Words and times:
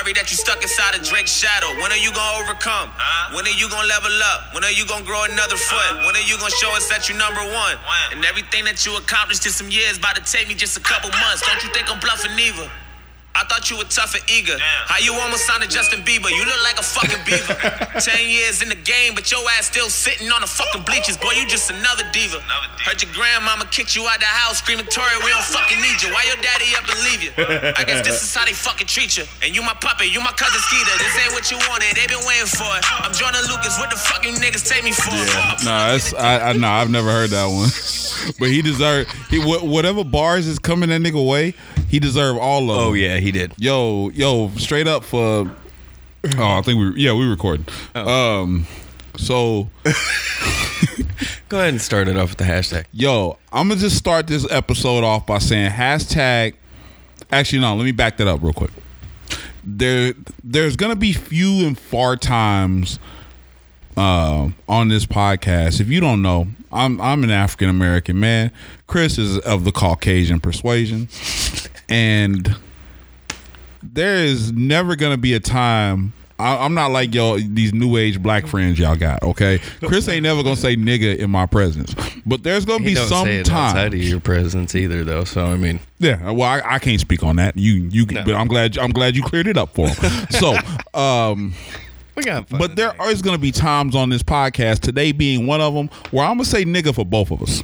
Sorry 0.00 0.16
that 0.16 0.32
you 0.32 0.40
stuck 0.40 0.62
inside 0.64 0.96
of 0.96 1.04
Drake's 1.04 1.28
shadow. 1.28 1.76
When 1.76 1.92
are 1.92 2.00
you 2.00 2.08
gonna 2.08 2.40
overcome? 2.40 2.88
When 3.36 3.44
are 3.44 3.52
you 3.52 3.68
gonna 3.68 3.84
level 3.84 4.08
up? 4.32 4.54
When 4.56 4.64
are 4.64 4.72
you 4.72 4.88
gonna 4.88 5.04
grow 5.04 5.28
another 5.28 5.60
foot? 5.60 5.92
When 6.08 6.16
are 6.16 6.24
you 6.24 6.40
gonna 6.40 6.56
show 6.56 6.72
us 6.72 6.88
that 6.88 7.12
you 7.12 7.20
number 7.20 7.44
one? 7.44 7.76
And 8.08 8.24
everything 8.24 8.64
that 8.64 8.80
you 8.88 8.96
accomplished 8.96 9.44
in 9.44 9.52
some 9.52 9.68
years 9.68 9.98
about 10.00 10.16
to 10.16 10.24
take 10.24 10.48
me 10.48 10.54
just 10.56 10.78
a 10.78 10.80
couple 10.80 11.10
months. 11.10 11.44
Don't 11.44 11.60
you 11.60 11.68
think 11.76 11.92
I'm 11.92 12.00
bluffing 12.00 12.32
either? 12.32 12.64
I 13.34 13.44
thought 13.46 13.70
you 13.70 13.78
were 13.78 13.86
tough 13.86 14.14
and 14.14 14.24
eager. 14.26 14.58
How 14.58 14.98
you 14.98 15.14
almost 15.14 15.46
sounded 15.46 15.70
Justin 15.70 16.02
Bieber? 16.02 16.28
You 16.30 16.42
look 16.44 16.62
like 16.66 16.78
a 16.78 16.82
fucking 16.82 17.22
beaver. 17.22 17.54
Ten 18.02 18.28
years 18.28 18.62
in 18.62 18.68
the 18.68 18.80
game, 18.82 19.14
but 19.14 19.30
your 19.30 19.40
ass 19.56 19.70
still 19.70 19.88
sitting 19.88 20.30
on 20.30 20.42
the 20.42 20.50
fucking 20.50 20.82
bleachers. 20.82 21.16
Boy, 21.16 21.38
you 21.38 21.46
just 21.46 21.70
another 21.70 22.04
diva. 22.10 22.42
Heard 22.82 22.98
your 23.02 23.12
grandmama 23.14 23.70
kicked 23.70 23.94
you 23.94 24.06
out 24.10 24.18
the 24.18 24.26
house, 24.26 24.58
screaming, 24.58 24.86
Tori, 24.90 25.14
we 25.22 25.30
don't 25.30 25.46
fucking 25.46 25.78
need 25.78 26.02
you. 26.02 26.10
Why 26.10 26.26
your 26.26 26.40
daddy 26.42 26.74
up 26.74 26.84
and 26.90 27.00
leave 27.06 27.22
you? 27.22 27.32
I 27.78 27.84
guess 27.86 28.04
this 28.04 28.22
is 28.22 28.34
how 28.34 28.44
they 28.44 28.52
fucking 28.52 28.86
treat 28.86 29.16
you. 29.16 29.24
And 29.42 29.54
you 29.54 29.62
my 29.62 29.74
puppet, 29.78 30.12
you 30.12 30.20
my 30.20 30.34
cousin 30.34 30.60
Skeeter. 30.66 30.96
This 30.98 31.14
ain't 31.22 31.32
what 31.32 31.50
you 31.50 31.58
wanted, 31.70 31.94
they 31.94 32.10
been 32.10 32.24
waiting 32.26 32.50
for 32.50 32.66
it. 32.76 32.82
I'm 33.00 33.14
Joyner 33.14 33.46
Lucas, 33.46 33.78
what 33.78 33.90
the 33.90 33.96
fuck 33.96 34.24
you 34.26 34.32
niggas 34.34 34.66
take 34.66 34.82
me 34.82 34.92
for? 34.92 35.14
Nah, 35.64 35.94
that's 35.94 36.14
I, 36.14 36.50
I 36.50 36.52
nah, 36.52 36.80
I've 36.82 36.90
never 36.90 37.10
heard 37.10 37.30
that 37.30 37.46
one. 37.46 37.70
but 38.38 38.48
he 38.48 38.62
deserved 38.62 39.10
he 39.30 39.38
whatever 39.38 40.04
bars 40.04 40.46
is 40.46 40.58
coming 40.58 40.88
that 40.90 41.00
nigga 41.00 41.20
way, 41.26 41.54
he 41.88 41.98
deserved 41.98 42.38
all 42.38 42.70
of 42.70 42.70
oh, 42.70 42.80
them. 42.80 42.88
Oh 42.90 42.92
yeah, 42.94 43.16
he 43.18 43.29
did. 43.32 43.52
Yo, 43.58 44.10
yo, 44.10 44.48
straight 44.56 44.86
up 44.86 45.04
for 45.04 45.50
Oh, 46.36 46.58
I 46.58 46.62
think 46.62 46.78
we 46.78 47.02
yeah, 47.02 47.12
we 47.12 47.26
recording. 47.26 47.66
Oh. 47.94 48.42
Um 48.42 48.66
so 49.16 49.68
Go 51.48 51.58
ahead 51.58 51.70
and 51.70 51.80
start 51.80 52.06
it 52.08 52.16
off 52.16 52.30
with 52.30 52.38
the 52.38 52.44
hashtag. 52.44 52.84
yo, 52.92 53.38
I'm 53.52 53.68
gonna 53.68 53.80
just 53.80 53.96
start 53.96 54.26
this 54.26 54.46
episode 54.50 55.02
off 55.02 55.26
by 55.26 55.38
saying 55.38 55.70
hashtag 55.72 56.54
actually 57.32 57.60
no, 57.60 57.74
let 57.74 57.84
me 57.84 57.92
back 57.92 58.16
that 58.18 58.28
up 58.28 58.42
real 58.42 58.52
quick. 58.52 58.70
There 59.64 60.14
there's 60.42 60.76
gonna 60.76 60.96
be 60.96 61.12
few 61.12 61.66
and 61.66 61.78
far 61.78 62.16
times 62.16 62.98
uh, 63.96 64.50
on 64.68 64.88
this 64.88 65.06
podcast. 65.06 65.80
If 65.80 65.88
you 65.88 66.00
don't 66.00 66.22
know, 66.22 66.48
I'm 66.72 67.00
I'm 67.00 67.24
an 67.24 67.30
African 67.30 67.68
American 67.68 68.18
man. 68.18 68.52
Chris 68.86 69.18
is 69.18 69.38
of 69.38 69.64
the 69.64 69.72
Caucasian 69.72 70.40
persuasion, 70.40 71.08
and 71.88 72.56
there 73.82 74.16
is 74.16 74.52
never 74.52 74.96
gonna 74.96 75.16
be 75.16 75.34
a 75.34 75.40
time. 75.40 76.12
I, 76.38 76.64
I'm 76.64 76.72
not 76.72 76.90
like 76.90 77.14
y'all 77.14 77.38
these 77.38 77.74
new 77.74 77.98
age 77.98 78.22
black 78.22 78.46
friends 78.46 78.78
y'all 78.78 78.96
got. 78.96 79.22
Okay, 79.22 79.60
Chris 79.84 80.08
ain't 80.08 80.22
never 80.22 80.42
gonna 80.42 80.56
say 80.56 80.74
nigga 80.74 81.18
in 81.18 81.30
my 81.30 81.44
presence, 81.46 81.94
but 82.24 82.42
there's 82.42 82.64
gonna 82.64 82.82
He 82.82 82.90
be 82.90 82.94
some 82.94 83.26
time. 83.26 83.40
outside 83.40 83.94
of 83.94 84.02
your 84.02 84.20
presence 84.20 84.74
either, 84.74 85.04
though. 85.04 85.24
So 85.24 85.44
I 85.44 85.56
mean, 85.56 85.80
Yeah, 85.98 86.30
well, 86.30 86.48
I, 86.48 86.62
I 86.64 86.78
can't 86.78 87.00
speak 87.00 87.22
on 87.22 87.36
that. 87.36 87.56
You, 87.56 87.72
you, 87.90 88.06
but 88.06 88.30
I'm 88.30 88.48
glad. 88.48 88.78
I'm 88.78 88.90
glad 88.90 89.16
you 89.16 89.22
cleared 89.22 89.48
it 89.48 89.58
up 89.58 89.74
for 89.74 89.88
him. 89.88 90.26
so, 90.30 90.56
um, 90.98 91.52
we 92.14 92.22
got. 92.22 92.48
But 92.48 92.76
there 92.76 92.94
is 93.08 93.20
going 93.20 93.36
to 93.36 93.40
be 93.40 93.52
times 93.52 93.94
on 93.94 94.08
this 94.08 94.22
podcast, 94.22 94.80
today 94.80 95.12
being 95.12 95.46
one 95.46 95.60
of 95.60 95.74
them, 95.74 95.88
where 96.10 96.24
I'm 96.24 96.36
gonna 96.36 96.44
say 96.46 96.64
nigga 96.64 96.94
for 96.94 97.04
both 97.04 97.30
of 97.30 97.42
us. 97.42 97.62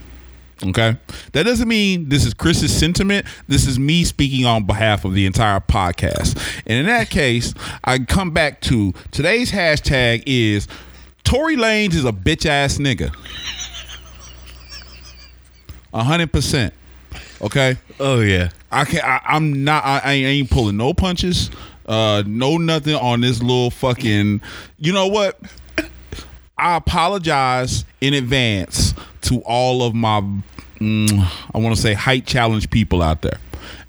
Okay, 0.65 0.97
that 1.33 1.43
doesn't 1.43 1.69
mean 1.69 2.09
this 2.09 2.25
is 2.25 2.33
Chris's 2.33 2.75
sentiment. 2.75 3.27
This 3.47 3.67
is 3.67 3.79
me 3.79 4.05
speaking 4.05 4.47
on 4.47 4.65
behalf 4.65 5.05
of 5.05 5.13
the 5.13 5.27
entire 5.27 5.61
podcast. 5.61 6.39
And 6.67 6.79
in 6.79 6.87
that 6.87 7.11
case, 7.11 7.53
I 7.85 7.99
come 7.99 8.31
back 8.31 8.63
to 8.63 8.95
today's 9.11 9.53
hashtag 9.53 10.23
is 10.27 10.67
Tory 11.25 11.57
Lanez 11.57 11.95
is 11.95 12.07
a 12.07 12.13
bitch 12.13 12.47
ass 12.47 12.79
nigga. 12.79 13.15
A 15.93 16.03
hundred 16.05 16.33
percent. 16.33 16.73
Okay. 17.43 17.77
Oh 18.01 18.21
yeah. 18.21 18.49
I 18.73 18.85
can 18.87 19.01
I, 19.05 19.21
I'm 19.27 19.63
not 19.65 19.85
I, 19.85 20.01
I 20.05 20.13
ain't 20.15 20.51
pulling 20.51 20.79
no 20.79 20.95
punches. 20.95 21.51
Uh 21.85 22.23
no 22.27 22.57
nothing 22.57 22.95
on 22.95 23.21
this 23.21 23.41
little 23.43 23.71
fucking 23.71 24.41
you 24.79 24.93
know 24.93 25.07
what? 25.07 25.39
I 26.59 26.77
apologize 26.77 27.85
in 28.01 28.15
advance 28.15 28.95
to 29.23 29.41
all 29.41 29.83
of 29.83 29.95
my 29.95 30.21
mm, 30.79 31.33
I 31.55 31.59
want 31.59 31.77
to 31.77 31.81
say 31.81 31.93
height 31.93 32.27
challenge 32.27 32.71
people 32.71 33.03
out 33.03 33.23
there. 33.23 33.39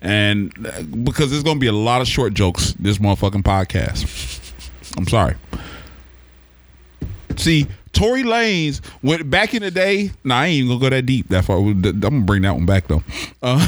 And 0.02 0.52
uh, 0.66 0.84
because 0.84 1.32
there's 1.32 1.44
going 1.44 1.58
to 1.58 1.62
be 1.62 1.68
a 1.68 1.72
lot 1.72 2.02
of 2.02 2.08
short 2.08 2.34
jokes 2.34 2.74
this 2.80 2.98
motherfucking 2.98 3.44
podcast. 3.44 4.44
I'm 4.98 5.08
sorry. 5.08 5.36
See, 7.38 7.68
Tory 7.94 8.24
Lanez 8.24 8.82
went 9.02 9.30
back 9.30 9.54
in 9.54 9.62
the 9.62 9.72
day. 9.72 10.12
Nah, 10.24 10.40
I 10.40 10.48
ain't 10.48 10.56
even 10.58 10.70
gonna 10.70 10.80
go 10.82 10.90
that 10.96 11.06
deep 11.06 11.30
that 11.30 11.46
far. 11.46 11.58
I'm 11.58 11.82
gonna 11.82 12.22
bring 12.22 12.44
that 12.44 12.54
one 12.54 12.66
back 12.66 12.88
though. 12.88 13.04
Uh, 13.42 13.66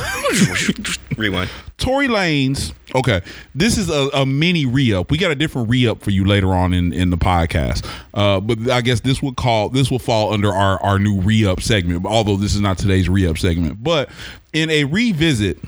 Rewind. 1.17 1.49
Tory 1.77 2.07
Lanez. 2.07 2.73
Okay, 2.95 3.21
this 3.53 3.77
is 3.77 3.89
a, 3.89 4.09
a 4.13 4.25
mini 4.25 4.65
re 4.65 4.93
up. 4.93 5.11
We 5.11 5.17
got 5.17 5.31
a 5.31 5.35
different 5.35 5.69
re 5.69 5.87
up 5.87 6.01
for 6.01 6.11
you 6.11 6.25
later 6.25 6.53
on 6.53 6.73
in, 6.73 6.91
in 6.91 7.09
the 7.09 7.17
podcast. 7.17 7.87
Uh, 8.13 8.39
but 8.39 8.69
I 8.69 8.81
guess 8.81 9.01
this 9.01 9.21
would 9.21 9.35
call 9.35 9.69
this 9.69 9.91
will 9.91 9.99
fall 9.99 10.33
under 10.33 10.51
our 10.51 10.81
our 10.81 10.97
new 10.97 11.21
re 11.21 11.45
up 11.45 11.61
segment. 11.61 12.05
Although 12.05 12.37
this 12.37 12.55
is 12.55 12.61
not 12.61 12.77
today's 12.77 13.07
re 13.07 13.27
up 13.27 13.37
segment, 13.37 13.83
but 13.83 14.09
in 14.53 14.69
a 14.69 14.85
revisit 14.85 15.59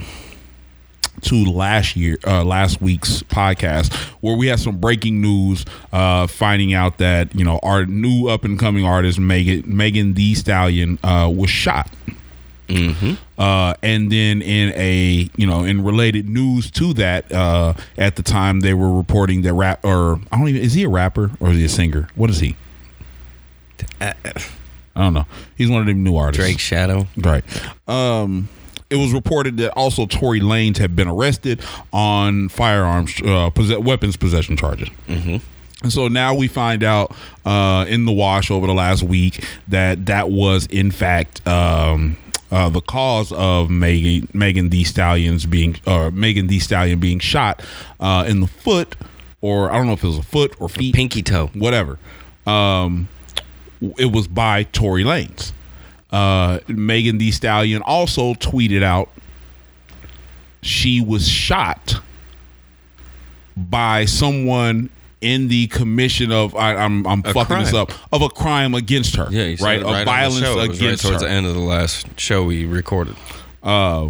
to 1.21 1.35
last 1.45 1.95
year 1.95 2.17
uh 2.25 2.43
last 2.43 2.81
week's 2.81 3.21
podcast 3.23 3.93
where 4.21 4.35
we 4.35 4.47
had 4.47 4.59
some 4.59 4.77
breaking 4.79 5.21
news 5.21 5.65
uh 5.91 6.25
finding 6.25 6.73
out 6.73 6.97
that 6.97 7.35
you 7.35 7.43
know 7.45 7.59
our 7.61 7.85
new 7.85 8.27
up 8.27 8.43
and 8.43 8.57
coming 8.57 8.85
artist 8.85 9.19
Megan 9.19 9.63
Megan 9.67 10.15
Thee 10.15 10.33
Stallion 10.33 10.97
uh 11.03 11.31
was 11.31 11.49
shot 11.51 11.91
uh, 13.37 13.73
and 13.81 14.11
then 14.11 14.41
in 14.41 14.73
a 14.75 15.29
you 15.35 15.47
know 15.47 15.63
in 15.63 15.83
related 15.83 16.29
news 16.29 16.71
to 16.71 16.93
that, 16.93 17.31
uh, 17.31 17.73
at 17.97 18.15
the 18.15 18.23
time 18.23 18.61
they 18.61 18.73
were 18.73 18.91
reporting 18.91 19.41
that 19.43 19.53
rap 19.53 19.83
or 19.83 20.19
I 20.31 20.37
don't 20.37 20.47
even 20.47 20.61
is 20.61 20.73
he 20.73 20.83
a 20.83 20.89
rapper 20.89 21.31
or 21.39 21.49
is 21.49 21.57
he 21.57 21.65
a 21.65 21.69
singer? 21.69 22.07
What 22.15 22.29
is 22.29 22.39
he? 22.39 22.55
I 23.99 24.13
don't 24.95 25.13
know. 25.13 25.25
He's 25.55 25.69
one 25.69 25.81
of 25.81 25.87
them 25.87 26.03
new 26.03 26.15
artists. 26.17 26.43
Drake 26.43 26.59
Shadow. 26.59 27.07
Right. 27.17 27.43
Um, 27.87 28.49
it 28.89 28.97
was 28.97 29.13
reported 29.13 29.57
that 29.57 29.71
also 29.71 30.05
Tory 30.05 30.41
Lanez 30.41 30.77
had 30.77 30.95
been 30.95 31.07
arrested 31.07 31.61
on 31.93 32.49
firearms, 32.49 33.19
uh, 33.25 33.49
possess- 33.49 33.79
weapons 33.79 34.17
possession 34.17 34.57
charges. 34.57 34.89
Mm-hmm. 35.07 35.37
And 35.83 35.91
so 35.91 36.07
now 36.09 36.35
we 36.35 36.47
find 36.47 36.83
out 36.83 37.15
uh, 37.45 37.85
in 37.87 38.05
the 38.05 38.11
wash 38.11 38.51
over 38.51 38.67
the 38.67 38.73
last 38.73 39.01
week 39.01 39.43
that 39.69 40.05
that 40.07 40.29
was 40.29 40.67
in 40.67 40.91
fact 40.91 41.45
um, 41.47 42.17
uh, 42.51 42.69
the 42.69 42.81
cause 42.81 43.31
of 43.31 43.69
Megan 43.69 44.27
Megan 44.33 44.69
Thee 44.69 44.83
Stallions 44.83 45.45
being 45.45 45.77
uh, 45.85 46.11
Megan 46.13 46.47
Thee 46.47 46.59
Stallion 46.59 46.99
being 46.99 47.19
shot 47.19 47.63
uh, 47.99 48.25
in 48.27 48.41
the 48.41 48.47
foot, 48.47 48.95
or 49.39 49.71
I 49.71 49.77
don't 49.77 49.87
know 49.87 49.93
if 49.93 50.03
it 50.03 50.07
was 50.07 50.19
a 50.19 50.23
foot 50.23 50.55
or 50.59 50.67
feet, 50.69 50.93
Pinky 50.93 51.23
toe. 51.23 51.47
whatever. 51.53 51.97
Um, 52.45 53.07
it 53.97 54.11
was 54.11 54.27
by 54.27 54.63
Tory 54.63 55.03
Lanez. 55.03 55.53
Uh, 56.11 56.59
Megan 56.67 57.17
Thee 57.17 57.31
Stallion 57.31 57.81
also 57.83 58.33
tweeted 58.33 58.83
out 58.83 59.09
she 60.61 61.01
was 61.01 61.27
shot 61.27 62.01
by 63.55 64.05
someone 64.05 64.89
in 65.21 65.47
the 65.47 65.67
commission 65.67 66.31
of 66.31 66.55
I, 66.55 66.75
I'm 66.75 67.05
I'm 67.07 67.23
fucking 67.23 67.59
this 67.59 67.73
up 67.73 67.91
of 68.11 68.21
a 68.21 68.29
crime 68.29 68.73
against 68.73 69.15
her. 69.15 69.27
Yeah, 69.29 69.43
you 69.43 69.57
right, 69.63 69.79
it 69.79 69.83
of 69.83 69.89
on 69.89 69.99
the 69.99 70.05
violence 70.05 70.39
show. 70.39 70.59
Against 70.59 70.81
right 70.81 71.09
towards 71.09 71.23
her. 71.23 71.29
the 71.29 71.29
end 71.29 71.45
of 71.45 71.53
the 71.53 71.61
last 71.61 72.19
show 72.19 72.43
we 72.43 72.65
recorded. 72.65 73.15
Uh, 73.63 74.09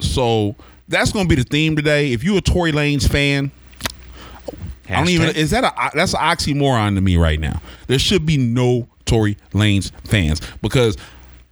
so 0.00 0.54
that's 0.88 1.12
gonna 1.12 1.28
be 1.28 1.34
the 1.34 1.44
theme 1.44 1.76
today. 1.76 2.12
If 2.12 2.24
you're 2.24 2.38
a 2.38 2.42
Tory 2.42 2.72
Lanez 2.72 3.08
fan, 3.08 3.50
I 4.88 4.96
don't 4.96 5.08
even. 5.08 5.34
Is 5.36 5.50
that 5.50 5.64
a 5.64 5.90
that's 5.94 6.14
an 6.14 6.20
oxymoron 6.20 6.94
to 6.94 7.00
me 7.00 7.16
right 7.16 7.40
now? 7.40 7.60
There 7.88 7.98
should 7.98 8.24
be 8.24 8.36
no 8.36 8.88
Tory 9.04 9.36
Lanez 9.52 9.90
fans 10.06 10.40
because 10.62 10.96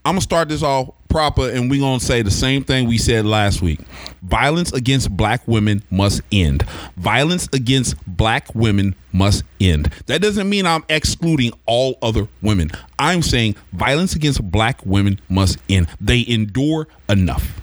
I'm 0.04 0.12
gonna 0.12 0.20
start 0.20 0.48
this 0.48 0.62
off 0.62 0.90
proper, 1.08 1.48
and 1.48 1.70
we're 1.70 1.80
gonna 1.80 2.00
say 2.00 2.22
the 2.22 2.30
same 2.30 2.64
thing 2.64 2.86
we 2.86 2.98
said 2.98 3.24
last 3.24 3.62
week. 3.62 3.80
Violence 4.22 4.72
against 4.72 5.10
black 5.16 5.46
women 5.46 5.82
must 5.90 6.20
end. 6.30 6.64
Violence 6.96 7.48
against 7.52 7.96
black 8.06 8.54
women 8.54 8.94
must 9.12 9.44
end. 9.60 9.92
That 10.06 10.20
doesn't 10.20 10.48
mean 10.48 10.66
I'm 10.66 10.84
excluding 10.88 11.52
all 11.66 11.98
other 12.02 12.28
women. 12.42 12.70
I'm 12.98 13.22
saying 13.22 13.56
violence 13.72 14.14
against 14.14 14.42
black 14.50 14.84
women 14.84 15.20
must 15.28 15.58
end. 15.68 15.88
They 16.00 16.24
endure 16.28 16.88
enough. 17.08 17.60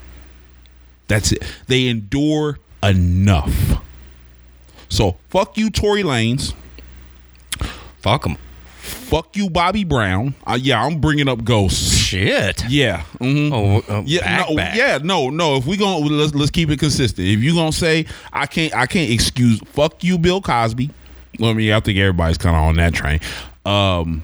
That's 1.07 1.31
it. 1.31 1.43
They 1.67 1.87
endure 1.87 2.59
enough. 2.83 3.81
So 4.89 5.17
fuck 5.29 5.57
you, 5.57 5.69
Tory 5.69 6.03
Lanez. 6.03 6.53
Fuck 8.01 8.25
him. 8.25 8.37
Fuck 9.09 9.35
you, 9.37 9.49
Bobby 9.49 9.83
Brown. 9.83 10.33
Uh, 10.45 10.57
yeah, 10.59 10.83
I'm 10.83 10.99
bringing 10.99 11.27
up 11.27 11.43
ghosts. 11.43 11.95
Shit. 11.95 12.63
Yeah. 12.69 13.03
mhm. 13.19 13.51
Oh, 13.53 13.93
uh, 13.93 14.03
Yeah, 14.05 14.21
back, 14.21 14.49
no, 14.49 14.55
back. 14.55 14.75
yeah, 14.75 14.99
no, 15.01 15.29
no. 15.29 15.55
If 15.57 15.65
we 15.65 15.77
gonna 15.77 16.05
let's 16.05 16.33
let's 16.33 16.51
keep 16.51 16.69
it 16.69 16.79
consistent. 16.79 17.27
If 17.27 17.39
you 17.41 17.53
gonna 17.53 17.71
say 17.71 18.05
I 18.33 18.45
can't, 18.45 18.75
I 18.75 18.85
can't 18.85 19.11
excuse. 19.11 19.59
Fuck 19.67 20.03
you, 20.03 20.17
Bill 20.17 20.41
Cosby. 20.41 20.89
Well, 21.39 21.51
I 21.51 21.53
mean, 21.53 21.71
I 21.71 21.79
think 21.81 21.97
everybody's 21.99 22.37
kind 22.37 22.55
of 22.55 22.61
on 22.63 22.75
that 22.75 22.93
train. 22.93 23.19
Um, 23.65 24.23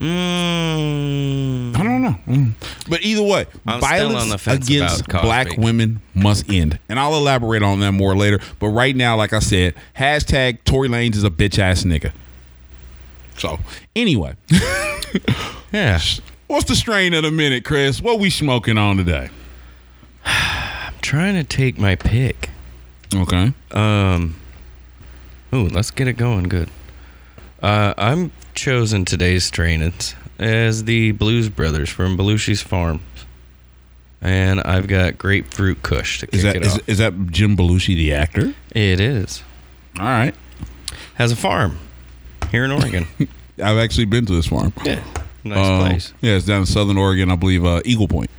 Mm, 0.00 1.76
I 1.76 1.82
don't 1.82 2.02
know. 2.02 2.16
Mm. 2.26 2.52
But 2.88 3.02
either 3.02 3.22
way, 3.22 3.44
I'm 3.66 3.80
violence 3.82 4.22
on 4.22 4.28
the 4.30 4.52
against 4.54 5.06
black 5.08 5.58
women 5.58 6.00
must 6.14 6.50
end. 6.50 6.78
And 6.88 6.98
I'll 6.98 7.14
elaborate 7.16 7.62
on 7.62 7.80
that 7.80 7.92
more 7.92 8.16
later. 8.16 8.40
But 8.58 8.68
right 8.68 8.96
now, 8.96 9.16
like 9.16 9.34
I 9.34 9.40
said, 9.40 9.74
hashtag 9.96 10.64
Tory 10.64 10.88
Lanez 10.88 11.16
is 11.16 11.24
a 11.24 11.28
bitch 11.30 11.58
ass 11.58 11.84
nigga. 11.84 12.12
So, 13.40 13.58
anyway, 13.96 14.34
yeah. 15.72 15.98
what's 16.46 16.66
the 16.68 16.76
strain 16.76 17.14
of 17.14 17.22
the 17.22 17.30
minute, 17.30 17.64
Chris? 17.64 18.02
What 18.02 18.20
we 18.20 18.28
smoking 18.28 18.76
on 18.76 18.98
today? 18.98 19.30
I'm 20.26 20.92
trying 21.00 21.34
to 21.36 21.44
take 21.44 21.78
my 21.78 21.96
pick. 21.96 22.50
Okay. 23.14 23.54
Um. 23.72 24.36
Ooh, 25.54 25.68
let's 25.68 25.90
get 25.90 26.06
it 26.06 26.12
going. 26.18 26.44
Good. 26.44 26.68
Uh, 27.62 27.94
I'm 27.96 28.30
chosen 28.54 29.04
today's 29.06 29.44
strain 29.44 29.80
as, 29.82 30.14
as 30.38 30.84
the 30.84 31.12
Blues 31.12 31.48
Brothers 31.48 31.88
from 31.88 32.16
Belushi's 32.18 32.60
Farm, 32.62 33.00
and 34.20 34.60
I've 34.60 34.86
got 34.86 35.16
grapefruit 35.18 35.82
Kush 35.82 36.20
to 36.20 36.26
kick 36.26 36.34
Is 36.36 36.42
that 36.42 36.56
it 36.56 36.66
is, 36.66 36.74
off. 36.74 36.88
is 36.88 36.98
that 36.98 37.26
Jim 37.28 37.56
Belushi, 37.56 37.96
the 37.96 38.12
actor? 38.12 38.54
it 38.70 39.00
is 39.00 39.42
All 39.98 40.04
right. 40.04 40.34
has 41.14 41.32
a 41.32 41.36
farm 41.36 41.78
here 42.50 42.64
in 42.64 42.70
Oregon. 42.72 43.06
I've 43.62 43.78
actually 43.78 44.06
been 44.06 44.26
to 44.26 44.32
this 44.34 44.46
farm. 44.46 44.72
yeah, 44.84 45.02
nice 45.44 45.58
Um, 45.66 45.80
place. 45.88 46.12
Yeah, 46.20 46.36
it's 46.36 46.46
down 46.46 46.60
in 46.60 46.66
Southern 46.66 46.96
Oregon, 46.96 47.30
I 47.30 47.36
believe, 47.36 47.64
uh, 47.64 47.80
Eagle 47.84 48.08
Point. 48.08 48.30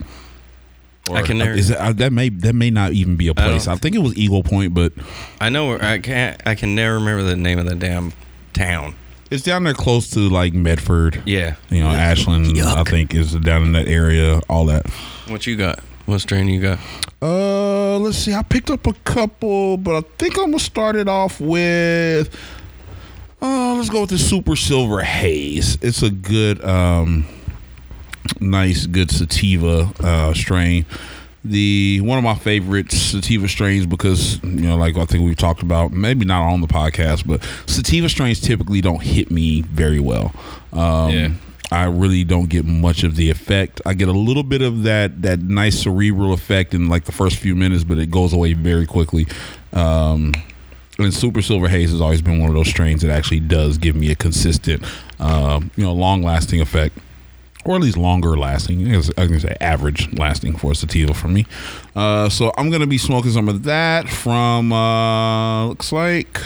I 1.12 1.24
can 1.24 1.38
never- 1.40 1.52
Is 1.54 1.68
that, 1.70 1.80
uh, 1.80 1.92
that 1.94 2.14
may 2.14 2.30
that 2.30 2.54
may 2.54 2.70
not 2.70 2.94
even 2.94 3.16
be 3.18 3.28
a 3.28 3.34
don't- 3.34 3.50
place. 3.50 3.68
I, 3.68 3.76
think 3.76 3.96
it 3.96 4.00
was 4.00 4.16
Eagle 4.16 4.44
Point, 4.44 4.74
but 4.74 4.94
I 5.42 5.50
know. 5.50 5.68
Where, 5.68 5.84
I 5.84 6.00
can't. 6.00 6.42
I 6.46 6.56
can 6.56 6.74
never 6.76 6.96
remember 6.96 7.24
the 7.24 7.36
name 7.36 7.60
of 7.60 7.66
the 7.66 7.76
damn 7.76 8.14
town. 8.54 8.96
it's 9.30 9.44
down 9.44 9.64
there 9.64 9.74
close 9.74 10.10
to 10.12 10.20
like 10.30 10.54
Medford. 10.54 11.22
Yeah. 11.26 11.56
You 11.70 11.82
know, 11.82 11.90
Ashland, 11.90 12.58
I 12.62 12.84
think, 12.84 13.14
is 13.14 13.34
down 13.34 13.64
in 13.64 13.72
that 13.74 13.88
area. 13.88 14.40
All 14.50 14.66
that. 14.68 14.88
What 15.28 15.46
you 15.48 15.56
got? 15.58 15.80
What 16.06 16.20
strain 16.22 16.48
you 16.48 16.62
got? 16.62 16.80
Uh, 17.22 17.98
let's 18.00 18.18
see. 18.18 18.34
I 18.34 18.42
picked 18.44 18.70
up 18.70 18.88
a 18.88 18.94
couple, 18.94 19.78
but 19.78 19.96
I 19.96 20.02
think 20.18 20.38
I'm 20.38 20.46
gonna 20.46 20.60
start 20.60 20.96
it 20.96 21.08
off 21.10 21.40
with. 21.42 22.36
Uh, 23.42 23.74
let's 23.76 23.90
go 23.90 24.02
with 24.02 24.12
the 24.12 24.18
Super 24.18 24.56
Silver 24.56 25.02
Haze. 25.02 25.78
It's 25.82 26.04
a 26.04 26.10
good, 26.12 26.64
um, 26.64 27.26
nice, 28.40 28.86
good 28.86 29.10
sativa 29.12 29.92
uh, 30.00 30.34
strain. 30.34 30.86
The 31.44 32.02
one 32.02 32.20
of 32.20 32.24
my 32.24 32.36
favorite 32.36 32.92
sativa 32.92 33.48
strains 33.48 33.88
because 33.88 34.42
you 34.44 34.50
know, 34.62 34.78
like 34.78 34.96
I 34.96 35.06
think 35.06 35.26
we've 35.26 35.36
talked 35.36 35.64
about, 35.64 35.92
maybe 35.92 36.24
not 36.24 36.44
on 36.44 36.62
the 36.62 36.68
podcast, 36.68 37.26
but 37.26 37.44
sativa 37.66 38.10
strains 38.10 38.40
typically 38.40 38.80
don't 38.80 39.02
hit 39.02 39.32
me 39.32 39.62
very 39.64 40.00
well. 40.00 40.34
Um, 40.72 41.10
Yeah. 41.10 41.30
I 41.74 41.86
really 41.86 42.26
don't 42.26 42.50
get 42.50 42.66
much 42.66 43.04
of 43.04 43.16
the 43.16 43.30
effect. 43.30 43.80
I 43.86 43.94
get 43.94 44.10
a 44.10 44.12
little 44.12 44.44
bit 44.44 44.62
of 44.62 44.84
that 44.84 45.22
that 45.22 45.40
nice 45.40 45.80
cerebral 45.82 46.34
effect 46.34 46.74
in 46.76 46.90
like 46.90 47.06
the 47.06 47.14
first 47.14 47.38
few 47.38 47.56
minutes, 47.56 47.86
but 47.86 47.98
it 47.98 48.12
goes 48.12 48.34
away 48.34 48.54
very 48.54 48.86
quickly. 48.86 49.26
Um, 49.74 50.34
and 51.04 51.14
Super 51.14 51.42
Silver 51.42 51.68
Haze 51.68 51.92
has 51.92 52.02
always 52.02 52.22
been 52.22 52.40
one 52.40 52.50
of 52.50 52.56
those 52.56 52.68
strains 52.68 53.02
that 53.02 53.12
actually 53.12 53.40
does 53.40 53.78
give 53.78 53.96
me 53.96 54.12
a 54.12 54.16
consistent, 54.16 54.84
um, 55.20 55.72
you 55.76 55.84
know, 55.84 55.94
long 55.94 56.22
lasting 56.22 56.62
effect, 56.62 56.98
or 57.66 57.76
at 57.76 57.82
least 57.82 57.98
longer 57.98 58.38
lasting. 58.38 58.88
I 58.96 59.02
can 59.28 59.40
say 59.40 59.56
average 59.62 60.12
lasting 60.14 60.58
for 60.58 60.72
a 60.72 60.76
sativa 60.76 61.14
for 61.14 61.28
me. 61.28 61.46
Uh, 61.96 62.30
so 62.30 62.52
I'm 62.58 62.70
gonna 62.70 62.88
be 62.88 62.98
smoking 62.98 63.32
some 63.32 63.50
of 63.50 63.64
that 63.64 64.10
from 64.10 64.72
uh, 64.74 65.68
looks 65.68 65.92
like 65.92 66.40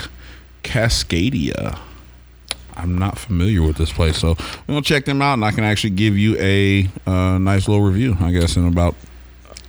Cascadia. 0.62 1.78
I'm 2.78 2.98
not 2.98 3.18
familiar 3.18 3.62
with 3.62 3.76
this 3.76 3.90
place, 3.92 4.18
so 4.18 4.30
we're 4.30 4.74
gonna 4.74 4.82
check 4.82 5.06
them 5.06 5.22
out, 5.22 5.34
and 5.34 5.44
I 5.44 5.50
can 5.50 5.64
actually 5.64 5.90
give 5.90 6.18
you 6.18 6.36
a 6.38 6.88
uh, 7.06 7.38
nice 7.38 7.68
little 7.68 7.84
review. 7.84 8.16
I 8.20 8.32
guess 8.32 8.56
in 8.56 8.66
about 8.66 8.94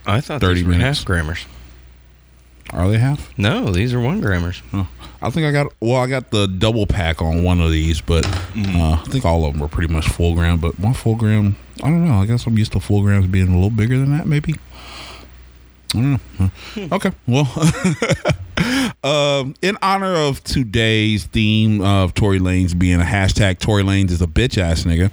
I 0.06 0.22
thought 0.22 0.42
30 0.42 0.64
minutes. 0.64 1.00
half 1.00 1.06
grammars. 1.06 1.46
Are 2.74 2.90
they 2.90 2.98
half? 2.98 3.38
No, 3.38 3.72
these 3.72 3.94
are 3.94 4.00
one 4.00 4.20
grammars. 4.20 4.62
Oh, 4.74 4.88
I 5.22 5.30
think 5.30 5.46
I 5.46 5.52
got 5.52 5.72
well. 5.80 6.02
I 6.02 6.08
got 6.08 6.32
the 6.32 6.48
double 6.48 6.86
pack 6.86 7.22
on 7.22 7.44
one 7.44 7.62
of 7.62 7.72
these, 7.72 8.02
but 8.02 8.26
uh, 8.26 8.32
I 8.56 9.04
think 9.08 9.24
all 9.24 9.46
of 9.46 9.54
them 9.54 9.62
were 9.62 9.70
pretty 9.70 9.92
much 9.92 10.08
full 10.08 10.36
gram. 10.36 10.58
But 10.58 10.78
one 10.78 10.94
full 10.94 11.16
gram, 11.16 11.56
I 11.82 11.90
don't 11.90 12.06
know. 12.06 12.16
I 12.16 12.26
guess 12.26 12.46
I'm 12.46 12.58
used 12.58 12.74
to 12.74 12.80
full 12.82 13.02
grams 13.04 13.28
being 13.28 13.48
a 13.48 13.54
little 13.54 13.70
bigger 13.70 13.98
than 13.98 14.16
that, 14.18 14.28
maybe. 14.28 14.56
I 15.96 15.98
don't 15.98 16.20
know. 16.40 16.52
Okay, 16.92 17.12
well, 17.26 17.50
um, 19.04 19.56
in 19.62 19.78
honor 19.82 20.14
of 20.14 20.44
today's 20.44 21.26
theme 21.26 21.80
of 21.82 22.14
Tory 22.14 22.40
Lanez 22.40 22.78
being 22.78 23.00
a 23.00 23.06
hashtag 23.06 23.60
Tory 23.60 23.84
Lanez 23.84 24.12
is 24.12 24.22
a 24.22 24.28
bitch 24.28 24.58
ass 24.58 24.84
nigga. 24.84 25.06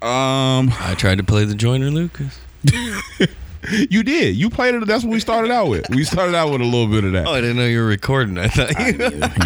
Um, 0.00 0.72
I 0.78 0.94
tried 0.96 1.18
to 1.18 1.24
play 1.24 1.44
the 1.44 1.56
Joyner 1.56 1.90
Lucas. 1.90 2.38
you 3.90 4.02
did. 4.02 4.36
You 4.36 4.50
played 4.50 4.74
it. 4.74 4.86
That's 4.86 5.04
what 5.04 5.12
we 5.12 5.20
started 5.20 5.50
out 5.50 5.68
with. 5.68 5.88
We 5.90 6.04
started 6.04 6.34
out 6.34 6.50
with 6.50 6.60
a 6.60 6.64
little 6.64 6.86
bit 6.86 7.04
of 7.04 7.12
that. 7.12 7.26
Oh, 7.26 7.32
I 7.32 7.40
didn't 7.40 7.56
know 7.56 7.66
you 7.66 7.80
were 7.80 7.86
recording. 7.86 8.38
I 8.38 8.48
thought 8.48 8.70
you. 8.78 8.96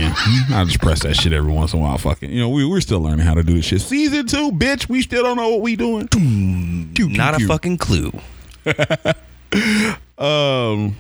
yeah, 0.01 0.61
I 0.61 0.65
just 0.65 0.81
press 0.81 1.03
that 1.03 1.15
shit 1.15 1.33
every 1.33 1.53
once 1.53 1.73
in 1.73 1.79
a 1.79 1.83
while. 1.83 1.99
Fucking, 1.99 2.31
you 2.31 2.41
know, 2.41 2.49
we 2.49 2.67
we're 2.67 2.81
still 2.81 3.01
learning 3.01 3.25
how 3.25 3.35
to 3.35 3.43
do 3.43 3.55
this 3.55 3.65
shit. 3.65 3.81
Season 3.81 4.27
two, 4.27 4.53
bitch. 4.53 4.89
We 4.89 5.03
still 5.03 5.23
don't 5.23 5.37
know 5.37 5.51
what 5.51 5.61
we 5.61 5.77
doing. 5.77 6.09
Not 6.99 7.41
a 7.41 7.47
fucking 7.47 7.79
clue. 7.79 8.13
Um, 10.23 10.97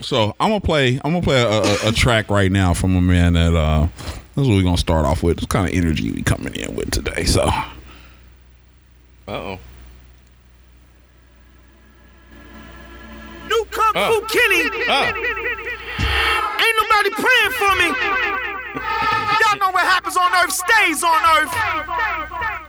so 0.00 0.34
I'm 0.38 0.50
gonna 0.50 0.60
play. 0.60 1.00
I'm 1.04 1.12
gonna 1.12 1.22
play 1.22 1.42
a, 1.42 1.48
a, 1.48 1.88
a 1.88 1.92
track 1.92 2.30
right 2.30 2.50
now 2.50 2.72
from 2.72 2.94
a 2.94 3.00
man 3.00 3.32
that 3.32 3.54
uh, 3.54 3.88
this 4.34 4.44
is 4.44 4.48
what 4.48 4.54
we're 4.54 4.62
gonna 4.62 4.78
start 4.78 5.04
off 5.04 5.22
with. 5.22 5.38
This 5.38 5.46
kind 5.46 5.68
of 5.68 5.74
energy 5.74 6.10
we 6.12 6.22
coming 6.22 6.54
in 6.54 6.76
with 6.76 6.90
today. 6.92 7.24
So 7.24 7.50
oh. 9.28 9.58
Kung 13.70 13.94
Fu 13.94 14.20
Kenny. 14.26 14.62
Ain't 16.62 16.76
nobody 16.76 17.10
praying 17.10 17.52
for 17.58 17.72
me. 17.76 17.88
Y'all 19.40 19.58
know 19.58 19.70
what 19.70 19.84
happens 19.84 20.16
on 20.16 20.32
earth 20.42 20.52
stays 20.52 21.02
on 21.02 21.22
earth. 21.36 21.52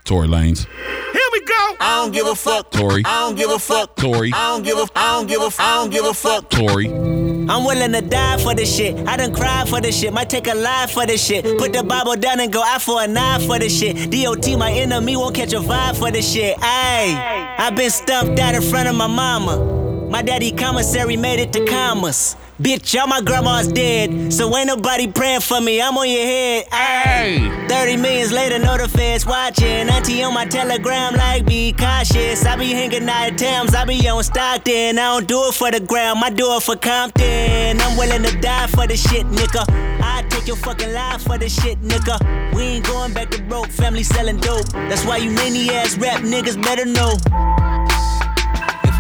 Tory 0.04 0.28
Lanez. 0.28 0.66
Here 0.66 1.30
we 1.34 1.42
go. 1.42 1.76
I 1.80 2.02
don't 2.02 2.12
give 2.12 2.28
a 2.28 2.36
fuck. 2.36 2.72
Tory, 2.72 3.04
I 3.06 3.22
don't 3.22 3.36
give 3.36 3.50
a 3.50 3.60
fuck. 3.60 3.96
Tory, 3.96 4.32
I 4.34 4.48
don't 4.54 4.64
give 4.64 4.78
a. 4.78 4.88
I 4.96 5.18
don't 5.18 5.28
give 5.28 5.42
a. 5.42 5.50
I 5.60 5.76
don't 5.76 5.90
give 5.90 6.06
a 6.06 6.14
fuck. 6.14 6.50
Tory. 6.50 6.88
I'm 6.88 7.66
willing 7.66 7.92
to 7.92 8.02
die 8.02 8.38
for 8.38 8.56
this 8.56 8.74
shit. 8.76 9.08
I 9.08 9.18
done 9.18 9.34
cried 9.34 9.68
for 9.68 9.82
this 9.82 10.00
shit. 10.00 10.14
Might 10.14 10.30
take 10.30 10.48
a 10.48 10.56
life 10.56 10.92
for 10.92 11.06
this 11.06 11.26
shit. 11.26 11.44
Put 11.58 11.74
the 11.74 11.84
Bible 11.84 12.16
down 12.16 12.40
and 12.40 12.52
go 12.52 12.64
out 12.64 12.82
for 12.82 13.02
a 13.02 13.08
knife 13.08 13.46
for 13.46 13.60
this 13.60 13.78
shit. 13.78 14.12
DOT, 14.12 14.58
my 14.58 14.72
enemy, 14.72 15.16
won't 15.18 15.36
catch 15.36 15.54
a 15.54 15.60
vibe 15.60 15.98
for 15.98 16.12
this 16.12 16.32
shit. 16.32 16.56
Ayy, 16.58 17.16
I 17.58 17.70
been 17.76 17.90
stumped 17.90 18.40
out 18.40 18.56
in 18.56 18.62
front 18.62 18.88
of 18.90 18.96
my 18.96 19.08
mama. 19.08 19.81
My 20.12 20.22
daddy 20.22 20.52
commissary 20.52 21.16
made 21.16 21.40
it 21.40 21.54
to 21.54 21.66
commas. 21.66 22.36
Bitch, 22.62 23.00
all 23.00 23.08
my 23.08 23.22
grandma's 23.22 23.70
dead. 23.70 24.34
So 24.34 24.54
ain't 24.58 24.68
nobody 24.68 25.08
praying 25.08 25.40
for 25.40 25.62
me. 25.62 25.82
I'm 25.82 25.98
on 25.98 26.10
your 26.10 26.26
head. 26.26 26.66
Ayy. 26.68 27.70
30 27.70 27.96
millions 27.96 28.34
later, 28.34 28.60
the 28.60 28.90
feds 28.90 29.26
watching. 29.26 29.88
Auntie 29.88 30.22
on 30.22 30.34
my 30.34 30.46
telegram, 30.46 31.16
like, 31.16 31.46
be 31.46 31.72
cautious. 31.72 32.46
I 32.46 32.58
be 32.58 32.72
hanging 32.72 33.08
out 33.08 33.32
at 33.32 33.38
Thames, 33.38 33.74
I 33.74 33.86
be 33.86 34.06
on 34.10 34.22
Stockton. 34.22 35.00
I 35.00 35.14
don't 35.14 35.30
do 35.30 35.48
it 35.48 35.54
for 35.54 35.72
the 35.72 35.80
gram, 35.80 36.22
I 36.22 36.30
do 36.30 36.58
it 36.58 36.64
for 36.64 36.76
Compton. 36.76 37.80
I'm 37.80 37.98
willing 37.98 38.24
to 38.24 38.38
die 38.42 38.68
for 38.68 38.86
the 38.86 38.98
shit, 38.98 39.26
nigga. 39.28 39.64
I 40.04 40.26
take 40.30 40.46
your 40.46 40.58
fucking 40.58 40.92
life 40.92 41.24
for 41.24 41.38
the 41.38 41.48
shit, 41.48 41.82
nigga. 41.82 42.54
We 42.54 42.64
ain't 42.64 42.86
going 42.86 43.14
back 43.14 43.32
to 43.32 43.42
broke, 43.44 43.70
family 43.70 44.04
selling 44.04 44.38
dope. 44.38 44.68
That's 44.74 45.06
why 45.06 45.18
you 45.18 45.32
many 45.32 45.70
ass 45.70 45.98
rap 45.98 46.22
niggas 46.22 46.62
better 46.62 46.86
know. 46.86 47.16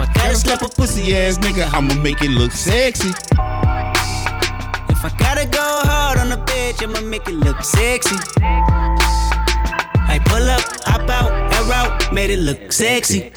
If 0.01 0.09
I 0.09 0.13
gotta 0.13 0.35
slap 0.35 0.61
a 0.63 0.67
pussy 0.67 1.15
ass 1.15 1.37
nigga, 1.37 1.71
I'ma 1.71 1.93
make 2.01 2.23
it 2.23 2.31
look 2.31 2.51
sexy. 2.51 3.09
If 3.09 5.05
I 5.05 5.11
gotta 5.19 5.45
go 5.45 5.61
hard 5.61 6.17
on 6.17 6.31
a 6.31 6.37
bitch, 6.37 6.81
I'ma 6.81 7.01
make 7.01 7.27
it 7.27 7.35
look 7.35 7.61
sexy. 7.63 8.15
I 8.41 10.19
pull 10.25 10.49
up, 10.49 10.63
hop 10.85 11.07
out, 11.07 11.31
air 11.53 11.73
out, 11.73 12.11
made 12.13 12.31
it 12.31 12.39
look 12.39 12.71
sexy. 12.71 13.31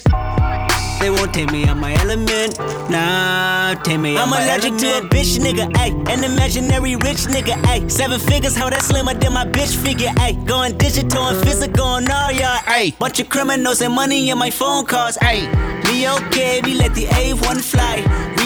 They 1.05 1.11
won't 1.11 1.35
take 1.35 1.51
me 1.51 1.65
out 1.65 1.77
my 1.77 1.93
element, 2.01 2.57
nah, 2.89 3.75
take 3.83 3.99
me 3.99 4.17
out 4.17 4.23
I'm 4.23 4.31
my 4.31 4.41
allergic 4.41 4.75
to 4.77 4.97
a 4.97 5.01
bitch 5.01 5.37
nigga, 5.37 5.71
ayy, 5.73 5.93
an 6.09 6.23
imaginary 6.23 6.95
rich 6.95 7.27
nigga, 7.27 7.53
ayy. 7.69 7.91
Seven 7.91 8.19
figures, 8.19 8.55
how 8.55 8.71
that 8.71 8.81
slimmer 8.81 9.13
than 9.13 9.33
my 9.33 9.45
bitch 9.45 9.75
figure, 9.75 10.09
ayy. 10.25 10.43
Going 10.47 10.75
digital 10.79 11.27
and 11.27 11.47
physical 11.47 11.85
on 11.85 12.09
all 12.09 12.31
y'all, 12.31 12.57
ayy. 12.65 12.97
Bunch 12.97 13.19
of 13.19 13.29
criminals 13.29 13.81
and 13.81 13.93
money 13.93 14.31
in 14.31 14.39
my 14.39 14.49
phone 14.49 14.83
calls, 14.87 15.15
ayy. 15.17 15.45
Me 15.85 16.09
okay, 16.09 16.61
we 16.63 16.73
let 16.73 16.95
the 16.95 17.05
A1 17.05 17.61
fly. 17.61 18.01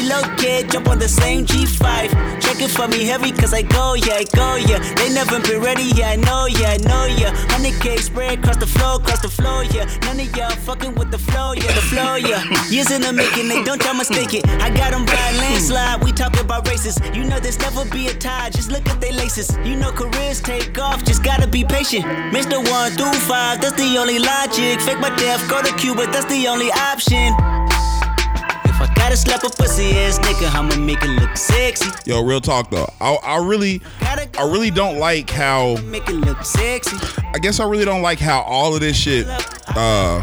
relocate, 0.10 0.70
jump 0.70 0.88
on 0.88 1.00
the 1.00 1.08
same 1.08 1.46
G5. 1.46 2.10
Check 2.42 2.62
it 2.62 2.72
for 2.72 2.88
me 2.88 3.06
heavy, 3.06 3.32
cause 3.32 3.54
I 3.54 3.62
go, 3.62 3.94
yeah, 3.94 4.16
I 4.16 4.26
go, 4.36 4.56
yeah. 4.56 4.80
They 4.96 5.14
never 5.14 5.40
been 5.40 5.62
ready, 5.62 5.84
yeah, 5.96 6.10
I 6.10 6.16
know, 6.16 6.48
yeah, 6.48 6.76
I 6.76 6.78
know, 6.78 7.06
yeah. 7.06 7.32
100K 7.56 8.00
spread 8.00 8.40
across 8.40 8.58
the 8.58 8.68
floor, 8.68 8.96
across 8.96 9.22
the 9.22 9.30
floor, 9.30 9.64
yeah. 9.66 9.86
None 10.04 10.20
of 10.20 10.36
y'all 10.36 10.50
fucking 10.50 10.96
with 10.96 11.12
the 11.12 11.18
flow, 11.18 11.54
yeah, 11.54 11.74
the 11.74 11.82
flow, 11.82 12.16
yeah. 12.16 12.44
Years 12.70 12.92
in 12.92 13.02
the 13.02 13.14
making, 13.14 13.48
they 13.48 13.64
don't 13.64 13.80
try 13.80 13.94
mistake 13.94 14.34
it. 14.34 14.48
I 14.62 14.70
got 14.70 14.92
them 14.92 15.06
by 15.06 15.14
a 15.14 15.38
landslide, 15.38 16.04
we 16.04 16.12
talking 16.12 16.40
about 16.42 16.68
races. 16.68 16.98
You 17.14 17.24
know 17.24 17.40
there's 17.40 17.60
never 17.60 17.86
be 17.86 18.08
a 18.08 18.14
tie, 18.14 18.50
just 18.50 18.72
look 18.72 18.88
at 18.90 19.00
they 19.00 19.12
laces. 19.12 19.56
You 19.64 19.76
know 19.76 19.92
careers 19.92 20.42
take 20.42 20.78
off, 20.80 21.04
just 21.04 21.24
gotta 21.24 21.48
be 21.48 21.64
patient. 21.64 22.06
Mr. 22.34 22.58
One 22.70 22.92
through 22.92 23.14
five, 23.28 23.62
that's 23.62 23.76
the 23.76 23.98
only 23.98 24.20
logic. 24.20 24.82
Fake 24.82 25.00
my 25.00 25.16
death, 25.16 25.48
go 25.50 25.62
to 25.62 25.74
Cuba, 25.76 26.08
that's 26.08 26.26
the 26.26 26.48
only 26.48 26.72
option. 26.72 27.34
If 28.66 28.82
I 28.82 28.92
gotta 28.96 29.18
slap 29.18 29.44
a 29.44 29.50
pussy 29.50 29.92
ass 29.98 30.18
nigga, 30.20 30.54
I'ma 30.54 30.76
make 30.78 31.04
it 31.04 31.10
look 31.22 31.38
sexy. 31.38 31.90
Yo, 32.06 32.24
real 32.24 32.42
talk 32.42 32.72
though. 32.72 32.92
I, 33.00 33.16
I 33.16 33.46
really, 33.46 33.82
I 34.02 34.44
really 34.44 34.72
don't 34.72 34.98
like 34.98 35.30
how. 35.30 35.76
make 35.84 36.08
it 36.10 36.16
look 36.16 36.44
sexy. 36.44 36.98
I 37.34 37.38
guess 37.40 37.60
I 37.60 37.68
really 37.68 37.86
don't 37.86 38.02
like 38.02 38.20
how 38.20 38.42
all 38.42 38.74
of 38.74 38.82
this 38.82 38.98
shit 38.98 39.28
uh, 39.76 40.22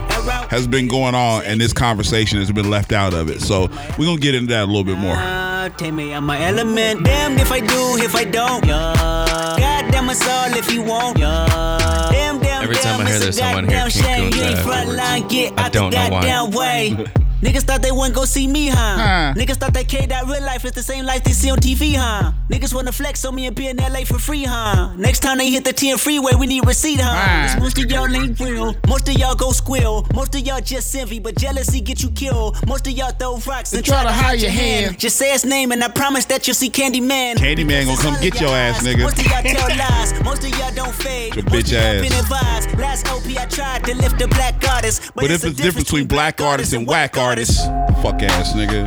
has 0.49 0.67
been 0.67 0.89
going 0.89 1.15
on, 1.15 1.45
and 1.45 1.61
this 1.61 1.73
conversation 1.73 2.39
has 2.39 2.51
been 2.53 2.71
left 2.71 2.93
out 2.93 3.15
of 3.15 3.29
it. 3.31 3.41
So 3.41 3.69
we're 3.99 4.07
gonna 4.07 4.19
get 4.21 4.35
into 4.35 4.49
that 4.53 4.65
a 4.65 4.67
little 4.67 4.85
bit 4.85 4.99
more. 4.99 5.15
Uh, 5.17 5.69
take 5.71 5.93
me 5.95 6.13
out 6.13 6.23
my 6.23 6.41
element. 6.43 7.05
Damn 7.05 7.39
if 7.39 7.51
I 7.53 7.61
do, 7.61 7.97
if 8.03 8.15
I 8.15 8.25
don't. 8.25 8.65
Yeah. 8.67 9.57
God 9.59 9.91
damn 9.93 10.09
us 10.09 10.27
all 10.29 10.57
if 10.57 10.73
you 10.73 10.83
won't. 10.83 11.19
Yeah. 11.19 12.09
Damn, 12.11 12.39
damn, 12.41 12.63
Every 12.63 12.77
time 12.77 12.99
damn, 12.99 13.07
I 13.07 13.11
hear 13.11 13.17
it's 13.17 13.27
this, 13.27 13.41
a 13.41 13.45
I 13.45 13.55
wanna 13.55 13.67
hear 13.69 13.79
goddamn 13.81 13.91
King 13.91 14.03
shame. 14.03 14.31
Kunta 14.33 14.37
You 14.37 14.43
ain't 14.43 14.59
front 14.61 14.77
afterwards. 14.89 14.99
line, 14.99 15.29
get 15.29 15.59
I 15.59 15.69
don't 15.69 15.93
know 15.93 16.47
why. 16.53 17.05
goddamn 17.41 17.53
way. 17.53 17.53
Niggas 17.53 17.63
thought 17.65 17.83
they 17.83 17.91
wouldn't 17.93 18.15
go 18.15 18.25
see 18.25 18.47
me, 18.47 18.69
huh? 18.69 18.77
Huh. 18.77 19.35
Niggas 19.37 19.57
thought 19.57 19.75
that 19.75 19.89
K 19.89 20.07
that 20.07 20.27
real 20.27 20.43
life 20.43 20.65
is 20.65 20.73
the 20.73 20.83
same 20.83 21.05
life 21.05 21.25
they 21.25 21.33
see 21.33 21.51
on 21.51 21.59
TV, 21.59 21.95
huh? 21.95 22.33
Niggas 22.51 22.75
wanna 22.75 22.93
flex 22.93 23.25
on 23.25 23.35
me 23.35 23.47
and 23.47 23.55
be 23.57 23.67
in 23.69 23.77
LA 23.79 24.05
for 24.05 24.19
free, 24.19 24.45
huh? 24.45 24.93
Next 24.97 25.21
time 25.21 25.39
they 25.39 25.51
hit 25.51 25.65
the 25.65 25.73
10 25.73 25.99
freeway, 25.99 26.33
we 26.39 26.47
need 26.47 26.67
receipt, 26.67 27.01
huh? 27.01 27.13
Huh. 27.15 27.49
'Cause 27.55 27.61
most 27.63 27.79
of 27.79 27.91
y'all 27.91 28.15
ain't 28.15 28.39
real. 28.41 28.75
Most 28.89 29.09
of 29.09 29.15
y'all 29.19 29.35
go 29.35 29.53
squill. 29.53 30.07
Most 30.15 30.35
of 30.35 30.47
y'all 30.47 30.61
just 30.61 30.95
envy, 30.95 31.19
but 31.19 31.37
jealousy 31.37 31.81
get 31.81 32.03
you 32.03 32.11
killed. 32.11 32.57
Most 32.67 32.87
of 32.87 32.93
y'all 32.93 33.13
throw 33.13 33.39
rocks 33.47 33.73
and 33.73 33.85
try, 33.85 34.03
to 34.03 34.13
hide 34.13 34.41
your 34.41 34.51
hand. 34.51 34.99
Just 34.99 35.17
say 35.17 35.31
his 35.31 35.45
name 35.45 35.73
and 35.73 35.83
I 35.83 35.89
promise 35.89 36.25
that 36.27 36.47
you'll 36.47 36.55
see 36.55 36.71
Candyman. 36.71 37.37
Candyman 37.37 37.85
Because 37.85 38.03
gonna 38.03 38.17
come 38.17 38.23
get 38.23 38.35
in 38.37 38.43
your 38.43 38.57
ass, 38.57 38.77
eyes. 38.79 38.83
nigga. 38.85 39.03
Most 39.03 39.19
of 39.19 39.27
y'all 39.27 39.43
tell 39.43 39.77
lies. 39.77 40.15
Most 40.25 40.45
of 40.45 40.59
y'all 40.59 40.75
don't 40.75 40.95
fade. 40.95 41.35
Your 41.37 41.45
Most 41.45 41.55
bitch 41.55 41.67
of 41.67 41.73
y'all 41.73 41.81
ass. 41.81 42.03
been 42.03 42.19
advised. 42.19 42.79
Last 42.79 43.09
OP 43.09 43.27
I 43.39 43.45
tried 43.47 43.85
to 43.85 43.95
lift 43.95 44.21
a 44.23 44.29
black 44.29 44.55
artist. 44.71 45.11
But 45.15 45.25
if 45.31 45.45
a 45.45 45.49
it's 45.49 45.57
difference 45.57 45.85
between 45.89 46.07
black 46.07 46.41
artists 46.41 46.73
and 46.73 46.87
whack 46.87 47.17
artists, 47.17 47.26
fuck 47.35 48.23
ass 48.23 48.53
nigga. 48.53 48.87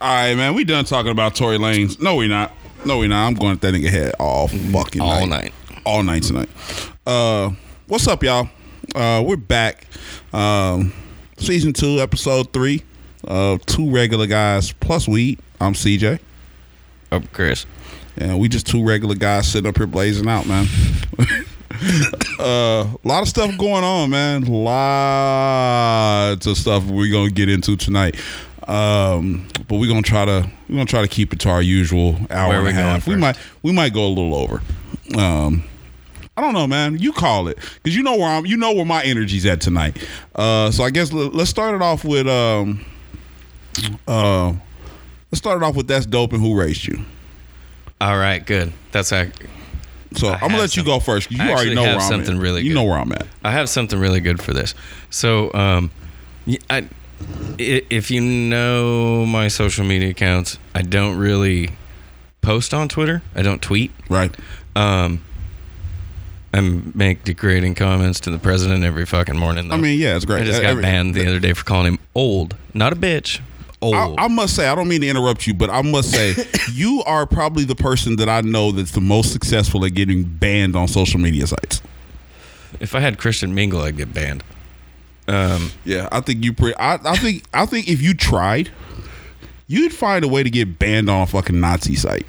All 0.00 0.14
right, 0.14 0.34
man, 0.34 0.54
we 0.54 0.64
done 0.64 0.84
talking 0.86 1.10
about 1.12 1.34
Tory 1.34 1.58
Lanez. 1.58 2.00
No, 2.00 2.16
we 2.16 2.26
not. 2.26 2.52
No, 2.86 2.98
we 2.98 3.08
not. 3.08 3.26
I'm 3.26 3.34
going 3.34 3.52
at 3.52 3.60
that 3.60 3.74
nigga 3.74 3.90
head 3.90 4.14
all 4.18 4.48
fucking 4.48 5.00
All 5.02 5.26
night. 5.26 5.52
night. 5.68 5.82
all 5.84 6.02
night 6.02 6.22
tonight. 6.22 6.48
Uh, 7.06 7.50
what's 7.86 8.06
up, 8.08 8.22
y'all? 8.22 8.48
Uh, 8.94 9.22
we're 9.26 9.36
back. 9.36 9.86
Um, 10.32 10.92
season 11.36 11.74
two, 11.74 12.00
episode 12.00 12.52
three. 12.54 12.82
Uh, 13.26 13.58
two 13.66 13.90
regular 13.90 14.26
guys 14.26 14.72
plus 14.72 15.06
weed. 15.06 15.38
I'm 15.60 15.74
CJ. 15.74 16.18
Oh, 17.12 17.20
Chris. 17.32 17.66
And 18.16 18.38
we 18.38 18.48
just 18.48 18.66
two 18.66 18.82
regular 18.86 19.14
guys 19.16 19.48
sitting 19.50 19.68
up 19.68 19.76
here 19.76 19.86
blazing 19.86 20.28
out, 20.28 20.46
man. 20.46 20.66
uh, 22.38 22.86
a 22.86 23.08
lot 23.08 23.22
of 23.22 23.28
stuff 23.28 23.56
going 23.58 23.84
on, 23.84 24.10
man. 24.10 24.44
Lots 24.44 24.74
of 26.46 26.56
stuff 26.56 26.84
we're 26.86 27.10
gonna 27.12 27.30
get 27.30 27.48
into 27.48 27.76
tonight. 27.76 28.16
Um, 28.68 29.46
but 29.68 29.76
we're 29.76 29.88
gonna 29.88 30.02
try 30.02 30.24
to 30.24 30.50
we're 30.68 30.76
gonna 30.76 30.86
try 30.86 31.02
to 31.02 31.08
keep 31.08 31.32
it 31.32 31.40
to 31.40 31.48
our 31.50 31.62
usual 31.62 32.16
hour 32.30 32.48
Where 32.50 32.60
and 32.60 32.68
a 32.68 32.72
half. 32.72 33.06
We 33.06 33.16
might 33.16 33.36
we 33.62 33.72
might 33.72 33.92
go 33.92 34.06
a 34.06 34.08
little 34.08 34.34
over. 34.34 34.62
Um, 35.16 35.64
I 36.36 36.40
don't 36.40 36.54
know, 36.54 36.66
man. 36.66 36.98
You 36.98 37.12
call 37.12 37.48
it 37.48 37.58
because 37.82 37.94
you 37.96 38.02
know 38.02 38.16
where 38.16 38.28
I'm. 38.28 38.46
You 38.46 38.56
know 38.56 38.72
where 38.72 38.84
my 38.84 39.02
energy's 39.04 39.46
at 39.46 39.60
tonight. 39.60 39.96
Uh, 40.34 40.70
so 40.70 40.82
I 40.82 40.90
guess 40.90 41.12
l- 41.12 41.28
let's 41.28 41.50
start 41.50 41.74
it 41.74 41.82
off 41.82 42.04
with 42.04 42.26
um, 42.26 42.84
uh, 44.08 44.48
let's 45.30 45.38
start 45.38 45.58
it 45.58 45.64
off 45.64 45.76
with 45.76 45.86
that's 45.86 46.06
dope 46.06 46.32
and 46.32 46.42
who 46.42 46.58
raised 46.58 46.86
you. 46.86 47.04
All 48.00 48.18
right, 48.18 48.44
good. 48.44 48.72
That's 48.92 49.12
I. 49.12 49.30
So 50.16 50.28
I 50.28 50.34
I'm 50.34 50.40
gonna 50.48 50.58
let 50.58 50.76
you 50.76 50.82
some- 50.82 50.86
go 50.86 51.00
first. 51.00 51.30
You 51.30 51.40
already 51.42 51.74
know 51.74 51.82
where 51.82 51.94
I'm 51.96 52.00
something 52.00 52.36
at. 52.36 52.40
really 52.40 52.62
You 52.62 52.68
good. 52.70 52.74
know 52.76 52.84
where 52.84 52.98
I'm 52.98 53.12
at. 53.12 53.26
I 53.42 53.50
have 53.52 53.68
something 53.68 53.98
really 53.98 54.20
good 54.20 54.40
for 54.42 54.52
this. 54.52 54.74
So, 55.10 55.52
um, 55.54 55.90
i- 56.70 56.84
if 57.58 58.10
you 58.10 58.20
know 58.20 59.24
my 59.26 59.48
social 59.48 59.84
media 59.84 60.10
accounts, 60.10 60.58
I 60.74 60.82
don't 60.82 61.16
really 61.16 61.70
post 62.42 62.74
on 62.74 62.88
Twitter. 62.88 63.22
I 63.34 63.42
don't 63.42 63.62
tweet. 63.62 63.90
Right. 64.08 64.34
Um, 64.76 65.20
I 66.52 66.60
make 66.60 67.24
degrading 67.24 67.74
comments 67.74 68.20
to 68.20 68.30
the 68.30 68.38
president 68.38 68.84
every 68.84 69.06
fucking 69.06 69.36
morning. 69.36 69.68
Though. 69.68 69.74
I 69.74 69.78
mean, 69.78 69.98
yeah, 69.98 70.14
it's 70.14 70.24
great. 70.24 70.42
I 70.42 70.44
just 70.44 70.58
Uh, 70.60 70.62
got 70.62 70.70
every- 70.70 70.82
banned 70.82 71.14
the 71.14 71.26
other 71.26 71.40
day 71.40 71.52
for 71.52 71.64
calling 71.64 71.94
him 71.94 71.98
old, 72.14 72.54
not 72.72 72.92
a 72.92 72.96
bitch. 72.96 73.40
Old. 73.84 74.18
I, 74.18 74.24
I 74.24 74.28
must 74.28 74.54
say, 74.56 74.66
I 74.68 74.74
don't 74.74 74.88
mean 74.88 75.00
to 75.02 75.08
interrupt 75.08 75.46
you, 75.46 75.54
but 75.54 75.68
I 75.70 75.82
must 75.82 76.10
say, 76.10 76.34
you 76.72 77.02
are 77.06 77.26
probably 77.26 77.64
the 77.64 77.74
person 77.74 78.16
that 78.16 78.28
I 78.28 78.40
know 78.40 78.72
that's 78.72 78.92
the 78.92 79.00
most 79.00 79.32
successful 79.32 79.84
at 79.84 79.94
getting 79.94 80.24
banned 80.24 80.74
on 80.76 80.88
social 80.88 81.20
media 81.20 81.46
sites. 81.46 81.82
if 82.80 82.94
I 82.94 83.00
had 83.00 83.18
Christian 83.18 83.54
Mingle, 83.54 83.80
I'd 83.82 83.96
get 83.96 84.12
banned. 84.14 84.42
Um, 85.28 85.70
Yeah, 85.84 86.08
I 86.12 86.20
think 86.20 86.44
you. 86.44 86.52
Pre- 86.52 86.74
I, 86.74 86.94
I 87.04 87.16
think. 87.16 87.44
I 87.54 87.66
think 87.66 87.88
if 87.88 88.02
you 88.02 88.12
tried, 88.14 88.70
you'd 89.66 89.92
find 89.94 90.24
a 90.24 90.28
way 90.28 90.42
to 90.42 90.50
get 90.50 90.78
banned 90.78 91.08
on 91.08 91.22
a 91.22 91.26
fucking 91.26 91.58
Nazi 91.60 91.94
site. 91.96 92.26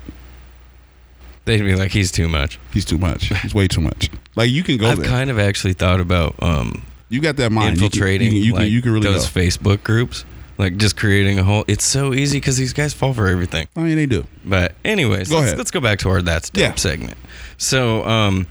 they'd 1.45 1.61
be 1.61 1.75
like, 1.75 1.91
he's 1.91 2.11
too 2.11 2.27
much. 2.27 2.59
He's 2.73 2.85
too 2.85 2.97
much. 2.97 3.25
He's 3.41 3.53
way 3.53 3.67
too 3.67 3.81
much. 3.81 4.09
Like 4.35 4.49
you 4.49 4.63
can 4.63 4.77
go 4.77 4.87
I've 4.87 4.97
there. 4.99 5.07
kind 5.07 5.29
of 5.29 5.39
actually 5.39 5.73
thought 5.73 5.99
about 5.99 6.35
um, 6.41 6.83
you 7.09 7.21
got 7.21 7.35
that 7.37 7.51
mind. 7.51 7.75
You 7.75 7.81
can- 7.81 7.85
infiltrating 7.85 8.27
You 8.27 8.31
can, 8.33 8.41
you 8.43 8.51
can, 8.53 8.61
like, 8.61 8.71
you 8.71 8.81
can 8.81 8.91
really 8.93 9.07
those 9.07 9.29
go. 9.29 9.39
Facebook 9.41 9.83
groups, 9.83 10.25
like 10.57 10.77
just 10.77 10.95
creating 10.97 11.39
a 11.39 11.43
whole. 11.43 11.65
It's 11.67 11.85
so 11.85 12.13
easy 12.13 12.37
because 12.37 12.57
these 12.57 12.73
guys 12.73 12.93
fall 12.93 13.13
for 13.13 13.27
everything. 13.27 13.67
I 13.75 13.81
mean, 13.81 13.95
they 13.95 14.05
do. 14.05 14.25
But 14.43 14.75
anyways, 14.85 15.29
Go 15.29 15.35
let's, 15.35 15.47
ahead. 15.47 15.57
let's 15.57 15.71
go 15.71 15.79
back 15.79 15.99
to 15.99 16.09
our 16.09 16.21
that's 16.21 16.49
dope 16.49 16.61
Yeah. 16.61 16.75
segment. 16.75 17.17
So, 17.57 18.05
um, 18.05 18.47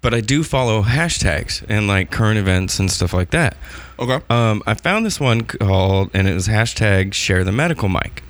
but 0.00 0.14
I 0.14 0.20
do 0.20 0.42
follow 0.44 0.82
hashtags 0.82 1.64
and 1.68 1.86
like 1.88 2.10
current 2.10 2.38
events 2.38 2.78
and 2.78 2.90
stuff 2.90 3.12
like 3.12 3.30
that. 3.30 3.56
Okay. 3.98 4.20
Um, 4.30 4.62
I 4.66 4.74
found 4.74 5.04
this 5.04 5.18
one 5.18 5.42
called, 5.42 6.10
and 6.14 6.28
it 6.28 6.34
was 6.34 6.46
hashtag 6.48 7.12
share 7.14 7.42
the 7.44 7.50
medical 7.52 7.88
mic. 7.88 8.22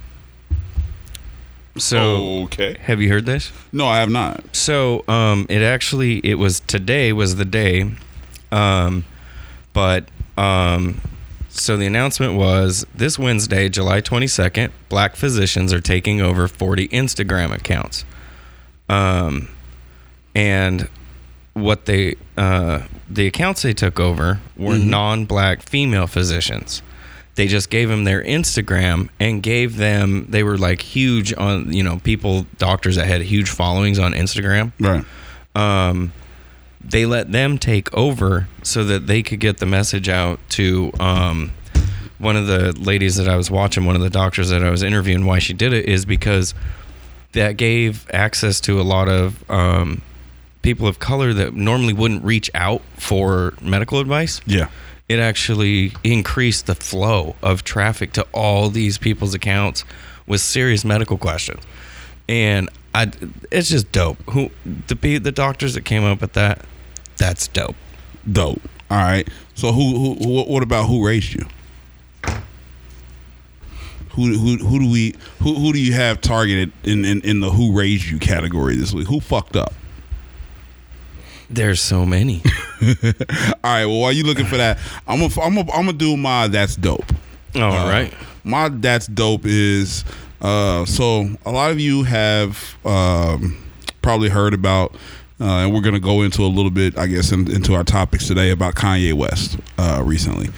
So, 1.76 2.42
okay. 2.44 2.76
have 2.82 3.00
you 3.00 3.08
heard 3.08 3.24
this? 3.24 3.52
No, 3.70 3.86
I 3.86 3.98
have 4.00 4.10
not. 4.10 4.56
So, 4.56 5.04
um, 5.06 5.46
it 5.48 5.62
actually 5.62 6.18
it 6.24 6.34
was 6.34 6.58
today 6.60 7.12
was 7.12 7.36
the 7.36 7.44
day, 7.44 7.92
um, 8.50 9.04
but 9.72 10.08
um, 10.36 11.00
so 11.58 11.76
the 11.76 11.86
announcement 11.86 12.34
was 12.34 12.86
this 12.94 13.18
Wednesday, 13.18 13.68
July 13.68 14.00
twenty 14.00 14.26
second. 14.26 14.72
Black 14.88 15.16
physicians 15.16 15.72
are 15.72 15.80
taking 15.80 16.20
over 16.20 16.48
forty 16.48 16.88
Instagram 16.88 17.54
accounts, 17.54 18.04
um, 18.88 19.48
and 20.34 20.88
what 21.54 21.86
they 21.86 22.16
uh, 22.36 22.82
the 23.08 23.26
accounts 23.26 23.62
they 23.62 23.72
took 23.72 23.98
over 24.00 24.40
were 24.56 24.78
non-black 24.78 25.62
female 25.62 26.06
physicians. 26.06 26.82
They 27.34 27.46
just 27.46 27.70
gave 27.70 27.88
them 27.88 28.04
their 28.04 28.22
Instagram 28.22 29.10
and 29.20 29.42
gave 29.42 29.76
them 29.76 30.26
they 30.28 30.42
were 30.42 30.58
like 30.58 30.82
huge 30.82 31.32
on 31.34 31.72
you 31.72 31.82
know 31.82 31.98
people 31.98 32.46
doctors 32.58 32.96
that 32.96 33.06
had 33.06 33.22
huge 33.22 33.48
followings 33.50 33.98
on 33.98 34.12
Instagram. 34.12 34.72
Right. 34.80 35.04
Um, 35.54 36.12
they 36.90 37.04
let 37.06 37.32
them 37.32 37.58
take 37.58 37.92
over 37.94 38.48
so 38.62 38.84
that 38.84 39.06
they 39.06 39.22
could 39.22 39.40
get 39.40 39.58
the 39.58 39.66
message 39.66 40.08
out 40.08 40.40
to 40.50 40.90
um, 40.98 41.52
one 42.18 42.36
of 42.36 42.46
the 42.46 42.72
ladies 42.72 43.16
that 43.16 43.28
I 43.28 43.36
was 43.36 43.50
watching, 43.50 43.84
one 43.84 43.96
of 43.96 44.02
the 44.02 44.10
doctors 44.10 44.48
that 44.50 44.62
I 44.62 44.70
was 44.70 44.82
interviewing. 44.82 45.26
Why 45.26 45.38
she 45.38 45.52
did 45.52 45.72
it 45.72 45.86
is 45.86 46.04
because 46.04 46.54
that 47.32 47.56
gave 47.56 48.08
access 48.12 48.60
to 48.62 48.80
a 48.80 48.82
lot 48.82 49.08
of 49.08 49.48
um, 49.50 50.02
people 50.62 50.86
of 50.86 50.98
color 50.98 51.32
that 51.34 51.54
normally 51.54 51.92
wouldn't 51.92 52.24
reach 52.24 52.50
out 52.54 52.82
for 52.96 53.54
medical 53.60 54.00
advice. 54.00 54.40
Yeah. 54.46 54.68
It 55.08 55.18
actually 55.18 55.92
increased 56.04 56.66
the 56.66 56.74
flow 56.74 57.36
of 57.42 57.64
traffic 57.64 58.12
to 58.14 58.26
all 58.32 58.68
these 58.68 58.98
people's 58.98 59.34
accounts 59.34 59.84
with 60.26 60.40
serious 60.42 60.84
medical 60.84 61.16
questions, 61.16 61.62
and 62.28 62.68
I, 62.94 63.10
it's 63.50 63.70
just 63.70 63.90
dope. 63.90 64.18
Who 64.30 64.50
the 64.86 65.18
the 65.18 65.32
doctors 65.32 65.72
that 65.74 65.86
came 65.86 66.04
up 66.04 66.20
with 66.20 66.34
that? 66.34 66.62
That's 67.18 67.48
dope. 67.48 67.76
Dope. 68.30 68.60
All 68.90 68.96
right. 68.98 69.28
So 69.54 69.72
who 69.72 69.96
who 69.98 70.14
who- 70.24 70.42
what 70.52 70.62
about 70.62 70.86
who 70.86 71.04
raised 71.06 71.34
you? 71.34 71.46
Who 74.12 74.36
who 74.36 74.56
who 74.56 74.78
do 74.80 74.90
we 74.90 75.14
who 75.40 75.54
who 75.54 75.72
do 75.72 75.78
you 75.80 75.92
have 75.92 76.20
targeted 76.20 76.72
in 76.82 77.04
in, 77.04 77.20
in 77.22 77.40
the 77.40 77.50
who 77.50 77.76
raised 77.76 78.06
you 78.06 78.18
category 78.18 78.74
this 78.76 78.92
week? 78.92 79.06
Who 79.06 79.20
fucked 79.20 79.54
up? 79.56 79.72
There's 81.50 81.80
so 81.80 82.04
many. 82.04 82.42
All 82.82 82.90
right. 83.64 83.86
Well, 83.86 84.00
while 84.00 84.12
you 84.12 84.24
looking 84.24 84.46
for 84.46 84.56
that, 84.56 84.78
I'm 85.06 85.20
gonna 85.20 85.32
I'm 85.40 85.54
gonna 85.54 85.72
I'm 85.72 85.86
gonna 85.86 85.92
do 85.92 86.16
my 86.16 86.48
that's 86.48 86.74
dope. 86.76 87.12
All 87.54 87.62
Uh, 87.62 87.88
right. 87.90 88.14
My 88.44 88.68
that's 88.70 89.06
dope 89.06 89.42
is 89.44 90.04
uh, 90.40 90.84
so 90.84 91.28
a 91.46 91.52
lot 91.52 91.70
of 91.70 91.78
you 91.78 92.02
have 92.04 92.76
um, 92.84 93.56
probably 94.02 94.28
heard 94.30 94.54
about, 94.54 94.96
uh, 95.40 95.64
and 95.64 95.74
we're 95.74 95.80
gonna 95.80 96.00
go 96.00 96.22
into 96.22 96.42
a 96.42 96.48
little 96.48 96.70
bit, 96.70 96.96
I 96.98 97.06
guess, 97.06 97.32
in, 97.32 97.50
into 97.50 97.74
our 97.74 97.84
topics 97.84 98.26
today 98.26 98.50
about 98.50 98.74
Kanye 98.74 99.12
West 99.14 99.58
uh, 99.78 100.02
recently. 100.04 100.48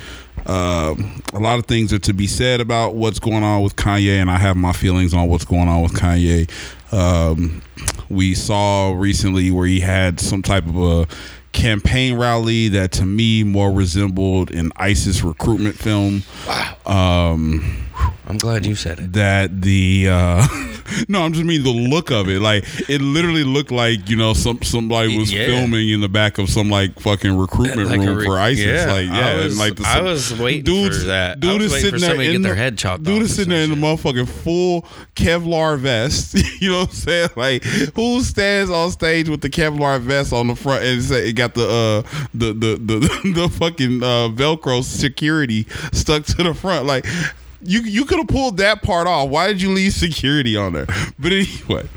Um, 0.47 1.23
a 1.35 1.39
lot 1.39 1.59
of 1.59 1.67
things 1.67 1.93
are 1.93 1.99
to 2.01 2.13
be 2.13 2.27
said 2.27 2.61
about 2.61 2.95
what's 2.95 3.19
going 3.19 3.43
on 3.43 3.63
with 3.63 3.77
Kanye, 3.77 4.21
and 4.21 4.31
I 4.31 4.39
have 4.39 4.57
my 4.57 4.73
feelings 4.73 5.13
on 5.13 5.29
what's 5.29 5.45
going 5.45 5.69
on 5.69 5.83
with 5.83 5.93
Kanye. 5.93 6.51
Um, 6.93 7.63
we 8.09 8.35
saw 8.35 8.93
recently 8.93 9.51
where 9.51 9.67
he 9.67 9.81
had 9.81 10.19
some 10.19 10.43
type 10.43 10.67
of 10.67 10.77
a 10.77 11.07
campaign 11.53 12.17
rally 12.17 12.69
that 12.69 12.93
to 12.93 13.05
me 13.05 13.43
more 13.45 13.71
resembled 13.71 14.51
an 14.51 14.73
ISIS 14.77 15.23
recruitment 15.23 15.77
film. 15.77 16.23
Um, 16.87 17.87
I'm 18.27 18.39
glad 18.39 18.65
you 18.65 18.75
said 18.77 19.01
it. 19.01 19.13
that 19.15 19.61
the 19.63 20.07
uh 20.09 20.47
no 21.09 21.23
i'm 21.23 21.33
just 21.33 21.45
mean 21.45 21.63
the 21.65 21.71
look 21.71 22.11
of 22.13 22.29
it 22.29 22.41
like 22.41 22.65
it 22.89 23.01
literally 23.01 23.43
looked 23.43 23.73
like 23.73 24.09
you 24.09 24.17
know 24.17 24.35
some 24.35 24.63
somebody 24.63 25.19
was 25.19 25.33
Yeah. 25.33 25.47
filming 25.47 25.89
in 25.89 26.01
the 26.01 26.09
back 26.09 26.39
of 26.39 26.49
some 26.49 26.71
like 26.71 26.99
fucking 27.01 27.37
recruitment 27.37 27.89
Like 27.91 28.01
room 28.01 28.19
re- 28.19 28.25
for 28.25 28.39
isis 28.39 28.65
yeah, 28.65 28.87
like 28.93 29.09
I 29.11 29.19
yeah 29.19 29.37
was- 29.37 29.47
and 29.47 29.59
like 29.59 29.77
the, 29.77 29.85
I 29.87 30.01
was 30.01 30.33
waiting 30.39 30.65
for 30.91 30.95
that. 31.07 31.41
Dude 31.41 31.63
is 31.63 31.73
sitting 31.73 32.01
there 32.01 32.21
in 32.21 32.33
get 32.33 32.43
their 32.43 32.55
head 32.55 32.79
chopped 32.79 33.03
dude 33.03 33.23
is 33.23 33.35
sitting 33.35 33.51
there 33.51 33.65
in 33.65 33.71
the 33.71 33.77
motherfucking 33.77 34.29
full 34.29 34.83
kevlar 35.17 35.77
vest 35.79 36.35
you 36.61 36.71
know 36.71 36.81
what 36.81 36.89
i'm 36.89 36.95
saying 36.95 37.29
like 37.37 37.65
who 37.97 38.21
stands 38.23 38.71
on 38.71 38.91
stage 38.93 39.29
with 39.29 39.41
the 39.41 39.51
kevlar 39.51 39.99
vest 40.01 40.33
on 40.33 40.47
the 40.47 40.55
front 40.57 40.85
and 40.85 41.03
say 41.03 41.29
it 41.29 41.33
got 41.33 41.55
the 41.55 41.67
uh 41.67 42.27
the 42.35 42.53
the 42.53 42.77
the, 42.77 43.33
the 43.35 43.49
fucking 43.49 44.03
uh 44.03 44.29
velcro 44.29 44.83
security 44.85 45.67
stuck 45.93 46.25
to 46.25 46.43
the 46.43 46.55
front 46.55 46.87
like 46.87 47.05
you 47.63 47.81
you 47.83 48.05
could 48.05 48.19
have 48.19 48.29
pulled 48.29 48.59
that 48.59 48.83
part 48.83 49.07
off. 49.07 49.29
Why 49.29 49.49
did 49.49 49.61
you 49.63 49.71
leave 49.71 49.93
security 49.93 50.57
on 50.57 50.73
there? 50.73 50.87
But 51.19 51.33
anyway, 51.33 51.89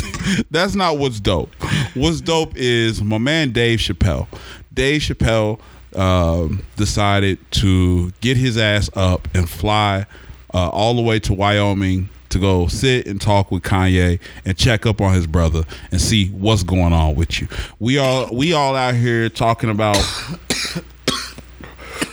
that's 0.50 0.74
not 0.74 0.98
what's 0.98 1.20
dope. 1.20 1.52
What's 1.94 2.20
dope 2.20 2.52
is 2.56 3.02
my 3.02 3.18
man 3.18 3.52
Dave 3.52 3.78
Chappelle. 3.78 4.26
Dave 4.72 5.02
Chappelle 5.02 5.60
um, 5.94 6.62
decided 6.76 7.38
to 7.52 8.10
get 8.20 8.36
his 8.36 8.56
ass 8.56 8.88
up 8.94 9.28
and 9.34 9.48
fly 9.48 10.06
uh, 10.54 10.68
all 10.68 10.94
the 10.94 11.02
way 11.02 11.18
to 11.20 11.34
Wyoming 11.34 12.08
to 12.30 12.38
go 12.38 12.66
sit 12.66 13.06
and 13.06 13.20
talk 13.20 13.50
with 13.50 13.62
Kanye 13.62 14.18
and 14.46 14.56
check 14.56 14.86
up 14.86 15.00
on 15.00 15.12
his 15.12 15.26
brother 15.26 15.64
and 15.90 16.00
see 16.00 16.28
what's 16.28 16.62
going 16.62 16.92
on 16.92 17.14
with 17.14 17.40
you. 17.40 17.48
We 17.78 17.98
all 17.98 18.34
we 18.34 18.54
all 18.54 18.74
out 18.74 18.94
here 18.94 19.28
talking 19.28 19.70
about 19.70 19.98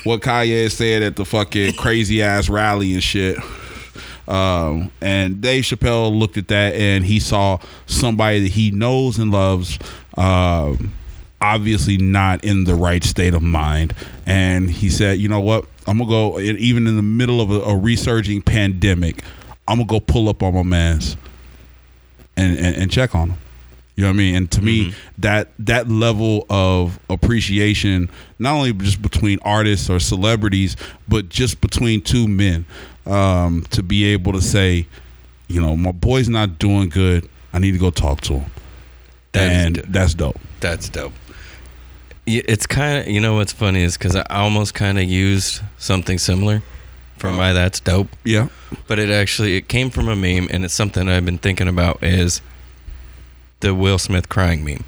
what 0.03 0.21
Kanye 0.21 0.71
said 0.71 1.03
at 1.03 1.15
the 1.15 1.25
fucking 1.25 1.73
crazy 1.73 2.21
ass 2.21 2.49
rally 2.49 2.93
and 2.93 3.03
shit. 3.03 3.37
Um, 4.27 4.91
and 5.01 5.41
Dave 5.41 5.63
Chappelle 5.63 6.17
looked 6.17 6.37
at 6.37 6.47
that 6.49 6.75
and 6.75 7.03
he 7.03 7.19
saw 7.19 7.57
somebody 7.87 8.41
that 8.41 8.51
he 8.51 8.69
knows 8.69 9.17
and 9.17 9.31
loves, 9.31 9.79
um, 10.17 10.93
obviously 11.41 11.97
not 11.97 12.43
in 12.43 12.65
the 12.65 12.75
right 12.75 13.03
state 13.03 13.33
of 13.33 13.41
mind. 13.41 13.95
And 14.27 14.69
he 14.69 14.89
said, 14.89 15.17
you 15.17 15.29
know 15.29 15.39
what? 15.39 15.65
I'm 15.87 15.97
going 15.97 16.07
to 16.09 16.11
go, 16.11 16.39
even 16.39 16.85
in 16.85 16.95
the 16.95 17.01
middle 17.01 17.41
of 17.41 17.49
a, 17.49 17.61
a 17.61 17.75
resurging 17.75 18.43
pandemic, 18.43 19.23
I'm 19.67 19.77
going 19.77 19.87
to 19.87 19.91
go 19.93 19.99
pull 19.99 20.29
up 20.29 20.43
on 20.43 20.53
my 20.53 20.63
mans 20.63 21.17
and, 22.37 22.57
and, 22.57 22.75
and 22.75 22.91
check 22.91 23.15
on 23.15 23.31
him. 23.31 23.39
You 23.99 24.05
know 24.05 24.11
what 24.11 24.15
I 24.15 24.17
mean? 24.17 24.35
And 24.35 24.51
to 24.51 24.61
me, 24.61 24.93
that 25.17 25.49
that 25.59 25.89
level 25.89 26.45
of 26.49 26.97
appreciation, 27.09 28.09
not 28.39 28.53
only 28.55 28.71
just 28.71 29.01
between 29.01 29.39
artists 29.41 29.89
or 29.89 29.99
celebrities, 29.99 30.77
but 31.09 31.27
just 31.27 31.59
between 31.59 31.99
two 31.99 32.25
men, 32.25 32.63
um, 33.05 33.65
to 33.71 33.83
be 33.83 34.05
able 34.05 34.31
to 34.31 34.41
say, 34.41 34.87
you 35.49 35.59
know, 35.61 35.75
my 35.75 35.91
boy's 35.91 36.29
not 36.29 36.57
doing 36.59 36.87
good. 36.87 37.27
I 37.51 37.59
need 37.59 37.73
to 37.73 37.77
go 37.77 37.89
talk 37.89 38.21
to 38.21 38.35
him, 38.35 38.51
That 39.33 39.51
and 39.51 39.75
dope. 39.75 39.85
that's 39.89 40.13
dope. 40.13 40.39
That's 40.61 40.87
dope. 40.87 41.11
It's 42.25 42.65
kind 42.65 42.99
of 42.99 43.07
you 43.11 43.19
know 43.19 43.33
what's 43.35 43.51
funny 43.51 43.81
is 43.83 43.97
because 43.97 44.15
I 44.15 44.23
almost 44.29 44.73
kind 44.75 44.97
of 44.97 45.03
used 45.03 45.61
something 45.77 46.17
similar 46.19 46.63
for 47.17 47.33
my 47.33 47.51
that's 47.51 47.81
dope, 47.81 48.07
Yeah, 48.23 48.47
but 48.87 48.97
it 48.97 49.09
actually 49.09 49.57
it 49.57 49.67
came 49.67 49.89
from 49.89 50.07
a 50.07 50.15
meme 50.15 50.47
and 50.51 50.63
it's 50.63 50.73
something 50.73 51.09
I've 51.09 51.25
been 51.25 51.37
thinking 51.37 51.67
about 51.67 52.01
is 52.01 52.41
the 53.59 53.73
Will 53.73 53.97
Smith 53.97 54.29
crying 54.29 54.63
meme. 54.63 54.85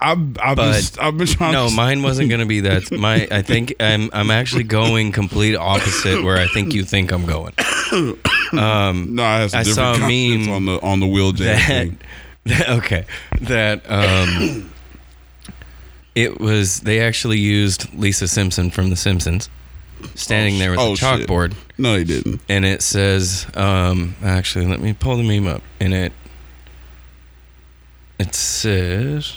I've 0.00 0.38
I've 0.38 0.56
been, 0.56 0.82
I've 1.00 1.18
been 1.18 1.26
trying. 1.26 1.52
No, 1.52 1.68
to, 1.68 1.74
mine 1.74 2.02
wasn't 2.02 2.30
gonna 2.30 2.46
be 2.46 2.60
that. 2.60 2.90
My 2.98 3.26
I 3.30 3.42
think 3.42 3.74
I'm 3.80 4.10
I'm 4.12 4.30
actually 4.30 4.64
going 4.64 5.12
complete 5.12 5.56
opposite 5.56 6.22
where 6.22 6.36
I 6.36 6.46
think 6.48 6.74
you 6.74 6.84
think 6.84 7.12
I'm 7.12 7.26
going. 7.26 7.54
Um, 8.50 9.14
No, 9.14 9.24
I, 9.24 9.40
have 9.40 9.50
some 9.50 9.60
I 9.60 9.62
saw 9.62 9.92
a 9.92 9.98
meme 9.98 10.48
on 10.48 10.64
the 10.64 10.80
on 10.80 11.00
the 11.00 11.06
Will 11.06 11.32
James 11.32 11.66
that, 11.66 11.96
that 12.44 12.68
okay 12.78 13.04
that 13.42 13.82
um 13.90 14.72
it 16.14 16.40
was 16.40 16.80
they 16.80 17.02
actually 17.02 17.38
used 17.38 17.92
Lisa 17.92 18.26
Simpson 18.26 18.70
from 18.70 18.88
The 18.88 18.96
Simpsons 18.96 19.50
standing 20.14 20.58
there 20.58 20.70
with 20.70 20.80
Oh, 20.80 20.92
a 20.92 20.96
shit. 20.96 21.28
chalkboard 21.28 21.54
No, 21.76 21.96
he 21.96 22.04
didn't. 22.04 22.40
and 22.48 22.64
it 22.64 22.82
says 22.82 23.46
um 23.54 24.14
actually 24.22 24.66
let 24.66 24.80
me 24.80 24.92
pull 24.92 25.16
the 25.16 25.22
meme 25.22 25.46
up 25.46 25.62
and 25.80 25.92
it 25.94 26.12
it 28.18 28.34
says 28.34 29.34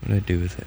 what 0.00 0.08
did 0.08 0.16
I 0.16 0.20
do 0.26 0.40
with 0.40 0.58
it? 0.58 0.66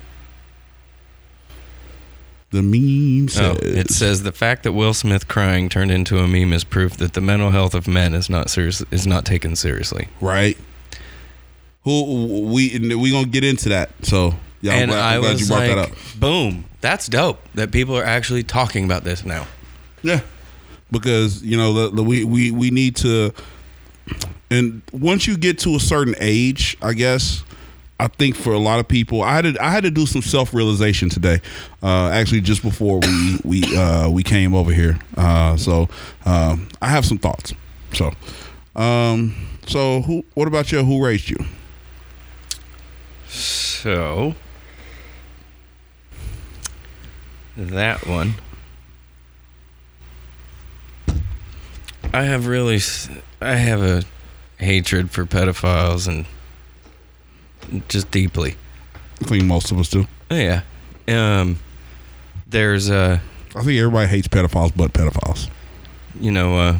The 2.52 2.62
meme 2.64 3.28
Oh, 3.38 3.58
it 3.62 3.90
says 3.92 4.24
the 4.24 4.32
fact 4.32 4.64
that 4.64 4.72
Will 4.72 4.94
Smith 4.94 5.28
crying 5.28 5.68
turned 5.68 5.92
into 5.92 6.20
a 6.20 6.28
meme 6.28 6.54
is 6.54 6.64
proof 6.64 6.96
that 6.98 7.14
the 7.14 7.20
mental 7.22 7.52
health 7.52 7.76
of 7.76 7.86
men 7.88 8.14
is 8.14 8.30
not 8.30 8.50
serious 8.50 8.82
is 8.92 9.06
not 9.06 9.26
taken 9.26 9.56
seriously. 9.56 10.08
right. 10.22 10.58
Who 11.84 12.48
we 12.52 12.80
we 12.96 13.12
gonna 13.12 13.28
get 13.28 13.44
into 13.44 13.70
that? 13.70 13.92
So 14.04 14.36
yeah, 14.65 14.73
I'm 14.73 14.82
and 14.82 14.91
glad, 14.91 14.99
I 14.99 15.15
I'm 15.15 15.21
glad 15.21 15.32
was 15.34 15.41
you 15.41 15.47
brought 15.47 15.60
like, 15.60 15.75
that 15.75 15.78
up. 15.78 16.19
boom, 16.19 16.65
that's 16.82 17.08
dope 17.08 17.39
that 17.54 17.71
people 17.71 17.95
are 17.95 18.04
actually 18.04 18.41
talking 18.41 18.84
about 18.84 19.04
this 19.04 19.23
now. 19.23 19.45
Yeah, 20.01 20.21
because 20.91 21.43
you 21.43 21.56
know 21.56 21.73
the, 21.73 21.95
the, 21.97 22.04
we 22.04 22.23
we 22.23 22.49
we 22.49 22.71
need 22.71 22.95
to, 22.97 23.32
and 24.49 24.82
once 24.91 25.28
you 25.28 25.38
get 25.38 25.60
to 25.60 25.75
a 25.75 25.80
certain 25.80 26.15
age, 26.19 26.78
I 26.82 26.93
guess. 26.93 27.43
I 27.97 28.08
think 28.08 28.36
for 28.36 28.51
a 28.51 28.60
lot 28.60 28.80
of 28.82 28.89
people, 28.89 29.21
I 29.21 29.36
had 29.36 29.43
to 29.43 29.63
I 29.63 29.69
had 29.69 29.84
to 29.84 29.91
do 29.91 30.06
some 30.06 30.21
self 30.21 30.54
realization 30.54 31.08
today. 31.08 31.39
Uh, 31.82 32.10
actually, 32.10 32.41
just 32.41 32.62
before 32.62 32.99
we 32.99 33.39
we 33.45 33.78
uh, 33.78 34.10
we 34.10 34.21
came 34.21 34.54
over 34.54 34.73
here, 34.73 34.99
uh, 35.15 35.56
so 35.56 35.88
um, 36.25 36.67
I 36.82 36.89
have 36.89 37.06
some 37.06 37.17
thoughts. 37.17 37.54
So, 37.93 38.12
um, 38.75 39.34
so 39.65 40.01
who? 40.01 40.25
What 40.34 40.49
about 40.49 40.73
you? 40.73 40.84
Who 40.84 41.06
raised 41.06 41.30
you? 41.30 41.38
So 43.30 44.36
that 47.58 48.06
one, 48.08 48.36
I 52.13 52.24
have 52.24 52.48
really, 52.48 52.80
I 53.41 53.56
have 53.56 53.82
a 53.82 54.04
hatred 54.58 55.12
for 55.12 55.26
pedophiles 55.26 56.08
and 56.08 56.26
just 57.88 58.12
deeply. 58.12 58.56
I 59.22 59.26
think 59.26 59.44
most 59.46 59.72
of 59.72 59.80
us 59.80 59.89
do. 59.89 60.08
Oh, 60.30 60.36
yeah. 60.36 60.62
Um, 61.08 61.60
there's 62.48 62.89
a. 62.89 63.22
I 63.56 63.63
think 63.63 63.80
everybody 63.80 64.08
hates 64.08 64.28
pedophiles, 64.28 64.74
but 64.76 64.91
pedophiles. 64.94 65.50
you 66.20 66.32
know, 66.32 66.58
uh, 66.58 66.78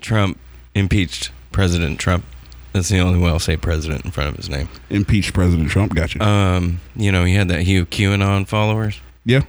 Trump 0.00 0.38
impeached 0.74 1.30
President 1.52 1.98
Trump. 1.98 2.24
That's 2.72 2.88
the 2.88 2.98
only 3.00 3.18
way 3.18 3.30
I'll 3.30 3.38
say 3.38 3.56
president 3.56 4.04
in 4.04 4.10
front 4.10 4.30
of 4.30 4.36
his 4.36 4.48
name. 4.48 4.68
Impeach 4.90 5.32
President 5.32 5.70
Trump. 5.70 5.94
Got 5.94 6.14
you. 6.14 6.20
Um, 6.20 6.80
you 6.94 7.10
know, 7.10 7.24
he 7.24 7.34
had 7.34 7.48
that 7.48 7.62
Hugh 7.62 7.86
QAnon 7.86 8.46
followers. 8.46 9.00
yeah. 9.24 9.42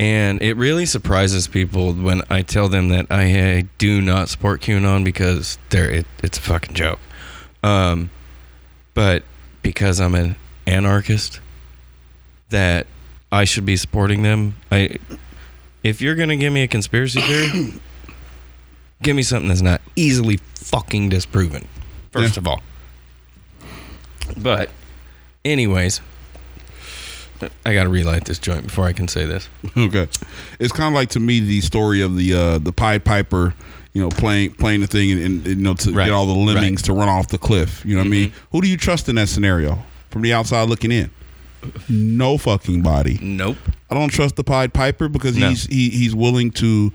And 0.00 0.42
it 0.42 0.56
really 0.56 0.86
surprises 0.86 1.46
people 1.46 1.94
when 1.94 2.22
I 2.28 2.42
tell 2.42 2.68
them 2.68 2.88
that 2.88 3.06
I, 3.10 3.58
uh, 3.58 3.62
do 3.78 4.02
not 4.02 4.28
support 4.28 4.60
QAnon 4.60 5.04
because 5.04 5.56
they're 5.70 5.88
it, 5.88 6.06
it's 6.22 6.36
a 6.36 6.40
fucking 6.40 6.74
joke. 6.74 6.98
Um, 7.62 8.10
but 8.94 9.22
because 9.62 10.00
I'm 10.00 10.16
an 10.16 10.34
anarchist, 10.66 11.40
that 12.50 12.88
I 13.30 13.44
should 13.44 13.64
be 13.64 13.76
supporting 13.76 14.22
them. 14.22 14.56
I, 14.70 14.98
if 15.82 16.00
you're 16.00 16.14
gonna 16.16 16.36
give 16.36 16.52
me 16.52 16.62
a 16.62 16.68
conspiracy 16.68 17.20
theory, 17.20 17.74
give 19.02 19.14
me 19.16 19.22
something 19.22 19.48
that's 19.48 19.62
not 19.62 19.80
easily 19.96 20.38
fucking 20.56 21.08
disproven. 21.08 21.68
First 22.14 22.36
Yeah. 22.36 22.40
of 22.42 22.46
all. 22.46 22.62
But, 24.36 24.70
anyways, 25.44 26.00
I 27.66 27.74
gotta 27.74 27.88
relight 27.88 28.24
this 28.24 28.38
joint 28.38 28.64
before 28.64 28.86
I 28.86 28.92
can 28.92 29.08
say 29.08 29.26
this. 29.26 29.48
Okay, 29.76 30.08
it's 30.58 30.72
kind 30.72 30.88
of 30.88 30.94
like 30.94 31.10
to 31.10 31.20
me 31.20 31.40
the 31.40 31.60
story 31.60 32.00
of 32.02 32.16
the 32.16 32.32
uh, 32.32 32.58
the 32.58 32.72
Pied 32.72 33.04
Piper, 33.04 33.52
you 33.92 34.00
know, 34.00 34.08
playing 34.10 34.52
playing 34.54 34.80
the 34.80 34.86
thing 34.86 35.10
and, 35.10 35.20
and, 35.22 35.46
you 35.46 35.54
know 35.56 35.74
to 35.74 35.92
Right. 35.92 36.06
get 36.06 36.12
all 36.14 36.26
the 36.26 36.32
lemmings 36.32 36.54
Right. 36.56 36.72
Mm-hmm. 36.76 36.84
to 36.84 36.92
run 36.94 37.08
off 37.08 37.28
the 37.28 37.38
cliff. 37.38 37.84
You 37.84 37.94
know 37.96 38.00
what 38.00 38.06
I 38.06 38.10
mean? 38.10 38.32
Who 38.52 38.60
do 38.62 38.68
you 38.68 38.76
trust 38.76 39.08
in 39.08 39.16
that 39.16 39.28
scenario 39.28 39.82
from 40.10 40.22
the 40.22 40.32
outside 40.32 40.68
looking 40.68 40.92
in? 40.92 41.10
no 41.88 42.36
fucking 42.36 42.82
body. 42.82 43.18
Nope. 43.22 43.56
I 43.90 43.94
don't 43.94 44.10
trust 44.10 44.36
the 44.36 44.44
Pied 44.44 44.72
Piper 44.74 45.08
because 45.08 45.36
No. 45.36 45.48
he's 45.48 45.64
he, 45.66 45.88
he's 45.90 46.14
willing 46.14 46.50
to 46.52 46.92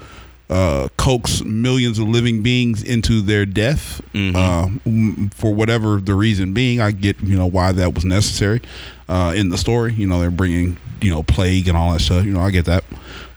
uh, 0.49 0.88
coax 0.97 1.43
millions 1.43 1.99
of 1.99 2.07
living 2.07 2.41
beings 2.41 2.81
into 2.83 3.21
their 3.21 3.45
death 3.45 4.01
Mm-hmm. 4.13 4.35
uh, 4.35 5.29
for 5.35 5.53
whatever 5.53 5.97
the 6.01 6.13
reason 6.15 6.53
being. 6.53 6.81
I 6.81 6.91
get 6.91 7.21
you 7.21 7.38
know 7.38 7.45
why 7.45 7.71
that 7.71 7.93
was 7.93 8.03
necessary 8.05 8.62
uh, 9.07 9.33
in 9.35 9.49
the 9.49 9.57
story. 9.57 9.93
You 9.93 10.07
know 10.07 10.19
they're 10.19 10.31
bringing 10.31 10.77
you 11.01 11.12
know 11.12 11.21
plague 11.23 11.67
and 11.67 11.77
all 11.77 11.93
that 11.93 11.99
stuff. 11.99 12.25
You 12.25 12.31
know 12.33 12.41
I 12.41 12.49
get 12.51 12.65
that. 12.65 12.83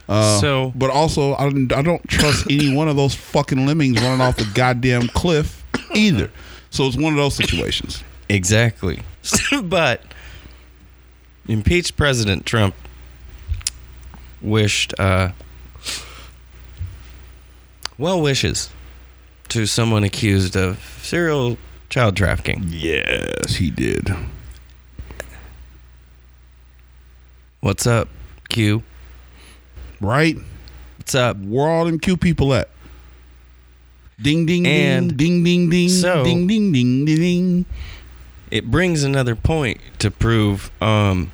Uh, 0.09 0.41
So- 0.41 0.73
but 0.75 0.91
also 0.91 1.35
I 1.35 1.49
don't, 1.51 1.73
I 1.73 1.83
don't 1.83 2.07
trust 2.09 2.47
any 2.51 2.75
one 2.75 2.89
of 2.89 2.97
those 2.97 3.15
fucking 3.15 3.67
lemmings 3.67 4.01
running 4.01 4.21
off 4.21 4.37
the 4.37 4.51
goddamn 4.55 5.09
cliff 5.09 5.65
either. 5.95 6.31
So 6.71 6.87
it's 6.87 6.97
one 6.97 7.13
of 7.13 7.19
those 7.19 7.35
situations. 7.35 8.03
Exactly. 8.31 9.03
but 9.65 10.03
impeached 11.47 11.97
President 11.97 12.47
Trump 12.47 12.75
wished 14.41 14.95
uh, 14.99 15.31
well 18.03 18.21
wishes 18.21 18.69
to 19.49 19.65
someone 19.65 20.03
accused 20.03 20.57
of 20.57 20.77
serial 21.03 21.57
child 21.89 22.17
trafficking. 22.17 22.65
Yes, 22.67 23.55
he 23.55 23.71
did. 23.71 24.11
What's 27.61 27.87
up, 27.87 28.09
Q? 28.49 28.83
Right. 30.01 30.37
What's 30.99 31.15
up? 31.15 31.37
Where 31.39 31.69
all 31.69 31.85
them 31.85 32.01
cute 32.01 32.21
people 32.21 32.53
at? 32.55 32.71
Ding 34.21 34.47
ding 34.47 34.67
And 34.67 35.17
ding 35.17 35.45
ding 35.45 35.71
ding 35.71 35.71
ding 35.71 35.89
so- 35.89 36.25
ding 36.25 36.49
ding 36.49 36.73
ding 36.73 37.05
ding 37.05 37.17
ding. 37.17 37.67
It 38.51 38.69
brings 38.69 39.05
another 39.05 39.37
point 39.37 39.81
to 40.01 40.11
prove 40.11 40.73
um, 40.83 41.31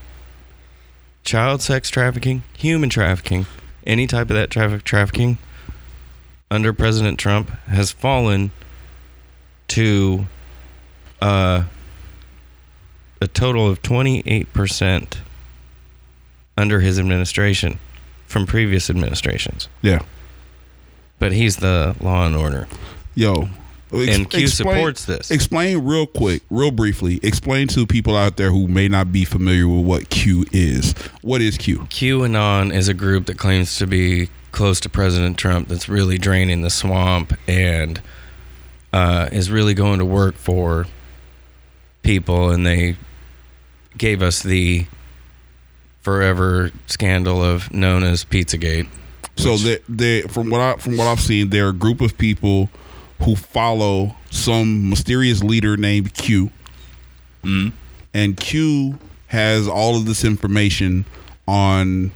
child 1.24 1.62
sex 1.62 1.88
trafficking, 1.88 2.42
human 2.56 2.90
trafficking, 2.90 3.46
any 3.86 4.06
type 4.06 4.28
of 4.28 4.36
that 4.36 4.50
traffic 4.50 4.84
trafficking 4.84 5.38
under 6.50 6.72
President 6.72 7.18
Trump 7.18 7.50
has 7.66 7.90
fallen 7.92 8.50
to 9.68 10.26
uh, 11.20 11.64
a 13.20 13.28
total 13.28 13.68
of 13.68 13.82
28% 13.82 15.18
under 16.56 16.80
his 16.80 16.98
administration 16.98 17.78
from 18.26 18.46
previous 18.46 18.88
administrations. 18.90 19.68
Yeah. 19.82 20.00
But 21.18 21.32
he's 21.32 21.56
the 21.56 21.96
law 22.00 22.26
and 22.26 22.36
order. 22.36 22.68
Yo. 23.14 23.48
ex- 23.92 24.16
And 24.16 24.30
Q 24.30 24.46
supports 24.48 25.04
this. 25.04 25.30
Explain 25.30 25.84
real 25.84 26.06
quick, 26.06 26.42
real 26.50 26.70
briefly. 26.70 27.20
Explain 27.22 27.68
to 27.68 27.86
people 27.86 28.16
out 28.16 28.36
there 28.36 28.50
who 28.50 28.68
may 28.68 28.88
not 28.88 29.12
be 29.12 29.24
familiar 29.24 29.66
with 29.68 29.84
what 29.84 30.10
Q 30.10 30.46
is. 30.52 30.92
What 31.22 31.40
is 31.42 31.58
Q? 31.58 31.80
QAnon 31.90 32.72
is 32.72 32.88
a 32.88 32.94
group 32.94 33.26
that 33.26 33.38
claims 33.38 33.76
to 33.78 33.86
be 33.86 34.30
close 34.52 34.80
to 34.80 34.88
President 34.88 35.38
Trump 35.38 35.68
that's 35.68 35.88
really 35.88 36.18
draining 36.18 36.62
the 36.62 36.70
swamp 36.70 37.32
and 37.46 38.00
uh, 38.92 39.28
is 39.32 39.50
really 39.50 39.74
going 39.74 39.98
to 39.98 40.04
work 40.04 40.34
for 40.36 40.86
people. 42.02 42.50
And 42.50 42.66
they 42.66 42.96
gave 43.96 44.22
us 44.22 44.42
the 44.42 44.86
forever 46.00 46.70
scandal 46.86 47.42
of 47.42 47.72
known 47.72 48.02
as 48.02 48.24
Pizzagate. 48.24 48.88
So 49.36 49.56
they 49.56 49.78
they 49.88 50.22
from 50.22 50.50
what 50.50 50.60
I 50.60 50.74
from 50.76 50.96
what 50.96 51.06
I've 51.06 51.20
seen, 51.20 51.50
they're 51.50 51.68
a 51.68 51.72
group 51.72 52.00
of 52.00 52.18
people 52.18 52.70
who 53.22 53.36
follow 53.36 54.16
some 54.30 54.90
mysterious 54.90 55.42
leader 55.42 55.76
named 55.76 56.14
Q. 56.14 56.50
And 58.14 58.36
Q 58.36 58.98
has 59.28 59.68
all 59.68 59.96
of 59.96 60.06
this 60.06 60.24
information 60.24 61.04
on 61.46 62.10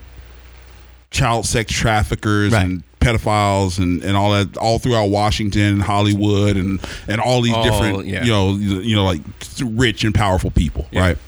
child 1.12 1.46
sex 1.46 1.72
traffickers 1.72 2.52
Right. 2.52 2.64
and 2.64 2.82
pedophiles 3.00 3.78
and, 3.78 4.02
and 4.02 4.16
all 4.16 4.30
that 4.32 4.56
all 4.56 4.78
throughout 4.78 5.10
Washington 5.10 5.74
and 5.74 5.82
Hollywood 5.82 6.56
and 6.56 6.80
and 7.08 7.20
all 7.20 7.40
these 7.42 7.56
different 7.58 8.06
yeah. 8.06 8.24
you 8.24 8.30
know 8.30 8.54
you 8.54 8.94
know 8.96 9.04
like 9.04 9.20
rich 9.62 10.04
and 10.04 10.14
powerful 10.14 10.50
people, 10.50 10.86
Yeah. 10.90 11.00
right? 11.00 11.18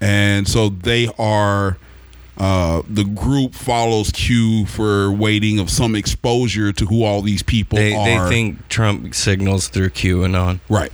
And 0.00 0.46
so 0.48 0.68
they 0.70 1.08
are 1.18 1.78
uh, 2.38 2.82
the 2.88 3.04
group 3.04 3.54
follows 3.54 4.10
Q 4.10 4.66
for 4.66 5.10
waiting 5.10 5.58
of 5.58 5.70
some 5.70 5.94
exposure 5.94 6.70
to 6.72 6.84
who 6.86 7.02
all 7.02 7.22
these 7.22 7.42
people 7.42 7.78
They, 7.78 7.92
they 7.92 8.18
think 8.28 8.68
Trump 8.68 9.14
signals 9.14 9.68
through 9.68 9.90
Q 9.90 10.22
and 10.24 10.36
on 10.36 10.60
right. 10.68 10.92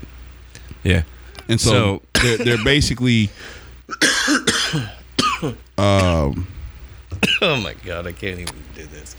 Yeah. 0.84 1.02
And 1.48 1.60
so, 1.60 1.70
So- 1.70 2.02
they're, 2.22 2.38
they're 2.38 2.64
basically 2.64 3.30
Oh 7.44 7.56
my 7.60 7.74
God, 7.84 8.06
I 8.06 8.12
can't 8.12 8.38
even 8.38 8.54
do 8.76 8.86
this. 8.86 9.16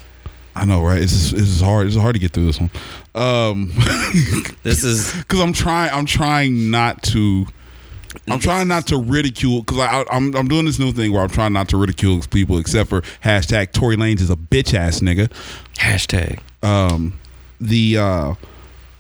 I 0.56 0.64
know, 0.64 0.82
right? 0.82 1.02
It's 1.02 1.12
just, 1.12 1.34
it's 1.34 1.48
just 1.48 1.62
hard. 1.62 1.88
It's 1.88 1.98
hard 1.98 2.14
to 2.16 2.20
get 2.20 2.32
through 2.32 2.46
this 2.46 2.60
one. 2.60 2.72
Um, 3.16 3.72
This 4.64 4.86
is 4.86 5.14
because 5.18 5.42
I'm 5.42 5.52
trying. 5.52 5.92
I'm 5.92 6.06
trying 6.06 6.72
not 6.72 7.04
to. 7.04 7.46
I'm 8.30 8.40
trying 8.40 8.70
not 8.70 8.88
to 8.88 8.98
ridicule 8.98 9.62
because 9.64 9.80
I, 9.80 10.06
I'm 10.10 10.34
I'm 10.36 10.48
doing 10.48 10.64
this 10.66 10.80
new 10.80 10.94
thing 10.94 11.12
where 11.12 11.22
I'm 11.22 11.30
trying 11.30 11.52
not 11.52 11.68
to 11.70 11.78
ridicule 11.78 12.22
people 12.30 12.60
except 12.60 12.90
for 12.90 13.02
hashtag 13.24 13.74
Tory 13.74 13.98
Lanez 13.98 14.22
is 14.22 14.30
a 14.30 14.38
bitch 14.38 14.74
ass 14.74 15.02
nigga. 15.02 15.30
hashtag. 15.76 16.40
Um, 16.62 17.20
the 17.60 17.98
uh, 17.98 18.36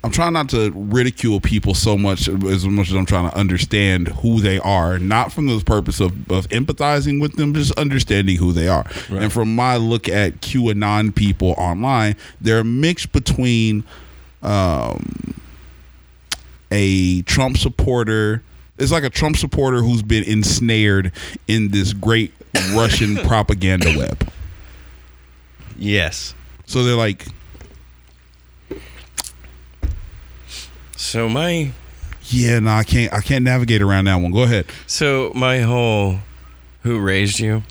I'm 0.04 0.12
trying 0.12 0.34
not 0.34 0.50
to 0.50 0.72
ridicule 0.72 1.39
people 1.39 1.74
so 1.74 1.98
much 1.98 2.28
as 2.28 2.66
much 2.66 2.89
as 2.89 2.94
I'm 2.94 3.06
trying 3.06 3.30
to 3.30 3.38
understand 3.38 4.10
who 4.10 4.42
they 4.42 4.60
are, 4.60 5.00
not 5.00 5.32
from 5.32 5.48
the 5.48 5.63
purpose 5.63 6.02
of, 6.02 6.30
of 6.30 6.50
empathizing 6.50 7.22
with 7.22 7.38
them, 7.38 7.54
just 7.54 7.72
understanding 7.80 8.36
who 8.36 8.52
they 8.52 8.68
are. 8.68 8.86
And 9.10 9.32
from 9.32 9.56
my 9.56 9.78
look 9.78 10.10
at 10.10 10.42
QAnon 10.42 11.16
people 11.16 11.52
online, 11.58 12.18
they're 12.42 12.60
a 12.60 12.66
mix 12.66 13.06
between 13.06 13.86
um, 14.42 15.36
a 16.70 17.22
Trump 17.22 17.56
supporter. 17.56 18.44
It's 18.78 18.92
like 18.92 19.06
a 19.06 19.10
Trump 19.10 19.38
supporter 19.38 19.82
who's 19.82 20.04
been 20.04 20.26
ensnared 20.26 21.13
in 21.48 21.70
this 21.70 21.94
great 21.94 22.34
Russian 22.74 23.16
propaganda 23.26 23.98
web. 23.98 24.30
Yes. 25.78 26.36
So 26.66 26.84
they're 26.84 26.98
like, 26.98 27.26
So 31.04 31.28
my 31.28 31.72
yeah, 32.28 32.60
no, 32.60 32.72
I 32.72 32.84
can't. 32.84 33.12
I 33.13 33.20
can't 33.20 33.44
navigate 33.44 33.82
around 33.82 34.06
that 34.06 34.16
one. 34.16 34.32
Go 34.32 34.44
ahead. 34.44 34.68
So 34.88 35.34
my 35.36 35.60
whole 35.60 36.20
who 36.84 37.00
raised 37.00 37.39
you 37.39 37.63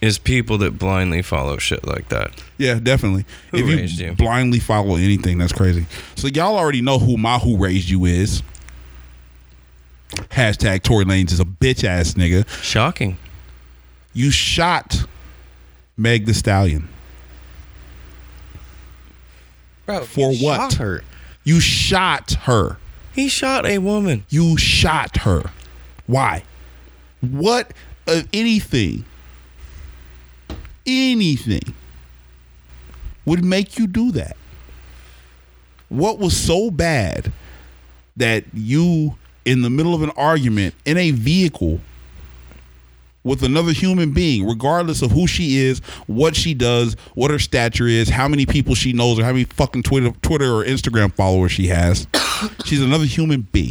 is 0.00 0.16
people 0.16 0.58
that 0.58 0.78
blindly 0.78 1.20
follow 1.20 1.58
shit 1.58 1.84
like 1.84 2.08
that. 2.10 2.30
Yeah, 2.56 2.78
definitely. 2.80 3.24
Who 3.50 3.58
if 3.58 3.66
raised 3.66 3.98
you? 3.98 4.12
blindly 4.12 4.60
follow 4.60 4.94
anything, 4.94 5.38
that's 5.38 5.52
crazy. 5.52 5.86
So 6.14 6.28
y'all 6.28 6.56
already 6.56 6.80
know 6.80 7.00
who 7.00 7.16
my 7.16 7.38
who 7.38 7.56
raised 7.56 7.90
you 7.90 8.04
is. 8.04 8.44
Hashtag 10.30 10.84
Tory 10.84 11.04
Lanez 11.04 11.32
is 11.32 11.40
a 11.40 11.44
bitch 11.44 11.82
ass 11.82 12.14
nigga. 12.14 12.48
Shocking. 12.62 13.18
You 14.12 14.30
shot 14.30 15.04
Meg 15.96 16.26
Thee 16.26 16.32
Stallion. 16.32 16.88
Bro, 19.84 20.04
For 20.04 20.32
what? 20.32 20.70
Shot 20.70 20.74
her. 20.74 21.02
You 21.48 21.60
shot 21.60 22.32
her. 22.42 22.76
He 23.14 23.28
shot 23.28 23.64
a 23.64 23.78
woman. 23.78 24.26
You 24.28 24.58
shot 24.58 25.16
her. 25.20 25.50
Why? 26.06 26.42
What 27.22 27.72
of 28.06 28.28
anything? 28.34 29.06
Anything 30.86 31.72
would 33.24 33.42
make 33.42 33.78
you 33.78 33.86
do 33.86 34.12
that? 34.12 34.36
What 35.88 36.18
was 36.18 36.36
so 36.36 36.70
bad 36.70 37.32
that 38.18 38.44
you, 38.52 39.16
in 39.46 39.62
the 39.62 39.70
middle 39.70 39.94
of 39.94 40.02
an 40.02 40.10
argument 40.18 40.74
in 40.84 40.98
a 40.98 41.12
vehicle 41.12 41.80
with 43.28 43.42
another 43.42 43.72
human 43.72 44.12
being, 44.12 44.46
regardless 44.46 45.02
of 45.02 45.12
who 45.12 45.26
she 45.26 45.58
is, 45.58 45.78
what 46.06 46.34
she 46.34 46.54
does, 46.54 46.94
what 47.14 47.30
her 47.30 47.38
stature 47.38 47.86
is, 47.86 48.08
how 48.08 48.26
many 48.26 48.46
people 48.46 48.74
she 48.74 48.92
knows, 48.92 49.18
or 49.18 49.24
how 49.24 49.32
many 49.32 49.44
fucking 49.44 49.82
Twitter, 49.82 50.10
Twitter 50.22 50.52
or 50.52 50.64
Instagram 50.64 51.12
followers 51.12 51.52
she 51.52 51.68
has, 51.68 52.06
she's 52.64 52.82
another 52.82 53.04
human 53.04 53.42
being 53.42 53.70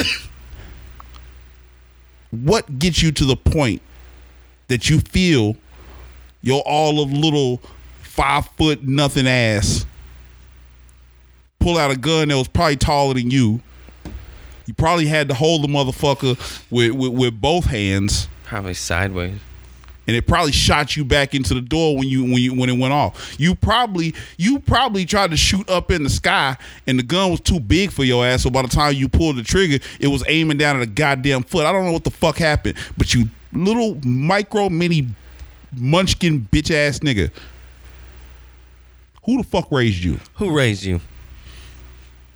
what 2.32 2.80
gets 2.80 3.02
you 3.02 3.12
to 3.12 3.26
the 3.26 3.36
point 3.36 3.82
that 4.68 4.90
you 4.90 5.00
feel 5.00 5.56
your 6.42 6.62
all 6.66 7.02
of 7.02 7.12
little 7.12 7.62
five 8.02 8.48
foot 8.58 8.84
nothing 8.84 9.28
ass 9.28 9.86
pull 11.60 11.78
out 11.78 11.92
a 11.92 11.98
gun 11.98 12.28
that 12.30 12.38
was 12.38 12.48
probably 12.48 12.76
taller 12.76 13.14
than 13.14 13.32
you. 13.32 13.62
You 14.66 14.74
probably 14.74 15.08
had 15.08 15.30
to 15.30 15.34
hold 15.34 15.64
the 15.64 15.68
motherfucker 15.68 16.38
with, 16.70 16.92
with, 16.92 17.14
with 17.14 17.42
both 17.42 17.66
hands, 17.66 18.28
Probably 18.44 18.74
sideways. 18.74 19.40
And 20.08 20.16
it 20.16 20.26
probably 20.26 20.54
shot 20.54 20.96
you 20.96 21.04
back 21.04 21.36
into 21.36 21.54
the 21.54 21.62
door 21.62 21.98
when 21.98 22.08
you 22.08 22.24
when 22.24 22.38
you 22.38 22.54
when 22.54 22.70
it 22.70 22.78
went 22.78 22.94
off. 22.94 23.36
You 23.40 23.54
probably 23.54 24.16
you 24.38 24.60
probably 24.60 25.06
tried 25.06 25.32
to 25.32 25.38
shoot 25.38 25.70
up 25.70 25.92
in 25.92 26.04
the 26.04 26.10
sky, 26.10 26.58
and 26.88 26.98
the 26.98 27.04
gun 27.04 27.30
was 27.30 27.42
too 27.42 27.60
big 27.60 27.92
for 27.92 28.04
your 28.04 28.26
ass. 28.26 28.44
So 28.44 28.50
by 28.50 28.62
the 28.62 28.70
time 28.70 28.94
you 28.94 29.10
pulled 29.10 29.36
the 29.36 29.44
trigger, 29.44 29.84
it 30.00 30.08
was 30.08 30.24
aiming 30.28 30.58
down 30.58 30.78
at 30.78 30.82
a 30.82 30.88
goddamn 30.88 31.44
foot. 31.44 31.66
I 31.66 31.72
don't 31.72 31.86
know 31.86 31.92
what 31.92 32.06
the 32.06 32.12
fuck 32.12 32.38
happened, 32.38 32.78
but 32.98 33.14
you 33.14 33.26
little 33.54 34.00
micro 34.06 34.70
mini 34.70 35.08
munchkin 35.76 36.48
bitch 36.52 36.72
ass 36.72 37.00
nigga. 37.00 37.32
Who 39.26 39.38
the 39.38 39.44
fuck 39.44 39.72
raised 39.72 40.04
you? 40.04 40.20
Who 40.36 40.56
raised 40.56 40.84
you? 40.84 41.02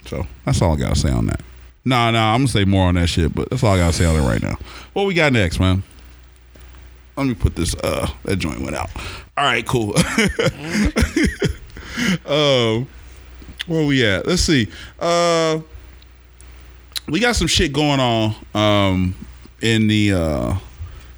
So 0.06 0.28
that's 0.46 0.62
all 0.62 0.74
I 0.74 0.76
gotta 0.76 0.96
say 0.96 1.10
on 1.10 1.28
that. 1.28 1.42
Nah, 1.86 2.12
nah, 2.12 2.34
I'm 2.34 2.42
gonna 2.42 2.48
say 2.50 2.66
more 2.66 2.88
on 2.88 2.96
that 2.96 3.08
shit, 3.08 3.34
but 3.34 3.50
that's 3.50 3.64
all 3.64 3.74
I 3.74 3.78
gotta 3.78 3.94
say 3.94 4.06
on 4.06 4.16
it 4.16 4.28
right 4.28 4.42
now. 4.42 4.58
What 4.94 5.06
we 5.06 5.14
got 5.14 5.32
next, 5.32 5.60
man? 5.60 5.84
Let 7.18 7.28
me 7.28 7.36
put 7.36 7.56
this. 7.56 7.76
Uh, 7.76 8.10
that 8.24 8.38
joint 8.38 8.62
went 8.62 8.76
out. 8.76 8.90
All 9.38 9.44
right, 9.46 9.66
cool. 9.66 9.96
um, 12.26 12.88
where 13.68 13.86
we 13.86 14.06
at? 14.06 14.26
Let's 14.26 14.42
see. 14.42 14.68
Uh, 15.00 15.60
we 17.08 17.20
got 17.20 17.36
some 17.36 17.48
shit 17.48 17.74
going 17.74 18.00
on. 18.00 18.36
Um, 18.54 19.16
in 19.62 19.88
the 19.88 20.14
uh 20.14 20.56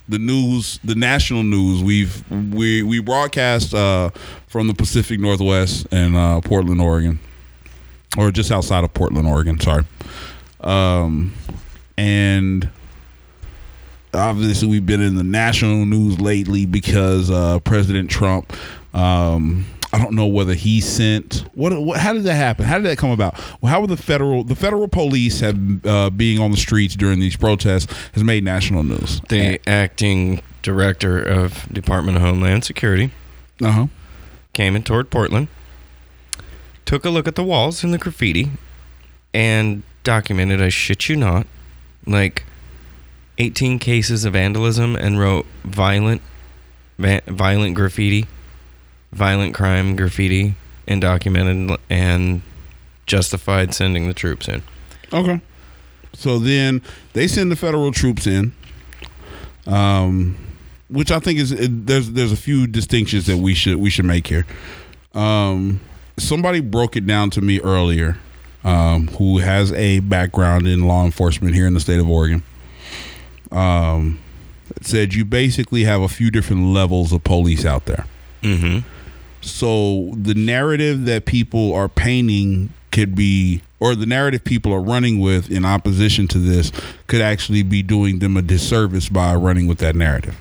the 0.09 0.19
news, 0.19 0.79
the 0.83 0.95
national 0.95 1.43
news. 1.43 1.81
We've 1.81 2.29
we 2.29 2.83
we 2.83 2.99
broadcast 2.99 3.73
uh 3.73 4.09
from 4.47 4.67
the 4.67 4.73
Pacific 4.73 5.19
Northwest 5.19 5.87
and 5.91 6.15
uh, 6.15 6.41
Portland, 6.41 6.81
Oregon, 6.81 7.19
or 8.17 8.31
just 8.31 8.51
outside 8.51 8.83
of 8.83 8.93
Portland, 8.93 9.27
Oregon. 9.27 9.59
Sorry. 9.59 9.85
Um, 10.59 11.33
and 11.97 12.69
obviously 14.13 14.67
we've 14.67 14.85
been 14.85 15.01
in 15.01 15.15
the 15.15 15.23
national 15.23 15.85
news 15.85 16.19
lately 16.19 16.65
because 16.65 17.29
uh, 17.31 17.59
President 17.59 18.09
Trump. 18.09 18.53
Um, 18.93 19.65
I 19.91 19.99
don't 19.99 20.15
know 20.15 20.25
whether 20.25 20.55
he 20.55 20.81
sent 20.81 21.45
what, 21.53 21.71
what. 21.79 21.99
How 21.99 22.13
did 22.13 22.23
that 22.23 22.33
happen? 22.33 22.65
How 22.65 22.77
did 22.79 22.85
that 22.87 22.97
come 22.97 23.11
about? 23.11 23.35
Well, 23.61 23.71
how 23.71 23.79
were 23.79 23.85
the 23.87 23.95
federal 23.97 24.43
the 24.43 24.55
federal 24.55 24.87
police 24.87 25.39
have 25.41 25.85
uh, 25.85 26.09
being 26.09 26.39
on 26.39 26.49
the 26.49 26.57
streets 26.57 26.95
during 26.95 27.19
these 27.19 27.35
protests 27.35 27.93
has 28.13 28.23
made 28.23 28.43
national 28.43 28.83
news. 28.83 29.21
The 29.29 29.59
acting 29.69 30.41
director 30.63 31.21
of 31.21 31.71
Department 31.71 32.17
of 32.17 32.23
Homeland 32.23 32.63
Security 32.65 33.11
Uh 33.61 33.71
huh. 33.71 33.87
came 34.53 34.75
in 34.75 34.81
toward 34.81 35.11
Portland, 35.11 35.47
took 36.85 37.05
a 37.05 37.09
look 37.11 37.27
at 37.27 37.35
the 37.35 37.43
walls 37.43 37.83
and 37.83 37.93
the 37.93 37.99
graffiti, 37.99 38.49
and 39.33 39.83
documented, 40.03 40.59
I 40.59 40.69
shit 40.69 41.07
you 41.07 41.15
not, 41.15 41.45
like 42.07 42.45
18 43.37 43.79
cases 43.79 44.25
of 44.25 44.33
vandalism 44.33 44.95
and 44.95 45.19
wrote 45.19 45.45
violent, 45.63 46.21
va- 46.97 47.21
violent 47.27 47.75
graffiti, 47.75 48.25
violent 49.11 49.53
crime 49.53 49.95
graffiti, 49.95 50.55
and 50.87 51.01
documented 51.01 51.79
and 51.89 52.41
justified 53.05 53.73
sending 53.73 54.07
the 54.07 54.13
troops 54.13 54.47
in. 54.47 54.61
Okay. 55.11 55.41
So 56.13 56.39
then 56.39 56.81
they 57.13 57.27
send 57.27 57.51
the 57.51 57.55
federal 57.55 57.91
troops 57.91 58.27
in, 58.27 58.53
um, 59.65 60.37
which 60.89 61.11
I 61.11 61.19
think 61.19 61.39
is 61.39 61.51
it, 61.51 61.87
there's 61.87 62.11
there's 62.11 62.31
a 62.31 62.37
few 62.37 62.67
distinctions 62.67 63.25
that 63.25 63.37
we 63.37 63.53
should 63.53 63.77
we 63.77 63.89
should 63.89 64.05
make 64.05 64.27
here. 64.27 64.45
Um, 65.13 65.79
somebody 66.17 66.59
broke 66.59 66.95
it 66.95 67.07
down 67.07 67.29
to 67.31 67.41
me 67.41 67.59
earlier, 67.61 68.17
um, 68.63 69.07
who 69.07 69.39
has 69.39 69.71
a 69.73 69.99
background 70.01 70.67
in 70.67 70.87
law 70.87 71.03
enforcement 71.03 71.55
here 71.55 71.65
in 71.65 71.73
the 71.73 71.79
state 71.79 71.99
of 71.99 72.07
Oregon. 72.07 72.43
Um, 73.53 74.19
said 74.81 75.13
you 75.13 75.25
basically 75.25 75.83
have 75.83 76.01
a 76.01 76.07
few 76.07 76.31
different 76.31 76.67
levels 76.67 77.11
of 77.11 77.23
police 77.23 77.65
out 77.65 77.85
there. 77.85 78.05
Mm-hmm. 78.41 78.87
So 79.41 80.13
the 80.15 80.33
narrative 80.33 81.05
that 81.05 81.25
people 81.25 81.73
are 81.73 81.89
painting 81.89 82.73
could 82.91 83.15
be, 83.15 83.61
or 83.79 83.95
the 83.95 84.05
narrative 84.05 84.43
people 84.43 84.71
are 84.73 84.81
running 84.81 85.19
with 85.19 85.51
in 85.51 85.65
opposition 85.65 86.27
to 86.29 86.39
this, 86.39 86.71
could 87.07 87.21
actually 87.21 87.63
be 87.63 87.83
doing 87.83 88.19
them 88.19 88.37
a 88.37 88.41
disservice 88.41 89.09
by 89.09 89.35
running 89.35 89.67
with 89.67 89.79
that 89.79 89.95
narrative. 89.95 90.39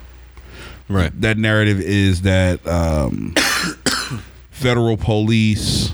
Right. 0.87 1.11
That 1.19 1.37
narrative 1.37 1.79
is 1.79 2.21
that 2.21 2.65
um, 2.67 3.33
federal 4.51 4.97
police, 4.97 5.93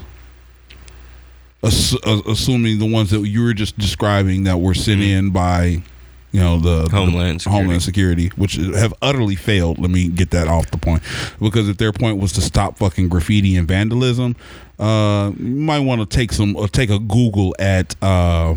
ass- 1.63 1.95
assuming 2.05 2.79
the 2.79 2.91
ones 2.91 3.11
that 3.11 3.25
you 3.25 3.43
were 3.43 3.53
just 3.53 3.77
describing 3.77 4.43
that 4.43 4.59
were 4.59 4.73
sent 4.73 5.01
in 5.01 5.29
by, 5.31 5.83
you 6.31 6.39
know, 6.39 6.59
the 6.59 6.83
the 6.83 6.89
Homeland 6.95 7.41
Security. 7.41 7.61
Homeland 7.61 7.83
Security, 7.83 8.27
which 8.35 8.55
have 8.55 8.93
utterly 9.01 9.35
failed. 9.35 9.79
Let 9.79 9.89
me 9.91 10.07
get 10.09 10.31
that 10.31 10.47
off 10.47 10.69
the 10.71 10.77
point, 10.77 11.01
because 11.39 11.67
if 11.69 11.77
their 11.77 11.91
point 11.91 12.17
was 12.19 12.33
to 12.33 12.41
stop 12.41 12.77
fucking 12.77 13.09
graffiti 13.09 13.55
and 13.55 13.67
vandalism, 13.67 14.35
uh, 14.77 15.31
you 15.37 15.45
might 15.45 15.79
want 15.79 16.01
to 16.01 16.17
take 16.17 16.31
some 16.31 16.55
uh, 16.55 16.67
take 16.67 16.89
a 16.89 16.99
Google 16.99 17.55
at. 17.59 17.95
Uh, 18.01 18.55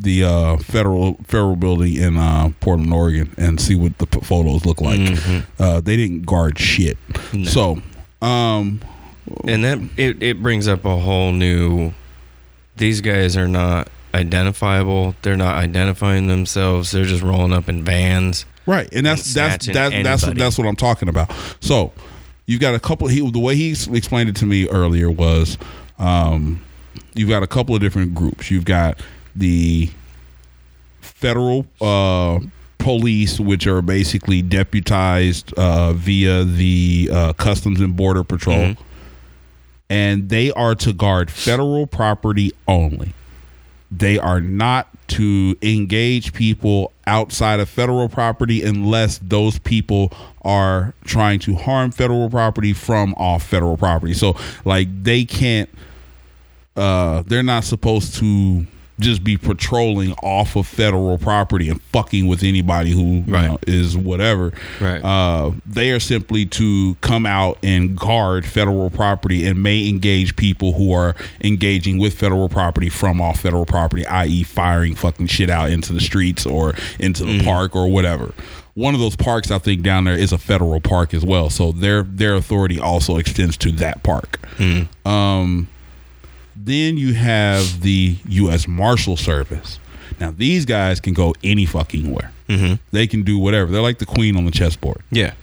the 0.00 0.22
uh, 0.22 0.56
federal 0.58 1.14
federal 1.26 1.56
building 1.56 1.96
in 1.96 2.16
uh, 2.16 2.50
Portland, 2.60 2.92
Oregon, 2.92 3.34
and 3.36 3.60
see 3.60 3.74
what 3.74 3.98
the 3.98 4.06
p- 4.06 4.20
photos 4.20 4.64
look 4.64 4.80
like. 4.80 5.00
Uh, 5.58 5.80
they 5.80 5.96
didn't 5.96 6.24
guard 6.24 6.56
shit. 6.56 6.96
So, 7.46 7.82
um, 8.22 8.80
And 9.44 9.64
that 9.64 9.80
it, 9.96 10.22
it 10.22 10.40
brings 10.40 10.68
up 10.68 10.84
a 10.84 10.96
whole 10.98 11.32
new 11.32 11.94
these 12.76 13.00
guys 13.00 13.36
are 13.36 13.48
not 13.48 13.88
identifiable. 14.14 15.14
They're 15.22 15.36
not 15.36 15.56
identifying 15.56 16.28
themselves. 16.28 16.90
They're 16.90 17.04
just 17.04 17.22
rolling 17.22 17.52
up 17.52 17.68
in 17.68 17.84
vans. 17.84 18.44
Right, 18.66 18.88
and 18.92 19.06
that's 19.06 19.34
and 19.34 19.36
that's 19.36 19.66
that's 19.66 19.78
that's 19.78 19.94
anybody. 19.94 20.40
that's 20.40 20.58
what 20.58 20.66
I'm 20.66 20.76
talking 20.76 21.08
about. 21.08 21.32
So 21.60 21.92
you've 22.46 22.60
got 22.60 22.74
a 22.74 22.80
couple. 22.80 23.06
He 23.08 23.28
the 23.30 23.38
way 23.38 23.56
he 23.56 23.70
explained 23.70 24.28
it 24.28 24.36
to 24.36 24.46
me 24.46 24.68
earlier 24.68 25.10
was, 25.10 25.56
um, 25.98 26.60
you've 27.14 27.28
got 27.28 27.42
a 27.42 27.46
couple 27.46 27.74
of 27.74 27.80
different 27.80 28.14
groups. 28.14 28.50
You've 28.50 28.64
got 28.64 29.00
the 29.34 29.90
federal 31.00 31.66
uh, 31.80 32.40
police, 32.78 33.40
which 33.40 33.66
are 33.66 33.82
basically 33.82 34.42
deputized 34.42 35.52
uh, 35.54 35.92
via 35.94 36.44
the 36.44 37.08
uh, 37.12 37.32
Customs 37.34 37.80
and 37.80 37.96
Border 37.96 38.24
Patrol, 38.24 38.74
and 39.88 40.28
they 40.28 40.52
are 40.52 40.74
to 40.74 40.92
guard 40.92 41.30
federal 41.30 41.86
property 41.86 42.52
only 42.66 43.14
they 43.90 44.18
are 44.18 44.40
not 44.40 44.88
to 45.08 45.56
engage 45.62 46.32
people 46.34 46.92
outside 47.06 47.60
of 47.60 47.68
federal 47.68 48.08
property 48.08 48.62
unless 48.62 49.18
those 49.18 49.58
people 49.58 50.12
are 50.42 50.94
trying 51.04 51.38
to 51.38 51.54
harm 51.54 51.90
federal 51.90 52.28
property 52.28 52.72
from 52.74 53.14
off 53.14 53.42
federal 53.42 53.76
property. 53.76 54.12
So 54.12 54.36
like 54.64 54.88
they 55.02 55.24
can't 55.24 55.70
uh 56.76 57.22
they're 57.26 57.42
not 57.42 57.64
supposed 57.64 58.14
to 58.16 58.66
just 59.00 59.22
be 59.22 59.36
patrolling 59.36 60.12
off 60.14 60.56
of 60.56 60.66
federal 60.66 61.18
property 61.18 61.68
and 61.68 61.80
fucking 61.82 62.26
with 62.26 62.42
anybody 62.42 62.90
who 62.90 63.00
you 63.00 63.32
know, 63.32 63.58
is 63.66 63.96
whatever. 63.96 64.52
Right. 64.80 65.02
Uh, 65.04 65.52
they 65.66 65.90
are 65.92 66.00
simply 66.00 66.46
to 66.46 66.96
come 67.00 67.26
out 67.26 67.58
and 67.62 67.96
guard 67.96 68.44
federal 68.44 68.90
property 68.90 69.46
and 69.46 69.62
may 69.62 69.88
engage 69.88 70.36
people 70.36 70.72
who 70.72 70.92
are 70.92 71.14
engaging 71.42 71.98
with 71.98 72.14
federal 72.14 72.48
property 72.48 72.88
from 72.88 73.20
off 73.20 73.40
federal 73.40 73.66
property, 73.66 74.06
i.e., 74.06 74.42
firing 74.42 74.94
fucking 74.94 75.26
shit 75.26 75.50
out 75.50 75.70
into 75.70 75.92
the 75.92 76.00
streets 76.00 76.44
or 76.46 76.74
into 76.98 77.24
the 77.24 77.42
park 77.44 77.76
or 77.76 77.88
whatever. 77.88 78.32
One 78.74 78.94
of 78.94 79.00
those 79.00 79.16
parks, 79.16 79.50
I 79.50 79.58
think, 79.58 79.82
down 79.82 80.04
there 80.04 80.14
is 80.16 80.32
a 80.32 80.38
federal 80.38 80.80
park 80.80 81.12
as 81.12 81.24
well, 81.24 81.50
so 81.50 81.72
their 81.72 82.04
their 82.04 82.34
authority 82.34 82.78
also 82.78 83.16
extends 83.16 83.56
to 83.58 83.72
that 83.72 84.04
park. 84.04 84.38
Um, 85.04 85.68
then 86.68 86.96
you 86.96 87.14
have 87.14 87.80
the 87.80 88.16
U.S. 88.28 88.68
Marshal 88.68 89.16
Service. 89.16 89.78
Now 90.20 90.30
these 90.30 90.64
guys 90.64 91.00
can 91.00 91.14
go 91.14 91.34
any 91.42 91.66
fucking 91.66 92.12
where. 92.12 92.32
Mm-hmm. 92.48 92.74
They 92.92 93.06
can 93.06 93.22
do 93.22 93.38
whatever. 93.38 93.70
They're 93.70 93.82
like 93.82 93.98
the 93.98 94.06
queen 94.06 94.36
on 94.36 94.44
the 94.44 94.50
chessboard. 94.50 95.02
Yeah. 95.10 95.34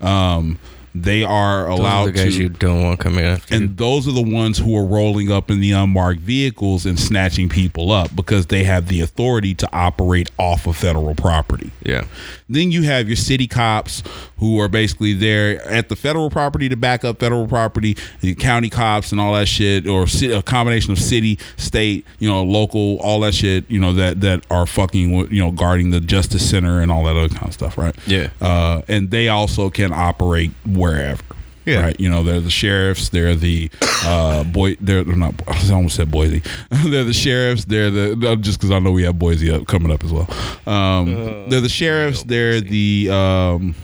Um, 0.00 0.58
they 0.94 1.24
are 1.24 1.68
Those 1.68 1.78
allowed 1.78 2.02
are 2.02 2.06
the 2.06 2.12
guys 2.12 2.36
to. 2.36 2.42
you 2.44 2.48
don't 2.48 2.82
want 2.82 3.00
coming 3.00 3.22
after. 3.22 3.54
you. 3.54 3.60
and 3.60 3.76
those 3.76 4.08
are 4.08 4.12
the 4.12 4.22
ones 4.22 4.56
who 4.56 4.74
are 4.78 4.84
rolling 4.84 5.30
up 5.30 5.50
in 5.50 5.60
the 5.60 5.72
unmarked 5.72 6.20
vehicles 6.20 6.86
and 6.86 6.98
snatching 6.98 7.50
people 7.50 7.92
up 7.92 8.16
because 8.16 8.46
they 8.46 8.64
have 8.64 8.88
the 8.88 9.02
authority 9.02 9.54
to 9.56 9.68
operate 9.74 10.30
off 10.38 10.66
of 10.66 10.74
federal 10.76 11.14
property. 11.14 11.70
yeah. 11.84 12.06
Then 12.48 12.70
you 12.72 12.82
have 12.84 13.08
your 13.08 13.16
city 13.16 13.46
cops 13.46 14.02
who 14.38 14.60
are 14.60 14.68
basically 14.68 15.12
there 15.12 15.62
at 15.66 15.88
the 15.88 15.96
federal 15.96 16.30
property 16.30 16.68
to 16.68 16.76
back 16.76 17.04
up 17.04 17.18
federal 17.18 17.46
property, 17.46 17.96
the 18.20 18.34
county 18.34 18.68
cops 18.68 19.12
and 19.12 19.20
all 19.20 19.34
that 19.34 19.48
shit, 19.48 19.86
or 19.86 20.06
a 20.22 20.42
combination 20.42 20.92
of 20.92 20.98
city, 20.98 21.38
state, 21.56 22.04
you 22.18 22.28
know, 22.28 22.42
local, 22.42 22.98
all 22.98 23.20
that 23.20 23.34
shit, 23.34 23.68
you 23.70 23.80
know, 23.80 23.92
that 23.92 24.20
that 24.20 24.44
are 24.50 24.66
fucking, 24.66 25.10
you 25.32 25.42
know, 25.42 25.50
guarding 25.50 25.90
the 25.90 26.00
justice 26.00 26.48
center 26.48 26.80
and 26.80 26.92
all 26.92 27.04
that 27.04 27.16
other 27.16 27.34
kind 27.34 27.48
of 27.48 27.54
stuff, 27.54 27.78
right? 27.78 27.96
Yeah. 28.06 28.28
Uh, 28.40 28.82
and 28.88 29.10
they 29.10 29.28
also 29.28 29.70
can 29.70 29.92
operate 29.92 30.52
wherever. 30.66 31.22
Yeah. 31.64 31.82
Right. 31.82 31.98
You 31.98 32.08
know, 32.08 32.22
they're 32.22 32.40
the 32.40 32.48
sheriffs. 32.48 33.08
They're 33.08 33.34
the 33.34 33.68
uh, 34.04 34.44
boy. 34.44 34.76
They're, 34.80 35.02
they're 35.02 35.16
not. 35.16 35.34
I 35.48 35.72
almost 35.72 35.96
said 35.96 36.12
Boise. 36.12 36.40
they're 36.70 37.02
the 37.02 37.12
sheriffs. 37.12 37.64
They're 37.64 37.90
the 37.90 38.36
just 38.40 38.60
because 38.60 38.70
I 38.70 38.78
know 38.78 38.92
we 38.92 39.02
have 39.02 39.18
Boise 39.18 39.50
up 39.50 39.66
coming 39.66 39.90
up 39.90 40.04
as 40.04 40.12
well. 40.12 40.28
Um, 40.64 41.50
they're 41.50 41.60
the 41.60 41.68
sheriffs. 41.68 42.22
They're 42.22 42.60
the 42.60 43.10
um, 43.10 43.74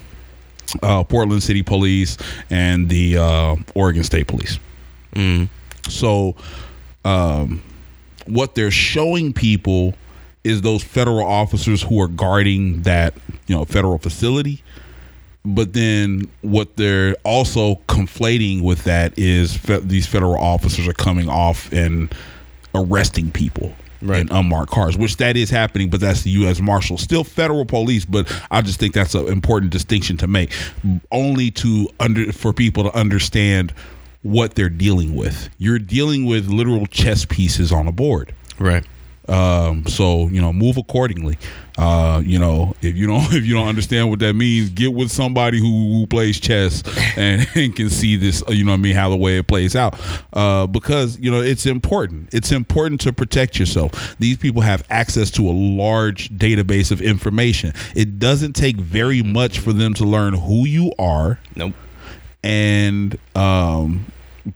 uh, 0.83 1.05
Portland 1.05 1.43
City 1.43 1.63
Police 1.63 2.17
and 2.51 2.89
the 2.89 3.19
uh, 3.19 3.57
Oregon 3.75 4.05
State 4.05 4.27
Police. 4.27 4.59
Mm. 5.15 5.49
So, 5.89 6.37
um, 7.05 7.63
what 8.27 8.55
they're 8.55 8.71
showing 8.71 9.33
people 9.33 9.95
is 10.45 10.63
those 10.63 10.83
federal 10.83 11.25
officers 11.25 11.83
who 11.83 12.01
are 12.01 12.09
guarding 12.09 12.83
that 12.83 13.15
you 13.47 13.55
know 13.55 13.65
federal 13.65 13.99
facility 13.99 14.63
but 15.45 15.73
then 15.73 16.31
what 16.43 16.77
they're 16.77 17.17
also 17.25 17.77
conflating 17.89 18.63
with 18.63 18.85
that 18.85 19.19
is 19.19 19.57
fe- 19.57 19.81
these 19.81 20.07
federal 20.07 20.37
officers 20.37 20.87
are 20.87 20.93
coming 20.93 21.29
off 21.29 21.73
and 21.73 22.15
arresting 22.75 23.31
people 23.31 23.75
Right. 24.03 24.21
in 24.21 24.33
unmarked 24.33 24.73
cars, 24.73 24.97
which 24.97 25.17
that 25.19 25.37
is 25.37 25.49
happening, 25.49 25.89
but 25.89 26.01
that's 26.01 26.23
the 26.23 26.31
U.S. 26.31 26.61
Marshal, 26.61 26.99
still 26.99 27.25
federal 27.25 27.65
police. 27.65 28.05
But 28.05 28.33
I 28.51 28.61
just 28.61 28.81
think 28.81 28.95
that's 28.95 29.15
an 29.15 29.29
important 29.29 29.73
distinction 29.73 30.17
to 30.19 30.27
make, 30.27 30.53
only 31.11 31.51
to 31.53 31.89
under 32.01 32.33
for 32.33 32.53
people 32.53 32.85
to 32.85 32.95
understand 32.97 33.73
what 34.23 34.55
they're 34.55 34.69
dealing 34.69 35.15
with. 35.15 35.49
You're 35.59 35.79
dealing 35.79 36.27
with 36.27 36.49
literal 36.49 36.87
chess 36.87 37.25
pieces 37.25 37.73
on 37.73 37.87
a 37.87 37.93
board. 37.93 38.35
Right. 38.59 38.85
Um, 39.29 39.87
so 39.87 40.29
you 40.29 40.41
know, 40.41 40.53
move 40.53 40.77
accordingly. 40.77 41.39
Uh, 41.79 42.21
you 42.25 42.39
know, 42.39 42.75
if 42.83 42.97
you 42.97 43.07
don't 43.07 43.25
if 43.33 43.45
you 43.47 43.55
don't 43.55 43.69
understand 43.69 44.11
what 44.11 44.19
that 44.19 44.35
means, 44.35 44.71
get 44.71 44.93
with 44.93 45.11
somebody 45.11 45.59
who, 45.59 45.93
who 45.93 46.07
plays 46.07 46.39
chess 46.39 46.83
and, 47.17 47.47
and 47.55 47.75
can 47.75 47.89
see 47.89 48.17
this. 48.17 48.43
You 48.49 48.65
know, 48.65 48.73
what 48.73 48.79
I 48.79 48.83
mean, 48.83 48.95
how 48.95 49.09
the 49.11 49.17
way 49.17 49.39
it 49.39 49.47
plays 49.47 49.75
out. 49.77 49.99
Uh, 50.33 50.67
because 50.67 51.19
you 51.19 51.31
know, 51.31 51.41
it's 51.41 51.67
important. 51.67 52.35
It's 52.35 52.53
important 52.53 53.01
to 53.03 53.13
protect 53.13 53.59
yourself. 53.59 54.17
These 54.19 54.39
people 54.39 54.63
have 54.63 54.85
access 54.91 55.31
to 55.33 55.49
a 55.49 55.53
large 55.53 56.29
database 56.31 56.91
of 56.91 57.01
information. 57.01 57.73
It 57.95 58.19
doesn't 58.19 58.55
take 58.55 58.77
very 58.77 59.23
much 59.23 59.59
for 59.59 59.73
them 59.73 59.95
to 59.95 60.05
learn 60.05 60.35
who 60.35 60.67
you 60.67 60.93
are 60.99 61.39
Nope. 61.57 61.75
and 62.43 63.19
um, 63.35 64.07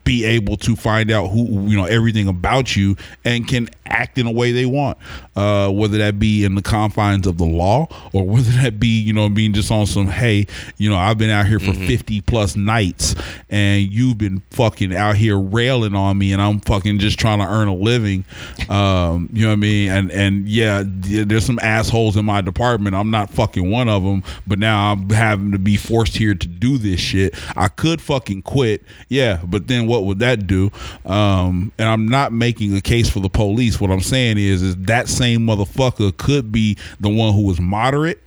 be 0.05 0.25
able 0.25 0.57
to 0.57 0.77
find 0.77 1.11
out 1.11 1.29
who 1.29 1.67
you 1.67 1.77
know 1.77 1.85
everything 1.85 2.29
about 2.29 2.75
you 2.77 2.97
and 3.25 3.47
can 3.47 3.69
act 3.87 4.19
in 4.19 4.27
a 4.27 4.33
way 4.33 4.53
they 4.53 4.67
want, 4.67 4.99
uh, 5.37 5.71
whether 5.71 5.99
that 5.99 6.19
be 6.19 6.45
in 6.45 6.55
the 6.55 6.63
confines 6.63 7.27
of 7.27 7.37
the 7.37 7.45
law 7.45 7.87
or 8.13 8.27
whether 8.27 8.51
that 8.63 8.81
be 8.81 8.89
you 9.01 9.13
know 9.13 9.29
being 9.29 9.53
just 9.53 9.71
on 9.71 9.87
some 9.87 10.07
hey 10.07 10.47
you 10.79 10.89
know 10.89 10.97
I've 10.97 11.19
been 11.19 11.31
out 11.31 11.47
here 11.47 11.61
for 11.61 11.75
fifty 11.75 12.23
plus 12.23 12.57
nights 12.57 13.15
and 13.51 13.83
you've 13.93 14.17
been 14.17 14.41
fucking 14.51 14.97
out 14.97 15.17
here 15.17 15.39
railing 15.39 15.95
on 15.95 16.17
me 16.17 16.33
and 16.33 16.41
I'm 16.41 16.61
fucking 16.61 16.99
just 16.99 17.19
trying 17.19 17.39
to 17.41 17.47
earn 17.47 17.69
a 17.69 17.75
living, 17.75 18.25
um, 18.71 19.29
you 19.33 19.43
know 19.43 19.49
what 19.49 19.55
I 19.55 19.57
mean? 19.57 19.91
And 19.91 20.11
and 20.11 20.49
yeah 20.49 20.83
there's 20.87 21.45
some 21.45 21.59
assholes 21.61 22.17
in 22.17 22.25
my 22.25 22.41
department. 22.41 22.97
I'm 22.97 23.11
not 23.11 23.31
fucking 23.31 23.71
one 23.71 23.89
of 23.89 24.03
them 24.03 24.23
but 24.47 24.59
now 24.59 24.93
I'm 24.93 25.11
having 25.11 25.53
to 25.53 25.59
be 25.59 25.77
forced 25.77 26.17
here 26.17 26.35
to 26.35 26.49
do 26.49 26.79
this 26.79 26.99
shit. 26.99 27.35
I 27.57 27.69
could 27.69 28.01
fucking 28.01 28.43
quit 28.43 28.83
yeah 29.09 29.41
but 29.47 29.67
then 29.67 29.87
what 29.87 30.05
would 30.05 30.21
that 30.21 30.47
do? 30.47 30.71
Um, 31.05 31.73
and 31.79 31.89
I'm 31.89 32.09
not 32.09 32.33
making 32.33 32.75
a 32.75 32.81
case 32.81 33.11
for 33.11 33.21
the 33.21 33.29
police. 33.29 33.79
What 33.81 33.91
I'm 33.91 34.01
saying 34.01 34.39
is 34.39 34.63
is 34.63 34.77
that 34.77 35.09
same 35.09 35.26
motherfucker 35.35 36.17
could 36.17 36.53
be 36.53 36.77
the 37.01 37.09
one 37.09 37.35
who 37.35 37.43
was 37.43 37.61
moderate 37.61 38.23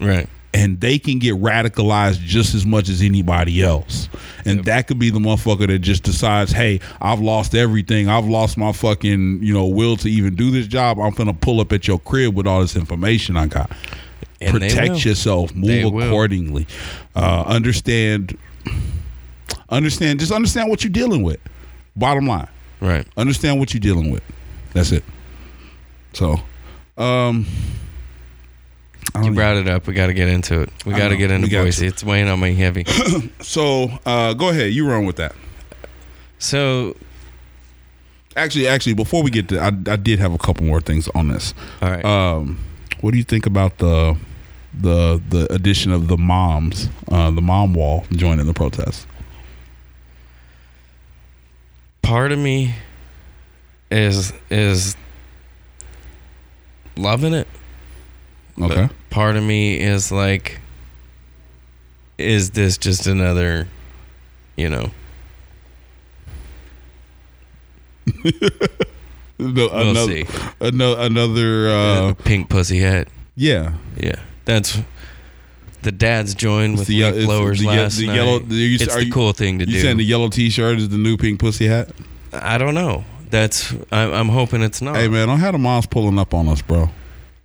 Right. 0.00 0.26
and 0.54 0.80
they 0.80 0.98
can 0.98 1.18
get 1.18 1.34
radicalized 1.34 2.20
just 2.20 2.54
as 2.54 2.64
much 2.64 2.88
as 2.88 3.02
anybody 3.02 3.62
else. 3.62 4.08
And 4.46 4.64
that 4.64 4.86
could 4.86 4.98
be 4.98 5.10
the 5.10 5.18
motherfucker 5.18 5.66
that 5.66 5.80
just 5.80 6.04
decides, 6.04 6.52
hey, 6.52 6.80
I've 7.02 7.20
lost 7.20 7.54
everything. 7.54 8.08
I've 8.08 8.24
lost 8.26 8.56
my 8.56 8.72
fucking, 8.72 9.40
you 9.42 9.52
know, 9.52 9.66
will 9.66 9.96
to 9.98 10.08
even 10.10 10.34
do 10.36 10.50
this 10.50 10.66
job. 10.66 10.98
I'm 10.98 11.12
gonna 11.12 11.34
pull 11.34 11.60
up 11.60 11.70
at 11.72 11.86
your 11.86 11.98
crib 11.98 12.34
with 12.34 12.46
all 12.46 12.60
this 12.62 12.74
information 12.76 13.36
I 13.36 13.46
got. 13.46 13.70
And. 14.40 14.52
Protect 14.52 15.04
yourself. 15.04 15.54
Move 15.54 15.92
will. 15.92 16.02
accordingly. 16.04 16.66
Uh, 17.14 17.42
understand. 17.46 18.38
Understand. 19.68 20.20
Just 20.20 20.32
understand 20.32 20.70
what 20.70 20.82
you're 20.82 20.92
dealing 20.92 21.22
with. 21.22 21.40
Bottom 21.96 22.26
line 22.26 22.48
Right. 22.80 23.06
understand 23.16 23.58
what 23.58 23.74
you're 23.74 23.80
dealing 23.80 24.10
with. 24.10 24.22
That's 24.72 24.92
it. 24.92 25.04
So, 26.12 26.40
um, 26.96 27.46
I 29.14 29.22
You 29.22 29.32
brought 29.32 29.56
it 29.56 29.68
up. 29.68 29.86
We 29.86 29.94
got 29.94 30.06
to 30.06 30.14
get 30.14 30.28
into 30.28 30.62
it. 30.62 30.70
We 30.84 30.92
got 30.94 31.08
to 31.08 31.16
get 31.16 31.30
into 31.30 31.48
Boise. 31.48 31.86
It's 31.86 32.02
weighing 32.04 32.28
on 32.28 32.40
me 32.40 32.54
heavy. 32.54 32.84
so 33.40 33.88
uh, 34.04 34.34
go 34.34 34.48
ahead, 34.48 34.72
you 34.72 34.88
run 34.88 35.06
with 35.06 35.16
that. 35.16 35.34
so, 36.38 36.96
Actually, 38.36 38.68
actually, 38.68 38.94
before 38.94 39.24
we 39.24 39.32
get 39.32 39.48
to, 39.48 39.58
I, 39.58 39.66
I 39.90 39.96
did 39.96 40.20
have 40.20 40.32
a 40.32 40.38
couple 40.38 40.64
more 40.64 40.80
things 40.80 41.08
on 41.08 41.26
this. 41.26 41.54
all 41.82 41.90
right. 41.90 42.04
Um, 42.04 42.60
what 43.00 43.10
do 43.10 43.18
you 43.18 43.24
think 43.24 43.46
about 43.46 43.78
the 43.78 44.16
the 44.80 45.20
the 45.28 45.52
addition 45.52 45.90
of 45.90 46.06
the 46.06 46.16
moms, 46.16 46.88
uh, 47.10 47.32
the 47.32 47.40
mom 47.40 47.74
wall 47.74 48.04
joining 48.12 48.46
the 48.46 48.54
protest? 48.54 49.06
part 52.08 52.32
of 52.32 52.38
me 52.38 52.74
is 53.90 54.32
is 54.50 54.96
loving 56.98 57.32
it. 57.34 57.48
but 58.56 58.70
Okay, 58.72 58.88
part 59.10 59.36
of 59.36 59.42
me 59.44 59.78
is 59.80 60.10
like, 60.12 60.60
is 62.18 62.50
this 62.50 62.76
just 62.78 63.06
another, 63.06 63.68
you 64.56 64.68
know? 64.68 64.90
No, 69.40 69.52
We'll 69.52 69.90
another, 69.90 70.12
see. 70.12 70.26
ano- 70.60 70.96
another, 70.98 71.68
uh, 71.68 72.14
pink 72.24 72.48
pussy 72.48 72.80
hat. 72.80 73.06
yeah. 73.36 73.74
Yeah, 73.96 74.16
that's 74.44 74.78
the 75.82 75.92
dads 75.92 76.34
joined 76.34 76.76
with 76.76 76.88
the 76.88 77.02
it's 77.02 77.24
blowers 77.24 77.60
the 77.60 77.66
last 77.66 77.98
the 77.98 78.06
night. 78.08 78.16
yellow- 78.16 78.40
it's 78.48 78.88
are 78.88 78.98
the 78.98 79.06
you- 79.06 79.12
cool 79.12 79.32
thing 79.32 79.60
to 79.60 79.64
You 79.64 79.70
do. 79.70 79.72
You 79.76 79.80
saying 79.80 79.96
the 79.98 80.04
yellow 80.04 80.28
T-shirt 80.28 80.78
is 80.78 80.88
the 80.88 80.98
new 80.98 81.16
pink 81.16 81.38
pussy 81.38 81.68
hat? 81.68 81.90
I 82.32 82.58
don't 82.58 82.74
know. 82.74 83.04
That's 83.30 83.72
I'm, 83.92 84.12
I'm 84.12 84.28
hoping 84.28 84.62
it's 84.62 84.80
not. 84.82 84.96
Hey 84.96 85.08
man, 85.08 85.28
don't 85.28 85.40
have 85.40 85.52
the 85.52 85.58
moms 85.58 85.86
pulling 85.86 86.18
up 86.18 86.32
on 86.34 86.48
us, 86.48 86.62
bro. 86.62 86.90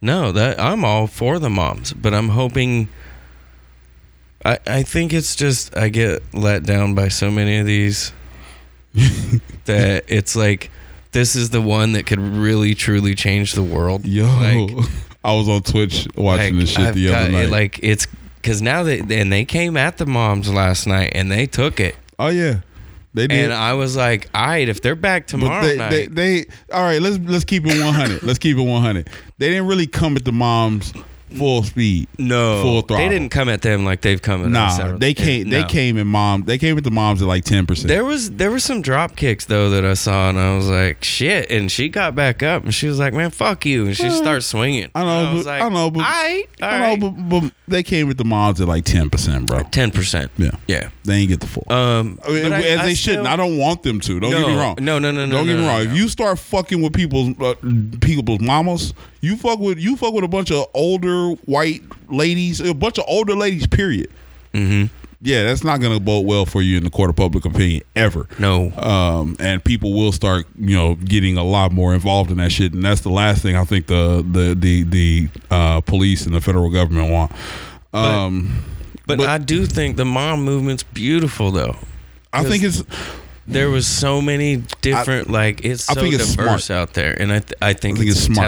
No, 0.02 0.32
that 0.32 0.60
I'm 0.60 0.84
all 0.84 1.08
for 1.08 1.40
the 1.40 1.50
moms, 1.50 1.94
but 1.94 2.14
I'm 2.14 2.30
hoping. 2.30 2.90
I 4.46 4.60
I 4.68 4.84
think 4.84 5.14
it's 5.14 5.36
just 5.36 5.76
I 5.78 5.90
get 5.90 6.22
let 6.34 6.64
down 6.64 6.94
by 6.96 7.08
so 7.08 7.32
many 7.32 7.60
of 7.60 7.66
these 7.66 8.12
that 9.66 10.04
it's 10.08 10.36
like 10.36 10.70
this 11.12 11.36
is 11.36 11.50
the 11.52 11.62
one 11.62 11.94
that 11.94 12.06
could 12.06 12.20
really 12.20 12.76
truly 12.76 13.16
change 13.16 13.54
the 13.54 13.64
world. 13.64 14.06
Yo, 14.06 14.26
Like, 14.26 14.86
I 15.24 15.34
was 15.36 15.48
on 15.48 15.62
Twitch 15.62 16.08
watching 16.18 16.56
like, 16.56 16.62
this 16.62 16.70
shit 16.72 16.80
I've 16.88 16.96
the 16.96 17.14
other 17.14 17.26
got- 17.26 17.32
night. 17.32 17.50
Like 17.50 17.80
it's 17.82 18.08
because 18.42 18.62
now 18.62 18.84
that 18.84 19.12
and 19.12 19.32
they 19.32 19.46
came 19.46 19.78
at 19.78 19.98
the 19.98 20.06
moms 20.06 20.52
last 20.52 20.86
night 20.88 21.12
and 21.16 21.32
they 21.32 21.46
took 21.46 21.80
it, 21.80 21.96
oh 22.20 22.28
yeah, 22.28 22.60
they 23.14 23.28
did. 23.28 23.46
and 23.46 23.54
I 23.54 23.74
was 23.74 23.96
like, 23.96 24.30
all 24.34 24.46
right, 24.46 24.68
if 24.68 24.82
they're 24.82 24.96
back 24.96 25.28
tomorrow 25.28 25.64
they, 25.64 25.78
night, 25.78 25.90
they, 25.90 26.08
they, 26.08 26.46
all 26.72 26.82
right. 26.82 27.02
Let's 27.02 27.20
let's 27.20 27.46
keep 27.46 27.66
it 27.66 27.82
one 27.84 27.94
hundred. 27.94 28.24
let's 28.24 28.40
keep 28.40 28.58
it 28.58 28.62
one 28.62 28.82
hundred. 28.82 29.10
They 29.38 29.50
didn't 29.50 29.68
really 29.68 29.88
come 29.88 30.16
at 30.16 30.26
the 30.26 30.32
moms 30.32 30.94
full 31.38 31.64
speed. 31.64 32.08
no, 32.18 32.62
full 32.62 32.82
throttle. 32.82 32.98
they 33.06 33.10
didn't 33.14 33.30
come 33.30 33.50
at 33.50 33.62
them 33.62 33.86
like 33.86 34.02
they've 34.02 34.22
come 34.22 34.42
at 34.42 34.62
us. 34.62 34.78
Nah, 34.80 34.98
they 34.98 35.14
came. 35.14 35.50
They 35.50 35.62
No. 35.62 35.68
came 35.68 35.98
in 35.98 36.08
mom. 36.08 36.44
They 36.44 36.58
came 36.58 36.78
at 36.78 36.84
the 36.84 36.92
moms 36.92 37.22
at 37.22 37.28
like 37.28 37.44
ten 37.44 37.66
percent. 37.66 37.88
There 37.88 38.06
was 38.06 38.32
there 38.32 38.52
were 38.52 38.60
some 38.60 38.82
drop 38.82 39.16
kicks 39.16 39.46
though 39.46 39.70
that 39.72 39.86
I 39.86 39.94
saw 39.94 40.30
and 40.30 40.40
I 40.40 40.56
was 40.56 40.70
like 40.70 41.04
shit 41.04 41.50
and 41.52 41.72
she 41.72 41.90
got 41.90 42.16
back 42.16 42.44
up 42.44 42.64
and 42.64 42.74
she 42.74 42.88
was 42.88 43.00
like 43.00 43.14
man 43.14 43.30
fuck 43.32 43.66
you 43.66 43.86
and 43.86 43.96
she 43.98 44.10
starts 44.10 44.46
swinging. 44.48 44.90
I 44.96 45.04
know, 45.04 45.32
I 45.32 45.34
but- 45.36 45.46
like, 45.46 45.62
I 45.62 45.70
know, 45.70 45.92
but- 45.92 46.04
I 46.06 46.44
alright. 46.62 47.00
know, 47.00 47.10
but, 47.12 47.30
but 47.42 47.54
they 47.68 47.84
came 47.84 48.10
at 48.10 48.18
the 48.18 48.26
moms 48.26 48.62
at 48.62 48.68
like 48.68 48.86
ten 48.86 49.10
percent, 49.10 49.48
bro. 49.48 49.64
ten 49.72 49.92
percent. 49.92 50.32
Yeah, 50.38 50.52
Yeah. 50.68 50.90
They 51.06 51.16
ain't 51.16 51.30
get 51.30 51.40
the 51.42 51.48
full. 51.48 51.66
Um, 51.70 52.18
I 52.26 52.30
mean, 52.30 52.54
as 52.54 52.80
I 52.80 52.86
they 52.86 52.94
shouldn't. 52.94 53.28
I 53.28 53.36
don't 53.36 53.58
want 53.58 53.84
them 53.84 54.00
to. 54.00 54.20
Don't 54.22 54.32
get 54.32 54.48
me 54.48 54.56
wrong. 54.56 54.78
no, 54.80 55.00
no, 55.00 55.12
no, 55.12 55.26
no, 55.26 55.32
Don't 55.38 55.46
get 55.48 55.56
me 55.58 55.62
no, 55.62 55.68
wrong. 55.68 55.84
no. 55.86 55.92
If 55.92 55.98
you 55.98 56.08
start 56.08 56.40
fucking 56.40 56.82
with 56.82 56.94
people's 56.94 57.38
uh, 57.42 57.56
people's 58.00 58.40
mamas, 58.40 58.94
you 59.24 59.36
fuck 59.38 59.58
with 59.60 59.80
you 59.80 59.96
fuck 59.96 60.14
with 60.14 60.24
a 60.24 60.28
bunch 60.28 60.52
of 60.52 60.66
older 60.74 61.30
white 61.46 61.82
ladies, 62.10 62.60
a 62.60 62.74
bunch 62.74 62.98
of 63.00 63.06
older 63.08 63.36
ladies. 63.36 63.66
Period. 63.68 64.10
Mhm. 64.54 64.90
Yeah, 65.26 65.44
that's 65.44 65.64
not 65.64 65.80
going 65.80 65.94
to 65.98 66.04
bode 66.04 66.26
well 66.26 66.46
for 66.46 66.62
you 66.62 66.76
in 66.76 66.84
the 66.84 66.90
court 66.90 67.10
of 67.10 67.16
public 67.16 67.46
opinion 67.46 67.84
ever. 67.96 68.28
No. 68.40 68.72
Um, 68.72 69.38
and 69.40 69.64
people 69.64 69.94
will 69.94 70.12
start, 70.12 70.46
you 70.60 70.76
know, 70.76 70.96
getting 70.96 71.38
a 71.38 71.44
lot 71.46 71.72
more 71.72 71.94
involved 71.94 72.30
in 72.30 72.38
that 72.40 72.52
shit, 72.52 72.74
and 72.74 72.84
that's 72.84 73.00
the 73.02 73.10
last 73.10 73.42
thing 73.42 73.56
I 73.56 73.64
think 73.64 73.88
the 73.88 74.22
the 74.30 74.54
the 74.54 74.84
the 74.84 75.30
uh, 75.50 75.80
police 75.80 76.26
and 76.26 76.36
the 76.36 76.42
federal 76.42 76.70
government 76.70 77.10
want. 77.10 77.32
Um, 77.94 78.66
But, 79.08 79.18
but- 79.20 79.30
I 79.30 79.38
do 79.38 79.66
think 79.66 79.96
the 79.98 80.06
mom 80.06 80.44
movement's 80.44 80.84
beautiful 80.84 81.52
though. 81.52 81.78
I 82.34 82.44
think 82.44 82.64
it's 82.64 82.84
There 83.46 83.70
was 83.70 83.86
so 83.88 84.22
many 84.22 84.64
different 84.82 85.30
like 85.30 85.64
it's 85.66 85.90
I 85.90 85.94
so 85.94 86.04
it's 86.06 86.36
diverse 86.36 86.66
smart. 86.66 86.90
out 86.90 86.94
there 86.94 87.14
and 87.22 87.32
I 87.32 87.40
th- 87.40 87.54
I 87.62 87.74
think, 87.74 87.98
I 87.98 88.00
think 88.00 88.10
it's, 88.12 88.26
it's 88.26 88.26
smart. 88.34 88.48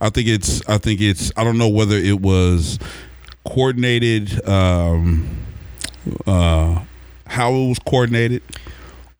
I 0.00 0.10
think 0.10 0.28
it's 0.28 0.66
I 0.68 0.78
think 0.78 1.00
it's 1.00 1.32
I 1.36 1.44
don't 1.44 1.58
know 1.58 1.68
whether 1.68 1.96
it 1.96 2.20
was 2.20 2.78
coordinated 3.44 4.46
um 4.48 5.28
uh 6.26 6.80
how 7.26 7.52
it 7.52 7.68
was 7.68 7.78
coordinated 7.80 8.42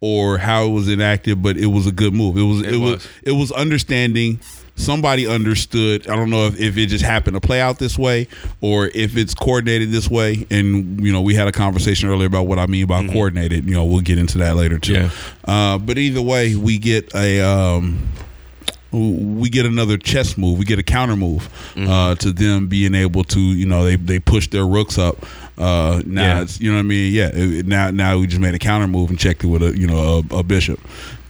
or 0.00 0.38
how 0.38 0.66
it 0.66 0.70
was 0.70 0.88
enacted 0.88 1.42
but 1.42 1.56
it 1.56 1.66
was 1.66 1.86
a 1.86 1.92
good 1.92 2.12
move. 2.12 2.36
It 2.36 2.42
was 2.42 2.60
it, 2.62 2.74
It 2.74 2.78
was. 2.78 2.90
was. 2.94 3.08
it 3.22 3.32
was 3.32 3.52
understanding 3.52 4.40
somebody 4.78 5.26
understood. 5.26 6.06
I 6.06 6.16
don't 6.16 6.28
know 6.28 6.46
if, 6.48 6.60
if 6.60 6.76
it 6.76 6.86
just 6.88 7.02
happened 7.04 7.34
to 7.34 7.40
play 7.40 7.60
out 7.62 7.78
this 7.78 7.96
way 7.98 8.28
or 8.60 8.88
if 8.94 9.16
it's 9.16 9.32
coordinated 9.34 9.90
this 9.90 10.10
way 10.10 10.46
and 10.50 11.00
you 11.00 11.12
know 11.12 11.22
we 11.22 11.34
had 11.34 11.48
a 11.48 11.52
conversation 11.52 12.08
earlier 12.10 12.26
about 12.26 12.46
what 12.46 12.58
I 12.58 12.66
mean 12.66 12.86
by 12.86 13.06
coordinated. 13.06 13.64
You 13.64 13.74
know, 13.74 13.84
we'll 13.86 14.02
get 14.02 14.18
into 14.18 14.38
that 14.38 14.54
later 14.56 14.78
too. 14.78 14.92
Yeah. 14.92 15.10
Uh 15.44 15.78
but 15.78 15.96
either 15.98 16.20
way 16.20 16.56
we 16.56 16.78
get 16.78 17.14
a 17.14 17.40
um 17.40 18.06
we 18.92 19.48
get 19.50 19.66
another 19.66 19.96
chess 19.98 20.38
move. 20.38 20.58
We 20.58 20.64
get 20.64 20.78
a 20.78 20.82
counter 20.82 21.16
move 21.16 21.48
Mm-hmm. 21.74 21.88
uh, 21.90 22.14
to 22.16 22.32
them 22.32 22.68
being 22.68 22.94
able 22.94 23.24
to, 23.24 23.40
you 23.40 23.66
know, 23.66 23.84
they 23.84 23.96
they 23.96 24.18
push 24.18 24.48
their 24.48 24.66
rooks 24.66 24.96
up. 24.98 25.24
Uh, 25.58 26.02
now 26.06 26.22
Yeah. 26.36 26.42
it's 26.42 26.60
you 26.60 26.70
know 26.70 26.76
what 26.76 26.80
I 26.80 26.84
mean. 26.84 27.12
Yeah. 27.12 27.30
it- 27.32 27.66
now 27.66 27.90
now 27.90 28.18
we 28.18 28.26
just 28.26 28.40
made 28.40 28.54
a 28.54 28.58
counter 28.58 28.86
move 28.86 29.10
and 29.10 29.18
checked 29.18 29.44
it 29.44 29.48
with 29.48 29.62
a 29.62 29.76
you 29.76 29.86
know 29.86 30.22
a, 30.30 30.36
a 30.36 30.42
bishop. 30.42 30.80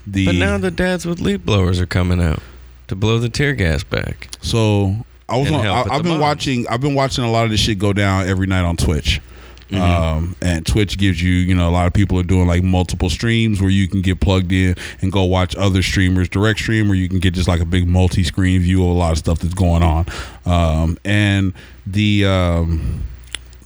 The 0.07 0.27
But 0.27 0.35
now 0.37 0.59
the 0.59 0.71
dads 0.71 1.05
with 1.07 1.21
leaf 1.21 1.45
blowers 1.45 1.81
are 1.81 1.87
coming 1.87 2.21
out 2.21 2.41
to 2.89 2.95
blow 2.95 3.19
the 3.19 3.29
tear 3.29 3.55
gas 3.55 3.83
back. 3.83 4.29
So 4.43 4.97
I 5.29 5.37
was 5.39 5.51
on. 5.51 5.67
I, 5.67 5.83
I've 5.83 6.03
been 6.05 6.13
moms. 6.13 6.21
watching. 6.21 6.69
I've 6.69 6.81
been 6.81 6.95
watching 6.95 7.25
a 7.25 7.31
lot 7.31 7.45
of 7.45 7.51
this 7.51 7.59
shit 7.61 7.79
go 7.79 7.93
down 7.93 8.29
every 8.29 8.47
night 8.47 8.65
on 8.65 8.77
Twitch. 8.77 9.21
Mm-hmm. 9.71 9.83
Um, 9.83 10.37
and 10.41 10.65
Twitch 10.65 10.97
gives 10.97 11.21
you, 11.21 11.33
you 11.33 11.55
know, 11.55 11.69
a 11.69 11.73
lot 11.73 11.87
of 11.87 11.93
people 11.93 12.19
are 12.19 12.25
doing 12.25 12.47
like 12.47 12.63
multiple 12.63 13.11
streams 13.11 13.61
where 13.61 13.71
you 13.71 13.89
can 13.89 14.01
get 14.01 14.21
plugged 14.21 14.53
in 14.53 14.77
and 15.01 15.11
go 15.11 15.25
watch 15.25 15.57
other 15.57 15.83
streamers 15.83 16.29
direct 16.29 16.61
stream, 16.61 16.91
or 16.91 16.95
you 16.95 17.09
can 17.09 17.19
get 17.19 17.35
just 17.35 17.49
like 17.49 17.61
a 17.61 17.65
big 17.65 17.89
multi-screen 17.89 18.61
view 18.61 18.85
of 18.85 18.91
a 18.91 18.93
lot 18.99 19.13
of 19.13 19.19
stuff 19.19 19.41
that's 19.41 19.55
going 19.55 19.83
on. 19.83 20.07
Um, 20.45 20.99
and 21.05 21.53
the 21.85 22.27
um, 22.27 23.03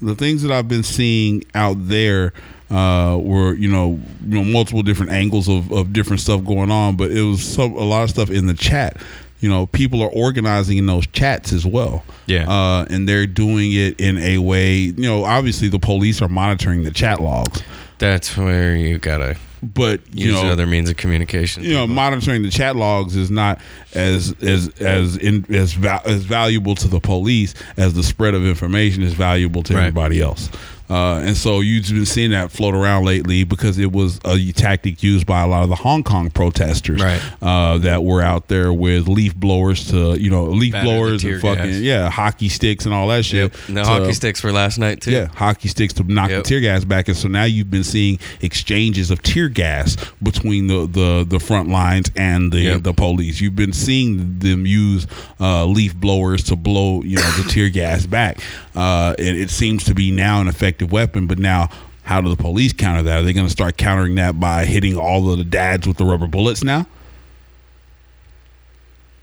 the 0.00 0.14
things 0.14 0.42
that 0.42 0.50
I've 0.50 0.68
been 0.68 0.82
seeing 0.82 1.44
out 1.54 1.76
there 1.78 2.32
uh, 2.70 3.18
were 3.20 3.54
you 3.54 3.68
know 3.68 4.00
you 4.26 4.42
know 4.42 4.44
multiple 4.44 4.82
different 4.82 5.12
angles 5.12 5.48
of, 5.48 5.70
of 5.70 5.92
different 5.92 6.20
stuff 6.20 6.44
going 6.44 6.70
on, 6.70 6.96
but 6.96 7.10
it 7.10 7.22
was 7.22 7.58
a 7.58 7.66
lot 7.66 8.04
of 8.04 8.10
stuff 8.10 8.30
in 8.30 8.46
the 8.46 8.54
chat. 8.54 8.96
You 9.40 9.48
know, 9.48 9.66
people 9.66 10.02
are 10.02 10.10
organizing 10.10 10.76
in 10.78 10.86
those 10.86 11.06
chats 11.08 11.52
as 11.52 11.64
well. 11.66 12.04
Yeah. 12.26 12.48
uh, 12.50 12.86
and 12.90 13.08
they're 13.08 13.26
doing 13.26 13.72
it 13.72 13.98
in 13.98 14.18
a 14.18 14.38
way. 14.38 14.76
You 14.76 14.92
know, 15.02 15.24
obviously 15.24 15.68
the 15.68 15.78
police 15.78 16.20
are 16.22 16.28
monitoring 16.28 16.84
the 16.84 16.90
chat 16.90 17.20
logs, 17.20 17.62
That's 17.98 18.36
where 18.36 18.76
you 18.76 18.98
gotta 18.98 19.36
but 19.62 20.00
you 20.14 20.28
use 20.32 20.42
know 20.42 20.50
other 20.50 20.66
means 20.66 20.88
of 20.88 20.96
communication. 20.96 21.62
you 21.62 21.74
know 21.74 21.86
monitoring 21.86 22.42
the 22.42 22.48
chat 22.50 22.76
logs 22.76 23.14
is 23.14 23.30
not 23.30 23.60
as 23.94 24.34
as 24.42 24.70
as 24.80 25.18
in, 25.18 25.44
as 25.54 25.74
val- 25.74 26.00
as 26.06 26.22
valuable 26.24 26.74
to 26.74 26.88
the 26.88 26.98
police 26.98 27.52
as 27.76 27.92
the 27.92 28.02
spread 28.02 28.32
of 28.34 28.42
information 28.46 29.02
is 29.02 29.12
valuable 29.12 29.62
to 29.64 29.74
Right. 29.74 29.80
everybody 29.80 30.18
else. 30.22 30.48
Uh, 30.90 31.20
and 31.24 31.36
so 31.36 31.60
you've 31.60 31.86
been 31.88 32.04
seeing 32.04 32.32
that 32.32 32.50
float 32.50 32.74
around 32.74 33.04
lately 33.04 33.44
because 33.44 33.78
it 33.78 33.92
was 33.92 34.18
a 34.24 34.50
tactic 34.52 35.02
used 35.02 35.24
by 35.26 35.40
a 35.42 35.46
lot 35.46 35.62
of 35.62 35.68
the 35.68 35.76
Hong 35.76 36.02
Kong 36.02 36.30
protesters 36.30 37.00
Right. 37.00 37.22
uh, 37.40 37.78
that 37.78 38.02
were 38.02 38.20
out 38.22 38.48
there 38.48 38.72
with 38.72 39.06
leaf 39.06 39.34
blowers 39.36 39.88
to 39.90 40.20
you 40.20 40.30
know 40.30 40.46
leaf 40.46 40.72
Batter 40.72 40.84
blowers 40.84 41.22
and 41.24 41.40
fucking 41.40 41.64
gas. 41.64 41.80
yeah 41.80 42.10
hockey 42.10 42.48
sticks 42.48 42.86
and 42.86 42.92
all 42.94 43.06
that 43.08 43.24
shit. 43.24 43.52
Yep. 43.52 43.68
And 43.68 43.76
the 43.76 43.82
to- 43.82 43.88
hockey 43.88 44.12
sticks 44.14 44.40
for 44.40 44.50
last 44.52 44.78
night 44.78 45.00
too. 45.00 45.12
yeah, 45.12 45.26
hockey 45.26 45.68
sticks 45.68 45.94
to 45.94 46.02
knock 46.02 46.30
Yep. 46.30 46.42
the 46.42 46.48
tear 46.48 46.60
gas 46.60 46.84
back, 46.84 47.06
and 47.08 47.16
so 47.16 47.28
now 47.28 47.44
you've 47.44 47.70
been 47.70 47.84
seeing 47.84 48.18
exchanges 48.40 49.10
of 49.10 49.22
tear 49.22 49.48
gas 49.48 49.96
between 50.22 50.66
the 50.66 50.86
the, 50.86 51.24
the 51.28 51.38
front 51.38 51.68
lines 51.68 52.10
and 52.16 52.50
the 52.52 52.60
Yep. 52.60 52.82
the 52.82 52.92
police. 52.94 53.40
You've 53.40 53.54
been 53.56 53.72
seeing 53.72 54.38
them 54.40 54.66
use 54.66 55.06
uh, 55.38 55.66
leaf 55.66 55.94
blowers 55.94 56.42
to 56.44 56.56
blow 56.56 57.02
you 57.02 57.16
know 57.16 57.30
the 57.42 57.48
tear 57.48 57.68
gas 57.68 58.06
back. 58.06 58.40
Uh, 58.74 59.14
it, 59.18 59.36
it 59.36 59.50
seems 59.50 59.84
to 59.84 59.94
be 59.94 60.10
now 60.10 60.40
an 60.40 60.48
effective 60.48 60.79
weapon, 60.86 61.26
but 61.26 61.38
now. 61.38 61.68
How 62.02 62.20
do 62.20 62.28
the 62.28 62.34
police 62.34 62.72
counter 62.72 63.02
that? 63.04 63.18
Are 63.20 63.22
they 63.22 63.32
going 63.32 63.46
to 63.46 63.52
start 63.52 63.76
countering 63.76 64.16
that 64.16 64.40
by 64.40 64.64
hitting 64.64 64.96
all 64.96 65.30
of 65.30 65.38
the 65.38 65.44
dads 65.44 65.86
with 65.86 65.96
the 65.96 66.04
rubber 66.04 66.26
bullets 66.26 66.64
now? 66.64 66.86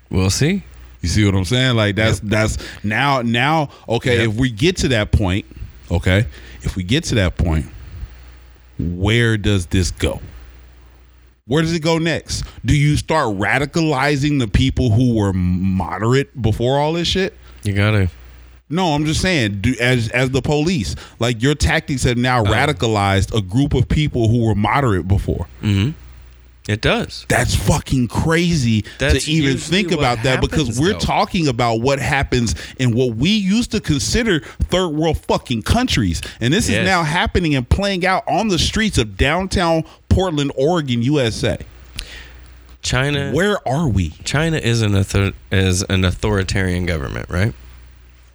We'll 0.10 0.30
see. 0.30 0.64
You 1.01 1.10
see 1.10 1.26
what 1.26 1.36
I'm 1.36 1.43
saying? 1.43 1.76
Like 1.76 1.95
that's 1.95 2.20
that's 2.22 2.58
now 2.84 3.22
now 3.24 3.70
okay, 3.89 4.20
Yep. 4.20 4.30
if 4.30 4.36
we 4.36 4.49
get 4.51 4.78
to 4.78 4.88
that 4.89 5.12
point, 5.12 5.45
okay? 5.91 6.28
If 6.62 6.76
we 6.76 6.84
get 6.84 7.03
to 7.05 7.16
that 7.16 7.38
point, 7.38 7.66
where 8.80 9.38
does 9.38 9.66
this 9.66 9.91
go? 9.91 10.22
Where 11.45 11.62
does 11.62 11.74
it 11.74 11.82
go 11.82 11.97
next? 11.97 12.43
Do 12.66 12.76
you 12.76 12.97
start 12.97 13.36
radicalizing 13.38 14.39
the 14.39 14.47
people 14.47 14.91
who 14.91 15.16
were 15.16 15.34
moderate 15.34 16.41
before 16.41 16.78
all 16.80 16.93
this 16.93 17.08
shit? 17.08 17.34
You 17.64 17.74
gotta. 17.74 18.10
No, 18.70 18.93
I'm 18.93 19.05
just 19.05 19.22
saying, 19.22 19.61
do, 19.61 19.76
as 19.80 20.09
as 20.09 20.32
the 20.32 20.41
police, 20.41 20.95
like 21.20 21.41
your 21.41 21.55
tactics 21.55 22.03
have 22.03 22.18
now 22.18 22.43
uh-huh. 22.43 22.53
radicalized 22.53 23.36
a 23.36 23.41
group 23.41 23.74
of 23.74 23.88
people 23.88 24.28
who 24.28 24.45
were 24.45 24.55
moderate 24.55 25.07
before. 25.07 25.47
Mm-hmm. 25.61 25.91
It 26.68 26.82
does. 26.82 27.26
That's 27.30 27.55
fucking 27.55 28.09
crazy 28.09 28.84
That's 28.99 29.24
to 29.24 29.32
even 29.32 29.57
think 29.57 29.93
about 29.93 30.24
that 30.24 30.41
because 30.41 30.78
we're 30.78 30.93
though. 30.93 30.99
talking 30.99 31.47
about 31.47 31.76
what 31.80 31.99
happens 31.99 32.55
in 32.78 32.93
what 32.93 33.15
we 33.15 33.30
used 33.30 33.72
to 33.72 33.80
consider 33.80 34.41
third 34.41 34.89
world 34.89 35.18
fucking 35.18 35.61
countries. 35.61 36.22
And 36.41 36.53
this 36.53 36.68
is 36.68 36.84
now 36.84 37.03
happening 37.03 37.55
and 37.55 37.68
playing 37.68 38.05
out 38.05 38.28
on 38.28 38.49
the 38.49 38.59
streets 38.59 38.97
of 38.97 39.15
downtown 39.15 39.86
Portland, 40.09 40.51
Oregon, 40.57 41.01
USA. 41.01 41.57
China. 42.82 43.32
Where 43.32 43.65
are 43.65 43.88
we? 43.88 44.09
China 44.26 44.57
is 44.57 44.82
an 44.82 44.93
author- 44.93 45.34
is 45.51 45.84
an 45.84 46.03
authoritarian 46.03 46.86
government, 46.86 47.30
right? 47.30 47.53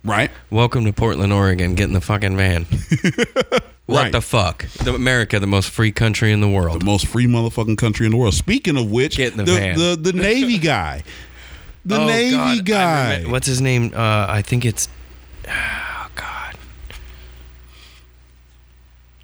Right? 0.05 0.30
Welcome 0.50 0.84
to 0.86 0.92
Portland, 0.92 1.32
Oregon. 1.32 1.74
Get 1.76 1.84
in 1.84 1.92
the 1.92 2.00
fucking 2.00 2.36
van. 2.36 2.64
what 3.86 4.03
Right. 4.05 4.12
the 4.12 4.20
fuck? 4.20 4.66
The 4.68 4.94
America, 4.94 5.38
the 5.38 5.46
most 5.46 5.70
free 5.70 5.92
country 5.92 6.32
in 6.32 6.40
the 6.40 6.48
world. 6.48 6.80
The 6.80 6.84
most 6.86 7.07
free 7.07 7.26
motherfucking 7.26 7.78
country 7.78 8.07
in 8.07 8.12
the 8.12 8.18
world. 8.18 8.34
Speaking 8.34 8.76
of 8.76 8.90
which, 8.90 9.16
Get 9.16 9.32
in 9.32 9.38
the 9.38 9.44
the, 9.44 9.53
van. 9.55 9.78
the, 9.78 9.96
the 10.00 10.12
Navy 10.12 10.59
guy. 10.59 11.05
The 11.84 11.96
Oh, 12.00 12.07
Navy 12.07 12.57
God. 12.62 12.64
Guy. 12.66 13.11
remember- 13.12 13.30
what's 13.30 13.46
his 13.46 13.61
name? 13.61 13.92
Uh, 13.94 14.26
I 14.28 14.42
think 14.42 14.64
it's. 14.64 14.88
Oh 15.48 16.09
God. 16.16 16.57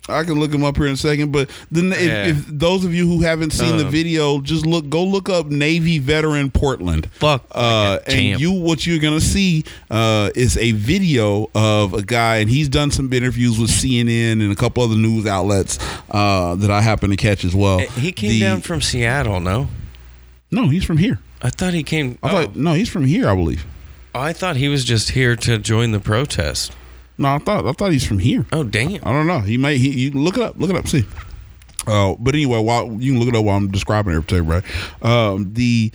I 0.09 0.25
can 0.25 0.41
look 0.41 0.53
him 0.55 0.65
up 0.65 0.77
here 0.77 0.87
in 0.87 0.93
a 0.93 0.97
second, 0.97 1.33
but 1.33 1.51
then 1.71 1.93
if, 1.93 2.01
Yeah. 2.01 2.27
if 2.29 2.47
those 2.47 2.85
of 2.85 2.95
you 2.95 3.07
who 3.07 3.23
haven't 3.23 3.53
seen 3.53 3.77
the 3.77 3.85
Um, 3.87 3.91
video, 3.93 4.41
just 4.41 4.65
look 4.67 4.89
go 4.89 5.05
look 5.05 5.29
up 5.29 5.47
Navy 5.51 5.99
veteran 5.99 6.51
Portland. 6.51 7.09
Fuck. 7.13 7.45
Uh, 7.53 7.99
and 8.07 8.41
you 8.41 8.53
what 8.53 8.87
you're 8.87 8.99
gonna 8.99 9.21
see 9.21 9.65
uh, 9.91 10.31
is 10.35 10.57
a 10.57 10.73
video 10.73 11.51
of 11.55 11.95
a 11.95 12.03
guy, 12.03 12.37
and 12.39 12.49
he's 12.51 12.69
done 12.69 12.91
some 12.91 13.13
interviews 13.13 13.59
with 13.59 13.71
CNN 13.71 14.41
and 14.41 14.51
a 14.53 14.57
couple 14.57 14.83
other 14.83 14.97
news 14.97 15.27
outlets 15.27 15.79
uh, 16.11 16.55
that 16.57 16.71
I 16.71 16.81
happen 16.81 17.11
to 17.11 17.17
catch 17.17 17.45
as 17.45 17.55
well. 17.55 17.81
Uh, 17.81 17.87
He 18.01 18.13
came 18.13 18.31
The- 18.31 18.41
down 18.41 18.61
from 18.63 18.81
Seattle. 18.81 19.41
No, 19.41 19.69
No, 20.51 20.69
he's 20.69 20.85
from 20.85 20.97
here. 20.97 21.19
I 21.43 21.51
thought 21.51 21.75
he 21.75 21.83
came. 21.83 22.19
I 22.23 22.27
oh, 22.27 22.31
thought 22.31 22.57
no, 22.57 22.73
he's 22.73 22.89
from 22.89 23.05
here. 23.05 23.29
I 23.29 23.35
believe. 23.35 23.65
I 24.15 24.33
thought 24.33 24.57
he 24.57 24.69
was 24.69 24.85
just 24.85 25.11
here 25.11 25.37
to 25.37 25.59
join 25.59 25.93
the 25.93 26.01
protest. 26.01 26.73
No, 27.19 27.35
I 27.35 27.39
thought 27.39 27.67
I 27.67 27.73
thought 27.73 27.93
he's 27.93 28.07
from 28.07 28.21
here. 28.21 28.47
Oh 28.53 28.63
damn. 28.63 29.01
I 29.03 29.13
don't 29.13 29.27
know. 29.27 29.41
He 29.41 29.59
may. 29.59 29.77
He 29.77 29.91
you 29.91 30.11
look 30.13 30.37
it 30.37 30.43
up. 30.43 30.57
Look 30.57 30.71
it 30.71 30.77
up. 30.77 30.87
See. 30.87 31.05
Uh, 31.87 32.15
but 32.19 32.35
anyway, 32.35 32.61
while 32.61 32.87
you 33.01 33.13
can 33.13 33.19
look 33.19 33.29
it 33.29 33.37
up 33.37 33.45
while 33.45 33.57
I'm 33.57 33.71
describing 33.71 34.15
it 34.15 34.29
to 34.29 34.37
everybody, 34.37 34.67
um, 35.03 35.55
the 35.55 35.91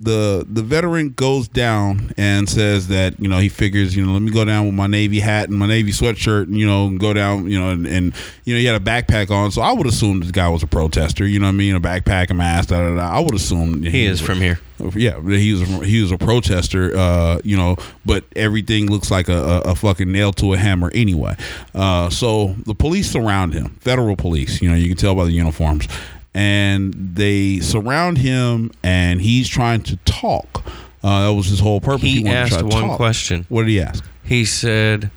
the 0.00 0.46
the 0.48 0.62
veteran 0.62 1.10
goes 1.10 1.48
down 1.48 2.12
and 2.16 2.48
says 2.48 2.88
that 2.88 3.18
you 3.20 3.28
know 3.28 3.38
he 3.38 3.48
figures 3.48 3.96
you 3.96 4.04
know 4.06 4.12
let 4.12 4.22
me 4.22 4.30
go 4.30 4.44
down 4.44 4.66
with 4.66 4.74
my 4.74 4.86
navy 4.86 5.18
hat 5.20 5.48
and 5.48 5.58
my 5.58 5.66
navy 5.66 5.90
sweatshirt 5.90 6.44
and 6.44 6.56
you 6.56 6.66
know 6.66 6.90
go 6.98 7.12
down 7.12 7.50
you 7.50 7.58
know 7.58 7.70
and, 7.70 7.86
and 7.86 8.14
you 8.44 8.54
know 8.54 8.60
he 8.60 8.64
had 8.66 8.80
a 8.80 8.84
backpack 8.84 9.30
on 9.30 9.50
so 9.50 9.60
I 9.60 9.72
would 9.72 9.86
assume 9.86 10.20
this 10.20 10.30
guy 10.30 10.48
was 10.48 10.62
a 10.62 10.66
protester 10.68 11.26
you 11.26 11.38
know 11.40 11.46
what 11.46 11.52
I 11.52 11.56
mean 11.56 11.74
a 11.74 11.80
backpack 11.80 12.30
a 12.30 12.34
mask 12.34 12.68
da, 12.68 12.80
da, 12.88 12.94
da. 12.94 13.08
I 13.16 13.20
would 13.20 13.34
assume 13.34 13.82
He 13.82 14.04
is 14.06 14.20
from 14.20 14.38
here. 14.40 14.60
yeah, 14.94 15.20
he 15.20 15.52
was 15.54 15.68
he 15.86 16.00
was 16.00 16.12
a 16.12 16.18
protester, 16.18 16.96
uh, 16.96 17.40
you 17.42 17.56
know, 17.56 17.76
but 18.06 18.22
everything 18.36 18.88
looks 18.88 19.10
like 19.10 19.28
a, 19.28 19.32
a, 19.36 19.60
a 19.72 19.74
fucking 19.74 20.10
nail 20.12 20.32
to 20.34 20.52
a 20.52 20.56
hammer 20.56 20.92
anyway. 20.94 21.34
Uh, 21.74 22.08
so 22.10 22.54
the 22.64 22.74
police 22.76 23.10
surround 23.10 23.54
him, 23.54 23.70
federal 23.80 24.14
police. 24.14 24.62
You 24.62 24.68
know, 24.70 24.76
you 24.76 24.86
can 24.86 24.96
tell 24.96 25.16
by 25.16 25.24
the 25.24 25.32
uniforms, 25.32 25.88
and 26.34 26.94
they 26.94 27.60
surround 27.60 28.18
him, 28.18 28.70
and 28.82 29.20
he's 29.20 29.48
trying 29.48 29.82
to 29.82 29.96
talk. 30.04 30.64
Uh, 31.02 31.28
that 31.28 31.34
was 31.34 31.46
his 31.46 31.60
whole 31.60 31.80
purpose. 31.80 32.02
He 32.02 32.22
to 32.24 32.28
asked 32.30 32.62
one 32.62 32.82
talk. 32.88 32.96
question. 32.96 33.46
What 33.48 33.62
did 33.62 33.70
he 33.70 33.80
ask? 33.80 34.04
He 34.24 34.44
said, 34.44 35.10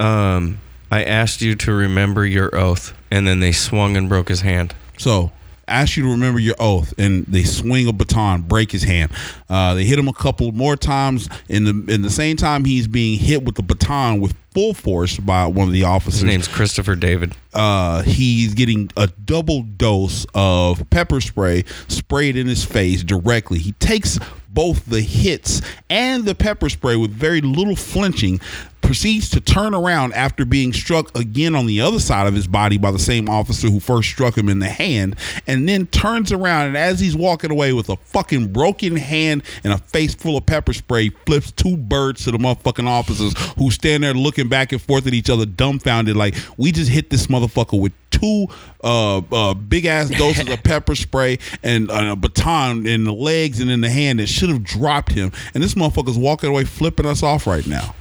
"Um, 0.00 0.60
I 0.90 1.04
asked 1.04 1.40
you 1.42 1.54
to 1.56 1.72
remember 1.72 2.24
your 2.26 2.54
oath," 2.56 2.94
and 3.10 3.26
then 3.26 3.40
they 3.40 3.52
swung 3.52 3.96
and 3.96 4.08
broke 4.08 4.28
his 4.28 4.40
hand. 4.42 4.74
So 4.98 5.32
ask 5.66 5.96
you 5.96 6.04
to 6.04 6.10
remember 6.10 6.38
your 6.38 6.56
oath, 6.58 6.94
and 6.98 7.24
they 7.26 7.42
swing 7.42 7.88
a 7.88 7.92
baton, 7.92 8.42
break 8.42 8.70
his 8.70 8.84
hand. 8.84 9.10
Uh, 9.48 9.74
they 9.74 9.84
hit 9.84 9.98
him 9.98 10.08
a 10.08 10.12
couple 10.12 10.52
more 10.52 10.76
times. 10.76 11.28
In 11.48 11.64
the 11.64 11.92
in 11.92 12.02
the 12.02 12.10
same 12.10 12.36
time, 12.36 12.64
he's 12.64 12.86
being 12.86 13.18
hit 13.18 13.44
with 13.44 13.56
the 13.56 13.62
baton 13.62 14.20
with 14.20 14.34
full 14.54 14.72
force 14.72 15.18
by 15.18 15.46
one 15.46 15.66
of 15.66 15.72
the 15.74 15.84
officers. 15.84 16.20
His 16.20 16.24
name's 16.24 16.48
Christopher 16.48 16.94
David. 16.96 17.34
uh, 17.52 18.02
he's 18.02 18.54
getting 18.54 18.88
a 18.96 19.08
double 19.08 19.62
dose 19.62 20.26
of 20.34 20.88
pepper 20.90 21.20
spray 21.20 21.64
sprayed 21.88 22.36
in 22.36 22.46
his 22.46 22.64
face 22.64 23.02
directly. 23.02 23.58
He 23.58 23.72
takes 23.72 24.18
both 24.48 24.86
the 24.86 25.00
hits 25.00 25.60
and 25.90 26.24
the 26.24 26.34
pepper 26.34 26.68
spray 26.68 26.94
with 26.94 27.10
very 27.10 27.40
little 27.40 27.74
flinching, 27.74 28.40
proceeds 28.84 29.30
to 29.30 29.40
turn 29.40 29.74
around 29.74 30.12
after 30.12 30.44
being 30.44 30.72
struck 30.72 31.16
again 31.16 31.54
on 31.54 31.66
the 31.66 31.80
other 31.80 31.98
side 31.98 32.26
of 32.26 32.34
his 32.34 32.46
body 32.46 32.78
by 32.78 32.90
the 32.90 32.98
same 32.98 33.28
officer 33.28 33.68
who 33.68 33.80
first 33.80 34.08
struck 34.08 34.36
him 34.36 34.48
in 34.48 34.58
the 34.58 34.68
hand, 34.68 35.16
and 35.46 35.68
then 35.68 35.86
turns 35.86 36.30
around 36.30 36.68
and 36.68 36.76
as 36.76 37.00
he's 37.00 37.16
walking 37.16 37.50
away 37.50 37.72
with 37.72 37.88
a 37.88 37.96
fucking 37.96 38.52
broken 38.52 38.96
hand 38.96 39.42
and 39.64 39.72
a 39.72 39.78
face 39.78 40.14
full 40.14 40.36
of 40.36 40.46
pepper 40.46 40.72
spray, 40.72 41.08
flips 41.26 41.50
two 41.50 41.76
birds 41.76 42.24
to 42.24 42.30
the 42.30 42.38
motherfucking 42.38 42.86
officers 42.86 43.34
who 43.56 43.70
stand 43.70 44.04
there 44.04 44.14
looking 44.14 44.48
back 44.48 44.72
and 44.72 44.82
forth 44.82 45.06
at 45.06 45.14
each 45.14 45.30
other, 45.30 45.46
dumbfounded, 45.46 46.16
like 46.16 46.34
we 46.56 46.70
just 46.70 46.90
hit 46.90 47.10
this 47.10 47.26
motherfucker 47.26 47.80
with 47.80 47.92
two 48.10 48.46
uh, 48.84 49.18
uh, 49.32 49.54
big 49.54 49.86
ass 49.86 50.10
doses 50.10 50.48
of 50.48 50.62
pepper 50.62 50.94
spray 50.94 51.38
and 51.62 51.90
uh, 51.90 52.12
a 52.12 52.16
baton 52.16 52.86
in 52.86 53.04
the 53.04 53.12
legs 53.12 53.60
and 53.60 53.70
in 53.70 53.80
the 53.80 53.90
hand 53.90 54.18
that 54.18 54.28
should 54.28 54.48
have 54.50 54.62
dropped 54.62 55.12
him. 55.12 55.32
And 55.54 55.62
this 55.62 55.74
motherfucker's 55.74 56.18
walking 56.18 56.50
away, 56.50 56.64
flipping 56.64 57.06
us 57.06 57.22
off 57.22 57.46
right 57.46 57.66
now. 57.66 57.94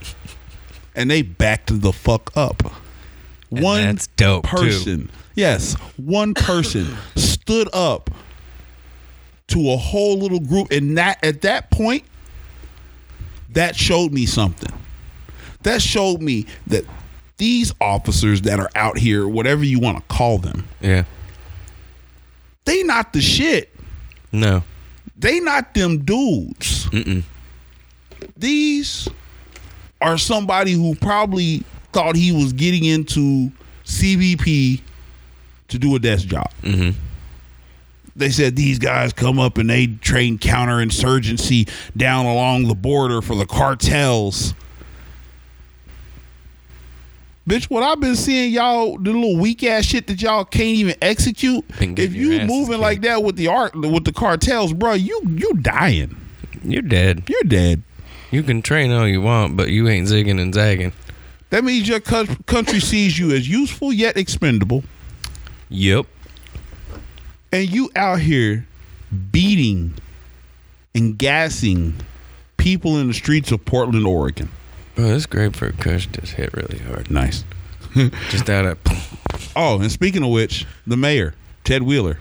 And 0.95 1.09
they 1.09 1.21
backed 1.21 1.81
the 1.81 1.91
fuck 1.93 2.35
up. 2.35 2.61
one 3.49 3.81
that's 3.83 4.07
dope, 4.07 4.47
too. 4.47 4.55
person, 4.57 5.09
yes, 5.35 5.73
one 5.97 6.33
person 6.33 6.95
stood 7.15 7.67
up 7.73 8.09
to 9.47 9.71
a 9.71 9.77
whole 9.77 10.17
little 10.19 10.39
group, 10.39 10.71
and 10.71 10.97
that 10.97 11.23
at 11.23 11.41
that 11.41 11.69
point, 11.71 12.03
that 13.51 13.75
showed 13.75 14.11
me 14.11 14.25
something. 14.25 14.71
That 15.63 15.81
showed 15.81 16.21
me 16.21 16.45
that 16.67 16.85
these 17.37 17.73
officers 17.81 18.41
that 18.43 18.59
are 18.59 18.69
out 18.75 18.97
here, 18.97 19.27
whatever 19.27 19.63
you 19.63 19.79
want 19.79 19.97
to 19.97 20.03
call 20.15 20.37
them, 20.37 20.67
Yeah. 20.81 21.03
they 22.65 22.83
not 22.83 23.13
the 23.13 23.21
shit. 23.21 23.73
No. 24.31 24.63
They 25.17 25.39
not 25.39 25.73
them 25.73 25.99
dudes. 26.05 26.89
These 28.37 29.07
are 30.03 30.17
somebody 30.17 30.73
who 30.73 30.93
probably 30.95 31.63
thought 31.93 32.15
he 32.15 32.31
was 32.31 32.53
getting 32.53 32.83
into 32.83 33.51
CBP 33.85 34.81
to 35.69 35.79
do 35.79 35.95
a 35.95 35.99
desk 35.99 36.27
job. 36.27 36.51
They 38.15 38.29
said 38.29 38.55
these 38.55 38.77
guys 38.77 39.11
come 39.13 39.39
up 39.39 39.57
and 39.57 39.69
they 39.69 39.87
train 39.87 40.37
counterinsurgency 40.37 41.69
down 41.97 42.25
along 42.27 42.67
the 42.67 42.75
border 42.75 43.21
for 43.21 43.35
the 43.35 43.45
cartels. 43.47 44.53
Bitch, 47.47 47.65
what 47.65 47.83
I've 47.83 47.99
been 47.99 48.15
seeing 48.15 48.53
y'all 48.53 48.97
the 48.97 49.11
little 49.11 49.37
weak 49.37 49.63
ass 49.63 49.83
shit 49.85 50.07
that 50.07 50.21
y'all 50.21 50.45
can't 50.45 50.63
even 50.63 50.95
execute. 51.01 51.65
If 51.99 52.13
you 52.13 52.29
moving 52.47 52.79
like 52.79 53.01
that 53.01 53.21
with 53.23 53.35
the 53.35 53.47
art 53.47 53.75
with 53.75 54.05
the 54.05 54.13
cartels, 54.13 54.73
bro, 54.73 54.93
you 54.93 55.19
you 55.27 55.53
dying. 55.55 56.15
You're 56.63 56.81
dead. 56.83 57.23
You're 57.27 57.43
dead. 57.43 57.83
You 58.33 58.41
can 58.41 58.63
train 58.63 58.91
all 58.91 59.07
you 59.07 59.21
want, 59.21 59.55
but 59.55 59.69
you 59.69 59.87
ain't 59.87 60.07
zigging 60.07 60.41
and 60.41 60.53
zagging. 60.53 60.91
That 61.51 61.63
means 61.63 61.87
your 61.87 61.99
country 61.99 62.79
sees 62.79 63.19
you 63.19 63.31
as 63.31 63.47
useful 63.47 63.93
yet 63.93 64.17
expendable, 64.17 64.83
Yep. 65.69 66.07
and 67.51 67.69
you 67.69 67.91
out 67.95 68.19
here 68.21 68.65
beating 69.31 69.93
and 70.95 71.15
gassing 71.15 71.93
people 72.57 72.97
in 72.97 73.07
the 73.07 73.13
streets 73.13 73.51
of 73.51 73.63
Portland, 73.65 74.07
Oregon. 74.07 74.49
Bro, 74.95 75.09
this 75.09 75.27
grapefruit 75.27 75.77
kush 75.79 76.07
just 76.07 76.33
hit 76.33 76.51
really 76.53 76.79
hard. 76.79 77.11
Nice. 77.11 77.43
Just 78.31 78.49
out 78.49 78.65
of. 78.65 78.79
Oh, 79.55 79.79
and 79.79 79.91
speaking 79.91 80.23
of 80.23 80.29
which, 80.31 80.65
the 80.87 80.97
mayor, 80.97 81.35
Ted 81.63 81.83
Wheeler, 81.83 82.17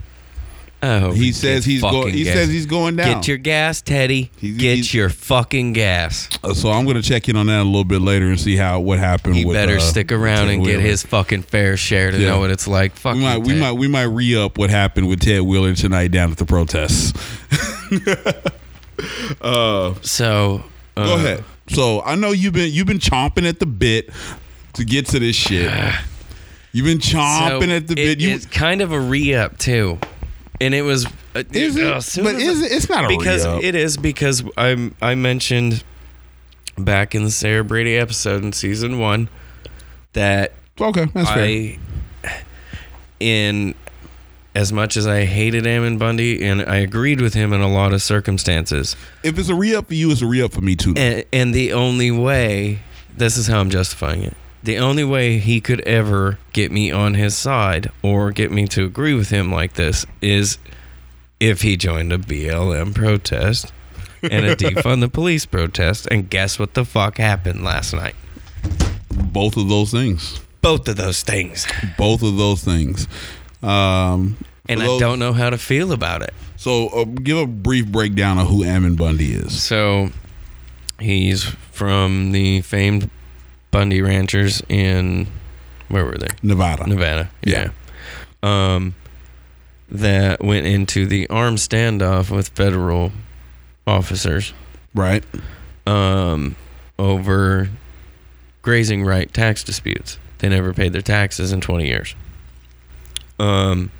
Oh, 0.84 1.12
he 1.12 1.30
says 1.30 1.64
he's 1.64 1.80
going. 1.80 2.12
He 2.12 2.24
gas. 2.24 2.34
says 2.34 2.48
he's 2.48 2.66
going 2.66 2.96
down. 2.96 3.14
Get 3.20 3.28
your 3.28 3.36
gas, 3.38 3.80
Teddy. 3.82 4.32
He's- 4.38 4.56
Get 4.58 4.74
he's- 4.76 4.92
your 4.92 5.10
fucking 5.10 5.74
gas. 5.74 6.28
Uh, 6.42 6.54
so 6.54 6.70
I'm 6.72 6.84
going 6.84 6.96
to 6.96 7.02
check 7.02 7.28
in 7.28 7.36
on 7.36 7.46
that 7.46 7.60
a 7.60 7.62
little 7.62 7.84
bit 7.84 8.00
later 8.00 8.26
and 8.28 8.40
see 8.40 8.56
how 8.56 8.80
what 8.80 8.98
happened. 8.98 9.36
He 9.36 9.44
with, 9.44 9.54
better 9.54 9.76
uh, 9.76 9.80
stick 9.80 10.10
around 10.10 10.46
Ted 10.46 10.54
and 10.56 10.64
get 10.64 10.80
his 10.80 11.04
fucking 11.04 11.42
fair 11.42 11.76
share 11.76 12.10
to 12.10 12.18
Yeah. 12.18 12.30
know 12.30 12.40
what 12.40 12.50
it's 12.50 12.66
like. 12.66 12.96
Fuck 12.96 13.14
We 13.14 13.20
might, 13.22 13.38
we 13.38 13.54
might, 13.54 13.72
we 13.72 13.86
might 13.88 14.02
re 14.04 14.34
up 14.36 14.58
what 14.58 14.70
happened 14.70 15.08
with 15.08 15.20
Ted 15.20 15.42
Wheeler 15.42 15.74
tonight 15.74 16.08
down 16.08 16.32
at 16.32 16.38
the 16.38 16.46
protests. 16.46 17.12
So 20.02 20.64
uh, 20.96 21.06
Go 21.06 21.14
ahead. 21.14 21.44
So 21.68 22.02
I 22.02 22.14
know 22.14 22.30
you've 22.32 22.52
been 22.54 22.72
you've 22.72 22.86
been 22.86 22.98
chomping 22.98 23.48
at 23.48 23.58
the 23.58 23.66
bit 23.66 24.10
to 24.74 24.84
get 24.84 25.06
to 25.06 25.18
this 25.18 25.36
shit. 25.36 25.70
You've 26.74 26.86
been 26.86 27.02
So 27.02 27.18
chomping 27.18 27.68
at 27.76 27.86
the 27.86 27.92
it- 27.92 27.96
bit. 27.96 28.20
You, 28.20 28.30
it's 28.34 28.46
kind 28.46 28.80
of 28.80 28.92
a 28.92 28.98
re-up 29.00 29.58
too, 29.58 29.98
and 30.62 30.74
it 30.74 30.82
was. 30.82 31.06
Uh, 31.34 31.42
Is 31.52 31.76
it? 31.76 31.86
uh, 31.86 32.00
But 32.22 32.36
is 32.36 32.62
it? 32.62 32.72
It's 32.72 32.88
not 32.88 33.04
a 33.04 33.08
because 33.08 33.44
re-up. 33.46 33.62
it 33.62 33.74
is 33.74 33.96
because 33.96 34.42
I 34.56 34.90
I 35.02 35.14
mentioned 35.14 35.82
back 36.78 37.14
in 37.14 37.24
the 37.24 37.30
Sarah 37.30 37.64
Brady 37.64 37.96
episode 37.96 38.42
in 38.44 38.52
season 38.52 38.98
one 38.98 39.28
that 40.14 40.52
okay, 40.80 41.06
that's 41.14 41.28
fair. 41.30 41.38
I 41.44 41.78
in 43.20 43.74
as 44.54 44.72
much 44.72 44.96
as 44.96 45.06
I 45.06 45.24
hated 45.24 45.66
Ammon 45.66 45.96
Bundy 45.96 46.44
and 46.44 46.60
I 46.62 46.76
agreed 46.76 47.20
with 47.20 47.32
him 47.34 47.52
in 47.54 47.60
a 47.62 47.68
lot 47.72 47.92
of 47.94 48.02
circumstances. 48.02 48.96
If 49.22 49.38
it's 49.38 49.48
a 49.48 49.54
re 49.54 49.74
up 49.74 49.88
for 49.88 49.94
you, 49.94 50.10
it's 50.10 50.20
a 50.22 50.26
re 50.26 50.42
up 50.42 50.52
for 50.52 50.60
me 50.60 50.76
too. 50.76 50.92
And, 50.96 51.24
and 51.32 51.54
the 51.54 51.72
only 51.72 52.10
way, 52.10 52.80
this 53.16 53.36
is 53.38 53.46
how 53.46 53.60
I'm 53.60 53.70
justifying 53.70 54.22
it. 54.24 54.36
The 54.62 54.78
only 54.78 55.02
way 55.04 55.38
he 55.38 55.60
could 55.60 55.80
ever 55.80 56.38
get 56.52 56.70
me 56.70 56.90
on 56.92 57.14
his 57.14 57.36
side 57.36 57.90
or 58.02 58.30
get 58.30 58.52
me 58.52 58.66
to 58.68 58.84
agree 58.84 59.14
with 59.14 59.30
him 59.30 59.50
like 59.50 59.72
this 59.74 60.06
is 60.20 60.58
if 61.40 61.62
he 61.62 61.76
joined 61.76 62.12
a 62.12 62.18
BLM 62.18 62.94
protest 62.94 63.72
and 64.22 64.46
a 64.46 64.54
defund 64.56 65.00
the 65.00 65.08
police 65.08 65.46
protest. 65.46 66.06
And 66.10 66.30
guess 66.30 66.58
what 66.58 66.74
the 66.74 66.84
fuck 66.84 67.18
happened 67.18 67.64
last 67.64 67.92
night? 67.92 68.14
Both 69.10 69.56
of 69.56 69.68
those 69.68 69.90
things. 69.90 70.40
Both 70.60 70.86
of 70.86 70.96
those 70.96 71.22
things. 71.22 71.66
Both 71.98 72.22
of 72.22 72.36
those 72.36 72.62
things. 72.62 73.08
Um, 73.64 74.36
And 74.68 74.80
for 74.80 74.86
I 74.86 74.98
don't 74.98 75.18
know 75.18 75.32
how 75.32 75.50
to 75.50 75.58
feel 75.58 75.90
about 75.90 76.22
it. 76.22 76.32
So 76.56 76.86
uh, 76.90 77.04
give 77.04 77.36
a 77.36 77.46
brief 77.48 77.86
breakdown 77.88 78.38
of 78.38 78.46
who 78.46 78.62
Ammon 78.62 78.94
Bundy 78.94 79.32
is. 79.32 79.60
So 79.60 80.10
he's 81.00 81.42
from 81.72 82.30
the 82.30 82.60
famed 82.60 83.10
Bundy 83.72 84.00
Ranchers 84.00 84.62
in 84.68 85.26
where 85.88 86.04
were 86.04 86.16
they? 86.16 86.28
Nevada. 86.42 86.86
Nevada. 86.86 87.30
Yeah. 87.42 87.70
Yeah. 88.42 88.74
Um, 88.76 88.94
that 89.90 90.42
went 90.42 90.66
into 90.66 91.06
the 91.06 91.28
armed 91.28 91.58
standoff 91.58 92.30
with 92.34 92.48
federal 92.50 93.12
officers 93.86 94.54
Right. 94.94 95.24
um, 95.86 96.54
over 96.98 97.68
grazing 98.62 99.04
right 99.04 99.32
tax 99.34 99.64
disputes. 99.64 100.18
They 100.38 100.48
never 100.48 100.72
paid 100.72 100.92
their 100.92 101.02
taxes 101.02 101.52
in 101.52 101.60
20 101.60 101.86
years. 101.86 102.14
Um, 103.38 103.90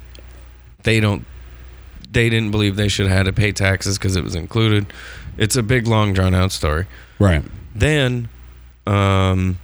they 0.84 1.00
don't. 1.00 1.24
They 2.10 2.28
didn't 2.28 2.50
believe 2.50 2.76
they 2.76 2.88
should 2.88 3.06
have 3.06 3.16
had 3.16 3.22
to 3.24 3.32
pay 3.32 3.52
taxes 3.52 3.96
because 3.98 4.16
it 4.16 4.24
was 4.24 4.34
included. 4.34 4.86
It's 5.38 5.56
a 5.56 5.62
big, 5.62 5.86
long, 5.86 6.12
drawn 6.12 6.34
out 6.34 6.52
story. 6.52 6.86
Right. 7.18 7.42
Then, 7.74 8.28
um, 8.86 9.58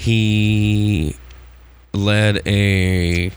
he 0.00 1.14
led 1.92 2.40
a 2.46 3.30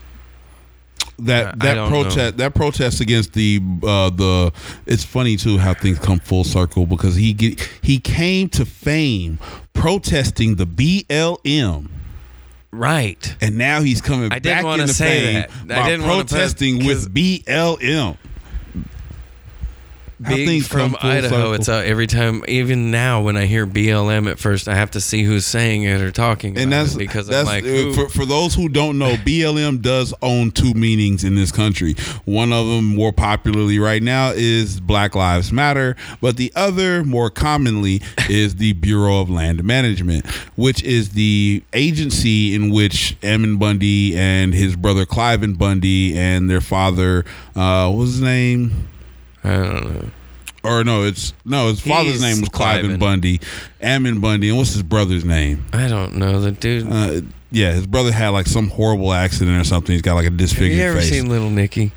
that 1.18 1.58
that 1.58 1.88
protest 1.88 2.16
know. 2.16 2.30
that 2.32 2.54
protest 2.54 3.00
against 3.00 3.34
the 3.34 3.60
uh 3.82 4.08
the 4.10 4.52
it's 4.86 5.04
funny 5.04 5.36
too 5.36 5.58
how 5.58 5.74
things 5.74 5.98
come 5.98 6.18
full 6.18 6.42
circle 6.44 6.86
because 6.86 7.14
he 7.16 7.32
get, 7.34 7.60
he 7.82 7.98
came 8.00 8.48
to 8.48 8.64
fame 8.64 9.38
protesting 9.74 10.56
the 10.56 10.64
BLM 10.66 11.88
right. 12.72 13.36
and 13.40 13.56
now 13.58 13.80
he's 13.82 14.00
coming 14.00 14.32
I 14.32 14.38
didn't 14.38 14.56
back 14.56 14.64
into 14.80 14.94
say 14.94 15.44
fame 15.44 15.68
that. 15.68 15.78
I 15.78 15.82
by 15.82 15.88
didn't 15.90 16.06
wanna 16.06 16.22
put- 16.78 16.86
with 16.86 17.14
BLM. 17.14 18.16
How 20.24 20.34
Being 20.34 20.48
things 20.48 20.68
from 20.68 20.96
Idaho, 21.02 21.52
it's 21.52 21.68
uh, 21.68 21.82
every 21.84 22.06
time. 22.06 22.42
Even 22.48 22.90
now, 22.90 23.20
when 23.20 23.36
I 23.36 23.44
hear 23.44 23.66
BLM 23.66 24.30
at 24.30 24.38
first, 24.38 24.68
I 24.68 24.74
have 24.74 24.90
to 24.92 25.00
see 25.00 25.22
who's 25.22 25.44
saying 25.44 25.82
it 25.82 26.00
or 26.00 26.10
talking. 26.10 26.56
and 26.56 26.72
about 26.72 26.84
that's 26.84 26.94
it 26.94 26.98
because 26.98 27.26
that's 27.26 27.46
I'm 27.46 27.62
like, 27.62 27.64
uh, 27.64 27.92
for, 27.92 28.08
for 28.08 28.24
those 28.24 28.54
who 28.54 28.70
don't 28.70 28.98
know, 28.98 29.16
BLM 29.16 29.82
does 29.82 30.14
own 30.22 30.50
two 30.50 30.72
meanings 30.72 31.24
in 31.24 31.34
this 31.34 31.52
country. 31.52 31.94
One 32.24 32.52
of 32.54 32.66
them, 32.66 32.86
more 32.96 33.12
popularly 33.12 33.78
right 33.78 34.02
now, 34.02 34.32
is 34.34 34.80
Black 34.80 35.14
Lives 35.14 35.52
Matter, 35.52 35.94
but 36.22 36.38
the 36.38 36.50
other, 36.56 37.04
more 37.04 37.28
commonly, 37.28 38.00
is 38.30 38.56
the 38.56 38.72
Bureau 38.72 39.20
of 39.20 39.28
Land 39.28 39.62
Management, 39.62 40.26
which 40.56 40.82
is 40.82 41.10
the 41.10 41.62
agency 41.74 42.54
in 42.54 42.70
which 42.70 43.16
Ammon 43.22 43.58
Bundy 43.58 44.16
and 44.16 44.54
his 44.54 44.74
brother 44.74 45.04
Cliven 45.04 45.58
Bundy 45.58 46.16
and 46.16 46.48
their 46.48 46.62
father, 46.62 47.26
uh, 47.54 47.88
what 47.90 47.98
was 47.98 48.12
his 48.12 48.22
name? 48.22 48.88
I 49.44 49.56
don't 49.56 49.94
know. 49.94 50.10
Or 50.62 50.82
no, 50.82 51.02
it's 51.04 51.34
no, 51.44 51.68
his 51.68 51.80
father's 51.80 52.14
He's 52.14 52.22
name 52.22 52.40
was 52.40 52.48
Cliven 52.48 52.96
Cliven. 52.96 52.98
Bundy, 52.98 53.40
Ammon 53.82 54.20
Bundy, 54.20 54.48
and 54.48 54.56
what's 54.56 54.72
his 54.72 54.82
brother's 54.82 55.24
name? 55.24 55.66
I 55.74 55.88
don't 55.88 56.14
know. 56.14 56.40
The 56.40 56.52
dude. 56.52 56.90
Uh, 56.90 57.20
yeah, 57.50 57.72
his 57.72 57.86
brother 57.86 58.10
had 58.10 58.30
like 58.30 58.46
some 58.46 58.68
horrible 58.68 59.12
accident 59.12 59.60
or 59.60 59.64
something. 59.64 59.92
He's 59.92 60.00
got 60.02 60.14
like 60.14 60.22
a 60.24 60.30
have 60.30 60.38
disfigured 60.38 60.72
you 60.78 60.82
ever 60.84 61.00
face. 61.00 61.10
seen 61.10 61.28
Little 61.28 61.50
Nicky? 61.50 61.92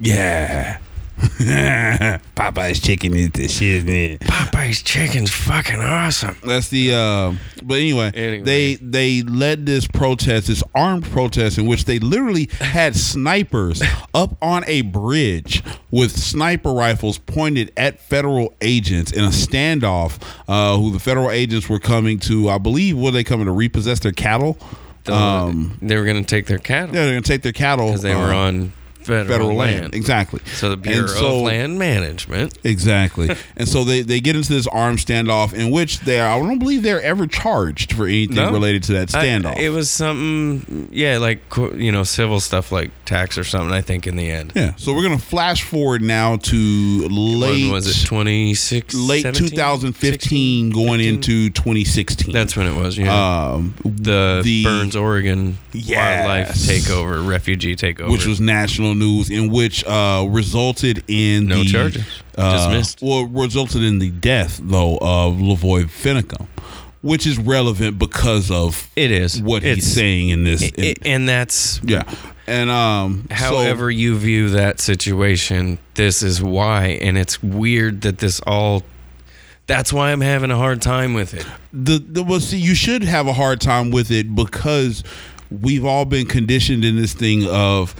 yeah, 0.00 0.78
Popeye's 2.36 2.80
chicken 2.80 3.14
is 3.14 3.30
the 3.30 3.48
shit, 3.48 3.84
man. 3.84 4.18
Popeye's 4.18 4.82
chicken's 4.82 5.30
fucking 5.30 5.80
awesome. 5.80 6.36
That's 6.44 6.68
the. 6.68 6.94
Uh, 6.94 7.34
but 7.62 7.74
anyway, 7.76 8.10
Anyway. 8.14 8.42
they 8.44 8.74
they 8.76 9.22
led 9.22 9.66
this 9.66 9.86
protest, 9.86 10.48
this 10.48 10.62
armed 10.74 11.04
protest, 11.04 11.58
in 11.58 11.66
which 11.66 11.84
they 11.84 11.98
literally 11.98 12.48
had 12.60 12.96
snipers 13.14 13.82
up 14.12 14.36
on 14.42 14.64
a 14.66 14.82
bridge 14.82 15.62
with 15.90 16.16
sniper 16.16 16.72
rifles 16.72 17.18
pointed 17.18 17.72
at 17.76 18.00
federal 18.00 18.54
agents 18.60 19.12
in 19.12 19.24
a 19.24 19.28
standoff. 19.28 20.20
Uh, 20.48 20.76
who 20.76 20.90
the 20.90 20.98
federal 21.00 21.30
agents 21.30 21.68
were 21.68 21.78
coming 21.80 22.18
to? 22.20 22.48
I 22.48 22.58
believe 22.58 22.96
were 22.98 23.10
they 23.10 23.24
coming 23.24 23.46
to 23.46 23.52
repossess 23.52 24.00
their 24.00 24.12
cattle? 24.12 24.58
Um, 25.06 25.78
they 25.82 25.96
were 25.96 26.04
going 26.04 26.22
to 26.22 26.26
take 26.28 26.46
their 26.46 26.58
cattle 26.58 26.94
yeah, 26.94 27.02
they're 27.04 27.12
gonna 27.12 27.20
take 27.20 27.42
their 27.42 27.52
cattle 27.52 27.88
because 27.88 28.00
they 28.00 28.14
were 28.14 28.32
uh, 28.32 28.36
on 28.48 28.72
federal, 29.04 29.26
federal 29.28 29.54
land. 29.54 29.80
land. 29.80 29.94
Exactly. 29.94 30.40
So 30.54 30.70
the 30.70 30.76
Bureau 30.76 31.06
so- 31.06 31.36
of 31.36 31.42
Land 31.42 31.78
Management. 31.78 32.58
Exactly. 32.64 33.30
and 33.56 33.68
so 33.68 33.84
they, 33.84 34.02
they 34.02 34.20
get 34.20 34.36
into 34.36 34.52
this 34.52 34.66
armed 34.68 34.98
standoff 34.98 35.52
in 35.54 35.70
which 35.70 36.00
they 36.00 36.20
are, 36.20 36.36
I 36.36 36.38
don't 36.38 36.58
believe 36.58 36.82
they're 36.82 37.02
ever 37.02 37.26
charged 37.26 37.92
for 37.94 38.06
anything 38.06 38.36
No. 38.36 38.50
related 38.52 38.82
to 38.84 38.92
that 38.94 39.14
I- 39.14 39.24
standoff. 39.26 39.58
it 39.58 39.70
was 39.70 39.90
something, 39.90 40.88
yeah, 40.92 41.18
like 41.18 41.40
you 41.74 41.92
know, 41.92 42.02
civil 42.04 42.40
stuff 42.40 42.72
like 42.72 42.90
tax 43.04 43.38
or 43.38 43.44
something. 43.44 43.72
I 43.72 43.80
think 43.82 44.06
in 44.06 44.16
the 44.16 44.30
end. 44.30 44.52
yeah. 44.54 44.74
So 44.76 44.94
we're 44.94 45.02
gonna 45.02 45.18
flash 45.18 45.62
forward 45.62 46.02
now 46.02 46.36
to 46.36 46.56
late 47.08 47.64
When 47.64 47.72
was 47.72 47.86
it? 48.02 48.06
Twenty 48.06 48.54
six. 48.54 48.94
late 48.94 49.24
2015 49.34 50.70
going 50.70 51.00
into 51.00 51.50
2016. 51.50 52.32
That's 52.32 52.56
when 52.56 52.66
it 52.66 52.74
was. 52.74 52.96
Yeah. 52.98 53.52
um, 53.54 53.74
the, 53.84 54.40
the- 54.42 54.64
Burns, 54.64 54.96
Oregon 54.96 55.58
wildlife 55.74 56.48
takeover, 56.54 57.26
refugee 57.26 57.76
takeover. 57.76 58.10
which 58.10 58.26
was 58.26 58.40
national 58.40 58.93
news, 58.94 59.30
in 59.30 59.50
which 59.50 59.84
uh, 59.84 60.26
resulted 60.28 61.02
in 61.08 61.46
No 61.46 61.62
the, 61.62 61.64
charges. 61.70 62.04
uh, 62.36 62.68
Dismissed. 62.68 63.00
Well, 63.02 63.24
resulted 63.26 63.82
in 63.82 63.98
the 63.98 64.10
death 64.10 64.60
though 64.62 64.98
of 65.00 65.34
Lavoy 65.36 65.84
Finicum, 65.84 66.46
which 67.02 67.26
is 67.26 67.38
relevant 67.38 67.98
because 67.98 68.50
of 68.50 68.90
it 68.96 69.10
is 69.10 69.40
what 69.42 69.62
It's- 69.62 69.76
he's 69.84 69.92
saying 69.94 70.30
in 70.30 70.44
this. 70.44 70.62
in- 70.62 70.84
I- 70.84 70.94
and 71.04 71.28
that's 71.28 71.80
yeah, 71.84 72.02
and 72.46 72.70
um, 72.70 73.26
so- 73.30 73.34
however 73.34 73.90
you 73.90 74.16
view 74.18 74.50
that 74.50 74.80
situation. 74.80 75.78
This 75.94 76.22
is 76.22 76.42
why, 76.42 76.98
and 77.00 77.16
it's 77.16 77.42
weird 77.42 78.00
that 78.02 78.18
this 78.18 78.40
all. 78.46 78.82
That's 79.66 79.94
why 79.94 80.12
I'm 80.12 80.20
having 80.20 80.50
a 80.50 80.56
hard 80.58 80.82
time 80.82 81.14
with 81.14 81.32
it. 81.32 81.46
the 81.72 81.98
the 82.06 82.22
well, 82.22 82.40
see, 82.40 82.58
you 82.58 82.74
should 82.74 83.02
have 83.02 83.26
a 83.26 83.32
hard 83.32 83.60
time 83.62 83.90
with 83.90 84.10
it 84.10 84.34
because 84.34 85.02
we've 85.50 85.84
all 85.86 86.04
been 86.04 86.26
conditioned 86.26 86.84
in 86.84 86.96
this 86.96 87.14
thing 87.14 87.46
of 87.46 87.94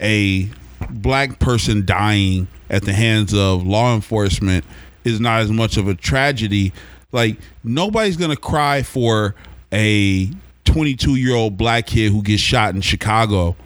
a 0.00 0.48
black 0.90 1.38
person 1.38 1.84
dying 1.86 2.48
at 2.70 2.82
the 2.84 2.92
hands 2.92 3.32
of 3.34 3.66
law 3.66 3.94
enforcement 3.94 4.64
is 5.04 5.20
not 5.20 5.40
as 5.40 5.50
much 5.50 5.76
of 5.76 5.88
a 5.88 5.94
tragedy. 5.94 6.72
Like 7.12 7.38
nobody's 7.64 8.16
gonna 8.16 8.36
cry 8.36 8.82
for 8.82 9.34
a 9.72 10.30
22 10.64 11.16
year 11.16 11.34
old 11.34 11.56
black 11.56 11.86
kid 11.86 12.12
who 12.12 12.22
gets 12.22 12.42
shot 12.42 12.74
in 12.74 12.80
Chicago 12.80 13.56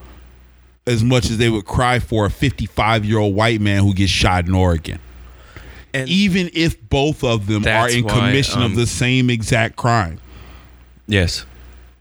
as 0.87 1.03
much 1.05 1.27
as 1.31 1.39
they 1.39 1.49
would 1.49 1.65
cry 1.67 1.99
for 1.99 2.27
a 2.27 2.31
55 2.31 3.05
year 3.05 3.19
old 3.19 3.35
white 3.35 3.61
man 3.61 3.83
who 3.83 3.95
gets 3.95 4.11
shot 4.11 4.47
in 4.47 4.55
Oregon 4.55 4.99
And 5.95 6.09
even 6.09 6.51
if 6.53 6.81
both 6.89 7.23
of 7.25 7.47
them 7.47 7.67
are 7.67 7.89
in 7.91 8.05
why, 8.05 8.13
commission 8.13 8.63
of 8.63 8.73
um, 8.73 8.77
the 8.77 8.87
same 8.87 9.31
exact 9.31 9.77
crime. 9.77 10.21
yes, 11.07 11.45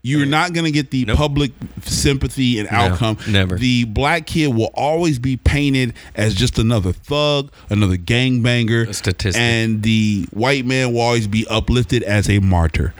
You're 0.01 0.25
not 0.25 0.53
going 0.53 0.63
to 0.65 0.71
get 0.71 0.91
the 0.91 1.03
Nope. 1.05 1.17
public 1.17 1.51
sympathy 1.83 2.57
and 2.59 2.69
outcome. 2.69 3.17
never. 3.27 3.57
The 3.57 3.83
black 3.83 4.25
kid 4.27 4.47
will 4.55 4.71
always 4.73 5.19
be 5.19 5.35
painted 5.35 5.93
as 6.15 6.33
just 6.35 6.57
another 6.57 6.93
thug, 6.93 7.51
another 7.69 7.97
gangbanger, 7.97 8.87
A 8.87 8.93
statistic. 8.93 9.41
and 9.41 9.83
the 9.83 10.25
white 10.31 10.65
man 10.65 10.93
will 10.93 11.01
always 11.01 11.27
be 11.27 11.45
uplifted 11.47 12.03
as 12.03 12.29
a 12.29 12.39
martyr. 12.39 12.93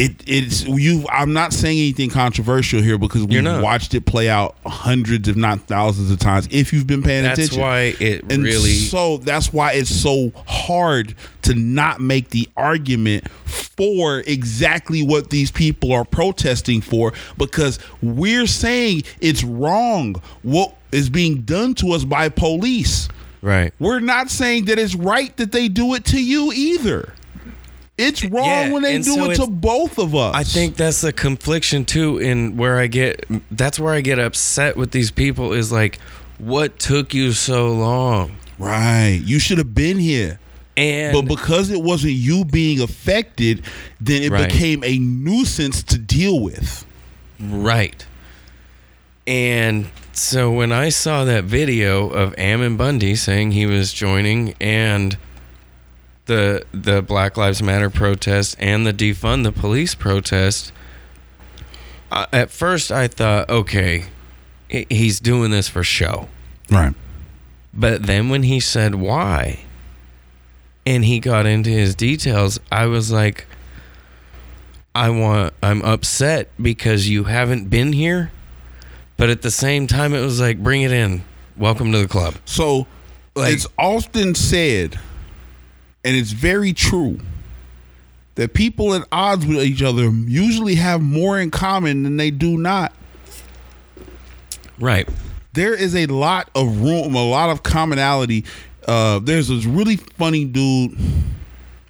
It, 0.00 0.22
it's 0.26 0.64
you. 0.64 1.04
I'm 1.10 1.34
not 1.34 1.52
saying 1.52 1.78
anything 1.78 2.08
controversial 2.08 2.80
here 2.80 2.96
because 2.96 3.24
we've 3.24 3.44
watched 3.62 3.94
it 3.94 4.06
play 4.06 4.30
out 4.30 4.56
hundreds, 4.64 5.28
if 5.28 5.36
not 5.36 5.60
thousands, 5.62 6.10
of 6.10 6.18
times. 6.18 6.48
If 6.50 6.72
you've 6.72 6.86
been 6.86 7.02
paying 7.02 7.24
that's 7.24 7.38
attention, 7.38 7.60
why 7.60 7.94
it 8.00 8.22
and 8.32 8.42
really. 8.42 8.72
so 8.72 9.18
that's 9.18 9.52
why 9.52 9.72
it's 9.72 9.90
so 9.90 10.32
hard 10.46 11.14
to 11.42 11.54
not 11.54 12.00
make 12.00 12.30
the 12.30 12.48
argument 12.56 13.30
for 13.44 14.22
exactly 14.26 15.02
what 15.02 15.28
these 15.28 15.50
people 15.50 15.92
are 15.92 16.04
protesting 16.04 16.80
for 16.80 17.12
because 17.36 17.78
we're 18.00 18.46
saying 18.46 19.02
it's 19.20 19.44
wrong 19.44 20.14
what 20.42 20.74
is 20.92 21.10
being 21.10 21.42
done 21.42 21.74
to 21.74 21.92
us 21.92 22.04
by 22.04 22.28
police. 22.30 23.08
right. 23.42 23.74
We're 23.78 24.00
not 24.00 24.30
saying 24.30 24.64
that 24.66 24.78
it's 24.78 24.94
right 24.94 25.36
that 25.36 25.52
they 25.52 25.68
do 25.68 25.94
it 25.94 26.06
to 26.06 26.22
you 26.22 26.52
either. 26.54 27.12
It's 28.00 28.24
wrong 28.24 28.44
Yeah, 28.46 28.72
when 28.72 28.82
they 28.82 28.96
and 28.96 29.04
do 29.04 29.14
so 29.14 29.30
it 29.30 29.36
to 29.36 29.46
both 29.46 29.98
of 29.98 30.14
us. 30.14 30.34
I 30.34 30.42
think 30.44 30.76
that's 30.76 31.00
the 31.02 31.12
confliction 31.12 31.84
too, 31.84 32.18
in 32.18 32.56
where 32.56 32.78
I 32.78 32.86
get. 32.86 33.24
That's 33.50 33.78
where 33.78 33.92
I 33.94 34.00
get 34.00 34.18
upset 34.18 34.76
with 34.76 34.90
these 34.92 35.10
people. 35.10 35.52
Is 35.52 35.70
like, 35.70 35.98
what 36.38 36.78
took 36.78 37.12
you 37.14 37.32
so 37.32 37.72
long? 37.72 38.36
right. 38.58 39.20
You 39.24 39.38
should 39.38 39.58
have 39.58 39.74
been 39.74 39.98
here. 39.98 40.38
And 40.76 41.12
But 41.12 41.22
because 41.34 41.70
it 41.70 41.82
wasn't 41.82 42.12
you 42.14 42.44
being 42.44 42.80
affected, 42.80 43.62
then 44.00 44.22
it 44.22 44.30
Right. 44.32 44.48
became 44.50 44.82
a 44.84 44.98
nuisance 44.98 45.82
to 45.84 45.98
deal 45.98 46.40
with. 46.40 46.86
Right. 47.38 48.06
And 49.26 49.88
so 50.12 50.50
when 50.50 50.72
I 50.72 50.88
saw 50.88 51.24
that 51.24 51.44
video 51.44 52.08
of 52.08 52.34
Ammon 52.38 52.76
Bundy 52.76 53.14
saying 53.14 53.52
he 53.52 53.66
was 53.66 53.92
joining 53.92 54.54
and 54.60 55.16
the 56.26 56.64
the 56.72 57.02
Black 57.02 57.36
Lives 57.36 57.62
Matter 57.62 57.90
protest 57.90 58.56
and 58.58 58.86
the 58.86 58.92
defund 58.92 59.44
the 59.44 59.52
police 59.52 59.94
protest, 59.94 60.72
I, 62.12 62.26
at 62.32 62.50
first 62.50 62.90
I 62.92 63.08
thought, 63.08 63.48
okay, 63.50 64.04
he's 64.68 65.20
doing 65.20 65.50
this 65.50 65.68
for 65.68 65.82
show. 65.82 66.28
Right. 66.70 66.94
But 67.72 68.04
then 68.06 68.28
when 68.28 68.42
he 68.44 68.60
said 68.60 68.96
why 68.96 69.60
and 70.86 71.04
he 71.04 71.20
got 71.20 71.46
into 71.46 71.70
his 71.70 71.94
details, 71.94 72.58
I 72.70 72.86
was 72.86 73.10
like 73.10 73.46
I 74.94 75.10
want 75.10 75.54
I'm 75.62 75.82
upset 75.82 76.50
because 76.60 77.08
you 77.08 77.24
haven't 77.24 77.70
been 77.70 77.92
here. 77.92 78.32
But 79.16 79.28
at 79.30 79.42
the 79.42 79.50
same 79.50 79.86
time 79.86 80.14
it 80.14 80.20
was 80.20 80.40
like 80.40 80.62
bring 80.62 80.82
it 80.82 80.92
in. 80.92 81.22
Welcome 81.56 81.92
to 81.92 81.98
the 81.98 82.08
club. 82.08 82.34
So 82.44 82.86
Like- 83.36 83.52
it's 83.52 83.66
often 83.78 84.34
said, 84.34 84.98
and 86.04 86.16
it's 86.16 86.32
very 86.32 86.72
true, 86.72 87.20
that 88.36 88.54
people 88.54 88.94
at 88.94 89.06
odds 89.12 89.46
with 89.46 89.62
each 89.62 89.82
other 89.82 90.10
usually 90.10 90.76
have 90.76 91.02
more 91.02 91.38
in 91.38 91.50
common 91.50 92.04
than 92.04 92.16
they 92.16 92.30
do 92.30 92.56
not. 92.56 92.92
Right. 94.78 95.08
There 95.52 95.74
is 95.74 95.94
a 95.94 96.06
lot 96.06 96.48
of 96.54 96.80
room, 96.80 97.14
a 97.14 97.28
lot 97.28 97.50
of 97.50 97.62
commonality. 97.62 98.44
Uh, 98.86 99.18
there's 99.18 99.48
this 99.48 99.66
really 99.66 99.96
funny 99.96 100.44
dude. 100.44 100.96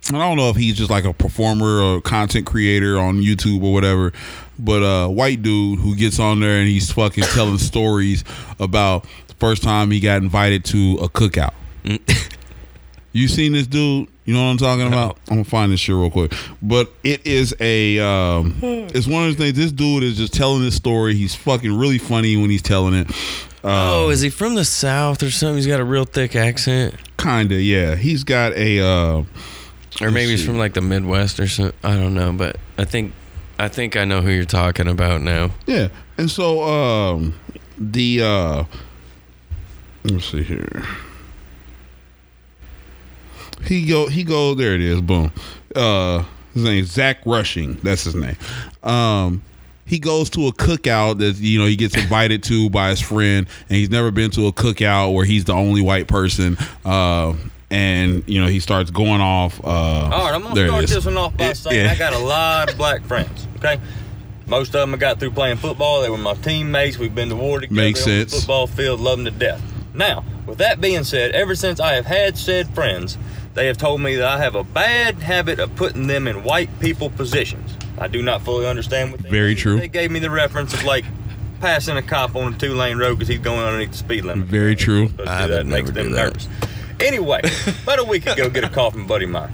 I 0.08 0.18
don't 0.18 0.36
know 0.36 0.48
if 0.48 0.56
he's 0.56 0.76
just 0.76 0.90
like 0.90 1.04
a 1.04 1.12
performer 1.12 1.80
or 1.80 2.00
content 2.00 2.46
creator 2.46 2.98
on 2.98 3.20
YouTube 3.20 3.62
or 3.62 3.72
whatever, 3.72 4.12
but 4.58 4.82
a 4.82 5.04
uh, 5.04 5.08
white 5.08 5.42
dude 5.42 5.78
who 5.78 5.94
gets 5.94 6.18
on 6.18 6.40
there 6.40 6.58
and 6.58 6.68
he's 6.68 6.90
fucking 6.90 7.24
telling 7.24 7.58
stories 7.58 8.24
about 8.58 9.06
the 9.28 9.34
first 9.34 9.62
time 9.62 9.90
he 9.90 10.00
got 10.00 10.22
invited 10.22 10.64
to 10.64 10.98
a 11.00 11.08
cookout. 11.08 11.52
you 13.12 13.28
seen 13.28 13.52
this 13.52 13.66
dude? 13.66 14.08
You 14.24 14.34
know 14.34 14.44
what 14.44 14.50
I'm 14.50 14.58
talking 14.58 14.86
about? 14.86 15.18
I'm 15.28 15.36
gonna 15.36 15.44
find 15.44 15.72
this 15.72 15.80
shit 15.80 15.94
real 15.96 16.10
quick. 16.10 16.32
But 16.62 16.92
it 17.02 17.26
is 17.26 17.54
a, 17.58 17.98
um, 17.98 18.54
it's 18.62 19.06
one 19.06 19.24
of 19.24 19.36
those 19.36 19.36
things. 19.46 19.56
This 19.56 19.72
dude 19.72 20.02
is 20.04 20.16
just 20.16 20.32
telling 20.34 20.62
this 20.62 20.76
story. 20.76 21.14
He's 21.14 21.34
fucking 21.34 21.76
really 21.76 21.98
funny 21.98 22.36
when 22.36 22.50
he's 22.50 22.62
telling 22.62 22.94
it. 22.94 23.10
oh, 23.64 24.10
is 24.10 24.20
he 24.20 24.30
from 24.30 24.54
the 24.54 24.64
south 24.64 25.22
or 25.22 25.30
something? 25.30 25.56
He's 25.56 25.66
got 25.66 25.80
a 25.80 25.84
real 25.84 26.04
thick 26.04 26.36
accent. 26.36 26.94
Kinda, 27.18 27.56
yeah. 27.60 27.96
He's 27.96 28.22
got 28.24 28.52
a. 28.54 28.80
Uh, 28.80 29.22
Or 30.00 30.10
maybe 30.10 30.30
he's 30.30 30.44
from 30.46 30.56
like 30.58 30.74
the 30.74 30.80
Midwest 30.80 31.40
or 31.40 31.48
something. 31.48 31.76
I 31.82 31.96
don't 31.96 32.14
know, 32.14 32.32
but 32.32 32.56
I 32.78 32.84
think 32.84 33.12
I 33.58 33.68
think 33.68 33.96
I 33.96 34.04
know 34.04 34.22
who 34.22 34.30
you're 34.30 34.44
talking 34.44 34.86
about 34.86 35.20
now. 35.22 35.50
Yeah, 35.66 35.88
and 36.16 36.30
so 36.30 36.62
um, 36.62 37.34
the 37.76 38.22
uh, 38.22 38.64
let's 40.04 40.30
see 40.30 40.42
here. 40.44 40.84
He 43.64 43.86
go 43.86 44.08
he 44.08 44.24
go 44.24 44.54
there 44.54 44.74
it 44.74 44.80
is 44.80 45.00
boom. 45.00 45.32
Uh, 45.74 46.24
his 46.54 46.64
name's 46.64 46.90
Zach 46.90 47.18
Rushing. 47.24 47.74
That's 47.82 48.04
his 48.04 48.14
name. 48.14 48.36
Um, 48.82 49.42
he 49.84 49.98
goes 49.98 50.30
to 50.30 50.46
a 50.46 50.52
cookout 50.52 51.18
that 51.18 51.36
you 51.36 51.58
know 51.58 51.66
he 51.66 51.76
gets 51.76 51.96
invited 51.96 52.42
to 52.44 52.70
by 52.70 52.90
his 52.90 53.00
friend, 53.00 53.46
and 53.68 53.76
he's 53.76 53.90
never 53.90 54.10
been 54.10 54.30
to 54.32 54.46
a 54.46 54.52
cookout 54.52 55.14
where 55.14 55.24
he's 55.24 55.44
the 55.44 55.52
only 55.52 55.82
white 55.82 56.06
person. 56.06 56.56
Uh, 56.84 57.34
and 57.70 58.28
you 58.28 58.40
know 58.40 58.46
he 58.48 58.60
starts 58.60 58.90
going 58.90 59.20
off. 59.20 59.60
Uh, 59.64 59.68
All 59.68 60.10
right, 60.10 60.34
I'm 60.34 60.42
gonna 60.42 60.66
start 60.66 60.86
this 60.86 61.04
one 61.04 61.16
off 61.16 61.36
by 61.36 61.52
saying 61.52 61.84
yeah. 61.86 61.92
I 61.92 61.96
got 61.96 62.12
a 62.12 62.18
lot 62.18 62.70
of 62.70 62.76
black 62.76 63.02
friends. 63.04 63.46
Okay, 63.58 63.80
most 64.46 64.68
of 64.68 64.80
them 64.80 64.94
I 64.94 64.96
got 64.96 65.20
through 65.20 65.32
playing 65.32 65.56
football. 65.56 66.02
They 66.02 66.10
were 66.10 66.18
my 66.18 66.34
teammates. 66.34 66.98
We've 66.98 67.14
been 67.14 67.28
to 67.28 67.36
war 67.36 67.60
together 67.60 67.74
Makes 67.80 68.04
on 68.04 68.10
the 68.10 68.18
sense. 68.28 68.40
football 68.40 68.66
field, 68.66 69.00
love 69.00 69.18
them 69.18 69.24
to 69.26 69.38
death. 69.38 69.62
Now, 69.94 70.24
with 70.46 70.58
that 70.58 70.80
being 70.80 71.04
said, 71.04 71.32
ever 71.32 71.54
since 71.54 71.80
I 71.80 71.94
have 71.94 72.06
had 72.06 72.36
said 72.38 72.72
friends, 72.74 73.18
they 73.54 73.66
have 73.66 73.78
told 73.78 74.00
me 74.00 74.16
that 74.16 74.26
I 74.28 74.38
have 74.38 74.54
a 74.54 74.64
bad 74.64 75.16
habit 75.16 75.58
of 75.58 75.74
putting 75.76 76.06
them 76.06 76.26
in 76.28 76.42
white 76.44 76.68
people 76.80 77.10
positions. 77.10 77.74
I 77.98 78.08
do 78.08 78.22
not 78.22 78.42
fully 78.42 78.66
understand 78.66 79.12
what 79.12 79.22
they 79.22 79.28
Very 79.30 79.48
mean. 79.50 79.56
true. 79.56 79.78
They 79.80 79.88
gave 79.88 80.10
me 80.10 80.20
the 80.20 80.30
reference 80.30 80.72
of 80.72 80.84
like 80.84 81.04
passing 81.60 81.96
a 81.96 82.02
cop 82.02 82.34
on 82.36 82.54
a 82.54 82.58
two 82.58 82.74
lane 82.74 82.96
road 82.98 83.16
because 83.16 83.28
he's 83.28 83.40
going 83.40 83.60
underneath 83.60 83.90
the 83.92 83.98
speed 83.98 84.24
limit. 84.24 84.46
Very 84.46 84.74
true. 84.76 85.10
I 85.26 85.46
that 85.48 85.66
makes 85.66 85.90
them 85.90 86.12
that. 86.12 86.24
nervous. 86.26 86.48
Anyway, 87.00 87.40
about 87.82 87.98
a 87.98 88.04
week 88.04 88.26
ago, 88.26 88.48
get 88.48 88.64
a 88.64 88.68
call 88.68 88.90
from 88.90 89.02
a 89.02 89.06
buddy 89.06 89.24
of 89.24 89.30
mine. 89.30 89.52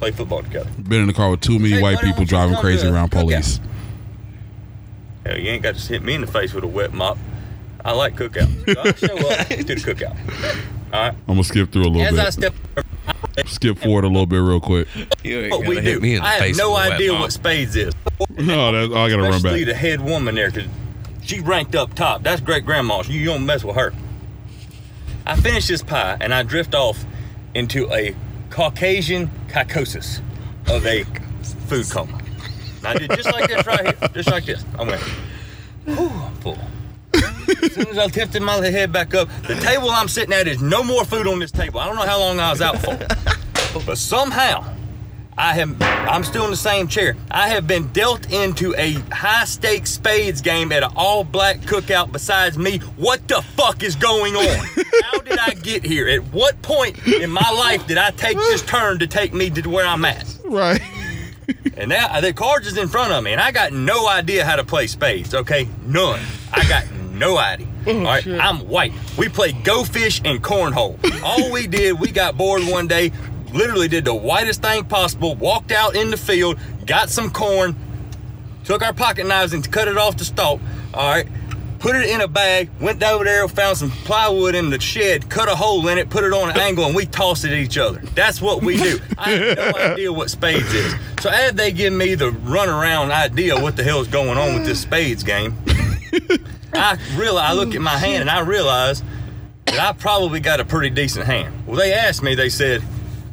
Play 0.00 0.10
football 0.12 0.42
together. 0.42 0.70
Been 0.80 1.00
in 1.02 1.06
the 1.08 1.12
car 1.12 1.30
with 1.30 1.40
too 1.40 1.58
many 1.58 1.70
Hey, 1.74 1.82
white 1.82 1.96
buddy, 1.96 2.06
people 2.08 2.18
want 2.18 2.20
you 2.20 2.26
to 2.26 2.30
driving 2.30 2.56
crazy 2.56 2.86
around 2.88 3.10
police. 3.10 3.60
Hell, 5.26 5.36
you 5.38 5.50
ain't 5.50 5.62
got 5.62 5.74
to 5.74 5.88
hit 5.88 6.02
me 6.02 6.14
in 6.14 6.20
the 6.20 6.26
face 6.26 6.52
with 6.54 6.64
a 6.64 6.68
wet 6.68 6.92
mop. 6.92 7.18
I 7.84 7.92
like 7.92 8.16
cookouts. 8.16 8.74
So 8.74 8.80
I 8.80 8.92
show 9.18 9.28
up 9.28 9.48
to 9.48 9.64
the 9.64 9.74
cookout. 9.74 10.16
All 10.92 11.00
right. 11.00 11.12
I'm 11.12 11.26
gonna 11.26 11.44
skip 11.44 11.70
through 11.70 11.82
a 11.82 11.90
little 11.90 12.02
As 12.02 12.18
I 12.18 12.24
bit. 12.24 12.32
step, 12.32 13.46
skip 13.46 13.78
forward 13.78 14.04
a 14.04 14.08
little 14.08 14.26
bit 14.26 14.38
real 14.38 14.60
quick. 14.60 14.88
You 15.22 15.40
ain't 15.40 15.52
oh, 15.52 15.58
what 15.58 15.68
we 15.68 15.74
gonna 15.76 15.86
do. 15.86 15.92
hit 15.92 16.02
me 16.02 16.14
in 16.16 16.22
the 16.22 16.28
I 16.28 16.32
have 16.32 16.40
face 16.40 16.56
no 16.56 16.70
with 16.70 16.78
a 16.78 16.88
wet 16.88 16.92
idea 16.92 17.12
what 17.12 17.32
spades 17.32 17.76
is. 17.76 17.94
No, 18.30 18.72
that, 18.72 18.96
I 18.96 19.10
gotta 19.10 19.22
run 19.22 19.34
Especially 19.34 19.64
back. 19.64 19.74
the 19.74 19.78
head 19.78 20.00
woman 20.00 20.34
there, 20.34 20.50
because 20.50 20.68
she 21.22 21.40
ranked 21.40 21.74
up 21.74 21.94
top. 21.94 22.22
That's 22.22 22.40
great 22.40 22.64
grandma. 22.64 23.02
You 23.06 23.24
don't 23.26 23.44
mess 23.44 23.64
with 23.64 23.76
her. 23.76 23.92
I 25.26 25.36
finish 25.36 25.68
this 25.68 25.82
pie 25.82 26.16
and 26.20 26.32
I 26.32 26.42
drift 26.42 26.74
off 26.74 27.04
into 27.54 27.92
a 27.92 28.16
Caucasian 28.48 29.30
psychosis 29.52 30.22
of 30.68 30.86
a 30.86 31.04
food 31.66 31.90
coma. 31.90 32.18
And 32.78 32.86
I 32.86 32.94
did 32.94 33.10
just 33.10 33.30
like 33.30 33.48
this 33.50 33.66
right 33.66 33.82
here, 33.82 34.08
just 34.14 34.30
like 34.30 34.46
this. 34.46 34.64
I 34.78 34.84
went, 34.84 35.02
whew, 35.84 36.08
I'm 36.08 36.34
full. 36.36 36.58
As 37.48 37.72
soon 37.72 37.88
as 37.88 37.98
I 37.98 38.06
lifted 38.06 38.42
my 38.42 38.56
head 38.66 38.92
back 38.92 39.14
up, 39.14 39.28
the 39.42 39.54
table 39.56 39.90
I'm 39.90 40.08
sitting 40.08 40.32
at 40.32 40.46
is 40.46 40.60
no 40.62 40.82
more 40.82 41.04
food 41.04 41.26
on 41.26 41.38
this 41.38 41.50
table. 41.50 41.80
I 41.80 41.86
don't 41.86 41.96
know 41.96 42.06
how 42.06 42.18
long 42.18 42.40
I 42.40 42.50
was 42.50 42.60
out 42.60 42.78
for, 42.78 42.96
but 43.86 43.98
somehow 43.98 44.64
I 45.38 45.54
have. 45.54 45.80
I'm 45.80 46.24
still 46.24 46.44
in 46.44 46.50
the 46.50 46.56
same 46.56 46.88
chair. 46.88 47.16
I 47.30 47.48
have 47.50 47.68
been 47.68 47.86
dealt 47.88 48.32
into 48.32 48.74
a 48.76 48.94
high 49.12 49.44
stakes 49.44 49.90
spades 49.90 50.40
game 50.40 50.72
at 50.72 50.82
an 50.82 50.90
all 50.96 51.22
black 51.22 51.60
cookout. 51.60 52.10
Besides 52.10 52.58
me, 52.58 52.78
what 52.96 53.26
the 53.28 53.40
fuck 53.40 53.84
is 53.84 53.94
going 53.94 54.34
on? 54.34 54.66
How 55.04 55.20
did 55.20 55.38
I 55.38 55.54
get 55.54 55.86
here? 55.86 56.08
At 56.08 56.24
what 56.32 56.60
point 56.62 57.06
in 57.06 57.30
my 57.30 57.48
life 57.50 57.86
did 57.86 57.98
I 57.98 58.10
take 58.10 58.36
this 58.36 58.62
turn 58.62 58.98
to 58.98 59.06
take 59.06 59.32
me 59.32 59.48
to 59.50 59.70
where 59.70 59.86
I'm 59.86 60.04
at? 60.04 60.36
Right. 60.44 60.82
And 61.76 61.88
now 61.90 62.20
the 62.20 62.32
cards 62.32 62.66
is 62.66 62.76
in 62.76 62.88
front 62.88 63.12
of 63.12 63.22
me, 63.22 63.30
and 63.32 63.40
I 63.40 63.52
got 63.52 63.72
no 63.72 64.08
idea 64.08 64.44
how 64.44 64.56
to 64.56 64.64
play 64.64 64.88
spades. 64.88 65.34
Okay, 65.34 65.68
none. 65.86 66.20
I 66.52 66.68
got 66.68 66.84
no 67.18 67.36
idea. 67.38 67.66
Mm-hmm. 67.84 67.98
All 67.98 68.04
right, 68.04 68.26
I'm 68.26 68.68
white. 68.68 68.92
We 69.16 69.28
played 69.28 69.64
go 69.64 69.84
fish 69.84 70.20
and 70.24 70.42
cornhole. 70.42 70.98
All 71.22 71.50
we 71.52 71.66
did, 71.66 71.98
we 71.98 72.10
got 72.10 72.36
bored 72.36 72.62
one 72.64 72.86
day, 72.86 73.12
literally 73.52 73.88
did 73.88 74.04
the 74.04 74.14
whitest 74.14 74.62
thing 74.62 74.84
possible. 74.84 75.34
Walked 75.34 75.72
out 75.72 75.96
in 75.96 76.10
the 76.10 76.16
field, 76.16 76.58
got 76.86 77.08
some 77.08 77.30
corn, 77.30 77.76
took 78.64 78.82
our 78.82 78.92
pocket 78.92 79.26
knives 79.26 79.52
and 79.52 79.70
cut 79.70 79.88
it 79.88 79.96
off 79.96 80.16
the 80.16 80.24
stalk. 80.24 80.60
All 80.94 81.10
right. 81.10 81.28
Put 81.78 81.94
it 81.94 82.10
in 82.10 82.20
a 82.20 82.26
bag, 82.26 82.70
went 82.80 83.00
over 83.04 83.22
there, 83.22 83.46
found 83.46 83.76
some 83.76 83.90
plywood 83.90 84.56
in 84.56 84.68
the 84.70 84.80
shed, 84.80 85.30
cut 85.30 85.48
a 85.48 85.54
hole 85.54 85.86
in 85.86 85.96
it, 85.96 86.10
put 86.10 86.24
it 86.24 86.32
on 86.32 86.50
an 86.50 86.58
angle, 86.58 86.84
and 86.86 86.94
we 86.94 87.06
tossed 87.06 87.44
it 87.44 87.52
at 87.52 87.58
each 87.58 87.78
other. 87.78 88.00
That's 88.16 88.42
what 88.42 88.64
we 88.64 88.76
do. 88.78 88.98
I 89.16 89.30
have 89.30 89.56
no 89.56 89.78
idea 89.92 90.12
what 90.12 90.28
spades 90.28 90.74
is. 90.74 90.92
So 91.20 91.30
as 91.30 91.52
they 91.52 91.70
give 91.70 91.92
me 91.92 92.16
the 92.16 92.30
runaround 92.30 93.12
idea 93.12 93.60
what 93.60 93.76
the 93.76 93.84
hell 93.84 94.00
is 94.00 94.08
going 94.08 94.36
on 94.36 94.54
with 94.54 94.66
this 94.66 94.80
spades 94.80 95.22
game, 95.22 95.56
I 96.72 96.98
realize 97.16 97.50
I 97.50 97.52
look 97.54 97.74
at 97.74 97.80
my 97.80 97.96
hand 97.98 98.22
and 98.22 98.30
I 98.30 98.40
realize 98.40 99.02
that 99.66 99.80
I 99.80 99.92
probably 99.92 100.40
got 100.40 100.60
a 100.60 100.64
pretty 100.64 100.90
decent 100.90 101.26
hand. 101.26 101.66
Well, 101.66 101.76
they 101.76 101.92
asked 101.92 102.22
me, 102.22 102.34
they 102.34 102.48
said, 102.48 102.82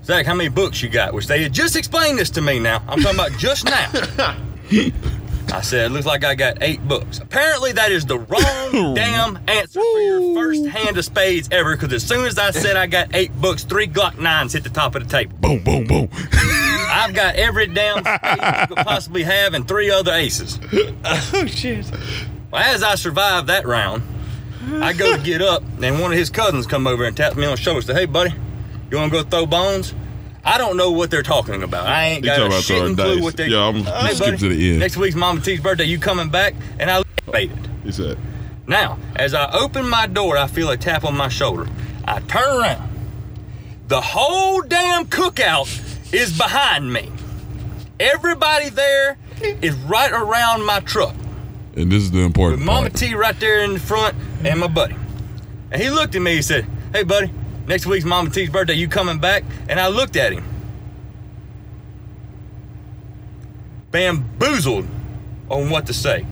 Zach, 0.04 0.26
how 0.26 0.36
many 0.36 0.50
books 0.50 0.84
you 0.84 0.90
got? 0.90 1.14
Which 1.14 1.28
they 1.28 1.42
had 1.42 1.54
just 1.54 1.76
explained 1.76 2.20
this 2.20 2.30
to 2.32 2.42
me 2.42 2.60
now. 2.60 2.84
I'm 2.88 3.02
talking 3.02 3.20
about 3.20 3.32
just 3.40 3.66
now. 3.66 3.90
I 5.54 5.62
said, 5.62 5.92
looks 5.92 6.06
like 6.06 6.24
I 6.24 6.36
got 6.36 6.58
eight 6.62 6.86
books. 6.88 7.20
Apparently, 7.20 7.72
that 7.74 7.92
is 7.92 8.06
the 8.06 8.20
wrong 8.20 8.94
damn 8.96 9.38
answer 9.48 9.80
for 9.80 10.00
your 10.00 10.36
first 10.36 10.66
hand 10.68 10.98
of 10.98 11.06
spades 11.06 11.48
ever, 11.52 11.76
because 11.76 11.94
as 11.94 12.06
soon 12.06 12.26
as 12.26 12.38
I 12.38 12.52
said 12.52 12.76
I 12.76 12.88
got 12.88 13.16
eight 13.16 13.34
books, 13.40 13.64
three 13.64 13.88
Glock 13.88 14.14
9s 14.14 14.54
hit 14.54 14.64
the 14.64 14.70
top 14.70 14.96
of 14.96 15.04
the 15.04 15.10
table. 15.10 15.38
Boom, 15.38 15.64
boom, 15.64 15.86
boom. 15.86 16.10
I've 16.92 17.14
got 17.14 17.36
every 17.36 17.68
damn 17.68 18.00
spade 18.04 18.20
you 18.24 18.76
could 18.76 18.86
possibly 18.86 19.24
have 19.24 19.54
and 19.54 19.68
three 19.68 19.92
other 19.92 20.14
aces. 20.14 20.60
Oh 21.04 21.46
shit. 21.46 21.86
Well, 22.52 22.62
as 22.62 22.84
I 22.84 22.96
survived 22.96 23.48
that 23.48 23.66
round, 23.66 24.04
I 24.82 24.93
go 24.93 25.18
to 25.18 25.24
get 25.24 25.41
up, 25.41 25.64
and 25.82 26.00
one 26.00 26.12
of 26.12 26.18
his 26.18 26.30
cousins 26.30 26.68
come 26.68 26.88
over 26.88 27.06
and 27.06 27.16
taps 27.16 27.36
me 27.36 27.46
on 27.46 27.52
the 27.52 27.58
shoulder 27.58 27.80
and 27.80 27.86
said, 27.88 27.96
Hey, 27.98 28.06
buddy, 28.06 28.34
you 28.89 28.98
want 28.98 29.12
to 29.12 29.24
go 29.24 29.30
throw 29.30 29.46
bones? 29.46 29.93
I 30.43 30.60
don't 30.60 30.78
know 30.78 30.91
what 30.91 31.10
they're 31.10 31.24
talking 31.24 31.64
about. 31.64 31.88
I 31.88 32.06
ain't 32.06 32.24
got 32.24 32.39
a 32.39 32.46
about 32.46 32.64
throwing 32.64 32.93
shitting 32.93 32.96
clue 32.96 33.16
dice. 33.16 33.24
what 33.24 33.36
they. 33.36 33.48
Yeah, 33.48 33.64
I'm 33.66 33.84
gonna 33.84 34.14
skip 34.14 34.39
to 34.39 34.50
the 34.50 34.70
end. 34.72 34.80
Next 34.80 34.96
week's 34.96 35.16
Mama 35.16 35.41
T's 35.41 35.60
birthday. 35.60 35.86
You 35.86 35.98
coming 35.98 36.30
back? 36.30 36.54
And 36.80 36.91
I 36.91 37.02
baited. 37.32 37.68
He 37.84 37.91
said, 37.91 38.20
Now, 38.68 39.00
as 39.16 39.34
I 39.34 39.52
open 39.52 39.89
my 39.89 40.06
door, 40.06 40.38
I 40.38 40.46
feel 40.46 40.70
a 40.70 40.78
tap 40.78 41.04
on 41.04 41.18
my 41.18 41.30
shoulder. 41.30 41.68
I 42.08 42.20
turn 42.20 42.62
around. 42.62 42.89
The 43.88 44.02
whole 44.02 44.62
damn 44.62 45.06
cookout 45.06 45.68
is 46.14 46.38
behind 46.38 46.93
me. 46.93 47.12
Everybody 48.00 48.70
there 48.70 49.18
is 49.41 49.74
right 49.76 50.12
around 50.12 50.64
my 50.64 50.80
truck. 50.82 51.16
And 51.76 51.91
this 51.91 52.03
is 52.03 52.11
the 52.11 52.19
important 52.19 52.59
With 52.59 52.67
Mama 52.67 52.89
part. 52.89 52.95
T 52.95 53.15
right 53.15 53.39
there 53.39 53.63
in 53.63 53.73
the 53.73 53.80
front 53.80 54.15
and 54.43 54.59
my 54.59 54.67
buddy. 54.67 54.95
And 55.71 55.82
he 55.82 55.89
looked 55.89 56.15
at 56.15 56.21
me, 56.21 56.36
he 56.36 56.41
said, 56.41 56.65
Hey 56.93 57.03
buddy, 57.03 57.32
next 57.67 57.86
week's 57.86 58.05
Mama 58.05 58.30
T's 58.30 58.49
birthday, 58.49 58.73
you 58.73 58.88
coming 58.88 59.19
back? 59.19 59.43
And 59.67 59.80
I 59.80 59.88
looked 59.88 60.15
at 60.15 60.34
him. 60.34 60.43
Bamboozled 63.91 64.88
on 65.49 65.69
what 65.69 65.88
to 65.88 65.93
say. 65.93 66.26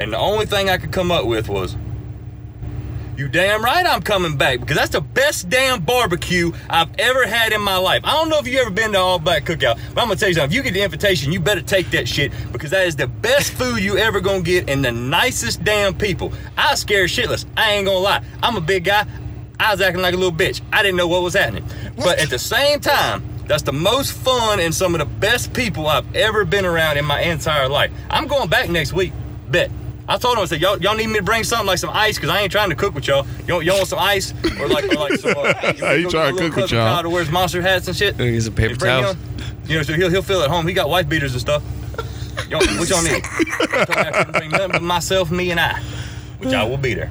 And 0.00 0.12
the 0.12 0.18
only 0.18 0.46
thing 0.46 0.68
I 0.68 0.78
could 0.78 0.92
come 0.92 1.10
up 1.10 1.26
with 1.26 1.48
was, 1.48 1.76
You 3.16 3.28
damn 3.28 3.62
right 3.62 3.86
I'm 3.86 4.02
coming 4.02 4.36
back 4.36 4.58
because 4.58 4.76
that's 4.76 4.90
the 4.90 5.00
best 5.00 5.48
damn 5.48 5.80
barbecue 5.82 6.50
I've 6.68 6.88
ever 6.98 7.26
had 7.26 7.52
in 7.52 7.60
my 7.62 7.76
life. 7.76 8.02
I 8.02 8.12
don't 8.12 8.28
know 8.28 8.38
if 8.38 8.48
you 8.48 8.58
ever 8.58 8.70
been 8.70 8.90
to 8.92 8.98
All 8.98 9.20
Black 9.20 9.44
Cookout, 9.44 9.78
but 9.94 10.00
I'm 10.00 10.08
gonna 10.08 10.16
tell 10.16 10.28
you 10.28 10.34
something. 10.34 10.50
If 10.50 10.56
you 10.56 10.62
get 10.64 10.74
the 10.74 10.82
invitation, 10.82 11.30
you 11.30 11.38
better 11.38 11.62
take 11.62 11.90
that 11.92 12.08
shit 12.08 12.32
because 12.50 12.72
that 12.72 12.88
is 12.88 12.96
the 12.96 13.06
best 13.06 13.52
food 13.52 13.76
you 13.76 13.98
ever 13.98 14.20
gonna 14.20 14.42
get 14.42 14.68
and 14.68 14.84
the 14.84 14.90
nicest 14.90 15.62
damn 15.62 15.94
people. 15.94 16.32
I 16.56 16.74
scared 16.74 17.08
shitless. 17.08 17.46
I 17.56 17.74
ain't 17.74 17.86
gonna 17.86 17.98
lie. 17.98 18.24
I'm 18.42 18.56
a 18.56 18.60
big 18.60 18.82
guy. 18.82 19.06
I 19.60 19.70
was 19.70 19.80
acting 19.80 20.02
like 20.02 20.14
a 20.14 20.16
little 20.16 20.36
bitch. 20.36 20.60
I 20.72 20.82
didn't 20.82 20.96
know 20.96 21.06
what 21.06 21.22
was 21.22 21.34
happening. 21.34 21.64
But 21.96 22.18
at 22.18 22.30
the 22.30 22.38
same 22.40 22.80
time, 22.80 23.22
that's 23.46 23.62
the 23.62 23.72
most 23.72 24.12
fun 24.12 24.58
and 24.58 24.74
some 24.74 24.92
of 24.92 24.98
the 24.98 25.04
best 25.04 25.52
people 25.52 25.86
I've 25.86 26.16
ever 26.16 26.44
been 26.44 26.64
around 26.64 26.96
in 26.96 27.04
my 27.04 27.20
entire 27.20 27.68
life. 27.68 27.92
I'm 28.10 28.26
going 28.26 28.48
back 28.48 28.68
next 28.70 28.92
week. 28.92 29.12
Bet. 29.50 29.70
I 30.06 30.18
told 30.18 30.36
him, 30.36 30.42
I 30.42 30.46
said, 30.46 30.60
y'all, 30.60 30.80
y'all 30.80 30.94
need 30.94 31.06
me 31.06 31.14
to 31.16 31.22
bring 31.22 31.44
something 31.44 31.66
like 31.66 31.78
some 31.78 31.90
ice 31.90 32.16
because 32.16 32.30
I 32.30 32.40
ain't 32.40 32.52
trying 32.52 32.68
to 32.70 32.76
cook 32.76 32.94
with 32.94 33.06
y'all. 33.06 33.26
Y'all, 33.46 33.62
y'all 33.62 33.76
want 33.76 33.88
some 33.88 33.98
ice? 33.98 34.34
Or 34.60 34.68
like, 34.68 34.84
or 34.84 34.94
like 34.94 35.12
some. 35.14 35.34
Uh, 35.36 35.94
you 35.96 36.08
I 36.08 36.10
trying 36.10 36.36
to 36.36 36.42
cook 36.42 36.56
with 36.56 36.70
y'all. 36.72 36.94
Kyle 36.94 37.02
that 37.02 37.10
wears 37.10 37.30
monster 37.30 37.62
hats 37.62 37.88
and 37.88 37.96
shit. 37.96 38.16
He's 38.16 38.46
a 38.46 38.52
paper 38.52 38.72
And 38.72 38.80
towel. 38.80 39.16
You 39.66 39.76
know, 39.76 39.82
so 39.82 39.94
he'll, 39.94 40.10
he'll 40.10 40.22
feel 40.22 40.42
at 40.42 40.50
home. 40.50 40.66
He 40.66 40.74
got 40.74 40.88
wife 40.90 41.08
beaters 41.08 41.32
and 41.32 41.40
stuff. 41.40 41.62
Y'all, 42.50 42.60
what 42.78 42.88
y'all 42.90 43.02
need? 43.02 43.22
I 43.24 43.84
told 43.84 43.88
him 43.88 43.98
I 43.98 44.10
couldn't 44.12 44.32
bring 44.32 44.50
nothing 44.50 44.72
but 44.72 44.82
myself, 44.82 45.30
me, 45.30 45.50
and 45.50 45.60
I. 45.60 45.80
Which 46.38 46.52
I 46.52 46.64
will 46.64 46.76
be 46.76 46.94
there. 46.94 47.10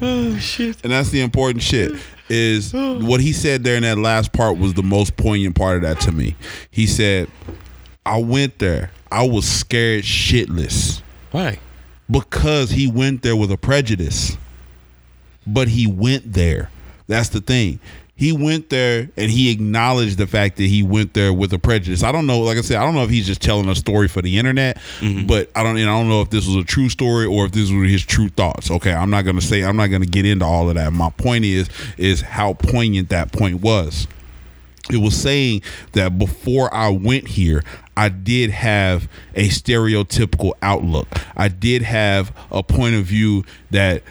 Shit. 0.38 0.82
And 0.84 0.92
that's 0.92 1.10
the 1.10 1.20
important 1.20 1.62
shit 1.62 1.92
is 2.28 2.72
what 2.74 3.20
he 3.20 3.32
said 3.32 3.64
there 3.64 3.76
in 3.76 3.82
that 3.82 3.98
last 3.98 4.32
part 4.32 4.58
was 4.58 4.74
the 4.74 4.82
most 4.82 5.16
poignant 5.16 5.56
part 5.56 5.76
of 5.76 5.82
that 5.82 5.98
to 5.98 6.12
me 6.12 6.36
he 6.70 6.86
said 6.86 7.26
i 8.04 8.18
went 8.20 8.58
there 8.58 8.90
i 9.10 9.26
was 9.26 9.48
scared 9.48 10.04
shitless 10.04 11.00
Why? 11.30 11.58
Because 12.10 12.70
he 12.70 12.90
went 12.90 13.22
there 13.22 13.36
with 13.36 13.50
a 13.50 13.58
prejudice 13.58 14.36
but 15.46 15.68
he 15.68 15.86
went 15.86 16.32
there 16.32 16.70
that's 17.06 17.30
the 17.30 17.40
thing 17.40 17.80
he 18.18 18.32
went 18.32 18.68
there 18.68 19.08
and 19.16 19.30
he 19.30 19.52
acknowledged 19.52 20.18
the 20.18 20.26
fact 20.26 20.56
that 20.56 20.64
he 20.64 20.82
went 20.82 21.14
there 21.14 21.32
with 21.32 21.52
a 21.52 21.58
prejudice. 21.58 22.02
I 22.02 22.10
don't 22.10 22.26
know, 22.26 22.40
like 22.40 22.58
I 22.58 22.62
said, 22.62 22.78
I 22.78 22.84
don't 22.84 22.96
know 22.96 23.04
if 23.04 23.10
he's 23.10 23.28
just 23.28 23.40
telling 23.40 23.68
a 23.68 23.76
story 23.76 24.08
for 24.08 24.20
the 24.20 24.38
internet, 24.38 24.78
mm-hmm. 24.98 25.28
but 25.28 25.52
I 25.54 25.62
don't, 25.62 25.78
and 25.78 25.88
I 25.88 25.96
don't 25.96 26.08
know 26.08 26.20
if 26.20 26.28
this 26.28 26.44
was 26.44 26.56
a 26.56 26.64
true 26.64 26.88
story 26.88 27.26
or 27.26 27.46
if 27.46 27.52
this 27.52 27.70
were 27.70 27.84
his 27.84 28.04
true 28.04 28.28
thoughts. 28.28 28.72
Okay, 28.72 28.92
I'm 28.92 29.10
not 29.10 29.24
gonna 29.24 29.40
say, 29.40 29.62
I'm 29.62 29.76
not 29.76 29.86
gonna 29.86 30.04
get 30.04 30.26
into 30.26 30.44
all 30.44 30.68
of 30.68 30.74
that. 30.74 30.92
My 30.92 31.10
point 31.10 31.44
is, 31.44 31.70
is 31.96 32.20
how 32.20 32.54
poignant 32.54 33.10
that 33.10 33.30
point 33.30 33.60
was 33.60 34.08
it 34.90 34.98
was 34.98 35.20
saying 35.20 35.62
that 35.92 36.18
before 36.18 36.72
I 36.72 36.88
went 36.88 37.28
here, 37.28 37.62
I 37.96 38.08
did 38.08 38.50
have 38.50 39.08
a 39.34 39.48
stereotypical 39.48 40.52
outlook. 40.62 41.08
I 41.36 41.48
did 41.48 41.82
have 41.82 42.34
a 42.50 42.62
point 42.62 42.94
of 42.94 43.04
view 43.04 43.44
that 43.70 44.02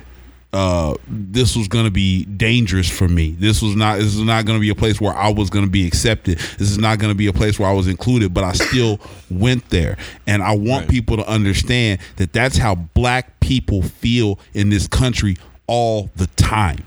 uh, 0.54 0.96
this 1.08 1.56
was 1.56 1.68
going 1.68 1.86
to 1.86 1.92
be 1.92 2.26
dangerous 2.26 2.90
for 2.90 3.08
me. 3.08 3.32
This 3.32 3.62
was 3.62 3.76
not. 3.76 3.98
This 3.98 4.16
is 4.16 4.22
not 4.22 4.46
going 4.46 4.58
to 4.58 4.62
be 4.62 4.70
a 4.70 4.76
place 4.76 5.00
where 5.00 5.14
I 5.14 5.30
was 5.30 5.50
going 5.50 5.66
to 5.66 5.72
be 5.72 5.86
accepted. 5.86 6.38
This 6.38 6.72
is 6.72 6.78
not 6.78 7.00
going 7.00 7.12
to 7.12 7.18
be 7.18 7.28
a 7.28 7.34
place 7.34 7.60
where 7.60 7.70
I 7.70 7.74
was 7.74 7.88
included. 7.88 8.34
But 8.34 8.44
I 8.44 8.54
still 8.54 9.00
went 9.30 9.70
there, 9.70 9.98
and 10.26 10.42
I 10.42 10.56
want 10.56 10.90
people 10.90 11.18
to 11.18 11.28
understand 11.28 12.00
that 12.16 12.34
that's 12.34 12.58
how 12.58 12.76
Black 12.76 13.40
people 13.40 13.82
feel 13.82 14.40
in 14.54 14.70
this 14.70 14.88
country 14.88 15.38
all 15.68 16.10
the 16.16 16.28
time. 16.28 16.84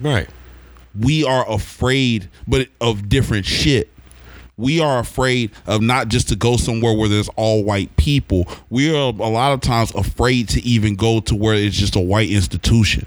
Right. 0.00 0.28
We 0.98 1.24
are 1.24 1.48
afraid, 1.50 2.28
but 2.46 2.68
of 2.80 3.08
different 3.08 3.46
shit. 3.46 3.90
We 4.58 4.80
are 4.80 4.98
afraid 4.98 5.50
of 5.66 5.82
not 5.82 6.08
just 6.08 6.28
to 6.30 6.36
go 6.36 6.56
somewhere 6.56 6.96
where 6.96 7.10
there's 7.10 7.28
all 7.36 7.62
white 7.62 7.94
people. 7.98 8.48
We 8.70 8.90
are 8.90 9.08
a 9.08 9.10
lot 9.10 9.52
of 9.52 9.60
times 9.60 9.94
afraid 9.94 10.48
to 10.50 10.62
even 10.62 10.96
go 10.96 11.20
to 11.20 11.34
where 11.34 11.54
it's 11.54 11.76
just 11.76 11.94
a 11.94 12.00
white 12.00 12.30
institution. 12.30 13.06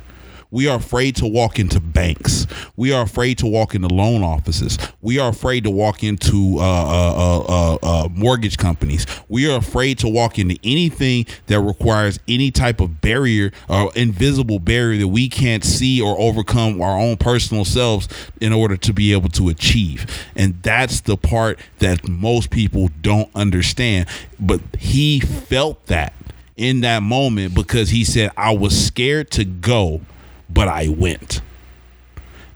We 0.52 0.68
are 0.68 0.78
afraid 0.78 1.16
to 1.18 1.28
walk 1.28 1.60
into 1.60 1.80
banks. 1.80 2.48
We 2.76 2.92
are 2.92 3.04
afraid 3.04 3.38
to 3.40 3.46
walk 3.48 3.76
into 3.76 3.88
loan 3.88 4.24
offices. 4.24 4.80
We 5.00 5.20
are 5.20 5.30
afraid 5.30 5.64
to 5.66 5.70
walk 5.70 6.04
into 6.04 6.58
uh, 6.58 6.62
uh, 6.62 7.14
uh, 7.16 7.40
uh, 7.40 7.78
uh, 7.84 8.10
mortgage 8.10 8.58
companies. 8.58 9.06
We 9.28 9.48
are 9.52 9.60
afraid 9.60 10.00
to 10.00 10.10
walk 10.10 10.40
into 10.40 10.58
anything 10.64 11.28
that 11.48 11.60
requires 11.60 12.20
any 12.28 12.50
type 12.50 12.82
of 12.82 13.00
barrier 13.00 13.52
or 13.68 13.92
invisible 13.96 14.58
barrier 14.58 15.02
that 15.02 15.08
we 15.10 15.30
can't 15.30 15.64
see 15.64 16.02
or 16.02 16.20
overcome 16.20 16.82
our 16.82 16.98
own 16.98 17.18
personal 17.18 17.64
selves 17.64 18.08
in 18.42 18.52
order 18.52 18.76
to 18.78 18.92
be 18.92 19.14
able 19.14 19.30
to 19.30 19.50
achieve. 19.50 20.26
And 20.36 20.64
that's 20.64 21.02
the 21.02 21.16
part 21.16 21.60
that 21.78 22.10
most 22.10 22.50
people 22.50 22.90
don't 23.02 23.30
understand. 23.36 24.08
But 24.40 24.62
he 24.80 25.20
felt 25.20 25.86
that 25.86 26.14
in 26.58 26.82
that 26.82 27.04
moment 27.04 27.54
because 27.54 27.90
he 27.90 28.04
said, 28.04 28.32
I 28.36 28.52
was 28.56 28.86
scared 28.86 29.30
to 29.32 29.46
go 29.46 30.02
but 30.50 30.68
I 30.68 30.90
went. 30.90 31.42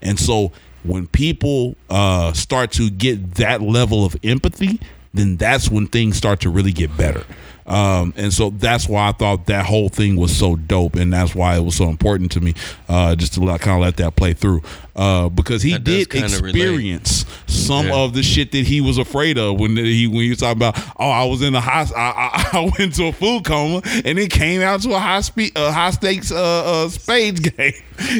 And 0.02 0.18
so 0.18 0.52
when 0.82 1.06
people 1.06 1.76
uh, 1.88 2.32
start 2.32 2.72
to 2.72 2.90
get 2.90 3.36
that 3.36 3.62
level 3.62 4.04
of 4.04 4.16
empathy, 4.22 4.80
then 5.12 5.36
that's 5.36 5.70
when 5.70 5.86
things 5.86 6.16
start 6.16 6.40
to 6.40 6.50
really 6.50 6.72
get 6.72 6.96
better. 6.96 7.24
Um, 7.66 8.12
and 8.16 8.30
so 8.32 8.50
that's 8.50 8.86
why 8.88 9.08
I 9.08 9.12
thought 9.12 9.46
that 9.46 9.64
whole 9.64 9.88
thing 9.88 10.16
was 10.16 10.36
so 10.36 10.54
dope, 10.54 10.96
and 10.96 11.10
that's 11.12 11.34
why 11.34 11.56
it 11.56 11.64
was 11.64 11.74
so 11.76 11.88
important 11.88 12.30
to 12.32 12.40
me, 12.40 12.52
uh, 12.90 13.16
just 13.16 13.32
to 13.34 13.40
let, 13.40 13.60
kind 13.62 13.76
of 13.76 13.82
let 13.82 13.96
that 13.96 14.16
play 14.16 14.34
through, 14.34 14.62
uh, 14.94 15.30
because 15.30 15.62
he 15.62 15.72
That 15.72 15.82
did 15.84 16.10
kinda 16.10 16.28
relate. 16.42 16.48
experience 16.56 17.24
some 17.46 17.86
Yeah. 17.86 17.94
of 17.96 18.12
the 18.12 18.22
shit 18.22 18.52
that 18.52 18.66
he 18.66 18.82
was 18.82 18.98
afraid 18.98 19.38
of 19.38 19.58
when 19.58 19.76
he 19.78 20.06
when 20.06 20.24
he 20.24 20.28
was 20.28 20.40
talking 20.40 20.58
about, 20.58 20.78
oh, 20.98 21.08
I 21.08 21.24
was 21.24 21.40
in 21.40 21.54
a 21.54 21.60
high, 21.60 21.86
I, 21.96 22.00
I, 22.00 22.48
I 22.58 22.72
went 22.78 22.96
to 22.96 23.06
a 23.06 23.12
food 23.12 23.44
coma, 23.44 23.80
and 24.04 24.18
it 24.18 24.30
came 24.30 24.60
out 24.60 24.82
to 24.82 24.92
a 24.92 24.98
high 24.98 25.22
speed, 25.22 25.52
a 25.56 25.72
high 25.72 25.90
stakes 25.92 26.30
uh, 26.30 26.84
uh, 26.84 26.88
spades 26.90 27.40
game. 27.48 27.72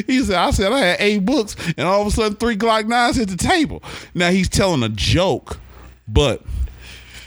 He 0.07 0.23
said, 0.23 0.37
I 0.37 0.49
said 0.51 0.71
I 0.71 0.79
had 0.79 0.97
eight 0.99 1.23
books, 1.23 1.55
and 1.77 1.87
all 1.87 2.01
of 2.01 2.07
a 2.07 2.11
sudden 2.11 2.35
three 2.37 2.57
Glock 2.57 2.87
nines 2.87 3.17
hit 3.17 3.29
the 3.29 3.37
table. 3.37 3.83
Now 4.15 4.31
he's 4.31 4.49
telling 4.49 4.81
a 4.81 4.89
joke, 4.89 5.59
but 6.07 6.41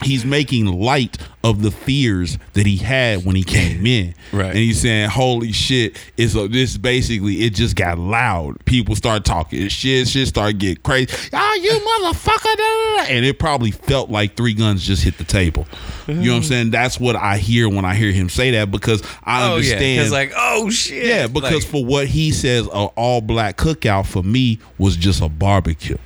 he's 0.03 0.25
making 0.25 0.67
light 0.67 1.19
of 1.45 1.63
the 1.63 1.71
fears 1.71 2.37
that 2.55 2.67
he 2.67 2.77
had 2.77 3.25
when 3.25 3.37
he 3.37 3.43
came 3.45 3.87
in. 3.87 4.15
Right. 4.33 4.49
And 4.51 4.57
he's 4.59 4.81
saying, 4.81 5.11
"Holy 5.11 5.53
shit!" 5.53 5.97
It's 6.17 6.35
a, 6.35 6.49
this 6.49 6.77
basically 6.77 7.43
it 7.45 7.55
just 7.55 7.77
got 7.77 7.99
loud. 7.99 8.65
People 8.65 8.97
start 8.97 9.25
talking 9.25 9.69
shit. 9.69 10.09
Shit 10.09 10.29
started 10.29 10.59
getting 10.59 10.83
crazy. 10.83 11.09
Oh, 11.33 11.59
you 11.63 11.71
motherfucker! 11.73 12.43
da, 12.43 12.57
da, 12.57 12.97
da." 13.07 13.13
And 13.15 13.25
it 13.25 13.39
probably 13.39 13.71
felt 13.71 14.11
like 14.11 14.37
three 14.37 14.55
guns 14.55 14.87
just 14.87 15.03
hit 15.05 15.17
the 15.19 15.25
table. 15.25 15.67
You 16.07 16.15
know 16.15 16.31
what 16.33 16.37
I'm 16.39 16.43
saying? 16.45 16.71
That's 16.71 16.99
what 16.99 17.17
I 17.17 17.37
hear 17.37 17.69
when 17.69 17.85
I 17.85 17.95
hear 17.95 18.11
him 18.13 18.29
say 18.31 18.51
that 18.53 18.71
because 18.71 19.03
I 19.25 19.43
Oh 19.43 19.47
yeah, 19.49 19.53
understand. 19.55 19.97
because 19.99 20.13
like 20.13 20.33
oh 20.37 20.71
shit. 20.71 21.05
yeah, 21.07 21.27
because 21.27 21.53
Like, 21.53 21.63
for 21.65 21.85
what 21.85 22.07
he 22.07 22.31
says, 22.33 22.65
an 22.67 22.89
all 22.97 23.21
black 23.21 23.57
cookout 23.59 24.07
for 24.07 24.23
me 24.23 24.59
was 24.79 24.97
just 24.97 25.21
a 25.21 25.29
barbecue. 25.29 25.99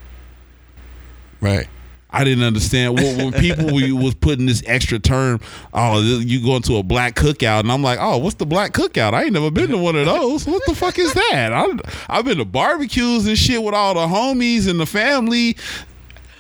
right. 1.41 1.69
I 2.13 2.25
didn't 2.25 2.45
understand 2.45 2.99
when, 2.99 3.17
when 3.19 3.33
people 3.33 3.73
we 3.75 3.91
was 3.93 4.15
putting 4.15 4.47
this 4.47 4.63
extra 4.67 4.99
term. 4.99 5.41
Oh, 5.73 6.01
you 6.01 6.43
going 6.43 6.63
to 6.63 6.77
a 6.77 6.83
black 6.83 7.15
cookout, 7.15 7.61
and 7.61 7.73
I'm 7.73 7.83
like, 7.83 7.99
oh, 8.01 8.19
what's 8.19 8.35
the 8.37 8.47
black 8.47 8.73
cookout? 8.73 9.15
I 9.15 9.25
ain't 9.25 9.33
never 9.33 9.51
been 9.51 9.71
to 9.71 9.79
one 9.79 9.97
of 9.97 10.07
those. 10.07 10.47
What 10.47 10.63
the 10.67 10.75
fuck 10.75 10.99
is 10.99 11.15
that? 11.15 11.53
I, 11.53 12.19
I've 12.19 12.25
been 12.25 12.39
to 12.39 12.45
barbecues 12.45 13.27
and 13.27 13.39
shit 13.39 13.63
with 13.63 13.75
all 13.75 13.95
the 13.95 14.07
homies 14.07 14.69
and 14.69 14.79
the 14.79 14.87
family. 14.87 15.57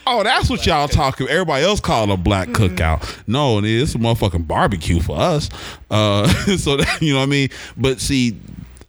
Oh, 0.06 0.22
that's 0.24 0.50
what 0.50 0.66
y'all 0.66 0.88
talking. 0.88 1.26
About. 1.26 1.32
Everybody 1.32 1.64
else 1.64 1.80
call 1.80 2.04
it 2.04 2.10
a 2.10 2.16
black 2.16 2.48
cookout. 2.48 3.22
No, 3.26 3.58
it 3.58 3.64
is 3.64 3.94
a 3.94 3.98
motherfucking 3.98 4.46
barbecue 4.48 5.00
for 5.00 5.16
us. 5.18 5.48
Uh, 5.90 6.26
so 6.58 6.76
that, 6.76 7.00
you 7.00 7.12
know 7.12 7.20
what 7.20 7.26
I 7.26 7.30
mean. 7.30 7.48
But 7.76 8.00
see, 8.00 8.36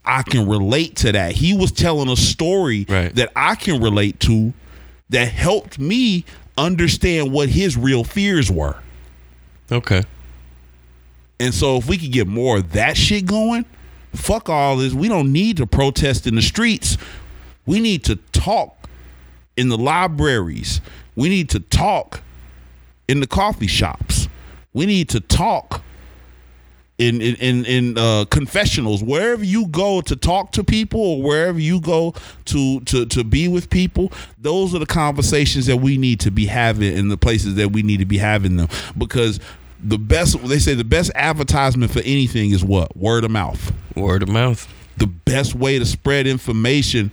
I 0.03 0.23
can 0.23 0.49
relate 0.49 0.95
to 0.97 1.11
that. 1.11 1.33
He 1.33 1.55
was 1.55 1.71
telling 1.71 2.09
a 2.09 2.15
story 2.15 2.85
Right. 2.89 3.13
that 3.15 3.31
I 3.35 3.55
can 3.55 3.81
relate 3.81 4.19
to 4.21 4.53
that 5.11 5.27
helped 5.27 5.77
me 5.77 6.25
understand 6.57 7.31
what 7.31 7.49
his 7.49 7.77
real 7.77 8.03
fears 8.03 8.51
were. 8.51 8.77
Okay. 9.71 10.03
And 11.39 11.53
so 11.53 11.77
if 11.77 11.87
we 11.87 11.97
could 11.97 12.11
get 12.11 12.27
more 12.27 12.57
of 12.57 12.71
that 12.73 12.95
shit 12.95 13.25
going, 13.25 13.65
fuck 14.13 14.49
all 14.49 14.77
this. 14.77 14.93
We 14.93 15.07
don't 15.07 15.31
need 15.31 15.57
to 15.57 15.67
protest 15.67 16.27
in 16.27 16.35
the 16.35 16.41
streets. 16.41 16.97
We 17.65 17.79
need 17.79 18.03
to 18.05 18.15
talk 18.31 18.89
in 19.57 19.69
the 19.69 19.77
libraries. 19.77 20.81
We 21.15 21.29
need 21.29 21.49
to 21.49 21.59
talk 21.59 22.21
in 23.07 23.19
the 23.19 23.27
coffee 23.27 23.67
shops. 23.67 24.27
We 24.73 24.85
need 24.85 25.09
to 25.09 25.19
talk 25.19 25.82
in 26.99 27.21
in 27.21 27.35
in, 27.37 27.65
in 27.65 27.97
uh, 27.97 28.25
confessionals 28.29 29.03
wherever 29.03 29.43
you 29.43 29.67
go 29.67 29.99
to 30.01 30.15
talk 30.15 30.51
to 30.51 30.63
people 30.63 30.99
or 31.01 31.21
wherever 31.23 31.59
you 31.59 31.81
go 31.81 32.13
to 32.45 32.79
to 32.81 33.05
to 33.07 33.23
be 33.23 33.47
with 33.47 33.69
people 33.69 34.11
those 34.37 34.75
are 34.75 34.79
the 34.79 34.85
conversations 34.85 35.65
that 35.65 35.77
we 35.77 35.97
need 35.97 36.19
to 36.19 36.29
be 36.29 36.45
having 36.45 36.95
in 36.95 37.07
the 37.07 37.17
places 37.17 37.55
that 37.55 37.71
we 37.71 37.81
need 37.81 37.97
to 37.97 38.05
be 38.05 38.19
having 38.19 38.57
them 38.57 38.67
because 38.97 39.39
the 39.83 39.97
best 39.97 40.37
they 40.47 40.59
say 40.59 40.75
the 40.75 40.83
best 40.83 41.11
advertisement 41.15 41.91
for 41.91 41.99
anything 42.01 42.51
is 42.51 42.63
what 42.63 42.95
word 42.95 43.23
of 43.23 43.31
mouth 43.31 43.71
Word 43.95 44.21
of 44.21 44.29
mouth. 44.29 44.67
the 44.97 45.07
best 45.07 45.55
way 45.55 45.79
to 45.79 45.85
spread 45.85 46.27
information 46.27 47.09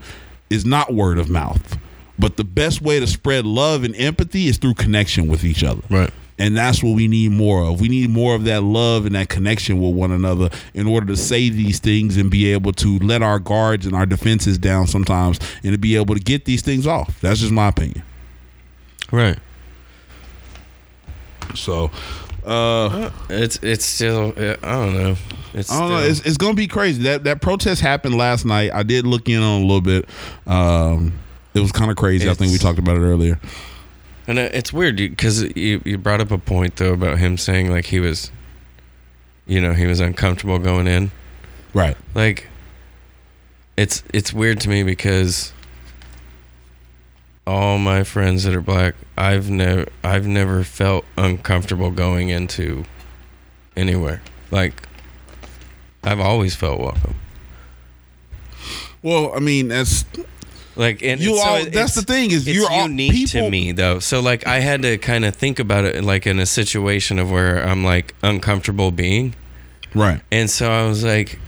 is 0.50 0.66
not 0.66 0.92
word 0.92 1.18
of 1.18 1.30
mouth 1.30 1.78
but 2.18 2.36
the 2.36 2.44
best 2.44 2.82
way 2.82 3.00
to 3.00 3.06
spread 3.06 3.46
love 3.46 3.82
and 3.82 3.96
empathy 3.96 4.46
is 4.46 4.58
through 4.58 4.74
connection 4.74 5.26
with 5.26 5.42
each 5.42 5.64
other 5.64 5.80
Right. 5.88 6.10
And 6.40 6.56
that's 6.56 6.82
what 6.82 6.96
we 6.96 7.06
need 7.06 7.32
more 7.32 7.62
of. 7.62 7.80
We 7.80 7.88
need 7.88 8.08
more 8.08 8.34
of 8.34 8.44
that 8.44 8.62
love 8.62 9.04
and 9.04 9.14
that 9.14 9.28
connection 9.28 9.78
with 9.78 9.94
one 9.94 10.10
another 10.10 10.48
in 10.72 10.86
order 10.86 11.06
to 11.08 11.16
say 11.16 11.50
these 11.50 11.78
things 11.80 12.16
and 12.16 12.30
be 12.30 12.50
able 12.52 12.72
to 12.72 12.98
let 13.00 13.22
our 13.22 13.38
guards 13.38 13.84
and 13.84 13.94
our 13.94 14.06
defenses 14.06 14.56
down 14.56 14.86
sometimes 14.86 15.38
and 15.62 15.72
to 15.72 15.78
be 15.78 15.96
able 15.96 16.14
to 16.14 16.20
get 16.20 16.46
these 16.46 16.62
things 16.62 16.86
off. 16.86 17.20
That's 17.20 17.40
just 17.40 17.52
my 17.52 17.68
opinion. 17.68 18.02
Right. 19.12 19.38
So, 21.54 21.90
uh, 22.46 23.10
It's 23.28 23.58
it's 23.62 23.84
still 23.84 24.32
uh, 24.34 24.56
I 24.62 24.72
don't 24.72 24.94
know. 24.94 25.16
It's 25.52 25.70
I 25.70 25.80
don't 25.80 25.90
know. 25.90 25.98
It's, 25.98 26.20
it's 26.20 26.38
going 26.38 26.52
to 26.52 26.56
be 26.56 26.68
crazy. 26.68 27.02
That 27.02 27.24
that 27.24 27.42
protest 27.42 27.82
happened 27.82 28.16
last 28.16 28.46
night. 28.46 28.70
I 28.72 28.82
did 28.82 29.06
look 29.06 29.28
in 29.28 29.42
on 29.42 29.60
a 29.60 29.64
little 29.64 29.82
bit. 29.82 30.08
Um, 30.46 31.18
it 31.52 31.60
was 31.60 31.72
kind 31.72 31.90
of 31.90 31.98
crazy. 31.98 32.30
I 32.30 32.34
think 32.34 32.52
we 32.52 32.58
talked 32.58 32.78
about 32.78 32.96
it 32.96 33.00
earlier. 33.00 33.38
And 34.30 34.38
it's 34.38 34.72
weird 34.72 34.94
because 34.94 35.42
you 35.56 35.82
you 35.84 35.98
brought 35.98 36.20
up 36.20 36.30
a 36.30 36.38
point 36.38 36.76
though 36.76 36.92
about 36.92 37.18
him 37.18 37.36
saying 37.36 37.68
like 37.68 37.86
he 37.86 37.98
was, 37.98 38.30
you 39.44 39.60
know, 39.60 39.72
he 39.74 39.86
was 39.86 39.98
uncomfortable 39.98 40.60
going 40.60 40.86
in. 40.86 41.10
Right. 41.74 41.96
Like, 42.14 42.46
it's 43.76 44.04
it's 44.14 44.32
weird 44.32 44.60
to 44.60 44.68
me 44.68 44.84
because 44.84 45.52
all 47.44 47.76
my 47.78 48.04
friends 48.04 48.44
that 48.44 48.54
are 48.54 48.60
black, 48.60 48.94
I've 49.18 49.50
never 49.50 49.86
I've 50.04 50.28
never 50.28 50.62
felt 50.62 51.04
uncomfortable 51.18 51.90
going 51.90 52.28
into 52.28 52.84
anywhere. 53.76 54.22
Like, 54.52 54.86
I've 56.04 56.20
always 56.20 56.54
felt 56.54 56.78
welcome. 56.78 57.16
Well, 59.02 59.32
I 59.34 59.40
mean, 59.40 59.66
that's 59.66 60.04
Like 60.80 61.02
and 61.02 61.20
You 61.20 61.36
so 61.36 61.42
all- 61.42 61.64
that's 61.66 61.94
the 61.94 62.00
thing 62.02 62.30
is 62.30 62.46
you're 62.48 62.70
unique 62.72 63.12
people- 63.12 63.42
to 63.42 63.50
me 63.50 63.72
though. 63.72 63.98
So 63.98 64.20
like 64.20 64.46
I 64.46 64.60
had 64.60 64.80
to 64.82 64.96
kind 64.96 65.26
of 65.26 65.36
think 65.36 65.58
about 65.58 65.84
it 65.84 66.02
like 66.02 66.26
in 66.26 66.38
a 66.38 66.46
situation 66.46 67.18
of 67.18 67.30
where 67.30 67.62
I'm 67.62 67.84
like 67.84 68.14
uncomfortable 68.22 68.90
being, 68.90 69.34
right. 69.94 70.22
and 70.32 70.48
so 70.48 70.70
I 70.70 70.86
was 70.88 71.04
like, 71.04 71.38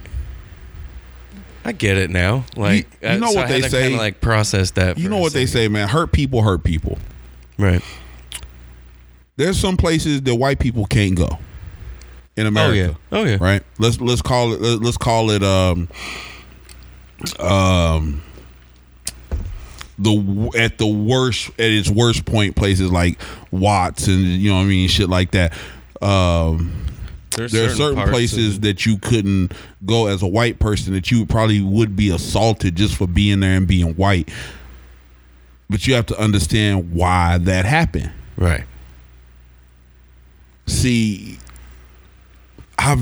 I 1.65 1.71
get 1.71 1.97
it 1.97 2.11
now. 2.11 2.45
Like 2.55 2.87
You- 3.01 3.09
you 3.13 3.19
know 3.21 3.27
uh, 3.27 3.31
so 3.31 3.39
what 3.39 3.47
they 3.49 3.61
say- 3.63 3.81
Kinda 3.83 3.97
like 3.97 4.21
process 4.21 4.69
that. 4.71 4.99
You 4.99 5.09
know 5.09 5.17
what 5.17 5.33
they 5.33 5.47
say, 5.47 5.67
man. 5.67 5.87
Hurt 5.87 6.11
people 6.11 6.43
hurt 6.43 6.63
people. 6.63 6.99
right? 7.57 7.81
There's 9.35 9.57
some 9.59 9.77
places 9.77 10.21
that 10.21 10.35
white 10.35 10.59
people 10.59 10.85
can't 10.85 11.15
go 11.15 11.39
in 12.37 12.45
America. 12.45 12.95
Oh 13.11 13.23
yeah. 13.23 13.37
right? 13.41 13.63
Let's 13.79 13.99
let's 13.99 14.21
call 14.21 14.53
it 14.53 14.61
let- 14.61 14.81
let's 14.83 14.97
call 14.97 15.31
it 15.31 15.41
um 15.43 15.87
um 17.39 18.21
the 20.03 20.51
at 20.57 20.77
the 20.77 20.87
worst 20.87 21.49
at 21.51 21.71
its 21.71 21.89
worst 21.89 22.25
point 22.25 22.55
places 22.55 22.91
like 22.91 23.19
Watts 23.51 24.07
and 24.07 24.21
you 24.23 24.49
know 24.49 24.57
what 24.57 24.63
I 24.63 24.65
mean 24.65 24.87
shit 24.89 25.09
like 25.09 25.31
that. 25.31 25.53
Um 26.01 26.85
There's, 27.35 27.51
there 27.51 27.67
are 27.69 27.73
certain 27.73 27.95
parts 27.95 28.11
places 28.11 28.55
of- 28.57 28.61
that 28.61 28.85
you 28.85 28.97
couldn't 28.97 29.53
go 29.85 30.07
as 30.07 30.21
a 30.21 30.27
white 30.27 30.59
person 30.59 30.93
that 30.93 31.09
you 31.11 31.25
probably 31.25 31.61
would 31.61 31.95
be 31.95 32.09
assaulted 32.09 32.75
just 32.75 32.95
for 32.95 33.07
being 33.07 33.39
there 33.39 33.57
and 33.57 33.67
being 33.67 33.93
white. 33.95 34.29
But 35.69 35.87
you 35.87 35.95
have 35.95 36.05
to 36.07 36.19
understand 36.19 36.93
why 36.93 37.39
that 37.39 37.65
happened 37.65 38.11
right. 38.37 38.63
see 40.67 41.37
i've 42.77 42.99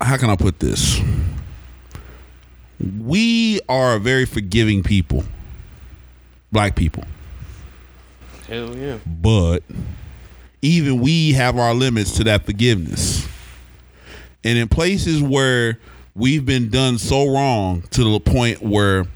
how 0.00 0.16
can 0.16 0.30
i 0.30 0.36
put 0.36 0.58
this 0.58 1.00
we 2.80 3.60
are 3.68 3.96
a 3.96 3.98
very 3.98 4.24
forgiving 4.24 4.82
people, 4.82 5.24
black 6.52 6.76
people. 6.76 7.04
Hell 8.46 8.74
yeah. 8.76 8.98
but 9.06 9.62
even 10.62 11.00
we 11.00 11.32
have 11.32 11.58
our 11.58 11.74
limits 11.74 12.12
to 12.16 12.24
that 12.24 12.46
forgiveness. 12.46 13.28
And 14.42 14.56
in 14.56 14.68
places 14.68 15.22
where 15.22 15.78
we've 16.14 16.46
been 16.46 16.70
done 16.70 16.98
so 16.98 17.32
wrong 17.32 17.82
to 17.90 18.04
the 18.04 18.20
point 18.20 18.62
where 18.62 19.06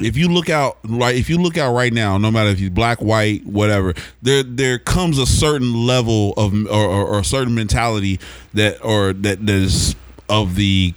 if 0.00 0.16
you 0.16 0.28
look 0.28 0.48
out 0.48 0.78
like 0.88 1.16
if 1.16 1.28
you 1.28 1.38
look 1.38 1.58
out 1.58 1.74
right 1.74 1.92
now, 1.92 2.16
no 2.18 2.30
matter 2.30 2.50
if 2.50 2.60
you're 2.60 2.70
black, 2.70 3.02
white, 3.02 3.44
whatever, 3.44 3.94
there 4.22 4.42
there 4.42 4.78
comes 4.78 5.18
a 5.18 5.26
certain 5.26 5.86
level 5.86 6.32
of 6.36 6.54
or, 6.66 6.70
or, 6.70 7.06
or 7.06 7.18
a 7.20 7.24
certain 7.24 7.54
mentality 7.54 8.18
that 8.54 8.82
or 8.84 9.12
that 9.12 9.44
that 9.44 9.54
is 9.54 9.94
of 10.28 10.54
the 10.54 10.94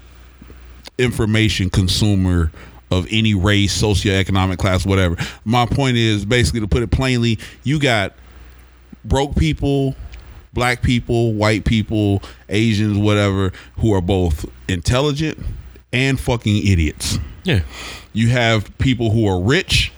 information 0.98 1.70
consumer 1.70 2.52
of 2.92 3.08
any 3.10 3.34
race, 3.34 3.80
socioeconomic 3.82 4.58
class, 4.58 4.86
whatever. 4.86 5.18
My 5.44 5.66
point 5.66 5.98
is 5.98 6.26
basically 6.26 6.62
to 6.62 6.68
put 6.68 6.84
it 6.84 6.92
plainly, 6.92 7.40
you 7.64 7.80
got 7.80 8.14
broke 9.04 9.36
people, 9.36 9.96
black 10.54 10.82
people, 10.82 11.34
white 11.34 11.66
people, 11.66 12.22
Asians, 12.50 12.98
whatever, 12.98 13.52
who 13.78 13.94
are 13.94 14.02
both 14.02 14.46
intelligent 14.68 15.40
and 15.92 16.20
fucking 16.20 16.66
idiots. 16.68 17.20
Yeah. 17.44 17.62
You 18.14 18.30
have 18.30 18.76
people 18.78 19.12
who 19.12 19.28
are 19.28 19.40
rich 19.40 19.92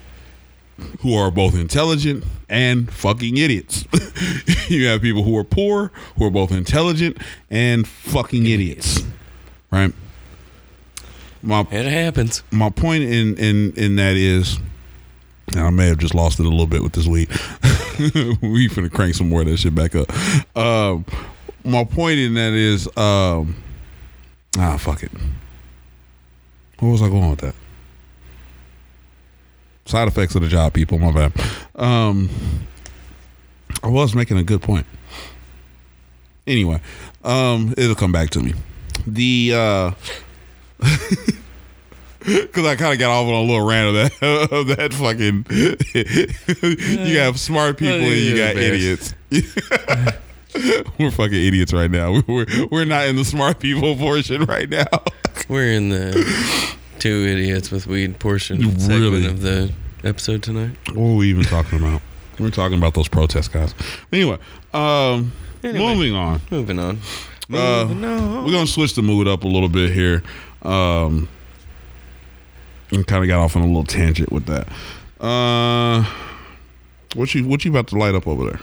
who 1.02 1.16
are 1.16 1.32
both 1.32 1.56
intelligent 1.56 2.24
and 2.50 2.92
fucking 2.92 3.38
idiots. 3.38 3.86
you 4.70 4.88
have 4.88 5.02
people 5.02 5.24
who 5.24 5.38
are 5.38 5.44
poor 5.44 5.92
who 6.18 6.26
are 6.26 6.30
both 6.30 6.52
intelligent 6.52 7.18
and 7.50 7.88
fucking 7.88 8.46
idiots. 8.46 9.04
Right? 9.72 9.94
My 11.42 11.62
It 11.72 11.86
happens. 11.86 12.44
my 12.52 12.70
point 12.70 13.04
in 13.04 13.36
in 13.38 13.74
in 13.74 13.96
that 13.98 14.16
is 14.16 14.60
and 15.54 15.62
I 15.62 15.70
may 15.70 15.88
have 15.88 15.98
just 15.98 16.14
lost 16.14 16.40
it 16.40 16.46
a 16.46 16.50
little 16.50 16.68
bit 16.68 16.84
with 16.84 16.94
this 16.94 17.08
week. 17.08 17.30
we 18.42 18.68
finna 18.68 18.92
crank 18.92 19.16
some 19.16 19.30
more 19.30 19.42
of 19.42 19.48
that 19.48 19.58
shit 19.58 19.74
back 19.74 19.96
up. 19.96 20.12
Um, 20.58 21.06
my 21.64 21.84
point 21.86 22.20
in 22.20 22.34
that 22.34 22.54
is, 22.54 22.86
um, 22.98 23.56
ah, 24.58 24.78
fuck 24.78 25.04
it. 25.04 25.12
Where 26.80 26.92
was 26.92 27.02
I 27.02 27.08
going 27.08 27.30
with 27.30 27.40
that? 27.40 27.56
Side 29.86 30.08
effects 30.10 30.36
of 30.36 30.42
the 30.42 30.50
job, 30.50 30.74
people. 30.74 31.00
My 31.00 31.12
bad. 31.12 31.34
Um, 31.76 32.30
I 33.82 33.88
was 33.88 34.14
making 34.14 34.38
a 34.38 34.44
good 34.44 34.62
point. 34.62 34.86
Anyway, 36.46 36.82
um, 37.24 37.74
it'll 37.78 37.96
come 37.96 38.12
back 38.12 38.30
to 38.32 38.42
me. 38.42 38.54
The 39.06 39.54
uh, 39.56 39.92
because 42.20 42.66
I 42.66 42.76
kind 42.76 42.94
of 42.94 43.00
got 43.00 43.10
off 43.12 43.28
on 43.28 43.34
a 43.34 43.42
little 43.42 43.66
rant 43.66 43.88
of 43.90 43.94
that 43.96 44.50
of 44.52 44.68
that 44.68 44.94
fucking. 44.94 45.46
you 47.10 47.18
have 47.20 47.40
smart 47.40 47.78
people 47.78 47.96
and 47.96 48.16
you 48.16 48.36
got 48.38 48.56
idiots. 48.56 49.14
we're 51.00 51.12
fucking 51.12 51.34
idiots 51.46 51.74
right 51.74 51.92
now. 51.92 52.22
We're 52.28 52.46
we're 52.72 52.86
not 52.86 53.08
in 53.08 53.16
the 53.16 53.26
smart 53.26 53.60
people 53.60 53.96
portion 53.96 54.46
right 54.46 54.70
now. 54.70 54.86
We're 55.48 55.72
in 55.72 55.90
the 55.90 56.76
two 57.00 57.26
idiots 57.28 57.72
with 57.72 57.88
weed 57.88 58.20
portion 58.20 58.62
segment 58.80 58.90
Really? 59.02 59.26
of 59.28 59.42
the 59.42 59.72
episode 60.04 60.44
tonight. 60.44 60.76
What 60.94 61.12
are 61.12 61.16
we 61.16 61.30
even 61.30 61.44
talking 61.44 61.80
about? 61.80 62.02
We're 62.40 62.50
talking 62.52 62.78
about 62.78 62.94
those 62.94 63.08
protest 63.08 63.52
guys. 63.52 63.74
Anyway, 64.12 64.38
um, 64.74 65.32
Anyway. 65.64 65.96
moving 65.96 66.14
on. 66.16 66.42
Moving 66.52 66.78
on. 66.80 67.00
Uh, 67.52 67.86
Moving 67.86 68.04
on. 68.06 68.46
We're 68.46 68.52
gonna 68.52 68.68
switch 68.68 68.94
the 68.96 69.02
mood 69.02 69.28
up 69.28 69.44
a 69.44 69.48
little 69.48 69.70
bit 69.70 69.92
here. 69.94 70.22
Um, 70.62 71.30
and 72.92 73.06
kind 73.06 73.24
of 73.24 73.28
got 73.28 73.40
off 73.40 73.56
on 73.56 73.62
a 73.62 73.66
little 73.66 73.84
tangent 73.84 74.32
with 74.32 74.46
that. 74.46 74.68
Uh, 75.24 76.06
what 77.16 77.34
you 77.34 77.48
what 77.48 77.66
you 77.66 77.72
about 77.72 77.88
to 77.88 77.98
light 77.98 78.16
up 78.16 78.28
over 78.28 78.46
there? 78.46 78.60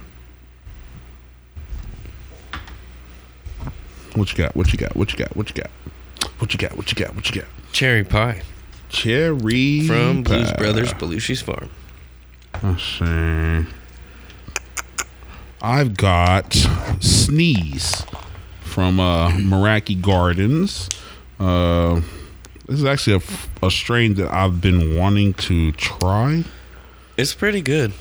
What 4.14 4.30
you 4.30 4.38
got? 4.38 4.55
What 4.55 4.72
you 4.72 4.78
got? 4.78 4.97
What 4.97 5.12
you 5.12 5.18
got? 5.18 5.36
What 5.36 5.49
you 5.49 5.55
got? 5.55 5.70
What 6.38 6.53
you 6.53 6.59
got? 6.59 6.76
What 6.76 6.90
you 6.92 7.05
got? 7.05 7.14
What 7.14 7.30
you 7.30 7.40
got? 7.40 7.49
Cherry 7.72 8.05
pie 8.05 8.42
Cherry 8.88 9.86
from 9.86 10.22
Blues. 10.22 10.53
Brothers 10.53 10.92
Belushi's 10.92 11.42
Farm. 11.42 11.68
Let's 12.62 12.82
see. 12.82 13.66
I've 15.61 15.97
got 15.97 16.55
Sneeze 17.01 18.05
from 18.61 19.01
uh, 19.01 19.30
Meraki 19.30 20.01
Gardens. 20.01 20.88
Uh, 21.45 22.01
this 22.66 22.78
is 22.78 22.84
actually 22.86 23.22
a 23.62 23.70
strain 23.70 24.14
that 24.14 24.32
I've 24.32 24.62
been 24.62 24.97
wanting 24.97 25.34
to 25.34 25.72
try. 25.72 26.45
It's 27.18 27.34
pretty 27.34 27.61
good. 27.61 27.92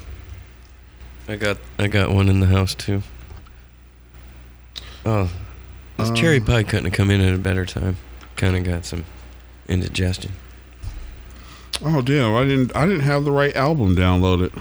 I 1.28 1.36
got 1.36 1.58
I 1.78 1.88
got 1.88 2.12
one 2.12 2.30
in 2.30 2.40
the 2.40 2.48
house 2.48 2.74
too. 2.74 3.04
Oh, 5.06 5.30
this 5.98 6.12
cherry 6.12 6.40
pie 6.40 6.64
couldn't 6.64 6.86
have 6.86 6.94
come 6.94 7.12
in 7.12 7.20
at 7.20 7.34
a 7.34 7.38
better 7.38 7.66
time. 7.66 7.98
Kind 8.38 8.56
of 8.56 8.64
got 8.64 8.86
some 8.86 9.04
indigestion. 9.68 10.32
Oh 11.84 12.02
damn! 12.02 12.34
I 12.34 12.46
didn't. 12.46 12.74
I 12.74 12.86
didn't 12.86 13.02
have 13.02 13.26
the 13.26 13.32
right 13.32 13.56
album 13.58 13.94
downloaded. 13.94 14.58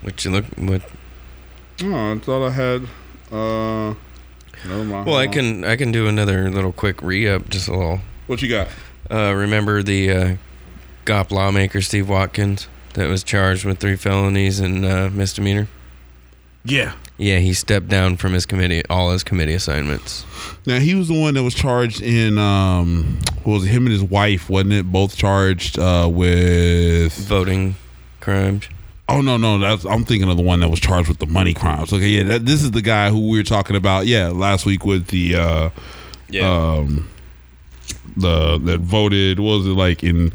What 0.00 0.24
you 0.24 0.30
look 0.30 0.46
what? 0.56 0.80
Oh, 1.82 2.12
I 2.12 2.18
thought 2.18 2.46
I 2.46 2.50
had. 2.50 2.88
Uh, 3.30 3.94
never 4.66 4.84
mind. 4.84 5.06
Well, 5.06 5.16
I 5.16 5.26
can 5.26 5.64
I 5.64 5.76
can 5.76 5.92
do 5.92 6.06
another 6.06 6.50
little 6.50 6.72
quick 6.72 7.02
re 7.02 7.28
up, 7.28 7.48
just 7.48 7.68
a 7.68 7.72
little. 7.72 8.00
What 8.26 8.42
you 8.42 8.48
got? 8.48 8.68
Uh, 9.10 9.32
remember 9.34 9.82
the 9.82 10.10
uh, 10.10 10.36
GOP 11.06 11.30
lawmaker 11.30 11.80
Steve 11.80 12.08
Watkins 12.08 12.68
that 12.94 13.08
was 13.08 13.22
charged 13.24 13.64
with 13.64 13.78
three 13.78 13.96
felonies 13.96 14.60
and 14.60 14.84
uh, 14.84 15.08
misdemeanor? 15.10 15.68
Yeah. 16.64 16.92
Yeah, 17.16 17.38
he 17.38 17.52
stepped 17.52 17.88
down 17.88 18.16
from 18.16 18.32
his 18.32 18.46
committee, 18.46 18.82
all 18.88 19.10
his 19.10 19.24
committee 19.24 19.54
assignments. 19.54 20.24
Now 20.66 20.78
he 20.78 20.94
was 20.94 21.08
the 21.08 21.20
one 21.20 21.34
that 21.34 21.42
was 21.42 21.54
charged 21.54 22.00
in. 22.00 22.38
Um, 22.38 23.18
what 23.42 23.54
was 23.54 23.64
it? 23.64 23.68
Him 23.68 23.86
and 23.86 23.92
his 23.92 24.04
wife, 24.04 24.48
wasn't 24.48 24.74
it? 24.74 24.86
Both 24.92 25.16
charged 25.16 25.78
uh, 25.78 26.08
with 26.12 27.12
Voting 27.26 27.74
crimes. 28.20 28.68
Oh 29.08 29.22
no, 29.22 29.38
no, 29.38 29.58
that's 29.58 29.86
I'm 29.86 30.04
thinking 30.04 30.28
of 30.28 30.36
the 30.36 30.42
one 30.42 30.60
that 30.60 30.68
was 30.68 30.80
charged 30.80 31.08
with 31.08 31.18
the 31.18 31.26
money 31.26 31.54
crimes. 31.54 31.92
Okay, 31.92 32.08
yeah, 32.08 32.24
that, 32.24 32.44
this 32.44 32.62
is 32.62 32.72
the 32.72 32.82
guy 32.82 33.10
who 33.10 33.28
we 33.28 33.38
were 33.38 33.44
talking 33.44 33.74
about. 33.74 34.06
Yeah, 34.06 34.28
last 34.28 34.66
week 34.66 34.84
with 34.84 35.06
the 35.08 35.34
uh, 35.34 35.70
um, 36.42 37.08
the 38.16 38.58
that 38.58 38.80
voted. 38.80 39.40
What 39.40 39.58
was 39.58 39.66
it 39.66 39.70
like 39.70 40.04
in 40.04 40.32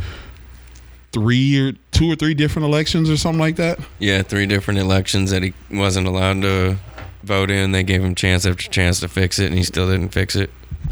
three 1.11 1.59
or 1.59 1.73
two 1.91 2.11
or 2.11 2.15
three 2.15 2.33
different 2.33 2.65
elections 2.65 3.09
or 3.11 3.17
something 3.17 3.39
like 3.39 3.57
that? 3.57 3.79
Yeah, 3.99 4.23
three 4.23 4.47
different 4.47 4.79
elections 4.79 5.29
that 5.29 5.43
he 5.43 5.53
wasn't 5.69 6.07
allowed 6.07 6.41
to 6.41 6.77
vote 7.21 7.51
in. 7.51 7.73
They 7.73 7.83
gave 7.83 8.03
him 8.03 8.15
chance 8.15 8.45
after 8.45 8.69
chance 8.69 8.99
to 9.01 9.07
fix 9.07 9.37
it, 9.37 9.47
and 9.47 9.55
he 9.55 9.63
still 9.63 9.87
didn't 9.87 10.09
fix 10.09 10.35
it. 10.35 10.49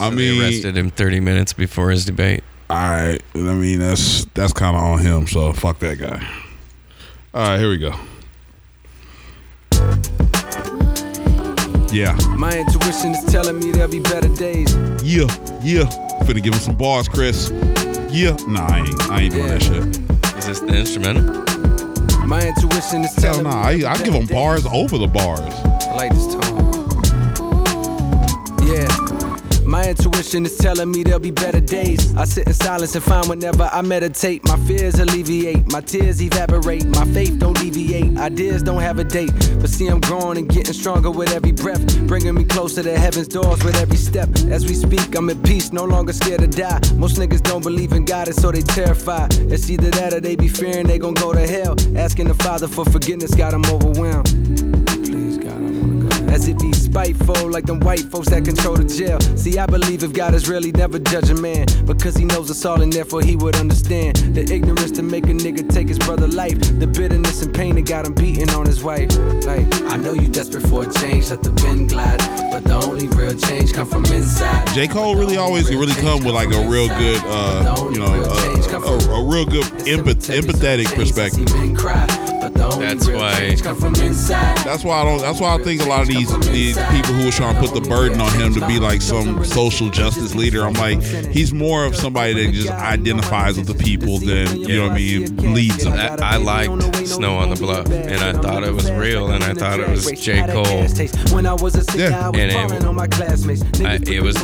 I 0.00 0.10
mean, 0.10 0.18
they 0.18 0.40
arrested 0.40 0.76
him 0.76 0.90
30 0.90 1.20
minutes 1.20 1.52
before 1.52 1.90
his 1.90 2.04
debate. 2.04 2.42
I 2.68 3.18
I 3.34 3.38
mean 3.38 3.78
that's 3.78 4.24
that's 4.34 4.52
kind 4.52 4.76
of 4.76 4.82
on 4.82 4.98
him. 4.98 5.26
So 5.26 5.52
fuck 5.52 5.78
that 5.80 5.98
guy. 5.98 6.26
All 7.34 7.48
right, 7.50 7.58
here 7.58 7.70
we 7.70 7.78
go. 7.78 7.92
Yeah, 11.92 12.14
My 12.36 12.52
intuition 12.58 13.12
is 13.12 13.24
telling 13.32 13.58
me 13.58 13.70
there'll 13.70 13.90
be 13.90 14.00
better 14.00 14.28
days. 14.28 14.74
yeah, 15.02 15.24
yeah. 15.62 15.84
Finna 16.24 16.42
give 16.42 16.52
him 16.52 16.60
some 16.60 16.76
bars, 16.76 17.08
Chris. 17.08 17.50
Yeah, 18.10 18.36
nah, 18.48 18.66
I 18.66 18.78
ain't. 18.80 19.10
I 19.10 19.20
ain't 19.22 19.34
doing 19.34 19.46
that 19.46 19.62
shit. 19.62 20.36
Is 20.36 20.46
this 20.46 20.60
the 20.60 20.76
instrumental? 20.76 22.26
My 22.26 22.46
intuition 22.48 23.02
is 23.04 23.14
Hell 23.14 23.34
telling 23.34 23.44
nah, 23.44 23.70
me. 23.70 23.84
I, 23.84 23.92
I 23.92 23.96
give 23.98 24.12
them 24.12 24.26
bars 24.26 24.66
over 24.66 24.98
the 24.98 25.06
bars. 25.06 25.40
I 25.40 25.94
like 25.94 26.12
this 26.12 26.34
My 29.66 29.82
intuition 29.88 30.46
is 30.46 30.56
telling 30.56 30.92
me 30.92 31.02
there'll 31.02 31.18
be 31.18 31.32
better 31.32 31.60
days. 31.60 32.14
I 32.16 32.24
sit 32.24 32.46
in 32.46 32.54
silence 32.54 32.94
and 32.94 33.02
find 33.02 33.28
whenever 33.28 33.64
I 33.64 33.82
meditate, 33.82 34.44
my 34.44 34.56
fears 34.60 35.00
alleviate, 35.00 35.72
my 35.72 35.80
tears 35.80 36.22
evaporate, 36.22 36.86
my 36.86 37.04
faith 37.06 37.40
don't 37.40 37.58
deviate, 37.58 38.16
ideas 38.16 38.62
don't 38.62 38.80
have 38.80 39.00
a 39.00 39.04
date. 39.04 39.32
But 39.60 39.70
see, 39.70 39.88
I'm 39.88 40.00
growing 40.00 40.38
and 40.38 40.48
getting 40.48 40.72
stronger 40.72 41.10
with 41.10 41.32
every 41.32 41.50
breath, 41.50 41.84
bringing 42.06 42.34
me 42.34 42.44
closer 42.44 42.84
to 42.84 42.96
heaven's 42.96 43.26
doors 43.26 43.64
with 43.64 43.74
every 43.76 43.96
step. 43.96 44.28
As 44.50 44.64
we 44.64 44.74
speak, 44.74 45.16
I'm 45.16 45.28
at 45.30 45.42
peace, 45.42 45.72
no 45.72 45.84
longer 45.84 46.12
scared 46.12 46.42
to 46.42 46.46
die. 46.46 46.80
Most 46.94 47.16
niggas 47.16 47.42
don't 47.42 47.64
believe 47.64 47.92
in 47.92 48.04
God, 48.04 48.28
and 48.28 48.36
so 48.36 48.52
they 48.52 48.62
terrified. 48.62 49.34
It's 49.50 49.68
either 49.68 49.90
that 49.90 50.14
or 50.14 50.20
they 50.20 50.36
be 50.36 50.46
fearing 50.46 50.86
they 50.86 50.98
gon' 50.98 51.14
go 51.14 51.32
to 51.32 51.44
hell. 51.44 51.74
Asking 51.96 52.28
the 52.28 52.34
Father 52.34 52.68
for 52.68 52.84
forgiveness 52.84 53.34
got 53.34 53.50
them 53.50 53.64
overwhelmed. 53.66 54.85
As 56.36 56.48
if 56.48 56.60
he's 56.60 56.82
spiteful, 56.82 57.50
like 57.50 57.64
them 57.64 57.80
white 57.80 58.04
folks 58.12 58.28
that 58.28 58.44
control 58.44 58.76
the 58.76 58.84
jail. 58.84 59.18
See, 59.36 59.58
I 59.58 59.64
believe 59.64 60.04
if 60.04 60.12
God 60.12 60.34
is 60.34 60.48
real, 60.50 60.62
he 60.62 60.70
never 60.70 60.98
judge 60.98 61.30
a 61.30 61.34
man, 61.34 61.66
because 61.86 62.14
he 62.14 62.26
knows 62.26 62.50
us 62.50 62.62
all, 62.66 62.82
and 62.82 62.92
therefore 62.92 63.22
he 63.22 63.36
would 63.36 63.56
understand 63.56 64.16
the 64.36 64.42
ignorance 64.42 64.90
to 64.92 65.02
make 65.02 65.24
a 65.24 65.36
nigga 65.44 65.66
take 65.72 65.88
his 65.88 65.98
brother 65.98 66.28
life, 66.28 66.58
the 66.78 66.86
bitterness 66.86 67.42
and 67.42 67.54
pain 67.54 67.74
that 67.76 67.86
got 67.86 68.04
him 68.04 68.12
beating 68.12 68.50
on 68.50 68.66
his 68.66 68.84
wife. 68.84 69.10
Like, 69.46 69.66
I 69.90 69.96
know 69.96 70.12
you 70.12 70.28
desperate 70.28 70.66
for 70.68 70.82
a 70.82 70.92
change, 70.92 71.30
let 71.30 71.42
the 71.42 71.52
wind 71.64 71.88
glide, 71.88 72.18
but 72.52 72.64
the 72.64 72.74
only 72.74 73.08
real 73.08 73.34
change 73.34 73.72
come 73.72 73.86
from 73.86 74.04
inside. 74.04 74.66
J. 74.74 74.88
Cole 74.88 75.16
really 75.16 75.38
always 75.38 75.70
really 75.70 75.94
come 75.94 76.22
with 76.22 76.34
like 76.34 76.52
a 76.52 76.68
real 76.68 76.88
good, 76.88 77.20
uh, 77.24 77.88
you 77.90 77.98
know, 77.98 78.12
uh, 78.12 78.76
a, 78.76 79.20
a 79.20 79.24
real 79.24 79.46
good 79.46 79.64
empath- 79.88 80.28
empathetic 80.38 80.94
perspective. 80.94 81.48
That's 82.72 83.06
why- 83.08 83.56
That's 84.64 84.84
why 84.84 85.00
I 85.00 85.04
don't. 85.04 85.20
That's 85.20 85.40
why 85.40 85.54
I 85.54 85.58
think 85.62 85.82
a 85.82 85.86
lot 85.88 86.02
of 86.02 86.08
these 86.08 86.28
these 86.48 86.76
people 86.76 87.14
who 87.14 87.28
are 87.28 87.32
trying 87.32 87.54
to 87.54 87.60
put 87.60 87.74
the 87.74 87.88
burden 87.88 88.20
on 88.20 88.30
him 88.40 88.54
to 88.54 88.66
be 88.66 88.78
like 88.78 89.02
some 89.02 89.44
social 89.44 89.90
justice 89.90 90.34
leader. 90.34 90.62
I'm 90.64 90.72
like, 90.74 91.02
he's 91.02 91.52
more 91.52 91.84
of 91.84 91.96
somebody 91.96 92.32
that 92.34 92.52
just 92.52 92.70
identifies 92.70 93.56
with 93.56 93.66
the 93.66 93.74
people 93.74 94.18
than 94.18 94.56
you 94.56 94.76
know 94.78 94.82
what 94.88 94.92
I 94.92 94.94
mean 94.96 95.54
leads 95.54 95.84
them. 95.84 95.92
I, 95.94 96.16
I 96.34 96.36
liked 96.36 97.06
Snow 97.06 97.36
on 97.36 97.50
the 97.50 97.56
Bluff, 97.56 97.88
and 97.90 98.20
I 98.20 98.32
thought 98.40 98.64
it 98.64 98.72
was 98.74 98.90
real, 98.90 99.30
and 99.30 99.42
I 99.44 99.54
thought 99.54 99.80
it 99.80 99.88
was 99.88 100.10
J. 100.20 100.44
Cole. 100.48 100.86
When 101.34 101.46
I 101.46 101.54
was 101.54 101.74
a 101.76 101.84
sick 101.84 102.00
Yeah. 102.00 102.10
guy, 102.10 102.26
I 102.26 102.28
was 102.30 102.40
And 102.40 102.50
it- 102.52 102.68
balling 102.68 102.84
on 102.86 102.94
my 102.94 103.06
classmates. 103.06 103.62
I- 103.80 103.98
it 104.06 104.22
was 104.22 104.36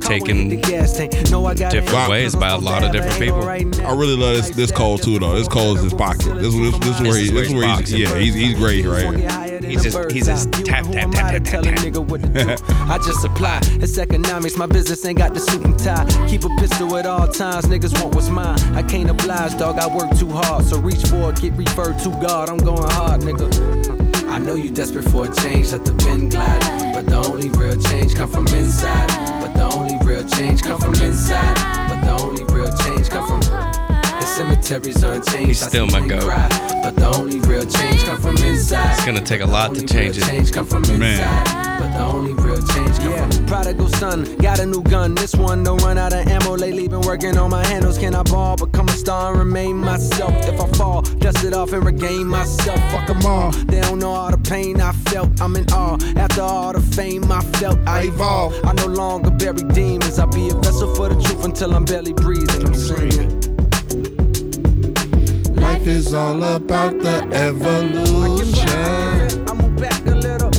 taken 0.00 0.48
different 0.50 2.08
ways 2.10 2.34
by 2.34 2.48
a 2.50 2.58
lot 2.58 2.82
of 2.84 2.92
different 2.92 3.18
people. 3.18 3.42
I 3.48 3.92
really 3.94 4.16
love 4.16 4.36
this 4.36 4.50
this 4.50 4.70
Cole 4.70 4.98
too 4.98 5.18
though. 5.18 5.34
This 5.36 5.48
Cole 5.48 5.76
is 5.76 5.82
his 5.82 5.94
pocket. 5.94 6.34
This 6.40 6.54
this, 6.54 6.78
this 6.78 6.96
is 6.96 7.00
where 7.02 7.16
he 7.18 7.30
this 7.30 7.48
is 7.48 7.54
where 7.54 7.59
he's 7.62 7.92
yeah 7.92 8.14
he's 8.18 8.34
he's 8.34 8.54
great 8.54 8.84
right 8.84 9.16
here. 9.18 9.60
He's 9.60 9.82
just- 9.84 10.10
he's 10.10 10.26
just 10.26 10.50
tap, 10.52 10.84
tap, 10.90 11.10
tap, 11.12 11.30
tap, 11.44 11.44
tap, 11.44 11.62
tap. 11.76 12.60
I 12.90 12.98
just 12.98 13.20
supply. 13.20 13.60
It's 13.80 13.96
economics. 13.98 14.56
My 14.56 14.66
business 14.66 15.04
ain't 15.04 15.18
got 15.18 15.34
the 15.34 15.40
suit 15.40 15.64
and 15.64 15.78
tie. 15.78 16.04
Keep 16.28 16.44
a 16.44 16.48
pistol 16.58 16.96
at 16.96 17.06
all 17.06 17.28
times. 17.28 17.66
Niggas 17.66 18.00
want 18.02 18.14
what's 18.14 18.28
mine. 18.30 18.58
I 18.74 18.82
can't 18.82 19.08
oblige, 19.10 19.56
dog. 19.58 19.78
I 19.78 19.86
work 19.94 20.10
too 20.18 20.30
hard. 20.30 20.64
So 20.64 20.80
reach 20.80 21.04
for 21.06 21.30
it, 21.30 21.40
get 21.40 21.52
referred 21.54 21.98
to 22.00 22.08
God. 22.20 22.48
I'm 22.48 22.58
going 22.58 22.90
hard, 22.90 23.20
nigga. 23.20 24.28
I 24.28 24.38
know 24.38 24.54
you 24.54 24.70
desperate 24.70 25.04
for 25.10 25.26
a 25.26 25.34
change, 25.34 25.72
let 25.72 25.84
the 25.84 25.92
pen 25.94 26.28
glide. 26.28 26.94
But 26.94 27.06
the 27.06 27.16
only 27.16 27.48
real 27.50 27.76
change 27.80 28.14
come 28.14 28.28
from 28.30 28.46
inside. 28.48 29.08
But 29.40 29.54
the 29.54 29.64
only 29.76 29.98
real 30.06 30.26
change 30.28 30.62
come 30.62 30.80
from 30.80 30.94
inside. 30.94 31.56
But 31.88 32.00
the 32.04 32.12
only 32.24 32.44
real 32.44 32.44
change 32.44 32.48
come 32.48 32.50
from 32.50 32.59
the 34.40 34.62
cemeteries 34.62 35.02
unchanged. 35.02 35.46
He's 35.48 35.60
still 35.60 35.86
my 35.86 36.00
men 36.00 36.08
goat. 36.08 36.50
But 36.82 36.96
the 36.96 37.06
only 37.16 37.40
real 37.40 37.64
change 37.64 38.04
come 38.04 38.20
from 38.20 38.36
inside. 38.38 38.92
It's 38.94 39.04
gonna 39.04 39.20
take 39.20 39.40
a 39.40 39.46
lot 39.46 39.74
to 39.74 39.86
change 39.86 40.18
it. 40.18 40.24
Change 40.24 40.52
come 40.52 40.66
from 40.66 40.82
Man. 40.98 41.20
inside. 41.20 41.78
But 41.80 41.92
the 41.92 42.04
only 42.04 42.32
real 42.34 42.62
change 42.68 42.98
come 42.98 43.30
from 43.30 43.46
Prodigal 43.46 43.88
son, 43.88 44.36
got 44.36 44.58
a 44.60 44.66
new 44.66 44.82
gun. 44.82 45.14
This 45.14 45.34
one 45.34 45.62
don't 45.62 45.82
run 45.82 45.98
out 45.98 46.12
of 46.12 46.26
ammo. 46.26 46.56
Lately 46.56 46.88
been 46.88 47.00
working 47.02 47.36
on 47.36 47.50
my 47.50 47.64
handles. 47.66 47.98
Can 47.98 48.14
I 48.14 48.22
ball, 48.22 48.56
become 48.56 48.88
a 48.88 48.92
star 48.92 49.30
and 49.30 49.38
remain 49.40 49.76
myself? 49.76 50.32
If 50.46 50.60
I 50.60 50.66
fall, 50.78 51.02
dust 51.02 51.44
it 51.44 51.54
off 51.54 51.72
and 51.72 51.84
regain 51.84 52.26
myself. 52.26 52.80
Fuck 52.92 53.10
'em 53.10 53.26
all. 53.26 53.50
They 53.50 53.80
don't 53.80 53.98
know 53.98 54.10
all 54.10 54.30
the 54.30 54.38
pain 54.38 54.80
I 54.80 54.92
felt. 55.10 55.40
I'm 55.40 55.56
in 55.56 55.66
awe. 55.72 55.98
After 56.16 56.42
all 56.42 56.72
the 56.72 56.80
fame 56.80 57.30
I 57.30 57.40
felt, 57.58 57.78
I 57.86 58.02
evolve. 58.02 58.54
I 58.64 58.72
no 58.72 58.86
longer 58.86 59.30
bury 59.30 59.62
demons. 59.74 60.18
I'll 60.18 60.26
be 60.26 60.48
a 60.48 60.54
vessel 60.54 60.94
for 60.94 61.08
the 61.08 61.20
truth 61.22 61.44
until 61.44 61.74
I'm 61.74 61.84
barely 61.84 62.12
breathing. 62.12 62.66
I'm 62.66 62.74
singing. 62.74 63.39
Is 65.82 66.12
all 66.14 66.42
about 66.44 66.98
the 66.98 67.26
evolution. 67.32 68.68
I 69.48 69.54
move 69.54 69.76
back 69.76 70.06
a 70.06 70.14
little. 70.14 70.49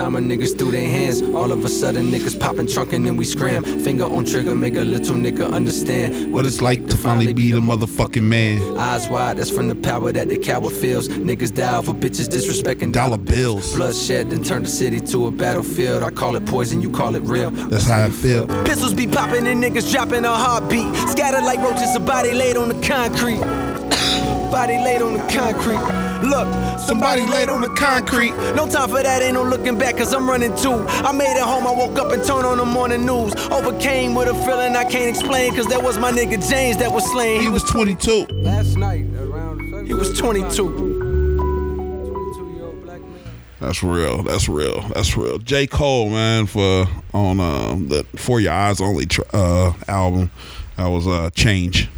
To 0.00 0.06
a 0.06 0.10
time 0.10 0.28
niggas 0.28 0.58
threw 0.58 0.70
their 0.70 0.88
hands. 0.88 1.22
All 1.22 1.52
of 1.52 1.64
a 1.64 1.68
sudden, 1.68 2.10
niggas 2.10 2.38
popping 2.38 2.66
trunk 2.66 2.92
and 2.92 3.06
then 3.06 3.16
we 3.16 3.24
scram. 3.24 3.64
Finger 3.64 4.04
on 4.04 4.24
trigger, 4.24 4.54
make 4.54 4.76
a 4.76 4.80
little 4.80 5.16
nigga 5.16 5.52
understand 5.52 6.32
What 6.32 6.46
it's 6.46 6.60
like 6.60 6.86
to 6.88 6.96
finally 6.96 7.32
be 7.32 7.52
the 7.52 7.60
motherfucking 7.60 8.22
man. 8.22 8.78
Eyes 8.78 9.08
wide, 9.08 9.38
that's 9.38 9.50
from 9.50 9.68
the 9.68 9.74
power 9.74 10.12
that 10.12 10.28
the 10.28 10.38
coward 10.38 10.72
feels. 10.72 11.08
Niggas 11.08 11.54
die 11.54 11.82
for 11.82 11.94
bitches 11.94 12.28
disrespecting 12.28 12.92
Dollar 12.92 13.18
bills. 13.18 13.74
Bloodshed 13.74 14.30
then 14.30 14.42
turn 14.42 14.62
the 14.62 14.68
city 14.68 15.00
to 15.00 15.26
a 15.26 15.30
battlefield. 15.30 16.02
I 16.02 16.10
call 16.10 16.36
it 16.36 16.46
poison, 16.46 16.80
you 16.80 16.90
call 16.90 17.14
it 17.14 17.22
real. 17.22 17.50
That's 17.50 17.86
how 17.86 18.04
I 18.04 18.10
feel. 18.10 18.46
Pistols 18.64 18.94
be 18.94 19.06
popping 19.06 19.46
and 19.46 19.62
niggas 19.62 19.90
dropping 19.90 20.24
a 20.24 20.34
heartbeat. 20.34 20.94
Scattered 21.10 21.44
like 21.44 21.58
roaches, 21.60 21.94
a 21.94 22.00
body 22.00 22.32
laid 22.32 22.56
on 22.56 22.68
the 22.68 22.86
concrete. 22.86 23.40
body 24.50 24.78
laid 24.78 25.02
on 25.02 25.14
the 25.14 25.32
concrete. 25.32 26.09
Look, 26.22 26.48
somebody 26.78 27.26
laid 27.26 27.48
on 27.48 27.60
the 27.60 27.68
concrete. 27.70 28.32
No 28.54 28.68
time 28.68 28.88
for 28.88 29.02
that, 29.02 29.22
ain't 29.22 29.34
no 29.34 29.42
looking 29.42 29.78
back, 29.78 29.96
cause 29.96 30.12
I'm 30.12 30.28
running 30.28 30.54
too. 30.56 30.84
I 30.88 31.12
made 31.12 31.36
it 31.36 31.42
home, 31.42 31.66
I 31.66 31.72
woke 31.72 31.98
up 31.98 32.12
and 32.12 32.22
turned 32.24 32.46
on 32.46 32.58
the 32.58 32.64
morning 32.64 33.06
news. 33.06 33.34
Overcame 33.50 34.14
with 34.14 34.28
a 34.28 34.34
feeling 34.44 34.76
I 34.76 34.84
can't 34.84 35.08
explain, 35.08 35.54
cause 35.54 35.66
that 35.66 35.82
was 35.82 35.98
my 35.98 36.12
nigga 36.12 36.46
James 36.48 36.76
that 36.78 36.92
was 36.92 37.10
slain. 37.10 37.40
He 37.40 37.48
was 37.48 37.64
22. 37.64 38.26
last 38.30 38.76
night 38.76 39.06
around. 39.16 39.86
He 39.86 39.94
was 39.94 40.18
22. 40.18 40.90
That's 43.60 43.82
real. 43.82 44.22
That's 44.22 44.48
real. 44.48 44.80
That's 44.94 45.16
real. 45.16 45.38
J. 45.38 45.66
Cole, 45.66 46.08
man, 46.08 46.46
for 46.46 46.86
on 47.12 47.40
um, 47.40 47.88
the 47.88 48.04
For 48.16 48.40
Your 48.40 48.52
Eyes 48.52 48.80
Only 48.80 49.04
tr- 49.04 49.20
uh, 49.32 49.74
album. 49.86 50.30
That 50.76 50.86
was 50.86 51.06
uh, 51.06 51.28
Change. 51.34 51.90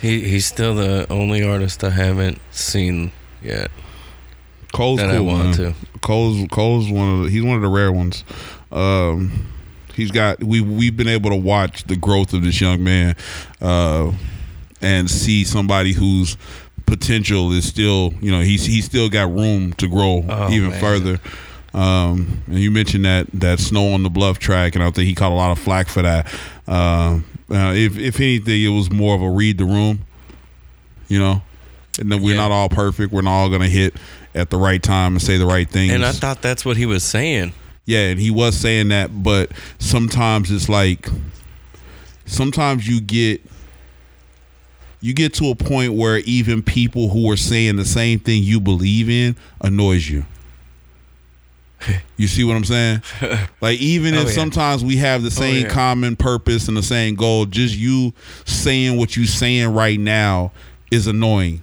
He 0.00 0.20
he's 0.28 0.46
still 0.46 0.74
the 0.76 1.06
only 1.10 1.42
artist 1.42 1.82
I 1.82 1.90
haven't 1.90 2.38
seen 2.52 3.10
yet. 3.46 3.70
Cole's 4.72 4.98
That 5.00 5.10
I 5.10 5.16
cool, 5.16 5.26
want 5.26 5.44
man. 5.44 5.54
to. 5.56 5.74
Cole's 6.02 6.46
Cole's 6.50 6.90
one 6.90 7.08
of 7.18 7.24
the, 7.24 7.30
he's 7.30 7.42
one 7.42 7.56
of 7.56 7.62
the 7.62 7.68
rare 7.68 7.92
ones. 7.92 8.24
Um, 8.70 9.46
he's 9.94 10.10
got 10.10 10.42
we 10.42 10.60
we've 10.60 10.96
been 10.96 11.08
able 11.08 11.30
to 11.30 11.36
watch 11.36 11.84
the 11.84 11.96
growth 11.96 12.32
of 12.34 12.42
this 12.42 12.60
young 12.60 12.82
man, 12.84 13.16
uh, 13.62 14.12
and 14.82 15.10
see 15.10 15.44
somebody 15.44 15.92
whose 15.92 16.36
potential 16.84 17.52
is 17.52 17.66
still 17.66 18.12
you 18.20 18.30
know 18.30 18.40
he's 18.40 18.64
he's 18.66 18.84
still 18.84 19.08
got 19.08 19.32
room 19.32 19.72
to 19.74 19.88
grow 19.88 20.24
Oh, 20.28 20.50
even 20.50 20.70
man. 20.70 20.80
further. 20.80 21.20
Um, 21.72 22.42
and 22.46 22.58
you 22.58 22.70
mentioned 22.70 23.04
that 23.04 23.26
that 23.34 23.58
snow 23.60 23.92
on 23.92 24.02
the 24.02 24.10
bluff 24.10 24.38
track, 24.38 24.74
and 24.74 24.84
I 24.84 24.90
think 24.90 25.06
he 25.08 25.14
caught 25.14 25.32
a 25.32 25.34
lot 25.34 25.52
of 25.52 25.58
flack 25.58 25.88
for 25.88 26.02
that. 26.02 26.26
Uh, 26.66 27.20
uh, 27.50 27.72
if 27.74 27.96
if 27.98 28.16
anything, 28.20 28.62
it 28.62 28.68
was 28.68 28.90
more 28.90 29.14
of 29.14 29.22
a 29.22 29.30
read 29.30 29.58
the 29.58 29.64
room, 29.64 30.00
you 31.08 31.18
know. 31.18 31.42
And 31.98 32.10
then 32.12 32.22
we're 32.22 32.34
Yeah. 32.34 32.42
not 32.42 32.50
all 32.50 32.68
perfect. 32.68 33.12
We're 33.12 33.22
not 33.22 33.32
all 33.32 33.48
gonna 33.50 33.68
hit 33.68 33.94
at 34.34 34.50
the 34.50 34.56
right 34.58 34.82
time 34.82 35.14
and 35.14 35.22
say 35.22 35.38
the 35.38 35.46
right 35.46 35.68
things. 35.68 35.92
And 35.92 36.04
I 36.04 36.12
thought 36.12 36.42
that's 36.42 36.64
what 36.64 36.76
he 36.76 36.84
was 36.86 37.02
saying. 37.02 37.52
yeah, 37.86 38.08
and 38.08 38.20
he 38.20 38.30
was 38.30 38.56
saying 38.56 38.88
that, 38.88 39.22
but 39.22 39.50
sometimes 39.78 40.50
it's 40.50 40.68
like 40.68 41.08
sometimes 42.26 42.86
you 42.88 43.00
get 43.00 43.40
you 45.00 45.12
get 45.14 45.32
to 45.34 45.50
a 45.50 45.54
point 45.54 45.92
where 45.94 46.18
even 46.20 46.62
people 46.62 47.10
who 47.10 47.30
are 47.30 47.36
saying 47.36 47.76
the 47.76 47.84
same 47.84 48.18
thing 48.18 48.42
you 48.42 48.58
believe 48.60 49.08
in 49.08 49.36
annoys 49.60 50.08
you. 50.08 50.24
You 52.16 52.26
see 52.26 52.44
what 52.44 52.56
I'm 52.56 52.64
saying? 52.64 53.02
Like 53.60 53.78
even 53.78 54.14
Oh, 54.14 54.20
if 54.22 54.28
yeah. 54.28 54.32
sometimes 54.34 54.82
we 54.84 54.96
have 54.96 55.22
the 55.22 55.26
oh, 55.28 55.30
same 55.30 55.64
yeah. 55.66 55.68
common 55.68 56.16
purpose 56.16 56.66
and 56.68 56.76
the 56.76 56.82
same 56.82 57.14
goal, 57.14 57.44
just 57.46 57.76
you 57.76 58.14
saying 58.46 58.96
what 58.96 59.16
you're 59.16 59.26
saying 59.26 59.72
right 59.74 60.00
now 60.00 60.52
is 60.90 61.06
annoying 61.06 61.60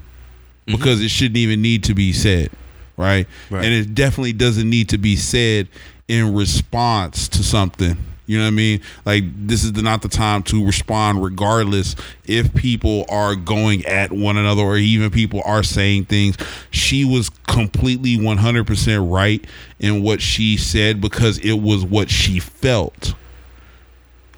Mm-hmm. 0.65 0.77
because 0.77 1.01
it 1.01 1.09
shouldn't 1.09 1.37
even 1.37 1.61
need 1.61 1.83
to 1.85 1.93
be 1.93 2.13
said, 2.13 2.49
right? 2.95 3.27
Right. 3.49 3.65
And 3.65 3.73
it 3.73 3.93
definitely 3.93 4.33
doesn't 4.33 4.69
need 4.69 4.89
to 4.89 4.97
be 4.97 5.17
said 5.17 5.67
in 6.07 6.33
response 6.33 7.27
to 7.29 7.43
something. 7.43 7.97
You 8.25 8.37
know 8.37 8.45
what 8.45 8.47
I 8.47 8.51
mean? 8.51 8.81
Like 9.05 9.25
this 9.45 9.65
is 9.65 9.73
not 9.73 10.01
the 10.01 10.07
time 10.07 10.43
to 10.43 10.65
respond, 10.65 11.21
regardless 11.21 11.97
if 12.23 12.53
people 12.53 13.05
are 13.09 13.35
going 13.35 13.85
at 13.85 14.13
one 14.13 14.37
another 14.37 14.61
or 14.61 14.77
even 14.77 15.09
people 15.11 15.41
are 15.43 15.63
saying 15.63 16.05
things. 16.05 16.37
She 16.71 17.03
was 17.03 17.29
completely 17.47 18.15
one 18.23 18.37
hundred 18.37 18.65
percent 18.65 19.11
right 19.11 19.45
in 19.79 20.01
what 20.01 20.21
she 20.21 20.55
said 20.55 21.01
because 21.01 21.39
it 21.39 21.59
was 21.59 21.83
what 21.83 22.09
she 22.09 22.39
felt. 22.39 23.13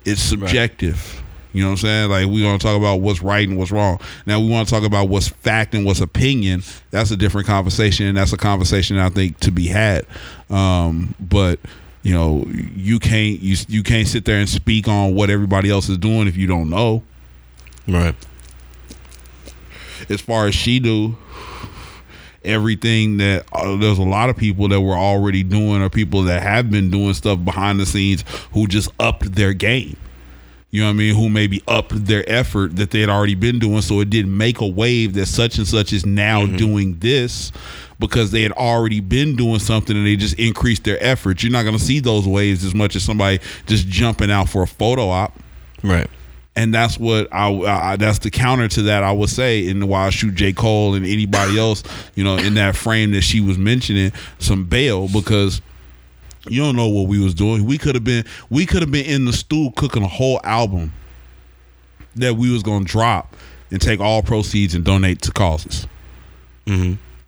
It's 0.04 0.22
subjective. 0.22 1.22
You 1.56 1.62
know 1.62 1.70
what 1.70 1.84
I'm 1.84 1.88
saying? 1.88 2.10
Like 2.10 2.28
we 2.28 2.44
want 2.44 2.60
to 2.60 2.68
talk 2.68 2.76
about 2.76 2.98
what's 2.98 3.22
right 3.22 3.48
and 3.48 3.58
what's 3.58 3.72
wrong. 3.72 3.98
Now 4.26 4.42
we 4.42 4.50
want 4.50 4.68
to 4.68 4.74
talk 4.74 4.84
about 4.84 5.08
what's 5.08 5.30
fact 5.30 5.74
and 5.74 5.86
what's 5.86 6.02
opinion. 6.02 6.64
That's 6.92 7.12
a 7.12 7.16
different 7.16 7.48
conversation, 7.48 8.08
and 8.08 8.18
that's 8.18 8.34
a 8.34 8.38
conversation 8.38 8.98
I 8.98 9.08
think 9.08 9.40
to 9.40 9.52
be 9.52 9.68
had. 9.68 10.06
Um, 10.50 11.16
but 11.18 11.62
you 12.04 12.14
know, 12.14 12.44
you 12.76 13.00
can't 13.00 13.40
you 13.40 13.56
you 13.70 13.84
can't 13.84 14.06
sit 14.06 14.26
there 14.26 14.38
and 14.38 14.50
speak 14.50 14.90
on 14.90 15.16
what 15.16 15.30
everybody 15.30 15.70
else 15.70 15.88
is 15.88 15.98
doing 15.98 16.28
if 16.28 16.36
you 16.36 16.46
don't 16.46 16.70
know. 16.70 17.04
Right. 17.88 18.16
As 20.10 20.20
far 20.20 20.48
as 20.48 20.56
she 20.56 20.82
do, 20.82 21.16
everything 22.44 23.16
that 23.18 23.46
uh, 23.54 23.78
there's 23.78 23.98
a 23.98 24.04
lot 24.04 24.30
of 24.30 24.36
people 24.36 24.68
that 24.68 24.82
were 24.82 24.98
already 24.98 25.42
doing 25.42 25.82
or 25.82 25.90
people 25.90 26.24
that 26.24 26.44
have 26.44 26.70
been 26.70 26.92
doing 26.92 27.14
stuff 27.14 27.46
behind 27.46 27.80
the 27.80 27.86
scenes 27.86 28.26
who 28.52 28.68
just 28.68 28.90
upped 29.00 29.36
their 29.36 29.54
game. 29.54 29.96
You 30.76 30.82
know 30.82 30.88
what 30.88 30.96
I 30.96 30.98
mean? 30.98 31.16
Who 31.16 31.30
maybe 31.30 31.64
upped 31.70 32.06
their 32.06 32.30
effort 32.30 32.76
that 32.76 32.92
they 32.92 33.00
had 33.00 33.08
already 33.08 33.34
been 33.34 33.60
doing, 33.60 33.82
so 33.82 34.02
it 34.02 34.10
didn't 34.10 34.36
make 34.36 34.60
a 34.60 34.68
wave 34.68 35.14
that 35.14 35.28
such 35.28 35.58
and 35.58 35.66
such 35.66 35.94
is 35.94 36.06
now 36.06 36.42
mm-hmm. 36.42 36.58
doing 36.58 37.00
this 37.00 37.54
because 37.98 38.32
they 38.32 38.42
had 38.42 38.52
already 38.52 39.00
been 39.00 39.38
doing 39.38 39.60
something 39.60 39.96
and 39.96 40.06
they 40.06 40.18
just 40.18 40.38
increased 40.38 40.84
their 40.84 41.02
efforts. 41.02 41.42
You're 41.44 41.54
not 41.54 41.64
going 41.64 41.78
to 41.78 41.82
see 41.82 42.02
those 42.02 42.28
waves 42.28 42.66
as 42.66 42.76
much 42.76 42.98
as 42.98 43.04
somebody 43.04 43.40
just 43.68 43.88
jumping 43.88 44.30
out 44.30 44.50
for 44.50 44.64
a 44.64 44.68
photo 44.68 45.08
op 45.08 45.40
Right. 45.82 46.10
and 46.58 46.74
that's 46.74 47.00
what 47.00 47.34
I, 47.34 47.48
I 47.54 47.96
that's 47.96 48.20
the 48.20 48.30
counter 48.30 48.68
to 48.68 48.82
that 48.82 49.02
I 49.02 49.14
would 49.14 49.30
say 49.30 49.66
in 49.66 49.80
the 49.80 49.90
I 49.94 50.10
Shoot 50.10 50.36
J 50.36 50.52
Cole 50.52 50.96
and 50.96 51.06
anybody 51.06 51.58
else 51.58 51.84
you 52.16 52.24
know 52.26 52.36
in 52.36 52.56
that 52.56 52.76
frame 52.76 53.12
that 53.12 53.22
she 53.22 53.40
was 53.40 53.58
mentioning 53.58 54.12
some 54.40 54.66
bail 54.66 55.08
because 55.08 55.62
you 56.48 56.62
don't 56.62 56.76
know 56.76 56.88
what 56.88 57.08
we 57.08 57.20
was 57.20 57.34
doing 57.34 57.66
we 57.66 57.78
could 57.78 57.96
have 57.96 58.04
been 58.04 58.24
we 58.50 58.66
could 58.66 58.82
have 58.82 58.92
been 58.92 59.06
in 59.06 59.26
the 59.26 59.34
stool 59.34 59.72
cooking 59.72 60.04
a 60.04 60.08
whole 60.08 60.40
album 60.44 60.92
that 62.16 62.36
we 62.36 62.52
was 62.52 62.64
gonna 62.64 62.86
drop 62.86 63.36
and 63.72 63.82
take 63.82 64.00
all 64.00 64.22
proceeds 64.22 64.74
and 64.76 64.84
donate 64.86 65.22
to 65.22 65.32
causes 65.32 65.88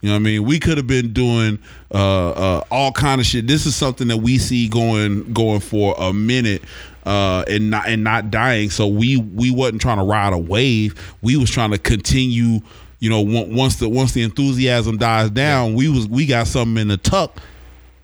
you 0.01 0.09
know 0.09 0.15
what 0.15 0.19
I 0.19 0.23
mean? 0.23 0.43
We 0.45 0.59
could 0.59 0.77
have 0.77 0.85
been 0.85 1.11
doing 1.11 1.57
uh, 1.91 2.29
uh, 2.29 2.63
all 2.69 2.91
kind 2.91 3.19
of 3.19 3.25
shit. 3.25 3.47
This 3.47 3.65
is 3.65 3.75
something 3.75 4.07
that 4.09 4.17
we 4.17 4.37
see 4.37 4.69
going 4.69 5.33
going 5.33 5.59
for 5.59 5.95
a 5.97 6.13
minute 6.13 6.61
uh, 7.05 7.43
and 7.47 7.71
not 7.71 7.87
and 7.87 8.03
not 8.03 8.29
dying. 8.29 8.69
So 8.69 8.87
we 8.87 9.17
we 9.17 9.49
wasn't 9.49 9.81
trying 9.81 9.97
to 9.97 10.03
ride 10.03 10.33
a 10.33 10.37
wave. 10.37 11.15
We 11.21 11.35
was 11.35 11.49
trying 11.49 11.71
to 11.71 11.79
continue. 11.79 12.59
You 12.99 13.09
know, 13.09 13.21
once 13.21 13.77
the 13.77 13.89
once 13.89 14.13
the 14.13 14.21
enthusiasm 14.21 14.97
dies 14.97 15.31
down, 15.31 15.73
we 15.73 15.89
was 15.89 16.07
we 16.07 16.25
got 16.25 16.47
something 16.47 16.81
in 16.81 16.87
the 16.87 16.97
tuck 16.97 17.41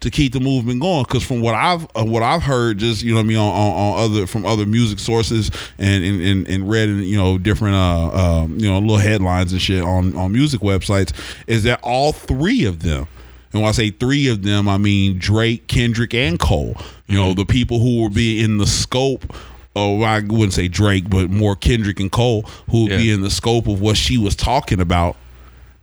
to 0.03 0.11
keep 0.11 0.33
the 0.33 0.39
movement 0.39 0.81
going. 0.81 1.03
Because 1.03 1.23
from 1.25 1.41
what 1.41 1.55
I've 1.55 1.85
uh, 1.95 2.05
what 2.05 2.23
I've 2.23 2.43
heard, 2.43 2.77
just 2.77 3.03
you 3.03 3.13
know 3.13 3.19
I 3.19 3.23
mean 3.23 3.37
on, 3.37 3.51
on, 3.51 3.71
on 3.71 3.99
other 3.99 4.27
from 4.27 4.45
other 4.45 4.65
music 4.65 4.99
sources 4.99 5.51
and 5.77 6.03
and, 6.03 6.21
and, 6.21 6.47
and 6.47 6.69
read 6.69 6.89
in, 6.89 6.99
you 6.99 7.17
know 7.17 7.37
different 7.37 7.75
uh 7.75 8.43
um, 8.43 8.57
you 8.59 8.69
know 8.69 8.79
little 8.79 8.97
headlines 8.97 9.51
and 9.51 9.61
shit 9.61 9.83
on 9.83 10.15
on 10.15 10.31
music 10.31 10.61
websites 10.61 11.13
is 11.47 11.63
that 11.63 11.79
all 11.83 12.13
three 12.13 12.65
of 12.65 12.83
them. 12.83 13.07
And 13.51 13.61
when 13.61 13.69
I 13.69 13.73
say 13.73 13.91
three 13.91 14.29
of 14.29 14.41
them, 14.43 14.67
I 14.67 14.77
mean 14.77 15.19
Drake, 15.19 15.67
Kendrick, 15.67 16.13
and 16.13 16.39
Cole. 16.39 16.75
You 17.07 17.15
know, 17.15 17.33
the 17.33 17.45
people 17.45 17.79
who 17.79 18.01
will 18.01 18.09
be 18.09 18.43
in 18.43 18.57
the 18.57 18.65
scope 18.65 19.33
oh, 19.75 20.03
I 20.03 20.19
wouldn't 20.19 20.53
say 20.53 20.67
Drake, 20.67 21.09
but 21.09 21.31
more 21.31 21.55
Kendrick 21.55 21.99
and 21.99 22.11
Cole, 22.11 22.43
who 22.69 22.83
would 22.83 22.91
be 22.91 23.11
in 23.11 23.21
the 23.21 23.31
scope 23.31 23.67
of 23.67 23.81
what 23.81 23.97
she 23.97 24.19
was 24.19 24.35
talking 24.35 24.79
about. 24.79 25.17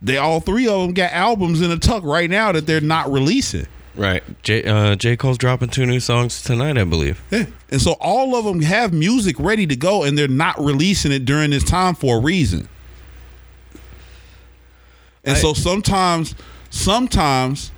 They 0.01 0.17
all 0.17 0.39
three 0.39 0.67
of 0.67 0.81
them 0.81 0.93
got 0.93 1.11
albums 1.11 1.61
in 1.61 1.69
the 1.69 1.77
tuck 1.77 2.03
right 2.03 2.29
now 2.29 2.51
that 2.51 2.65
they're 2.65 2.81
not 2.81 3.11
releasing. 3.11 3.67
Right. 3.95 4.23
J 4.43 4.63
uh, 4.63 4.95
J 4.95 5.17
Cole's 5.17 5.37
dropping 5.37 5.69
two 5.69 5.85
new 5.85 5.99
songs 5.99 6.41
tonight, 6.41 6.77
I 6.77 6.83
believe. 6.85 7.21
Yeah. 7.29 7.45
And 7.69 7.81
so 7.81 7.93
all 7.99 8.35
of 8.35 8.45
them 8.45 8.61
have 8.61 8.93
music 8.93 9.35
ready 9.39 9.67
to 9.67 9.75
go 9.75 10.03
and 10.03 10.17
they're 10.17 10.27
not 10.27 10.57
releasing 10.59 11.11
it 11.11 11.25
during 11.25 11.51
this 11.51 11.63
time 11.63 11.95
for 11.95 12.17
a 12.17 12.19
reason. 12.21 12.69
And 15.23 15.35
I- 15.37 15.39
so 15.39 15.53
sometimes 15.53 16.35
sometimes 16.69 17.71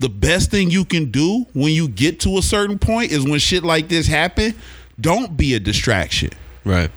the 0.00 0.08
best 0.08 0.50
thing 0.50 0.70
you 0.70 0.84
can 0.84 1.10
do 1.10 1.46
when 1.54 1.72
you 1.72 1.88
get 1.88 2.20
to 2.20 2.36
a 2.38 2.42
certain 2.42 2.78
point 2.78 3.12
is 3.12 3.24
when 3.24 3.38
shit 3.38 3.62
like 3.62 3.88
this 3.88 4.06
happen, 4.08 4.54
don't 5.00 5.36
be 5.36 5.54
a 5.54 5.60
distraction. 5.60 6.30
Right. 6.64 6.90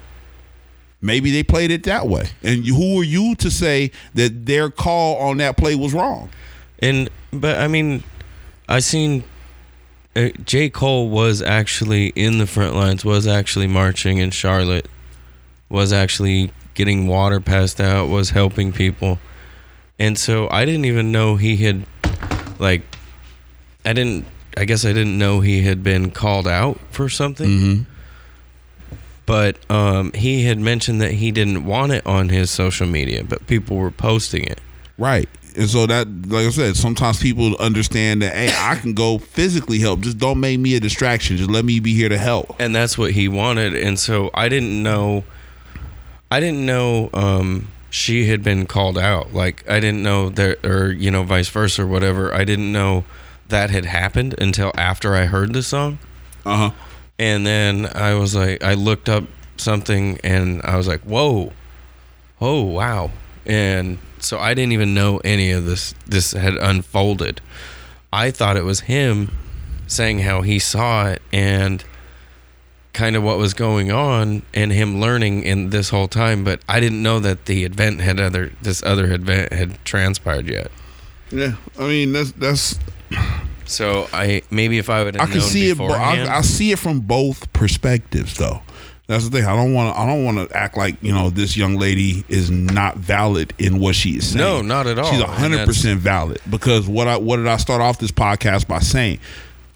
Maybe 1.00 1.32
they 1.32 1.44
played 1.44 1.70
it 1.70 1.84
that 1.84 2.08
way. 2.08 2.30
And 2.42 2.66
who 2.66 3.00
are 3.00 3.04
you 3.04 3.36
to 3.36 3.52
say 3.52 3.92
that 4.16 4.48
their 4.48 4.72
call 4.72 5.18
on 5.18 5.38
that 5.38 5.56
play 5.56 5.76
was 5.76 5.94
wrong? 5.94 6.30
And 6.80 7.10
but 7.32 7.60
I 7.60 7.68
mean, 7.68 8.04
I 8.68 8.80
seen 8.80 9.24
uh, 10.16 10.30
J 10.44 10.70
Cole 10.70 11.10
was 11.10 11.42
actually 11.42 12.08
in 12.08 12.38
the 12.38 12.48
front 12.48 12.76
lines, 12.76 13.06
was 13.06 13.28
actually 13.28 13.68
marching 13.68 14.18
in 14.18 14.32
Charlotte, 14.32 14.88
was 15.70 15.92
actually 15.94 16.52
getting 16.74 17.08
water 17.08 17.40
passed 17.40 17.82
out, 17.82 18.10
was 18.10 18.32
helping 18.32 18.72
people, 18.72 19.20
and 20.00 20.18
so 20.18 20.48
I 20.50 20.66
didn't 20.66 20.86
even 20.86 21.12
know 21.12 21.36
he 21.36 21.58
had, 21.58 21.86
like, 22.60 22.82
I 23.86 23.94
didn't. 23.94 24.26
I 24.56 24.66
guess 24.66 24.86
I 24.86 24.94
didn't 24.94 25.20
know 25.20 25.40
he 25.40 25.62
had 25.62 25.84
been 25.84 26.10
called 26.10 26.48
out 26.48 26.80
for 26.90 27.10
something. 27.10 27.48
But 29.28 29.58
um, 29.70 30.14
he 30.14 30.46
had 30.46 30.58
mentioned 30.58 31.02
that 31.02 31.12
he 31.12 31.32
didn't 31.32 31.66
want 31.66 31.92
it 31.92 32.04
on 32.08 32.30
his 32.30 32.50
social 32.50 32.88
media, 32.88 33.24
but 33.24 33.46
people 33.46 33.78
were 33.78 33.92
posting 33.92 34.46
it. 34.46 34.60
Right. 34.98 35.30
And 35.58 35.68
so 35.70 35.88
that, 35.88 36.08
like 36.28 36.46
I 36.46 36.50
said, 36.52 36.76
sometimes 36.78 37.20
people 37.20 37.56
understand 37.58 38.22
that, 38.22 38.34
hey, 38.36 38.54
I 38.56 38.76
can 38.76 38.94
go 38.94 39.18
physically 39.18 39.80
help. 39.80 40.02
Just 40.02 40.20
don't 40.20 40.40
make 40.40 40.60
me 40.60 40.76
a 40.76 40.80
distraction. 40.80 41.36
Just 41.38 41.50
let 41.50 41.66
me 41.66 41.80
be 41.80 41.94
here 41.96 42.10
to 42.10 42.18
help. 42.18 42.56
and 42.60 42.76
that's 42.76 42.96
what 42.98 43.12
he 43.12 43.28
wanted 43.28 43.76
and 43.76 43.98
so 44.00 44.30
i 44.34 44.48
didn't 44.50 44.82
know 44.84 45.24
i 46.32 46.40
didn't 46.40 46.66
know 46.66 47.10
um 47.14 47.68
she 47.90 48.28
had 48.28 48.44
been 48.44 48.66
called 48.66 48.98
out 48.98 49.34
like 49.34 49.68
i 49.70 49.80
didn't 49.80 50.04
know 50.04 50.30
that 50.30 50.64
or 50.66 50.92
you 50.92 51.10
know 51.10 51.24
vice 51.24 51.48
versa 51.50 51.84
or 51.84 51.88
whatever 51.88 52.34
i 52.34 52.44
didn't 52.44 52.72
know 52.72 53.04
that 53.50 53.70
had 53.70 53.86
happened 53.86 54.36
until 54.40 54.72
after 54.78 55.16
i 55.16 55.26
heard 55.26 55.54
the 55.54 55.64
song 55.64 55.98
Uh 56.46 56.58
huh. 56.58 56.72
and 57.18 57.46
then 57.48 57.86
i 57.96 58.14
was 58.14 58.36
like 58.36 58.64
i 58.64 58.74
looked 58.74 59.10
up 59.10 59.24
something 59.58 60.20
and 60.24 60.62
i 60.64 60.76
was 60.78 60.88
like 60.88 61.02
whoa 61.02 61.52
oh 62.42 62.64
wow 62.64 63.10
and 63.46 63.98
so 64.28 64.38
i 64.40 64.54
didn't 64.54 64.72
even 64.74 64.94
know 64.94 65.20
any 65.24 65.52
of 65.52 65.66
this 65.66 65.94
this 66.06 66.34
had 66.34 66.54
unfolded 66.56 67.42
i 68.12 68.30
thought 68.32 68.58
it 68.58 68.64
was 68.66 68.82
him 68.82 69.32
saying 69.88 70.20
how 70.20 70.42
he 70.42 70.60
saw 70.60 71.08
it 71.08 71.22
and 71.32 71.84
kind 72.94 73.16
of 73.16 73.24
what 73.24 73.38
was 73.38 73.54
going 73.54 73.92
on 73.92 74.42
and 74.54 74.72
him 74.72 75.00
learning 75.00 75.44
in 75.44 75.70
this 75.70 75.90
whole 75.90 76.08
time 76.08 76.44
but 76.44 76.60
i 76.68 76.80
didn't 76.80 77.02
know 77.02 77.20
that 77.20 77.46
the 77.46 77.64
event 77.64 78.02
had 78.02 78.20
other 78.20 78.52
this 78.62 78.82
other 78.84 79.14
event 79.14 79.54
had 79.54 79.84
transpired 79.86 80.48
yet 80.48 80.72
Yeah. 81.32 81.56
I 81.78 81.88
mean, 81.88 82.14
that's 82.14 82.32
that's. 82.34 82.80
so 83.66 84.08
i 84.14 84.42
maybe 84.50 84.78
if 84.78 84.90
i 84.90 85.04
would 85.04 85.16
have 85.16 85.24
I 85.24 85.32
can 85.32 85.40
known 85.40 85.50
see 85.50 85.70
it. 85.70 85.80
I, 85.80 86.38
I 86.38 86.42
see 86.42 86.72
it 86.72 86.80
from 86.80 87.02
both 87.02 87.52
perspectives, 87.54 88.38
though. 88.38 88.62
That's 89.08 89.28
the 89.28 89.38
thing. 89.38 89.48
I 89.48 89.56
don't 89.56 89.74
want. 89.74 89.96
to. 89.96 90.00
I 90.00 90.06
don't 90.06 90.26
want 90.26 90.50
to 90.50 90.56
act 90.56 90.76
like 90.78 91.02
you 91.02 91.14
know 91.14 91.30
this 91.30 91.56
young 91.56 91.78
lady 91.78 92.26
is 92.28 92.52
not 92.52 92.98
valid 92.98 93.54
in 93.58 93.80
what 93.80 93.96
she 93.96 94.18
is 94.18 94.28
saying. 94.32 94.44
No, 94.44 94.62
not 94.62 94.86
at 94.86 95.00
all. 95.00 95.10
She's 95.10 95.22
hundred 95.22 95.66
percent 95.66 96.02
valid 96.02 96.40
because 96.50 96.88
what 96.88 97.08
I 97.08 97.16
what 97.18 97.38
did 97.38 97.48
I 97.48 97.56
start 97.58 97.82
off 97.82 98.00
this 98.00 98.12
podcast 98.12 98.68
by 98.68 98.80
saying? 98.80 99.20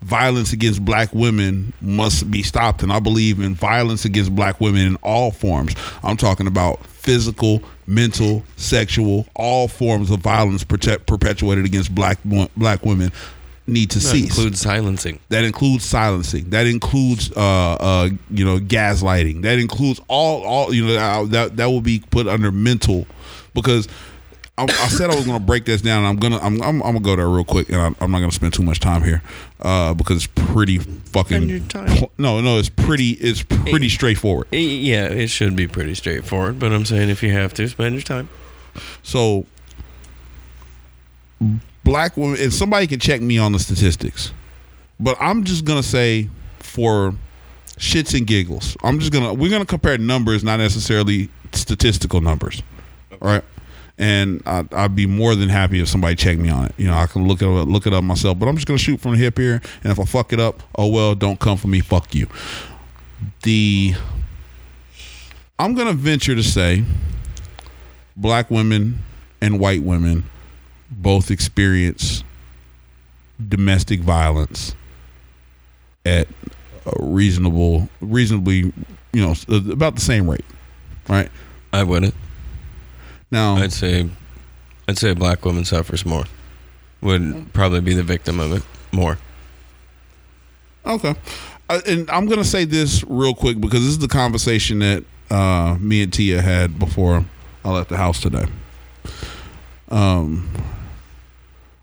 Violence 0.01 0.51
against 0.51 0.83
black 0.83 1.13
women 1.13 1.71
must 1.79 2.29
be 2.29 2.41
stopped, 2.43 2.81
and 2.83 2.91
I 2.91 2.99
believe 2.99 3.39
in 3.39 3.53
violence 3.53 4.03
against 4.03 4.35
black 4.35 4.59
women 4.59 4.85
in 4.85 4.95
all 4.97 5.31
forms. 5.31 5.75
I'm 6.03 6.17
talking 6.17 6.47
about 6.47 6.83
physical, 6.87 7.61
mental, 7.85 8.43
sexual, 8.57 9.27
all 9.35 9.67
forms 9.67 10.09
of 10.11 10.19
violence 10.19 10.63
protect, 10.63 11.05
perpetuated 11.05 11.65
against 11.65 11.93
black 11.95 12.17
black 12.57 12.83
women 12.83 13.11
need 13.67 13.91
to 13.91 13.99
cease. 13.99 14.11
that 14.11 14.17
cease. 14.17 14.25
includes 14.37 14.59
silencing 14.59 15.19
That 15.29 15.43
includes 15.43 15.85
silencing. 15.85 16.49
That 16.49 16.67
includes, 16.67 17.31
uh, 17.35 17.73
uh, 17.73 18.09
you 18.29 18.43
know, 18.43 18.57
gaslighting. 18.59 19.43
That 19.43 19.59
includes 19.59 20.01
all, 20.07 20.43
all, 20.43 20.73
you 20.73 20.85
know, 20.87 20.97
uh, 20.97 21.25
that 21.25 21.57
that 21.57 21.67
will 21.67 21.81
be 21.81 22.03
put 22.09 22.27
under 22.27 22.51
mental, 22.51 23.05
because 23.53 23.87
I, 24.57 24.63
I 24.63 24.87
said 24.89 25.09
I 25.09 25.15
was 25.15 25.25
going 25.25 25.39
to 25.39 25.45
break 25.45 25.65
this 25.65 25.81
down. 25.81 26.03
I'm 26.03 26.17
gonna, 26.17 26.37
I'm, 26.39 26.61
I'm, 26.61 26.81
I'm 26.83 26.93
gonna 26.93 26.99
go 26.99 27.15
there 27.15 27.29
real 27.29 27.45
quick, 27.45 27.69
and 27.69 27.77
I'm, 27.77 27.95
I'm 28.01 28.11
not 28.11 28.19
going 28.19 28.29
to 28.29 28.35
spend 28.35 28.53
too 28.53 28.63
much 28.63 28.79
time 28.79 29.03
here, 29.03 29.21
uh, 29.61 29.93
because 29.93 30.17
it's 30.25 30.33
pretty 30.51 30.77
fucking. 30.79 31.47
Your 31.47 31.59
time. 31.59 32.07
No, 32.17 32.41
no, 32.41 32.57
it's 32.57 32.69
pretty, 32.69 33.11
it's 33.11 33.43
pretty 33.43 33.89
straightforward. 33.89 34.47
Y- 34.51 34.57
yeah 34.59 35.05
it 35.05 35.27
should 35.29 35.55
be 35.55 35.67
pretty 35.67 35.95
straightforward 35.95 36.59
but 36.59 36.71
i'm 36.71 36.85
saying 36.85 37.09
if 37.09 37.21
you 37.23 37.31
have 37.31 37.53
to 37.53 37.67
spend 37.69 37.93
your 37.95 38.01
time 38.01 38.27
So, 39.03 39.45
black 41.83 42.17
women, 42.17 42.39
and 42.39 42.53
somebody 42.53 42.87
can 42.87 42.99
check 42.99 43.21
me 43.21 43.37
on 43.37 43.51
the 43.51 43.59
statistics, 43.59 44.31
but 44.99 45.17
I'm 45.19 45.43
just 45.43 45.65
gonna 45.65 45.83
say 45.83 46.29
for 46.59 47.13
shits 47.77 48.17
and 48.17 48.27
giggles, 48.27 48.77
I'm 48.83 48.99
just 48.99 49.11
gonna 49.11 49.33
we're 49.33 49.49
gonna 49.49 49.65
compare 49.65 49.97
numbers, 49.97 50.43
not 50.43 50.57
necessarily 50.57 51.29
statistical 51.51 52.21
numbers, 52.21 52.61
all 53.11 53.27
right? 53.27 53.43
And 53.97 54.41
I, 54.45 54.65
I'd 54.71 54.95
be 54.95 55.05
more 55.05 55.35
than 55.35 55.49
happy 55.49 55.79
if 55.79 55.87
somebody 55.87 56.15
checked 56.15 56.39
me 56.39 56.49
on 56.49 56.65
it. 56.65 56.73
You 56.77 56.87
know, 56.87 56.95
I 56.95 57.05
can 57.05 57.27
look 57.27 57.41
it 57.41 57.47
up, 57.47 57.67
look 57.67 57.85
it 57.85 57.93
up 57.93 58.03
myself. 58.03 58.39
But 58.39 58.47
I'm 58.47 58.55
just 58.55 58.67
gonna 58.67 58.79
shoot 58.79 58.99
from 58.99 59.11
the 59.11 59.17
hip 59.17 59.37
here, 59.37 59.61
and 59.83 59.91
if 59.91 59.99
I 59.99 60.05
fuck 60.05 60.33
it 60.33 60.39
up, 60.39 60.63
oh 60.75 60.87
well, 60.87 61.15
don't 61.15 61.39
come 61.39 61.57
for 61.57 61.67
me. 61.67 61.81
Fuck 61.81 62.15
you. 62.15 62.27
The 63.43 63.93
I'm 65.59 65.75
gonna 65.75 65.93
venture 65.93 66.35
to 66.35 66.43
say 66.43 66.83
black 68.15 68.49
women 68.49 69.03
and 69.41 69.59
white 69.59 69.83
women 69.83 70.23
both 70.91 71.31
experience 71.31 72.23
domestic 73.47 74.01
violence 74.01 74.75
at 76.05 76.27
a 76.85 76.91
reasonable 77.03 77.89
reasonably 78.01 78.73
you 79.13 79.21
know 79.21 79.33
about 79.71 79.95
the 79.95 80.01
same 80.01 80.29
rate 80.29 80.45
right 81.07 81.31
I 81.73 81.83
wouldn't. 81.83 82.13
now 83.31 83.55
I'd 83.55 83.71
say, 83.71 84.09
I'd 84.87 84.97
say 84.97 85.11
a 85.11 85.15
black 85.15 85.45
woman 85.45 85.65
suffers 85.65 86.05
more. 86.05 86.25
Would 87.01 87.53
probably 87.53 87.81
be 87.81 87.93
the 87.93 88.03
victim 88.03 88.39
of 88.39 88.51
it 88.51 88.63
more. 88.91 89.17
Okay. 90.85 91.15
Uh, 91.69 91.81
and 91.87 92.09
I'm 92.11 92.27
going 92.27 92.39
to 92.39 92.45
say 92.47 92.65
this 92.65 93.03
real 93.05 93.33
quick 93.33 93.59
because 93.59 93.79
this 93.81 93.89
is 93.89 93.99
the 93.99 94.07
conversation 94.07 94.79
that 94.79 95.03
uh, 95.29 95.77
me 95.79 96.03
and 96.03 96.11
Tia 96.13 96.41
had 96.41 96.77
before 96.77 97.25
I 97.63 97.71
left 97.71 97.89
the 97.89 97.97
house 97.97 98.19
today. 98.19 98.45
Um, 99.89 100.49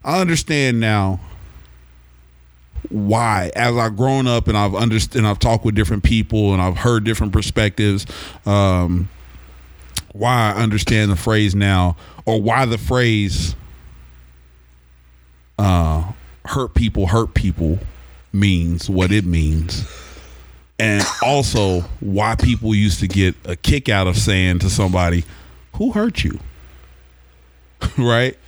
I 0.08 0.22
understand 0.22 0.80
now 0.80 1.20
why, 2.88 3.50
as 3.54 3.76
I've 3.76 3.94
grown 3.94 4.26
up 4.26 4.48
and 4.48 4.56
I've 4.56 4.74
understood, 4.74 5.18
and 5.18 5.26
I've 5.26 5.38
talked 5.38 5.66
with 5.66 5.74
different 5.74 6.02
people 6.02 6.54
and 6.54 6.62
I've 6.62 6.78
heard 6.78 7.04
different 7.04 7.34
perspectives. 7.34 8.06
Um, 8.46 9.10
why 10.14 10.54
I 10.54 10.62
understand 10.62 11.10
the 11.10 11.16
phrase 11.16 11.54
now, 11.54 11.98
or 12.24 12.40
why 12.40 12.64
the 12.64 12.78
phrase 12.78 13.54
uh, 15.58 16.12
"hurt 16.46 16.72
people 16.72 17.08
hurt 17.08 17.34
people" 17.34 17.78
means 18.32 18.88
what 18.88 19.12
it 19.12 19.26
means, 19.26 19.86
and 20.78 21.04
also 21.22 21.80
why 22.00 22.34
people 22.34 22.74
used 22.74 23.00
to 23.00 23.08
get 23.08 23.34
a 23.44 23.56
kick 23.56 23.90
out 23.90 24.06
of 24.06 24.16
saying 24.16 24.60
to 24.60 24.70
somebody, 24.70 25.24
"Who 25.74 25.92
hurt 25.92 26.24
you?" 26.24 26.40
right? 27.98 28.38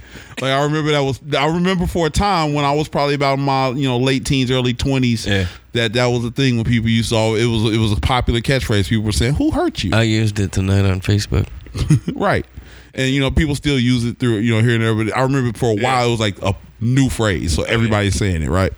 Like 0.40 0.52
I 0.52 0.64
remember 0.64 0.90
that 0.92 1.00
was 1.00 1.20
I 1.36 1.46
remember 1.46 1.86
for 1.86 2.06
a 2.06 2.10
time 2.10 2.54
when 2.54 2.64
I 2.64 2.72
was 2.72 2.88
probably 2.88 3.14
about 3.14 3.38
my 3.38 3.68
you 3.70 3.88
know 3.88 3.98
late 3.98 4.24
teens, 4.24 4.50
early 4.50 4.74
twenties. 4.74 5.26
Yeah. 5.26 5.46
That 5.72 5.92
that 5.92 6.06
was 6.06 6.24
a 6.24 6.30
thing 6.30 6.56
when 6.56 6.64
people 6.64 6.90
used 6.90 7.10
to 7.10 7.16
all 7.16 7.34
it 7.34 7.44
was 7.46 7.74
it 7.74 7.78
was 7.78 7.92
a 7.92 8.00
popular 8.00 8.40
catchphrase. 8.40 8.88
People 8.88 9.04
were 9.04 9.12
saying, 9.12 9.34
"Who 9.34 9.50
hurt 9.50 9.84
you?" 9.84 9.92
I 9.94 10.02
used 10.02 10.38
it 10.40 10.52
tonight 10.52 10.84
on 10.84 11.00
Facebook. 11.00 11.46
right. 12.14 12.46
And 12.94 13.10
you 13.10 13.20
know, 13.20 13.30
people 13.30 13.54
still 13.54 13.78
use 13.78 14.04
it 14.04 14.18
through 14.18 14.38
you 14.38 14.54
know 14.54 14.60
here 14.62 14.74
and 14.74 14.82
there. 14.82 14.94
But 14.94 15.16
I 15.16 15.22
remember 15.22 15.56
for 15.56 15.70
a 15.70 15.76
while 15.76 16.08
it 16.08 16.10
was 16.10 16.20
like 16.20 16.42
a 16.42 16.56
new 16.80 17.08
phrase, 17.08 17.54
so 17.54 17.62
everybody's 17.62 18.16
saying 18.16 18.42
it, 18.42 18.48
right? 18.50 18.72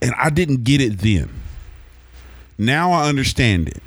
And 0.00 0.14
I 0.16 0.30
didn't 0.30 0.62
get 0.62 0.80
it 0.80 0.98
then. 0.98 1.30
Now 2.58 2.92
I 2.92 3.08
understand 3.08 3.68
it. 3.68 3.82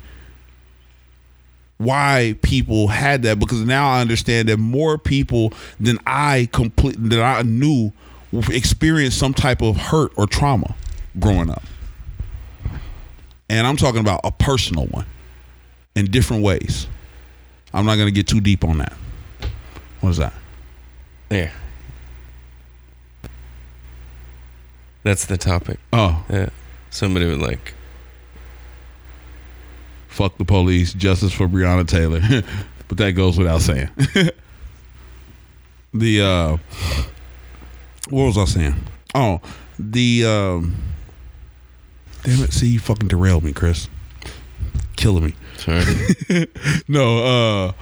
Why 1.82 2.36
people 2.42 2.88
had 2.88 3.22
that 3.22 3.38
because 3.38 3.60
now 3.60 3.88
I 3.90 4.00
understand 4.00 4.48
that 4.48 4.58
more 4.58 4.98
people 4.98 5.52
than 5.80 5.98
I 6.06 6.48
complete 6.52 6.96
that 7.10 7.20
I 7.22 7.42
knew 7.42 7.92
experienced 8.50 9.18
some 9.18 9.34
type 9.34 9.62
of 9.62 9.76
hurt 9.76 10.12
or 10.16 10.26
trauma 10.26 10.74
growing 11.18 11.50
up. 11.50 11.62
And 13.48 13.66
I'm 13.66 13.76
talking 13.76 14.00
about 14.00 14.20
a 14.24 14.30
personal 14.30 14.86
one 14.86 15.06
in 15.94 16.06
different 16.10 16.42
ways. 16.42 16.86
I'm 17.74 17.84
not 17.84 17.96
going 17.96 18.06
to 18.08 18.12
get 18.12 18.26
too 18.26 18.40
deep 18.40 18.64
on 18.64 18.78
that. 18.78 18.94
What 20.00 20.10
is 20.10 20.16
that? 20.18 20.32
There. 21.28 21.52
That's 25.02 25.26
the 25.26 25.36
topic. 25.36 25.78
Oh, 25.92 26.24
Yeah. 26.30 26.48
Somebody 26.90 27.26
would 27.26 27.40
like. 27.40 27.74
Fuck 30.12 30.36
the 30.38 30.44
police, 30.44 30.92
justice 30.92 31.32
for 31.32 31.48
Breonna 31.48 31.86
Taylor. 31.86 32.20
but 32.88 32.98
that 32.98 33.12
goes 33.12 33.38
without 33.38 33.62
saying. 33.62 33.88
the 35.94 36.20
uh 36.22 36.56
what 38.10 38.24
was 38.24 38.38
I 38.38 38.44
saying? 38.44 38.74
Oh, 39.14 39.40
the 39.78 40.24
um 40.26 40.76
Damn 42.24 42.44
it, 42.44 42.52
see 42.52 42.68
you 42.68 42.78
fucking 42.78 43.08
derailed 43.08 43.42
me, 43.42 43.52
Chris. 43.52 43.88
Killing 44.94 45.24
me. 45.24 45.34
Sorry. 45.56 45.84
no, 46.88 47.24
uh 47.24 47.72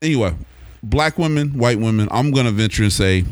anyway, 0.00 0.34
black 0.82 1.18
women, 1.18 1.58
white 1.58 1.78
women, 1.78 2.08
I'm 2.10 2.30
gonna 2.30 2.52
venture 2.52 2.84
and 2.84 2.92
say 2.92 3.24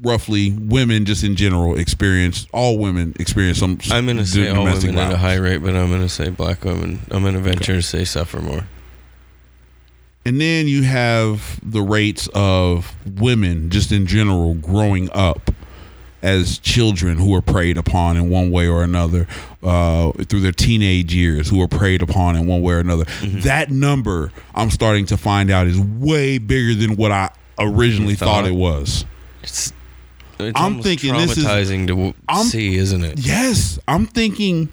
roughly 0.00 0.52
women 0.52 1.04
just 1.04 1.24
in 1.24 1.36
general 1.36 1.78
experience 1.78 2.46
all 2.52 2.78
women 2.78 3.14
experience 3.18 3.58
some 3.58 3.78
I'm 3.90 4.06
gonna 4.06 4.24
say 4.26 4.48
all 4.48 4.64
women 4.64 4.98
at 4.98 5.12
a 5.12 5.16
high 5.16 5.36
rate, 5.36 5.58
but 5.58 5.74
I'm 5.76 5.90
gonna 5.90 6.08
say 6.08 6.30
black 6.30 6.64
women. 6.64 7.00
I'm 7.10 7.22
gonna 7.22 7.40
venture 7.40 7.74
to 7.74 7.82
say 7.82 8.04
suffer 8.04 8.40
more. 8.40 8.66
And 10.24 10.40
then 10.40 10.68
you 10.68 10.82
have 10.84 11.58
the 11.68 11.82
rates 11.82 12.28
of 12.32 12.94
women 13.18 13.70
just 13.70 13.90
in 13.90 14.06
general 14.06 14.54
growing 14.54 15.10
up 15.12 15.50
as 16.22 16.58
children 16.58 17.18
who 17.18 17.34
are 17.34 17.42
preyed 17.42 17.76
upon 17.76 18.16
in 18.16 18.30
one 18.30 18.50
way 18.50 18.68
or 18.68 18.84
another 18.84 19.26
uh, 19.62 20.12
through 20.28 20.40
their 20.40 20.52
teenage 20.52 21.12
years, 21.12 21.50
who 21.50 21.60
are 21.60 21.68
preyed 21.68 22.00
upon 22.00 22.36
in 22.36 22.46
one 22.46 22.62
way 22.62 22.74
or 22.74 22.78
another. 22.78 23.04
Mm-hmm. 23.04 23.40
That 23.40 23.70
number, 23.70 24.30
I'm 24.54 24.70
starting 24.70 25.06
to 25.06 25.16
find 25.16 25.50
out, 25.50 25.66
is 25.66 25.80
way 25.80 26.38
bigger 26.38 26.74
than 26.74 26.96
what 26.96 27.10
I 27.10 27.30
originally 27.58 28.14
thought 28.14 28.42
thought? 28.42 28.46
it 28.46 28.54
was. 28.54 29.04
It's, 29.42 29.72
it's 30.48 30.60
I'm 30.60 30.82
thinking 30.82 31.12
this 31.14 31.36
is- 31.36 31.44
traumatizing 31.44 31.86
to 31.88 32.14
I'm- 32.28 32.44
see, 32.46 32.76
isn't 32.76 33.04
it? 33.04 33.18
Yes, 33.18 33.78
I'm 33.88 34.06
thinking 34.06 34.68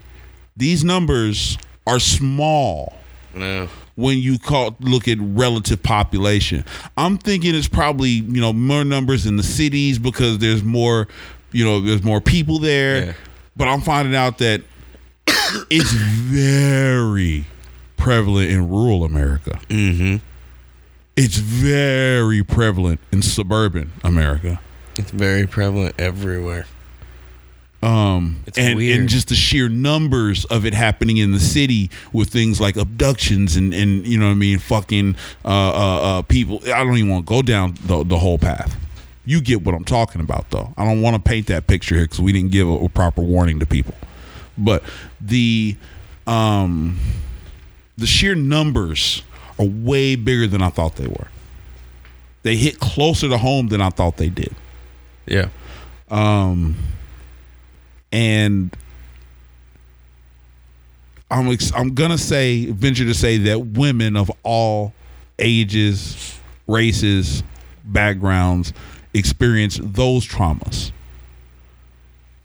these 0.57 0.83
numbers 0.83 1.57
are 1.87 1.99
small. 1.99 2.95
No. 3.35 3.69
when 3.95 4.17
you 4.17 4.39
call 4.39 4.75
look 4.79 5.07
at 5.07 5.17
relative 5.19 5.83
population. 5.83 6.65
I'm 6.97 7.17
thinking 7.19 7.53
it's 7.53 7.67
probably 7.67 8.09
you 8.09 8.41
know 8.41 8.51
more 8.51 8.83
numbers 8.83 9.25
in 9.27 9.37
the 9.37 9.43
cities 9.43 9.99
because 9.99 10.39
there's 10.39 10.63
more 10.63 11.07
you 11.51 11.63
know 11.63 11.79
there's 11.79 12.03
more 12.03 12.19
people 12.19 12.57
there. 12.59 13.05
Yeah. 13.05 13.13
But 13.55 13.67
I'm 13.67 13.81
finding 13.81 14.15
out 14.15 14.39
that 14.39 14.61
it's 15.69 15.91
very 15.91 17.45
prevalent 17.97 18.49
in 18.51 18.67
rural 18.67 19.03
America. 19.03 19.59
Mm-hmm. 19.69 20.17
It's 21.15 21.37
very 21.37 22.43
prevalent 22.43 22.99
in 23.11 23.21
suburban 23.21 23.91
America. 24.03 24.59
It's 24.99 25.11
very 25.11 25.47
prevalent 25.47 25.95
everywhere. 25.97 26.65
Um, 27.81 28.43
It's 28.45 28.57
and, 28.57 28.75
weird. 28.75 28.99
and 28.99 29.09
just 29.09 29.29
the 29.29 29.35
sheer 29.35 29.69
numbers 29.69 30.43
of 30.45 30.65
it 30.65 30.73
happening 30.73 31.15
in 31.15 31.31
the 31.31 31.39
city 31.39 31.89
with 32.11 32.29
things 32.29 32.59
like 32.59 32.75
abductions 32.75 33.55
and, 33.55 33.73
and 33.73 34.05
you 34.05 34.17
know 34.17 34.25
what 34.25 34.33
I 34.33 34.35
mean, 34.35 34.59
fucking 34.59 35.15
uh, 35.45 35.47
uh, 35.47 36.01
uh, 36.19 36.21
people. 36.23 36.59
I 36.65 36.83
don't 36.83 36.97
even 36.97 37.09
want 37.09 37.25
to 37.25 37.29
go 37.29 37.41
down 37.41 37.75
the, 37.85 38.03
the 38.03 38.17
whole 38.17 38.37
path. 38.37 38.75
You 39.25 39.39
get 39.39 39.63
what 39.63 39.73
I'm 39.73 39.85
talking 39.85 40.19
about, 40.19 40.49
though. 40.49 40.73
I 40.75 40.83
don't 40.83 41.01
want 41.01 41.15
to 41.15 41.21
paint 41.21 41.47
that 41.47 41.67
picture 41.67 41.95
here 41.95 42.03
because 42.03 42.19
we 42.19 42.33
didn't 42.33 42.51
give 42.51 42.67
a, 42.67 42.73
a 42.73 42.89
proper 42.89 43.21
warning 43.21 43.59
to 43.61 43.65
people. 43.65 43.95
But 44.57 44.83
the 45.21 45.77
um, 46.27 46.99
the 47.97 48.05
sheer 48.05 48.35
numbers 48.35 49.23
are 49.57 49.65
way 49.65 50.17
bigger 50.17 50.47
than 50.47 50.61
I 50.61 50.69
thought 50.69 50.97
they 50.97 51.07
were. 51.07 51.27
They 52.43 52.57
hit 52.57 52.79
closer 52.79 53.29
to 53.29 53.37
home 53.37 53.67
than 53.69 53.81
I 53.81 53.89
thought 53.89 54.17
they 54.17 54.29
did. 54.29 54.53
Yeah. 55.29 55.49
Um, 56.09 56.75
and 58.11 58.75
I'm 61.29 61.47
ex- 61.49 61.71
I'm 61.75 61.93
gonna 61.93 62.17
say 62.17 62.65
venture 62.65 63.05
to 63.05 63.13
say 63.13 63.37
that 63.37 63.59
women 63.59 64.15
of 64.15 64.31
all 64.43 64.93
ages, 65.37 66.39
races, 66.67 67.43
backgrounds 67.85 68.73
experience 69.13 69.79
those 69.81 70.27
traumas. 70.27 70.91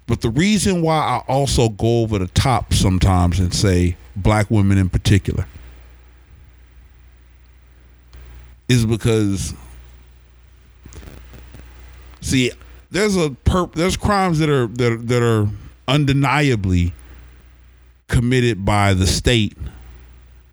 But 0.06 0.20
the 0.20 0.28
reason 0.28 0.82
why 0.82 0.98
I 0.98 1.22
also 1.26 1.70
go 1.70 2.02
over 2.02 2.18
the 2.18 2.28
top 2.28 2.74
sometimes 2.74 3.40
and 3.40 3.54
say 3.54 3.96
black 4.14 4.50
women 4.50 4.76
in 4.76 4.90
particular 4.90 5.46
is 8.68 8.84
because 8.84 9.54
see 12.20 12.52
there's 12.94 13.16
a 13.16 13.30
perp 13.30 13.72
there's 13.74 13.96
crimes 13.96 14.38
that 14.38 14.48
are 14.48 14.68
that 14.68 14.92
are, 14.92 14.96
that 14.96 15.22
are 15.22 15.48
undeniably 15.88 16.94
committed 18.06 18.64
by 18.64 18.94
the 18.94 19.06
state 19.06 19.56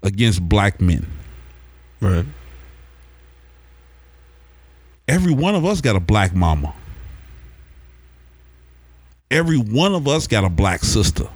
against 0.02 0.42
black 0.42 0.82
men. 0.82 1.06
Right. 2.02 2.26
Every 5.08 5.32
one 5.32 5.54
of 5.54 5.66
us 5.66 5.82
got 5.82 5.96
a 5.96 6.00
black 6.00 6.34
mama. 6.34 6.74
Every 9.30 9.60
one 9.60 9.94
of 9.94 10.08
us 10.08 10.26
got 10.26 10.44
a 10.44 10.50
black 10.50 10.84
sister. 10.84 11.30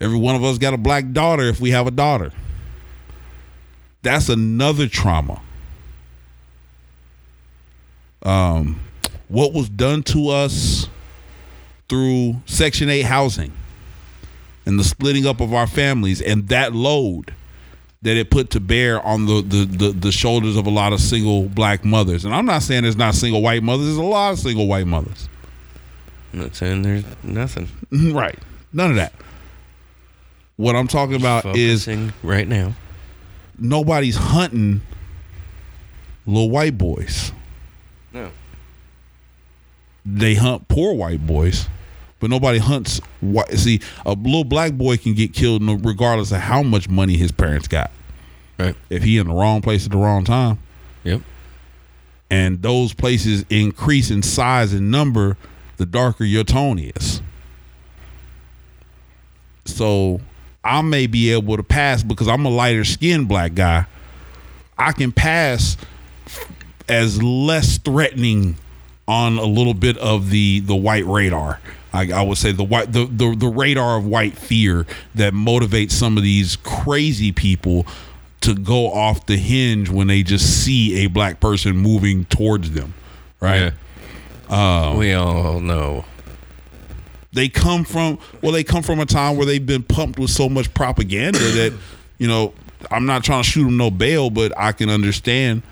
Every 0.00 0.18
one 0.18 0.36
of 0.36 0.44
us 0.44 0.58
got 0.58 0.74
a 0.74 0.78
black 0.78 1.10
daughter 1.10 1.42
if 1.42 1.60
we 1.60 1.72
have 1.72 1.88
a 1.88 1.90
daughter. 1.90 2.32
That's 4.02 4.28
another 4.28 4.86
trauma. 4.86 5.42
Um, 8.22 8.80
what 9.28 9.52
was 9.52 9.68
done 9.68 10.02
to 10.04 10.28
us 10.28 10.88
through 11.88 12.36
Section 12.46 12.88
8 12.88 13.02
housing 13.02 13.52
and 14.66 14.78
the 14.78 14.84
splitting 14.84 15.26
up 15.26 15.40
of 15.40 15.54
our 15.54 15.66
families 15.66 16.20
and 16.20 16.48
that 16.48 16.74
load 16.74 17.34
that 18.02 18.16
it 18.16 18.30
put 18.30 18.50
to 18.50 18.60
bear 18.60 19.04
on 19.04 19.26
the, 19.26 19.42
the 19.42 19.64
the 19.64 19.90
the 19.90 20.12
shoulders 20.12 20.56
of 20.56 20.66
a 20.66 20.70
lot 20.70 20.92
of 20.92 21.00
single 21.00 21.48
black 21.48 21.84
mothers. 21.84 22.24
And 22.24 22.32
I'm 22.34 22.46
not 22.46 22.62
saying 22.62 22.82
there's 22.84 22.96
not 22.96 23.14
single 23.14 23.42
white 23.42 23.62
mothers. 23.62 23.86
There's 23.86 23.98
a 23.98 24.02
lot 24.02 24.32
of 24.32 24.38
single 24.38 24.66
white 24.68 24.86
mothers. 24.86 25.28
I'm 26.32 26.40
not 26.40 26.54
saying 26.54 26.82
there's 26.82 27.04
nothing. 27.22 27.68
right. 28.12 28.38
None 28.72 28.90
of 28.90 28.96
that. 28.96 29.14
What 30.56 30.76
I'm 30.76 30.88
talking 30.88 31.16
about 31.16 31.56
is 31.56 31.88
right 32.22 32.46
now. 32.46 32.74
nobody's 33.58 34.16
hunting 34.16 34.80
little 36.26 36.50
white 36.50 36.76
boys. 36.76 37.32
They 40.06 40.34
hunt 40.34 40.68
poor 40.68 40.94
white 40.94 41.26
boys, 41.26 41.68
but 42.20 42.30
nobody 42.30 42.58
hunts 42.58 43.00
white. 43.20 43.50
See, 43.52 43.80
a 44.06 44.12
little 44.12 44.44
black 44.44 44.72
boy 44.72 44.96
can 44.96 45.14
get 45.14 45.32
killed 45.32 45.62
regardless 45.84 46.32
of 46.32 46.38
how 46.40 46.62
much 46.62 46.88
money 46.88 47.16
his 47.16 47.32
parents 47.32 47.68
got. 47.68 47.90
Right. 48.58 48.74
If 48.90 49.02
he 49.02 49.18
in 49.18 49.28
the 49.28 49.34
wrong 49.34 49.60
place 49.60 49.84
at 49.84 49.92
the 49.92 49.98
wrong 49.98 50.24
time, 50.24 50.58
Yep. 51.04 51.20
and 52.30 52.60
those 52.62 52.92
places 52.94 53.44
increase 53.50 54.10
in 54.10 54.22
size 54.22 54.72
and 54.72 54.90
number, 54.90 55.36
the 55.76 55.86
darker 55.86 56.24
your 56.24 56.44
tone 56.44 56.78
is. 56.78 57.22
So 59.64 60.20
I 60.64 60.82
may 60.82 61.06
be 61.06 61.32
able 61.32 61.56
to 61.56 61.62
pass 61.62 62.02
because 62.02 62.28
I'm 62.28 62.44
a 62.46 62.50
lighter 62.50 62.84
skinned 62.84 63.28
black 63.28 63.54
guy. 63.54 63.86
I 64.76 64.92
can 64.92 65.12
pass 65.12 65.76
as 66.88 67.22
less 67.22 67.78
threatening 67.78 68.56
on 69.08 69.38
a 69.38 69.44
little 69.44 69.74
bit 69.74 69.98
of 69.98 70.30
the 70.30 70.60
the 70.60 70.76
white 70.76 71.04
radar. 71.06 71.60
I, 71.92 72.12
I 72.12 72.22
would 72.22 72.38
say 72.38 72.52
the 72.52 72.62
white 72.62 72.92
the, 72.92 73.06
the 73.06 73.34
the 73.34 73.48
radar 73.48 73.96
of 73.98 74.04
white 74.04 74.36
fear 74.36 74.86
that 75.14 75.32
motivates 75.32 75.92
some 75.92 76.16
of 76.16 76.22
these 76.22 76.54
crazy 76.56 77.32
people 77.32 77.86
to 78.42 78.54
go 78.54 78.92
off 78.92 79.26
the 79.26 79.36
hinge 79.36 79.88
when 79.88 80.06
they 80.06 80.22
just 80.22 80.62
see 80.64 81.04
a 81.04 81.08
black 81.08 81.40
person 81.40 81.76
moving 81.76 82.26
towards 82.26 82.70
them. 82.72 82.94
Right? 83.40 83.72
Um, 84.48 84.96
we 84.98 85.12
all 85.12 85.60
know. 85.60 86.04
they 87.32 87.48
come 87.48 87.84
from 87.84 88.18
well 88.42 88.52
they 88.52 88.64
come 88.64 88.82
from 88.82 89.00
a 89.00 89.06
time 89.06 89.36
where 89.36 89.46
they've 89.46 89.64
been 89.64 89.82
pumped 89.82 90.18
with 90.18 90.30
so 90.30 90.48
much 90.48 90.72
propaganda 90.74 91.38
that 91.38 91.72
you 92.16 92.26
know 92.26 92.54
i'm 92.90 93.04
not 93.04 93.22
trying 93.22 93.42
to 93.42 93.48
shoot 93.48 93.64
them 93.64 93.76
no 93.76 93.90
bail 93.90 94.30
but 94.30 94.50
i 94.56 94.72
can 94.72 94.88
understand 94.88 95.62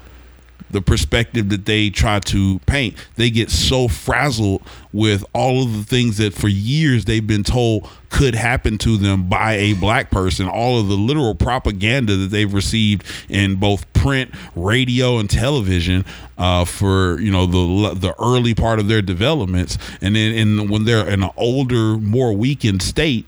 the 0.71 0.83
perspective 0.83 1.49
that 1.51 1.65
they 1.65 1.91
try 1.91 2.21
to 2.21 2.59
paint. 2.61 2.97
They 3.17 3.31
get 3.31 3.51
so 3.51 3.89
frazzled 3.89 4.63
with 4.93 5.25
all 5.33 5.63
of 5.63 5.73
the 5.73 5.85
things 5.85 6.17
that 6.19 6.35
for 6.35 6.49
years 6.49 7.05
they've 7.05 7.27
been 7.27 7.45
told 7.45 7.89
could 8.09 8.35
happen 8.35 8.79
to 8.79 8.97
them 8.97 9.29
by 9.29 9.55
a 9.55 9.75
black 9.75 10.11
person. 10.11 10.49
All 10.49 10.81
of 10.81 10.89
the 10.89 10.95
literal 10.95 11.35
propaganda 11.35 12.17
that 12.17 12.29
they've 12.29 12.53
received 12.53 13.05
in 13.29 13.57
both 13.57 13.93
print 13.93 14.31
radio 14.55 15.19
and 15.19 15.29
television 15.29 16.05
uh, 16.39 16.65
for 16.65 17.21
you 17.21 17.31
know 17.31 17.47
the 17.47 17.95
the 17.95 18.15
early 18.21 18.55
part 18.55 18.79
of 18.79 18.89
their 18.89 19.03
developments. 19.03 19.79
And 20.01 20.17
then 20.17 20.69
when 20.69 20.85
they're 20.85 21.07
in 21.09 21.23
an 21.23 21.31
older 21.37 21.97
more 21.99 22.33
weakened 22.33 22.83
state 22.83 23.27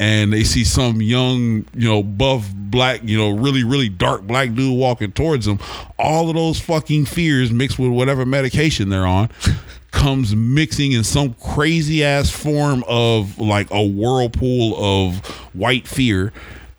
and 0.00 0.32
they 0.32 0.42
see 0.44 0.64
some 0.64 1.02
young, 1.02 1.66
you 1.74 1.86
know, 1.86 2.02
buff 2.02 2.50
black, 2.54 3.02
you 3.04 3.18
know, 3.18 3.36
really, 3.36 3.62
really 3.64 3.90
dark 3.90 4.22
black 4.22 4.54
dude 4.54 4.74
walking 4.78 5.12
towards 5.12 5.44
them, 5.44 5.60
all 5.98 6.30
of 6.30 6.34
those 6.34 6.58
fucking 6.58 7.04
fears 7.04 7.52
mixed 7.52 7.78
with 7.78 7.90
whatever 7.90 8.24
medication 8.24 8.88
they're 8.88 9.06
on 9.06 9.28
comes 9.90 10.34
mixing 10.34 10.92
in 10.92 11.04
some 11.04 11.34
crazy 11.34 12.02
ass 12.02 12.30
form 12.30 12.82
of 12.88 13.38
like 13.38 13.70
a 13.70 13.86
whirlpool 13.86 14.74
of 14.82 15.18
white 15.54 15.86
fear 15.86 16.32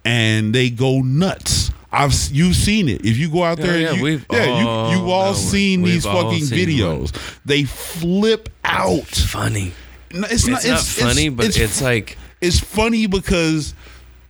and 0.03 0.56
they 0.56 0.72
go 0.72 1.02
nuts. 1.02 1.69
I've 1.91 2.14
you've 2.31 2.56
seen 2.56 2.89
it. 2.89 3.06
If 3.06 3.18
you 3.18 3.30
go 3.30 3.43
out 3.43 3.57
there, 3.60 3.80
yeah, 3.80 3.89
and 3.89 3.98
you, 3.98 4.03
we've 4.03 4.26
yeah, 4.31 4.45
all 4.48 4.91
you 4.91 4.98
you've 4.98 5.07
all 5.10 5.31
it. 5.34 5.35
seen 5.35 5.84
these 5.84 6.06
fucking 6.06 6.45
seen 6.45 6.68
videos. 6.69 7.11
They 7.45 7.65
flip 7.65 8.49
out. 8.64 9.06
Funny. 9.06 9.73
No, 10.11 10.26
It's, 10.31 10.48
not, 10.48 10.65
It's 10.65 10.98
not 10.98 11.07
funny, 11.07 11.30
but 11.30 11.56
it's 11.56 11.81
like- 11.84 12.18
it's 12.41 12.59
funny 12.59 13.05
because 13.07 13.73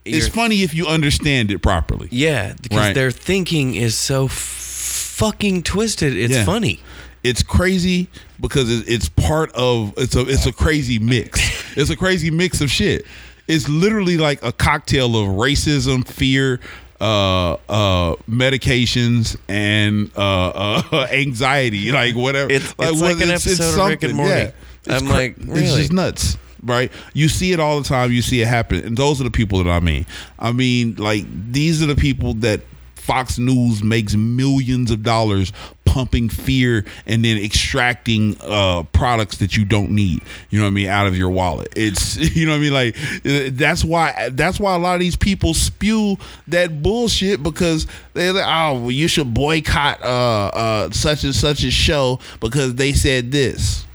it's 0.05 0.17
You're- 0.17 0.29
funny 0.31 0.63
if 0.63 0.73
you 0.75 0.88
understand 0.88 1.51
it 1.51 1.59
properly. 1.59 2.07
Yeah, 2.11 2.53
because 2.61 2.77
Right. 2.77 2.95
their 2.95 3.11
thinking 3.11 3.75
is 3.75 3.95
so 3.95 4.27
fucking 4.27 5.63
twisted. 5.63 6.15
It's 6.17 6.33
Yeah. 6.33 6.45
funny. 6.45 6.79
It's 7.23 7.43
crazy 7.43 8.07
because 8.39 8.69
it's 8.88 9.07
part 9.09 9.51
of 9.53 9.93
it's 9.97 10.15
a 10.15 10.21
it's 10.21 10.45
a 10.45 10.51
crazy 10.51 10.99
mix. 10.99 11.39
It's 11.77 11.89
a 11.89 11.95
crazy 11.95 12.29
mix 12.31 12.59
of 12.59 12.69
shit. 12.69 13.05
It's 13.47 13.69
literally 13.69 14.17
like 14.17 14.43
a 14.43 14.51
cocktail 14.51 15.15
of 15.15 15.27
racism, 15.38 16.05
fear, 16.05 16.59
uh, 16.99 17.53
uh, 17.69 18.15
medications, 18.29 19.38
and 19.47 20.11
uh, 20.17 20.81
uh, 20.91 21.07
anxiety. 21.13 21.91
Like 21.93 22.15
whatever. 22.15 22.51
It's- 22.51 22.73
it's 22.77 23.01
like 23.01 23.21
an 23.21 23.29
episode 23.31 23.79
of 23.79 23.88
Rick 23.88 24.03
and. 24.03 24.15
Morty. 24.15 24.31
Yeah. 24.31 24.51
It's 24.85 25.01
I'm 25.01 25.05
cra- 25.07 25.15
like, 25.15 25.35
it's 25.39 25.75
just 25.75 25.93
nuts. 25.93 26.38
Right, 26.63 26.91
you 27.13 27.27
see 27.27 27.53
it 27.53 27.59
all 27.59 27.81
the 27.81 27.88
time. 27.88 28.11
You 28.11 28.21
see 28.21 28.41
it 28.41 28.47
happen, 28.47 28.85
and 28.85 28.95
those 28.95 29.19
are 29.19 29.23
the 29.23 29.31
people 29.31 29.63
that 29.63 29.69
I 29.69 29.79
mean. 29.79 30.05
I 30.38 30.51
mean, 30.51 30.95
like 30.95 31.25
these 31.51 31.81
are 31.81 31.88
the 31.88 31.95
people 31.95 32.35
that 32.35 32.61
Fox 33.01 33.39
News 33.39 33.83
makes 33.83 34.15
millions 34.15 34.91
of 34.91 35.01
dollars 35.01 35.51
pumping 35.85 36.29
fear 36.29 36.85
and 37.05 37.25
then 37.25 37.38
extracting 37.38 38.38
uh, 38.41 38.83
products 38.93 39.39
that 39.39 39.57
you 39.57 39.65
don't 39.65 39.91
need. 39.91 40.21
You 40.49 40.59
know 40.59 40.65
what 40.65 40.71
I 40.71 40.73
mean 40.73 40.88
out 40.88 41.07
of 41.07 41.17
your 41.17 41.29
wallet. 41.29 41.73
It's 41.75 42.15
you 42.35 42.45
know 42.45 42.53
what 42.53 42.59
I 42.59 42.61
mean. 42.61 42.73
Like 42.73 43.53
that's 43.57 43.83
why 43.83 44.29
that's 44.31 44.59
why 44.59 44.75
a 44.75 44.77
lot 44.77 44.93
of 44.93 44.99
these 44.99 45.15
people 45.15 45.53
spew 45.53 46.17
that 46.47 46.81
bullshit 46.81 47.41
because 47.43 47.88
they're 48.13 48.33
like, 48.33 48.45
oh, 48.47 48.79
well, 48.79 48.91
you 48.91 49.07
should 49.07 49.33
boycott 49.33 50.01
uh, 50.03 50.51
uh, 50.53 50.89
such 50.91 51.23
and 51.23 51.35
such 51.35 51.63
a 51.63 51.71
show 51.71 52.19
because 52.39 52.75
they 52.75 52.93
said 52.93 53.31
this. 53.31 53.85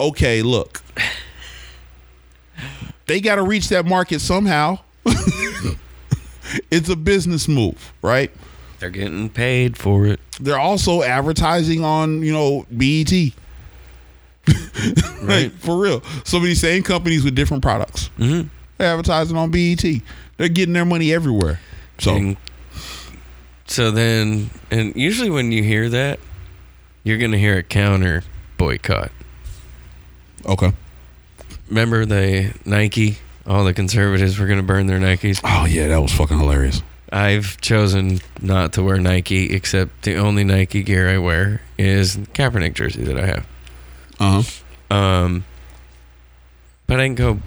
Okay, 0.00 0.42
look, 0.42 0.82
they 3.06 3.20
got 3.20 3.36
to 3.36 3.42
reach 3.42 3.68
that 3.68 3.86
market 3.86 4.20
somehow. 4.20 4.78
it's 6.70 6.88
a 6.88 6.96
business 6.96 7.48
move, 7.48 7.92
right? 8.02 8.30
They're 8.78 8.90
getting 8.90 9.28
paid 9.28 9.76
for 9.76 10.06
it. 10.06 10.18
They're 10.40 10.58
also 10.58 11.02
advertising 11.02 11.84
on, 11.84 12.22
you 12.22 12.32
know, 12.32 12.66
BET. 12.70 13.12
right. 15.22 15.52
For 15.52 15.78
real. 15.78 16.02
Some 16.24 16.38
of 16.38 16.46
these 16.46 16.60
same 16.60 16.82
companies 16.82 17.22
with 17.22 17.36
different 17.36 17.62
products. 17.62 18.10
Mm-hmm. 18.18 18.48
They're 18.78 18.90
advertising 18.90 19.36
on 19.36 19.52
BET. 19.52 19.84
They're 20.36 20.48
getting 20.48 20.74
their 20.74 20.84
money 20.84 21.12
everywhere. 21.12 21.60
So, 21.98 22.16
And 22.16 22.36
so 23.66 23.92
then, 23.92 24.50
and 24.70 24.96
usually 24.96 25.30
when 25.30 25.52
you 25.52 25.62
hear 25.62 25.88
that, 25.88 26.18
you're 27.04 27.18
gonna 27.18 27.38
hear 27.38 27.58
a 27.58 27.62
counter 27.62 28.24
boycott. 28.56 29.12
Okay. 30.46 30.72
Remember 31.68 32.04
the 32.04 32.52
Nike? 32.64 33.18
All 33.46 33.64
the 33.64 33.74
conservatives 33.74 34.38
were 34.38 34.46
gonna 34.46 34.62
burn 34.62 34.86
their 34.86 34.98
Nikes. 34.98 35.40
Oh, 35.42 35.64
yeah, 35.64 35.88
that 35.88 36.00
was 36.00 36.12
fucking 36.12 36.38
hilarious. 36.38 36.82
I've 37.10 37.60
chosen 37.60 38.20
not 38.40 38.72
to 38.74 38.82
wear 38.82 38.98
Nike, 38.98 39.54
except 39.54 40.02
the 40.02 40.16
only 40.16 40.44
Nike 40.44 40.82
gear 40.82 41.08
I 41.08 41.18
wear 41.18 41.60
is 41.76 42.16
Kaepernick 42.16 42.74
jersey 42.74 43.04
that 43.04 43.18
I 43.18 43.26
have. 43.26 43.46
Uh 44.18 44.42
huh. 44.42 44.94
Um, 44.94 45.44
but 46.86 47.00
I 47.00 47.04
didn't 47.04 47.18
go 47.18 47.40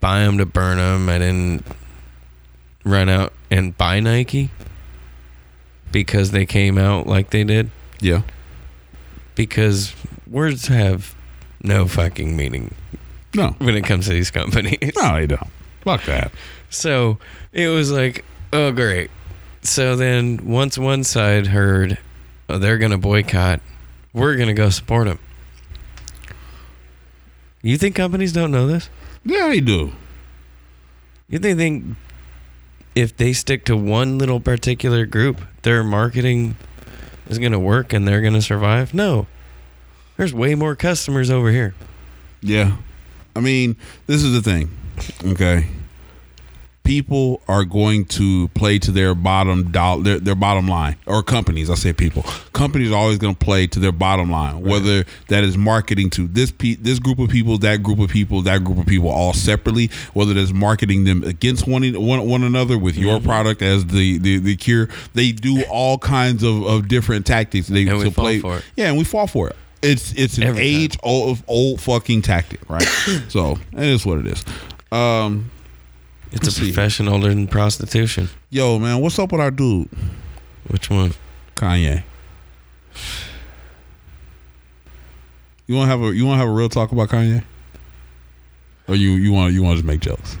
buy 0.00 0.20
them 0.20 0.38
to 0.38 0.46
burn 0.46 0.78
them. 0.78 1.08
I 1.08 1.18
didn't 1.18 1.64
run 2.84 3.08
out 3.08 3.32
and 3.50 3.76
buy 3.76 4.00
Nike 4.00 4.50
because 5.92 6.30
they 6.32 6.44
came 6.44 6.76
out 6.76 7.06
like 7.06 7.30
they 7.30 7.44
did. 7.44 7.70
Yeah. 8.00 8.22
Because 9.34 9.94
words 10.26 10.66
have 10.68 11.14
no 11.64 11.86
fucking 11.88 12.36
meaning 12.36 12.74
No. 13.34 13.56
when 13.58 13.74
it 13.74 13.82
comes 13.84 14.06
to 14.06 14.12
these 14.12 14.30
companies. 14.30 14.78
No, 14.96 15.14
they 15.16 15.26
don't. 15.26 15.48
Fuck 15.80 16.04
that. 16.04 16.30
So 16.70 17.18
it 17.52 17.68
was 17.68 17.90
like, 17.90 18.24
oh, 18.52 18.70
great. 18.72 19.10
So 19.62 19.96
then 19.96 20.46
once 20.46 20.76
one 20.78 21.04
side 21.04 21.48
heard 21.48 21.98
oh, 22.48 22.58
they're 22.58 22.78
going 22.78 22.90
to 22.92 22.98
boycott, 22.98 23.60
we're 24.12 24.36
going 24.36 24.48
to 24.48 24.54
go 24.54 24.70
support 24.70 25.06
them. 25.08 25.18
You 27.62 27.78
think 27.78 27.96
companies 27.96 28.32
don't 28.32 28.50
know 28.50 28.66
this? 28.66 28.90
Yeah, 29.24 29.48
they 29.48 29.60
do. 29.60 29.92
You 31.28 31.38
think, 31.38 31.58
think 31.58 31.84
if 32.94 33.16
they 33.16 33.32
stick 33.32 33.64
to 33.64 33.76
one 33.76 34.18
little 34.18 34.38
particular 34.38 35.06
group, 35.06 35.40
their 35.62 35.82
marketing 35.82 36.56
is 37.28 37.38
going 37.38 37.52
to 37.52 37.58
work 37.58 37.92
and 37.94 38.06
they're 38.06 38.20
going 38.20 38.34
to 38.34 38.42
survive? 38.42 38.92
No. 38.92 39.26
There's 40.16 40.32
way 40.34 40.54
more 40.54 40.76
customers 40.76 41.30
over 41.30 41.50
here. 41.50 41.74
Yeah. 42.40 42.76
I 43.34 43.40
mean, 43.40 43.76
this 44.06 44.22
is 44.22 44.32
the 44.32 44.42
thing. 44.42 44.70
Okay. 45.24 45.66
people 46.84 47.40
are 47.48 47.64
going 47.64 48.04
to 48.04 48.46
play 48.48 48.78
to 48.78 48.90
their 48.92 49.14
bottom 49.14 49.70
dollar, 49.72 50.02
their, 50.02 50.20
their 50.20 50.34
bottom 50.34 50.68
line, 50.68 50.96
or 51.06 51.22
companies. 51.22 51.70
I 51.70 51.74
say 51.74 51.92
people. 51.94 52.22
Companies 52.52 52.92
are 52.92 52.96
always 52.98 53.18
going 53.18 53.34
to 53.34 53.44
play 53.44 53.66
to 53.68 53.80
their 53.80 53.90
bottom 53.90 54.30
line, 54.30 54.60
whether 54.60 55.04
that 55.28 55.42
is 55.42 55.56
marketing 55.56 56.10
to 56.10 56.28
this 56.28 56.52
pe- 56.52 56.74
this 56.76 56.98
group 56.98 57.18
of 57.18 57.30
people, 57.30 57.56
that 57.58 57.82
group 57.82 57.98
of 57.98 58.10
people, 58.10 58.42
that 58.42 58.62
group 58.62 58.78
of 58.78 58.86
people, 58.86 59.08
all 59.08 59.32
separately. 59.32 59.90
Whether 60.12 60.34
that's 60.34 60.52
marketing 60.52 61.04
them 61.04 61.24
against 61.24 61.66
one 61.66 61.82
one, 62.00 62.28
one 62.28 62.42
another 62.44 62.78
with 62.78 62.96
your 62.96 63.18
Mm-hmm. 63.18 63.26
product 63.28 63.62
as 63.62 63.86
the, 63.86 64.18
the 64.18 64.38
the 64.38 64.54
cure. 64.56 64.88
They 65.14 65.32
do 65.32 65.64
all 65.70 65.98
kinds 65.98 66.42
of, 66.44 66.62
of 66.66 66.86
different 66.88 67.24
tactics. 67.26 67.66
They 67.68 67.86
And 67.88 67.98
we 67.98 68.04
to 68.04 68.10
fall 68.10 68.24
play. 68.24 68.40
for 68.40 68.58
it. 68.58 68.64
Yeah, 68.76 68.88
and 68.88 68.98
we 68.98 69.04
fall 69.04 69.26
for 69.26 69.48
it. 69.48 69.56
It's 69.84 70.12
it's 70.14 70.36
an 70.38 70.44
Every 70.44 70.62
time. 70.62 70.80
age 70.82 70.98
old 71.02 71.42
old 71.46 71.80
fucking 71.80 72.22
tactic, 72.22 72.60
right? 72.70 72.82
so 73.28 73.58
it 73.72 73.82
is 73.88 74.04
what 74.06 74.18
it 74.18 74.26
is. 74.26 74.44
Um, 74.90 75.50
It's 76.32 76.48
a 76.48 76.50
see. 76.50 76.72
profession 76.72 77.06
older 77.08 77.28
than 77.28 77.46
prostitution. 77.46 78.28
yo, 78.50 78.78
man, 78.78 79.00
what's 79.00 79.18
up 79.18 79.30
with 79.32 79.40
our 79.40 79.50
dude 79.50 79.88
Which 80.68 80.88
one? 80.90 81.12
Kanye? 81.54 82.02
You 85.66 85.74
want 85.76 85.86
to 85.86 85.90
have 85.96 86.02
a 86.02 86.14
you 86.14 86.26
want 86.26 86.36
to 86.36 86.40
have 86.40 86.48
a 86.48 86.52
real 86.56 86.68
talk 86.68 86.92
about 86.92 87.08
Kanye, 87.08 87.42
or 88.88 88.94
you 88.96 89.12
you 89.12 89.32
want 89.32 89.52
you 89.54 89.62
want 89.62 89.76
to 89.76 89.82
just 89.82 89.86
make 89.86 90.00
jokes? 90.00 90.36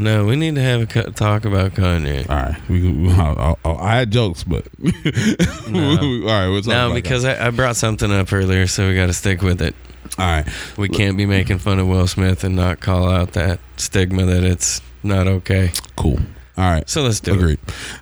No, 0.00 0.24
we 0.26 0.36
need 0.36 0.54
to 0.54 0.60
have 0.62 0.82
a 0.82 0.86
co- 0.86 1.10
talk 1.10 1.44
about 1.44 1.72
Kanye. 1.72 2.28
All 2.30 2.36
right, 2.36 2.68
we, 2.68 2.92
we 2.92 3.10
I, 3.10 3.54
I, 3.64 3.70
I 3.72 3.96
had 3.96 4.12
jokes, 4.12 4.44
but 4.44 4.66
all 4.84 5.72
right, 5.72 6.48
we'll 6.48 6.62
talk 6.62 6.66
No, 6.70 6.94
because 6.94 7.24
I, 7.24 7.48
I 7.48 7.50
brought 7.50 7.74
something 7.76 8.10
up 8.12 8.32
earlier, 8.32 8.66
so 8.68 8.88
we 8.88 8.94
got 8.94 9.06
to 9.06 9.12
stick 9.12 9.42
with 9.42 9.60
it. 9.60 9.74
All 10.16 10.24
right, 10.24 10.46
We 10.76 10.88
can't 10.88 11.16
be 11.16 11.26
making 11.26 11.58
fun 11.58 11.78
of 11.78 11.86
Will 11.88 12.06
Smith 12.06 12.42
and 12.44 12.56
not 12.56 12.80
call 12.80 13.10
out 13.10 13.32
that 13.32 13.60
stigma 13.76 14.24
that 14.26 14.44
it's 14.44 14.80
not 15.02 15.26
okay. 15.26 15.72
cool. 15.96 16.18
All 16.56 16.64
right, 16.70 16.88
So 16.88 17.02
let's 17.02 17.20
do 17.20 17.32
it. 17.32 17.36
Agreed. 17.36 17.58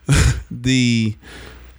the 0.50 1.16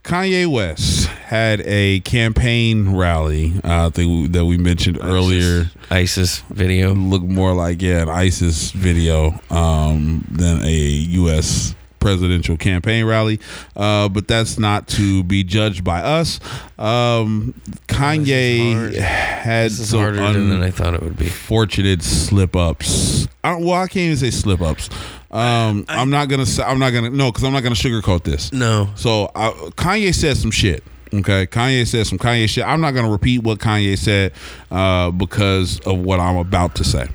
Kanye 0.08 0.48
West 0.48 1.08
had 1.08 1.60
a 1.66 2.00
campaign 2.00 2.96
rally. 2.96 3.56
Uh, 3.62 3.88
I 3.88 3.90
think 3.90 4.32
that 4.32 4.46
we 4.46 4.58
mentioned 4.58 4.98
earlier. 5.02 5.70
ISIS 5.92 6.40
video. 6.50 6.94
Look 6.94 7.24
more 7.24 7.54
like 7.54 7.82
yeah, 7.82 8.04
an 8.04 8.10
ISIS 8.10 8.72
video 8.72 9.38
um, 9.50 10.26
than 10.32 10.62
a 10.64 10.72
U.S. 10.72 11.76
presidential 12.00 12.56
campaign 12.56 13.04
rally. 13.04 13.42
Uh, 13.76 14.08
but 14.08 14.30
that's 14.30 14.58
not 14.58 14.88
to 14.90 15.26
be 15.26 15.44
judged 15.44 15.84
by 15.84 16.00
us. 16.02 16.40
Um, 16.80 17.54
Kanye 17.90 18.94
had 18.96 19.72
This 19.72 19.80
is 19.82 19.90
some 19.90 20.00
harder 20.00 20.22
un- 20.22 20.48
than 20.50 20.64
I 20.64 20.72
thought 20.72 20.94
it 20.94 21.04
would 21.04 21.18
be. 21.18 21.28
fortunate 21.28 22.02
slip 22.02 22.56
ups. 22.56 23.28
I, 23.44 23.56
well, 23.58 23.74
I 23.74 23.88
can't 23.88 23.98
even 23.98 24.18
say 24.18 24.32
slip 24.32 24.62
ups. 24.62 24.90
Um, 25.38 25.86
I, 25.88 26.02
am 26.02 26.10
not 26.10 26.30
gonna 26.30 26.46
say. 26.46 26.64
I'm 26.64 26.80
not 26.80 26.92
gonna 26.92 27.10
no, 27.12 27.32
because 27.32 27.44
I'm 27.44 27.54
not 27.54 27.62
gonna 27.64 27.76
sugarcoat 27.76 28.24
this. 28.24 28.52
No. 28.52 28.90
So 28.96 29.26
uh, 29.36 29.52
Kanye 29.72 30.14
said 30.16 30.38
some 30.38 30.52
shit. 30.52 30.84
Okay, 31.14 31.46
Kanye 31.48 31.86
said 31.88 32.08
some 32.08 32.18
Kanye 32.18 32.50
shit. 32.50 32.66
I'm 32.66 32.82
not 32.82 32.92
gonna 32.92 33.12
repeat 33.12 33.44
what 33.44 33.60
Kanye 33.60 33.98
said 33.98 34.34
uh, 34.72 35.12
because 35.12 35.80
of 35.82 36.00
what 36.00 36.20
I'm 36.20 36.38
about 36.38 36.76
to 36.76 36.84
say. 36.84 37.08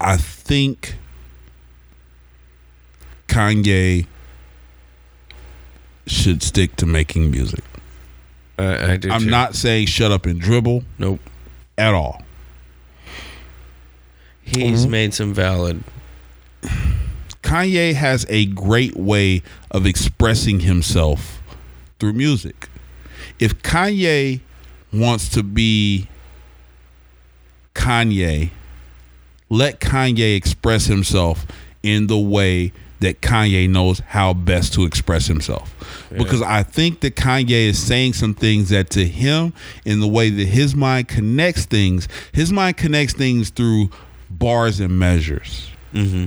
I 0.00 0.16
think 0.16 0.96
Kanye 3.28 4.06
should 6.06 6.42
stick 6.42 6.76
to 6.76 6.86
making 6.86 7.30
music. 7.30 7.64
I, 8.58 8.92
I 8.92 8.96
do. 8.96 9.10
I'm 9.10 9.22
too. 9.22 9.30
not 9.30 9.54
saying 9.54 9.86
shut 9.86 10.12
up 10.12 10.26
and 10.26 10.40
dribble 10.40 10.84
Nope. 10.98 11.20
at 11.78 11.94
all. 11.94 12.22
He's 14.42 14.82
Mm-hmm. 14.82 14.90
made 14.90 15.14
some 15.14 15.32
valid. 15.32 15.82
Kanye 17.42 17.94
has 17.94 18.24
a 18.28 18.46
great 18.46 18.96
way 18.96 19.42
of 19.70 19.86
expressing 19.86 20.60
himself 20.60 21.42
through 21.98 22.14
music. 22.14 22.68
If 23.38 23.62
Kanye 23.62 24.40
wants 24.92 25.28
to 25.30 25.42
be 25.42 26.08
Kanye, 27.74 28.50
let 29.50 29.80
Kanye 29.80 30.36
express 30.36 30.86
himself 30.86 31.46
in 31.82 32.06
the 32.06 32.18
way 32.18 32.72
that 33.00 33.20
Kanye 33.20 33.68
knows 33.68 33.98
how 34.00 34.32
best 34.32 34.72
to 34.74 34.84
express 34.84 35.26
himself. 35.26 35.74
Because 36.10 36.40
I 36.40 36.62
think 36.62 37.00
that 37.00 37.16
Kanye 37.16 37.68
is 37.68 37.78
saying 37.78 38.14
some 38.14 38.34
things 38.34 38.70
that 38.70 38.88
to 38.90 39.04
him, 39.04 39.52
in 39.84 40.00
the 40.00 40.08
way 40.08 40.30
that 40.30 40.46
his 40.46 40.74
mind 40.74 41.08
connects 41.08 41.66
things, 41.66 42.08
his 42.32 42.50
mind 42.50 42.78
connects 42.78 43.12
things 43.12 43.50
through 43.50 43.90
bars 44.30 44.80
and 44.80 44.98
measures. 44.98 45.68
Mm-hmm. 45.92 46.26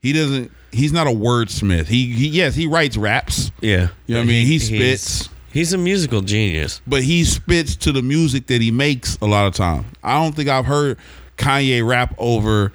He 0.00 0.12
doesn't. 0.12 0.50
He's 0.72 0.92
not 0.92 1.06
a 1.06 1.10
wordsmith. 1.10 1.86
He, 1.86 2.12
he 2.12 2.28
yes, 2.28 2.54
he 2.54 2.66
writes 2.66 2.96
raps, 2.96 3.50
Yeah. 3.60 3.88
You 4.06 4.14
know 4.14 4.20
what 4.20 4.24
I 4.24 4.26
mean? 4.28 4.46
He 4.46 4.58
spits. 4.58 5.28
He's 5.52 5.72
a 5.72 5.78
musical 5.78 6.20
genius. 6.20 6.82
but 6.86 7.02
he 7.02 7.24
spits 7.24 7.76
to 7.76 7.92
the 7.92 8.02
music 8.02 8.46
that 8.48 8.60
he 8.60 8.70
makes 8.70 9.16
a 9.22 9.26
lot 9.26 9.46
of 9.46 9.54
time. 9.54 9.86
I 10.02 10.22
don't 10.22 10.34
think 10.36 10.50
I've 10.50 10.66
heard 10.66 10.98
Kanye 11.38 11.86
rap 11.86 12.14
over. 12.18 12.72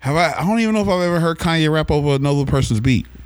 Have 0.00 0.14
I? 0.16 0.32
I 0.38 0.46
don't 0.46 0.60
even 0.60 0.74
know 0.74 0.82
if 0.82 0.88
I've 0.88 1.00
ever 1.02 1.20
heard 1.20 1.38
Kanye 1.38 1.72
rap 1.72 1.90
over 1.90 2.10
another 2.16 2.44
person's 2.44 2.80
beat. 2.80 3.06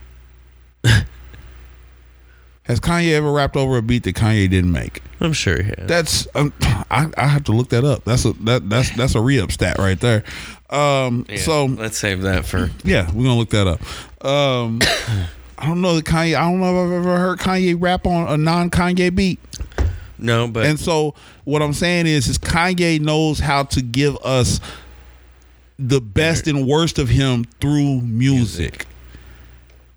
Has 2.64 2.78
Kanye 2.78 3.12
ever 3.14 3.32
rapped 3.32 3.56
over 3.56 3.78
a 3.78 3.82
beat 3.82 4.04
that 4.04 4.14
Kanye 4.14 4.48
didn't 4.48 4.70
make? 4.70 5.02
I'm 5.20 5.32
sure 5.32 5.60
he 5.60 5.70
has. 5.76 5.88
That's 5.88 6.28
um, 6.36 6.52
I, 6.90 7.08
I 7.16 7.26
have 7.26 7.42
to 7.44 7.52
look 7.52 7.70
that 7.70 7.84
up. 7.84 8.04
That's 8.04 8.24
a 8.24 8.32
that 8.44 8.68
that's 8.70 8.94
that's 8.96 9.14
a 9.16 9.20
re 9.20 9.40
up 9.40 9.50
stat 9.50 9.78
right 9.78 9.98
there. 9.98 10.22
Um, 10.70 11.26
Yeah, 11.28 11.36
so 11.38 11.66
let's 11.66 11.98
save 11.98 12.22
that 12.22 12.44
for. 12.46 12.70
Yeah, 12.84 13.06
we're 13.12 13.24
gonna 13.24 13.36
look 13.36 13.50
that 13.50 13.66
up. 13.66 13.80
Um, 14.24 14.78
I 15.58 15.66
don't 15.66 15.80
know 15.80 15.96
that 15.96 16.04
Kanye. 16.04 16.34
I 16.36 16.42
don't 16.42 16.60
know 16.60 16.84
if 16.84 16.86
I've 16.86 16.92
ever 17.00 17.18
heard 17.18 17.38
Kanye 17.38 17.76
rap 17.78 18.06
on 18.06 18.28
a 18.28 18.36
non 18.36 18.70
Kanye 18.70 19.14
beat. 19.14 19.38
No, 20.18 20.48
but 20.48 20.66
And 20.66 20.78
so 20.78 21.14
what 21.44 21.62
I'm 21.62 21.72
saying 21.72 22.06
is, 22.06 22.28
is 22.28 22.38
Kanye 22.38 23.00
knows 23.00 23.38
how 23.38 23.64
to 23.64 23.82
give 23.82 24.16
us 24.18 24.60
the 25.78 26.00
best 26.00 26.46
and 26.46 26.66
worst 26.66 26.98
of 26.98 27.08
him 27.08 27.44
through 27.60 28.02
music. 28.02 28.86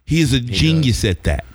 He 0.05 0.21
is 0.21 0.33
a 0.33 0.39
genius 0.39 1.03
at 1.05 1.23
that. 1.23 1.45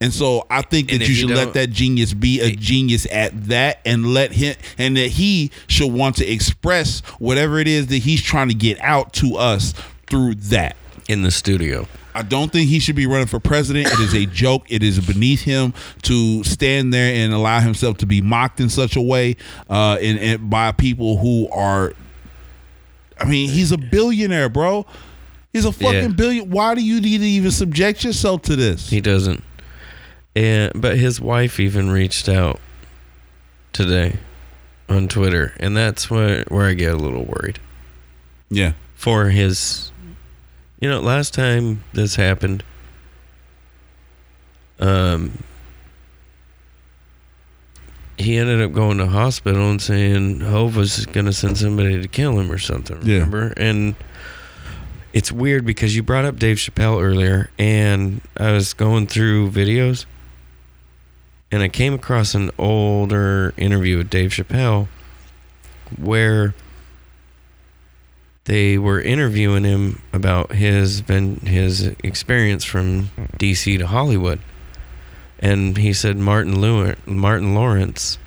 And 0.00 0.12
so 0.14 0.46
I 0.48 0.62
think 0.62 0.92
And 0.92 1.00
that 1.00 1.08
you 1.08 1.14
should 1.14 1.30
let 1.30 1.54
that 1.54 1.70
genius 1.70 2.14
be 2.14 2.40
a 2.40 2.52
genius 2.54 3.04
at 3.10 3.46
that 3.48 3.80
and 3.84 4.14
let 4.14 4.30
him 4.32 4.54
and 4.78 4.96
that 4.96 5.08
he 5.08 5.50
should 5.66 5.92
want 5.92 6.16
to 6.16 6.26
express 6.26 7.00
whatever 7.18 7.58
it 7.58 7.66
is 7.66 7.88
that 7.88 7.98
he's 7.98 8.22
trying 8.22 8.48
to 8.48 8.54
get 8.54 8.80
out 8.80 9.12
to 9.14 9.36
us 9.36 9.74
through 10.06 10.36
that. 10.36 10.76
in 11.08 11.22
the 11.22 11.30
studio. 11.32 11.88
I 12.14 12.22
don't 12.22 12.50
think 12.52 12.68
he 12.68 12.78
should 12.80 12.96
be 12.96 13.06
running 13.06 13.26
for 13.26 13.40
president. 13.40 13.86
It 13.88 13.98
is 14.00 14.14
a 14.14 14.26
joke. 14.32 14.66
It 14.68 14.82
is 14.82 14.98
beneath 15.04 15.42
him 15.42 15.72
to 16.02 16.42
stand 16.44 16.92
there 16.92 17.14
and 17.14 17.32
allow 17.32 17.60
himself 17.60 17.96
to 17.98 18.06
be 18.06 18.20
mocked 18.20 18.60
in 18.60 18.68
such 18.68 18.94
a 18.96 19.00
way, 19.00 19.36
uh, 19.70 19.98
and, 20.02 20.18
and 20.18 20.50
by 20.50 20.72
people 20.72 21.16
who 21.18 21.48
are. 21.50 21.92
I 23.20 23.24
mean, 23.24 23.48
he's 23.50 23.72
a 23.72 23.78
billionaire, 23.78 24.48
bro. 24.48 24.86
He's 25.52 25.64
a 25.64 25.72
fucking 25.72 25.94
Yeah. 26.02 26.08
billion. 26.08 26.50
Why 26.50 26.74
do 26.74 26.82
you 26.82 27.00
need 27.00 27.18
to 27.18 27.24
even 27.26 27.50
subject 27.50 28.04
yourself 28.04 28.42
to 28.42 28.56
this? 28.56 28.90
He 28.90 29.00
doesn't. 29.00 29.42
And 30.38 30.70
but 30.80 30.96
his 30.96 31.20
wife 31.20 31.58
even 31.58 31.90
reached 31.90 32.28
out 32.28 32.60
today 33.72 34.18
on 34.88 35.08
Twitter, 35.08 35.52
and 35.58 35.76
that's 35.76 36.08
where 36.08 36.44
where 36.44 36.66
I 36.66 36.74
get 36.74 36.94
a 36.94 36.96
little 36.96 37.24
worried 37.24 37.58
yeah, 38.48 38.74
for 38.94 39.30
his. 39.30 39.90
You 40.80 40.88
know, 40.88 41.00
last 41.00 41.34
time 41.34 41.82
this 41.92 42.14
happened, 42.14 42.62
um, 44.78 45.42
he 48.16 48.36
ended 48.36 48.62
up 48.62 48.70
going 48.70 48.98
to 48.98 49.08
hospital 49.08 49.70
and 49.70 49.82
saying 49.82 50.38
Hova's 50.38 51.04
gonna 51.06 51.32
send 51.32 51.58
somebody 51.58 52.00
to 52.00 52.06
kill 52.06 52.38
him 52.38 52.52
or 52.52 52.58
something. 52.58 53.00
Yeah. 53.02 53.14
Remember? 53.14 53.54
And 53.56 53.96
it's 55.12 55.32
weird 55.32 55.66
because 55.66 55.96
you 55.96 56.04
brought 56.04 56.24
up 56.24 56.38
Dave 56.38 56.58
Chappelle 56.58 57.02
earlier, 57.02 57.50
and 57.58 58.20
I 58.36 58.52
was 58.52 58.72
going 58.72 59.08
through 59.08 59.50
videos, 59.50 60.06
and 61.50 61.62
I 61.62 61.68
came 61.68 61.94
across 61.94 62.34
an 62.34 62.50
older 62.58 63.54
interview 63.56 63.98
with 63.98 64.10
Dave 64.10 64.30
Chappelle 64.30 64.88
where 65.98 66.54
they 68.44 68.78
were 68.78 69.00
interviewing 69.00 69.64
him 69.64 70.00
about 70.12 70.52
his 70.52 71.00
his 71.08 71.82
experience 72.02 72.64
from 72.64 73.10
DC 73.38 73.78
to 73.78 73.86
Hollywood, 73.86 74.40
and 75.38 75.76
he 75.76 75.92
said 75.92 76.16
Martin 76.16 76.60
Lew- 76.60 76.94
Martin 77.06 77.54
Lawrence 77.54 78.18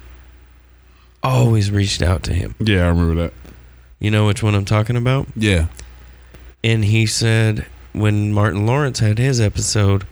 always 1.24 1.70
reached 1.72 2.02
out 2.02 2.24
to 2.24 2.34
him. 2.34 2.56
yeah, 2.60 2.86
I 2.86 2.90
remember 2.90 3.16
that. 3.24 3.34
You 4.00 4.10
know 4.12 4.26
which 4.26 4.42
one 4.42 4.56
I'm 4.56 4.66
talking 4.66 4.96
about? 4.96 5.28
Yeah, 5.36 5.68
And 6.64 6.84
he 6.86 7.06
said 7.06 7.68
when 7.94 8.34
Martin 8.34 8.66
Lawrence 8.66 8.98
had 9.00 9.20
his 9.20 9.40
episode, 9.40 10.08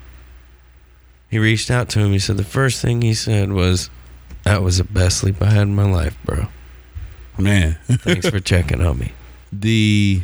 he 1.30 1.39
reached 1.39 1.69
out 1.72 1.89
to 1.89 1.99
him. 1.99 2.11
He 2.11 2.19
said 2.19 2.38
the 2.38 2.43
first 2.43 2.81
thing 2.81 3.01
he 3.01 3.14
said 3.14 3.51
was, 3.51 3.89
"That 4.43 4.61
was 4.64 4.77
the 4.77 4.84
best 4.84 5.18
sleep 5.18 5.41
I 5.41 5.49
had 5.51 5.64
in 5.64 5.76
my 5.76 5.89
life, 5.89 6.18
bro. 6.26 6.47
man. 7.38 7.77
Thanks 7.85 8.30
for 8.30 8.39
checking 8.39 8.81
on 8.85 8.97
me." 8.99 9.14
the 9.51 10.22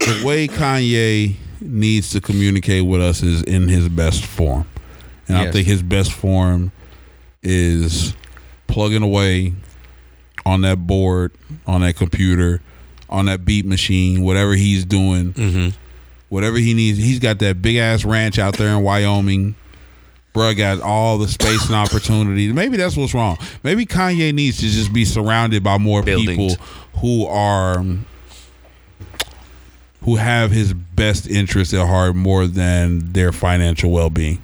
the 0.00 0.22
way 0.24 0.46
Kanye 0.48 1.36
needs 1.60 2.10
to 2.10 2.20
communicate 2.20 2.84
with 2.84 3.00
us 3.00 3.22
is 3.22 3.42
in 3.44 3.68
his 3.68 3.88
best 3.88 4.24
form. 4.26 4.66
And 5.28 5.36
I 5.38 5.50
think 5.50 5.66
his 5.66 5.82
best 5.82 6.12
form 6.12 6.72
is 7.42 8.14
plugging 8.66 9.02
away 9.02 9.54
on 10.44 10.62
that 10.62 10.86
board, 10.86 11.32
on 11.66 11.80
that 11.82 11.94
computer, 11.96 12.60
on 13.08 13.26
that 13.26 13.44
beat 13.44 13.64
machine, 13.64 14.22
whatever 14.22 14.54
he's 14.54 14.84
doing, 14.84 15.32
Mm-hmm. 15.34 15.78
Whatever 16.32 16.56
he 16.56 16.72
needs. 16.72 16.96
He's 16.96 17.18
got 17.18 17.40
that 17.40 17.60
big 17.60 17.76
ass 17.76 18.06
ranch 18.06 18.38
out 18.38 18.56
there 18.56 18.68
in 18.68 18.82
Wyoming. 18.82 19.54
Bruh 20.34 20.56
got 20.56 20.80
all 20.80 21.18
the 21.18 21.28
space 21.28 21.66
and 21.66 21.74
opportunity. 21.74 22.50
Maybe 22.50 22.78
that's 22.78 22.96
what's 22.96 23.12
wrong. 23.12 23.36
Maybe 23.62 23.84
Kanye 23.84 24.32
needs 24.32 24.56
to 24.60 24.62
just 24.62 24.94
be 24.94 25.04
surrounded 25.04 25.62
by 25.62 25.76
more 25.76 26.02
Buildings. 26.02 26.56
people 26.56 26.64
who 27.00 27.26
are 27.26 27.84
who 30.04 30.16
have 30.16 30.50
his 30.50 30.72
best 30.72 31.28
interest 31.28 31.74
at 31.74 31.86
heart 31.86 32.16
more 32.16 32.46
than 32.46 33.12
their 33.12 33.30
financial 33.30 33.90
well 33.90 34.08
being. 34.08 34.40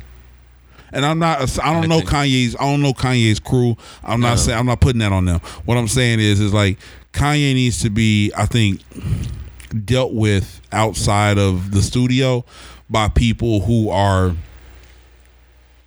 And 0.93 1.07
I'm 1.07 1.19
not. 1.19 1.41
I 1.59 1.73
don't 1.73 1.85
I 1.85 1.87
know 1.87 2.01
Kanye's. 2.01 2.55
I 2.57 2.65
don't 2.65 2.83
know 2.83 2.93
Kanye's 2.93 3.41
crew. 3.41 3.79
I'm 4.05 4.21
not 4.21 4.27
uh-huh. 4.27 4.37
saying. 4.37 4.59
I'm 4.59 4.67
not 4.67 4.83
putting 4.83 4.99
that 4.99 5.13
on 5.13 5.25
them. 5.25 5.41
What 5.65 5.79
I'm 5.79 5.89
saying 5.89 6.21
is, 6.21 6.39
is 6.39 6.53
like 6.53 6.79
Kanye 7.15 7.55
needs 7.55 7.81
to 7.81 7.89
be. 7.89 8.31
I 8.37 8.45
think 8.45 8.83
dealt 9.85 10.13
with 10.13 10.61
outside 10.73 11.39
of 11.39 11.71
the 11.73 11.83
studio 11.83 12.45
by 12.91 13.09
people 13.09 13.61
who 13.61 13.91
are 13.91 14.35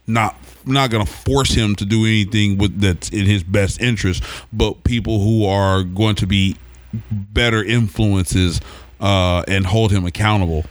not 0.08 0.36
not 0.66 0.92
going 0.92 1.06
to 1.06 1.12
force 1.12 1.52
him 1.52 1.76
to 1.76 1.86
do 1.86 2.06
anything 2.06 2.58
with 2.58 2.80
that's 2.80 3.10
in 3.10 3.26
his 3.26 3.44
best 3.44 3.82
interest, 3.82 4.24
but 4.54 4.84
people 4.84 5.20
who 5.20 5.46
are 5.46 5.84
going 5.84 6.16
to 6.16 6.28
be 6.28 6.56
better 7.12 7.64
influences 7.64 8.62
uh, 9.00 9.44
and 9.48 9.66
hold 9.66 9.92
him 9.92 10.06
accountable 10.06 10.66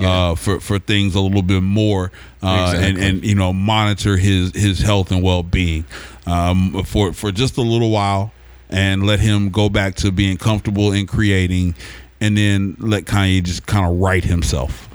uh, 0.00 0.34
for 0.34 0.60
for 0.60 0.78
things 0.78 1.14
a 1.14 1.20
little 1.20 1.42
bit 1.42 1.62
more, 1.62 2.10
uh, 2.42 2.74
and 2.76 2.98
and 2.98 3.24
you 3.24 3.34
know 3.34 3.52
monitor 3.52 4.16
his 4.16 4.54
his 4.54 4.80
health 4.80 5.10
and 5.10 5.22
well 5.22 5.42
being 5.42 5.84
um, 6.26 6.82
for 6.84 7.12
for 7.12 7.30
just 7.32 7.56
a 7.56 7.62
little 7.62 7.90
while, 7.90 8.32
and 8.70 9.04
let 9.04 9.20
him 9.20 9.50
go 9.50 9.68
back 9.68 9.94
to 9.96 10.10
being 10.10 10.36
comfortable 10.36 10.92
in 10.92 11.06
creating, 11.06 11.74
and 12.22 12.36
then 12.36 12.76
let 12.78 13.04
Kanye 13.04 13.42
just 13.42 13.66
kind 13.66 13.84
of 13.84 13.98
right 13.98 14.22
himself. 14.24 14.88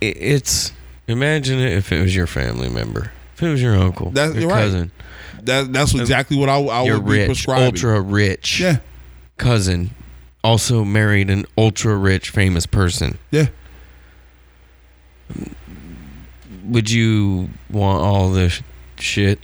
It's 0.00 0.72
imagine 1.08 1.58
it 1.58 1.72
if 1.72 1.90
it 1.90 2.02
was 2.02 2.14
your 2.14 2.26
family 2.26 2.68
member, 2.68 3.10
if 3.34 3.42
it 3.42 3.48
was 3.48 3.62
your 3.62 3.74
uncle, 3.76 4.10
That's- 4.10 4.36
your 4.36 4.50
right. 4.50 4.60
cousin, 4.60 4.92
That 5.44 5.72
that's 5.72 5.94
exactly 5.94 6.36
what 6.36 6.48
I, 6.50 6.58
I 6.58 6.82
would 6.82 7.06
be 7.06 7.24
prescribing. 7.24 7.64
ultra 7.66 8.00
rich 8.00 8.60
Yeah, 8.60 8.78
cousin, 9.38 9.90
also 10.44 10.84
married 10.84 11.30
an 11.30 11.46
ultra 11.56 11.96
rich 11.96 12.28
famous 12.30 12.66
person. 12.66 13.18
yeah. 13.30 13.46
Would 16.64 16.90
you 16.90 17.50
want 17.70 18.02
all 18.02 18.30
this 18.30 18.60
shit? 18.98 19.38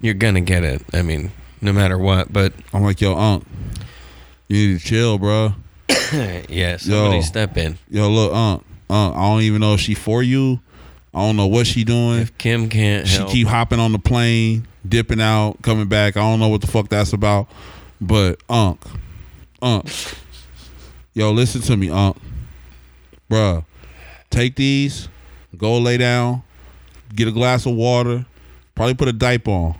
You're 0.00 0.14
gonna 0.14 0.40
get 0.42 0.62
it. 0.64 0.82
I 0.92 1.02
mean, 1.02 1.32
no 1.60 1.72
matter 1.72 1.98
what. 1.98 2.32
But 2.32 2.52
I'm 2.72 2.82
like, 2.82 3.00
yo, 3.00 3.16
Unc, 3.16 3.46
you 4.48 4.68
need 4.68 4.80
to 4.80 4.86
chill, 4.86 5.18
bro. 5.18 5.54
yeah, 6.48 6.76
somebody 6.76 7.16
Yo. 7.16 7.20
step 7.22 7.56
in. 7.56 7.78
Yo, 7.88 8.08
look, 8.08 8.32
Unc, 8.32 8.64
Unc, 8.90 9.16
I 9.16 9.20
don't 9.20 9.42
even 9.42 9.60
know 9.60 9.74
if 9.74 9.80
she 9.80 9.94
for 9.94 10.22
you. 10.22 10.60
I 11.14 11.20
don't 11.20 11.36
know 11.36 11.46
what 11.46 11.66
she 11.66 11.84
doing. 11.84 12.20
If 12.20 12.36
Kim 12.36 12.68
can't 12.68 13.06
she 13.06 13.18
help, 13.18 13.30
keep 13.30 13.46
hopping 13.46 13.78
on 13.78 13.92
the 13.92 13.98
plane, 13.98 14.66
dipping 14.86 15.20
out, 15.20 15.62
coming 15.62 15.88
back. 15.88 16.16
I 16.16 16.20
don't 16.20 16.40
know 16.40 16.48
what 16.48 16.60
the 16.60 16.66
fuck 16.66 16.88
that's 16.88 17.12
about. 17.12 17.48
But 18.00 18.42
Unc, 18.48 18.80
Unc, 19.62 19.88
yo, 21.14 21.30
listen 21.32 21.62
to 21.62 21.76
me, 21.76 21.88
Unc, 21.90 22.16
bruh. 23.30 23.64
Take 24.28 24.56
these, 24.56 25.08
go 25.56 25.78
lay 25.78 25.96
down, 25.96 26.42
get 27.14 27.28
a 27.28 27.32
glass 27.32 27.64
of 27.64 27.74
water, 27.74 28.26
probably 28.74 28.94
put 28.94 29.08
a 29.08 29.12
diaper 29.12 29.50
on. 29.50 29.78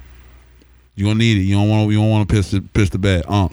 You 0.95 1.05
gonna 1.05 1.19
need 1.19 1.37
it. 1.37 1.43
You 1.43 1.57
don't 1.57 1.69
want. 1.69 1.91
You 1.91 1.99
don't 1.99 2.11
want 2.11 2.29
to 2.29 2.35
piss 2.35 2.53
the 2.53 2.63
piss 2.63 2.89
the 2.89 2.99
bed, 2.99 3.25
Unc. 3.29 3.53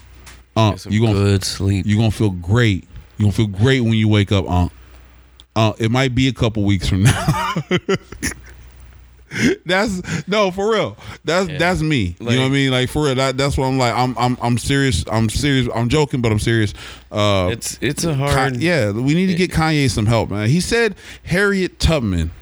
Some 0.56 0.92
you 0.92 1.02
gonna 1.02 1.14
good 1.14 1.44
sleep. 1.44 1.86
you 1.86 1.98
gonna 1.98 2.12
feel 2.12 2.30
great. 2.32 2.88
You 3.18 3.26
gonna 3.26 3.32
feel 3.34 3.48
great 3.48 3.82
when 3.82 3.94
you 3.94 4.08
wake 4.08 4.32
up, 4.32 4.50
Unc. 4.50 4.72
Uh, 5.56 5.74
it 5.78 5.92
might 5.92 6.16
be 6.16 6.28
a 6.28 6.34
couple 6.34 6.64
weeks 6.64 6.88
from 6.88 7.04
now. 7.04 7.54
that's 9.66 10.28
no 10.28 10.52
for 10.52 10.72
real. 10.72 10.96
That's 11.24 11.48
that's 11.48 11.82
me. 11.82 12.16
you 12.20 12.26
know 12.26 12.26
what 12.26 12.36
I 12.38 12.44
Like- 12.44 12.52
mean? 12.52 12.72
Like 12.72 12.90
for 12.90 13.06
real. 13.06 13.16
That, 13.16 13.36
that's 13.38 13.58
what 13.58 13.66
I'm 13.66 13.78
like. 13.80 13.94
I'm 13.96 14.16
I'm 14.18 14.38
I'm 14.42 14.58
serious. 14.58 15.04
I'm 15.12 15.30
serious. 15.30 15.68
I'm 15.74 15.90
joking, 15.90 16.22
but 16.22 16.32
I'm 16.32 16.40
serious. 16.40 16.74
Uh, 17.12 17.50
it's 17.52 17.78
it's 17.82 18.04
a 18.04 18.14
hard. 18.14 18.58
yeah, 18.58 18.92
we 18.92 19.14
need 19.16 19.28
to 19.28 19.36
get 19.36 19.52
Kanye 19.52 19.90
some 19.90 20.06
help, 20.06 20.30
man. 20.30 20.50
He 20.50 20.60
said 20.62 20.96
Harriet 21.24 21.80
Tubman. 21.80 22.32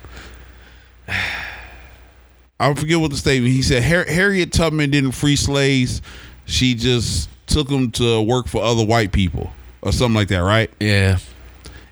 I 2.60 2.74
forget 2.76 3.00
what 3.00 3.10
the 3.12 3.18
statement. 3.18 3.54
He 3.54 3.62
said 3.64 3.84
Har- 3.84 4.06
Harriet 4.06 4.52
Tubman 4.52 4.92
didn't 4.92 5.14
free 5.14 5.36
slaves. 5.36 6.02
She 6.46 6.76
just 6.76 7.30
took 7.52 7.68
them 7.68 7.92
to 7.92 8.22
work 8.22 8.48
for 8.48 8.64
other 8.64 8.86
white 8.86 9.12
people 9.12 9.52
or 9.82 9.92
something 9.92 10.16
like 10.16 10.30
that, 10.30 10.40
right? 10.40 10.72
yeah. 10.80 11.20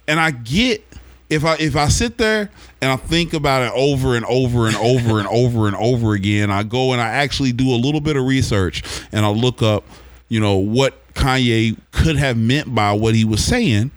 And 0.08 0.20
I 0.20 0.32
get 0.32 0.84
if 1.30 1.46
I 1.46 1.56
if 1.60 1.76
I 1.76 1.88
sit 1.90 2.18
there 2.18 2.50
and 2.82 2.92
I 2.92 2.96
think 2.96 3.34
about 3.34 3.62
it 3.62 3.72
over 3.76 4.16
and 4.16 4.26
over 4.26 4.66
and 4.66 4.76
over 4.78 5.20
and 5.20 5.28
over 5.28 5.68
and 5.68 5.76
over 5.76 6.14
again, 6.14 6.50
I 6.50 6.64
go 6.64 6.92
and 6.92 7.02
I 7.02 7.10
actually 7.10 7.52
do 7.52 7.70
a 7.70 7.78
little 7.78 8.02
bit 8.02 8.16
of 8.16 8.26
research 8.26 8.84
and 9.12 9.26
I 9.26 9.30
look 9.30 9.62
up, 9.62 9.84
you 10.28 10.40
know, 10.40 10.56
what 10.58 11.14
Kanye 11.14 11.78
could 11.92 12.16
have 12.16 12.38
meant 12.38 12.74
by 12.74 12.94
what 12.94 13.14
he 13.14 13.26
was 13.26 13.44
saying. 13.44 13.92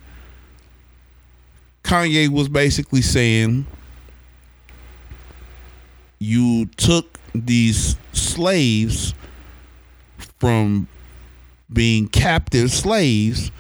Kanye 1.82 2.28
was 2.28 2.48
basically 2.48 3.02
saying 3.02 3.66
you 6.18 6.66
took 6.76 7.18
these 7.34 7.96
slaves 8.12 9.14
from 10.38 10.86
being 11.72 12.08
captive 12.08 12.70
slaves 12.70 13.50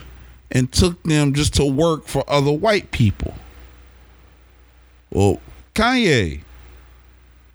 and 0.50 0.70
took 0.70 1.02
them 1.02 1.32
just 1.32 1.54
to 1.54 1.64
work 1.64 2.06
for 2.06 2.24
other 2.28 2.52
white 2.52 2.90
people. 2.90 3.34
Well, 5.10 5.40
Kanye, 5.74 6.40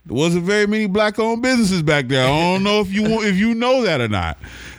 there 0.05 0.15
wasn't 0.15 0.45
very 0.45 0.67
many 0.67 0.88
black-owned 0.88 1.41
businesses 1.41 1.81
back 1.84 2.07
there. 2.07 2.23
I 2.25 2.27
don't 2.27 2.63
know 2.63 2.81
if 2.81 2.91
you 2.91 3.03
want, 3.03 3.25
if 3.25 3.35
you 3.35 3.53
know 3.53 3.84
that 3.84 4.01
or 4.01 4.07
not. 4.07 4.38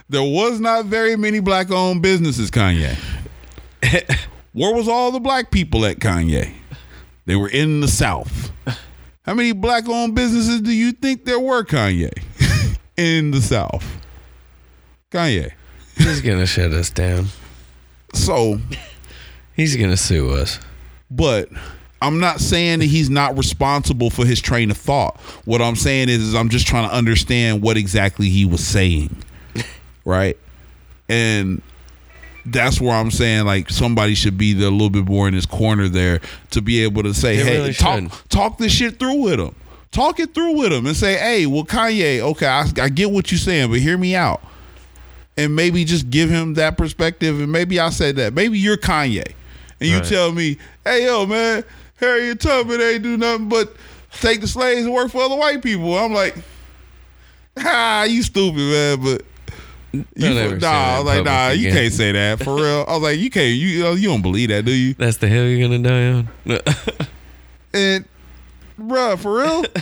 There 0.09 0.23
was 0.23 0.59
not 0.59 0.87
very 0.87 1.17
many 1.17 1.41
black-owned 1.41 2.03
businesses, 2.03 2.51
Kanye. 2.51 2.97
Where 4.53 4.75
was 4.75 4.89
all 4.89 5.13
the 5.13 5.21
black 5.21 5.51
people 5.51 5.85
at 5.85 5.99
Kanye? 5.99 6.55
They 7.27 7.37
were 7.37 7.51
in 7.51 7.81
the 7.81 7.89
South. 7.89 8.51
How 9.23 9.35
many 9.35 9.53
black-owned 9.53 10.15
businesses 10.15 10.63
do 10.63 10.73
you 10.73 10.93
think 10.93 11.27
there 11.27 11.39
were, 11.39 11.63
Kanye, 11.63 12.11
in 12.97 13.31
the 13.31 13.43
South? 13.43 13.85
Kanye. 15.11 15.53
He's 15.99 16.21
gonna 16.21 16.47
shut 16.47 16.73
us 16.73 16.91
down. 16.91 17.27
So 18.15 18.61
He's 19.55 19.77
gonna 19.77 19.97
sue 19.97 20.31
us. 20.31 20.59
but 21.11 21.49
I'm 22.01 22.21
not 22.21 22.39
saying 22.41 22.79
that 22.79 22.85
he's 22.87 23.11
not 23.11 23.37
responsible 23.37 24.09
for 24.09 24.25
his 24.25 24.41
train 24.41 24.71
of 24.71 24.77
thought. 24.77 25.17
What 25.47 25.61
I'm 25.61 25.75
saying 25.75 26.09
is, 26.09 26.23
is 26.23 26.35
I'm 26.35 26.49
just 26.49 26.65
trying 26.69 26.89
to 26.89 26.95
understand 26.95 27.61
what 27.61 27.77
exactly 27.77 28.29
he 28.29 28.45
was 28.45 28.65
saying, 28.65 29.17
right? 30.05 30.37
And 31.09 31.61
that's 32.47 32.81
where 32.81 32.95
I'm 32.95 33.11
saying 33.11 33.47
like 33.47 33.69
somebody 33.69 34.15
should 34.15 34.39
be 34.39 34.53
there 34.53 34.69
a 34.69 34.71
little 34.71 34.91
bit 34.91 35.07
more 35.07 35.27
in 35.27 35.35
his 35.35 35.45
corner 35.45 35.89
there 35.89 36.21
to 36.53 36.63
be 36.63 36.85
able 36.85 37.03
to 37.03 37.13
say, 37.13 37.37
They 37.39 37.43
hey, 37.45 37.59
really 37.59 37.73
talk 37.75 37.99
should. 38.01 38.31
talk 38.31 38.59
this 38.59 38.71
shit 38.73 39.01
through 39.01 39.17
with 39.17 39.41
him. 39.41 39.57
Talk 39.91 40.21
it 40.21 40.35
through 40.35 40.53
with 40.57 40.73
him 40.73 40.87
and 40.87 40.95
say, 40.95 41.17
hey, 41.17 41.47
well, 41.47 41.65
Kanye, 41.65 42.21
okay, 42.21 42.47
I, 42.47 42.67
I 42.81 42.89
get 42.91 43.11
what 43.11 43.33
you're 43.33 43.39
saying, 43.39 43.71
but 43.71 43.81
hear 43.81 43.97
me 43.99 44.15
out. 44.15 44.41
And 45.39 45.55
maybe 45.57 45.85
just 45.85 46.11
give 46.11 46.29
him 46.29 46.55
that 46.55 46.77
perspective. 46.77 47.41
And 47.41 47.51
maybe 47.51 47.79
I 47.81 47.89
said 47.91 48.17
that. 48.17 48.35
Maybe 48.35 48.59
you're 48.59 48.77
Kanye. 48.77 49.33
And 49.81 49.89
you 49.89 49.97
Right. 49.99 50.05
tell 50.05 50.33
me, 50.33 50.59
hey, 50.85 51.05
yo, 51.07 51.25
man, 51.27 51.63
Harriet 52.01 52.41
Tubman 52.41 52.81
ain't 52.81 53.03
do 53.05 53.17
nothing 53.17 53.49
but 53.49 53.75
take 54.21 54.41
the 54.41 54.49
slaves 54.49 54.85
and 54.85 54.93
work 54.93 55.11
for 55.13 55.23
other 55.23 55.37
white 55.37 55.63
people. 55.63 55.97
I'm 55.97 56.13
like, 56.13 56.37
ah, 57.59 58.03
you 58.05 58.23
stupid, 58.25 58.59
man. 58.59 59.01
But 59.01 59.25
you, 59.93 60.05
nah, 60.59 60.69
I 60.69 60.99
was 60.99 61.07
like, 61.07 61.25
nah, 61.25 61.51
you 61.51 61.71
can't 61.71 61.93
say 61.93 62.13
that 62.13 62.43
for 62.43 62.57
real. 62.57 62.85
I 62.89 62.93
was 62.95 63.03
like, 63.03 63.19
you 63.19 63.31
can't, 63.31 63.55
you, 63.55 63.89
you 63.95 64.09
don't 64.09 64.23
believe 64.23 64.49
that, 64.49 64.65
do 64.65 64.73
you? 64.73 64.95
That's 64.95 65.19
the 65.19 65.29
hell 65.29 65.45
you're 65.45 65.69
gonna 65.69 65.79
die 65.79 66.09
on. 66.11 66.29
And 67.73 68.05
bruh, 68.81 69.19
for 69.19 69.37
real? 69.39 69.65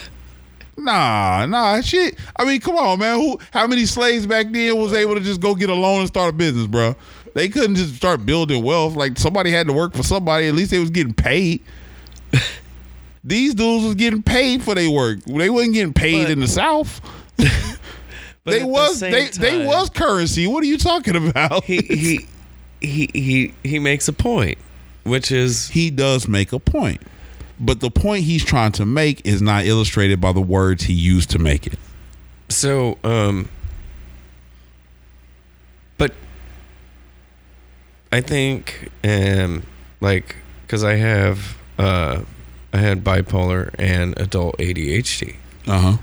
nah, 0.78 1.46
nah, 1.46 1.80
shit. 1.80 2.18
I 2.36 2.44
mean, 2.44 2.60
come 2.60 2.76
on, 2.76 2.98
man. 2.98 3.18
Who? 3.18 3.38
How 3.52 3.66
many 3.66 3.86
slaves 3.86 4.26
back 4.26 4.46
then 4.50 4.76
was 4.76 4.92
able 4.92 5.14
to 5.14 5.20
just 5.20 5.40
go 5.40 5.54
get 5.54 5.70
a 5.70 5.74
loan 5.74 6.00
and 6.00 6.08
start 6.08 6.30
a 6.34 6.36
business, 6.36 6.66
bruh? 6.66 6.96
They 7.34 7.48
couldn't 7.48 7.76
just 7.76 7.94
start 7.96 8.24
building 8.24 8.64
wealth. 8.64 8.94
Like 8.96 9.18
somebody 9.18 9.50
had 9.50 9.66
to 9.66 9.72
work 9.72 9.94
for 9.94 10.02
somebody. 10.02 10.48
At 10.48 10.54
least 10.54 10.70
they 10.70 10.78
was 10.78 10.90
getting 10.90 11.12
paid. 11.14 11.62
These 13.24 13.54
dudes 13.54 13.84
was 13.84 13.94
getting 13.96 14.22
paid 14.22 14.62
for 14.62 14.74
their 14.74 14.90
work. 14.90 15.18
They 15.24 15.50
wasn't 15.50 15.74
getting 15.74 15.92
paid 15.92 16.24
But- 16.24 16.30
in 16.32 16.40
the 16.40 16.48
South. 16.48 17.00
They 18.44 18.60
the 18.60 18.66
was 18.68 19.00
same 19.00 19.10
they 19.10 19.26
they 19.26 19.66
was 19.66 19.90
currency. 19.90 20.46
What 20.46 20.62
are 20.62 20.68
you 20.68 20.78
talking 20.78 21.16
about? 21.16 21.64
He 21.64 21.78
he 21.78 22.26
he 22.80 23.10
he 23.12 23.54
he 23.64 23.78
makes 23.80 24.06
a 24.06 24.12
point. 24.12 24.56
which 25.02 25.32
is 25.32 25.68
he 25.70 25.90
does 25.90 26.28
make 26.28 26.52
a 26.52 26.60
point. 26.60 27.02
But 27.58 27.80
the 27.80 27.90
point 27.90 28.24
he's 28.24 28.44
trying 28.44 28.72
to 28.72 28.84
make 28.86 29.26
is 29.26 29.40
not 29.40 29.64
illustrated 29.64 30.20
by 30.20 30.32
the 30.32 30.40
words 30.42 30.84
he 30.84 30.92
used 30.92 31.30
to 31.30 31.38
make 31.38 31.66
it. 31.66 31.78
So, 32.48 32.98
um, 33.02 33.48
but 35.98 36.12
I 38.12 38.20
think, 38.20 38.90
um, 39.02 39.64
like, 40.00 40.36
because 40.62 40.84
I 40.84 40.94
have, 40.96 41.56
uh, 41.78 42.22
I 42.72 42.78
had 42.78 43.02
bipolar 43.02 43.74
and 43.78 44.18
adult 44.18 44.58
ADHD. 44.58 45.36
Uh 45.66 45.78
huh. 45.80 45.96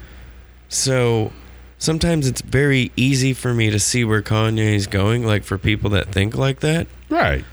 So 0.69 1.31
sometimes 1.77 2.27
it's 2.27 2.41
very 2.41 2.91
easy 2.95 3.33
for 3.33 3.53
me 3.53 3.69
to 3.69 3.79
see 3.79 4.03
where 4.03 4.21
Kanye 4.23 4.73
is 4.73 4.87
going. 4.87 5.23
Like 5.25 5.43
for 5.43 5.57
people 5.57 5.91
that 5.91 6.07
think 6.11 6.35
like 6.35 6.61
that, 6.61 6.87
Right. 7.09 7.45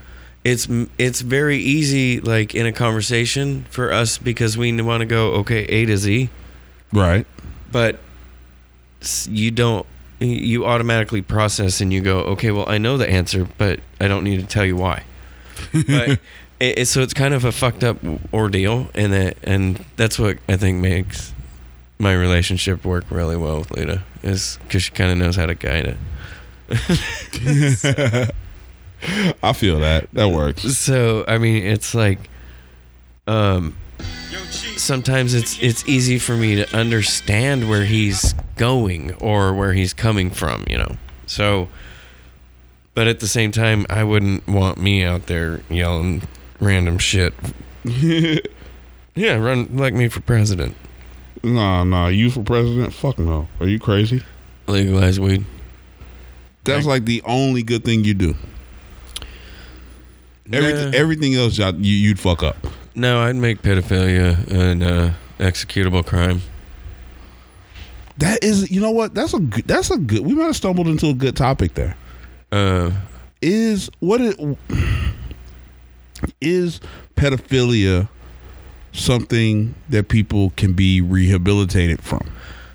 It's 0.45 0.69
it's 0.99 1.21
very 1.21 1.59
easy, 1.59 2.21
like 2.21 2.55
in 2.55 2.67
a 2.67 2.73
conversation 2.73 3.65
for 3.71 3.93
us 3.93 4.19
because 4.19 4.57
we 4.57 4.73
want 4.83 5.01
to 5.01 5.07
go 5.07 5.33
okay 5.35 5.65
A 5.65 5.87
to 5.87 5.97
Z. 5.97 6.29
Right. 6.93 7.27
but 7.71 8.01
you 9.29 9.51
don't 9.51 9.87
you 10.19 10.67
automatically 10.67 11.23
process 11.23 11.81
and 11.81 11.93
you 11.93 12.01
go 12.03 12.19
okay 12.21 12.51
well 12.51 12.69
i 12.69 12.77
know 12.77 12.97
the 12.99 13.09
answer 13.09 13.49
but 13.57 13.81
i 14.01 14.07
don't 14.09 14.23
need 14.25 14.39
to 14.41 14.47
tell 14.47 14.67
you 14.67 14.77
why 14.77 15.05
but 15.73 16.09
it, 16.61 16.79
it- 16.79 16.89
so 16.89 17.01
it's 17.01 17.15
kind 17.15 17.33
of 17.33 17.45
a 17.47 17.53
fucked 17.53 17.83
up 17.83 17.97
ordeal 18.35 18.91
and 18.95 19.13
that 19.15 19.37
and 19.43 19.83
that's 19.97 20.19
what 20.19 20.37
i 20.49 20.57
think 20.57 20.79
makes 20.79 21.33
my 21.99 22.13
relationship 22.13 22.85
work 22.85 23.05
really 23.11 23.37
well 23.37 23.61
with 23.61 23.71
lita 23.71 24.03
is 24.23 24.59
because 24.65 24.83
she 24.83 24.91
kind 24.91 25.11
of 25.11 25.17
knows 25.17 25.37
how 25.37 25.47
to 25.47 25.55
guide 25.55 25.97
it 26.69 28.31
I 29.43 29.53
feel 29.53 29.81
that. 29.81 30.09
That 30.13 30.29
works. 30.29 30.63
so 30.77 31.25
i 31.29 31.39
mean 31.39 31.65
it's 31.65 31.95
like 31.95 32.19
um 33.27 33.77
sometimes 34.77 35.35
it's 35.35 35.61
it's 35.63 35.87
easy 35.89 36.19
for 36.19 36.37
me 36.37 36.57
to 36.57 36.77
understand 36.77 37.69
where 37.69 37.85
he's 37.85 38.35
going 38.57 39.15
or 39.15 39.55
where 39.55 39.73
he's 39.73 39.93
coming 39.95 40.31
from 40.31 40.65
you 40.69 40.77
know 40.79 40.97
so 41.27 41.69
but 42.95 43.07
at 43.07 43.21
the 43.21 43.29
same 43.29 43.53
time 43.53 43.87
i 43.91 44.03
wouldn't 44.03 44.47
want 44.49 44.79
me 44.79 45.05
out 45.05 45.27
there 45.27 45.61
yelling 45.69 46.23
random 46.61 46.99
shit 46.99 47.33
yeah 47.85 49.35
run 49.37 49.69
like 49.77 49.95
me 49.95 50.09
for 50.09 50.21
president 50.21 50.75
Nah, 51.43 51.85
nah. 51.85 52.09
You 52.09 52.31
for 52.31 52.43
president? 52.43 52.93
Fuck 52.93 53.19
no. 53.19 53.49
Are 53.61 53.67
you 53.67 53.79
crazy? 53.79 54.23
legalize 54.67 55.19
weed 55.19 55.47
That's 56.65 56.85
like 56.85 57.07
the 57.07 57.23
only 57.25 57.63
good 57.63 57.83
thing 57.83 58.05
you 58.05 58.13
do. 58.13 58.35
Everything, 60.53 60.95
everything 60.95 61.35
else, 61.35 61.59
y'all- 61.59 61.75
you, 61.75 61.93
you'd 61.95 62.19
fuck 62.21 62.43
up. 62.43 62.57
no 62.95 63.21
i'd 63.21 63.37
make 63.37 63.63
pedophilia 63.63 64.47
an 64.51 64.83
uh, 64.83 65.15
executable 65.39 66.05
crime 66.05 66.43
That 68.19 68.45
is, 68.45 68.71
you 68.71 68.81
know 68.83 68.91
what? 68.91 69.15
That's 69.15 69.33
a 69.33 69.39
good. 69.41 69.65
That's 69.67 69.91
a 69.91 69.97
good. 69.97 70.21
We 70.21 70.35
might 70.35 70.45
have 70.53 70.57
stumbled 70.57 70.89
into 70.89 71.07
a 71.07 71.15
good 71.15 71.37
topic 71.37 71.73
there. 71.75 71.97
uh 72.53 72.91
Is 73.41 73.89
what 74.01 74.21
it 74.21 74.37
is 76.41 76.81
pedophilia 77.17 78.09
something 78.93 79.75
that 79.89 80.09
people 80.09 80.51
can 80.57 80.73
be 80.75 81.01
rehabilitated 81.01 82.03
from? 82.03 82.29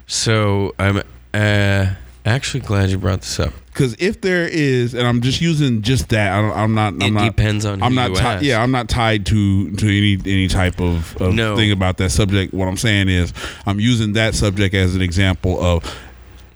so 0.08 0.74
i'm 0.80 1.02
uh 1.34 1.86
actually 2.26 2.60
glad 2.62 2.90
you 2.90 2.98
brought 2.98 3.22
this 3.22 3.40
up 3.40 3.54
Because 3.76 3.94
if 4.00 4.22
there 4.22 4.48
is, 4.48 4.94
and 4.94 5.06
I'm 5.06 5.20
just 5.20 5.42
using 5.42 5.82
just 5.82 6.08
that, 6.10 6.32
I 6.32 6.42
don't, 6.42 6.58
I'm 6.58 6.74
not. 6.76 6.94
I'm 6.94 7.02
It 7.02 7.12
not, 7.12 7.26
depends 7.36 7.66
on 7.66 7.84
I'm 7.84 7.94
not. 7.94 8.16
ti- 8.16 8.48
yeah, 8.48 8.64
I'm 8.64 8.72
not 8.72 8.88
tied 8.88 9.26
to 9.26 9.70
to 9.72 9.86
any 9.86 10.14
any 10.14 10.48
type 10.48 10.80
of, 10.80 11.18
of 11.22 11.34
No. 11.36 11.58
thing 11.58 11.74
about 11.74 11.98
that 11.98 12.12
subject. 12.12 12.54
What 12.54 12.70
I'm 12.70 12.78
saying 12.78 13.10
is, 13.10 13.34
I'm 13.66 13.82
using 13.82 14.14
that 14.14 14.34
subject 14.34 14.74
as 14.76 14.96
an 14.96 15.02
example 15.02 15.62
of 15.62 15.84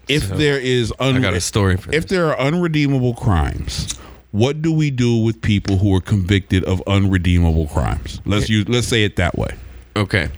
if 0.07 0.27
So, 0.29 0.37
there 0.37 0.57
is 0.57 0.93
un- 1.01 1.17
i 1.17 1.19
got 1.19 1.33
a 1.33 1.41
story 1.41 1.75
for 1.75 1.93
if 1.93 2.03
this. 2.03 2.11
there 2.11 2.27
are 2.27 2.39
unredeemable 2.39 3.15
crimes. 3.15 3.93
What 4.31 4.61
do 4.61 4.71
we 4.71 4.89
do 4.89 5.17
with 5.17 5.41
people 5.41 5.77
who 5.79 5.93
are 5.95 6.01
convicted 6.01 6.63
of 6.63 6.81
unredeemable 6.87 7.67
crimes? 7.67 8.21
Let's 8.25 8.49
use 8.49 8.69
let's 8.69 8.87
say 8.87 9.03
it 9.03 9.17
that 9.17 9.37
way. 9.37 9.55
okay 9.97 10.29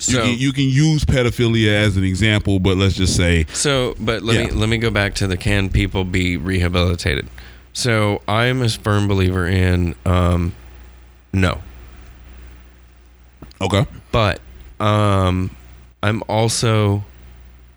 You, 0.00 0.14
so 0.14 0.22
can, 0.22 0.38
you 0.38 0.52
can 0.52 0.64
use 0.68 1.04
pedophilia 1.04 1.72
as 1.72 1.96
an 1.96 2.04
example, 2.04 2.60
but 2.60 2.76
let's 2.76 2.94
just 2.94 3.16
say 3.16 3.46
So, 3.52 3.96
but 3.98 4.22
let 4.22 4.36
Yeah. 4.36 4.46
me 4.46 4.50
let 4.52 4.68
me 4.68 4.78
go 4.78 4.90
back 4.90 5.14
to 5.16 5.26
the 5.26 5.36
can 5.36 5.70
people 5.70 6.04
be 6.04 6.36
rehabilitated? 6.36 7.28
So, 7.72 8.22
I'm 8.28 8.62
a 8.62 8.68
firm 8.68 9.08
believer 9.08 9.46
in 9.46 9.94
um, 10.06 10.54
no, 11.32 11.60
okay, 13.60 13.86
but 14.12 14.40
um, 14.80 15.50
I'm 16.02 16.22
also 16.28 17.04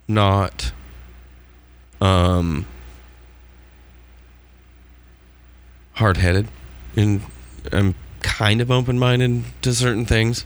not 0.08 0.72
um 2.02 2.66
hard 5.94 6.18
headed, 6.18 6.48
and 6.96 7.22
I'm 7.72 7.96
kind 8.22 8.62
of 8.62 8.72
open 8.72 8.98
minded 9.00 9.44
to 9.64 9.74
certain 9.74 10.06
things. 10.06 10.46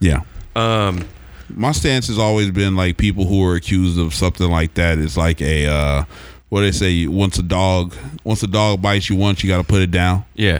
yeah. 0.00 0.20
Um, 0.56 1.04
my 1.48 1.72
stance 1.72 2.08
has 2.08 2.18
always 2.18 2.50
been 2.50 2.76
like 2.76 2.96
people 2.96 3.26
who 3.26 3.44
are 3.44 3.54
accused 3.56 3.98
of 3.98 4.14
something 4.14 4.50
like 4.50 4.74
that 4.74 4.98
is 4.98 5.16
like 5.16 5.40
a 5.42 5.66
uh 5.66 6.04
what 6.48 6.60
they 6.60 6.72
say? 6.72 7.06
Once 7.06 7.38
a 7.38 7.42
dog 7.42 7.94
once 8.22 8.42
a 8.42 8.46
dog 8.46 8.80
bites 8.80 9.10
you 9.10 9.16
once 9.16 9.42
you 9.42 9.48
got 9.50 9.58
to 9.58 9.64
put 9.64 9.82
it 9.82 9.90
down. 9.90 10.24
Yeah, 10.34 10.58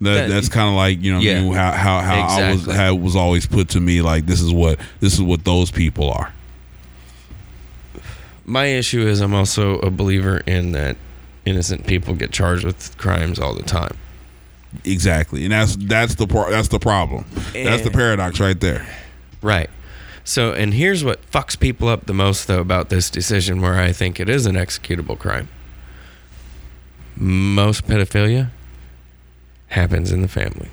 that, 0.00 0.14
That- 0.14 0.28
that's 0.30 0.48
kind 0.48 0.68
of 0.68 0.74
like 0.74 1.00
you 1.02 1.12
know 1.12 1.20
Yeah. 1.20 1.40
you 1.40 1.46
know, 1.48 1.52
how 1.52 1.72
how, 1.72 2.00
how 2.00 2.26
I 2.28 2.52
was 2.52 2.66
how 2.66 2.94
it 2.94 3.00
was 3.00 3.14
always 3.16 3.46
put 3.46 3.68
to 3.70 3.80
me 3.80 4.00
like 4.02 4.26
this 4.26 4.40
is 4.40 4.52
what 4.52 4.78
this 5.00 5.12
is 5.14 5.22
what 5.22 5.44
those 5.44 5.70
people 5.70 6.10
are. 6.10 6.32
My 8.44 8.66
issue 8.66 9.06
is 9.06 9.20
I'm 9.20 9.34
also 9.34 9.78
a 9.80 9.90
believer 9.90 10.38
in 10.38 10.72
that 10.72 10.96
innocent 11.44 11.86
people 11.86 12.14
get 12.14 12.32
charged 12.32 12.64
with 12.64 12.96
crimes 12.98 13.38
all 13.38 13.54
the 13.54 13.62
time. 13.62 13.96
exactly. 14.84 15.44
And 15.44 15.52
that's 15.52 15.76
that's 15.76 16.14
the 16.16 16.26
part 16.26 16.50
that's 16.50 16.68
the 16.68 16.78
problem. 16.78 17.24
That's 17.52 17.82
the 17.82 17.90
paradox 17.90 18.40
right 18.40 18.58
there 18.58 18.86
Right. 19.42 19.70
So, 20.24 20.52
and 20.52 20.74
here's 20.74 21.02
what 21.02 21.28
fucks 21.30 21.58
people 21.58 21.88
up 21.88 22.06
the 22.06 22.12
most, 22.14 22.46
though, 22.46 22.60
about 22.60 22.88
this 22.90 23.08
decision 23.10 23.60
where 23.62 23.74
I 23.80 23.92
think 23.92 24.20
it 24.20 24.28
is 24.28 24.46
an 24.46 24.54
executable 24.54 25.18
crime. 25.18 25.48
Most 27.16 27.86
pedophilia 27.86 28.50
happens 29.68 30.10
in 30.12 30.20
the 30.22 30.28
family. 30.28 30.68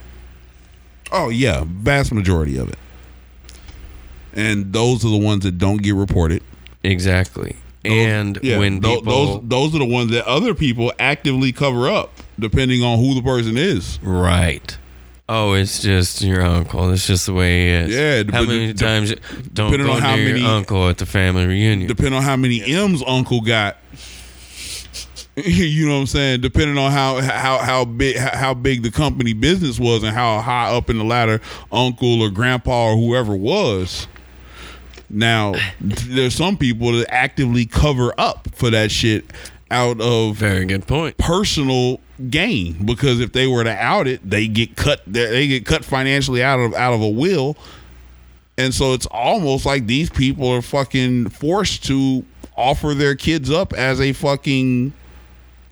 oh 1.11 1.29
yeah 1.29 1.63
vast 1.65 2.11
majority 2.11 2.57
of 2.57 2.67
it 2.67 2.77
and 4.33 4.73
those 4.73 5.05
are 5.05 5.09
the 5.09 5.17
ones 5.17 5.43
that 5.43 5.57
don't 5.57 5.81
get 5.83 5.93
reported 5.95 6.41
Exactly. 6.83 7.55
Those- 7.83 7.93
and 7.93 8.39
yeah, 8.41 8.57
when 8.57 8.81
people. 8.81 9.01
those 9.03 9.41
those 9.43 9.75
are 9.75 9.79
the 9.79 9.85
ones 9.85 10.11
that 10.11 10.25
other 10.25 10.53
people 10.55 10.91
actively 10.99 11.51
cover 11.51 11.87
up 11.89 12.11
depending 12.39 12.81
on 12.83 12.97
who 12.99 13.13
the 13.13 13.21
person 13.21 13.55
is 13.57 13.99
right. 14.01 14.77
Oh, 15.29 15.53
it's 15.53 15.81
just 15.81 16.21
your 16.21 16.41
uncle. 16.41 16.89
It's 16.91 17.05
just 17.05 17.25
the 17.25 17.33
way 17.33 17.65
he 17.65 17.67
is. 17.69 17.93
Yeah, 17.93 18.31
How 18.31 18.43
many 18.45 18.67
dep- 18.67 18.77
times 18.77 19.13
don't 19.53 19.71
depending 19.71 19.87
go 19.87 19.93
on 19.93 20.01
how 20.01 20.15
near 20.15 20.25
many- 20.27 20.39
your 20.41 20.49
uncle 20.49 20.87
at 20.87 20.97
the 20.99 21.05
family 21.05 21.45
reunion? 21.45 21.87
depending 21.87 22.13
on 22.13 22.23
how 22.23 22.37
many 22.37 22.61
M's 22.63 23.03
uncle 23.05 23.41
got. 23.41 23.77
you 25.35 25.85
know 25.87 25.95
what 25.95 25.99
I'm 26.01 26.07
saying? 26.07 26.41
Depending 26.41 26.77
on 26.77 26.91
how 26.91 27.21
how 27.21 27.57
how 27.59 27.85
big 27.85 28.15
how 28.17 28.53
big 28.53 28.83
the 28.83 28.89
company 28.91 29.33
business 29.33 29.77
was 29.79 30.01
and 30.03 30.15
how 30.15 30.39
high 30.41 30.73
up 30.75 30.89
in 30.89 30.97
the 30.97 31.03
ladder 31.03 31.41
uncle 31.71 32.21
or 32.21 32.29
grandpa 32.29 32.91
or 32.91 32.95
whoever 32.95 33.35
was. 33.35 34.07
Now, 35.09 35.55
there's 35.81 36.35
some 36.35 36.57
people 36.57 36.93
that 36.93 37.13
actively 37.13 37.65
cover 37.65 38.13
up 38.17 38.47
for 38.55 38.69
that 38.71 38.91
shit 38.91 39.25
out 39.69 39.99
of 39.99 40.37
Very 40.37 40.65
good 40.65 40.87
point. 40.87 41.17
personal 41.17 41.99
gain 42.29 42.85
because 42.85 43.19
if 43.19 43.31
they 43.33 43.47
were 43.47 43.63
to 43.63 43.71
out 43.71 44.07
it, 44.07 44.27
they 44.27 44.47
get 44.47 44.75
cut. 44.75 45.01
They 45.07 45.25
they 45.29 45.47
get 45.47 45.65
cut 45.65 45.85
financially 45.85 46.43
out 46.43 46.59
of 46.59 46.73
out 46.73 46.93
of 46.93 47.01
a 47.01 47.09
will, 47.09 47.57
and 48.57 48.73
so 48.73 48.93
it's 48.93 49.05
almost 49.07 49.65
like 49.65 49.87
these 49.87 50.09
people 50.09 50.47
are 50.49 50.61
fucking 50.61 51.29
forced 51.29 51.85
to 51.85 52.25
offer 52.55 52.93
their 52.93 53.15
kids 53.15 53.51
up 53.51 53.73
as 53.73 54.01
a 54.01 54.13
fucking 54.13 54.93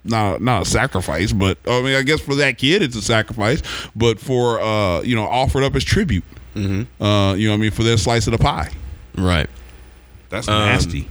not 0.03 0.41
not 0.41 0.61
a 0.61 0.65
sacrifice, 0.65 1.31
but 1.33 1.57
I 1.67 1.81
mean 1.81 1.95
I 1.95 2.03
guess 2.03 2.21
for 2.21 2.35
that 2.35 2.57
kid 2.57 2.81
it's 2.83 2.95
a 2.95 3.01
sacrifice, 3.01 3.61
but 3.95 4.19
for 4.19 4.59
uh 4.61 5.01
you 5.01 5.15
know 5.15 5.23
offered 5.25 5.63
up 5.63 5.75
as 5.75 5.83
tribute. 5.83 6.23
Mm-hmm. 6.53 7.03
Uh, 7.03 7.33
you 7.33 7.47
know 7.47 7.53
what 7.53 7.57
I 7.57 7.61
mean 7.61 7.71
for 7.71 7.83
their 7.83 7.97
slice 7.97 8.27
of 8.27 8.31
the 8.31 8.37
pie. 8.37 8.71
Right. 9.17 9.49
That's 10.29 10.47
Um, 10.47 10.65
nasty. 10.67 11.09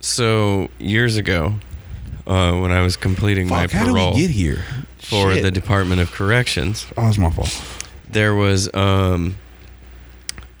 So, 0.00 0.68
years 0.78 1.16
ago, 1.16 1.54
uh, 2.26 2.58
when 2.60 2.70
I 2.72 2.82
was 2.82 2.96
completing 2.96 3.48
Fuck, 3.48 3.72
my 3.72 3.78
how 3.78 3.84
did 3.84 3.92
parole 3.92 4.14
we 4.14 4.20
get 4.22 4.30
here? 4.30 4.64
for 4.98 5.32
Shit. 5.34 5.42
the 5.42 5.50
Department 5.50 6.00
of 6.00 6.10
Corrections, 6.12 6.86
oh, 6.96 7.08
it's 7.08 7.18
my 7.18 7.30
fault. 7.30 7.62
there 8.10 8.34
was 8.34 8.72
um 8.74 9.36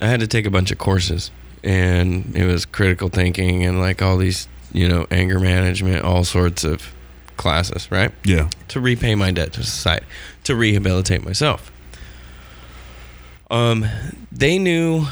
I 0.00 0.06
had 0.08 0.20
to 0.20 0.26
take 0.26 0.46
a 0.46 0.50
bunch 0.50 0.70
of 0.70 0.78
courses 0.78 1.30
and 1.64 2.36
it 2.36 2.44
was 2.46 2.64
critical 2.66 3.08
thinking 3.08 3.64
and 3.64 3.80
like 3.80 4.02
all 4.02 4.16
these, 4.18 4.46
you 4.72 4.86
know, 4.88 5.06
anger 5.10 5.40
management, 5.40 6.04
all 6.04 6.22
sorts 6.22 6.62
of 6.64 6.94
classes, 7.38 7.90
right? 7.90 8.12
Yeah. 8.24 8.50
To 8.68 8.80
repay 8.80 9.14
my 9.14 9.30
debt 9.32 9.52
to 9.54 9.62
society, 9.64 10.06
to 10.44 10.54
rehabilitate 10.54 11.24
myself. 11.24 11.72
Um, 13.50 13.86
they 14.30 14.58
knew 14.58 15.06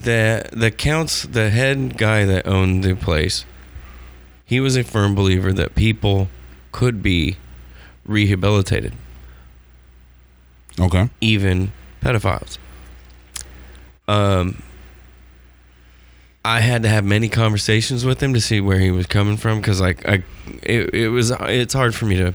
that 0.00 0.50
the 0.52 0.70
counts, 0.70 1.22
the 1.24 1.50
head 1.50 1.96
guy 1.98 2.24
that 2.24 2.46
owned 2.46 2.82
the 2.84 2.94
place, 2.94 3.44
he 4.44 4.60
was 4.60 4.76
a 4.76 4.84
firm 4.84 5.14
believer 5.14 5.52
that 5.52 5.74
people 5.74 6.28
could 6.72 7.02
be 7.02 7.36
rehabilitated, 8.04 8.92
Okay. 10.78 11.08
even 11.20 11.72
pedophiles. 12.02 12.58
Um, 14.06 14.62
I 16.44 16.60
had 16.60 16.82
to 16.82 16.88
have 16.90 17.04
many 17.04 17.28
conversations 17.30 18.04
with 18.04 18.22
him 18.22 18.34
to 18.34 18.40
see 18.40 18.60
where 18.60 18.78
he 18.78 18.90
was 18.90 19.06
coming 19.06 19.38
from 19.38 19.60
because, 19.60 19.80
like, 19.80 20.06
I, 20.06 20.22
it, 20.62 20.92
it 20.92 21.08
was 21.08 21.30
it's 21.30 21.72
hard 21.72 21.94
for 21.94 22.04
me 22.04 22.16
to 22.16 22.34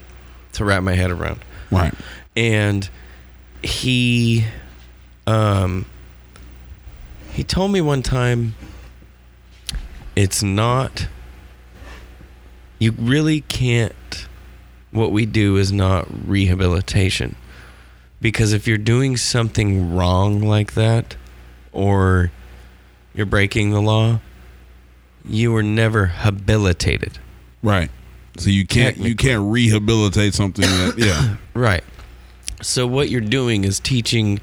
to 0.54 0.66
wrap 0.66 0.82
my 0.82 0.96
head 0.96 1.12
around. 1.12 1.42
Right. 1.70 1.94
And 2.36 2.90
he, 3.62 4.46
um, 5.28 5.86
he 7.34 7.44
told 7.44 7.72
me 7.72 7.82
one 7.82 8.02
time, 8.02 8.56
it's 10.16 10.42
not. 10.42 11.08
You 12.80 12.92
really 12.92 13.42
can't. 13.42 13.94
What 14.92 15.12
we 15.12 15.28
do 15.28 15.58
is 15.58 15.72
not 15.72 16.08
rehabilitation, 16.28 17.36
because 18.22 18.54
if 18.54 18.68
you're 18.68 18.80
doing 18.80 19.18
something 19.18 19.96
wrong 19.96 20.42
like 20.42 20.74
that, 20.74 21.16
or 21.72 22.32
you're 23.14 23.28
breaking 23.28 23.70
the 23.70 23.82
law, 23.82 24.20
you 25.24 25.52
were 25.52 25.62
never 25.62 26.08
habilitated. 26.08 27.20
Right. 27.62 27.92
So 28.38 28.50
you 28.50 28.66
can't 28.66 28.98
you 28.98 29.16
can't 29.16 29.52
rehabilitate 29.52 30.34
something 30.34 30.66
that 30.66 30.96
yeah. 30.98 31.36
Right. 31.54 31.84
So 32.62 32.88
what 32.88 33.10
you're 33.10 33.22
doing 33.22 33.64
is 33.64 33.80
teaching 33.80 34.40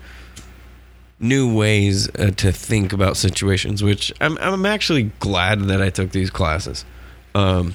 new 1.18 1.52
ways 1.52 2.08
uh, 2.16 2.30
to 2.36 2.52
think 2.52 2.92
about 2.92 3.16
situations, 3.16 3.82
which 3.82 4.12
I'm 4.20 4.36
I'm 4.38 4.66
actually 4.66 5.04
glad 5.20 5.62
that 5.62 5.82
I 5.82 5.90
took 5.90 6.10
these 6.10 6.30
classes. 6.30 6.84
Um, 7.34 7.74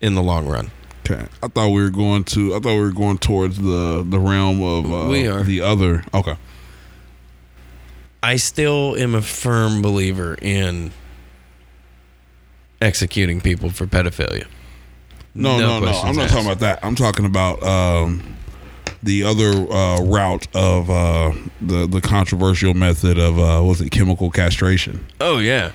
in 0.00 0.14
the 0.14 0.22
long 0.22 0.46
run. 0.46 0.70
Okay. 1.10 1.26
I 1.42 1.48
thought 1.48 1.68
we 1.70 1.82
were 1.82 1.90
going 1.90 2.24
to 2.24 2.54
I 2.54 2.60
thought 2.60 2.74
we 2.74 2.80
were 2.80 2.92
going 2.92 3.18
towards 3.18 3.56
the 3.58 4.04
the 4.06 4.18
realm 4.20 4.62
of 4.62 4.84
uh, 4.92 5.08
We 5.10 5.26
are. 5.26 5.42
the 5.42 5.60
other. 5.62 6.04
Okay. 6.12 6.36
I 8.22 8.36
still 8.36 8.96
am 8.96 9.14
a 9.14 9.22
firm 9.22 9.80
believer 9.80 10.36
in 10.42 10.90
executing 12.80 13.40
people 13.40 13.70
for 13.70 13.86
pedophilia. 13.86 14.46
No, 15.34 15.58
no, 15.58 15.78
no. 15.78 15.86
questions 15.86 16.04
I'm 16.10 16.16
not 16.16 16.24
asked. 16.24 16.32
talking 16.34 16.46
about 16.46 16.58
that. 16.60 16.78
I'm 16.84 16.94
talking 16.94 17.24
about 17.24 17.62
um, 17.62 18.36
the 19.02 19.22
other 19.24 19.50
uh, 19.72 20.00
route 20.02 20.48
of 20.54 20.90
uh, 20.90 21.32
the 21.60 21.86
the 21.86 22.00
controversial 22.00 22.74
method 22.74 23.18
of 23.18 23.38
uh, 23.38 23.62
was 23.64 23.80
it 23.80 23.90
chemical 23.90 24.30
castration? 24.30 25.06
Oh 25.20 25.38
yeah. 25.38 25.72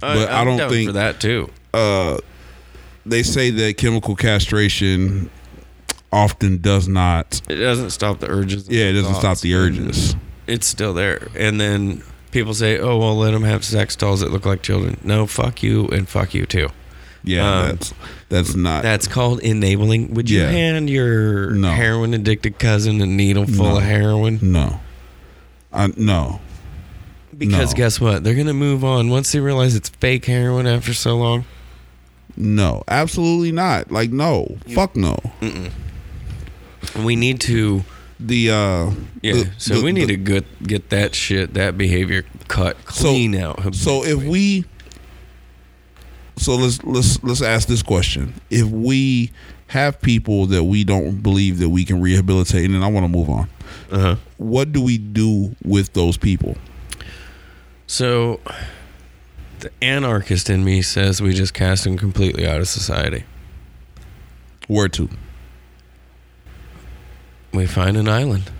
But 0.00 0.28
I 0.28 0.40
I'm 0.40 0.56
don't 0.56 0.70
think- 0.70 0.88
for 0.88 0.92
that 0.94 1.20
too. 1.20 1.50
Uh, 1.72 2.18
they 3.06 3.22
say 3.22 3.50
that 3.50 3.76
chemical 3.76 4.16
castration 4.16 5.30
often 6.12 6.58
does 6.58 6.86
not. 6.88 7.40
It 7.48 7.56
doesn't 7.56 7.90
stop 7.90 8.20
the 8.20 8.28
urges. 8.30 8.68
Yeah, 8.68 8.84
it 8.86 8.92
doesn't 8.92 9.14
stop 9.16 9.38
the 9.38 9.54
urges. 9.54 10.14
It's 10.46 10.66
still 10.66 10.94
there, 10.94 11.28
and 11.36 11.60
then 11.60 12.02
people 12.30 12.54
say, 12.54 12.78
"Oh, 12.78 12.98
well, 12.98 13.16
let 13.16 13.30
them 13.32 13.44
have 13.44 13.64
sex 13.64 13.96
dolls 13.96 14.20
that 14.20 14.30
look 14.30 14.44
like 14.46 14.62
children." 14.62 14.98
No, 15.02 15.26
fuck 15.26 15.62
you, 15.62 15.88
and 15.88 16.08
fuck 16.08 16.34
you 16.34 16.46
too. 16.46 16.68
Yeah, 17.26 17.48
Um, 17.60 17.66
that's 17.68 17.94
that's 18.28 18.54
not. 18.54 18.82
That's 18.82 19.06
called 19.08 19.40
enabling. 19.40 20.12
Would 20.14 20.28
you 20.28 20.40
Yeah. 20.42 20.50
hand 20.50 20.90
your 20.90 21.52
No. 21.52 21.70
heroin 21.72 22.12
addicted 22.12 22.58
cousin 22.58 23.00
a 23.00 23.06
needle 23.06 23.46
full 23.46 23.70
No. 23.70 23.76
of 23.78 23.82
heroin? 23.82 24.38
no. 24.42 24.80
I 25.72 25.88
no. 25.96 26.40
Because 27.36 27.72
No. 27.72 27.76
guess 27.76 27.98
what? 28.00 28.22
They're 28.22 28.34
gonna 28.34 28.52
move 28.52 28.84
on 28.84 29.08
once 29.08 29.32
they 29.32 29.40
realize 29.40 29.74
it's 29.74 29.88
fake 29.88 30.26
heroin 30.26 30.66
after 30.66 30.92
so 30.94 31.16
long. 31.16 31.46
No, 32.36 32.82
absolutely 32.88 33.52
not. 33.52 33.90
Like 33.90 34.10
no, 34.10 34.56
fuck 34.74 34.96
no. 34.96 35.18
We 36.98 37.16
need 37.16 37.40
to. 37.42 37.84
The 38.20 38.50
uh, 38.50 38.90
Yeah. 39.22 39.32
the- 39.32 39.50
so 39.58 39.74
the- 39.74 39.82
we 39.82 39.92
need 39.92 40.08
the- 40.08 40.16
to 40.16 40.16
get 40.16 40.62
get 40.66 40.90
that 40.90 41.14
shit, 41.14 41.54
that 41.54 41.76
behavior 41.76 42.24
cut 42.48 42.76
clean 42.84 43.34
out. 43.34 43.74
So 43.74 44.04
if 44.04 44.22
we, 44.22 44.64
so 46.36 46.54
let's 46.56 46.82
let's 46.84 47.22
let's 47.24 47.42
ask 47.42 47.66
this 47.68 47.82
question: 47.82 48.34
If 48.50 48.64
we 48.66 49.32
have 49.68 50.00
people 50.00 50.46
that 50.46 50.64
we 50.64 50.84
don't 50.84 51.22
believe 51.22 51.58
that 51.58 51.70
we 51.70 51.84
can 51.84 52.00
rehabilitate, 52.00 52.64
and 52.64 52.74
then 52.74 52.82
I 52.82 52.88
want 52.88 53.04
to 53.04 53.08
move 53.08 53.28
on, 53.28 53.48
uh-huh. 53.90 54.16
what 54.36 54.72
do 54.72 54.80
we 54.80 54.96
do 54.98 55.56
with 55.64 55.92
those 55.92 56.16
people? 56.16 56.56
So, 57.86 58.40
the 59.64 59.72
anarchist 59.82 60.50
in 60.50 60.62
me 60.62 60.82
says 60.82 61.22
we 61.22 61.32
just 61.32 61.54
cast 61.54 61.84
them 61.84 61.96
completely 61.96 62.46
out 62.46 62.60
of 62.60 62.68
society. 62.68 63.24
Where 64.68 64.88
to? 64.88 65.08
We 67.52 67.66
find 67.66 67.96
an 67.96 68.06
island. 68.06 68.50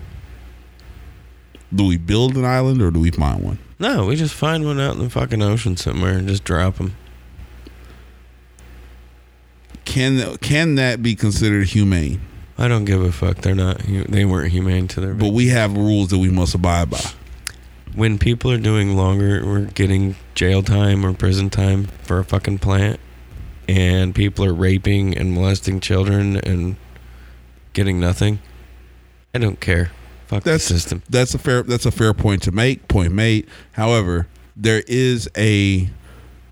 Do 1.73 1.85
we 1.85 1.97
build 1.97 2.35
an 2.37 2.45
island 2.45 2.81
or 2.81 2.89
do 2.89 2.99
we 2.99 3.11
find 3.11 3.43
one? 3.43 3.59
No, 3.77 4.07
we 4.07 4.15
just 4.15 4.33
find 4.33 4.65
one 4.65 4.79
out 4.79 4.95
in 4.95 5.03
the 5.03 5.09
fucking 5.11 5.43
ocean 5.43 5.77
somewhere 5.77 6.17
and 6.17 6.27
just 6.27 6.43
drop 6.43 6.77
them. 6.77 6.95
Can 9.83 10.37
can 10.37 10.73
that 10.75 11.03
be 11.03 11.13
considered 11.13 11.67
humane? 11.67 12.21
I 12.57 12.67
don't 12.67 12.85
give 12.85 13.03
a 13.03 13.11
fuck. 13.11 13.37
They're 13.37 13.53
not. 13.53 13.79
They 13.79 14.25
weren't 14.25 14.51
humane 14.51 14.87
to 14.89 15.01
their. 15.01 15.13
But 15.13 15.33
we 15.33 15.49
have 15.49 15.77
rules 15.77 16.09
that 16.09 16.17
we 16.17 16.29
must 16.31 16.55
abide 16.55 16.89
by. 16.89 17.01
when 17.93 18.17
people 18.17 18.49
are 18.51 18.57
doing 18.57 18.95
longer, 18.95 19.45
we're 19.45 19.65
getting 19.65 20.15
jail 20.35 20.61
time 20.61 21.05
or 21.05 21.13
prison 21.13 21.49
time 21.49 21.85
for 22.03 22.19
a 22.19 22.23
fucking 22.23 22.59
plant, 22.59 22.99
and 23.67 24.13
people 24.13 24.45
are 24.45 24.53
raping 24.53 25.17
and 25.17 25.33
molesting 25.33 25.79
children 25.79 26.37
and 26.37 26.75
getting 27.73 27.99
nothing. 27.99 28.39
I 29.33 29.39
don't 29.39 29.59
care. 29.59 29.91
Fuck 30.27 30.43
That's 30.43 30.67
the 30.67 30.75
system. 30.75 31.03
That's 31.09 31.33
a 31.33 31.39
fair. 31.39 31.63
That's 31.63 31.85
a 31.85 31.91
fair 31.91 32.13
point 32.13 32.43
to 32.43 32.51
make. 32.51 32.87
Point 32.87 33.13
made. 33.13 33.47
However, 33.73 34.27
there 34.55 34.83
is 34.87 35.29
a 35.37 35.89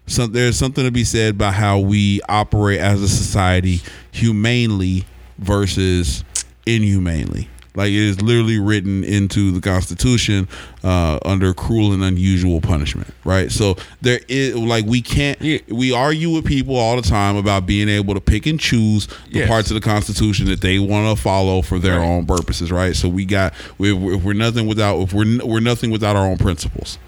some. 0.06 0.32
There's 0.32 0.58
something 0.58 0.84
to 0.84 0.92
be 0.92 1.04
said 1.04 1.36
about 1.36 1.56
how 1.56 1.80
we 1.80 2.22
operate 2.30 2.80
as 2.80 3.02
a 3.02 3.08
society 3.08 3.82
humanely 4.12 5.06
versus 5.38 6.24
inhumanely. 6.66 7.50
Like 7.76 7.88
it 7.90 7.96
is 7.96 8.22
literally 8.22 8.60
written 8.60 9.04
into 9.04 9.52
the 9.52 9.60
Constitution 9.60 10.48
uh, 10.84 11.18
under 11.26 11.56
cruel 11.56 11.92
and 11.94 12.04
unusual 12.04 12.62
punishment, 12.62 13.12
right? 13.26 13.52
So 13.52 13.78
there 14.02 14.20
is 14.28 14.56
like 14.56 14.86
we 14.86 15.02
can't. 15.02 15.40
We 15.68 15.92
argue 15.92 16.30
with 16.30 16.46
people 16.46 16.76
all 16.76 16.96
the 16.96 17.02
time 17.02 17.36
about 17.36 17.66
being 17.66 17.90
able 17.90 18.14
to 18.14 18.22
pick 18.22 18.46
and 18.46 18.60
choose 18.60 19.08
the 19.32 19.40
Yes. 19.40 19.48
parts 19.48 19.72
of 19.72 19.76
the 19.76 19.82
Constitution 19.82 20.46
that 20.48 20.62
they 20.62 20.78
want 20.78 21.18
to 21.18 21.22
follow 21.22 21.64
for 21.64 21.80
their 21.80 22.00
Right. 22.00 22.08
own 22.08 22.26
purposes, 22.28 22.72
right? 22.72 22.96
So 22.96 23.10
we 23.10 23.26
got 23.26 23.54
we 23.80 23.92
if 24.14 24.24
we're 24.24 24.34
nothing 24.34 24.68
without 24.68 25.00
if 25.00 25.12
we're 25.14 25.44
we're 25.44 25.60
nothing 25.60 25.90
without 25.90 26.16
our 26.16 26.28
own 26.28 26.38
principles. 26.38 27.00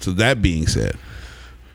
So 0.00 0.12
that 0.12 0.40
being 0.40 0.66
said, 0.66 0.96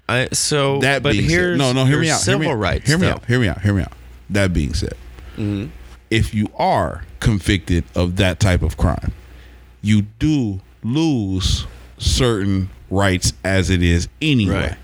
I 0.10 0.30
so 0.32 0.80
that 0.80 1.04
but 1.04 1.12
being 1.14 1.30
here's 1.30 1.60
said, 1.60 1.60
no, 1.60 1.74
no, 1.74 1.86
hear 1.86 2.00
me 2.00 2.10
out. 2.10 2.24
hear 2.24 2.40
me 2.40 2.48
out, 2.48 2.54
rights. 2.56 2.88
Hear 2.88 2.98
me 2.98 3.06
though. 3.06 3.14
out. 3.14 3.26
Hear 3.26 3.40
me 3.40 3.48
out. 3.50 3.62
Hear 3.62 3.74
me 3.76 3.82
out. 3.84 3.94
That 4.32 4.52
being 4.54 4.74
said, 4.74 4.94
Mhm. 5.38 5.70
If 6.12 6.34
you 6.36 6.48
are 6.58 7.04
convicted 7.20 7.86
of 7.96 8.18
that 8.18 8.40
type 8.40 8.62
of 8.62 8.78
crime, 8.78 9.14
you 9.82 10.04
do 10.20 10.60
lose 10.84 11.66
certain 11.98 12.70
rights 12.92 13.34
as 13.44 13.70
it 13.70 13.82
is 13.82 14.08
anyway. 14.22 14.68
Right. 14.70 14.78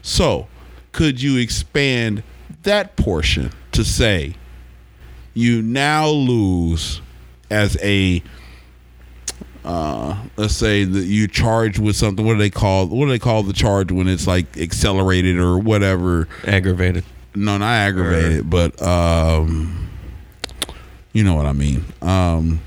So, 0.00 0.48
could 0.90 1.22
you 1.22 1.36
expand 1.36 2.22
that 2.62 2.96
portion 2.96 3.52
to 3.72 3.84
say 3.84 4.34
you 5.34 5.62
now 5.62 6.08
lose 6.08 7.00
as 7.50 7.76
a 7.82 8.22
uh 9.64 10.20
let's 10.36 10.54
say 10.54 10.84
that 10.84 11.04
you 11.04 11.28
charged 11.28 11.78
with 11.78 11.94
something 11.96 12.26
what 12.26 12.32
do 12.34 12.38
they 12.38 12.50
call 12.50 12.86
what 12.86 13.06
do 13.06 13.10
they 13.10 13.18
call 13.18 13.42
the 13.42 13.52
charge 13.52 13.92
when 13.92 14.08
it's 14.08 14.26
like 14.26 14.58
accelerated 14.58 15.38
or 15.38 15.58
whatever 15.58 16.28
Aggravated. 16.46 17.04
no 17.34 17.56
not 17.58 17.72
aggravated 17.72 18.50
but 18.50 18.80
um 18.82 19.88
you 21.12 21.24
know 21.24 21.34
what 21.34 21.46
i 21.46 21.52
mean. 21.52 21.84
Um 22.02 22.60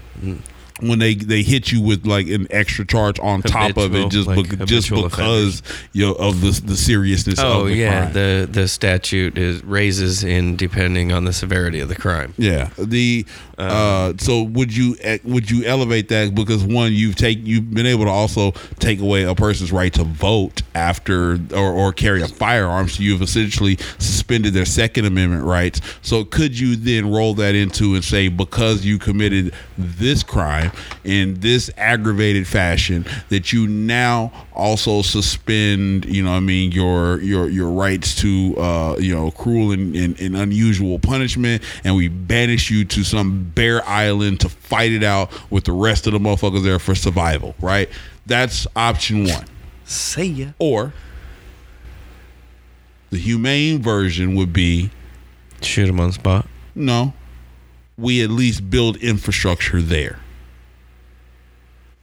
when 0.81 0.99
they 0.99 1.15
they 1.15 1.41
hit 1.41 1.72
you 1.72 1.81
with 1.81 2.06
like 2.06 2.27
an 2.27 2.47
extra 2.49 2.85
charge 2.85 3.18
on 3.19 3.41
top 3.41 3.77
of 3.77 3.95
it 3.95 4.10
just 4.10 4.27
like 4.27 4.49
bec- 4.49 4.68
just 4.68 4.89
habitual 4.89 5.10
because 5.10 5.64
you 5.93 6.06
know, 6.06 6.14
of 6.15 6.41
the 6.41 6.52
the 6.65 6.76
seriousness 6.76 7.39
Oh 7.39 7.61
of 7.61 7.68
the 7.68 7.76
yeah, 7.76 8.02
crime. 8.02 8.14
the 8.14 8.47
the 8.52 8.68
statute 8.68 9.38
is 9.38 9.64
raises 9.64 10.23
in 10.23 10.57
depending 10.57 11.11
on 11.14 11.23
the 11.26 11.31
severity 11.34 11.80
of 11.80 11.88
the 11.88 11.95
crime. 11.95 12.34
Yeah. 12.38 12.72
The 12.77 13.26
uh, 13.57 14.14
so 14.18 14.43
would 14.43 14.76
you 14.76 14.97
eh, 15.02 15.19
would 15.23 15.49
you 15.49 15.64
elevate 15.64 16.10
that 16.10 16.35
because 16.35 16.64
one 16.64 16.91
you've 16.91 17.15
take 17.15 17.39
you've 17.41 17.73
been 17.73 17.85
able 17.85 18.03
to 18.03 18.11
also 18.11 18.52
take 18.80 18.99
away 18.99 19.23
a 19.23 19.34
person's 19.34 19.72
right 19.72 19.93
to 19.93 20.03
vote 20.03 20.61
after 20.73 21.39
or, 21.53 21.72
or 21.72 21.93
carry 21.93 22.22
a 22.22 22.27
firearm 22.27 22.89
so 22.89 23.02
you've 23.02 23.22
essentially 23.22 23.77
suspended 23.97 24.53
their 24.53 24.65
second 24.65 25.06
amendment 25.06 25.43
rights 25.45 25.80
so 26.02 26.26
could 26.26 26.60
you 26.60 26.76
then 26.76 27.10
roll 27.10 27.34
that 27.34 27.56
into 27.56 27.95
and 27.95 28.03
say 28.03 28.27
because 28.27 28.84
you 28.84 28.99
committed 28.99 29.53
this 29.77 30.22
crime 30.22 30.64
in 31.03 31.39
this 31.39 31.69
aggravated 31.77 32.47
fashion 32.47 33.05
that 33.29 33.51
you 33.53 33.67
now 33.67 34.31
also 34.53 35.01
suspend 35.01 36.05
you 36.05 36.23
know 36.23 36.31
I 36.31 36.39
mean 36.39 36.71
your 36.71 37.19
your 37.21 37.49
your 37.49 37.69
rights 37.69 38.15
to 38.21 38.55
uh 38.57 38.95
you 38.99 39.13
know 39.13 39.31
cruel 39.31 39.71
and, 39.71 39.95
and, 39.95 40.19
and 40.19 40.35
unusual 40.35 40.99
punishment 40.99 41.61
and 41.83 41.95
we 41.95 42.07
banish 42.07 42.69
you 42.71 42.85
to 42.85 43.03
some 43.03 43.51
bare 43.55 43.85
island 43.87 44.39
to 44.41 44.49
fight 44.49 44.91
it 44.91 45.03
out 45.03 45.29
with 45.51 45.65
the 45.65 45.71
rest 45.73 46.07
of 46.07 46.13
the 46.13 46.19
motherfuckers 46.19 46.63
there 46.63 46.79
for 46.79 46.95
survival 46.95 47.55
right 47.61 47.89
that's 48.25 48.65
option 48.75 49.25
one 49.25 49.45
See 49.85 50.25
ya. 50.25 50.47
or 50.57 50.93
the 53.11 53.17
humane 53.17 53.81
version 53.81 54.35
would 54.35 54.51
be 54.53 54.89
Shoot 55.61 55.87
him 55.89 55.99
on 55.99 56.07
the 56.07 56.13
spot. 56.13 56.47
no 56.73 57.13
we 57.97 58.21
at 58.23 58.29
least 58.29 58.69
build 58.69 58.97
infrastructure 58.97 59.81
there 59.81 60.19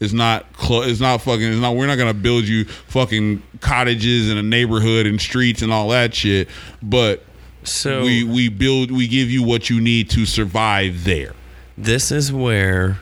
it's 0.03 0.13
not 0.13 0.53
clo- 0.55 0.83
it's 0.83 1.01
not 1.01 1.19
fucking 1.23 1.45
it's 1.53 1.61
not 1.61 1.77
we're 1.77 1.87
not 1.87 1.97
gonna 1.97 2.13
build 2.13 2.45
you 2.45 2.65
fucking 2.65 3.43
cottages 3.61 4.29
and 4.31 4.39
a 4.39 4.43
neighborhood 4.43 5.07
and 5.07 5.21
streets 5.21 5.63
and 5.63 5.73
all 5.73 5.89
that 5.89 6.15
shit 6.15 6.49
but 6.83 7.25
So 7.65 8.03
we 8.03 8.25
we 8.25 8.49
build 8.49 8.91
we 8.91 9.07
give 9.09 9.31
you 9.31 9.43
what 9.43 9.71
you 9.71 9.81
need 9.81 10.11
to 10.11 10.27
survive 10.27 11.05
there 11.05 11.33
this 11.79 12.11
is 12.13 12.33
where 12.33 12.99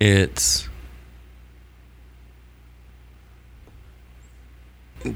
it's 0.00 0.68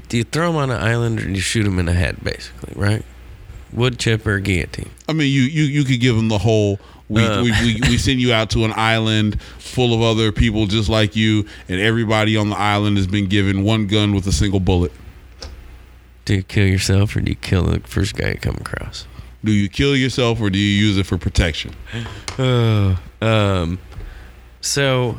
do 0.09 0.17
you 0.17 0.23
throw 0.23 0.49
him 0.49 0.55
on 0.55 0.69
an 0.69 0.81
island 0.81 1.19
or 1.19 1.25
do 1.25 1.31
you 1.31 1.39
shoot 1.39 1.65
him 1.65 1.79
in 1.79 1.85
the 1.85 1.93
head 1.93 2.23
basically 2.23 2.73
right 2.75 3.03
wood 3.71 3.99
chip 3.99 4.25
or 4.25 4.39
guillotine 4.39 4.89
I 5.07 5.13
mean, 5.13 5.31
you 5.31 5.41
you 5.41 5.63
you 5.63 5.83
could 5.83 5.99
give 5.99 6.15
them 6.15 6.29
the 6.29 6.37
whole. 6.37 6.79
We, 7.13 7.23
Uh. 7.23 7.43
we, 7.43 7.51
we, 7.51 7.79
we 7.89 7.97
send 7.97 8.19
you 8.19 8.33
out 8.33 8.49
to 8.51 8.65
an 8.65 8.73
island 8.75 9.39
full 9.59 9.93
of 9.93 10.01
other 10.01 10.31
people 10.31 10.65
just 10.67 10.89
like 10.89 11.15
you, 11.15 11.45
and 11.69 11.79
everybody 11.79 12.35
on 12.37 12.49
the 12.49 12.57
island 12.57 12.97
has 12.97 13.07
been 13.07 13.27
given 13.27 13.63
one 13.63 13.87
gun 13.87 14.13
with 14.15 14.25
a 14.27 14.31
single 14.31 14.59
bullet. 14.59 14.91
do 16.25 16.35
you 16.35 16.43
kill 16.43 16.65
yourself 16.67 17.15
or 17.15 17.21
do 17.21 17.29
you 17.31 17.35
kill 17.35 17.63
the 17.65 17.79
first 17.81 18.15
guy 18.15 18.29
you 18.31 18.37
come 18.37 18.55
across 18.55 19.05
Do 19.43 19.51
you 19.51 19.67
kill 19.69 19.95
yourself 19.95 20.39
or 20.41 20.49
do 20.49 20.57
you 20.57 20.85
use 20.87 20.97
it 20.97 21.05
for 21.05 21.17
protection? 21.17 21.73
Oh, 22.39 22.97
um, 23.21 23.77
so 24.61 25.17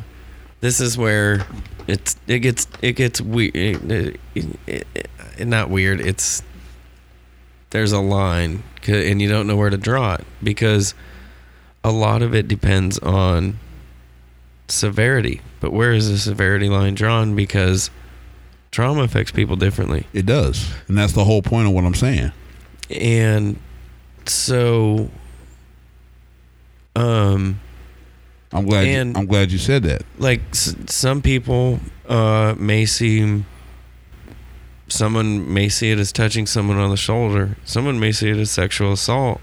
this 0.61 0.81
is 0.81 0.97
where 0.97 1.47
it's 1.87 2.16
it 2.27 2.39
gets 2.41 2.66
it 2.81 2.93
gets 2.93 3.21
weird. 3.21 3.55
It, 3.55 4.21
it, 4.35 4.57
it- 4.66 5.47
not 5.47 5.69
weird. 5.69 6.01
It's 6.01 6.43
there's 7.71 7.91
a 7.93 7.99
line, 8.01 8.62
and 8.87 9.21
you 9.21 9.29
don't 9.29 9.47
know 9.49 9.57
where 9.57 9.69
to 9.71 9.77
draw 9.77 10.15
it 10.15 10.25
because 10.43 10.95
a 11.85 11.93
lot 11.93 12.23
of 12.23 12.35
it 12.35 12.48
depends 12.48 12.98
on 12.98 13.59
severity. 14.69 15.40
But 15.61 15.73
where 15.73 15.93
is 15.93 16.11
the 16.11 16.19
severity 16.19 16.69
line 16.69 16.94
drawn? 16.94 17.36
Because 17.36 17.90
trauma 18.73 19.02
affects 19.02 19.31
people 19.31 19.55
differently. 19.56 20.06
It 20.12 20.27
does, 20.27 20.73
and 20.89 20.97
that's 20.98 21.12
the 21.12 21.24
whole 21.24 21.43
point 21.43 21.69
of 21.69 21.74
what 21.74 21.85
I'm 21.85 21.94
saying. 21.94 22.32
and 22.90 23.56
so 24.27 25.11
um 26.97 27.61
I'm 28.52 28.65
glad. 28.66 28.86
And- 28.86 29.15
you, 29.16 29.20
I'm 29.20 29.27
glad 29.27 29.51
you 29.52 29.59
said 29.59 29.82
that. 29.85 30.02
like 30.19 30.40
s- 30.51 30.74
some 30.86 31.20
people 31.23 31.81
uh 32.09 32.55
may 32.59 32.86
see 32.86 33.44
someone 34.89 35.52
may 35.52 35.69
see 35.69 35.90
it 35.90 35.98
as 35.98 36.12
touching 36.12 36.47
someone 36.47 36.77
on 36.77 36.90
the 36.90 36.97
shoulder 36.97 37.56
someone 37.65 37.98
may 37.98 38.12
see 38.12 38.28
it 38.31 38.36
as 38.36 38.51
sexual 38.51 38.93
assault 38.93 39.40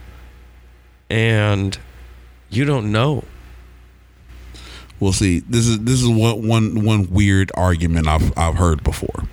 and 1.09 1.77
you 2.51 2.65
don't 2.65 2.91
know. 2.91 3.23
Well, 4.99 5.13
see, 5.13 5.39
this 5.39 5.67
is 5.67 5.79
this 5.79 6.01
is 6.01 6.07
what 6.07 6.39
one 6.39 6.83
one 6.83 7.09
weird 7.09 7.51
argument 7.55 8.07
I've 8.07 8.37
I've 8.37 8.55
heard 8.55 8.83
before, 8.83 9.23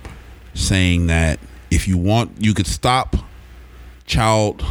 saying 0.55 1.07
that 1.07 1.39
if 1.69 1.87
you 1.87 1.97
want, 1.97 2.31
you 2.39 2.53
could 2.53 2.65
stop 2.65 3.15
child 4.05 4.65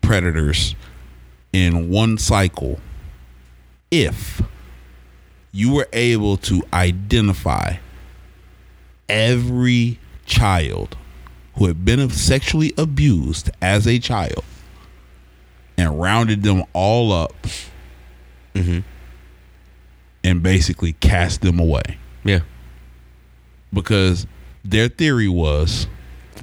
predators 0.00 0.76
in 1.52 1.90
one 1.90 2.18
cycle 2.18 2.78
if 3.90 4.40
you 5.50 5.72
were 5.72 5.88
able 5.92 6.36
to 6.36 6.62
identify 6.72 7.74
every 9.08 9.98
child 10.26 10.96
who 11.56 11.66
had 11.66 11.84
been 11.84 12.08
sexually 12.10 12.72
abused 12.78 13.50
as 13.60 13.88
a 13.88 13.98
child 13.98 14.44
and 15.78 15.98
rounded 15.98 16.42
them 16.42 16.64
all 16.74 17.12
up. 17.12 17.46
Mm-hmm. 18.54 18.80
And 20.24 20.42
basically 20.42 20.92
cast 20.94 21.40
them 21.40 21.58
away. 21.58 21.98
Yeah. 22.24 22.40
Because 23.72 24.26
their 24.64 24.88
theory 24.88 25.28
was 25.28 25.86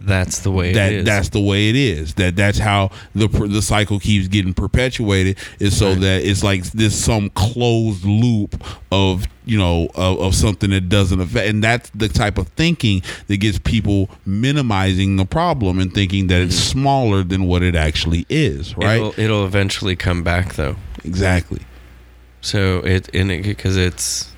that's 0.05 0.39
the 0.39 0.51
way 0.51 0.73
that 0.73 0.91
it 0.91 0.99
is. 0.99 1.05
that's 1.05 1.29
the 1.29 1.41
way 1.41 1.69
it 1.69 1.75
is. 1.75 2.13
That 2.15 2.35
that's 2.35 2.57
how 2.59 2.91
the 3.13 3.27
the 3.27 3.61
cycle 3.61 3.99
keeps 3.99 4.27
getting 4.27 4.53
perpetuated 4.53 5.37
is 5.59 5.77
so 5.77 5.91
Right. 5.91 5.99
that 6.01 6.23
it's 6.23 6.43
like 6.43 6.63
this 6.71 6.95
some 6.95 7.29
closed 7.31 8.03
loop 8.05 8.63
of 8.91 9.27
you 9.45 9.57
know 9.57 9.87
of, 9.95 10.19
of 10.19 10.35
something 10.35 10.69
that 10.71 10.89
doesn't 10.89 11.19
affect 11.19 11.47
and 11.49 11.63
that's 11.63 11.89
the 11.91 12.07
type 12.07 12.37
of 12.37 12.47
thinking 12.49 13.01
that 13.27 13.37
gets 13.37 13.59
people 13.59 14.09
minimizing 14.25 15.15
the 15.17 15.25
problem 15.25 15.79
and 15.79 15.93
thinking 15.93 16.27
that 16.27 16.41
it's 16.41 16.55
smaller 16.55 17.23
than 17.23 17.45
what 17.45 17.61
it 17.61 17.75
actually 17.75 18.25
is 18.29 18.75
right? 18.77 18.95
It'll, 18.97 19.19
it'll 19.19 19.45
eventually 19.45 19.95
come 19.95 20.23
back 20.23 20.53
though. 20.55 20.75
Exactly. 21.03 21.61
So 22.41 22.79
it 22.79 23.09
in 23.09 23.29
it 23.31 23.43
because 23.43 23.77
it's 23.77 24.31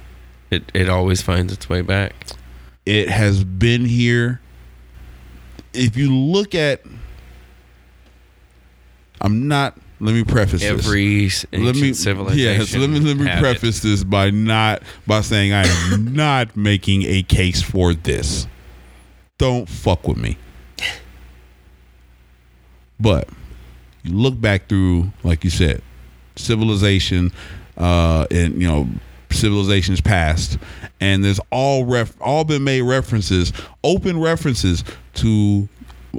it, 0.49 0.64
it 0.73 0.88
always 0.89 1.22
finds 1.22 1.52
its 1.52 1.68
way 1.69 1.81
back. 1.81 2.14
It 2.85 3.10
has 3.10 3.44
been 3.44 3.85
here. 3.85 4.39
If 5.73 5.98
you 5.98 6.14
look 6.14 6.56
at, 6.56 6.81
I'm 9.22 9.48
not. 9.48 9.77
Let 9.99 10.14
me 10.14 10.23
preface 10.23 10.61
this. 10.61 10.85
every 10.85 11.26
s- 11.26 11.45
Let 11.52 11.76
me 11.76 11.91
civilization 11.94 12.39
yes. 12.60 12.76
Let 12.76 12.89
me 12.89 12.99
let 12.99 13.18
me 13.18 13.26
had 13.26 13.39
it. 13.39 13.41
preface 13.41 13.80
this 13.80 14.03
by 14.03 14.30
not 14.30 14.84
by 15.07 15.22
saying 15.22 15.53
I 15.53 15.64
am 15.65 16.14
not 16.14 16.56
making 16.56 17.02
a 17.03 17.23
case 17.23 17.61
for 17.64 17.95
this. 17.95 18.45
Don't 19.39 19.68
fuck 19.68 20.07
with 20.07 20.18
me. 20.18 20.38
But 22.99 23.27
you 24.03 24.15
look 24.15 24.39
back 24.39 24.68
through, 24.69 25.11
like 25.23 25.44
you 25.44 25.49
said, 25.49 25.81
civilization, 26.35 27.31
uh, 27.77 28.26
and 28.31 28.60
you 28.61 28.68
know 28.68 28.88
civilizations 29.31 30.01
past, 30.01 30.57
and 30.99 31.23
there's 31.23 31.39
all 31.51 31.85
ref 31.85 32.13
all 32.21 32.43
been 32.43 32.63
made 32.63 32.81
references, 32.81 33.53
open 33.83 34.19
references 34.19 34.83
to 35.15 35.67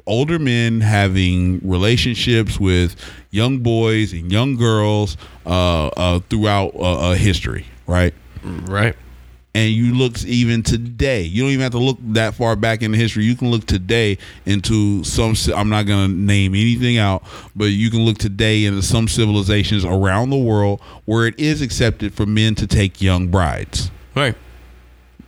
older 0.06 0.39
men 0.39 0.80
having 0.80 1.60
relationships 1.68 2.60
with 2.60 2.94
young 3.30 3.59
boys 3.59 4.12
and 4.12 4.30
young 4.30 4.56
girls 4.56 5.16
uh, 5.47 5.89
uh, 5.89 6.20
throughout 6.30 6.74
uh, 6.74 7.10
uh, 7.10 7.14
history, 7.14 7.66
right? 7.86 8.14
right 8.44 8.94
and 9.55 9.70
you 9.70 9.95
look 9.95 10.23
even 10.25 10.62
today. 10.62 11.23
You 11.23 11.43
don't 11.43 11.51
even 11.51 11.62
have 11.62 11.73
to 11.73 11.79
look 11.79 11.99
that 12.01 12.35
far 12.35 12.55
back 12.55 12.83
in 12.83 12.93
history. 12.93 13.25
You 13.25 13.35
can 13.35 13.51
look 13.51 13.66
today 13.66 14.19
into 14.47 15.03
some 15.05 15.35
i'm 15.55 15.69
not 15.69 15.87
going 15.87 16.09
to 16.09 16.15
name 16.15 16.55
anything 16.55 16.99
out 16.99 17.23
but 17.55 17.66
you 17.66 17.91
can 17.91 18.01
look 18.01 18.19
today 18.19 18.65
into 18.65 18.83
some 18.83 19.09
civilizations 19.09 19.85
around 19.85 20.31
the 20.31 20.37
world 20.37 20.81
where 21.05 21.27
it 21.27 21.39
is 21.39 21.62
accepted 21.62 22.15
for 22.15 22.27
men 22.27 22.55
to 22.57 22.66
take 22.66 23.01
young 23.01 23.29
brides. 23.29 23.91
Right. 24.15 24.35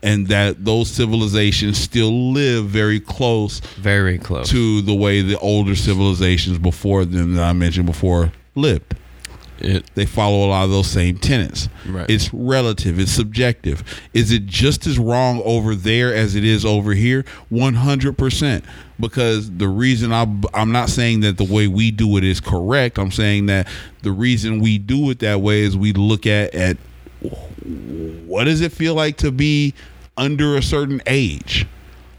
And 0.03 0.29
that 0.29 0.65
those 0.65 0.91
civilizations 0.91 1.79
still 1.79 2.33
live 2.33 2.67
very 2.67 3.01
close 3.01 3.61
very 3.77 4.19
close. 4.19 4.49
to 4.51 4.81
the 4.83 4.95
way 4.95 5.21
the 5.21 5.39
older 5.39 5.75
civilizations 5.77 6.59
before 6.59 7.05
them 7.05 7.35
that 7.35 7.45
i 7.45 7.53
mentioned 7.53 7.87
before 7.87 8.33
lived 8.55 8.95
it 9.61 9.85
they 9.95 10.07
follow 10.07 10.47
a 10.47 10.49
lot 10.49 10.65
of 10.65 10.71
those 10.71 10.89
same 10.89 11.19
tenets. 11.19 11.69
Right. 11.87 12.09
It's 12.09 12.33
relative, 12.33 12.99
it's 12.99 13.13
subjective. 13.13 13.83
Is 14.15 14.33
it 14.33 14.47
just 14.47 14.87
as 14.87 14.99
wrong 14.99 15.43
over 15.45 15.75
there 15.75 16.15
as 16.15 16.35
it 16.35 16.45
is 16.45 16.65
over 16.65 16.93
here? 16.93 17.25
100%. 17.53 18.65
Because 18.99 19.51
the 19.51 19.69
reason 19.69 20.13
I, 20.13 20.27
I'm 20.53 20.73
not 20.73 20.91
saying 20.91 21.21
that 21.21 21.39
the 21.39 21.45
way 21.45 21.67
we 21.69 21.91
do 21.91 22.17
it 22.17 22.25
is 22.25 22.41
correct. 22.41 22.99
I'm 22.99 23.11
saying 23.11 23.47
that 23.47 23.67
the 24.03 24.13
reason 24.13 24.61
we 24.61 24.79
do 24.79 25.11
it 25.11 25.21
that 25.21 25.41
way 25.41 25.61
is 25.61 25.77
we 25.77 25.93
look 25.93 26.27
at, 26.27 26.55
at 26.55 26.77
what 27.23 28.45
does 28.45 28.61
it 28.61 28.73
feel 28.73 28.95
like 28.95 29.17
to 29.19 29.31
be 29.31 29.75
under 30.17 30.57
a 30.57 30.63
certain 30.63 31.01
age? 31.07 31.67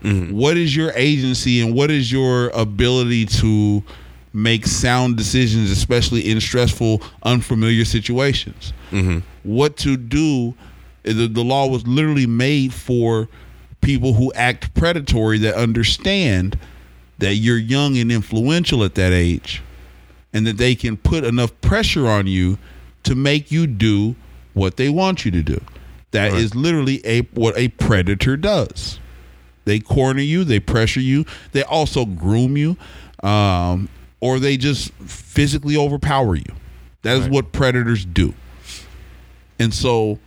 Mm-hmm. 0.03 0.35
What 0.35 0.57
is 0.57 0.75
your 0.75 0.91
agency 0.95 1.61
and 1.61 1.75
what 1.75 1.91
is 1.91 2.11
your 2.11 2.49
ability 2.49 3.27
to 3.27 3.83
make 4.33 4.65
sound 4.65 5.17
decisions, 5.17 5.69
especially 5.71 6.29
in 6.29 6.39
stressful, 6.39 7.01
unfamiliar 7.23 7.85
situations? 7.85 8.73
What 9.43 9.77
to 9.77 9.97
do? 9.97 10.55
The, 11.03 11.27
the 11.27 11.43
law 11.43 11.67
was 11.67 11.85
literally 11.87 12.27
made 12.27 12.73
for 12.73 13.27
people 13.81 14.13
who 14.13 14.31
act 14.33 14.73
predatory 14.75 15.39
that 15.39 15.55
understand 15.55 16.57
that 17.17 17.35
you're 17.35 17.57
young 17.57 17.97
and 17.97 18.11
influential 18.11 18.83
at 18.83 18.95
that 18.95 19.11
age 19.11 19.61
and 20.33 20.45
that 20.47 20.57
they 20.57 20.75
can 20.75 20.97
put 20.97 21.23
enough 21.23 21.59
pressure 21.61 22.07
on 22.07 22.27
you 22.27 22.57
to 23.03 23.15
make 23.15 23.51
you 23.51 23.65
do 23.67 24.15
what 24.53 24.77
they 24.77 24.89
want 24.89 25.25
you 25.25 25.31
to 25.31 25.41
do. 25.41 25.59
That 26.11 26.33
is 26.33 26.53
literally 26.55 27.01
a 27.05 27.21
what 27.33 27.57
a 27.57 27.69
predator 27.69 28.37
does. 28.37 28.99
They 29.65 29.79
corner 29.79 30.21
you, 30.21 30.43
they 30.43 30.59
pressure 30.59 30.99
you, 30.99 31.25
they 31.51 31.63
also 31.63 32.05
groom 32.05 32.57
you, 32.57 32.77
um, 33.23 33.89
or 34.21 34.39
they 34.39 34.55
just 34.55 34.93
physically 34.93 35.75
overpower 35.75 36.35
you. 36.35 36.53
That 37.01 37.17
is 37.17 37.27
what 37.27 37.51
predators 37.51 38.05
do. 38.05 38.33
And 39.59 39.73
so 39.73 40.19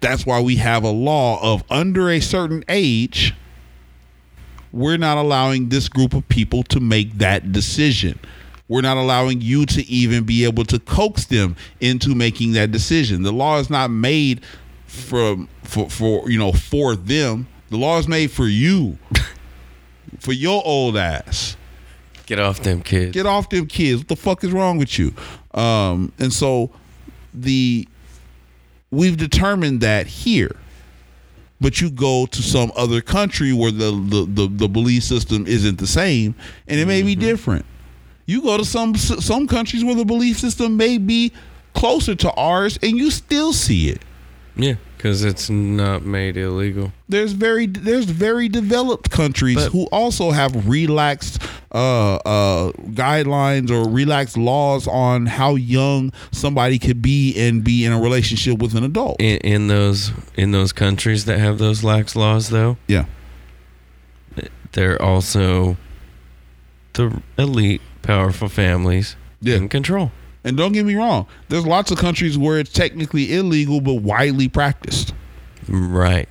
that's 0.00 0.26
why 0.26 0.40
we 0.40 0.56
have 0.56 0.84
a 0.84 0.90
law 0.90 1.40
of 1.42 1.64
under 1.70 2.10
a 2.10 2.20
certain 2.20 2.64
age, 2.68 3.34
we're 4.72 4.96
not 4.96 5.16
allowing 5.16 5.68
this 5.68 5.88
group 5.88 6.12
of 6.14 6.28
people 6.28 6.62
to 6.64 6.80
make 6.80 7.18
that 7.18 7.52
decision. 7.52 8.18
We're 8.68 8.82
not 8.82 8.98
allowing 8.98 9.40
you 9.40 9.64
to 9.66 9.86
even 9.86 10.24
be 10.24 10.44
able 10.44 10.64
to 10.66 10.78
coax 10.78 11.24
them 11.24 11.56
into 11.80 12.14
making 12.14 12.52
that 12.52 12.70
decision. 12.70 13.22
The 13.22 13.32
law 13.32 13.58
is 13.58 13.70
not 13.70 13.90
made 13.90 14.42
from 14.86 15.48
for 15.62 15.88
for 15.88 16.30
you 16.30 16.38
know 16.38 16.52
for 16.52 16.94
them. 16.94 17.48
The 17.70 17.76
law 17.76 17.98
is 17.98 18.08
made 18.08 18.30
for 18.30 18.46
you, 18.46 18.98
for 20.18 20.32
your 20.32 20.62
old 20.64 20.96
ass. 20.96 21.56
Get 22.28 22.38
off 22.38 22.62
them 22.62 22.82
kids. 22.82 23.12
Get 23.12 23.24
off 23.24 23.48
them 23.48 23.66
kids. 23.66 24.00
What 24.00 24.08
the 24.08 24.16
fuck 24.16 24.44
is 24.44 24.52
wrong 24.52 24.76
with 24.76 24.98
you? 24.98 25.14
Um, 25.54 26.12
and 26.18 26.30
so 26.30 26.70
the 27.32 27.88
we've 28.90 29.16
determined 29.16 29.80
that 29.80 30.06
here. 30.06 30.54
But 31.58 31.80
you 31.80 31.90
go 31.90 32.26
to 32.26 32.42
some 32.42 32.70
other 32.76 33.00
country 33.00 33.54
where 33.54 33.70
the 33.70 33.92
the, 33.92 34.26
the, 34.28 34.46
the 34.46 34.68
belief 34.68 35.04
system 35.04 35.46
isn't 35.46 35.78
the 35.78 35.86
same, 35.86 36.34
and 36.66 36.78
it 36.78 36.86
may 36.86 37.02
be 37.02 37.14
different. 37.14 37.64
You 38.26 38.42
go 38.42 38.58
to 38.58 38.64
some 38.64 38.94
some 38.94 39.46
countries 39.46 39.82
where 39.82 39.94
the 39.94 40.04
belief 40.04 40.38
system 40.38 40.76
may 40.76 40.98
be 40.98 41.32
closer 41.72 42.14
to 42.14 42.30
ours, 42.32 42.78
and 42.82 42.98
you 42.98 43.10
still 43.10 43.54
see 43.54 43.88
it. 43.88 44.02
yeah, 44.54 44.74
because 44.98 45.22
it's 45.24 45.48
not 45.48 46.04
made 46.04 46.36
illegal. 46.36 46.92
There's 47.08 47.32
very 47.32 47.66
there's 47.66 48.04
very 48.04 48.48
developed 48.48 49.10
countries 49.10 49.54
But- 49.56 49.72
who 49.72 49.84
also 49.92 50.32
have 50.32 50.68
relaxed 50.68 51.40
uh, 51.72 52.16
uh, 52.16 52.72
guidelines 52.92 53.70
or 53.70 53.88
relaxed 53.88 54.36
laws 54.36 54.86
on 54.88 55.26
how 55.26 55.54
young 55.54 56.12
somebody 56.32 56.78
could 56.78 57.00
be 57.00 57.34
and 57.38 57.62
be 57.62 57.84
in 57.84 57.92
a 57.92 58.00
relationship 58.00 58.58
with 58.58 58.74
an 58.74 58.82
adult. 58.84 59.20
In, 59.20 59.38
in 59.38 59.68
those 59.68 60.10
in 60.36 60.50
those 60.50 60.72
countries 60.72 61.24
that 61.26 61.38
have 61.38 61.58
those 61.58 61.84
lax 61.84 62.16
laws, 62.16 62.48
though, 62.50 62.76
yeah, 62.88 63.04
they're 64.72 65.00
also 65.00 65.76
the 66.94 67.22
elite, 67.38 67.80
powerful 68.02 68.48
families 68.48 69.14
Yeah. 69.40 69.56
in 69.56 69.68
control. 69.68 70.10
And 70.48 70.56
don't 70.56 70.72
get 70.72 70.86
me 70.86 70.94
wrong. 70.94 71.26
There's 71.48 71.66
lots 71.66 71.90
of 71.90 71.98
countries 71.98 72.38
where 72.38 72.58
it's 72.58 72.72
technically 72.72 73.34
illegal 73.34 73.80
but 73.80 73.94
widely 73.94 74.48
practiced. 74.48 75.14
Right, 75.68 76.28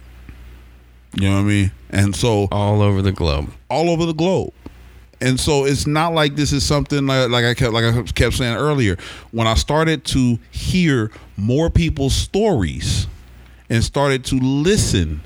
You 1.16 1.30
know 1.30 1.36
what 1.36 1.42
I 1.42 1.44
mean? 1.44 1.72
And 1.92 2.16
so 2.16 2.48
all 2.52 2.82
over 2.82 3.02
the 3.04 3.12
globe. 3.12 3.52
all 3.70 3.90
over 3.92 4.06
the 4.06 4.14
globe. 4.14 4.52
And 5.22 5.40
so 5.40 5.66
it's 5.66 5.88
not 5.88 6.14
like 6.14 6.36
this 6.36 6.52
is 6.52 6.64
something 6.66 7.06
like, 7.08 7.30
like 7.30 7.46
I 7.46 7.54
kept 7.54 7.74
like 7.74 7.86
I 7.86 8.02
kept 8.04 8.36
saying 8.36 8.56
earlier. 8.56 8.98
When 9.32 9.48
I 9.48 9.54
started 9.54 10.04
to 10.06 10.40
hear 10.52 11.12
more 11.38 11.70
people's 11.70 12.14
stories 12.16 13.08
and 13.70 13.84
started 13.84 14.26
to 14.26 14.36
listen 14.40 15.22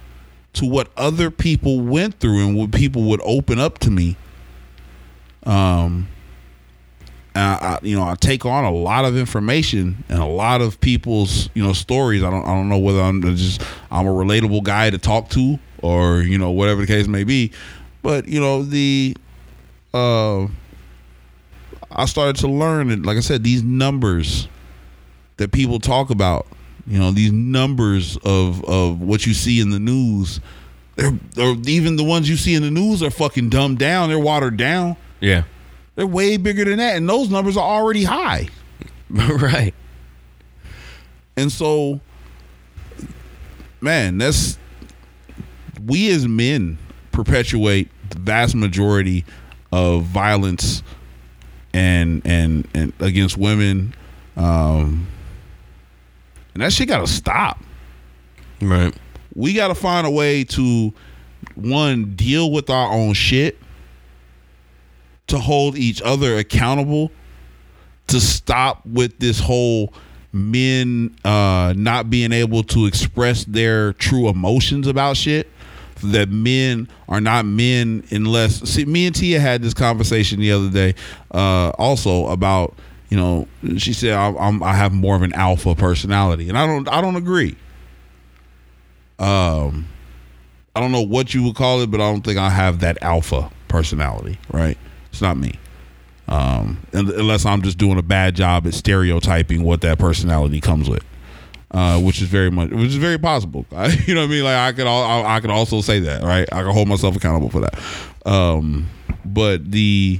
to 0.54 0.66
what 0.66 0.92
other 0.98 1.32
people 1.32 1.80
went 1.82 2.20
through 2.20 2.46
and 2.46 2.56
what 2.58 2.72
people 2.72 3.04
would 3.04 3.22
open 3.24 3.60
up 3.60 3.80
to 3.80 3.92
me, 3.92 4.18
um, 5.46 6.08
I, 7.34 7.80
you 7.82 7.96
know, 7.96 8.04
I 8.04 8.16
take 8.16 8.46
on 8.46 8.66
a 8.66 8.72
lot 8.72 9.06
of 9.06 9.16
information 9.16 10.04
and 10.10 10.20
a 10.20 10.26
lot 10.26 10.62
of 10.62 10.82
people's, 10.82 11.50
you 11.54 11.64
know, 11.64 11.74
stories. 11.74 12.24
I 12.24 12.30
don't, 12.30 12.44
I 12.44 12.54
don't 12.54 12.68
know 12.68 12.78
whether 12.78 13.02
I'm 13.02 13.22
just, 13.36 13.62
I'm 13.90 14.06
a 14.06 14.12
relatable 14.12 14.64
guy 14.64 14.90
to 14.90 14.98
talk 14.98 15.30
to 15.30 15.58
or, 15.82 16.22
you 16.22 16.38
know, 16.38 16.52
whatever 16.52 16.82
the 16.82 16.88
case 16.88 17.08
may 17.08 17.24
be. 17.24 17.52
But, 18.02 18.28
you 18.28 18.42
know, 18.42 18.64
the, 18.64 19.16
uh, 19.94 20.48
I 21.90 22.06
started 22.06 22.36
to 22.38 22.48
learn 22.48 22.90
that, 22.90 23.06
like 23.06 23.18
I 23.18 23.22
said, 23.22 23.44
these 23.44 23.64
numbers 23.64 24.48
that 25.38 25.52
people 25.52 25.80
talk 25.80 26.10
about, 26.10 26.48
you 26.86 27.00
know, 27.00 27.12
these 27.12 27.32
numbers 27.32 28.18
of, 28.18 28.64
of 28.66 29.02
what 29.02 29.26
you 29.26 29.34
see 29.34 29.60
in 29.62 29.70
the 29.70 29.80
news, 29.80 30.42
they're, 30.96 31.14
or 31.38 31.56
even 31.66 31.96
the 31.96 32.04
ones 32.04 32.30
you 32.30 32.36
see 32.36 32.56
in 32.56 32.62
the 32.62 32.72
news 32.72 33.02
are 33.02 33.10
fucking 33.10 33.50
dumbed 33.50 33.80
down. 33.80 34.10
They're 34.10 34.20
watered 34.20 34.58
down. 34.58 34.98
Yeah, 35.20 35.44
They're 35.96 36.08
way 36.08 36.38
bigger 36.38 36.66
than 36.66 36.78
that, 36.78 36.96
and 36.96 37.08
those 37.08 37.30
numbers 37.30 37.58
are 37.58 37.64
already 37.64 38.04
high. 38.04 38.48
right. 39.10 39.74
And 41.36 41.52
so, 41.52 42.00
man, 43.82 44.18
that's 44.18 44.58
we 45.86 46.12
as 46.12 46.28
men 46.28 46.78
perpetuate 47.12 47.90
the 48.10 48.20
vast 48.20 48.56
majority 48.56 49.26
of 49.72 50.04
violence 50.04 50.84
and 51.74 52.22
and 52.26 52.68
and 52.74 52.94
against 53.00 53.38
women, 53.38 53.94
um, 54.36 55.08
and 56.54 56.64
that 56.64 56.72
shit 56.74 56.88
got 56.88 57.00
to 57.00 57.08
stop. 57.08 57.60
Right. 58.62 58.96
we 59.34 59.54
got 59.54 59.70
to 59.70 59.76
find 59.76 60.06
a 60.06 60.12
way 60.12 60.44
to 60.44 60.94
one 61.56 62.14
deal 62.16 62.52
with 62.52 62.70
our 62.70 62.92
own 62.92 63.14
shit 63.14 63.58
to 65.28 65.40
hold 65.40 65.78
each 65.78 66.02
other 66.02 66.38
accountable 66.38 67.12
to 68.08 68.20
stop 68.20 68.86
with 68.86 69.18
this 69.20 69.40
whole 69.40 69.94
men 70.34 71.14
uh 71.26 71.74
not 71.76 72.10
being 72.10 72.32
able 72.32 72.64
to 72.64 72.86
express 72.86 73.44
their 73.46 73.94
true 73.94 74.30
emotions 74.30 74.88
about 74.88 75.18
shit. 75.18 75.50
That 76.04 76.30
men 76.30 76.88
are 77.08 77.22
not 77.22 77.46
men 77.46 78.04
unless 78.10 78.68
see 78.70 78.86
me 78.86 79.06
and 79.06 79.16
Tia 79.16 79.40
had 79.40 79.62
this 79.62 79.74
conversation 79.74 80.40
the 80.40 80.52
other 80.52 80.70
day 80.70 80.96
uh 81.32 81.70
also 81.78 82.28
about 82.28 82.76
you 83.10 83.18
know 83.18 83.48
she 83.78 83.94
said 83.94 84.14
I, 84.14 84.34
I'm 84.38 84.64
I 84.64 84.74
have 84.74 84.94
more 84.94 85.16
of 85.16 85.22
an 85.22 85.34
alpha 85.34 85.76
personality. 85.76 86.50
And 86.50 86.58
I 86.58 86.66
don't 86.66 86.90
I 86.90 87.02
don't 87.02 87.16
agree. 87.18 87.56
Um 89.20 89.88
I 90.76 90.80
don't 90.80 90.92
know 90.92 91.02
what 91.02 91.34
you 91.34 91.44
would 91.44 91.56
call 91.56 91.82
it, 91.82 91.92
but 91.92 92.00
I 92.02 92.10
don't 92.12 92.22
think 92.22 92.40
I 92.40 92.50
have 92.50 92.80
that 92.80 92.98
alpha 93.04 93.52
personality, 93.68 94.40
right? 94.52 94.78
It's 95.12 95.22
not 95.22 95.38
me. 95.38 95.54
Um 96.28 96.86
unless 96.94 97.46
I'm 97.46 97.62
just 97.62 97.78
doing 97.78 97.98
a 97.98 98.04
bad 98.04 98.36
job 98.36 98.66
at 98.68 98.74
stereotyping 98.74 99.64
what 99.64 99.82
that 99.82 100.00
personality 100.00 100.62
comes 100.62 100.90
with. 100.90 101.04
Uh, 101.74 101.98
which 102.02 102.22
is 102.22 102.28
very 102.28 102.52
much, 102.52 102.70
which 102.70 102.90
is 102.90 102.98
very 102.98 103.18
possible. 103.18 103.66
you 104.06 104.14
know 104.14 104.22
what 104.22 104.28
I 104.28 104.30
mean? 104.30 104.44
Like 104.44 104.58
I 104.58 104.74
could, 104.74 104.88
all, 104.88 105.04
I, 105.04 105.38
I 105.38 105.40
could 105.40 105.52
also 105.52 105.80
say 105.80 106.00
that, 106.02 106.22
right? 106.22 106.46
I 106.52 106.64
can 106.64 106.72
hold 106.72 106.90
myself 106.90 107.16
accountable 107.16 107.50
for 107.50 107.62
that. 107.62 107.80
Um, 108.26 108.90
but 109.24 109.72
the, 109.72 110.20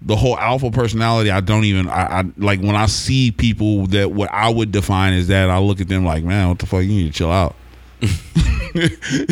the 0.00 0.16
whole 0.16 0.38
alpha 0.38 0.70
personality, 0.70 1.30
I 1.30 1.40
don't 1.42 1.64
even, 1.64 1.90
I, 1.90 2.20
I 2.20 2.24
like 2.38 2.60
when 2.60 2.74
I 2.74 2.86
see 2.86 3.32
people 3.32 3.86
that 3.88 4.12
what 4.12 4.30
I 4.32 4.48
would 4.48 4.72
define 4.72 5.12
as 5.12 5.28
that, 5.28 5.50
I 5.50 5.58
look 5.58 5.82
at 5.82 5.88
them 5.88 6.06
like, 6.06 6.24
man, 6.24 6.48
what 6.48 6.58
the 6.58 6.64
fuck? 6.64 6.80
You 6.82 6.88
need 6.88 7.12
to 7.12 7.12
chill 7.12 7.30
out. 7.30 7.54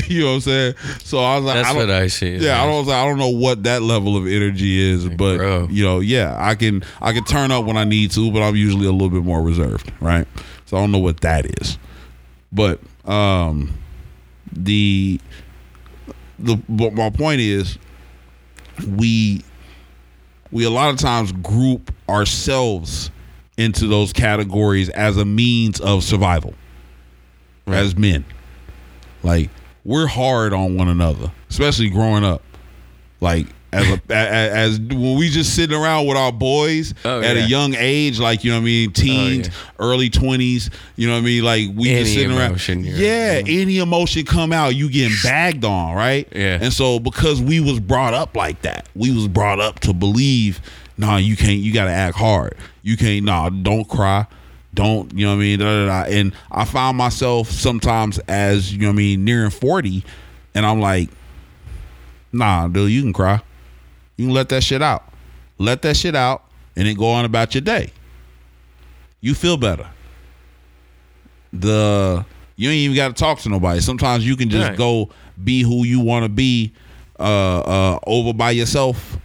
you 0.08 0.20
know 0.20 0.28
what 0.28 0.34
I'm 0.34 0.40
saying? 0.40 0.74
So 1.00 1.18
I 1.18 1.36
was 1.36 1.44
like, 1.44 1.56
That's 1.56 1.68
I 1.68 1.72
don't, 1.72 1.88
what 1.88 1.90
I 1.90 2.06
see. 2.06 2.36
yeah, 2.36 2.62
I 2.62 2.66
don't. 2.66 2.88
I 2.88 3.04
don't 3.04 3.18
know 3.18 3.28
what 3.28 3.64
that 3.64 3.82
level 3.82 4.16
of 4.16 4.26
energy 4.26 4.80
is, 4.80 5.08
but 5.08 5.36
bro. 5.36 5.68
you 5.70 5.84
know, 5.84 6.00
yeah, 6.00 6.34
I 6.38 6.54
can. 6.54 6.82
I 7.00 7.12
can 7.12 7.24
turn 7.24 7.50
up 7.50 7.64
when 7.64 7.76
I 7.76 7.84
need 7.84 8.10
to, 8.12 8.32
but 8.32 8.42
I'm 8.42 8.56
usually 8.56 8.86
a 8.86 8.92
little 8.92 9.10
bit 9.10 9.22
more 9.24 9.42
reserved, 9.42 9.92
right? 10.00 10.26
So 10.66 10.76
I 10.76 10.80
don't 10.80 10.92
know 10.92 10.98
what 10.98 11.20
that 11.20 11.46
is, 11.60 11.78
but 12.52 12.80
um, 13.04 13.74
the 14.52 15.20
the 16.38 16.56
but 16.68 16.94
my 16.94 17.10
point 17.10 17.40
is, 17.40 17.78
we 18.88 19.42
we 20.50 20.64
a 20.64 20.70
lot 20.70 20.90
of 20.90 20.98
times 20.98 21.32
group 21.32 21.92
ourselves 22.08 23.10
into 23.56 23.86
those 23.86 24.12
categories 24.12 24.88
as 24.90 25.16
a 25.16 25.24
means 25.24 25.80
of 25.80 26.02
survival 26.02 26.54
as 27.66 27.96
men. 27.96 28.24
Like 29.24 29.50
we're 29.84 30.06
hard 30.06 30.52
on 30.52 30.76
one 30.76 30.88
another, 30.88 31.32
especially 31.50 31.90
growing 31.90 32.22
up. 32.24 32.42
Like 33.20 33.46
as 33.72 33.88
a, 33.90 34.00
a- 34.10 34.14
as 34.14 34.78
when 34.78 35.18
we 35.18 35.28
just 35.30 35.56
sitting 35.56 35.76
around 35.76 36.06
with 36.06 36.16
our 36.16 36.30
boys 36.30 36.94
Oh, 37.04 37.20
at 37.20 37.34
yeah. 37.36 37.42
Oh, 37.42 37.44
a 37.44 37.48
young 37.48 37.74
age, 37.76 38.20
like 38.20 38.44
you 38.44 38.50
know 38.52 38.58
what 38.58 38.62
I 38.62 38.66
mean, 38.66 38.90
oh, 38.90 38.92
teens, 38.92 39.48
yeah. 39.48 39.54
early 39.80 40.10
twenties, 40.10 40.70
you 40.94 41.08
know 41.08 41.14
what 41.14 41.18
I 41.20 41.22
mean, 41.22 41.42
like 41.42 41.68
we 41.74 41.90
Any 41.90 42.00
just 42.02 42.14
sitting 42.14 42.30
emotion 42.36 42.78
around. 42.78 42.84
you're- 42.86 43.04
Yeah, 43.04 43.40
mm-hmm. 43.40 43.60
any 43.62 43.78
emotion 43.78 44.24
come 44.26 44.52
out, 44.52 44.76
you 44.76 44.88
getting 44.90 45.16
bagged 45.24 45.64
on, 45.64 45.94
right? 45.96 46.28
Yeah. 46.32 46.58
And 46.60 46.72
so 46.72 47.00
because 47.00 47.40
we 47.42 47.58
was 47.60 47.80
brought 47.80 48.14
up 48.14 48.36
like 48.36 48.62
that, 48.62 48.88
we 48.94 49.10
was 49.12 49.26
brought 49.26 49.58
up 49.58 49.80
to 49.80 49.92
believe, 49.92 50.60
nah, 50.96 51.16
you 51.16 51.36
can't, 51.36 51.58
you 51.58 51.72
got 51.74 51.86
to 51.86 51.90
act 51.92 52.16
hard. 52.16 52.54
You 52.82 52.96
can't, 52.96 53.24
nah, 53.24 53.48
don't 53.48 53.88
cry. 53.88 54.26
Don't, 54.74 55.12
you 55.16 55.24
know 55.24 55.32
what 55.32 55.38
I 55.38 55.40
mean? 55.40 55.58
Da, 55.60 55.64
da, 55.64 55.86
da. 56.04 56.10
And 56.10 56.32
I 56.50 56.64
found 56.64 56.98
myself 56.98 57.50
sometimes 57.50 58.18
as, 58.28 58.72
you 58.72 58.80
know 58.80 58.88
what 58.88 58.92
I 58.94 58.96
mean, 58.96 59.24
nearing 59.24 59.50
40, 59.50 60.04
and 60.54 60.66
I'm 60.66 60.80
like, 60.80 61.08
nah, 62.32 62.66
dude, 62.68 62.90
you 62.90 63.02
can 63.02 63.12
cry. 63.12 63.40
You 64.16 64.26
can 64.26 64.34
let 64.34 64.48
that 64.50 64.62
shit 64.62 64.82
out. 64.82 65.04
Let 65.58 65.82
that 65.82 65.96
shit 65.96 66.14
out 66.16 66.42
and 66.76 66.86
then 66.86 66.96
go 66.96 67.08
on 67.10 67.24
about 67.24 67.54
your 67.54 67.62
day. 67.62 67.92
You 69.20 69.34
feel 69.34 69.56
better. 69.56 69.88
The 71.52 72.24
you 72.56 72.68
ain't 72.70 72.76
even 72.78 72.96
got 72.96 73.08
to 73.08 73.14
talk 73.14 73.38
to 73.40 73.48
nobody. 73.48 73.80
Sometimes 73.80 74.26
you 74.26 74.36
can 74.36 74.50
just 74.50 74.68
Right. 74.68 74.76
go 74.78 75.10
be 75.42 75.62
who 75.62 75.84
you 75.84 76.00
want 76.00 76.24
to 76.24 76.28
be 76.28 76.72
uh 77.18 77.22
uh 77.60 77.98
over 78.06 78.32
by 78.32 78.50
yourself. 78.50 79.18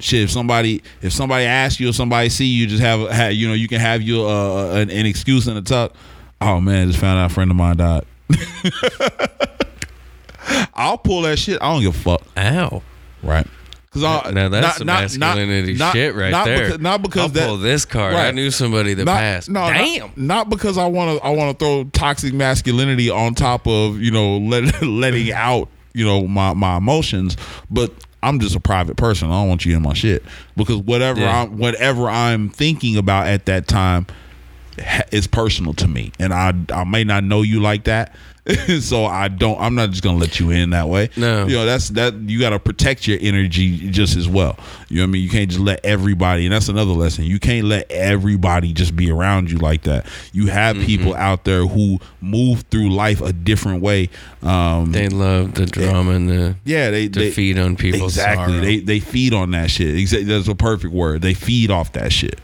Shit, 0.00 0.22
if 0.22 0.30
somebody 0.30 0.82
if 1.02 1.12
somebody 1.12 1.44
asks 1.44 1.80
you 1.80 1.88
or 1.88 1.92
somebody 1.92 2.28
see 2.28 2.46
you, 2.46 2.66
just 2.66 2.82
have, 2.82 3.08
have 3.10 3.32
you 3.32 3.48
know 3.48 3.54
you 3.54 3.66
can 3.66 3.80
have 3.80 4.00
your 4.00 4.28
uh 4.28 4.76
an, 4.76 4.90
an 4.90 5.06
excuse 5.06 5.48
in 5.48 5.56
a 5.56 5.62
tuck. 5.62 5.92
Oh 6.40 6.60
man, 6.60 6.86
just 6.86 7.00
found 7.00 7.18
out 7.18 7.30
a 7.30 7.34
friend 7.34 7.50
of 7.50 7.56
mine 7.56 7.78
died. 7.78 8.04
I'll 10.74 10.98
pull 10.98 11.22
that 11.22 11.38
shit. 11.38 11.60
I 11.60 11.72
don't 11.72 11.82
give 11.82 11.94
a 11.94 11.98
fuck. 11.98 12.22
Ow. 12.36 12.82
Right. 13.22 13.46
Cause 13.90 14.04
I, 14.04 14.30
Now 14.32 14.50
that's 14.50 14.78
some 14.78 14.86
masculinity 14.86 15.74
shit 15.74 16.14
right 16.14 16.30
not 16.30 16.44
there. 16.44 16.66
Because, 16.66 16.80
not 16.80 17.02
because 17.02 17.22
I'll 17.22 17.28
that 17.30 17.48
pull 17.48 17.56
this 17.56 17.84
card. 17.84 18.14
I 18.14 18.30
knew 18.32 18.50
somebody 18.50 18.94
that 18.94 19.04
not, 19.04 19.18
passed. 19.18 19.48
No, 19.48 19.60
not- 19.60 19.72
Damn. 19.72 20.12
Not, 20.14 20.50
because 20.50 20.78
I 20.78 20.86
want 20.86 21.18
to. 21.18 21.26
I 21.26 21.30
want 21.30 21.58
to 21.58 21.64
throw 21.64 21.84
toxic 21.84 22.34
masculinity 22.34 23.10
on 23.10 23.34
top 23.34 23.66
of 23.66 24.00
you 24.00 24.10
know 24.10 24.38
let, 24.38 24.82
letting 24.82 25.32
out 25.32 25.68
you 25.94 26.04
know 26.04 26.28
my 26.28 26.52
my 26.52 26.76
emotions, 26.76 27.36
but 27.70 27.92
I'm 28.22 28.40
just 28.40 28.56
a 28.56 28.60
private 28.60 28.96
person. 28.96 29.28
I 29.28 29.40
don't 29.40 29.48
want 29.48 29.64
you 29.64 29.76
in 29.76 29.82
my 29.82 29.94
shit 29.94 30.24
because 30.56 30.78
whatever 30.78 31.20
Yeah. 31.20 31.42
I'm 31.42 31.58
whatever 31.58 32.08
I'm 32.08 32.48
thinking 32.50 32.96
about 32.96 33.26
at 33.28 33.46
that 33.46 33.68
time 33.68 34.06
is 35.12 35.26
personal 35.26 35.74
to 35.74 35.88
me, 35.88 36.12
and 36.18 36.32
I 36.32 36.52
I 36.72 36.84
may 36.84 37.04
not 37.04 37.24
know 37.24 37.42
you 37.42 37.60
like 37.60 37.84
that. 37.84 38.14
so 38.80 39.04
I 39.04 39.28
don't. 39.28 39.60
I'm 39.60 39.74
not 39.74 39.90
just 39.90 40.02
gonna 40.02 40.18
let 40.18 40.40
you 40.40 40.50
in 40.50 40.70
that 40.70 40.88
way. 40.88 41.10
No. 41.16 41.46
you 41.46 41.54
know 41.54 41.66
that's 41.66 41.90
that. 41.90 42.14
You 42.14 42.40
got 42.40 42.50
to 42.50 42.58
protect 42.58 43.06
your 43.06 43.18
energy 43.20 43.90
just 43.90 44.16
as 44.16 44.28
well. 44.28 44.58
You 44.88 44.96
know 44.96 45.02
what 45.02 45.08
I 45.08 45.10
mean? 45.12 45.22
You 45.22 45.28
can't 45.30 45.50
just 45.50 45.60
let 45.60 45.84
everybody. 45.84 46.46
And 46.46 46.54
that's 46.54 46.68
another 46.68 46.92
lesson. 46.92 47.24
You 47.24 47.38
can't 47.38 47.66
let 47.66 47.90
everybody 47.90 48.72
just 48.72 48.96
be 48.96 49.10
around 49.10 49.50
you 49.50 49.58
like 49.58 49.82
that. 49.82 50.06
You 50.32 50.46
have 50.46 50.76
Mm-hmm. 50.76 50.86
people 50.86 51.14
out 51.14 51.44
there 51.44 51.66
who 51.66 51.98
move 52.20 52.62
through 52.70 52.90
life 52.90 53.20
a 53.20 53.32
different 53.32 53.82
way. 53.82 54.08
Um, 54.42 54.92
They 54.92 55.08
love 55.08 55.54
the 55.54 55.66
drama 55.66 56.12
and 56.12 56.28
the 56.28 56.56
yeah, 56.64 56.90
they 56.90 57.08
they 57.08 57.30
feed 57.30 57.58
on 57.58 57.76
people 57.76 58.04
exactly. 58.06 58.52
sorrow. 58.54 58.60
They 58.64 58.78
they 58.80 59.00
feed 59.00 59.34
on 59.34 59.50
that 59.52 59.70
shit. 59.70 59.96
Exactly, 59.96 60.24
that's 60.24 60.48
a 60.48 60.54
perfect 60.54 60.92
word. 60.94 61.22
They 61.22 61.34
feed 61.34 61.70
off 61.70 61.92
that 61.92 62.12
shit. 62.12 62.38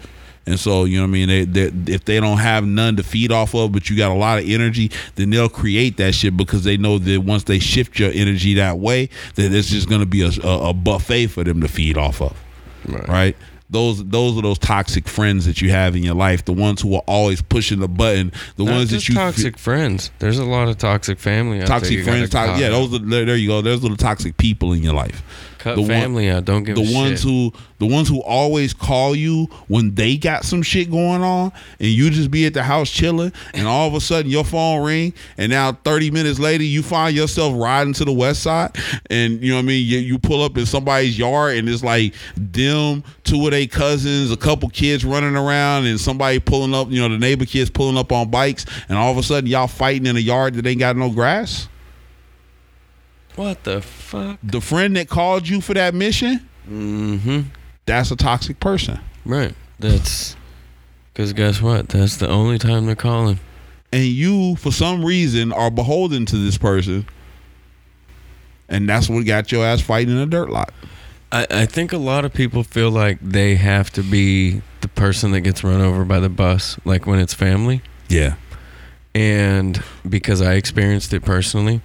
And 0.46 0.60
so 0.60 0.84
you 0.84 0.98
know 0.98 1.04
what 1.04 1.08
I 1.08 1.12
mean. 1.12 1.28
They, 1.28 1.44
they 1.44 1.92
if 1.92 2.04
they 2.04 2.20
don't 2.20 2.38
have 2.38 2.66
none 2.66 2.96
to 2.96 3.02
feed 3.02 3.32
off 3.32 3.54
of, 3.54 3.72
but 3.72 3.88
you 3.88 3.96
got 3.96 4.10
a 4.10 4.14
lot 4.14 4.38
of 4.38 4.48
energy, 4.48 4.90
then 5.14 5.30
they'll 5.30 5.48
create 5.48 5.96
that 5.96 6.14
shit 6.14 6.36
because 6.36 6.64
they 6.64 6.76
know 6.76 6.98
that 6.98 7.20
once 7.20 7.44
they 7.44 7.58
shift 7.58 7.98
your 7.98 8.10
energy 8.12 8.54
that 8.54 8.78
way, 8.78 9.08
that 9.36 9.52
it's 9.52 9.68
just 9.68 9.88
going 9.88 10.00
to 10.00 10.06
be 10.06 10.22
a, 10.22 10.30
a, 10.46 10.70
a 10.70 10.74
buffet 10.74 11.28
for 11.28 11.44
them 11.44 11.60
to 11.62 11.68
feed 11.68 11.96
off 11.96 12.20
of. 12.20 12.36
Right. 12.86 13.36
Those 13.70 14.04
those 14.04 14.36
are 14.38 14.42
those 14.42 14.58
toxic 14.58 15.08
friends 15.08 15.46
that 15.46 15.62
you 15.62 15.70
have 15.70 15.96
in 15.96 16.02
your 16.02 16.14
life. 16.14 16.44
The 16.44 16.52
ones 16.52 16.82
who 16.82 16.94
are 16.94 17.02
always 17.06 17.40
pushing 17.40 17.80
the 17.80 17.88
button. 17.88 18.30
The 18.56 18.64
Not 18.64 18.72
ones 18.74 18.90
that 18.90 19.08
you 19.08 19.14
toxic 19.14 19.58
friends. 19.58 20.10
There's 20.18 20.38
a 20.38 20.44
lot 20.44 20.68
of 20.68 20.76
toxic 20.76 21.18
family 21.18 21.58
out 21.62 21.68
there. 21.68 21.78
toxic 21.78 22.04
friends. 22.04 22.30
To- 22.30 22.56
yeah, 22.58 22.68
those 22.68 22.94
are 22.94 22.98
there, 22.98 23.24
there 23.24 23.36
you 23.36 23.48
go. 23.48 23.62
There's 23.62 23.82
little 23.82 23.96
toxic 23.96 24.36
people 24.36 24.74
in 24.74 24.82
your 24.82 24.92
life. 24.92 25.22
Cut 25.64 25.76
the 25.76 25.80
one- 25.80 25.90
family 25.90 26.28
out. 26.28 26.44
Don't 26.44 26.62
give 26.62 26.76
the 26.76 26.94
ones 26.94 27.20
shit. 27.20 27.30
who 27.30 27.52
the 27.78 27.86
ones 27.86 28.08
who 28.08 28.22
always 28.22 28.74
call 28.74 29.16
you 29.16 29.48
when 29.68 29.94
they 29.94 30.16
got 30.16 30.44
some 30.44 30.62
shit 30.62 30.90
going 30.90 31.22
on 31.22 31.52
and 31.80 31.88
you 31.88 32.10
just 32.10 32.30
be 32.30 32.46
at 32.46 32.54
the 32.54 32.62
house 32.62 32.90
chilling 32.90 33.32
and 33.52 33.66
all 33.66 33.88
of 33.88 33.94
a 33.94 34.00
sudden 34.00 34.30
your 34.30 34.44
phone 34.44 34.84
ring 34.84 35.12
and 35.38 35.50
now 35.50 35.72
30 35.72 36.10
minutes 36.10 36.38
later 36.38 36.62
you 36.62 36.82
find 36.82 37.16
yourself 37.16 37.54
riding 37.56 37.92
to 37.94 38.04
the 38.04 38.12
west 38.12 38.42
side 38.42 38.76
and 39.10 39.42
you 39.42 39.50
know 39.50 39.56
what 39.56 39.62
I 39.62 39.66
mean 39.66 39.86
you, 39.86 39.98
you 39.98 40.18
pull 40.18 40.42
up 40.42 40.56
in 40.56 40.66
somebody's 40.66 41.18
yard 41.18 41.56
and 41.56 41.68
it's 41.68 41.82
like 41.82 42.14
them 42.36 43.02
two 43.24 43.44
of 43.44 43.50
their 43.50 43.66
cousins 43.66 44.30
a 44.30 44.36
couple 44.36 44.68
kids 44.68 45.04
running 45.04 45.36
around 45.36 45.86
and 45.86 45.98
somebody 45.98 46.38
pulling 46.40 46.74
up 46.74 46.90
you 46.90 47.00
know 47.00 47.08
the 47.08 47.18
neighbor 47.18 47.46
kids 47.46 47.70
pulling 47.70 47.96
up 47.96 48.12
on 48.12 48.30
bikes 48.30 48.66
and 48.88 48.98
all 48.98 49.10
of 49.10 49.18
a 49.18 49.22
sudden 49.22 49.48
y'all 49.48 49.66
fighting 49.66 50.06
in 50.06 50.16
a 50.16 50.20
yard 50.20 50.54
that 50.54 50.66
ain't 50.66 50.78
got 50.78 50.96
no 50.96 51.10
grass 51.10 51.68
What 53.36 53.64
the 53.64 53.80
fuck? 53.82 54.38
the 54.42 54.60
friend 54.60 54.96
that 54.96 55.08
called 55.08 55.48
you 55.48 55.60
for 55.60 55.74
that 55.74 55.94
mission 55.94 56.48
Mm-hmm. 56.70 57.40
that's 57.86 58.10
a 58.10 58.16
toxic 58.16 58.58
person 58.60 58.98
Right. 59.26 59.54
That's 59.78 60.36
because 61.12 61.32
guess 61.32 61.60
what? 61.62 61.88
That's 61.90 62.16
the 62.16 62.28
only 62.28 62.58
time 62.58 62.86
they're 62.86 62.94
calling. 62.96 63.38
and 63.92 64.04
you 64.04 64.56
for 64.56 64.72
some 64.72 65.04
reason 65.04 65.52
are 65.52 65.70
beholden 65.70 66.26
to 66.26 66.36
this 66.36 66.56
person 66.58 67.06
and 68.68 68.88
that's 68.88 69.08
what 69.08 69.24
got 69.26 69.52
your 69.52 69.64
ass 69.64 69.80
fighting 69.80 70.14
in 70.14 70.20
a 70.20 70.26
dirt 70.26 70.50
lot 70.50 70.72
I, 71.32 71.46
I 71.50 71.66
think 71.66 71.92
a 71.92 71.98
lot 71.98 72.24
of 72.24 72.32
people 72.32 72.62
feel 72.62 72.90
like 72.90 73.18
they 73.20 73.56
have 73.56 73.90
to 73.92 74.02
be 74.02 74.62
the 74.82 74.88
person 74.88 75.32
that 75.32 75.40
gets 75.40 75.64
run 75.64 75.80
over 75.80 76.04
by 76.04 76.20
the 76.20 76.28
bus, 76.28 76.78
like 76.84 77.06
when 77.06 77.18
it's 77.18 77.34
family. 77.34 77.82
yeah 78.08 78.34
and 79.14 79.82
because 80.08 80.40
I 80.42 80.54
experienced 80.54 81.12
it 81.12 81.24
personally, 81.24 81.80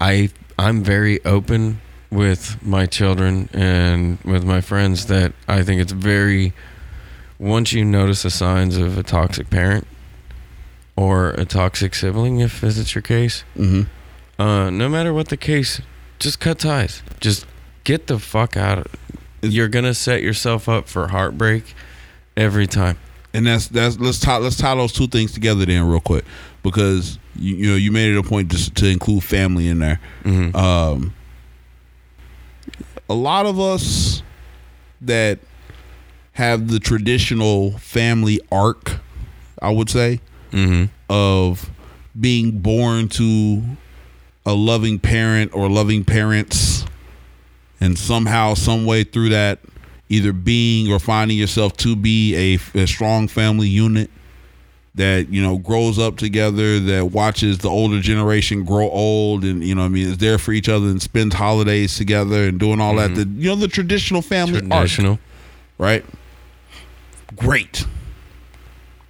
I 0.00 0.30
I'm 0.62 0.84
very 0.84 1.22
open 1.24 1.80
with 2.08 2.62
my 2.62 2.86
children 2.86 3.48
and 3.52 4.18
with 4.20 4.44
my 4.44 4.60
friends 4.60 5.06
that 5.06 5.32
I 5.48 5.64
think 5.64 5.80
it's 5.80 5.90
very 5.90 6.52
once 7.36 7.72
you 7.72 7.84
notice 7.84 8.22
the 8.22 8.30
signs 8.30 8.76
of 8.76 8.96
a 8.96 9.02
toxic 9.02 9.50
parent 9.50 9.88
or 10.94 11.30
a 11.30 11.44
toxic 11.44 11.96
sibling 11.96 12.38
if 12.38 12.62
is 12.62 12.94
your 12.94 13.02
case, 13.02 13.42
mm-hmm. 13.56 14.40
uh, 14.40 14.70
no 14.70 14.88
matter 14.88 15.12
what 15.12 15.30
the 15.30 15.36
case, 15.36 15.80
just 16.20 16.38
cut 16.38 16.60
ties. 16.60 17.02
Just 17.18 17.44
get 17.82 18.06
the 18.06 18.20
fuck 18.20 18.56
out 18.56 18.78
of 18.78 18.86
You're 19.42 19.66
gonna 19.66 19.94
set 19.94 20.22
yourself 20.22 20.68
up 20.68 20.86
for 20.86 21.08
heartbreak 21.08 21.74
every 22.36 22.68
time. 22.68 22.98
and 23.34 23.46
that's 23.46 23.66
that's 23.68 23.98
let's 23.98 24.20
tie 24.20 24.36
let's 24.36 24.56
tie 24.58 24.74
those 24.74 24.92
two 24.92 25.06
things 25.08 25.32
together 25.32 25.64
then 25.66 25.88
real 25.88 26.00
quick 26.00 26.24
because 26.62 27.18
you, 27.36 27.54
you 27.56 27.70
know 27.70 27.76
you 27.76 27.90
made 27.92 28.10
it 28.14 28.18
a 28.18 28.22
point 28.22 28.48
just 28.50 28.74
to 28.76 28.86
include 28.86 29.22
family 29.24 29.68
in 29.68 29.78
there 29.80 30.00
Mhm. 30.24 30.54
um 30.54 31.14
a 33.08 33.14
lot 33.14 33.46
of 33.46 33.58
us 33.60 34.22
that 35.00 35.38
have 36.32 36.68
the 36.68 36.78
traditional 36.78 37.72
family 37.78 38.40
arc 38.50 38.98
i 39.60 39.70
would 39.70 39.90
say 39.90 40.20
Mm-hmm. 40.52 40.84
of 41.08 41.70
being 42.20 42.58
born 42.58 43.08
to 43.08 43.62
a 44.44 44.52
loving 44.52 44.98
parent 44.98 45.50
or 45.54 45.70
loving 45.70 46.04
parents 46.04 46.84
and 47.80 47.98
somehow 47.98 48.52
some 48.52 48.84
way 48.84 49.02
through 49.02 49.30
that 49.30 49.60
either 50.10 50.34
being 50.34 50.92
or 50.92 50.98
finding 50.98 51.38
yourself 51.38 51.74
to 51.78 51.96
be 51.96 52.34
a, 52.74 52.78
a 52.78 52.86
strong 52.86 53.28
family 53.28 53.66
unit 53.68 54.10
that 54.94 55.28
you 55.30 55.40
know 55.42 55.56
grows 55.56 55.98
up 55.98 56.18
together 56.18 56.78
that 56.78 57.06
watches 57.06 57.58
the 57.58 57.68
older 57.68 57.98
generation 58.00 58.62
grow 58.62 58.90
old 58.90 59.42
and 59.42 59.64
you 59.64 59.74
know 59.74 59.82
i 59.82 59.88
mean 59.88 60.06
is 60.06 60.18
there 60.18 60.36
for 60.38 60.52
each 60.52 60.68
other 60.68 60.86
and 60.86 61.00
spends 61.00 61.34
holidays 61.34 61.96
together 61.96 62.44
and 62.44 62.60
doing 62.60 62.78
all 62.78 62.96
that 62.96 63.10
mm-hmm. 63.12 63.36
the 63.36 63.42
you 63.42 63.48
know 63.48 63.56
the 63.56 63.68
traditional 63.68 64.20
family 64.20 64.60
arc 64.70 64.88
Traditional. 64.88 65.18
right? 65.78 66.04
Great. 67.36 67.86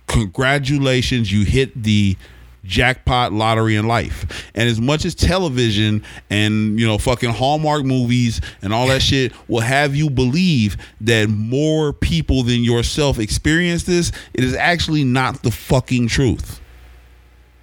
Congratulations, 0.06 1.32
you 1.32 1.44
hit 1.44 1.82
the 1.82 2.16
jackpot 2.64 3.32
lottery 3.32 3.76
in 3.76 3.86
life. 3.86 4.50
And 4.54 4.68
as 4.68 4.80
much 4.80 5.04
as 5.04 5.14
television 5.14 6.04
and, 6.30 6.78
you 6.78 6.86
know, 6.86 6.98
fucking 6.98 7.30
Hallmark 7.30 7.84
movies 7.84 8.40
and 8.62 8.72
all 8.72 8.86
that 8.88 9.02
shit 9.02 9.32
will 9.48 9.60
have 9.60 9.94
you 9.94 10.08
believe 10.10 10.76
that 11.00 11.28
more 11.28 11.92
people 11.92 12.42
than 12.42 12.62
yourself 12.62 13.18
experience 13.18 13.82
this, 13.84 14.12
it 14.34 14.44
is 14.44 14.54
actually 14.54 15.04
not 15.04 15.42
the 15.42 15.50
fucking 15.50 16.08
truth 16.08 16.60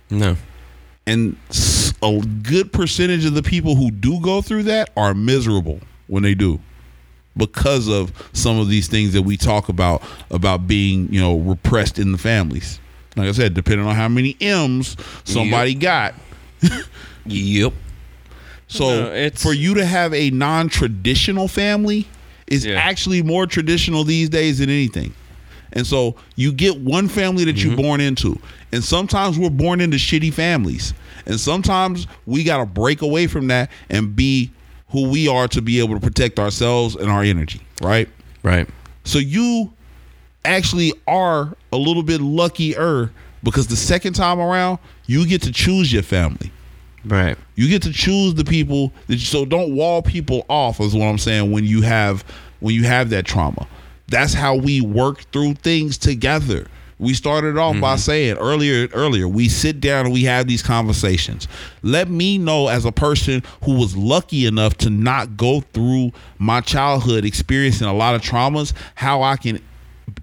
No. 0.10 0.36
and 1.08 1.36
a 2.02 2.22
good 2.44 2.72
percentage 2.72 3.26
of 3.26 3.34
the 3.34 3.44
people 3.44 3.76
who 3.76 3.92
do 3.92 4.20
go 4.22 4.42
through 4.42 4.64
that 4.64 4.90
are 4.96 5.14
miserable 5.14 5.80
when 6.08 6.24
they 6.24 6.34
do 6.34 6.60
because 7.38 7.88
of 7.88 8.12
some 8.34 8.60
of 8.60 8.70
these 8.70 8.88
things 8.88 9.14
that 9.14 9.22
we 9.22 9.38
talk 9.38 9.70
about 9.70 10.02
about 10.32 10.68
being 10.68 11.12
you 11.14 11.22
know 11.22 11.38
repressed 11.38 12.00
in 12.00 12.12
the 12.12 12.18
families 12.18 12.80
like 13.20 13.30
i 13.30 13.32
said 13.32 13.54
depending 13.54 13.86
on 13.86 13.96
how 13.96 14.08
many 14.08 14.36
m's 14.42 14.96
somebody 15.24 15.74
got 15.76 16.14
Yep. 17.26 17.74
So 18.68 18.86
No, 19.06 19.14
it's- 19.14 19.42
for 19.42 19.54
you 19.54 19.76
to 19.76 19.86
have 19.86 20.14
a 20.14 20.30
non-traditional 20.32 21.48
family 21.48 22.08
is 22.48 22.66
Yeah. 22.66 22.76
actually 22.80 23.22
more 23.22 23.46
traditional 23.46 24.04
these 24.04 24.30
days 24.30 24.60
than 24.60 24.70
anything. 24.70 25.14
And 25.74 25.86
so 25.86 26.16
you 26.36 26.52
get 26.52 26.78
one 26.80 27.08
family 27.08 27.44
that 27.46 27.56
Mm-hmm. 27.56 27.68
you're 27.68 27.78
born 27.78 28.02
into. 28.02 28.40
And 28.72 28.84
sometimes 28.84 29.38
we're 29.38 29.50
born 29.52 29.82
into 29.82 29.98
shitty 29.98 30.34
families. 30.34 30.94
And 31.28 31.40
sometimes 31.40 32.08
we 32.26 32.44
got 32.44 32.58
to 32.58 32.66
break 32.66 33.02
away 33.04 33.28
from 33.28 33.48
that 33.48 33.70
and 33.90 34.16
be 34.16 34.50
who 34.90 35.10
we 35.10 35.28
are 35.28 35.48
to 35.50 35.62
be 35.62 35.80
able 35.80 35.94
to 35.94 36.02
protect 36.02 36.40
ourselves 36.40 36.96
and 36.96 37.10
our 37.10 37.22
energy, 37.24 37.62
right? 37.82 38.10
Right. 38.42 38.68
So 39.04 39.20
you 39.20 39.72
actually 40.50 40.94
are 41.08 41.56
a 41.72 41.78
little 41.78 42.04
bit 42.04 42.22
luckier 42.22 43.12
because 43.44 43.68
the 43.68 43.76
second 43.76 44.14
time 44.14 44.40
around, 44.40 44.80
you 45.06 45.26
get 45.26 45.42
to 45.44 45.52
choose 45.52 45.94
your 45.94 46.04
family. 46.04 46.52
Right. 47.06 47.38
You 47.56 47.70
get 47.70 47.82
to 47.84 47.94
choose 47.94 48.34
the 48.34 48.44
people 48.44 48.92
that 49.08 49.16
you, 49.16 49.20
so 49.20 49.46
don't 49.46 49.76
wall 49.76 50.02
people 50.02 50.46
off 50.50 50.80
is 50.82 50.94
what 50.94 51.06
I'm 51.06 51.18
saying 51.18 51.52
when 51.52 51.64
you 51.64 51.82
have 51.82 52.24
when 52.60 52.76
you 52.76 52.84
have 52.84 53.10
that 53.12 53.26
trauma. 53.26 53.68
That's 54.08 54.34
how 54.34 54.56
we 54.56 54.82
work 54.82 55.22
through 55.32 55.54
things 55.56 55.98
together. 55.98 56.68
We 56.98 57.14
started 57.14 57.58
off 57.58 57.80
by 57.80 57.94
mm-hmm. 57.94 58.00
saying 58.00 58.38
earlier 58.38 58.90
earlier 58.94 59.30
we 59.30 59.48
sit 59.48 59.80
down 59.80 60.06
and 60.06 60.14
we 60.14 60.24
have 60.26 60.48
these 60.48 60.62
conversations. 60.62 61.48
Let 61.82 62.10
me 62.10 62.38
know 62.38 62.68
as 62.68 62.84
a 62.84 62.92
person 62.92 63.44
who 63.64 63.80
was 63.80 63.96
lucky 63.96 64.46
enough 64.46 64.76
to 64.80 64.90
not 64.90 65.38
go 65.38 65.62
through 65.62 66.12
my 66.38 66.60
childhood 66.60 67.24
experiencing 67.24 67.88
a 67.88 67.94
lot 67.94 68.16
of 68.16 68.22
traumas 68.22 68.74
how 68.96 69.22
I 69.22 69.38
can 69.38 69.62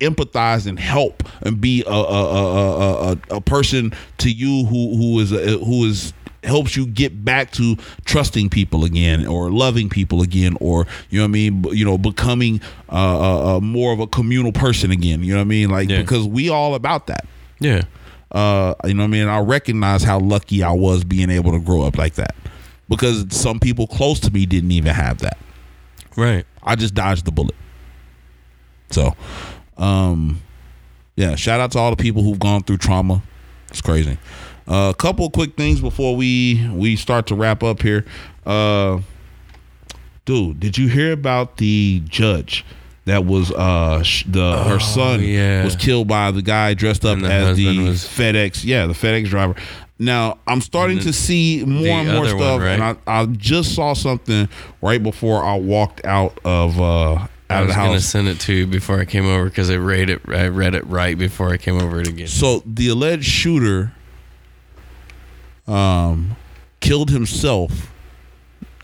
empathize 0.00 0.66
and 0.66 0.78
help 0.78 1.22
and 1.42 1.60
be 1.60 1.82
a 1.86 1.90
a, 1.90 1.92
a, 1.92 2.78
a, 2.78 3.12
a, 3.12 3.18
a 3.36 3.40
person 3.40 3.92
to 4.18 4.30
you 4.30 4.64
who 4.66 4.96
who 4.96 5.20
is 5.20 5.32
a, 5.32 5.58
who 5.58 5.84
is 5.84 6.12
helps 6.44 6.76
you 6.76 6.86
get 6.86 7.24
back 7.24 7.50
to 7.50 7.74
trusting 8.04 8.48
people 8.48 8.84
again 8.84 9.26
or 9.26 9.50
loving 9.50 9.88
people 9.88 10.22
again 10.22 10.56
or 10.60 10.86
you 11.10 11.18
know 11.18 11.24
what 11.24 11.28
I 11.30 11.32
mean 11.32 11.64
you 11.72 11.84
know 11.84 11.98
becoming 11.98 12.60
uh, 12.88 12.92
uh, 12.94 13.56
uh, 13.56 13.60
more 13.60 13.92
of 13.92 13.98
a 13.98 14.06
communal 14.06 14.52
person 14.52 14.92
again 14.92 15.24
you 15.24 15.32
know 15.32 15.38
what 15.40 15.46
I 15.46 15.48
mean 15.48 15.70
like 15.70 15.88
Yeah. 15.88 16.00
because 16.02 16.24
we 16.28 16.48
all 16.48 16.76
about 16.76 17.08
that 17.08 17.26
Yeah. 17.58 17.82
uh 18.30 18.74
you 18.84 18.94
know 18.94 19.02
what 19.02 19.08
I 19.08 19.10
mean 19.10 19.26
I 19.26 19.38
recognize 19.40 20.04
how 20.04 20.20
lucky 20.20 20.62
I 20.62 20.70
was 20.70 21.02
being 21.02 21.30
able 21.30 21.50
to 21.50 21.58
grow 21.58 21.82
up 21.82 21.98
like 21.98 22.14
that 22.14 22.36
because 22.88 23.26
some 23.36 23.58
people 23.58 23.88
close 23.88 24.20
to 24.20 24.30
me 24.30 24.46
didn't 24.46 24.70
even 24.70 24.94
have 24.94 25.18
that 25.18 25.38
Right. 26.16 26.46
I 26.62 26.76
just 26.76 26.94
dodged 26.94 27.24
the 27.26 27.30
bullet. 27.32 27.54
So, 28.90 29.14
um, 29.78 30.40
yeah, 31.16 31.34
shout 31.34 31.60
out 31.60 31.72
to 31.72 31.78
all 31.78 31.90
the 31.90 31.96
people 32.02 32.22
who've 32.22 32.38
gone 32.38 32.62
through 32.62 32.78
trauma. 32.78 33.22
It's 33.70 33.80
crazy. 33.80 34.18
Uh, 34.68 34.90
a 34.92 34.94
couple 34.96 35.28
quick 35.30 35.56
things 35.56 35.80
before 35.80 36.16
we 36.16 36.68
we 36.72 36.96
start 36.96 37.26
to 37.28 37.34
wrap 37.34 37.62
up 37.62 37.82
here. 37.82 38.04
Uh, 38.44 39.00
dude, 40.24 40.60
did 40.60 40.76
you 40.76 40.88
hear 40.88 41.12
about 41.12 41.56
the 41.58 42.02
judge 42.08 42.64
that 43.04 43.24
was 43.24 43.52
uh 43.52 44.02
the 44.26 44.64
her 44.64 44.80
son 44.80 45.20
Oh, 45.20 45.22
yeah. 45.22 45.64
was 45.64 45.76
killed 45.76 46.08
by 46.08 46.30
the 46.32 46.42
guy 46.42 46.74
dressed 46.74 47.04
up 47.04 47.18
the 47.20 47.30
as 47.30 47.56
the 47.56 47.78
was- 47.88 48.02
FedEx, 48.04 48.64
yeah, 48.64 48.86
the 48.86 48.92
FedEx 48.94 49.26
driver. 49.28 49.54
Now 49.98 50.38
I'm 50.46 50.60
starting 50.60 50.98
to 51.00 51.12
see 51.12 51.64
more 51.64 51.86
and 52.00 52.12
more 52.12 52.26
stuff, 52.26 52.40
one, 52.40 52.60
right? 52.60 52.72
and 52.80 52.82
I, 53.06 53.20
I 53.22 53.26
just 53.26 53.74
saw 53.74 53.94
something 53.94 54.48
right 54.82 55.02
before 55.02 55.42
I 55.42 55.56
walked 55.56 56.04
out 56.04 56.38
of 56.44 56.80
uh 56.80 57.26
I 57.48 57.62
was 57.62 57.74
gonna 57.74 58.00
send 58.00 58.28
it 58.28 58.40
to 58.40 58.52
you 58.52 58.66
before 58.66 58.98
I 58.98 59.04
came 59.04 59.24
over 59.26 59.44
because 59.44 59.70
I 59.70 59.76
read 59.76 60.10
it. 60.10 60.22
I 60.28 60.48
read 60.48 60.74
it 60.74 60.86
right 60.86 61.16
before 61.16 61.50
I 61.52 61.56
came 61.56 61.80
over 61.80 62.02
to 62.02 62.10
get. 62.12 62.28
So 62.28 62.62
the 62.66 62.88
alleged 62.88 63.24
shooter 63.24 63.92
um 65.66 66.36
killed 66.80 67.10
himself 67.10 67.92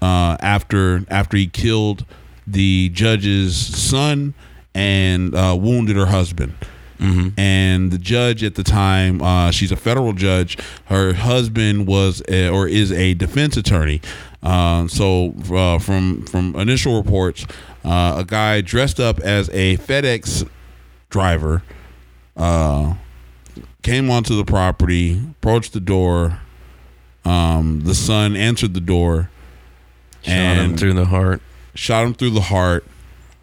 uh 0.01 0.37
after 0.41 1.05
after 1.09 1.37
he 1.37 1.47
killed 1.47 2.05
the 2.47 2.89
judge's 2.93 3.57
son 3.57 4.35
and 4.75 5.35
uh 5.35 5.57
wounded 5.59 5.97
her 5.97 6.07
husband. 6.07 6.55
And 7.37 7.91
the 7.91 7.99
judge 7.99 8.45
at 8.45 8.55
the 8.55 8.63
time, 8.63 9.21
uh, 9.23 9.51
she's 9.51 9.73
a 9.73 9.77
federal 9.77 10.13
judge. 10.13 10.57
Her 10.85 11.15
husband 11.15 11.89
was 11.89 12.23
a, 12.29 12.49
or 12.49 12.69
is 12.69 12.93
a 12.93 13.15
defense 13.15 13.57
attorney. 13.57 14.01
Uh, 14.41 14.87
so 14.87 15.35
uh, 15.53 15.81
from 15.81 16.25
from 16.27 16.55
initial 16.55 16.97
reports, 16.97 17.45
uh, 17.85 18.17
a 18.19 18.25
guy 18.25 18.61
dressed 18.61 19.01
up 19.01 19.19
as 19.21 19.49
a 19.51 19.77
FedEx 19.79 20.49
driver 21.11 21.63
uh, 22.37 22.95
came 23.83 24.11
onto 24.11 24.37
the 24.37 24.45
property, 24.45 25.21
approached 25.31 25.73
the 25.73 25.81
door. 25.81 26.41
Um, 27.25 27.83
the 27.85 27.95
son 27.95 28.37
answered 28.37 28.75
the 28.75 28.81
door, 28.81 29.31
Shot 30.23 30.57
him 30.57 30.77
through 30.77 30.95
the 30.95 31.07
heart. 31.07 31.43
shot 31.75 32.05
him 32.05 32.15
through 32.15 32.31
the 32.31 32.43
heart, 32.43 32.87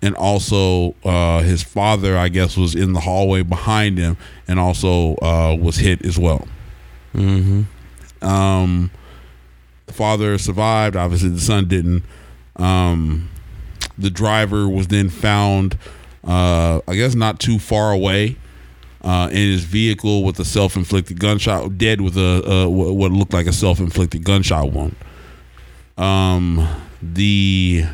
and 0.02 0.16
also 0.16 0.96
uh, 1.04 1.42
his 1.42 1.62
father, 1.62 2.18
I 2.18 2.30
guess, 2.30 2.56
was 2.56 2.74
in 2.74 2.94
the 2.94 3.02
hallway 3.02 3.44
behind 3.44 3.98
him, 3.98 4.16
and 4.48 4.60
also 4.60 5.16
uh, 5.18 5.58
was 5.60 5.78
hit 5.78 6.06
as 6.06 6.18
well. 6.18 6.48
Mm-hmm. 7.14 8.26
Um, 8.26 8.92
the 9.88 9.94
father 9.94 10.38
survived. 10.38 10.96
Obviously, 10.96 11.30
the 11.30 11.42
son 11.42 11.68
didn't. 11.68 12.04
Um, 12.56 13.30
the 14.00 14.10
driver 14.10 14.68
was 14.68 14.88
then 14.88 15.10
found, 15.10 15.78
uh, 16.24 16.82
I 16.88 16.96
guess, 16.96 17.16
not 17.16 17.40
too 17.40 17.60
far 17.60 17.92
away. 17.92 18.38
Uh, 19.02 19.30
in 19.32 19.38
his 19.38 19.64
vehicle 19.64 20.26
with 20.26 20.38
a 20.42 20.44
self-inflicted 20.44 21.22
gunshot, 21.22 21.78
dead 21.78 22.02
with 22.02 22.18
a 22.18 22.44
uh, 22.46 22.68
what 22.68 23.14
looked 23.14 23.32
like 23.32 23.48
a 23.48 23.54
self-inflicted 23.54 24.26
gunshot 24.26 24.74
wound. 24.74 24.94
Um, 25.98 26.68
the 27.02 27.86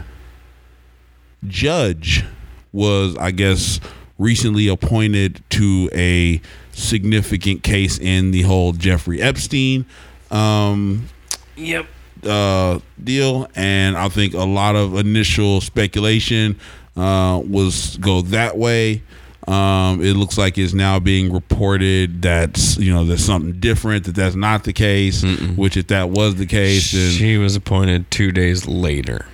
judge 1.48 2.26
was, 2.73 3.15
I 3.18 3.30
guess, 3.30 3.80
recently 4.18 4.68
appointed 4.68 5.44
to 5.52 5.91
a 5.94 6.41
significant 6.72 7.61
case 7.61 7.99
in 7.99 8.32
the 8.32 8.41
whole 8.41 8.73
Jeffrey 8.73 9.22
Epstein 9.22 9.86
um, 10.32 11.07
Yep. 11.56 11.86
Uh, 12.26 12.80
deal, 13.03 13.47
and 13.56 13.95
I 13.97 14.10
think 14.10 14.34
a 14.34 14.43
lot 14.45 14.76
of 14.76 14.95
initial 14.97 15.61
speculation 15.61 16.60
uh, 16.97 17.41
was 17.47 17.97
go 17.97 18.22
that 18.22 18.57
way. 18.57 19.03
Um, 19.47 20.02
it 20.02 20.14
looks 20.15 20.39
like 20.39 20.57
it's 20.57 20.73
now 20.73 20.99
being 20.99 21.31
reported 21.31 22.23
that 22.23 22.77
you 22.80 22.91
know 22.91 23.06
there's 23.06 23.23
something 23.23 23.60
different 23.60 24.06
that 24.06 24.15
that's 24.15 24.35
not 24.35 24.64
the 24.64 24.73
case. 24.73 25.23
Which 25.56 25.77
if 25.77 25.88
that 25.88 26.10
was 26.10 26.35
the 26.35 26.47
case, 26.47 26.91
then 26.91 27.11
She 27.11 27.38
was 27.38 27.56
appointed 27.56 28.10
two 28.10 28.31
days 28.31 28.68
later. 28.68 29.27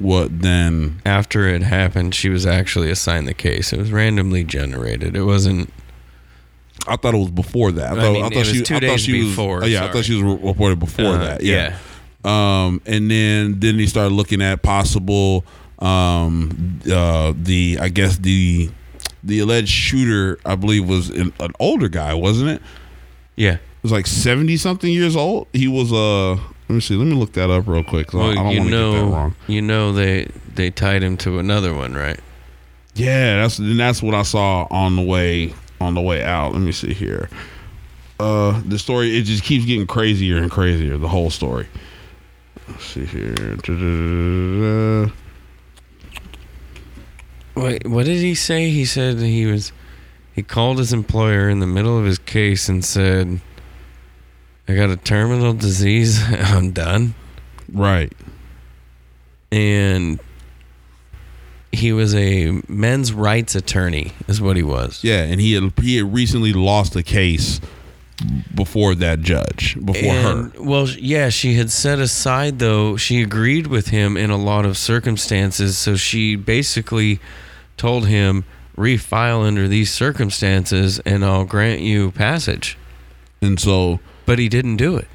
what 0.00 0.42
then? 0.42 1.00
After 1.06 1.48
it 1.48 1.62
happened, 1.62 2.14
she 2.14 2.28
was 2.28 2.44
actually 2.46 2.90
assigned 2.90 3.28
the 3.28 3.34
case. 3.34 3.72
It 3.72 3.78
was 3.78 3.92
randomly 3.92 4.42
generated. 4.44 5.16
It 5.16 5.22
wasn't. 5.24 5.72
I 6.86 6.96
thought 6.96 7.14
it 7.14 7.18
was 7.18 7.30
before 7.30 7.72
that. 7.72 7.92
I 7.92 7.92
I 7.92 8.00
thought, 8.00 8.12
mean, 8.12 8.24
I 8.24 8.28
thought 8.28 8.36
was 8.38 8.48
she, 8.48 8.62
two 8.62 8.74
I 8.76 8.80
thought 8.80 9.00
she 9.00 9.18
was- 9.24 9.28
before, 9.30 9.62
oh, 9.64 9.66
yeah, 9.66 9.84
I 9.84 9.92
thought 9.92 10.04
she 10.04 10.14
was 10.14 10.22
re- 10.22 10.48
reported 10.48 10.78
before 10.78 11.06
Uh, 11.14 11.18
that. 11.18 11.42
Yeah. 11.42 11.76
Um, 12.24 12.80
and 12.86 13.10
then 13.10 13.60
then 13.60 13.78
he 13.78 13.86
started 13.86 14.12
looking 14.14 14.42
at 14.42 14.62
possible 14.62 15.44
um 15.78 16.80
uh 16.90 17.32
the 17.36 17.78
I 17.80 17.88
guess 17.88 18.18
the 18.18 18.70
the 19.22 19.38
alleged 19.40 19.68
shooter 19.68 20.38
I 20.44 20.54
believe 20.56 20.88
was 20.88 21.10
an, 21.10 21.32
an 21.40 21.52
older 21.60 21.88
guy, 21.88 22.14
wasn't 22.14 22.50
it? 22.50 22.62
Yeah. 23.36 23.54
It 23.54 23.60
was 23.82 23.92
like 23.92 24.06
seventy 24.06 24.56
something 24.56 24.92
years 24.92 25.14
old. 25.14 25.46
He 25.52 25.68
was 25.68 25.92
uh 25.92 26.32
let 26.68 26.74
me 26.74 26.80
see, 26.80 26.96
let 26.96 27.06
me 27.06 27.14
look 27.14 27.32
that 27.34 27.48
up 27.50 27.66
real 27.68 27.84
quick. 27.84 28.08
'cause 28.08 28.20
I- 28.20 28.30
I 28.32 28.34
don't 28.34 28.50
you 28.52 28.58
want 28.60 28.70
to 28.70 28.76
get 28.76 28.90
that 28.90 28.92
know, 29.04 29.08
wrong. 29.10 29.34
you 29.46 29.62
know 29.62 29.92
they 29.92 30.28
they 30.54 30.70
tied 30.70 31.02
him 31.02 31.16
to 31.18 31.38
another 31.38 31.72
one, 31.72 31.94
right? 31.94 32.18
Yeah, 32.94 33.40
that's 33.42 33.58
and 33.60 33.78
that's 33.78 34.02
what 34.02 34.14
I 34.14 34.22
saw 34.22 34.66
on 34.70 34.96
the 34.96 35.02
way 35.02 35.54
on 35.80 35.94
the 35.94 36.00
way 36.00 36.22
out. 36.22 36.52
Let 36.52 36.60
me 36.60 36.72
see 36.72 36.94
here. 36.94 37.28
Uh 38.20 38.60
the 38.66 38.78
story 38.78 39.16
it 39.16 39.22
just 39.22 39.44
keeps 39.44 39.64
getting 39.64 39.86
crazier 39.86 40.38
and 40.38 40.50
crazier, 40.50 40.98
the 40.98 41.08
whole 41.08 41.30
story. 41.30 41.68
Let's 42.68 42.84
see 42.84 43.04
here. 43.04 43.34
Da-da-da-da-da. 43.34 45.12
Wait, 47.54 47.86
what 47.88 48.06
did 48.06 48.18
he 48.18 48.34
say? 48.34 48.70
He 48.70 48.84
said 48.84 49.18
he 49.18 49.46
was. 49.46 49.72
He 50.32 50.42
called 50.44 50.78
his 50.78 50.92
employer 50.92 51.48
in 51.48 51.58
the 51.58 51.66
middle 51.66 51.98
of 51.98 52.04
his 52.04 52.18
case 52.18 52.68
and 52.68 52.84
said, 52.84 53.40
"I 54.68 54.74
got 54.74 54.90
a 54.90 54.96
terminal 54.96 55.54
disease. 55.54 56.22
I'm 56.30 56.70
done." 56.70 57.14
Right. 57.72 58.12
And 59.50 60.20
he 61.72 61.92
was 61.92 62.14
a 62.14 62.62
men's 62.68 63.12
rights 63.12 63.54
attorney, 63.54 64.12
is 64.26 64.40
what 64.40 64.56
he 64.56 64.62
was. 64.62 65.02
Yeah, 65.02 65.22
and 65.22 65.40
he 65.40 65.52
had 65.54 65.72
he 65.80 65.96
had 65.96 66.12
recently 66.12 66.52
lost 66.52 66.96
a 66.96 67.02
case 67.02 67.60
before 68.54 68.94
that 68.96 69.20
judge, 69.20 69.76
before 69.84 70.12
And, 70.12 70.52
her. 70.54 70.62
Well, 70.62 70.88
yeah, 70.88 71.28
she 71.28 71.54
had 71.54 71.70
set 71.70 71.98
aside 71.98 72.58
though. 72.58 72.96
She 72.96 73.22
agreed 73.22 73.66
with 73.68 73.88
him 73.88 74.16
in 74.16 74.30
a 74.30 74.36
lot 74.36 74.64
of 74.64 74.76
circumstances, 74.76 75.78
so 75.78 75.96
she 75.96 76.34
basically 76.36 77.20
told 77.76 78.08
him 78.08 78.44
refile 78.76 79.44
under 79.46 79.68
these 79.68 79.92
circumstances 79.92 81.00
and 81.00 81.24
I'll 81.24 81.44
grant 81.44 81.80
you 81.80 82.10
passage. 82.12 82.76
And 83.40 83.58
so 83.58 84.00
But 84.26 84.38
he 84.38 84.48
didn't 84.48 84.76
do 84.76 84.96
it. 84.96 85.08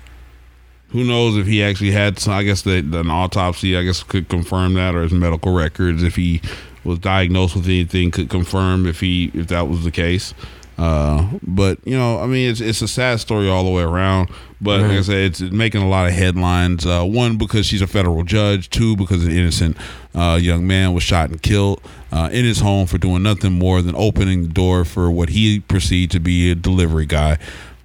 Who 0.93 1.03
knows 1.03 1.35
if 1.35 1.47
he 1.47 1.63
actually 1.63 1.91
had 1.91 2.19
some? 2.19 2.33
I 2.33 2.43
guess 2.43 2.61
that 2.61 2.85
an 2.85 3.09
autopsy, 3.09 3.75
I 3.75 3.83
guess, 3.83 4.03
could 4.03 4.29
confirm 4.29 4.75
that, 4.75 4.93
or 4.93 5.01
his 5.01 5.11
medical 5.11 5.51
records, 5.51 6.03
if 6.03 6.15
he 6.15 6.39
was 6.83 6.99
diagnosed 6.99 7.55
with 7.55 7.65
anything, 7.65 8.11
could 8.11 8.29
confirm 8.29 8.85
if 8.85 8.99
he 8.99 9.31
if 9.33 9.47
that 9.47 9.67
was 9.67 9.83
the 9.83 9.91
case. 9.91 10.35
Uh, 10.77 11.27
but 11.41 11.79
you 11.83 11.97
know, 11.97 12.19
I 12.19 12.27
mean, 12.27 12.49
it's 12.49 12.61
it's 12.61 12.83
a 12.83 12.87
sad 12.87 13.19
story 13.19 13.49
all 13.49 13.63
the 13.63 13.71
way 13.71 13.81
around. 13.81 14.29
But 14.61 14.81
like 14.81 14.91
I 14.91 15.01
said, 15.01 15.17
it's, 15.17 15.41
it's 15.41 15.51
making 15.51 15.81
a 15.81 15.89
lot 15.89 16.05
of 16.05 16.13
headlines. 16.13 16.85
Uh, 16.85 17.03
one 17.03 17.37
because 17.37 17.65
she's 17.65 17.81
a 17.81 17.87
federal 17.87 18.23
judge. 18.23 18.69
Two 18.69 18.95
because 18.95 19.25
an 19.25 19.31
innocent 19.31 19.75
uh, 20.13 20.37
young 20.39 20.67
man 20.67 20.93
was 20.93 21.01
shot 21.01 21.31
and 21.31 21.41
killed 21.41 21.81
uh, 22.11 22.29
in 22.31 22.45
his 22.45 22.59
home 22.59 22.85
for 22.85 22.99
doing 22.99 23.23
nothing 23.23 23.53
more 23.53 23.81
than 23.81 23.95
opening 23.95 24.43
the 24.43 24.53
door 24.53 24.85
for 24.85 25.09
what 25.09 25.29
he 25.29 25.59
perceived 25.59 26.11
to 26.11 26.19
be 26.19 26.51
a 26.51 26.55
delivery 26.55 27.07
guy. 27.07 27.39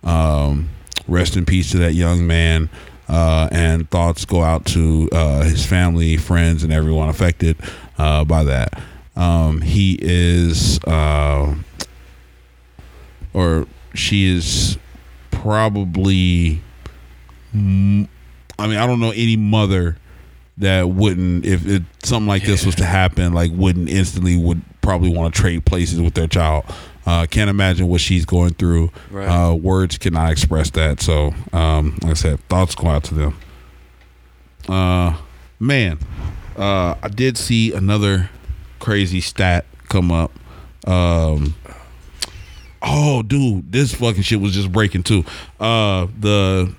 Um, 0.05 0.69
rest 1.09 1.37
in 1.37 1.47
peace 1.47 1.71
to 1.73 1.79
that 1.79 1.95
young 1.95 2.27
man. 2.27 2.69
Uh, 3.09 3.49
and 3.51 3.91
thoughts 3.91 4.25
go 4.27 4.43
out 4.43 4.67
to 4.67 5.09
uh, 5.13 5.43
his 5.43 5.65
family, 5.65 6.17
friends, 6.19 6.63
and 6.63 6.73
everyone 6.73 7.09
affected 7.09 7.57
uh, 7.97 8.23
by 8.25 8.45
that. 8.45 8.81
Um, 9.17 9.63
he 9.63 9.99
is, 10.01 10.79
uh, 10.85 11.55
or 13.33 13.67
she 13.95 14.27
is 14.27 14.77
probably. 15.31 16.63
I 17.55 17.57
mean, 17.57 18.09
I 18.59 18.87
don't 18.87 19.01
know 19.01 19.13
any 19.13 19.37
mother 19.37 19.97
that 20.59 20.89
wouldn't, 20.89 21.47
if 21.47 21.67
it, 21.67 21.83
something 22.03 22.27
like 22.27 22.43
this 22.43 22.67
was 22.67 22.75
to 22.77 22.85
happen, 22.85 23.33
like 23.33 23.51
wouldn't 23.55 23.89
instantly 23.89 24.37
would 24.37 24.61
probably 24.81 25.09
want 25.09 25.35
to 25.35 25.41
trade 25.41 25.65
places 25.65 26.01
with 26.01 26.15
their 26.15 26.27
child. 26.27 26.65
Uh, 27.09 27.25
can't 27.25 27.49
imagine 27.49 27.89
what 27.89 28.03
she's 28.03 28.27
going 28.27 28.53
through. 28.53 28.91
Right. 29.11 29.27
Uh, 29.27 29.55
words 29.55 29.97
cannot 29.97 30.31
express 30.31 30.69
that. 30.73 31.01
So, 31.01 31.33
um, 31.55 31.97
like 32.03 32.11
I 32.11 32.15
said, 32.15 32.41
thoughts 32.51 32.75
go 32.75 32.89
out 32.89 33.05
to 33.05 33.15
them. 33.15 33.39
Uh, 34.69 35.17
man, 35.59 35.99
uh, 36.55 36.97
I 37.03 37.09
did 37.09 37.39
see 37.39 37.73
another 37.73 38.29
crazy 38.79 39.23
stat 39.23 39.65
come 39.89 40.13
up. 40.13 40.33
Um, 40.87 41.55
oh, 42.83 43.23
dude, 43.23 43.73
this 43.73 43.95
fucking 43.95 44.21
shit 44.21 44.43
was 44.43 44.53
just 44.53 44.71
breaking 44.71 45.05
too. 45.05 45.25
Uh, 45.59 46.09
the 46.21 46.75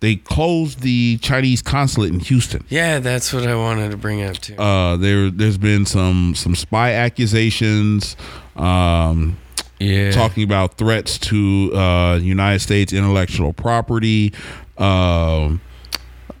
they 0.00 0.16
closed 0.16 0.80
the 0.80 1.18
Chinese 1.18 1.62
consulate 1.62 2.12
in 2.12 2.20
Houston. 2.20 2.64
Yeah, 2.68 2.98
that's 2.98 3.32
what 3.32 3.46
I 3.46 3.54
wanted 3.54 3.90
to 3.90 3.96
bring 3.96 4.22
up 4.22 4.38
too. 4.38 4.56
Uh, 4.56 4.96
there 4.96 5.30
there's 5.30 5.58
been 5.58 5.86
some 5.86 6.34
some 6.34 6.54
spy 6.54 6.92
accusations. 6.92 8.16
Um, 8.56 9.36
yeah. 9.78 10.10
talking 10.10 10.42
about 10.44 10.74
threats 10.74 11.16
to 11.18 11.72
uh, 11.74 12.16
United 12.16 12.60
States 12.60 12.92
intellectual 12.92 13.52
property. 13.52 14.34
Um, 14.76 15.60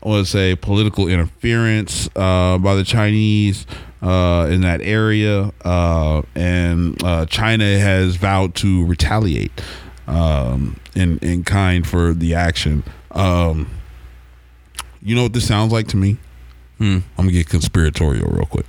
I 0.02 0.08
want 0.08 0.26
to 0.26 0.30
say 0.30 0.56
political 0.56 1.08
interference 1.08 2.08
uh, 2.16 2.58
by 2.58 2.74
the 2.74 2.84
Chinese 2.84 3.66
uh, 4.02 4.48
in 4.50 4.62
that 4.62 4.80
area, 4.80 5.52
uh, 5.64 6.22
and 6.34 7.02
uh, 7.04 7.26
China 7.26 7.78
has 7.78 8.16
vowed 8.16 8.54
to 8.56 8.84
retaliate 8.86 9.52
um, 10.06 10.78
in 10.94 11.18
in 11.18 11.44
kind 11.44 11.86
for 11.86 12.14
the 12.14 12.34
action. 12.34 12.82
Um, 13.12 13.70
you 15.02 15.14
know 15.16 15.24
what 15.24 15.32
this 15.32 15.46
sounds 15.46 15.72
like 15.72 15.88
to 15.88 15.96
me? 15.96 16.16
Hmm. 16.78 16.98
I'm 17.18 17.24
gonna 17.26 17.32
get 17.32 17.48
conspiratorial 17.48 18.28
real 18.30 18.46
quick. 18.46 18.66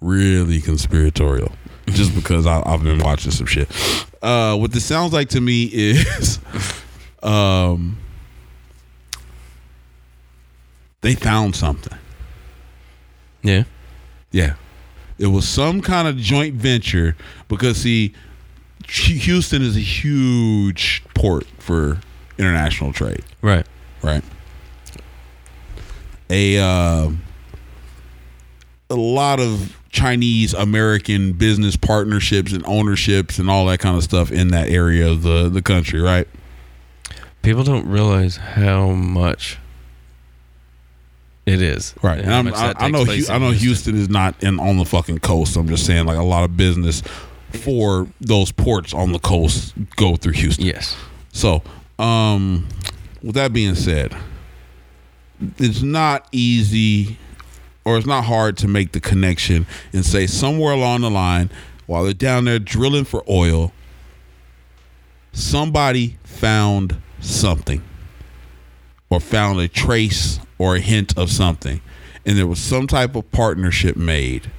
Really 0.00 0.60
conspiratorial, 0.60 1.52
just 1.88 2.14
because 2.14 2.46
I, 2.46 2.62
I've 2.64 2.82
been 2.82 2.98
watching 3.00 3.30
some 3.32 3.46
shit. 3.46 3.68
Uh, 4.22 4.56
what 4.56 4.72
this 4.72 4.84
sounds 4.84 5.12
like 5.12 5.28
to 5.30 5.40
me 5.40 5.64
is, 5.72 6.38
um, 7.22 7.98
they 11.00 11.14
found 11.14 11.56
something. 11.56 11.96
yeah. 13.42 13.64
Yeah. 14.32 14.54
It 15.18 15.26
was 15.26 15.46
some 15.46 15.82
kind 15.82 16.08
of 16.08 16.16
joint 16.16 16.54
venture 16.54 17.14
because 17.48 17.78
see 17.78 18.14
Houston 18.86 19.60
is 19.60 19.76
a 19.76 19.80
huge 19.80 21.02
port 21.14 21.46
for 21.58 22.00
international 22.40 22.92
trade, 22.92 23.22
Right. 23.42 23.66
right? 24.02 24.22
A 26.30 26.58
uh, 26.58 27.10
a 28.88 28.94
lot 28.94 29.40
of 29.40 29.76
Chinese 29.90 30.54
American 30.54 31.32
business 31.32 31.76
partnerships 31.76 32.52
and 32.52 32.64
ownerships 32.66 33.38
and 33.38 33.50
all 33.50 33.66
that 33.66 33.78
kind 33.80 33.96
of 33.96 34.02
stuff 34.04 34.30
in 34.30 34.48
that 34.48 34.68
area 34.68 35.08
of 35.08 35.22
the 35.22 35.48
the 35.48 35.62
country, 35.62 36.00
right? 36.00 36.26
People 37.42 37.64
don't 37.64 37.86
realize 37.88 38.36
how 38.36 38.90
much 38.90 39.58
it 41.46 41.60
is. 41.62 41.94
Right, 42.02 42.20
and 42.20 42.48
I, 42.50 42.74
I 42.76 42.90
know 42.90 43.04
place 43.04 43.26
Hu- 43.28 43.34
in 43.34 43.42
I 43.42 43.46
know 43.46 43.52
Houston 43.52 43.96
is 43.96 44.08
not 44.08 44.40
in 44.42 44.60
on 44.60 44.76
the 44.76 44.84
fucking 44.84 45.18
coast. 45.18 45.56
I'm 45.56 45.66
just 45.68 45.84
saying, 45.86 46.06
like 46.06 46.18
a 46.18 46.22
lot 46.22 46.44
of 46.44 46.56
business 46.56 47.02
for 47.50 48.06
those 48.20 48.52
ports 48.52 48.94
on 48.94 49.10
the 49.12 49.18
coast 49.18 49.74
go 49.96 50.14
through 50.16 50.34
Houston. 50.34 50.64
Yes. 50.66 50.96
So, 51.32 51.62
um, 52.00 52.66
with 53.22 53.34
that 53.34 53.52
being 53.52 53.74
said, 53.74 54.16
it's 55.58 55.82
not 55.82 56.26
easy 56.32 57.18
or 57.84 57.98
it's 57.98 58.06
not 58.06 58.24
hard 58.24 58.56
to 58.58 58.68
make 58.68 58.92
the 58.92 59.00
connection 59.00 59.66
and 59.92 60.04
say 60.04 60.26
somewhere 60.26 60.72
along 60.72 61.02
the 61.02 61.10
line 61.10 61.50
while 61.86 62.04
they're 62.04 62.12
down 62.12 62.44
there 62.44 62.58
drilling 62.58 63.04
for 63.04 63.24
oil, 63.28 63.72
somebody 65.32 66.18
found 66.24 67.00
something 67.20 67.82
or 69.10 69.20
found 69.20 69.58
a 69.60 69.68
trace 69.68 70.40
or 70.58 70.76
a 70.76 70.80
hint 70.80 71.16
of 71.18 71.30
something. 71.30 71.80
And 72.24 72.38
there 72.38 72.46
was 72.46 72.60
some 72.60 72.86
type 72.86 73.16
of 73.16 73.30
partnership 73.32 73.96
made 73.96 74.50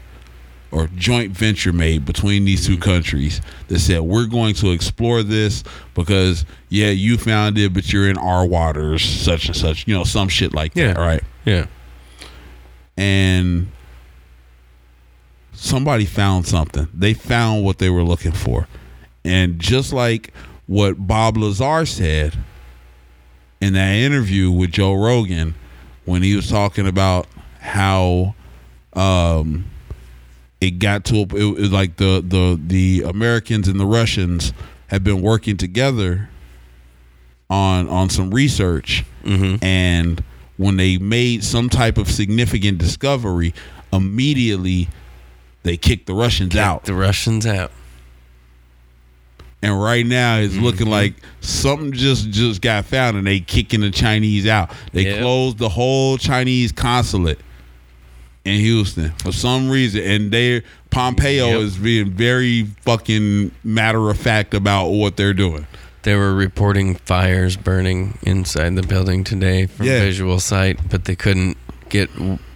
or 0.71 0.87
joint 0.95 1.31
venture 1.31 1.73
made 1.73 2.05
between 2.05 2.45
these 2.45 2.65
two 2.65 2.77
countries 2.77 3.41
that 3.67 3.79
said 3.79 3.99
we're 4.01 4.25
going 4.25 4.53
to 4.55 4.71
explore 4.71 5.21
this 5.23 5.63
because 5.95 6.45
yeah 6.69 6.89
you 6.89 7.17
found 7.17 7.57
it 7.57 7.73
but 7.73 7.91
you're 7.91 8.09
in 8.09 8.17
our 8.17 8.45
waters 8.45 9.03
such 9.03 9.47
and 9.47 9.55
such 9.55 9.87
you 9.87 9.93
know 9.93 10.03
some 10.03 10.27
shit 10.29 10.53
like 10.53 10.73
Yeah. 10.75 10.93
that 10.93 10.97
right 10.99 11.23
Yeah. 11.45 11.65
and 12.97 13.67
somebody 15.53 16.05
found 16.05 16.47
something 16.47 16.87
they 16.93 17.13
found 17.13 17.63
what 17.63 17.77
they 17.77 17.89
were 17.89 18.03
looking 18.03 18.31
for 18.31 18.67
and 19.25 19.59
just 19.59 19.91
like 19.93 20.33
what 20.67 21.05
bob 21.07 21.37
lazar 21.37 21.85
said 21.85 22.35
in 23.59 23.73
that 23.73 23.93
interview 23.93 24.49
with 24.49 24.71
joe 24.71 24.93
rogan 24.93 25.53
when 26.05 26.23
he 26.23 26.35
was 26.35 26.49
talking 26.49 26.87
about 26.87 27.27
how 27.59 28.33
um 28.93 29.65
it 30.61 30.77
got 30.79 31.03
to 31.05 31.15
a, 31.15 31.35
it 31.35 31.59
was 31.59 31.71
like 31.71 31.97
the 31.97 32.23
the 32.25 32.59
the 32.65 33.03
Americans 33.09 33.67
and 33.67 33.79
the 33.79 33.85
Russians 33.85 34.53
had 34.87 35.03
been 35.03 35.21
working 35.21 35.57
together 35.57 36.29
on 37.49 37.89
on 37.89 38.09
some 38.09 38.31
research 38.31 39.03
mm-hmm. 39.23 39.63
and 39.63 40.23
when 40.57 40.77
they 40.77 40.97
made 40.97 41.43
some 41.43 41.67
type 41.69 41.97
of 41.97 42.09
significant 42.09 42.77
discovery 42.77 43.53
immediately 43.91 44.87
they 45.63 45.75
kicked 45.77 46.05
the 46.05 46.13
Russians 46.13 46.55
out 46.55 46.85
The 46.85 46.93
Russians 46.93 47.45
out. 47.45 47.71
and 49.61 49.81
right 49.81 50.05
now 50.05 50.37
it's 50.37 50.53
mm-hmm. 50.53 50.63
looking 50.63 50.87
like 50.87 51.15
something 51.41 51.91
just 51.91 52.29
just 52.29 52.61
got 52.61 52.85
found 52.85 53.17
and 53.17 53.25
they 53.27 53.39
kicking 53.39 53.81
the 53.81 53.91
Chinese 53.91 54.47
out. 54.47 54.71
They 54.93 55.03
Yep. 55.03 55.19
closed 55.19 55.57
the 55.57 55.69
whole 55.69 56.17
Chinese 56.17 56.71
consulate 56.71 57.39
in 58.45 58.59
Houston 58.59 59.11
for 59.23 59.31
some 59.31 59.69
reason, 59.69 60.01
and 60.03 60.31
they 60.31 60.63
Pompeo 60.89 61.47
Yep. 61.49 61.59
is 61.61 61.77
being 61.77 62.09
very 62.11 62.63
fucking 62.81 63.51
matter 63.63 64.09
of 64.09 64.17
fact 64.17 64.53
about 64.53 64.87
what 64.87 65.15
they're 65.17 65.33
doing. 65.33 65.67
They 66.03 66.15
were 66.15 66.33
reporting 66.33 66.95
fires 66.95 67.55
burning 67.55 68.17
inside 68.23 68.75
the 68.75 68.81
building 68.83 69.23
today 69.23 69.67
from 69.67 69.85
Yeah. 69.85 69.99
visual 69.99 70.39
sight, 70.39 70.79
but 70.89 71.05
they 71.05 71.15
couldn't 71.15 71.55
get 71.89 72.09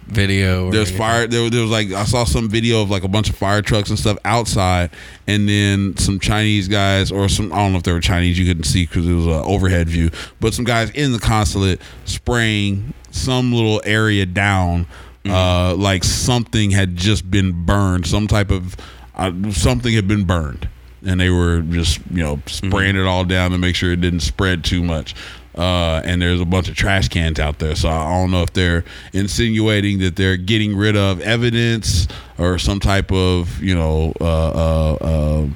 video. 0.08 0.70
There's 0.70 0.90
fire. 0.90 1.26
There, 1.26 1.48
there 1.50 1.62
was 1.62 1.70
like 1.70 1.92
I 1.92 2.04
saw 2.04 2.24
some 2.24 2.48
video 2.48 2.82
of 2.82 2.90
like 2.90 3.04
a 3.04 3.08
bunch 3.08 3.28
of 3.30 3.36
fire 3.36 3.62
trucks 3.62 3.88
and 3.90 3.98
stuff 3.98 4.18
outside, 4.24 4.90
and 5.26 5.48
then 5.48 5.96
some 5.96 6.18
Chinese 6.20 6.68
guys 6.68 7.10
or 7.12 7.28
some 7.28 7.52
I 7.52 7.56
don't 7.56 7.72
know 7.72 7.78
if 7.78 7.84
they 7.84 7.92
were 7.92 8.00
Chinese. 8.00 8.38
You 8.38 8.46
couldn't 8.46 8.64
see 8.64 8.86
because 8.86 9.06
it 9.08 9.12
was 9.14 9.26
an 9.26 9.32
overhead 9.32 9.88
view, 9.88 10.10
but 10.40 10.52
some 10.54 10.64
guys 10.64 10.90
in 10.90 11.12
the 11.12 11.18
consulate 11.20 11.80
spraying 12.04 12.92
some 13.10 13.52
little 13.52 13.80
area 13.84 14.26
down, 14.26 14.86
uh, 15.30 15.74
like 15.76 16.04
something 16.04 16.70
had 16.70 16.96
just 16.96 17.30
been 17.30 17.64
burned. 17.64 18.06
Some 18.06 18.26
type 18.26 18.50
of 18.50 18.76
uh, 19.14 19.32
something 19.50 19.92
had 19.94 20.08
been 20.08 20.24
burned, 20.24 20.68
and 21.04 21.20
they 21.20 21.30
were 21.30 21.60
just 21.62 22.00
you 22.10 22.22
know 22.22 22.40
spraying 22.46 22.96
it 22.96 23.06
all 23.06 23.24
down 23.24 23.50
to 23.52 23.58
make 23.58 23.76
sure 23.76 23.92
it 23.92 24.00
didn't 24.00 24.20
spread 24.20 24.64
too 24.64 24.82
much. 24.82 25.14
Uh, 25.56 26.02
and 26.04 26.20
there's 26.20 26.40
a 26.40 26.44
bunch 26.44 26.68
of 26.68 26.76
trash 26.76 27.08
cans 27.08 27.40
out 27.40 27.58
there. 27.58 27.74
So 27.74 27.88
I 27.88 28.12
don't 28.12 28.30
know 28.30 28.42
if 28.42 28.52
they're 28.52 28.84
insinuating 29.14 30.00
that 30.00 30.14
they're 30.14 30.36
getting 30.36 30.76
rid 30.76 30.96
of 30.96 31.20
evidence 31.20 32.06
or 32.36 32.58
some 32.58 32.78
type 32.78 33.10
of, 33.10 33.62
you 33.62 33.74
know, 33.74 34.12
uh, 34.20 34.50
uh, 34.50 34.96
uh, 35.00 35.46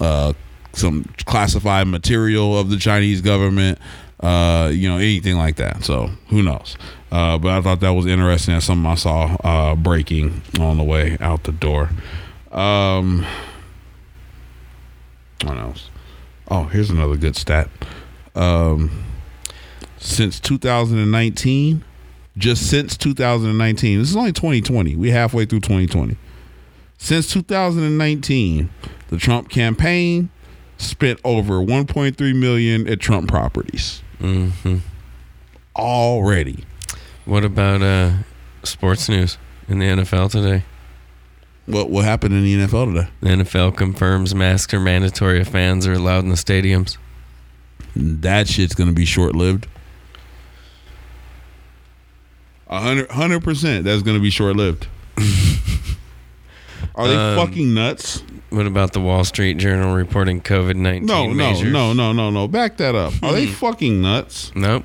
uh, 0.00 0.32
some 0.72 1.04
classified 1.26 1.86
material 1.86 2.58
of 2.58 2.70
the 2.70 2.76
Chinese 2.76 3.20
government. 3.20 3.78
Uh, 4.20 4.70
you 4.72 4.88
know, 4.88 4.96
anything 4.96 5.36
like 5.36 5.56
that. 5.56 5.84
So 5.84 6.10
who 6.28 6.42
knows? 6.42 6.76
Uh, 7.10 7.38
but 7.38 7.50
I 7.52 7.60
thought 7.60 7.80
that 7.80 7.90
was 7.90 8.06
interesting. 8.06 8.54
That's 8.54 8.66
something 8.66 8.90
I 8.90 8.94
saw 8.94 9.36
uh, 9.44 9.74
breaking 9.74 10.42
on 10.58 10.78
the 10.78 10.84
way 10.84 11.16
out 11.20 11.44
the 11.44 11.52
door. 11.52 11.90
Um, 12.50 13.26
what 15.44 15.58
else? 15.58 15.90
Oh, 16.48 16.64
here's 16.64 16.90
another 16.90 17.16
good 17.16 17.36
stat. 17.36 17.68
Um, 18.34 19.04
since 19.98 20.40
2019, 20.40 21.84
just 22.38 22.68
since 22.68 22.96
2019, 22.96 23.98
this 23.98 24.10
is 24.10 24.16
only 24.16 24.32
2020. 24.32 24.96
We're 24.96 25.12
halfway 25.12 25.44
through 25.44 25.60
2020. 25.60 26.16
Since 26.98 27.32
2019, 27.32 28.70
the 29.08 29.16
Trump 29.16 29.48
campaign 29.48 30.30
spent 30.78 31.20
over 31.24 31.54
1.3 31.54 32.38
million 32.38 32.88
at 32.88 33.00
Trump 33.00 33.28
properties. 33.28 34.02
Mm-hmm. 34.20 34.76
Already. 35.74 36.64
What 37.24 37.44
about 37.44 37.82
uh, 37.82 38.12
sports 38.62 39.08
news 39.08 39.36
in 39.68 39.78
the 39.78 39.86
NFL 39.86 40.30
today? 40.30 40.64
What 41.66 41.90
what 41.90 42.04
happened 42.04 42.34
in 42.34 42.44
the 42.44 42.54
NFL 42.66 42.94
today? 42.94 43.08
The 43.20 43.28
NFL 43.44 43.76
confirms 43.76 44.34
masks 44.34 44.72
are 44.72 44.80
mandatory 44.80 45.40
if 45.40 45.48
fans 45.48 45.86
are 45.86 45.92
allowed 45.92 46.20
in 46.24 46.28
the 46.30 46.36
stadiums. 46.36 46.96
That 47.96 48.46
shit's 48.48 48.74
gonna 48.74 48.92
be 48.92 49.04
short 49.04 49.34
lived. 49.34 49.66
A 52.68 52.80
hundred 52.80 53.10
hundred 53.10 53.42
percent 53.42 53.84
that's 53.84 54.02
gonna 54.02 54.20
be 54.20 54.30
short 54.30 54.56
lived. 54.56 54.86
Are 56.94 57.06
they 57.08 57.16
Um, 57.16 57.36
fucking 57.36 57.74
nuts? 57.74 58.22
What 58.56 58.66
about 58.66 58.92
the 58.94 59.00
Wall 59.00 59.22
Street 59.24 59.58
Journal 59.58 59.94
reporting 59.94 60.40
COVID 60.40 60.76
nineteen? 60.76 61.04
No, 61.06 61.26
no, 61.26 61.34
measures? 61.34 61.70
no, 61.70 61.92
no, 61.92 62.12
no, 62.12 62.30
no. 62.30 62.48
Back 62.48 62.78
that 62.78 62.94
up. 62.94 63.12
Are 63.22 63.32
they 63.32 63.46
fucking 63.46 64.00
nuts? 64.00 64.50
Nope. 64.54 64.84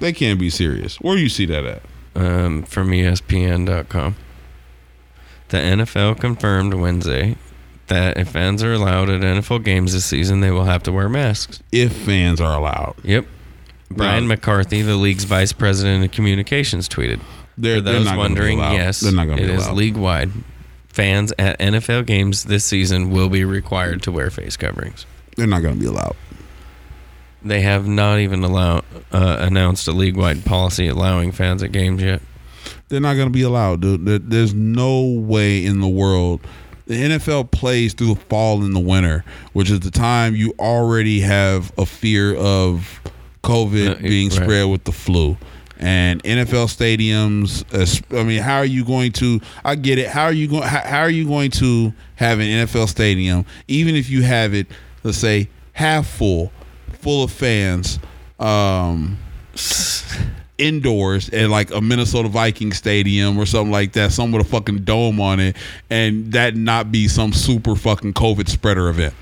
They 0.00 0.12
can't 0.14 0.40
be 0.40 0.48
serious. 0.48 0.96
Where 1.00 1.14
do 1.14 1.20
you 1.22 1.28
see 1.28 1.44
that 1.46 1.64
at? 1.66 1.82
Um, 2.14 2.62
from 2.62 2.88
ESPN.com. 2.90 4.16
The 5.48 5.56
NFL 5.58 6.18
confirmed 6.20 6.72
Wednesday 6.74 7.36
that 7.88 8.16
if 8.16 8.28
fans 8.30 8.62
are 8.62 8.72
allowed 8.72 9.10
at 9.10 9.20
NFL 9.20 9.64
games 9.64 9.92
this 9.92 10.04
season, 10.06 10.40
they 10.40 10.50
will 10.50 10.64
have 10.64 10.82
to 10.84 10.92
wear 10.92 11.08
masks. 11.08 11.62
If 11.72 11.92
fans 11.92 12.40
are 12.40 12.56
allowed. 12.58 12.94
Yep. 13.02 13.26
Brian 13.90 14.24
No. 14.24 14.28
McCarthy, 14.28 14.82
the 14.82 14.96
league's 14.96 15.24
vice 15.24 15.52
president 15.52 16.04
of 16.04 16.10
communications, 16.12 16.88
tweeted. 16.88 17.20
They're, 17.56 17.76
For 17.78 17.80
they're 17.82 17.94
those 17.94 18.04
not 18.04 18.10
gonna 18.12 18.16
be 18.16 18.20
wondering, 18.20 18.58
allowed. 18.60 18.72
yes, 18.72 19.00
they're 19.00 19.12
not 19.12 19.26
going 19.26 19.38
to 19.38 19.44
it 19.44 19.46
be 19.48 19.52
is 19.54 19.64
allowed. 19.66 19.76
league 19.76 19.96
wide. 19.96 20.30
Fans 20.98 21.32
at 21.38 21.56
NFL 21.60 22.06
games 22.06 22.42
this 22.42 22.64
season 22.64 23.10
will 23.10 23.28
be 23.28 23.44
required 23.44 24.02
to 24.02 24.10
wear 24.10 24.30
face 24.30 24.56
coverings. 24.56 25.06
They're 25.36 25.46
not 25.46 25.62
going 25.62 25.74
to 25.74 25.80
be 25.80 25.86
allowed. 25.86 26.16
They 27.40 27.60
have 27.60 27.86
not 27.86 28.18
even 28.18 28.42
allow, 28.42 28.78
uh, 29.12 29.36
announced 29.38 29.86
a 29.86 29.92
league 29.92 30.16
wide 30.16 30.44
policy 30.44 30.88
allowing 30.88 31.30
fans 31.30 31.62
at 31.62 31.70
games 31.70 32.02
yet. 32.02 32.20
They're 32.88 32.98
not 33.00 33.14
going 33.14 33.28
to 33.28 33.32
be 33.32 33.42
allowed, 33.42 33.80
dude. 33.80 34.28
There's 34.28 34.52
no 34.54 35.02
way 35.04 35.64
in 35.64 35.78
the 35.80 35.86
world. 35.88 36.40
The 36.88 36.94
NFL 36.94 37.52
plays 37.52 37.94
through 37.94 38.14
the 38.14 38.20
fall 38.22 38.64
and 38.64 38.74
the 38.74 38.80
winter, 38.80 39.24
which 39.52 39.70
is 39.70 39.78
the 39.78 39.92
time 39.92 40.34
you 40.34 40.52
already 40.58 41.20
have 41.20 41.70
a 41.78 41.86
fear 41.86 42.34
of 42.34 43.00
COVID 43.44 43.98
Uh, 43.98 44.02
being 44.02 44.30
right. 44.30 44.36
spread 44.42 44.66
with 44.68 44.82
the 44.82 44.92
flu. 44.92 45.36
And 45.80 46.20
NFL 46.24 46.66
stadiums, 46.66 47.64
I 48.18 48.24
mean, 48.24 48.42
how 48.42 48.56
are 48.56 48.64
you 48.64 48.84
going 48.84 49.12
to? 49.12 49.40
I 49.64 49.76
get 49.76 49.98
it. 49.98 50.08
How 50.08 50.24
are 50.24 50.32
you 50.32 50.48
going? 50.48 50.64
How, 50.64 50.80
how 50.80 51.00
are 51.00 51.10
you 51.10 51.24
going 51.24 51.52
to 51.52 51.92
have 52.16 52.40
an 52.40 52.46
NFL 52.46 52.88
stadium, 52.88 53.46
even 53.68 53.94
if 53.94 54.10
you 54.10 54.22
have 54.22 54.54
it, 54.54 54.66
let's 55.04 55.18
say 55.18 55.48
half 55.72 56.06
full, 56.06 56.50
full 56.94 57.22
of 57.22 57.30
fans, 57.30 58.00
um, 58.40 59.18
indoors 60.58 61.30
at 61.30 61.48
like 61.48 61.70
a 61.70 61.80
Minnesota 61.80 62.28
Viking 62.28 62.72
stadium 62.72 63.38
or 63.38 63.46
something 63.46 63.70
like 63.70 63.92
that, 63.92 64.10
some 64.10 64.32
with 64.32 64.44
a 64.44 64.48
fucking 64.48 64.78
dome 64.78 65.20
on 65.20 65.38
it, 65.38 65.56
and 65.88 66.32
that 66.32 66.56
not 66.56 66.90
be 66.90 67.06
some 67.06 67.32
super 67.32 67.76
fucking 67.76 68.14
COVID 68.14 68.48
spreader 68.48 68.88
event. 68.88 69.14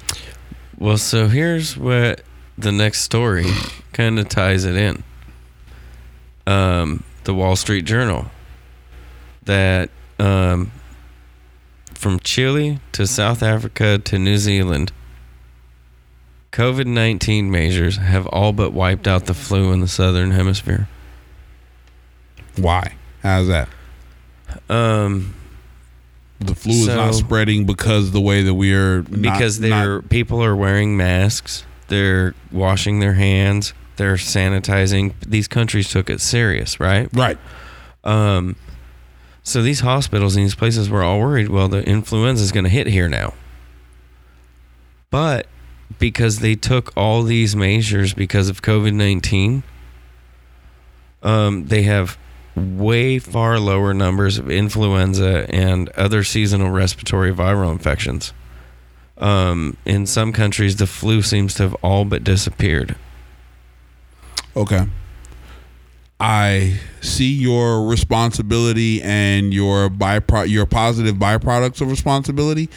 Well, 0.79 0.97
so 0.97 1.29
here's 1.29 1.77
what 1.77 2.23
the 2.57 2.73
next 2.73 3.03
story 3.03 3.47
kind 3.93 4.19
of 4.19 4.31
ties 4.31 4.65
it 4.65 4.77
in. 4.77 5.05
Um, 6.47 7.03
the 7.25 7.35
Wall 7.35 7.57
Street 7.57 7.85
Journal 7.85 8.27
that 9.45 9.91
um, 10.19 10.71
from 11.95 12.21
Chile 12.21 12.79
to 12.93 13.07
South 13.07 13.43
Africa 13.43 13.99
to 13.99 14.19
New 14.19 14.39
Zealand, 14.39 14.93
COVID 16.53 16.87
19 16.87 17.51
measures 17.51 17.97
have 17.97 18.27
all 18.29 18.53
but 18.53 18.73
wiped 18.73 19.09
out 19.09 19.27
the 19.27 19.35
flu 19.35 19.73
in 19.73 19.81
the 19.81 19.89
southern 19.89 20.31
hemisphere. 20.31 20.89
Why? 22.57 22.95
How's 23.23 23.49
that? 23.49 23.69
Um, 24.71 25.35
The 26.41 26.55
flu 26.55 26.73
is 26.73 26.87
not 26.87 27.15
spreading 27.15 27.67
because 27.67 28.13
the 28.13 28.21
way 28.21 28.43
that 28.43 28.55
we 28.55 28.73
are 28.73 29.03
because 29.03 29.59
not- 29.59 29.69
they're 29.69 30.03
people 30.03 30.43
are 30.45 30.55
wearing 30.57 30.97
masks, 30.97 31.65
they're 31.89 32.35
washing 32.53 33.01
their 33.01 33.15
hands, 33.15 33.75
they're 33.97 34.15
sanitizing. 34.15 35.15
These 35.27 35.49
countries 35.49 35.89
took 35.89 36.11
it 36.11 36.21
serious, 36.21 36.79
right? 36.81 37.09
right. 37.15 37.39
Um, 38.05 38.57
so 39.43 39.63
these 39.63 39.81
hospitals 39.81 40.37
and 40.37 40.45
these 40.45 40.55
places 40.55 40.89
were 40.89 41.03
all 41.03 41.21
worried. 41.21 41.49
Well, 41.49 41.69
the 41.69 41.83
influenza 41.85 42.43
is 42.43 42.53
going 42.53 42.65
to 42.65 42.71
hit 42.71 42.87
here 42.87 43.09
now, 43.09 43.35
but 45.11 45.47
because 45.99 46.41
they 46.41 46.55
took 46.55 46.93
all 46.97 47.23
these 47.23 47.55
measures 47.55 48.13
because 48.13 48.49
of 48.49 48.63
COVID 48.63 48.93
nineteen, 48.93 49.63
um, 51.23 51.67
they 51.67 51.83
have 51.83 52.19
way 52.57 53.19
far 53.19 53.61
lower 53.61 53.93
numbers 53.93 54.39
of 54.39 54.51
influenza 54.51 55.47
and 55.51 55.91
other 55.91 56.25
seasonal 56.25 56.71
respiratory 56.71 57.33
viral 57.33 57.71
infections. 57.71 58.33
Um, 59.19 59.77
in 59.85 60.07
some 60.07 60.33
countries, 60.33 60.77
the 60.77 60.87
flu 60.87 61.23
seems 61.23 61.55
to 61.55 61.65
have 61.65 61.75
all 61.83 62.05
but 62.05 62.25
disappeared. 62.25 62.97
Okay. 64.57 64.87
I 66.19 66.81
see 67.03 67.33
your 67.33 67.87
responsibility 67.87 69.03
and 69.03 69.53
your 69.53 69.91
bypro- 69.91 70.49
your 70.49 70.65
positive 70.65 71.17
byproducts 71.17 71.83
of 71.83 71.91
responsibility, 71.91 72.71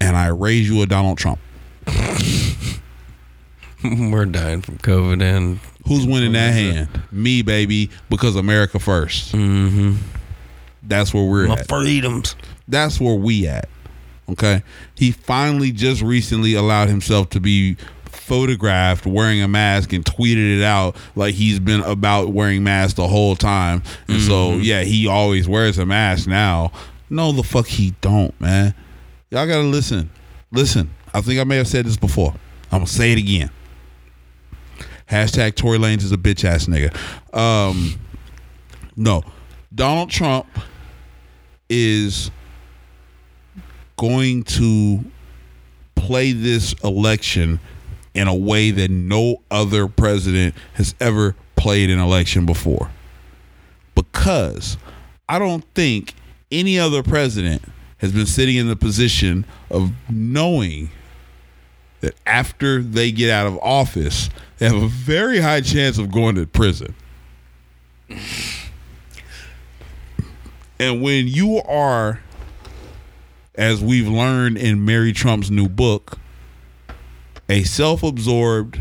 and 0.00 0.16
I 0.16 0.28
raise 0.28 0.68
you 0.68 0.80
a 0.80 0.86
Donald 0.86 1.18
Trump. 1.18 1.38
We're 3.84 4.26
dying 4.26 4.62
from 4.62 4.78
COVID 4.78 5.22
and 5.22 5.60
Who's 5.86 6.06
winning 6.06 6.32
that 6.32 6.52
hand? 6.52 6.88
Me, 7.10 7.42
baby, 7.42 7.90
because 8.10 8.36
America 8.36 8.78
1st 8.78 9.32
mm-hmm. 9.32 9.96
That's 10.82 11.12
where 11.12 11.24
we're 11.24 11.44
at. 11.44 11.48
My 11.48 11.62
freedoms. 11.62 12.36
That's 12.68 13.00
where 13.00 13.14
we 13.14 13.46
at. 13.46 13.68
Okay. 14.30 14.62
He 14.94 15.10
finally 15.10 15.72
just 15.72 16.00
recently 16.02 16.54
allowed 16.54 16.88
himself 16.88 17.30
to 17.30 17.40
be 17.40 17.76
photographed 18.10 19.06
wearing 19.06 19.42
a 19.42 19.48
mask 19.48 19.92
and 19.92 20.04
tweeted 20.04 20.58
it 20.58 20.62
out 20.62 20.96
like 21.14 21.34
he's 21.34 21.58
been 21.58 21.80
about 21.82 22.30
wearing 22.30 22.62
masks 22.62 22.94
the 22.94 23.08
whole 23.08 23.36
time. 23.36 23.82
And 24.08 24.20
so 24.20 24.52
yeah, 24.54 24.82
he 24.82 25.06
always 25.06 25.48
wears 25.48 25.78
a 25.78 25.86
mask 25.86 26.26
now. 26.26 26.72
No 27.08 27.32
the 27.32 27.42
fuck 27.42 27.66
he 27.66 27.94
don't, 28.00 28.38
man. 28.40 28.74
Y'all 29.30 29.46
gotta 29.46 29.62
listen. 29.62 30.10
Listen. 30.50 30.90
I 31.12 31.20
think 31.20 31.40
I 31.40 31.44
may 31.44 31.56
have 31.56 31.68
said 31.68 31.86
this 31.86 31.96
before. 31.96 32.34
I'm 32.70 32.80
gonna 32.80 32.86
say 32.86 33.12
it 33.12 33.18
again. 33.18 33.50
Hashtag 35.08 35.56
Tory 35.56 35.78
Lanez 35.78 36.02
is 36.02 36.12
a 36.12 36.16
bitch 36.16 36.44
ass 36.44 36.66
nigga. 36.66 36.94
Um 37.36 37.98
no. 38.96 39.22
Donald 39.74 40.10
Trump 40.10 40.46
is 41.68 42.30
going 43.96 44.42
to 44.42 45.04
play 45.94 46.32
this 46.32 46.74
election 46.82 47.60
in 48.14 48.28
a 48.28 48.34
way 48.34 48.70
that 48.70 48.90
no 48.90 49.42
other 49.50 49.86
president 49.86 50.54
has 50.74 50.94
ever 51.00 51.36
played 51.56 51.90
an 51.90 51.98
election 51.98 52.46
before. 52.46 52.90
Because 53.94 54.76
I 55.28 55.38
don't 55.38 55.64
think 55.74 56.14
any 56.50 56.78
other 56.78 57.02
president 57.02 57.62
has 57.98 58.12
been 58.12 58.26
sitting 58.26 58.56
in 58.56 58.68
the 58.68 58.76
position 58.76 59.44
of 59.70 59.92
knowing 60.08 60.90
that 62.00 62.14
after 62.26 62.82
they 62.82 63.12
get 63.12 63.30
out 63.30 63.46
of 63.46 63.58
office, 63.58 64.30
they 64.58 64.66
have 64.66 64.82
a 64.82 64.88
very 64.88 65.40
high 65.40 65.60
chance 65.60 65.98
of 65.98 66.10
going 66.10 66.34
to 66.34 66.46
prison. 66.46 66.94
And 70.78 71.02
when 71.02 71.28
you 71.28 71.58
are, 71.58 72.20
as 73.54 73.84
we've 73.84 74.08
learned 74.08 74.56
in 74.56 74.84
Mary 74.84 75.12
Trump's 75.12 75.50
new 75.50 75.68
book, 75.68 76.18
a 77.50 77.64
self 77.64 78.02
absorbed 78.04 78.80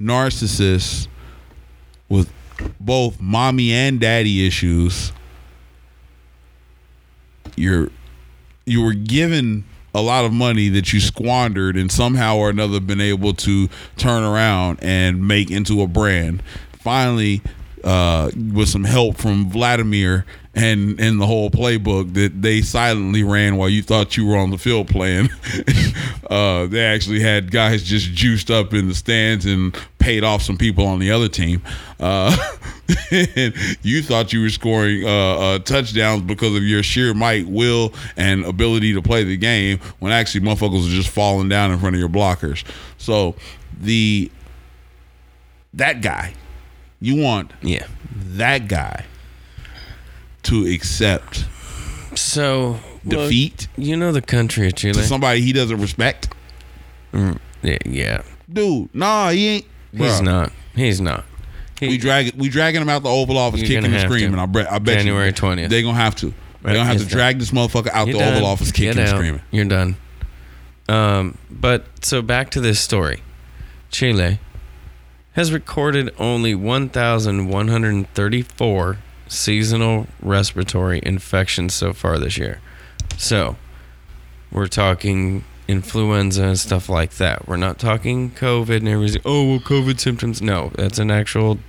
narcissist 0.00 1.08
with 2.08 2.32
both 2.78 3.20
mommy 3.20 3.72
and 3.72 4.00
daddy 4.00 4.46
issues, 4.46 5.12
you're 7.56 7.90
you 8.64 8.82
were 8.82 8.94
given 8.94 9.64
a 9.94 10.00
lot 10.00 10.24
of 10.24 10.32
money 10.32 10.68
that 10.68 10.92
you 10.92 11.00
squandered 11.00 11.76
and 11.76 11.90
somehow 11.90 12.36
or 12.36 12.50
another 12.50 12.78
been 12.78 13.00
able 13.00 13.32
to 13.32 13.68
turn 13.96 14.22
around 14.22 14.78
and 14.80 15.26
make 15.26 15.50
into 15.50 15.82
a 15.82 15.86
brand. 15.86 16.42
Finally, 16.72 17.42
uh, 17.84 18.30
with 18.52 18.68
some 18.68 18.84
help 18.84 19.16
from 19.16 19.50
Vladimir 19.50 20.24
and 20.54 20.98
and 20.98 21.20
the 21.20 21.26
whole 21.26 21.50
playbook 21.50 22.14
that 22.14 22.42
they 22.42 22.60
silently 22.62 23.22
ran 23.22 23.56
while 23.56 23.68
you 23.68 23.82
thought 23.82 24.16
you 24.16 24.26
were 24.26 24.36
on 24.36 24.50
the 24.50 24.58
field 24.58 24.88
playing. 24.88 25.28
uh, 26.30 26.66
they 26.66 26.84
actually 26.84 27.20
had 27.20 27.50
guys 27.50 27.82
just 27.82 28.10
juiced 28.12 28.50
up 28.50 28.74
in 28.74 28.88
the 28.88 28.94
stands 28.94 29.46
and 29.46 29.76
paid 29.98 30.24
off 30.24 30.42
some 30.42 30.56
people 30.56 30.86
on 30.86 30.98
the 30.98 31.10
other 31.10 31.28
team. 31.28 31.62
Uh, 32.00 32.36
and 33.10 33.54
you 33.82 34.02
thought 34.02 34.32
you 34.32 34.42
were 34.42 34.50
scoring 34.50 35.04
uh, 35.04 35.08
uh, 35.08 35.58
touchdowns 35.60 36.22
because 36.22 36.56
of 36.56 36.62
your 36.62 36.82
sheer 36.82 37.14
might, 37.14 37.46
will, 37.46 37.92
and 38.16 38.44
ability 38.44 38.94
to 38.94 39.02
play 39.02 39.22
the 39.24 39.36
game. 39.36 39.78
When 39.98 40.12
actually, 40.12 40.40
motherfuckers 40.40 40.86
are 40.86 40.96
just 40.96 41.10
falling 41.10 41.48
down 41.48 41.70
in 41.70 41.78
front 41.78 41.94
of 41.94 42.00
your 42.00 42.08
blockers. 42.08 42.64
So 42.96 43.36
the 43.80 44.30
that 45.74 46.00
guy, 46.00 46.34
you 47.00 47.16
want 47.22 47.52
Yeah. 47.62 47.86
that 48.14 48.68
guy 48.68 49.04
to 50.44 50.66
accept 50.66 51.44
So 52.14 52.80
well, 53.04 53.22
defeat 53.28 53.68
you 53.76 53.96
know 53.96 54.12
the 54.12 54.22
country 54.22 54.66
of 54.66 54.74
Chile. 54.74 54.94
to 54.94 55.02
somebody 55.06 55.40
he 55.40 55.52
doesn't 55.52 55.80
respect. 55.80 56.32
yeah, 57.12 57.78
yeah. 57.84 58.22
Dude, 58.50 58.88
nah, 58.94 59.30
he 59.30 59.46
ain't. 59.48 59.64
He's 59.92 60.00
Bruh. 60.00 60.22
not. 60.24 60.52
He's 60.74 61.00
not. 61.00 61.24
He, 61.80 61.88
We 61.88 61.98
drag 61.98 62.34
we 62.34 62.48
dragging 62.48 62.80
him 62.82 62.88
out 62.88 63.02
the 63.02 63.08
Oval 63.10 63.36
Office, 63.38 63.60
kicking 63.60 63.84
and 63.84 63.92
have 63.94 64.02
to. 64.02 64.08
screaming. 64.08 64.38
I 64.38 64.46
bet. 64.46 64.70
I 64.72 64.78
bet 64.78 64.98
January 64.98 65.32
20th. 65.32 65.68
They're 65.68 65.82
gonna 65.82 65.94
have 65.96 66.16
to. 66.16 66.32
They're 66.62 66.74
gonna 66.74 66.84
have 66.86 66.96
to 66.98 67.04
done. 67.04 67.08
drag 67.12 67.38
this 67.38 67.50
motherfucker 67.52 67.90
out 67.92 68.08
You're 68.08 68.18
the 68.18 68.36
Oval. 68.36 68.46
Office, 68.46 68.72
kicking 68.72 68.98
and 68.98 69.08
screaming. 69.08 69.40
You're 69.50 69.64
done. 69.66 69.96
Um, 70.88 71.36
but 71.50 71.84
so 72.04 72.20
back 72.22 72.50
to 72.50 72.60
this 72.60 72.80
story. 72.80 73.22
Chile 73.90 74.38
has 75.38 75.52
recorded 75.52 76.12
only 76.18 76.52
1,134 76.52 78.96
seasonal 79.28 80.08
respiratory 80.20 81.00
infections 81.04 81.72
so 81.72 81.92
far 81.92 82.18
this 82.18 82.36
year. 82.36 82.60
So 83.16 83.56
we're 84.50 84.66
talking 84.66 85.44
influenza 85.68 86.42
and 86.42 86.58
stuff 86.58 86.88
like 86.88 87.12
that. 87.18 87.46
We're 87.46 87.56
not 87.56 87.78
talking 87.78 88.32
COVID 88.32 88.78
and 88.78 88.88
everybody's 88.88 89.18
oh 89.24 89.48
well 89.48 89.60
COVID 89.60 90.00
symptoms. 90.00 90.42
No, 90.42 90.72
that's 90.74 90.98
an 90.98 91.12
actual 91.12 91.60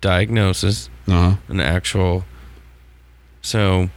diagnosis 0.00 0.88
Uh 1.06 1.12
huh. 1.12 1.36
an 1.48 1.60
actual 1.60 2.24
so 3.42 3.90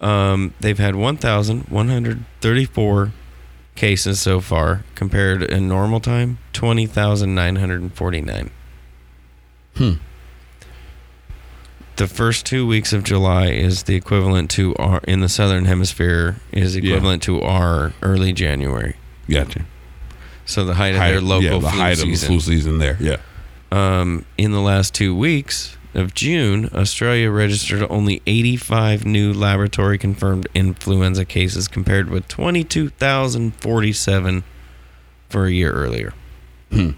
um, 0.00 0.54
they've 0.60 0.78
had 0.78 0.94
1134 0.94 3.12
cases 3.78 4.20
so 4.20 4.40
far 4.40 4.82
compared 4.96 5.40
in 5.42 5.68
normal 5.68 6.00
time 6.00 6.36
20949 6.52 8.50
Hmm. 9.76 9.92
the 11.94 12.08
first 12.08 12.44
two 12.44 12.66
weeks 12.66 12.92
of 12.92 13.04
july 13.04 13.46
is 13.50 13.84
the 13.84 13.94
equivalent 13.94 14.50
to 14.50 14.74
our 14.76 15.00
in 15.06 15.20
the 15.20 15.28
southern 15.28 15.64
hemisphere 15.66 16.36
is 16.52 16.74
Yeah. 16.76 16.82
equivalent 16.96 17.22
to 17.22 17.40
our 17.42 17.92
early 18.02 18.32
january 18.32 18.96
Gotcha. 19.30 19.64
so 20.44 20.64
the 20.64 20.74
height 20.74 20.94
of 20.94 21.00
Height- 21.00 21.10
their 21.12 21.20
local 21.20 21.44
yeah, 21.44 21.58
the 21.60 21.68
height 21.70 21.98
season 21.98 22.12
of 22.14 22.20
the 22.20 22.26
flu 22.26 22.40
season 22.40 22.78
there. 22.78 22.96
Yeah. 22.98 23.18
um, 23.70 24.24
in 24.36 24.50
the 24.50 24.60
last 24.60 24.92
two 24.94 25.14
weeks 25.14 25.76
of 25.94 26.14
June, 26.14 26.68
Australia 26.74 27.30
registered 27.30 27.86
only 27.90 28.20
85 28.26 29.06
new 29.06 29.32
laboratory 29.32 29.96
confirmed 29.98 30.48
influenza 30.54 31.24
cases 31.24 31.68
compared 31.68 32.10
with 32.10 32.28
22,047 32.28 34.44
for 35.28 35.46
a 35.46 35.50
year 35.50 35.72
earlier. 35.72 36.14
Hmm. 36.70 36.90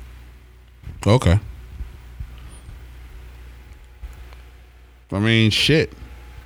Okay. 1.07 1.39
I 5.13 5.19
mean, 5.19 5.51
shit. 5.51 5.93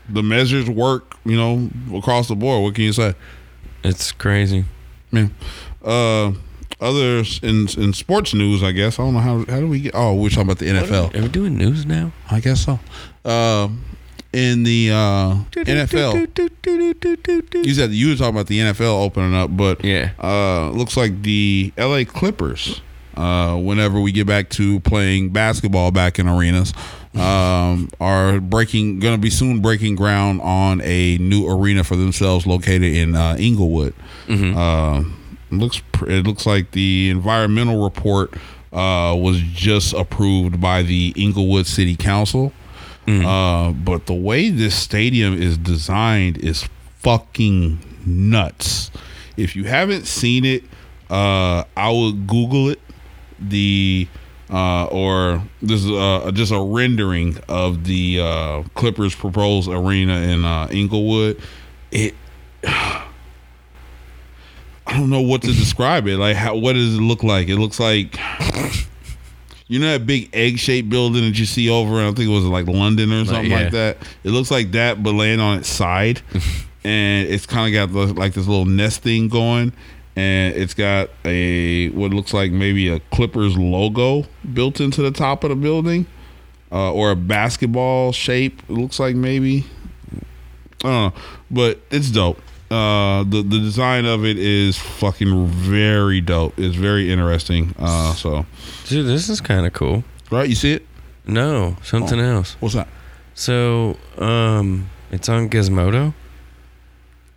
The 0.09 0.23
measures 0.23 0.69
work, 0.69 1.17
you 1.25 1.37
know, 1.37 1.71
across 1.97 2.29
the 2.29 2.37
board. 2.37 2.63
What 2.63 2.75
can 2.75 2.85
you 2.85 2.93
say? 2.93 3.15
It's 3.83 4.13
crazy. 4.13 4.65
Yeah. 5.11 5.29
Uh, 5.83 6.33
others 6.81 7.41
in 7.43 7.69
in 7.79 7.93
sports 7.93 8.35
news, 8.35 8.63
I 8.63 8.73
guess. 8.73 8.99
I 8.99 9.05
don't 9.05 9.15
know 9.15 9.21
how 9.21 9.45
how 9.49 9.61
do 9.61 9.69
we 9.69 9.81
get. 9.81 9.93
Oh, 9.95 10.15
we're 10.15 10.29
talking 10.31 10.43
about 10.45 10.59
the 10.59 10.67
NFL. 10.67 11.15
Are 11.19 11.23
we 11.23 11.29
doing 11.29 11.57
news 11.57 11.87
now? 11.87 12.13
I 12.31 12.41
guess 12.41 12.65
so. 12.65 12.79
Um, 13.29 13.85
in 14.33 14.65
the 14.65 14.91
uh, 14.91 15.35
NFL, 15.53 17.65
you 17.65 17.75
said 17.75 17.93
you 17.93 18.09
were 18.11 18.17
talking 18.17 18.35
about 18.35 18.49
the 18.49 18.59
NFL 18.59 19.05
opening 19.05 19.35
up, 19.35 19.57
but 19.57 19.85
Yeah. 19.85 20.11
uh, 20.23 20.71
looks 20.71 20.97
like 20.97 21.23
the 21.23 21.73
LA 21.79 22.05
Clippers. 22.05 22.81
Uh, 23.17 23.57
whenever 23.57 24.01
we 24.01 24.11
get 24.11 24.27
back 24.27 24.51
to 24.51 24.81
playing 24.81 25.31
basketball 25.31 25.93
back 25.93 26.19
in 26.19 26.27
arenas, 26.27 26.73
um, 27.15 27.89
are 28.01 28.41
breaking 28.41 28.99
going 28.99 29.15
to 29.15 29.21
be 29.21 29.31
soon 29.31 29.61
breaking 29.61 29.95
ground 29.95 30.41
on 30.41 30.81
a 30.83 31.17
new 31.19 31.49
arena 31.49 31.85
for 31.85 31.95
themselves 31.95 32.45
located 32.45 32.83
in 32.93 33.15
uh, 33.15 33.37
Inglewood. 33.39 33.95
Uh, 35.55 35.65
looks 35.65 35.83
it 36.07 36.27
looks 36.27 36.47
like 36.47 36.73
the 36.73 37.11
environmental 37.11 37.83
report 37.83 38.35
uh, 38.73 39.15
was 39.17 39.41
just 39.41 39.93
approved 39.95 40.61
by 40.61 40.83
the 40.83 41.13
Inglewood 41.17 41.67
City 41.67 41.97
Council. 41.97 42.53
Uh, 43.07 43.73
but 43.73 44.07
the 44.07 44.15
way 44.15 44.49
this 44.49 44.75
stadium 44.75 45.41
is 45.41 45.59
designed 45.59 46.39
is 46.39 46.67
fucking 47.01 47.79
nuts. 48.07 48.91
If 49.37 49.55
you 49.57 49.65
haven't 49.65 50.07
seen 50.07 50.45
it, 50.47 50.65
uh, 51.11 51.65
I 51.77 51.91
would 51.91 52.27
Google 52.27 52.71
it. 52.71 52.81
The 53.39 54.09
uh, 54.51 54.87
or 54.87 55.43
this 55.61 55.85
is 55.85 55.91
uh, 55.91 56.31
just 56.33 56.53
a 56.53 56.61
rendering 56.61 57.37
of 57.49 57.85
the 57.85 58.21
uh, 58.21 58.63
Clippers 58.75 59.15
proposed 59.15 59.69
arena 59.69 60.15
in 60.21 60.45
uh, 60.45 60.69
Inglewood. 60.71 61.41
It 61.91 62.15
I 64.87 64.99
don't 64.99 65.11
know 65.11 65.21
what 65.21 65.43
to 65.43 65.49
describe 65.49 66.07
it. 66.07 66.19
Like, 66.19 66.37
how 66.37 66.57
what 66.57 66.75
does 66.75 66.95
it 66.95 67.01
look 67.01 67.23
like? 67.23 67.49
It 67.49 67.57
looks 67.57 67.81
like 67.81 68.19
you 69.67 69.79
know 69.79 69.93
that 69.93 70.07
big 70.07 70.29
egg-shaped 70.33 70.91
building 70.91 71.23
that 71.25 71.39
you 71.39 71.47
see 71.47 71.71
over. 71.71 72.01
I 72.01 72.07
think 72.13 72.29
it 72.29 72.33
was 72.33 72.45
like 72.45 72.67
London 72.67 73.13
or 73.13 73.25
something 73.25 73.51
yeah. 73.51 73.61
like 73.63 73.73
that. 73.73 73.97
It 74.23 74.31
looks 74.31 74.51
like 74.51 74.73
that, 74.73 75.03
but 75.03 75.13
laying 75.15 75.41
on 75.41 75.59
its 75.59 75.69
side, 75.69 76.21
and 76.85 77.29
it's 77.29 77.47
kind 77.47 77.75
of 77.75 77.91
got 77.91 77.95
the, 77.95 78.13
like 78.13 78.35
this 78.35 78.47
little 78.47 78.67
nest 78.67 79.03
thing 79.03 79.29
going, 79.29 79.73
and 80.17 80.55
it's 80.55 80.75
got 80.75 81.09
a 81.25 81.89
what 81.91 82.13
looks 82.13 82.35
like 82.35 82.53
maybe 82.53 82.89
a 82.89 83.01
Clippers 83.01 83.57
logo 83.57 84.27
built 84.53 84.81
into 84.81 85.01
the 85.01 85.11
top 85.11 85.45
of 85.45 85.51
the 85.51 85.57
building, 85.57 86.07
uh, 86.71 86.93
or 86.93 87.11
a 87.11 87.17
basketball 87.17 88.13
shape. 88.13 88.63
It 88.69 88.73
looks 88.73 89.01
like 89.01 89.17
maybe. 89.17 89.65
I 90.85 90.89
don't 90.89 91.15
know, 91.15 91.23
but 91.51 91.81
it's 91.91 92.11
dope. 92.11 92.39
Uh, 92.75 93.23
the 93.23 93.41
the 93.41 93.61
design 93.61 94.05
of 94.05 94.25
it 94.25 94.37
is 94.37 94.77
fucking 94.77 95.47
very 95.47 96.21
dope. 96.21 96.59
It's 96.59 96.75
very 96.75 97.13
interesting. 97.13 97.73
Uh, 97.79 98.15
so 98.15 98.47
Dude, 98.87 99.07
this 99.07 99.29
is 99.29 99.41
kind 99.41 99.65
of 99.65 99.73
cool. 99.73 100.03
right, 100.29 100.49
you 100.49 100.57
see 100.57 100.73
it? 100.73 100.87
No, 101.25 101.77
something 101.85 102.19
else. 102.19 102.57
What's 102.59 102.75
that? 102.75 102.89
So, 103.35 103.97
um, 104.19 104.91
it's 105.13 105.29
on 105.29 105.51
Gizmodo, 105.51 106.15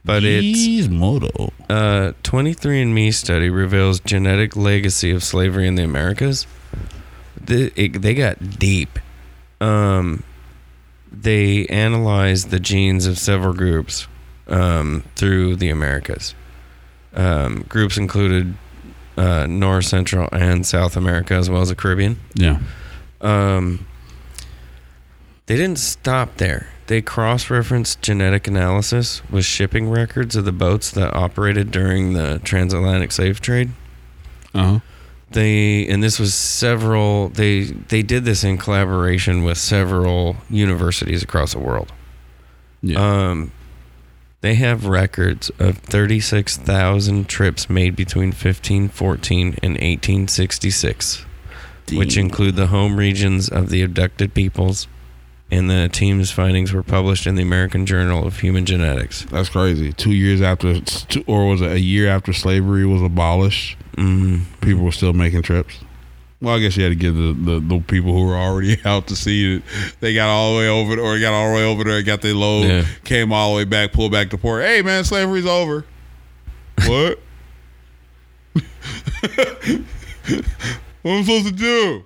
but 0.04 0.24
it's 0.24 0.88
Moto. 0.88 1.54
Uh, 1.70 2.14
23andMe 2.24 3.14
study 3.14 3.52
reveals 3.52 4.00
genetic 4.00 4.56
legacy 4.56 5.12
of 5.12 5.24
slavery 5.24 5.68
in 5.68 5.76
the 5.76 5.84
Americas. 5.84 6.48
They, 7.40 7.72
it, 7.76 8.02
they 8.02 8.16
got 8.16 8.58
deep. 8.58 8.98
Um, 9.62 10.24
they 11.12 11.68
analyzed 11.68 12.50
the 12.50 12.60
genes 12.60 13.06
of 13.06 13.20
several 13.20 13.54
groups 13.54 14.08
um, 14.48 15.04
through 15.16 15.56
the 15.56 15.70
Americas. 15.70 16.36
Um, 17.14 17.66
groups 17.68 17.98
included 17.98 18.56
uh, 19.18 19.48
North, 19.48 19.86
Central, 19.86 20.30
and 20.32 20.66
South 20.66 20.96
America, 20.96 21.34
as 21.34 21.50
well 21.50 21.62
as 21.62 21.70
the 21.70 21.76
Caribbean. 21.76 22.20
Yeah. 22.36 22.60
Um, 23.22 23.86
they 25.48 25.56
didn't 25.56 25.80
stop 25.80 26.38
there. 26.38 26.68
They 26.88 27.02
cross 27.02 27.50
referenced 27.50 28.02
genetic 28.02 28.48
analysis 28.48 29.22
with 29.30 29.44
shipping 29.44 29.90
records 29.90 30.36
of 30.36 30.46
the 30.46 30.52
boats 30.52 30.92
that 30.92 31.14
operated 31.14 31.72
during 31.72 32.14
the 32.14 32.40
transatlantic 32.44 33.12
slave 33.12 33.42
trade. 33.42 33.72
Uh 34.54 34.64
huh. 34.64 34.80
They 35.32 35.86
and 35.88 36.02
this 36.02 36.20
was 36.20 36.34
several 36.34 37.30
they 37.30 37.64
they 37.64 38.04
did 38.04 38.24
this 38.24 38.46
in 38.46 38.58
collaboration 38.58 39.44
with 39.44 39.58
several 39.58 40.38
universities 40.50 41.24
across 41.24 41.52
the 41.54 41.60
world. 41.60 41.92
Yeah. 42.82 43.00
Um 43.30 43.52
they 44.42 44.56
have 44.56 44.86
records 44.86 45.50
of 45.60 45.78
36,000 45.80 47.28
trips 47.28 47.70
made 47.70 47.96
between 47.96 48.30
1514 48.30 49.48
and 49.64 49.74
1866, 49.74 51.26
which 51.92 52.18
include 52.18 52.56
the 52.56 52.68
home 52.68 52.98
regions 52.98 53.50
of 53.50 53.70
the 53.70 53.82
abducted 53.82 54.34
peoples 54.34 54.88
and 55.50 55.70
the 55.70 55.90
team's 55.92 56.32
findings 56.32 56.74
were 56.74 56.84
published 56.84 57.26
in 57.26 57.36
the 57.36 57.42
American 57.42 57.86
Journal 57.86 58.28
of 58.28 58.40
Human 58.40 58.66
Genetics. 58.66 59.24
That's 59.26 59.50
crazy. 59.50 59.94
Two 59.94 60.12
years 60.12 60.42
after, 60.42 60.82
or 61.26 61.48
was 61.48 61.62
it 61.62 61.72
a 61.72 61.80
year 61.80 62.10
after 62.10 62.34
slavery 62.34 62.86
was 62.86 63.02
abolished? 63.02 63.78
Mm. 63.98 64.42
People 64.62 64.84
were 64.84 64.92
still 64.92 65.14
making 65.14 65.44
trips. 65.44 65.80
Well, 66.40 66.56
I 66.56 66.60
guess 66.60 66.78
you 66.78 66.84
had 66.84 66.90
to 66.90 66.96
give 66.96 67.16
the, 67.16 67.34
the, 67.34 67.60
the 67.60 67.80
people 67.88 68.14
who 68.14 68.26
were 68.28 68.36
already 68.36 68.78
out 68.86 69.08
to 69.08 69.16
see 69.16 69.56
it. 69.56 69.64
They 70.00 70.14
got 70.14 70.30
all 70.30 70.54
the 70.54 70.60
way 70.60 70.68
over, 70.70 71.00
or 71.00 71.20
got 71.20 71.34
all 71.34 71.50
the 71.50 71.56
way 71.56 71.64
over 71.66 71.84
there, 71.84 72.02
got 72.04 72.22
their 72.22 72.36
load, 72.36 72.68
Yeah. 72.68 72.86
came 73.04 73.34
all 73.34 73.52
the 73.52 73.58
way 73.58 73.64
back, 73.66 73.92
pulled 73.92 74.12
back 74.12 74.30
to 74.30 74.38
port. 74.38 74.64
Hey, 74.64 74.82
man, 74.84 75.04
slavery's 75.04 75.48
over. 75.48 75.84
what? 76.86 77.20
what 78.54 78.72
am 79.70 79.86
I 81.06 81.22
supposed 81.22 81.46
to 81.48 81.52
do? 81.54 82.04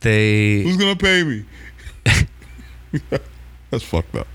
They 0.00 0.62
Who's 0.62 0.76
gonna 0.76 0.96
pay 0.96 1.22
me? 1.24 1.44
That's 3.70 3.84
fucked 3.84 4.14
up. 4.16 4.26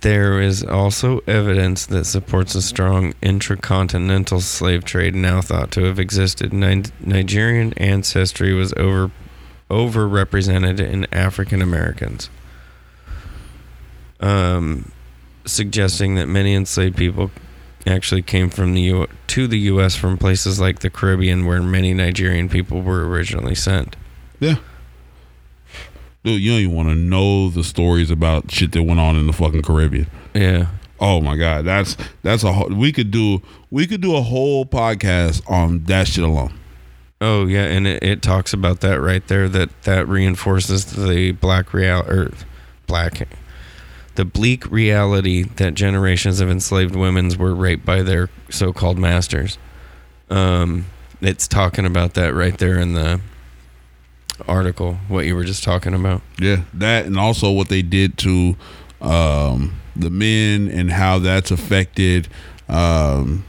There 0.00 0.40
is 0.40 0.64
also 0.64 1.20
evidence 1.26 1.86
that 1.86 2.04
supports 2.06 2.54
a 2.54 2.62
strong 2.62 3.12
intracontinental 3.22 4.40
slave 4.40 4.84
trade 4.84 5.14
now 5.14 5.40
thought 5.40 5.70
to 5.72 5.84
have 5.84 5.98
existed. 5.98 6.52
Ni- 6.52 6.84
Nigerian 7.00 7.72
ancestry 7.74 8.52
was 8.54 8.72
over 8.76 9.10
overrepresented 9.70 10.78
in 10.80 11.06
African 11.12 11.62
Americans, 11.62 12.28
um, 14.20 14.90
suggesting 15.44 16.14
that 16.16 16.26
many 16.26 16.54
enslaved 16.54 16.96
people 16.96 17.30
actually 17.86 18.22
came 18.22 18.50
from 18.50 18.74
the 18.74 18.82
U- 18.82 19.08
to 19.28 19.46
the 19.46 19.58
U.S. 19.60 19.94
from 19.94 20.18
places 20.18 20.58
like 20.60 20.80
the 20.80 20.90
Caribbean, 20.90 21.46
where 21.46 21.62
many 21.62 21.94
Nigerian 21.94 22.48
people 22.48 22.82
were 22.82 23.08
originally 23.08 23.54
sent. 23.54 23.96
Yeah. 24.40 24.56
Dude, 26.24 26.40
you 26.40 26.50
don't 26.52 26.60
even 26.60 26.74
want 26.74 26.88
to 26.88 26.94
know 26.94 27.50
the 27.50 27.62
stories 27.62 28.10
about 28.10 28.50
shit 28.50 28.72
that 28.72 28.82
went 28.82 28.98
on 28.98 29.14
in 29.16 29.26
the 29.26 29.32
fucking 29.32 29.62
Caribbean. 29.62 30.08
Yeah, 30.34 30.68
Oh 31.00 31.20
my 31.20 31.36
god, 31.36 31.64
that's 31.64 31.96
that's 32.22 32.44
a 32.44 32.52
whole, 32.52 32.68
we 32.68 32.92
could 32.92 33.10
do 33.10 33.42
we 33.70 33.86
could 33.86 34.00
do 34.00 34.14
a 34.16 34.22
whole 34.22 34.64
podcast 34.64 35.42
on 35.50 35.84
that 35.84 36.06
shit 36.08 36.24
alone. 36.24 36.58
Oh 37.20 37.46
yeah, 37.46 37.64
and 37.64 37.86
it, 37.86 38.02
it 38.02 38.22
talks 38.22 38.52
about 38.52 38.80
that 38.80 39.00
right 39.00 39.26
there. 39.26 39.48
That 39.48 39.82
that 39.82 40.08
reinforces 40.08 40.86
the 40.86 41.32
black 41.32 41.74
real 41.74 42.00
or 42.08 42.32
black, 42.86 43.28
the 44.14 44.24
bleak 44.24 44.70
reality 44.70 45.42
that 45.42 45.74
generations 45.74 46.40
of 46.40 46.48
enslaved 46.48 46.94
women 46.94 47.36
were 47.36 47.54
raped 47.54 47.84
by 47.84 48.02
their 48.02 48.30
so-called 48.48 48.98
masters. 48.98 49.58
Um, 50.30 50.86
it's 51.20 51.48
talking 51.48 51.86
about 51.86 52.14
that 52.14 52.34
right 52.34 52.56
there 52.56 52.78
in 52.78 52.94
the 52.94 53.20
article. 54.48 54.94
What 55.08 55.26
you 55.26 55.34
were 55.34 55.44
just 55.44 55.62
talking 55.64 55.94
about. 55.94 56.22
Yeah, 56.40 56.62
that 56.74 57.06
and 57.06 57.18
also 57.18 57.50
what 57.50 57.68
they 57.68 57.82
did 57.82 58.18
to 58.18 58.56
um, 59.00 59.80
the 59.96 60.10
men 60.10 60.68
and 60.68 60.90
how 60.90 61.18
that's 61.20 61.50
affected 61.50 62.28
um, 62.68 63.44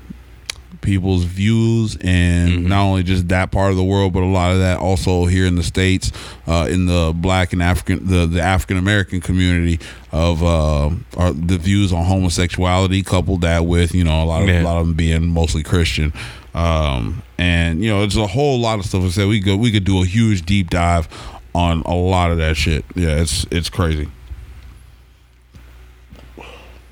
people's 0.82 1.24
views 1.24 1.98
and 2.02 2.66
not 2.66 2.84
only 2.84 3.02
just 3.02 3.28
that 3.30 3.50
part 3.52 3.72
of 3.72 3.78
the 3.78 3.84
world, 3.84 4.14
but 4.14 4.22
a 4.22 4.26
lot 4.28 4.52
of 4.52 4.60
that 4.60 4.78
also 4.80 5.26
here 5.26 5.48
in 5.48 5.56
the 5.56 5.64
states, 5.64 6.12
uh, 6.46 6.68
in 6.70 6.86
the 6.86 7.12
black 7.16 7.54
and 7.54 7.64
African, 7.64 8.06
the 8.08 8.26
the 8.28 8.42
African 8.42 8.78
American 8.78 9.20
community 9.22 9.80
of 10.12 10.44
uh, 10.44 10.92
are 11.18 11.34
the 11.34 11.58
views 11.58 11.92
on 11.92 12.06
homosexuality, 12.06 13.02
coupled 13.02 13.42
that 13.42 13.66
with 13.66 13.96
you 13.96 14.04
know 14.04 14.24
a 14.24 14.26
lot 14.26 14.44
of 14.44 14.50
Yeah. 14.50 14.62
a 14.62 14.64
lot 14.64 14.78
of 14.78 14.86
them 14.88 14.96
being 14.96 15.26
mostly 15.28 15.64
Christian. 15.64 16.14
Um, 16.56 17.22
and 17.38 17.84
you 17.84 17.90
know, 17.90 18.04
it's 18.04 18.16
a 18.16 18.26
whole 18.26 18.60
lot 18.60 18.80
of 18.80 18.86
stuff. 18.86 19.04
I 19.04 19.10
said 19.10 19.28
we 19.28 19.42
could 19.42 19.60
we 19.60 19.72
could 19.72 19.84
do 19.84 20.02
a 20.02 20.06
huge 20.06 20.44
deep 20.44 20.70
dive 20.70 21.10
on 21.54 21.82
a 21.82 21.94
lot 21.94 22.32
of 22.32 22.38
that 22.38 22.56
shit. 22.56 22.86
Yeah, 22.96 23.22
it's 23.22 23.46
it's 23.52 23.70
crazy. 23.70 24.10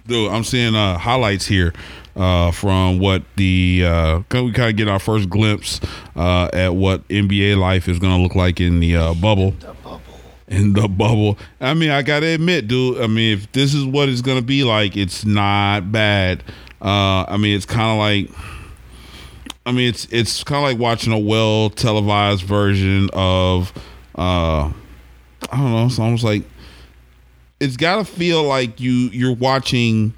Dude, 0.05 0.29
I'm 0.29 0.43
seeing 0.43 0.75
uh, 0.75 0.97
highlights 0.97 1.45
here 1.45 1.73
uh, 2.17 2.51
from 2.51 2.99
what 2.99 3.23
the 3.37 3.85
uh, 3.85 4.17
we 4.33 4.51
kind 4.51 4.69
of 4.69 4.75
get 4.75 4.89
our 4.89 4.99
first 4.99 5.29
glimpse 5.29 5.79
uh, 6.17 6.49
at 6.51 6.75
what 6.75 7.07
NBA 7.07 7.57
life 7.57 7.87
is 7.87 7.99
going 7.99 8.17
to 8.17 8.21
look 8.21 8.35
like 8.35 8.59
in 8.59 8.81
the 8.81 8.97
uh, 8.97 9.13
bubble. 9.13 9.53
In 10.49 10.73
the 10.73 10.89
bubble. 10.89 11.37
I 11.61 11.73
mean, 11.73 11.89
I 11.89 12.01
gotta 12.01 12.27
admit, 12.27 12.67
dude. 12.67 13.01
I 13.01 13.07
mean, 13.07 13.37
if 13.37 13.51
this 13.53 13.73
is 13.73 13.85
what 13.85 14.09
it's 14.09 14.21
gonna 14.21 14.41
be 14.41 14.65
like, 14.65 14.97
it's 14.97 15.25
not 15.25 15.91
bad. 15.91 16.43
Uh, 16.81 17.23
I 17.27 17.37
mean, 17.37 17.55
it's 17.55 17.65
kind 17.65 17.89
of 17.89 17.97
like. 17.97 18.52
I 19.65 19.71
mean, 19.71 19.87
it's 19.89 20.05
it's 20.11 20.43
kind 20.43 20.63
of 20.65 20.71
like 20.71 20.79
watching 20.79 21.13
a 21.13 21.19
well 21.19 21.69
televised 21.69 22.43
version 22.43 23.09
of, 23.13 23.71
uh, 24.17 24.69
I 24.69 24.71
don't 25.51 25.71
know. 25.71 25.85
It's 25.85 25.99
almost 25.99 26.23
like 26.23 26.43
it's 27.59 27.77
got 27.77 27.95
to 27.97 28.05
feel 28.05 28.43
like 28.43 28.79
you 28.79 28.91
you're 28.91 29.35
watching 29.35 30.13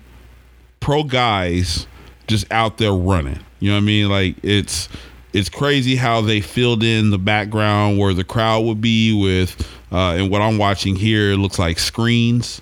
pro 0.80 1.04
guys 1.04 1.86
just 2.28 2.52
out 2.52 2.78
there 2.78 2.94
running. 2.94 3.40
You 3.60 3.70
know 3.70 3.76
what 3.76 3.82
I 3.84 3.86
mean? 3.86 4.10
Like 4.10 4.36
it's 4.44 4.90
it's 5.34 5.50
crazy 5.50 5.96
how 5.96 6.22
they 6.22 6.42
filled 6.42 6.82
in 6.84 7.10
the 7.12 7.18
background 7.20 8.00
where 8.00 8.14
the 8.14 8.24
crowd 8.24 8.62
would 8.66 8.82
be 8.82 9.14
with, 9.14 9.62
uh, 9.92 10.16
and 10.18 10.32
what 10.32 10.42
I'm 10.42 10.58
watching 10.58 10.96
here 10.96 11.32
it 11.34 11.38
looks 11.38 11.60
like 11.60 11.78
screens 11.78 12.62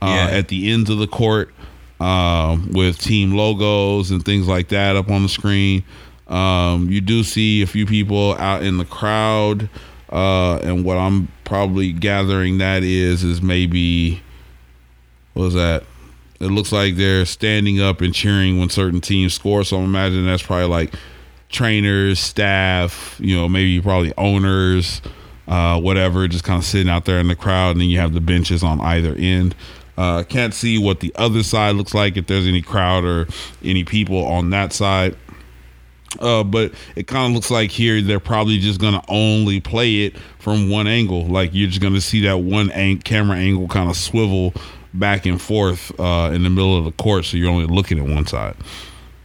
uh, 0.00 0.06
Yeah. 0.06 0.36
at 0.38 0.48
the 0.48 0.70
ends 0.70 0.88
of 0.88 0.98
the 0.98 1.06
court 1.08 1.52
um, 2.00 2.70
with 2.72 2.98
team 2.98 3.32
logos 3.34 4.10
and 4.10 4.24
things 4.24 4.48
like 4.48 4.68
that 4.68 4.96
up 4.96 5.10
on 5.10 5.22
the 5.22 5.28
screen. 5.28 5.84
Um, 6.32 6.88
you 6.88 7.00
do 7.00 7.22
see 7.22 7.62
a 7.62 7.66
few 7.66 7.84
people 7.84 8.34
out 8.38 8.62
in 8.62 8.78
the 8.78 8.86
crowd, 8.86 9.68
uh, 10.10 10.56
and 10.56 10.84
what 10.84 10.96
I'm 10.96 11.28
probably 11.44 11.92
gathering 11.92 12.58
that 12.58 12.82
is 12.82 13.22
is 13.22 13.42
maybe 13.42 14.22
what 15.34 15.44
was 15.44 15.54
that? 15.54 15.84
It 16.40 16.46
looks 16.46 16.72
like 16.72 16.96
they're 16.96 17.24
standing 17.24 17.80
up 17.80 18.00
and 18.00 18.14
cheering 18.14 18.58
when 18.58 18.68
certain 18.68 19.00
teams 19.00 19.34
score. 19.34 19.62
So 19.62 19.78
I'm 19.78 19.84
imagining 19.84 20.26
that's 20.26 20.42
probably 20.42 20.66
like 20.66 20.94
trainers, 21.50 22.18
staff, 22.18 23.16
you 23.20 23.36
know, 23.36 23.48
maybe 23.48 23.80
probably 23.80 24.12
owners, 24.16 25.02
uh, 25.46 25.80
whatever, 25.80 26.26
just 26.26 26.44
kind 26.44 26.58
of 26.58 26.64
sitting 26.64 26.88
out 26.90 27.04
there 27.04 27.20
in 27.20 27.28
the 27.28 27.36
crowd, 27.36 27.72
and 27.72 27.82
then 27.82 27.90
you 27.90 27.98
have 27.98 28.14
the 28.14 28.20
benches 28.20 28.62
on 28.62 28.80
either 28.80 29.14
end. 29.14 29.54
Uh, 29.96 30.24
can't 30.24 30.54
see 30.54 30.78
what 30.78 31.00
the 31.00 31.12
other 31.16 31.42
side 31.42 31.76
looks 31.76 31.92
like 31.94 32.16
if 32.16 32.26
there's 32.26 32.46
any 32.46 32.62
crowd 32.62 33.04
or 33.04 33.28
any 33.62 33.84
people 33.84 34.24
on 34.24 34.50
that 34.50 34.72
side. 34.72 35.14
Uh, 36.20 36.44
but 36.44 36.72
it 36.96 37.06
kind 37.06 37.26
of 37.26 37.34
looks 37.34 37.50
like 37.50 37.70
here 37.70 38.00
they're 38.02 38.20
probably 38.20 38.58
just 38.58 38.80
gonna 38.80 39.02
only 39.08 39.60
play 39.60 40.04
it 40.04 40.16
from 40.38 40.68
one 40.68 40.86
angle. 40.86 41.26
Like 41.26 41.50
you're 41.52 41.68
just 41.68 41.80
gonna 41.80 42.00
see 42.00 42.22
that 42.22 42.38
one 42.38 42.70
ang- 42.72 42.98
camera 42.98 43.36
angle 43.38 43.68
kind 43.68 43.88
of 43.88 43.96
swivel 43.96 44.52
back 44.94 45.24
and 45.26 45.40
forth 45.40 45.98
uh, 45.98 46.30
in 46.32 46.42
the 46.42 46.50
middle 46.50 46.76
of 46.76 46.84
the 46.84 46.92
court, 46.92 47.24
so 47.24 47.36
you're 47.36 47.48
only 47.48 47.66
looking 47.66 47.98
at 47.98 48.04
one 48.04 48.26
side. 48.26 48.54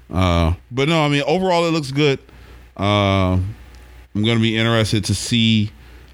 Uh, 0.09 0.53
but 0.71 0.87
no, 0.87 1.03
I 1.03 1.09
mean 1.09 1.23
overall 1.27 1.65
it 1.65 1.71
looks 1.71 1.91
good. 1.91 2.19
Uh, 2.77 3.33
I'm 3.33 4.23
gonna 4.23 4.39
be 4.39 4.57
interested 4.57 5.03
to 5.05 5.15
see. 5.15 5.71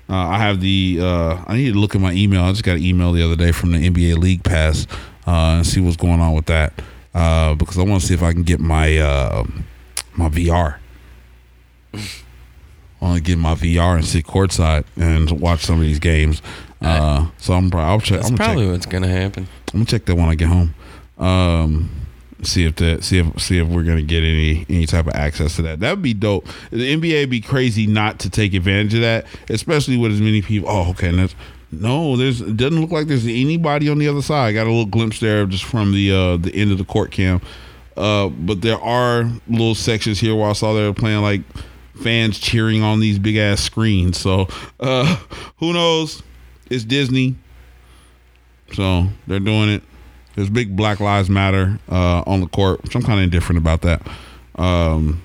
Uh, 0.10 0.16
I 0.16 0.40
have 0.40 0.60
the. 0.60 1.00
Uh, 1.02 1.44
I 1.46 1.56
need 1.56 1.74
to 1.74 1.80
look 1.80 1.96
at 1.96 2.02
my 2.02 2.14
email. 2.14 2.44
I 2.44 2.52
just 2.52 2.64
got 2.64 2.78
an 2.78 2.84
email 2.84 3.14
the 3.14 3.24
other 3.24 3.36
day 3.36 3.52
from 3.52 3.72
the 3.72 3.90
NBA 3.90 4.18
League 4.18 4.44
Pass 4.44 4.88
and 5.26 5.66
see 5.66 5.80
what's 5.80 5.98
going 5.98 6.20
on 6.20 6.34
with 6.34 6.48
that 6.48 6.74
because 7.14 7.78
I 7.78 7.84
want 7.84 8.02
to 8.02 8.08
see 8.08 8.14
if 8.14 8.24
I 8.24 8.34
can 8.34 8.44
get 8.44 8.60
my 8.60 8.98
my 10.16 10.30
VR. 10.30 10.78
I 11.94 12.00
want 13.02 13.18
to 13.18 13.24
get 13.24 13.38
my 13.38 13.56
VR 13.56 13.96
and 13.96 14.06
sit 14.06 14.26
courtside 14.26 14.86
and 14.96 15.30
watch 15.40 15.66
some 15.66 15.76
of 15.76 15.82
these 15.82 16.00
games. 16.00 16.42
Uh, 16.82 17.28
so 17.38 17.54
I'm 17.54 17.70
probably 17.70 17.90
I'll 17.90 18.00
check. 18.00 18.20
That's 18.20 18.32
I'm 18.32 18.38
probably 18.38 18.66
check, 18.66 18.72
what's 18.72 18.86
gonna 18.86 19.08
happen. 19.08 19.48
I'm 19.74 19.80
gonna 19.80 19.86
check 19.86 20.06
that 20.06 20.16
when 20.16 20.30
I 20.30 20.36
get 20.36 20.50
home. 20.50 20.76
Um, 21.18 21.90
see 22.42 22.66
if 22.66 22.76
that 22.78 23.04
see 23.04 23.20
if 23.20 23.42
see 23.42 23.58
if 23.58 23.68
we're 23.68 23.84
gonna 23.84 24.02
get 24.02 24.24
any 24.24 24.66
any 24.70 24.86
type 24.86 25.08
of 25.08 25.14
access 25.14 25.56
to 25.58 25.62
that. 25.64 25.80
That 25.80 25.92
would 25.92 26.02
be 26.02 26.14
dope. 26.14 26.48
The 26.72 26.96
NBA 26.96 27.22
would 27.22 27.30
be 27.30 27.42
crazy 27.42 27.88
not 27.88 28.20
to 28.20 28.30
take 28.30 28.54
advantage 28.54 28.94
of 28.96 29.02
that, 29.02 29.26
especially 29.50 29.98
with 29.98 30.12
as 30.12 30.22
many 30.22 30.42
people. 30.42 30.70
Oh, 30.70 30.90
okay. 30.92 31.12
That's, 31.12 31.36
no, 31.72 32.16
there's 32.18 32.42
it 32.42 32.58
doesn't 32.58 32.80
look 32.80 32.92
like 32.92 33.08
there's 33.08 33.26
anybody 33.26 33.90
on 33.90 33.98
the 33.98 34.08
other 34.08 34.22
side. 34.22 34.48
I 34.48 34.54
got 34.54 34.68
a 34.68 34.70
little 34.70 34.86
glimpse 34.86 35.20
there 35.20 35.46
just 35.46 35.64
from 35.64 35.94
the 35.94 36.12
uh 36.12 36.38
the 36.38 36.54
end 36.54 36.72
of 36.72 36.78
the 36.78 36.86
court 36.86 37.12
cam. 37.12 37.42
Uh, 37.96 38.30
but 38.30 38.62
there 38.62 38.80
are 38.80 39.30
little 39.48 39.76
sections 39.76 40.20
here 40.20 40.36
where 40.36 40.50
I 40.50 40.54
saw 40.54 40.74
they 40.74 40.84
were 40.84 40.94
playing 40.94 41.22
like 41.22 41.42
fans 42.02 42.40
cheering 42.40 42.82
on 42.82 43.00
these 43.00 43.20
big 43.20 43.38
ass 43.38 43.62
screens. 43.62 44.18
So 44.18 44.48
uh 44.80 45.16
who 45.58 45.74
knows? 45.74 46.24
It's 46.70 46.84
Disney. 46.84 47.36
So 48.74 49.08
they're 49.28 49.40
doing 49.40 49.70
it. 49.70 49.84
There's 50.36 50.50
big 50.50 50.76
Black 50.76 51.00
Lives 51.00 51.30
Matter 51.30 51.80
uh, 51.90 52.24
on 52.26 52.42
the 52.42 52.48
court, 52.48 52.84
which 52.84 52.96
I'm 52.96 53.04
kind 53.04 53.20
of 53.20 53.26
indifferent 53.26 53.60
about 53.60 53.82
that. 53.82 54.02
Um, 54.56 55.22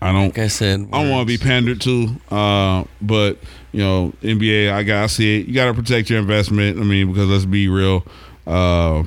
I 0.00 0.12
don't. 0.12 0.24
Like 0.24 0.38
I 0.38 0.48
said, 0.48 0.80
I 0.92 1.02
don't 1.02 1.10
want 1.10 1.26
to 1.26 1.38
be 1.38 1.42
pandered 1.42 1.80
to, 1.82 2.08
uh, 2.30 2.84
but 3.00 3.38
you 3.72 3.80
know, 3.80 4.12
NBA. 4.22 4.70
I 4.70 4.82
got 4.82 5.02
to 5.02 5.08
see 5.08 5.40
it. 5.40 5.46
You 5.46 5.54
got 5.54 5.66
to 5.66 5.74
protect 5.74 6.10
your 6.10 6.18
investment. 6.18 6.78
I 6.78 6.82
mean, 6.82 7.12
because 7.12 7.28
let's 7.28 7.44
be 7.46 7.68
real. 7.68 8.04
Uh, 8.46 9.04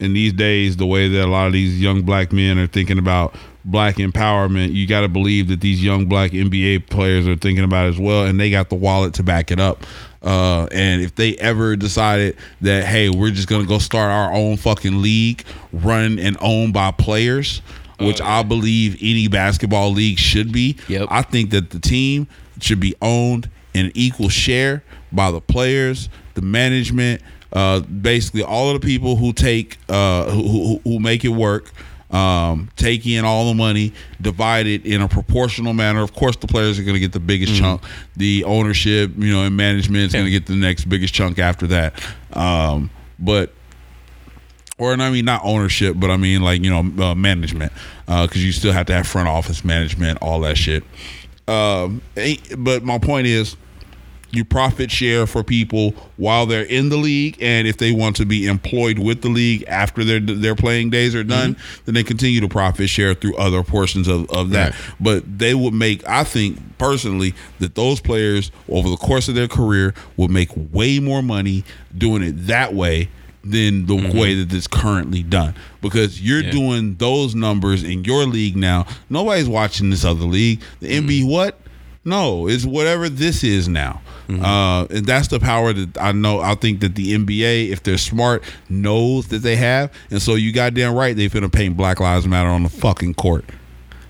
in 0.00 0.12
these 0.12 0.32
days, 0.32 0.76
the 0.76 0.86
way 0.86 1.08
that 1.08 1.24
a 1.24 1.26
lot 1.26 1.46
of 1.46 1.52
these 1.52 1.80
young 1.80 2.02
black 2.02 2.32
men 2.32 2.58
are 2.58 2.66
thinking 2.66 2.98
about 2.98 3.34
black 3.64 3.96
empowerment, 3.96 4.72
you 4.72 4.86
got 4.86 5.00
to 5.00 5.08
believe 5.08 5.48
that 5.48 5.60
these 5.60 5.82
young 5.82 6.06
black 6.06 6.32
NBA 6.32 6.88
players 6.88 7.26
are 7.26 7.36
thinking 7.36 7.64
about 7.64 7.86
it 7.86 7.90
as 7.90 7.98
well, 7.98 8.24
and 8.24 8.38
they 8.38 8.50
got 8.50 8.68
the 8.68 8.74
wallet 8.74 9.14
to 9.14 9.22
back 9.22 9.50
it 9.50 9.60
up. 9.60 9.84
Uh, 10.22 10.66
and 10.72 11.02
if 11.02 11.14
they 11.14 11.36
ever 11.36 11.76
decided 11.76 12.36
that, 12.62 12.84
hey, 12.84 13.10
we're 13.10 13.30
just 13.30 13.48
gonna 13.48 13.66
go 13.66 13.78
start 13.78 14.10
our 14.10 14.32
own 14.32 14.56
fucking 14.56 15.02
league, 15.02 15.44
run 15.72 16.18
and 16.18 16.36
owned 16.40 16.72
by 16.72 16.90
players, 16.90 17.60
which 18.00 18.20
I 18.20 18.42
believe 18.42 18.96
any 19.00 19.28
basketball 19.28 19.90
league 19.90 20.18
should 20.18 20.52
be. 20.52 20.76
Yep. 20.88 21.08
I 21.10 21.22
think 21.22 21.50
that 21.50 21.70
the 21.70 21.78
team 21.78 22.26
should 22.60 22.80
be 22.80 22.94
owned 23.00 23.48
in 23.72 23.92
equal 23.94 24.28
share 24.28 24.82
by 25.12 25.30
the 25.30 25.40
players, 25.40 26.08
the 26.34 26.42
management, 26.42 27.22
uh, 27.54 27.80
basically 27.80 28.42
all 28.42 28.74
of 28.74 28.80
the 28.80 28.86
people 28.86 29.16
who 29.16 29.32
take 29.32 29.78
uh, 29.88 30.30
who, 30.30 30.42
who, 30.42 30.80
who 30.84 31.00
make 31.00 31.24
it 31.24 31.28
work. 31.28 31.72
Um, 32.10 32.70
take 32.76 33.06
in 33.08 33.24
all 33.24 33.48
the 33.48 33.54
money, 33.54 33.92
divide 34.20 34.68
it 34.68 34.86
in 34.86 35.00
a 35.00 35.08
proportional 35.08 35.72
manner. 35.72 36.00
Of 36.00 36.14
course, 36.14 36.36
the 36.36 36.46
players 36.46 36.78
are 36.78 36.84
going 36.84 36.94
to 36.94 37.00
get 37.00 37.10
the 37.10 37.18
biggest 37.18 37.56
chunk. 37.56 37.82
The 38.16 38.44
ownership, 38.44 39.10
you 39.16 39.32
know, 39.32 39.42
and 39.42 39.56
management 39.56 40.04
is 40.04 40.12
going 40.12 40.26
to 40.26 40.30
get 40.30 40.46
the 40.46 40.54
next 40.54 40.84
biggest 40.84 41.12
chunk 41.12 41.40
after 41.40 41.66
that. 41.68 42.00
Um, 42.32 42.90
but 43.18 43.52
or 44.78 44.92
and 44.92 45.02
I 45.02 45.10
mean 45.10 45.24
not 45.24 45.40
ownership, 45.44 45.96
but 45.98 46.10
I 46.10 46.16
mean 46.16 46.42
like 46.42 46.62
you 46.62 46.70
know 46.70 47.04
uh, 47.04 47.14
management, 47.14 47.72
because 48.06 48.44
you 48.44 48.52
still 48.52 48.72
have 48.72 48.86
to 48.86 48.92
have 48.92 49.06
front 49.06 49.28
office 49.28 49.64
management, 49.64 50.18
all 50.22 50.40
that 50.40 50.56
shit. 50.56 50.84
Um, 51.48 52.00
but 52.58 52.82
my 52.84 52.98
point 52.98 53.26
is, 53.26 53.56
you 54.34 54.44
profit 54.44 54.90
share 54.90 55.26
for 55.26 55.42
people 55.42 55.90
while 56.16 56.46
they're 56.46 56.64
in 56.64 56.88
the 56.88 56.96
league, 56.96 57.36
and 57.40 57.66
if 57.66 57.76
they 57.76 57.92
want 57.92 58.16
to 58.16 58.26
be 58.26 58.46
employed 58.46 58.98
with 58.98 59.22
the 59.22 59.28
league 59.28 59.64
after 59.68 60.04
their 60.04 60.20
their 60.20 60.54
playing 60.54 60.90
days 60.90 61.14
are 61.14 61.24
done, 61.24 61.54
mm-hmm. 61.54 61.82
then 61.84 61.94
they 61.94 62.02
continue 62.02 62.40
to 62.40 62.48
profit 62.48 62.88
share 62.88 63.14
through 63.14 63.36
other 63.36 63.62
portions 63.62 64.08
of, 64.08 64.30
of 64.30 64.50
that. 64.50 64.72
Right. 64.72 64.94
But 65.00 65.38
they 65.38 65.54
would 65.54 65.74
make, 65.74 66.06
I 66.08 66.24
think 66.24 66.58
personally, 66.78 67.34
that 67.58 67.74
those 67.74 68.00
players 68.00 68.50
over 68.68 68.88
the 68.88 68.96
course 68.96 69.28
of 69.28 69.34
their 69.34 69.48
career 69.48 69.94
would 70.16 70.30
make 70.30 70.50
way 70.72 70.98
more 70.98 71.22
money 71.22 71.64
doing 71.96 72.22
it 72.22 72.46
that 72.46 72.74
way 72.74 73.08
than 73.44 73.86
the 73.86 73.94
mm-hmm. 73.94 74.18
way 74.18 74.42
that 74.42 74.52
it's 74.54 74.66
currently 74.66 75.22
done 75.22 75.54
because 75.82 76.20
you're 76.20 76.42
Yeah. 76.42 76.50
doing 76.50 76.94
those 76.96 77.34
numbers 77.34 77.82
in 77.82 78.04
your 78.04 78.24
league 78.24 78.56
now. 78.56 78.86
Nobody's 79.10 79.48
watching 79.48 79.90
this 79.90 80.04
other 80.04 80.24
league. 80.24 80.60
The 80.80 80.88
NBA, 80.88 81.20
mm-hmm. 81.20 81.30
what? 81.30 81.60
No, 82.04 82.46
it's 82.48 82.64
whatever 82.66 83.08
this 83.08 83.42
is 83.42 83.68
now. 83.68 84.02
Uh, 84.28 84.86
and 84.90 85.04
that's 85.06 85.28
the 85.28 85.38
power 85.40 85.72
that 85.72 85.98
I 86.00 86.12
know. 86.12 86.40
I 86.40 86.54
think 86.54 86.80
that 86.80 86.94
the 86.94 87.14
NBA, 87.14 87.70
if 87.70 87.82
they're 87.82 87.98
smart, 87.98 88.42
knows 88.68 89.28
that 89.28 89.38
they 89.40 89.56
have. 89.56 89.92
And 90.10 90.20
so 90.20 90.34
you 90.34 90.52
goddamn 90.52 90.94
right, 90.94 91.14
they 91.16 91.28
finna 91.28 91.52
paint 91.52 91.76
Black 91.76 92.00
Lives 92.00 92.26
Matter 92.26 92.48
on 92.48 92.62
the 92.62 92.68
fucking 92.70 93.14
court. 93.14 93.44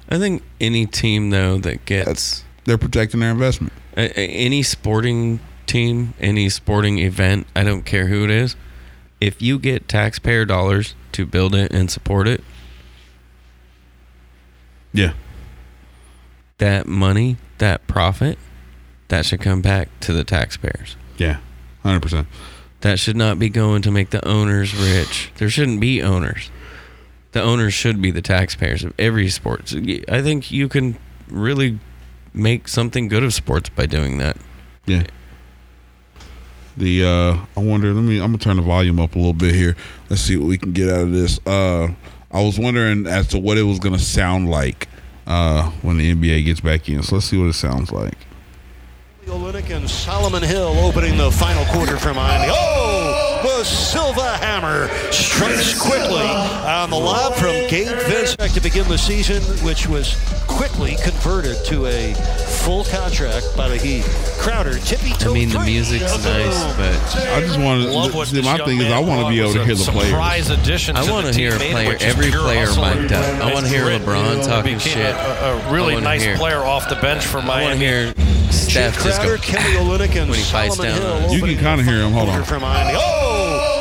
I 0.09 0.19
think 0.19 0.43
any 0.61 0.87
team 0.87 1.31
though 1.31 1.59
that 1.59 1.85
gets 1.85 2.45
They're 2.65 2.79
protecting 2.79 3.21
their 3.21 3.31
investment. 3.31 3.73
a- 3.97 4.19
a- 4.21 4.27
any 4.29 4.63
sporting 4.63 5.41
team, 5.67 6.15
any 6.21 6.49
sporting 6.49 6.99
event, 6.99 7.47
I 7.57 7.65
don't 7.65 7.85
care 7.85 8.07
who 8.09 8.23
it 8.25 8.31
is, 8.31 8.55
if 9.21 9.41
you 9.43 9.59
get 9.59 9.89
taxpayer 9.89 10.45
dollars 10.45 10.95
to 11.13 11.27
build 11.27 11.55
it 11.55 11.73
and 11.73 11.91
support 11.91 12.29
it, 12.29 12.43
Yeah. 14.93 15.13
that 16.59 16.87
money, 16.87 17.37
that 17.59 17.87
profit, 17.87 18.39
that 19.09 19.27
should 19.27 19.41
come 19.41 19.61
back 19.61 19.89
to 20.01 20.13
the 20.13 20.25
taxpayers. 20.25 20.97
Yeah. 21.17 21.39
100%. 21.85 22.27
That 22.81 22.99
should 22.99 23.17
not 23.17 23.39
be 23.39 23.49
going 23.49 23.83
to 23.83 23.91
make 23.91 24.11
the 24.11 24.27
owners 24.27 24.75
rich. 24.75 25.33
There 25.37 25.49
shouldn't 25.49 25.81
be 25.81 26.03
owners. 26.03 26.51
The 27.33 27.43
owners 27.43 27.75
should 27.75 28.01
be 28.01 28.11
the 28.11 28.23
taxpayers 28.23 28.85
of 28.85 28.95
every 28.99 29.29
sport. 29.29 29.73
I 30.09 30.23
think 30.23 30.51
you 30.51 30.69
can 30.69 30.97
really 31.29 31.79
make 32.33 32.69
something 32.69 33.09
good 33.09 33.25
of 33.25 33.33
sports 33.33 33.69
by 33.71 33.87
doing 33.87 34.19
that. 34.19 34.37
Yeah. 34.87 35.05
The 36.77 37.05
uh 37.05 37.37
I 37.57 37.61
wonder, 37.61 37.93
let 37.93 38.03
me 38.03 38.17
I'm 38.19 38.33
gonna 38.33 38.39
turn 38.39 38.57
the 38.57 38.63
volume 38.63 38.99
up 39.01 39.15
a 39.15 39.19
little 39.19 39.33
bit 39.33 39.55
here. 39.55 39.77
Let's 40.11 40.23
see 40.23 40.37
what 40.37 40.49
we 40.49 40.59
can 40.59 40.73
get 40.73 40.89
out 40.89 41.03
of 41.03 41.13
this. 41.13 41.39
Uh 41.47 41.95
I 42.31 42.43
was 42.43 42.59
wondering 42.59 43.07
as 43.07 43.29
to 43.29 43.39
what 43.39 43.59
it 43.59 43.63
was 43.63 43.79
gonna 43.79 43.99
sound 43.99 44.51
like 44.51 44.89
uh 45.27 45.71
when 45.83 45.97
the 45.99 46.15
NBA 46.15 46.45
gets 46.45 46.61
back 46.61 46.89
in. 46.89 47.03
So 47.03 47.17
let's 47.17 47.27
see 47.27 47.39
what 47.39 47.49
it 47.49 47.55
sounds 47.55 47.93
like. 47.93 48.17
Olynyk 49.27 49.75
and 49.75 49.89
Solomon 49.89 50.43
Hill 50.43 50.77
opening 50.81 51.17
the 51.17 51.31
final 51.31 51.65
quarter 51.67 51.97
for 51.97 52.13
Miami. 52.13 52.53
Oh, 52.55 53.04
the 53.45 53.63
Silva 53.63 54.37
hammer 54.39 54.89
strikes 55.13 55.79
quickly 55.81 56.27
on 56.27 56.89
the 56.89 56.97
lob 56.97 57.35
from 57.35 57.53
Gabe 57.69 57.89
Vincent 58.09 58.55
to 58.55 58.61
begin 58.61 58.89
the 58.89 58.97
season, 58.97 59.43
which 59.65 59.87
was 59.87 60.17
quickly 60.47 60.97
converted 61.03 61.57
to 61.67 61.87
a 61.87 62.15
full 62.65 62.85
contract 62.85 63.47
by 63.57 63.69
the 63.69 63.77
Heat. 63.77 64.05
Crowder, 64.39 64.79
tippy 64.79 65.11
toe. 65.13 65.31
I 65.31 65.35
mean, 65.35 65.51
the 65.51 65.61
music's 65.61 66.25
nice, 66.25 66.77
but 66.77 67.17
I 67.35 67.41
just 67.41 67.59
want 67.61 67.83
Love 67.91 68.15
what 68.15 68.29
to 68.29 68.37
see 68.37 68.43
my 68.43 68.57
thing 68.65 68.81
is 68.81 68.91
I 68.91 68.99
want 68.99 69.27
to 69.27 69.29
be 69.29 69.41
able 69.41 69.53
to 69.53 69.65
hear 69.65 69.75
the 69.75 69.93
players. 69.93 70.09
Surprise 70.09 70.51
addition 70.51 70.97
I 70.97 71.05
to 71.05 71.13
want 71.13 71.27
the 71.27 71.33
to 71.33 71.39
hear 71.39 71.55
a 71.55 71.59
team, 71.59 71.73
player, 71.73 71.97
every 72.01 72.31
player 72.31 72.67
hustle 72.67 72.85
mic'd 72.85 73.13
up. 73.13 73.25
I 73.43 73.53
want 73.53 73.67
to 73.67 73.73
hear. 73.73 73.85
LeBron 73.85 74.47
talking 74.47 74.79
became 74.79 74.93
shit. 74.95 75.15
A, 75.15 75.69
a 75.69 75.73
really 75.73 76.01
nice 76.01 76.23
hear- 76.23 76.37
player 76.37 76.61
off 76.61 76.89
the 76.89 76.97
bench 76.97 77.27
for 77.27 77.39
I 77.39 77.63
want 77.63 77.79
to 77.79 77.85
hear 77.85 78.15
Jake 78.15 78.95
Steph 78.95 79.05
just 79.05 79.21
Crowder, 79.21 79.37
go. 79.37 79.43
Kelly 79.43 79.75
Olynyk, 79.77 80.17
and 80.17 80.31
when 80.31 80.39
he 80.39 80.45
fights 80.45 80.77
Solomon 80.77 81.01
down 81.01 81.23
Hill. 81.23 81.35
You 81.35 81.41
can 81.57 81.59
kinda 81.65 81.83
hear 81.85 82.03
him. 82.03 82.13
Hold 82.13 82.29
on. 82.29 82.35
quarter 82.37 82.45
For 82.55 82.61
Miami. 82.61 82.95
Oh, 82.97 83.34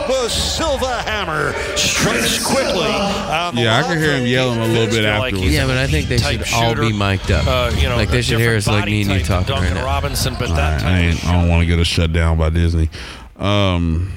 the 0.08 0.30
Silva 0.30 1.02
hammer 1.04 1.54
strikes 1.76 2.46
quickly. 2.46 2.88
on 2.90 3.58
Yeah, 3.58 3.78
I 3.78 3.84
can 3.84 3.98
hear 3.98 4.18
him 4.18 4.26
yelling 4.26 4.60
a 4.60 4.66
little 4.66 4.86
bit 4.86 5.04
Vincent. 5.04 5.20
like 5.20 5.34
afterwards. 5.34 5.54
Yeah, 5.54 5.68
but 5.68 5.78
I 5.78 5.88
think 5.88 6.08
they 6.08 6.18
type 6.18 6.46
should 6.46 6.56
all 6.56 6.76
be 6.76 6.84
shooter. 6.92 6.96
mic'd 6.96 7.32
up. 7.32 7.48
Uh, 7.48 7.72
you 7.78 7.90
know, 7.90 7.96
like 7.96 8.10
they 8.10 8.22
should 8.22 8.40
hear 8.40 8.56
us 8.56 8.68
like 8.68 8.86
me 8.86 9.02
and 9.02 9.12
you 9.12 9.20
type 9.20 9.28
than 9.28 9.46
talking 9.46 9.54
right 9.56 9.60
Duncan 9.62 9.78
now. 9.78 9.86
Robinson, 9.86 10.36
but 10.40 10.50
that 10.50 10.82
right, 10.82 10.92
I, 10.92 11.00
ain't, 11.00 11.26
I 11.26 11.34
don't 11.34 11.50
want 11.50 11.62
to 11.62 11.66
get 11.66 11.80
us 11.80 11.88
shut 11.88 12.12
down 12.14 12.38
by 12.38 12.50
Disney. 12.50 12.90
Um 13.38 14.12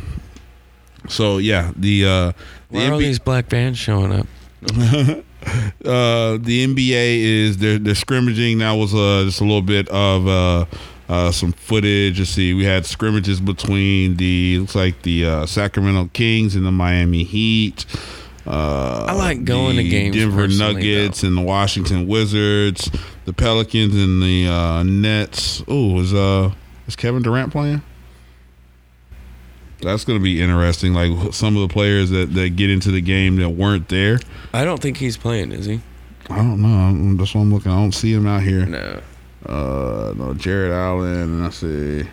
so 1.09 1.39
yeah, 1.39 1.73
the 1.77 2.05
uh 2.05 2.09
the 2.09 2.33
Why 2.71 2.87
are 2.87 2.93
all 2.93 2.99
NBA 2.99 3.03
these 3.03 3.19
black 3.19 3.47
vans 3.47 3.79
showing 3.79 4.13
up? 4.13 4.27
uh, 4.67 5.23
the 6.39 6.67
NBA 6.67 7.23
is 7.23 7.59
they're, 7.59 7.79
they're 7.79 7.95
scrimmaging. 7.95 8.59
That 8.59 8.73
was 8.73 8.93
uh, 8.95 9.23
just 9.25 9.41
a 9.41 9.45
little 9.45 9.63
bit 9.63 9.89
of 9.89 10.27
uh, 10.27 10.65
uh, 11.09 11.31
some 11.31 11.53
footage. 11.53 12.19
Let's 12.19 12.31
see, 12.31 12.55
we 12.55 12.65
had 12.65 12.87
scrimmages 12.87 13.41
between 13.41 14.17
the 14.17 14.59
looks 14.61 14.75
like 14.75 15.03
the 15.03 15.25
uh, 15.27 15.47
Sacramento 15.47 16.11
Kings 16.13 16.55
and 16.55 16.65
the 16.65 16.73
Miami 16.73 17.25
Heat. 17.25 17.87
Uh, 18.47 19.07
I 19.09 19.13
like 19.15 19.45
going 19.45 19.77
to 19.77 19.85
games 19.85 20.15
Denver 20.15 20.47
Nuggets 20.47 21.25
and 21.25 21.37
the 21.37 21.43
Washington 21.43 22.07
Wizards, 22.07 22.91
the 23.25 23.33
Pelicans 23.33 23.95
and 23.95 24.23
the 24.23 24.47
uh, 24.47 24.83
Nets. 24.85 25.65
Oh, 25.67 25.99
is 26.01 26.15
uh 26.15 26.53
is 26.87 26.95
Kevin 26.95 27.23
Durant 27.23 27.51
playing? 27.51 27.83
That's 29.83 30.05
going 30.05 30.19
to 30.19 30.23
be 30.23 30.41
interesting. 30.41 30.95
Like 30.95 31.35
some 31.35 31.57
of 31.57 31.69
the 31.69 31.73
players 31.73 32.11
that, 32.11 32.33
that 32.35 32.57
get 32.57 32.71
into 32.71 32.91
the 32.91 33.01
game 33.01 33.37
that 33.37 33.51
weren't 33.51 33.89
there. 33.89 34.19
I 34.53 34.65
don't 34.65 34.81
think 34.81 34.97
he's 34.97 35.17
playing, 35.17 35.53
is 35.53 35.67
he? 35.67 35.81
I 36.31 36.37
don't 36.37 36.63
know. 36.63 37.17
That's 37.17 37.35
what 37.35 37.43
I'm 37.43 37.53
looking. 37.53 37.73
I 37.73 37.77
don't 37.77 37.93
see 37.93 38.13
him 38.13 38.27
out 38.27 38.43
here. 38.43 38.65
No. 38.65 39.01
Uh, 39.49 40.13
no, 40.17 40.35
Jarrett 40.35 40.73
Allen. 40.73 41.21
And 41.23 41.45
I 41.47 41.51
see. 41.51 42.09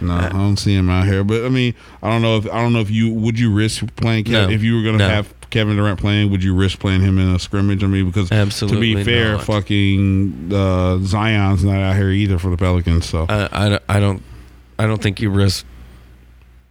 No, 0.00 0.12
I 0.14 0.28
don't 0.28 0.56
see 0.56 0.74
him 0.74 0.88
out 0.90 1.06
here. 1.06 1.24
But 1.24 1.44
I 1.44 1.48
mean, 1.48 1.74
I 2.02 2.10
don't 2.10 2.22
know 2.22 2.36
if 2.36 2.46
I 2.46 2.60
don't 2.62 2.72
know 2.72 2.80
if 2.80 2.90
you 2.90 3.12
would 3.12 3.38
you 3.38 3.52
risk 3.52 3.84
playing 3.96 4.24
Kevin 4.24 4.48
No. 4.50 4.54
if 4.54 4.62
you 4.62 4.76
were 4.76 4.82
going 4.82 4.98
to 4.98 5.04
No. 5.08 5.10
have 5.12 5.34
Kevin 5.50 5.76
Durant 5.76 5.98
playing. 5.98 6.30
Would 6.30 6.44
you 6.44 6.54
risk 6.54 6.78
playing 6.78 7.00
him 7.00 7.18
in 7.18 7.34
a 7.34 7.38
scrimmage? 7.38 7.82
I 7.82 7.88
mean, 7.88 8.06
because 8.06 8.30
Absolutely 8.30 8.90
to 8.92 8.96
be 8.98 9.04
fair, 9.04 9.32
not. 9.32 9.44
fucking 9.44 10.50
uh, 10.54 10.98
Zion's 10.98 11.64
not 11.64 11.80
out 11.80 11.96
here 11.96 12.10
either 12.10 12.38
for 12.38 12.48
the 12.50 12.56
Pelicans. 12.56 13.06
So 13.06 13.26
I, 13.28 13.48
I, 13.50 13.68
don't- 13.68 13.82
I 13.88 13.98
don't 14.00 14.22
I 14.78 14.86
don't 14.86 15.02
think 15.02 15.20
you 15.20 15.30
risk 15.30 15.66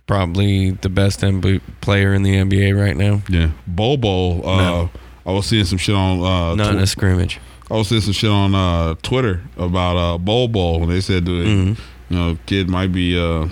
probably 0.06 0.72
the 0.72 0.88
best 0.90 1.20
NBA 1.20 1.60
player 1.82 2.14
in 2.14 2.24
the 2.24 2.34
NBA 2.36 2.80
right 2.80 2.96
now. 2.96 3.22
yeah, 3.28 3.50
Bol 3.68 3.98
Bol. 3.98 4.48
Uh, 4.48 4.58
No. 4.58 4.90
I 5.26 5.32
was 5.34 5.46
seeing 5.48 5.66
some 5.66 5.78
shit 5.78 5.94
on 5.96 6.22
uh, 6.22 6.56
Not 6.56 6.74
in 6.76 6.80
a 6.80 6.88
scrimmage. 6.88 7.42
I 7.70 7.74
was 7.76 7.90
seeing 7.90 8.02
some 8.02 8.14
shit 8.14 8.30
on 8.30 8.56
uh, 8.56 8.96
Twitter 9.02 9.42
about 9.58 9.98
uh, 9.98 10.18
and 10.84 10.92
they 10.92 11.02
said 11.02 11.26
that 11.26 11.32
Mhm. 11.32 11.78
you 12.10 12.16
know 12.18 12.38
kid 12.46 12.70
might 12.70 12.92
be 12.94 13.18
uh, 13.20 13.48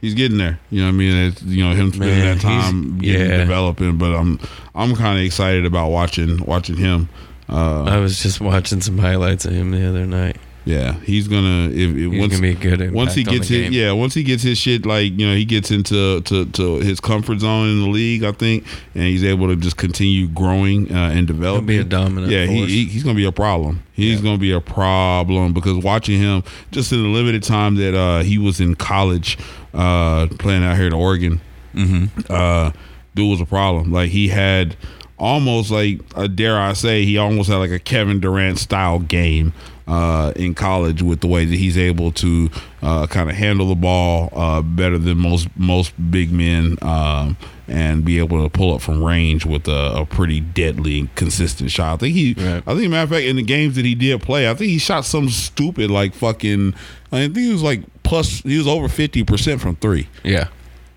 he's 0.00 0.14
getting 0.14 0.38
there. 0.38 0.58
You 0.70 0.80
know 0.80 0.86
what 0.86 0.94
I 0.94 0.96
mean? 0.96 1.16
It's, 1.16 1.42
you 1.42 1.64
know 1.64 1.74
him 1.74 1.92
spending 1.92 2.18
Man, 2.18 2.36
that 2.38 2.42
time 2.42 2.98
getting 2.98 3.30
yeah. 3.30 3.36
developing, 3.38 3.96
but 3.98 4.14
I'm 4.14 4.40
I'm 4.74 4.94
kind 4.96 5.18
of 5.18 5.24
excited 5.24 5.64
about 5.66 5.90
watching 5.90 6.38
watching 6.44 6.76
him. 6.76 7.08
Uh, 7.48 7.84
I 7.84 7.96
was 7.98 8.22
just 8.22 8.40
watching 8.40 8.80
some 8.80 8.98
highlights 8.98 9.44
of 9.46 9.52
him 9.52 9.70
the 9.70 9.88
other 9.88 10.04
night. 10.04 10.36
Yeah, 10.68 10.92
he's 11.00 11.28
gonna 11.28 11.70
if, 11.70 11.74
if 11.74 11.96
He's 11.96 12.20
once 12.20 12.32
gonna 12.34 12.42
be 12.42 12.54
good 12.54 12.92
once 12.92 13.14
he 13.14 13.24
gets 13.24 13.48
his 13.48 13.70
yeah 13.70 13.92
once 13.92 14.12
he 14.12 14.22
gets 14.22 14.42
his 14.42 14.58
shit 14.58 14.84
like 14.84 15.18
you 15.18 15.26
know 15.26 15.34
he 15.34 15.46
gets 15.46 15.70
into 15.70 16.20
to, 16.20 16.44
to 16.44 16.74
his 16.76 17.00
comfort 17.00 17.40
zone 17.40 17.68
in 17.68 17.80
the 17.80 17.88
league 17.88 18.22
I 18.22 18.32
think 18.32 18.66
and 18.94 19.04
he's 19.04 19.24
able 19.24 19.48
to 19.48 19.56
just 19.56 19.78
continue 19.78 20.28
growing 20.28 20.92
uh, 20.92 21.10
and 21.14 21.26
developing 21.26 21.66
be 21.66 21.78
a 21.78 21.84
dominant 21.84 22.30
yeah 22.30 22.44
he, 22.44 22.66
he, 22.66 22.84
he's 22.84 23.02
gonna 23.02 23.16
be 23.16 23.24
a 23.24 23.32
problem. 23.32 23.82
He's 23.94 24.20
gonna 24.20 24.38
be 24.38 24.52
a 24.52 24.60
problem 24.60 25.54
because 25.54 25.82
watching 25.82 26.20
him 26.20 26.44
just 26.70 26.92
in 26.92 27.02
the 27.02 27.08
limited 27.08 27.42
time 27.42 27.76
that 27.76 27.96
uh, 27.96 28.22
he 28.22 28.36
was 28.38 28.60
in 28.60 28.74
college 28.74 29.38
uh, 29.72 30.26
playing 30.38 30.62
out 30.64 30.76
here 30.76 30.86
in 30.86 30.92
Oregon 30.92 31.40
Mm-hmm. 31.74 32.32
uh, 32.32 32.72
dude 33.14 33.30
was 33.30 33.40
a 33.40 33.46
problem. 33.46 33.92
Like 33.92 34.10
he 34.10 34.28
had 34.28 34.76
almost 35.18 35.70
like 35.70 36.00
uh, 36.14 36.26
dare 36.26 36.58
I 36.58 36.72
say 36.74 37.04
he 37.04 37.18
almost 37.18 37.48
had 37.48 37.56
like 37.56 37.70
a 37.70 37.78
Kevin 37.78 38.20
Durant 38.20 38.58
style 38.58 38.98
game 39.00 39.52
uh, 39.88 40.32
in 40.36 40.54
college 40.54 41.02
with 41.02 41.20
the 41.20 41.26
way 41.26 41.44
that 41.46 41.56
he's 41.56 41.76
able 41.78 42.12
to 42.12 42.50
uh, 42.82 43.06
kind 43.06 43.28
of 43.30 43.34
handle 43.34 43.68
the 43.68 43.74
ball 43.74 44.28
uh, 44.34 44.60
better 44.62 44.98
than 44.98 45.18
most 45.18 45.48
most 45.56 45.92
big 46.10 46.30
men 46.30 46.76
um, 46.82 47.36
and 47.66 48.04
be 48.04 48.18
able 48.18 48.42
to 48.42 48.50
pull 48.50 48.74
up 48.74 48.80
from 48.82 49.02
range 49.02 49.44
with 49.46 49.66
a, 49.66 49.92
a 49.96 50.06
pretty 50.06 50.40
deadly 50.40 51.08
consistent 51.16 51.70
shot. 51.70 51.94
I 51.94 51.96
think 51.96 52.14
he, 52.14 52.34
Right. 52.34 52.62
I 52.66 52.74
think 52.76 52.90
matter 52.90 53.02
of 53.04 53.10
fact, 53.10 53.24
in 53.24 53.36
the 53.36 53.42
games 53.42 53.76
that 53.76 53.84
he 53.84 53.94
did 53.94 54.20
play, 54.22 54.48
I 54.48 54.54
think 54.54 54.70
he 54.70 54.78
shot 54.78 55.04
some 55.04 55.28
stupid 55.30 55.90
like 55.90 56.14
fucking. 56.14 56.74
I 57.10 57.16
think 57.22 57.36
he 57.36 57.50
was 57.50 57.62
like 57.62 57.80
plus. 58.02 58.42
He 58.42 58.58
was 58.58 58.68
over 58.68 58.88
fifty 58.88 59.24
percent 59.24 59.60
from 59.62 59.76
three. 59.76 60.08
Yeah. 60.22 60.48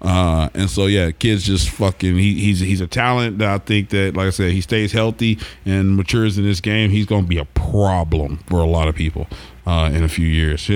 Uh, 0.01 0.49
and 0.55 0.69
so 0.69 0.87
yeah, 0.87 1.11
kids 1.11 1.43
just 1.43 1.69
fucking. 1.69 2.17
He, 2.17 2.39
he's 2.39 2.59
he's 2.59 2.81
a 2.81 2.87
talent 2.87 3.37
that 3.37 3.49
I 3.49 3.57
think 3.59 3.89
that, 3.89 4.15
like 4.15 4.27
I 4.27 4.29
said, 4.31 4.51
he 4.51 4.61
stays 4.61 4.91
healthy 4.91 5.37
and 5.63 5.95
matures 5.95 6.37
in 6.37 6.43
this 6.43 6.59
game. 6.59 6.89
He's 6.89 7.05
to 7.05 7.21
be 7.21 7.37
a 7.37 7.45
problem 7.45 8.37
for 8.47 8.59
a 8.59 8.65
lot 8.65 8.87
of 8.87 8.95
people 8.95 9.27
uh, 9.67 9.91
in 9.93 10.03
a 10.03 10.09
few 10.09 10.25
years. 10.25 10.67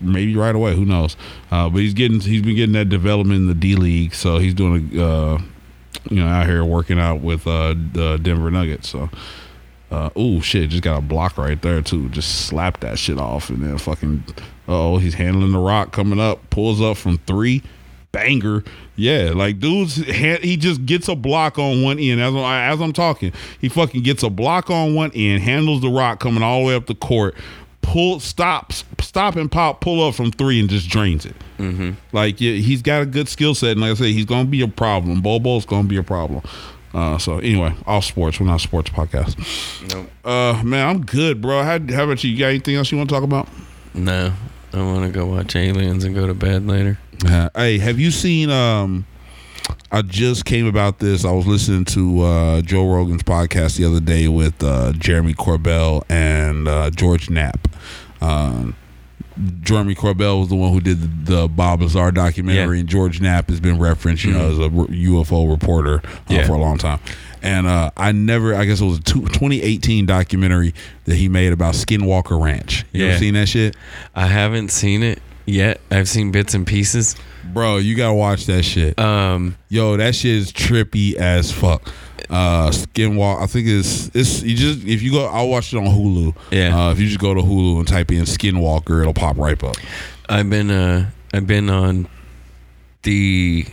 Maybe 0.00 0.34
right 0.34 0.54
away. 0.54 0.74
Who 0.74 0.84
knows? 0.84 1.16
Uh, 1.50 1.68
but 1.68 1.80
he's 1.80 1.94
getting 1.94 2.20
he's 2.20 2.42
been 2.42 2.56
getting 2.56 2.72
that 2.72 2.88
development 2.88 3.42
in 3.42 3.46
the 3.46 3.54
D 3.54 3.76
League, 3.76 4.14
so 4.14 4.38
he's 4.38 4.54
doing 4.54 4.90
a 4.98 5.04
uh, 5.04 5.42
you 6.10 6.16
know 6.16 6.26
out 6.26 6.46
here 6.46 6.64
working 6.64 6.98
out 6.98 7.20
with 7.20 7.46
uh, 7.46 7.74
the 7.92 8.18
Denver 8.20 8.50
Nuggets. 8.50 8.88
So. 8.88 9.10
Uh, 9.90 10.08
oh 10.16 10.40
shit! 10.40 10.70
Just 10.70 10.82
got 10.82 10.96
a 10.96 11.02
block 11.02 11.36
right 11.36 11.60
there 11.60 11.82
too. 11.82 12.08
Just 12.08 12.46
slap 12.46 12.80
that 12.80 12.98
shit 12.98 13.18
off, 13.18 13.50
and 13.50 13.62
then 13.62 13.76
fucking. 13.76 14.24
Oh, 14.66 14.96
he's 14.96 15.12
handling 15.12 15.52
the 15.52 15.58
rock 15.58 15.92
coming 15.92 16.18
up. 16.18 16.48
Pulls 16.48 16.80
up 16.80 16.96
from 16.96 17.18
three, 17.18 17.62
banger. 18.12 18.62
Yeah, 18.94 19.32
like 19.34 19.58
dudes, 19.58 19.96
he 19.96 20.56
just 20.56 20.86
gets 20.86 21.08
a 21.08 21.16
block 21.16 21.58
on 21.58 21.82
one 21.82 21.98
end. 21.98 22.20
As 22.20 22.34
I'm, 22.34 22.72
as 22.72 22.80
I'm 22.80 22.92
talking, 22.92 23.32
he 23.60 23.68
fucking 23.68 24.02
gets 24.02 24.22
a 24.22 24.30
block 24.30 24.70
on 24.70 24.94
one 24.94 25.10
end, 25.14 25.42
handles 25.42 25.80
the 25.80 25.88
rock 25.88 26.20
coming 26.20 26.42
all 26.42 26.60
the 26.60 26.66
way 26.66 26.74
up 26.74 26.86
the 26.86 26.94
court, 26.94 27.34
pull, 27.80 28.20
stops, 28.20 28.84
stop 29.00 29.36
and 29.36 29.50
pop, 29.50 29.80
pull 29.80 30.06
up 30.06 30.14
from 30.14 30.30
three, 30.30 30.60
and 30.60 30.68
just 30.68 30.88
drains 30.88 31.26
it. 31.26 31.34
Mm-hmm. 31.58 31.92
Like 32.12 32.40
yeah, 32.40 32.54
he's 32.54 32.82
got 32.82 33.02
a 33.02 33.06
good 33.06 33.28
skill 33.28 33.54
set, 33.54 33.72
and 33.72 33.80
like 33.80 33.92
I 33.92 33.94
said, 33.94 34.06
he's 34.06 34.26
gonna 34.26 34.48
be 34.48 34.62
a 34.62 34.68
problem. 34.68 35.20
Bol 35.22 35.40
Bol's 35.40 35.66
gonna 35.66 35.88
be 35.88 35.96
a 35.96 36.02
problem. 36.02 36.42
Uh, 36.94 37.16
so 37.16 37.38
anyway, 37.38 37.74
off 37.86 38.04
sports. 38.04 38.38
We're 38.38 38.46
not 38.46 38.56
a 38.56 38.58
sports 38.58 38.90
podcast. 38.90 39.38
Nope. 39.94 40.10
Uh, 40.24 40.62
man, 40.62 40.86
I'm 40.86 41.06
good, 41.06 41.40
bro. 41.40 41.62
How, 41.62 41.78
how 41.78 42.04
about 42.04 42.22
you? 42.22 42.30
You 42.30 42.38
got 42.38 42.48
anything 42.48 42.76
else 42.76 42.92
you 42.92 42.98
want 42.98 43.08
to 43.08 43.14
talk 43.14 43.24
about? 43.24 43.48
No. 43.94 44.32
I 44.74 44.82
want 44.82 45.04
to 45.04 45.10
go 45.10 45.26
watch 45.26 45.54
Aliens 45.56 46.04
and 46.04 46.14
go 46.14 46.26
to 46.26 46.34
bed 46.34 46.66
later. 46.66 46.98
Uh, 47.24 47.48
hey, 47.56 47.78
have 47.78 47.98
you 47.98 48.10
seen? 48.10 48.50
Um, 48.50 49.06
I 49.90 50.02
just 50.02 50.44
came 50.44 50.66
about 50.66 50.98
this. 50.98 51.24
I 51.24 51.32
was 51.32 51.46
listening 51.46 51.84
to 51.86 52.22
uh, 52.22 52.62
Joe 52.62 52.90
Rogan's 52.92 53.22
podcast 53.22 53.76
the 53.76 53.84
other 53.84 54.00
day 54.00 54.26
with 54.28 54.62
uh, 54.62 54.92
Jeremy 54.92 55.34
Corbell 55.34 56.02
and 56.08 56.66
uh, 56.66 56.90
George 56.90 57.28
Knapp. 57.28 57.68
Um, 58.20 58.74
Jeremy 59.60 59.94
Corbell 59.94 60.40
was 60.40 60.48
the 60.48 60.56
one 60.56 60.72
who 60.72 60.80
did 60.80 61.00
the, 61.26 61.32
the 61.42 61.48
Bob 61.48 61.80
Lazar 61.82 62.10
documentary, 62.10 62.76
Yeah. 62.76 62.80
and 62.80 62.88
George 62.88 63.20
Knapp 63.20 63.48
has 63.48 63.60
been 63.60 63.78
referenced, 63.78 64.24
you 64.24 64.32
know, 64.32 64.50
as 64.50 64.58
a 64.58 64.68
UFO 64.68 65.50
reporter 65.50 66.00
uh, 66.04 66.08
Yeah. 66.28 66.46
for 66.46 66.52
a 66.54 66.58
long 66.58 66.78
time. 66.78 67.00
And 67.42 67.66
uh, 67.66 67.90
I 67.96 68.12
never, 68.12 68.54
I 68.54 68.64
guess 68.66 68.80
it 68.80 68.84
was 68.84 68.98
a 68.98 69.02
two, 69.02 69.22
2018 69.22 70.06
documentary 70.06 70.74
that 71.04 71.16
he 71.16 71.28
made 71.28 71.52
about 71.52 71.74
Skinwalker 71.74 72.42
Ranch. 72.42 72.84
You 72.92 73.04
ever 73.04 73.12
Yeah. 73.14 73.18
seen 73.18 73.34
that 73.34 73.48
shit? 73.48 73.74
I 74.14 74.26
haven't 74.26 74.70
seen 74.70 75.02
it 75.02 75.20
yet. 75.46 75.80
I've 75.90 76.08
seen 76.08 76.30
bits 76.30 76.54
and 76.54 76.66
pieces. 76.66 77.16
Bro, 77.52 77.78
you 77.78 77.94
gotta 77.96 78.14
watch 78.14 78.46
that 78.46 78.62
shit. 78.64 78.98
Um, 78.98 79.56
Yo, 79.68 79.96
that 79.96 80.14
shit 80.14 80.32
is 80.36 80.52
trippy 80.52 81.14
as 81.14 81.50
fuck. 81.52 81.92
Uh, 82.30 82.70
Skinwalk. 82.70 83.42
I 83.42 83.46
think 83.46 83.66
it's 83.68 84.10
it's 84.14 84.42
you 84.42 84.56
just 84.56 84.86
if 84.86 85.02
you 85.02 85.12
go, 85.12 85.26
I'll 85.26 85.48
watch 85.48 85.72
it 85.74 85.76
on 85.76 85.84
Hulu. 85.84 86.34
Yeah. 86.50 86.86
Uh, 86.88 86.92
if 86.92 86.98
you 87.00 87.06
just 87.08 87.18
go 87.18 87.34
to 87.34 87.40
Hulu 87.42 87.78
and 87.80 87.88
type 87.88 88.10
in 88.10 88.22
Skinwalker, 88.22 89.00
it'll 89.02 89.12
pop 89.14 89.36
right 89.36 89.62
up. 89.62 89.76
I've 90.28 90.48
been 90.48 90.70
uh 90.70 91.10
I've 91.34 91.46
been 91.46 91.68
on 91.68 92.08
the 93.02 93.66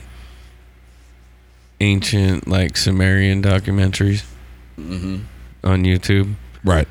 ancient 1.80 2.48
like 2.48 2.78
Sumerian 2.78 3.42
documentaries 3.42 4.24
Mm-hmm. 4.78 5.18
on 5.66 5.84
YouTube. 5.84 6.36
Right. 6.64 6.88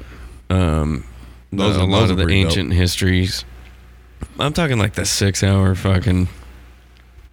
Um, 0.50 1.04
Those 1.52 1.76
a 1.76 1.80
are- 1.80 1.86
lot 1.86 2.00
those 2.00 2.10
of 2.10 2.16
the 2.18 2.24
pretty 2.24 2.42
dope. 2.42 2.50
ancient 2.50 2.72
histories. 2.74 3.44
I'm 4.38 4.52
talking 4.52 4.78
like 4.78 4.94
the 4.94 5.04
six 5.06 5.42
hour 5.42 5.74
fucking 5.74 6.28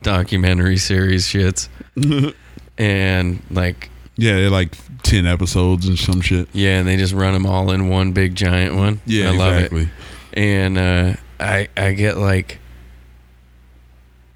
documentary 0.02 0.78
series 0.78 1.26
shits, 1.28 1.68
and 2.78 3.42
like 3.52 3.90
Yeah, 4.18 4.36
they're 4.36 4.50
like 4.50 4.76
ten 5.04 5.26
episodes 5.26 5.88
and 5.88 5.98
some 5.98 6.22
shit. 6.22 6.48
yeah, 6.54 6.80
and 6.80 6.88
they 6.88 6.98
just 6.98 7.14
run 7.14 7.34
them 7.34 7.46
all 7.46 7.72
in 7.72 7.90
one 7.90 8.12
big 8.12 8.36
giant 8.36 8.76
one. 8.76 9.02
Yeah, 9.06 9.30
I 9.30 9.36
love 9.36 9.54
exactly. 9.56 9.82
it. 9.84 9.90
and 10.34 10.78
uh, 10.78 11.14
I 11.40 11.68
I 11.78 11.94
get 11.94 12.18
like, 12.18 12.60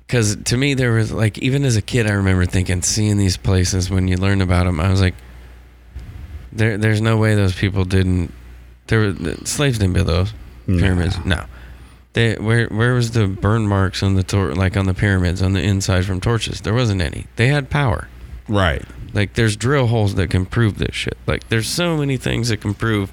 because 0.08 0.36
to 0.46 0.58
me 0.58 0.74
there 0.74 0.92
was 0.92 1.12
like 1.12 1.38
even 1.40 1.64
as 1.66 1.76
a 1.76 1.82
kid 1.82 2.08
I 2.08 2.12
remember 2.14 2.46
thinking 2.46 2.82
seeing 2.82 3.18
these 3.18 3.38
places 3.38 3.90
when 3.90 4.08
you 4.08 4.18
learn 4.18 4.42
about 4.42 4.66
them 4.66 4.80
I 4.80 4.90
was 4.90 5.02
like, 5.02 5.16
there 6.52 6.78
there's 6.78 7.02
no 7.02 7.18
way 7.18 7.36
those 7.36 7.56
people 7.56 7.86
didn't 7.86 8.34
there 8.88 9.00
were 9.00 9.14
slaves 9.46 9.78
didn't 9.80 9.94
build 9.94 10.08
those 10.08 10.34
pyramids 10.66 11.18
no. 11.26 11.46
They, 12.14 12.36
where 12.36 12.68
where 12.68 12.94
was 12.96 13.12
the 13.12 13.28
burn 13.28 13.68
marks 13.68 14.02
on 14.02 14.16
the 14.16 14.24
tor- 14.24 14.56
like 14.56 14.76
on 14.76 14.86
the 14.88 14.94
pyramids 14.94 15.42
on 15.42 15.54
the 15.54 15.62
inside 15.62 16.06
from 16.06 16.20
torches? 16.20 16.62
There 16.62 16.74
wasn't 16.74 17.02
any. 17.02 17.28
They 17.36 17.48
had 17.48 17.70
power. 17.70 18.08
Right. 18.48 18.84
Like 19.14 19.36
there's 19.36 19.56
drill 19.56 19.88
holes 19.88 20.16
that 20.16 20.30
can 20.30 20.46
prove 20.46 20.78
this 20.80 20.96
shit. 20.96 21.18
Like 21.28 21.48
there's 21.50 21.68
so 21.68 21.98
many 21.98 22.18
things 22.18 22.50
that 22.50 22.62
can 22.62 22.74
prove 22.74 23.12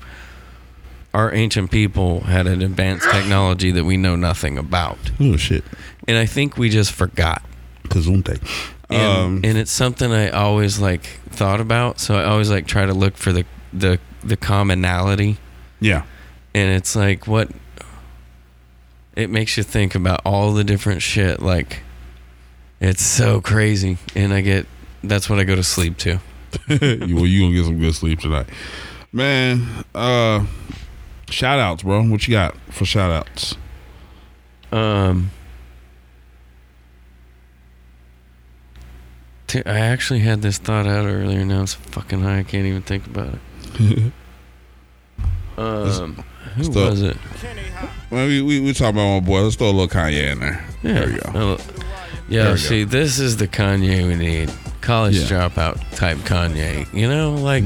our 1.12 1.32
ancient 1.34 1.70
people 1.70 2.20
had 2.20 2.46
an 2.46 2.62
advanced 2.62 3.08
technology 3.10 3.70
that 3.70 3.84
we 3.84 3.96
know 3.96 4.16
nothing 4.16 4.56
about. 4.58 4.98
Oh 5.20 5.36
shit. 5.36 5.64
And 6.08 6.16
I 6.18 6.26
think 6.26 6.56
we 6.56 6.68
just 6.70 6.92
forgot. 6.92 7.42
Kazunte. 7.88 8.40
And, 8.88 9.00
Um, 9.02 9.40
and 9.44 9.58
it's 9.58 9.70
something 9.72 10.10
I 10.12 10.30
always 10.30 10.78
like 10.78 11.04
thought 11.30 11.60
about. 11.60 12.00
So 12.00 12.14
I 12.16 12.24
always 12.24 12.50
like 12.50 12.66
try 12.66 12.86
to 12.86 12.94
look 12.94 13.16
for 13.16 13.32
the 13.32 13.44
the 13.72 13.98
the 14.24 14.36
commonality. 14.38 15.36
yeah. 15.80 16.02
And 16.54 16.72
it's 16.74 16.96
like 16.96 17.26
what 17.26 17.50
it 19.16 19.30
makes 19.30 19.56
you 19.56 19.62
think 19.62 19.94
about 19.94 20.20
all 20.24 20.52
the 20.52 20.62
different 20.62 21.02
shit. 21.02 21.40
Like 21.40 21.80
it's 22.80 23.02
so 23.02 23.40
crazy. 23.40 23.98
And 24.14 24.32
I 24.32 24.42
get 24.42 24.66
that's 25.02 25.28
what 25.28 25.38
I 25.38 25.44
go 25.44 25.56
to 25.56 25.64
sleep 25.64 25.96
to. 25.98 26.20
you, 26.68 26.78
well, 27.16 27.26
you 27.26 27.40
gonna 27.42 27.54
get 27.54 27.64
some 27.64 27.78
good 27.78 27.94
sleep 27.94 28.20
tonight, 28.20 28.46
man. 29.12 29.84
Uh, 29.94 30.46
shout 31.30 31.58
outs, 31.58 31.82
bro. 31.82 32.04
What 32.04 32.28
you 32.28 32.34
got 32.34 32.56
for 32.70 32.84
shout 32.84 33.10
outs? 33.10 33.56
Um, 34.72 35.30
t- 39.46 39.64
I 39.64 39.78
actually 39.78 40.20
had 40.20 40.42
this 40.42 40.58
thought 40.58 40.86
out 40.86 41.06
earlier. 41.06 41.44
Now 41.44 41.62
it's 41.62 41.74
fucking 41.74 42.20
high. 42.20 42.40
I 42.40 42.42
can't 42.42 42.66
even 42.66 42.82
think 42.82 43.06
about 43.06 43.34
it. 43.34 44.12
um, 45.56 46.24
who 46.56 46.64
stop. 46.64 46.90
was 46.90 47.02
it? 47.02 47.16
Well, 48.10 48.26
we 48.26 48.42
we, 48.42 48.60
we 48.60 48.72
talking 48.72 48.96
about 48.96 49.20
my 49.20 49.20
boy. 49.20 49.42
Let's 49.42 49.56
throw 49.56 49.68
a 49.68 49.72
little 49.72 49.88
Kanye 49.88 50.32
in 50.32 50.40
there. 50.40 50.64
Yeah. 50.82 50.92
There 50.92 51.06
we 51.08 51.16
go. 51.32 51.58
Yeah, 52.28 52.52
we 52.52 52.58
see, 52.58 52.82
this 52.84 53.18
is 53.20 53.36
the 53.36 53.46
Kanye 53.48 54.06
we 54.06 54.14
need. 54.16 54.50
College 54.80 55.16
Yeah. 55.16 55.48
dropout 55.48 55.78
type 55.96 56.18
Kanye. 56.18 56.92
You 56.92 57.08
know, 57.08 57.34
like 57.34 57.64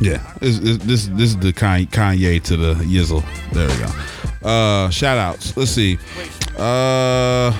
Yeah, 0.00 0.22
this 0.40 0.58
this 0.58 0.78
this, 0.78 1.06
this 1.08 1.30
is 1.30 1.36
the 1.38 1.52
Kanye, 1.52 1.88
Kanye 1.90 2.42
to 2.44 2.56
the 2.56 2.74
Yizzle. 2.74 3.22
There 3.52 3.68
we 3.68 3.76
go. 3.76 4.48
Uh, 4.48 4.88
shout 4.90 5.18
outs. 5.18 5.54
Let's 5.56 5.70
see. 5.72 5.98
Uh, 6.56 7.52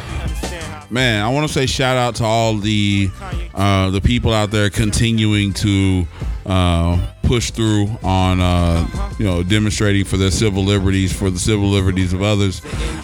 man, 0.91 1.23
I 1.25 1.29
want 1.29 1.47
to 1.47 1.53
say 1.53 1.67
shout 1.67 1.97
out 1.99 2.15
to 2.17 2.25
all 2.25 2.57
the 2.57 3.11
uh, 3.55 3.91
the 3.91 4.01
people 4.01 4.33
out 4.33 4.51
there 4.51 4.71
continuing 4.71 5.53
to 5.55 6.07
uh, 6.47 6.99
push 7.31 7.53
through 7.53 7.87
on 8.03 8.41
uh, 8.41 9.15
you 9.17 9.25
know 9.25 9.45
demonstrating 9.45 10.05
for 10.05 10.17
their 10.17 10.33
civil 10.33 10.65
liberties, 10.65 11.17
for 11.17 11.31
the 11.31 11.39
civil 11.39 11.69
liberties 11.69 12.13
of 12.13 12.23
others. 12.23 12.61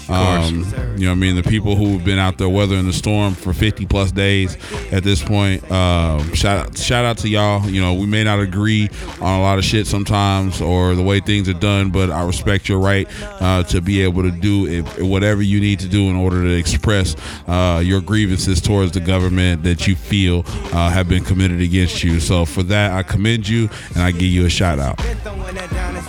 Um, 0.09 0.65
you 0.97 1.05
know, 1.05 1.11
what 1.11 1.13
I 1.13 1.15
mean, 1.15 1.37
the 1.37 1.45
people 1.45 1.77
who 1.77 1.93
have 1.93 2.05
been 2.05 2.19
out 2.19 2.37
there 2.37 2.49
weathering 2.49 2.87
the 2.87 2.93
storm 2.93 3.35
for 3.35 3.53
50 3.53 3.87
plus 3.87 4.11
days 4.11 4.57
at 4.91 5.05
this 5.05 5.23
point. 5.23 5.71
Um, 5.71 6.35
shout 6.35 6.59
out, 6.59 6.77
shout 6.77 7.05
out 7.05 7.19
to 7.19 7.29
y'all. 7.29 7.69
You 7.69 7.81
know, 7.81 7.95
we 7.95 8.07
may 8.07 8.25
not 8.25 8.41
agree 8.41 8.89
on 9.21 9.39
a 9.39 9.43
lot 9.43 9.59
of 9.59 9.65
shit 9.65 9.87
sometimes 9.87 10.61
or 10.61 10.97
the 10.97 11.05
way 11.05 11.21
things 11.21 11.49
are 11.49 11.55
done, 11.55 11.91
but 11.91 12.11
I 12.11 12.25
respect 12.25 12.69
your 12.69 12.81
right 12.81 13.07
uh, 13.23 13.63
to 13.65 13.81
be 13.81 14.03
able 14.03 14.23
to 14.23 14.33
do 14.33 14.67
if, 14.67 15.03
whatever 15.03 15.41
you 15.41 15.61
need 15.61 15.79
to 15.81 15.89
do 15.89 16.11
in 16.11 16.17
order 16.17 16.43
to 16.43 16.57
express 16.57 17.15
uh, 17.47 17.81
your 17.85 18.01
grievances 18.01 18.61
towards 18.61 18.91
the 18.91 19.01
government 19.01 19.63
that 19.63 19.87
you 19.87 19.95
feel 19.95 20.43
uh, 20.73 20.91
have 20.91 21.09
been 21.09 21.23
committed 21.23 21.61
against 21.61 22.03
you. 22.03 22.19
So 22.19 22.45
for 22.45 22.65
that, 22.65 22.91
I 22.91 23.05
commend 23.05 23.49
you 23.49 23.69
and 23.95 24.03
I 24.03 24.16
give 24.17 24.29
you 24.29 24.47
a 24.47 24.51
shout 24.51 24.79
out. 24.79 25.01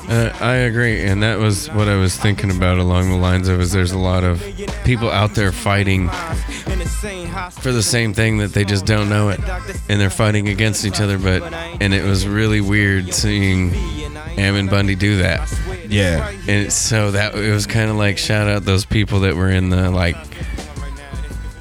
Uh, 0.09 0.31
I 0.39 0.55
agree, 0.55 1.01
and 1.03 1.21
that 1.23 1.37
was 1.37 1.69
what 1.71 1.87
I 1.87 1.95
was 1.95 2.15
thinking 2.15 2.49
about 2.49 2.77
along 2.77 3.09
the 3.09 3.17
lines 3.17 3.47
of 3.47 3.59
is 3.59 3.71
there's 3.71 3.91
a 3.91 3.97
lot 3.97 4.23
of 4.23 4.41
people 4.83 5.09
out 5.09 5.35
there 5.35 5.51
fighting 5.51 6.09
for 6.09 7.71
the 7.71 7.83
same 7.83 8.13
thing 8.13 8.37
that 8.37 8.53
they 8.53 8.63
just 8.63 8.85
don't 8.85 9.09
know 9.09 9.29
it, 9.29 9.39
and 9.89 9.99
they're 9.99 10.09
fighting 10.09 10.47
against 10.49 10.85
each 10.85 11.01
other. 11.01 11.17
But 11.17 11.53
and 11.81 11.93
it 11.93 12.03
was 12.03 12.27
really 12.27 12.61
weird 12.61 13.13
seeing 13.13 13.73
Ammon 14.37 14.67
Bundy 14.67 14.95
do 14.95 15.17
that. 15.17 15.51
Yeah. 15.89 16.31
And 16.47 16.71
so 16.71 17.11
that 17.11 17.35
it 17.35 17.51
was 17.51 17.65
kind 17.67 17.89
of 17.89 17.97
like 17.97 18.17
shout 18.17 18.47
out 18.47 18.63
those 18.63 18.85
people 18.85 19.21
that 19.21 19.35
were 19.35 19.49
in 19.49 19.69
the 19.69 19.89
like, 19.89 20.15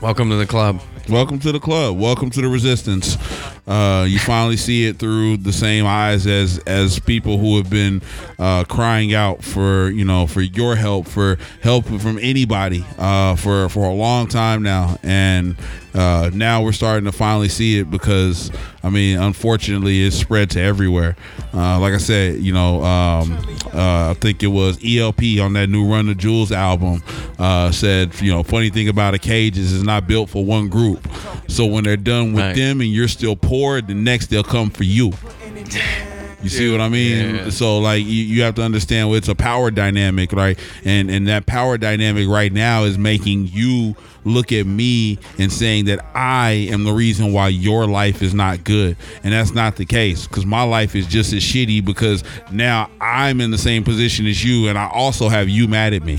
welcome 0.01 0.31
to 0.31 0.37
the 0.37 0.47
club. 0.47 0.81
Welcome 1.09 1.39
to 1.41 1.53
the 1.53 1.61
club. 1.61 1.97
Welcome 2.01 2.31
to 2.31 2.41
the 2.41 2.49
resistance. 2.49 3.17
Uh, 3.65 4.07
you 4.09 4.19
finally 4.19 4.57
see 4.57 4.87
it 4.87 4.99
through 4.99 5.37
the 5.37 5.53
same 5.53 5.87
eyes 5.87 6.27
as 6.27 6.59
as 6.67 6.99
people 6.99 7.39
who 7.39 7.57
have 7.59 7.71
been 7.71 8.03
uh, 8.41 8.65
crying 8.65 9.15
out 9.15 9.45
for 9.45 9.89
you 9.91 10.05
know 10.05 10.27
for 10.27 10.41
your 10.41 10.75
help, 10.75 11.07
for 11.07 11.37
help 11.63 11.85
from 11.87 12.19
anybody 12.21 12.85
uh, 12.99 13.37
for 13.37 13.69
for 13.69 13.85
a 13.85 13.93
long 13.93 14.27
time 14.27 14.63
now, 14.63 14.99
and 15.05 15.57
uh, 15.95 16.31
now 16.35 16.63
we're 16.63 16.73
starting 16.73 17.05
to 17.07 17.13
finally 17.13 17.49
see 17.49 17.79
it 17.79 17.91
because 17.91 18.51
I 18.85 18.91
mean, 18.91 19.19
unfortunately, 19.19 20.05
it's 20.05 20.17
spread 20.17 20.51
to 20.51 20.61
everywhere. 20.61 21.17
Uh, 21.53 21.81
like 21.81 21.95
I 21.95 21.99
said, 21.99 22.41
you 22.41 22.53
know, 22.53 22.85
um, 22.85 23.33
uh, 23.73 24.11
I 24.11 24.15
think 24.15 24.43
it 24.43 24.49
was 24.49 24.79
El-P 24.85 25.41
on 25.41 25.55
that 25.55 25.69
new 25.69 25.91
Run 25.91 26.07
the 26.07 26.15
Jewels 26.15 26.53
album 26.53 27.03
said, 27.73 28.21
you 28.21 28.31
know, 28.31 28.43
funny 28.43 28.71
thing 28.71 28.89
about 28.89 29.15
a 29.15 29.19
cage 29.19 29.59
is 29.59 29.75
it's 29.75 29.85
not 29.85 30.07
built 30.07 30.31
for 30.31 30.45
one 30.45 30.69
group. 30.69 30.96
So 31.49 31.67
when 31.67 31.85
they're 31.85 31.97
done 31.97 32.33
with 32.33 32.45
Right. 32.45 32.57
them 32.57 32.81
and 32.81 32.91
you're 32.91 33.09
still 33.09 33.37
poor, 33.37 33.81
the 33.81 33.95
next 33.95 34.27
they'll 34.27 34.43
come 34.43 34.71
for 34.71 34.85
you. 34.85 35.13
You 36.43 36.51
see 36.51 36.71
what 36.71 36.81
I 36.81 36.89
mean? 36.89 37.35
Yeah. 37.37 37.51
So 37.51 37.79
like 37.79 38.05
you, 38.05 38.23
you 38.23 38.43
have 38.43 38.55
to 38.57 38.63
understand 38.63 39.13
it's 39.15 39.27
a 39.29 39.35
power 39.35 39.71
dynamic, 39.71 40.33
right? 40.33 40.57
And 40.85 41.11
and 41.11 41.27
that 41.29 41.47
power 41.47 41.77
dynamic 41.79 42.29
right 42.29 42.53
now 42.53 42.85
is 42.85 42.99
making 42.99 43.49
you 43.49 43.97
look 44.25 44.53
at 44.53 44.67
me 44.67 45.19
and 45.39 45.53
saying 45.53 45.87
that 45.87 46.05
I 46.15 46.69
am 46.71 46.85
the 46.85 46.93
reason 46.93 47.33
why 47.33 47.49
your 47.49 47.87
life 47.87 48.23
is 48.23 48.35
not 48.35 48.63
good. 48.65 48.97
And 49.25 49.33
that's 49.33 49.55
not 49.55 49.77
the 49.77 49.87
case 49.87 50.27
because 50.27 50.45
my 50.47 50.63
life 50.63 50.95
is 50.95 51.07
just 51.07 51.33
as 51.33 51.43
shitty 51.43 51.85
because 51.85 52.23
now 52.53 52.91
I'm 53.01 53.41
in 53.41 53.51
the 53.51 53.59
same 53.59 53.83
position 53.83 54.27
as 54.27 54.45
you 54.45 54.69
and 54.69 54.79
I 54.79 54.89
also 54.89 55.29
have 55.29 55.49
you 55.49 55.67
mad 55.67 55.95
at 55.95 56.05
me. 56.05 56.19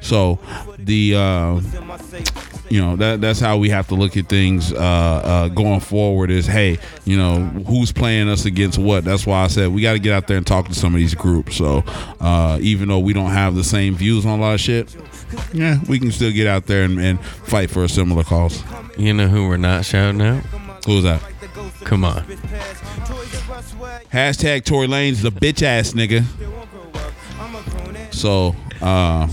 So 0.00 0.38
the 0.78 1.14
uh 1.16 1.60
you 2.72 2.80
know 2.80 2.96
that 2.96 3.20
that's 3.20 3.38
how 3.38 3.58
we 3.58 3.68
have 3.68 3.88
to 3.88 3.94
look 3.94 4.16
at 4.16 4.30
things 4.30 4.72
uh, 4.72 4.76
uh, 4.78 5.48
going 5.48 5.80
forward. 5.80 6.30
Is 6.30 6.46
hey, 6.46 6.78
you 7.04 7.18
know 7.18 7.40
who's 7.66 7.92
playing 7.92 8.30
us 8.30 8.46
against 8.46 8.78
what? 8.78 9.04
That's 9.04 9.26
why 9.26 9.44
I 9.44 9.48
said 9.48 9.74
we 9.74 9.82
got 9.82 9.92
to 9.92 9.98
get 9.98 10.14
out 10.14 10.26
there 10.26 10.38
and 10.38 10.46
talk 10.46 10.68
to 10.68 10.74
some 10.74 10.94
of 10.94 10.98
these 10.98 11.14
groups. 11.14 11.54
So 11.56 11.84
uh, 12.18 12.58
even 12.62 12.88
though 12.88 13.00
we 13.00 13.12
don't 13.12 13.32
have 13.32 13.54
the 13.56 13.62
same 13.62 13.94
views 13.94 14.24
on 14.24 14.38
a 14.38 14.42
lot 14.42 14.54
of 14.54 14.60
shit, 14.60 14.96
yeah, 15.52 15.80
we 15.86 15.98
can 15.98 16.10
still 16.12 16.32
get 16.32 16.46
out 16.46 16.64
there 16.64 16.84
and, 16.84 16.98
and 16.98 17.22
fight 17.22 17.68
for 17.68 17.84
a 17.84 17.90
similar 17.90 18.24
cause. 18.24 18.62
You 18.96 19.12
know 19.12 19.28
who 19.28 19.48
we're 19.48 19.58
not 19.58 19.84
shouting 19.84 20.22
out? 20.22 20.42
Who's 20.86 21.02
that? 21.04 21.20
Come 21.84 22.06
on. 22.06 22.22
Hashtag 24.10 24.64
Tory 24.64 24.86
Lanez 24.86 25.20
the 25.20 25.30
bitch 25.30 25.62
ass 25.62 25.92
nigga. 25.92 26.24
So, 28.14 28.56
uh, 28.80 29.28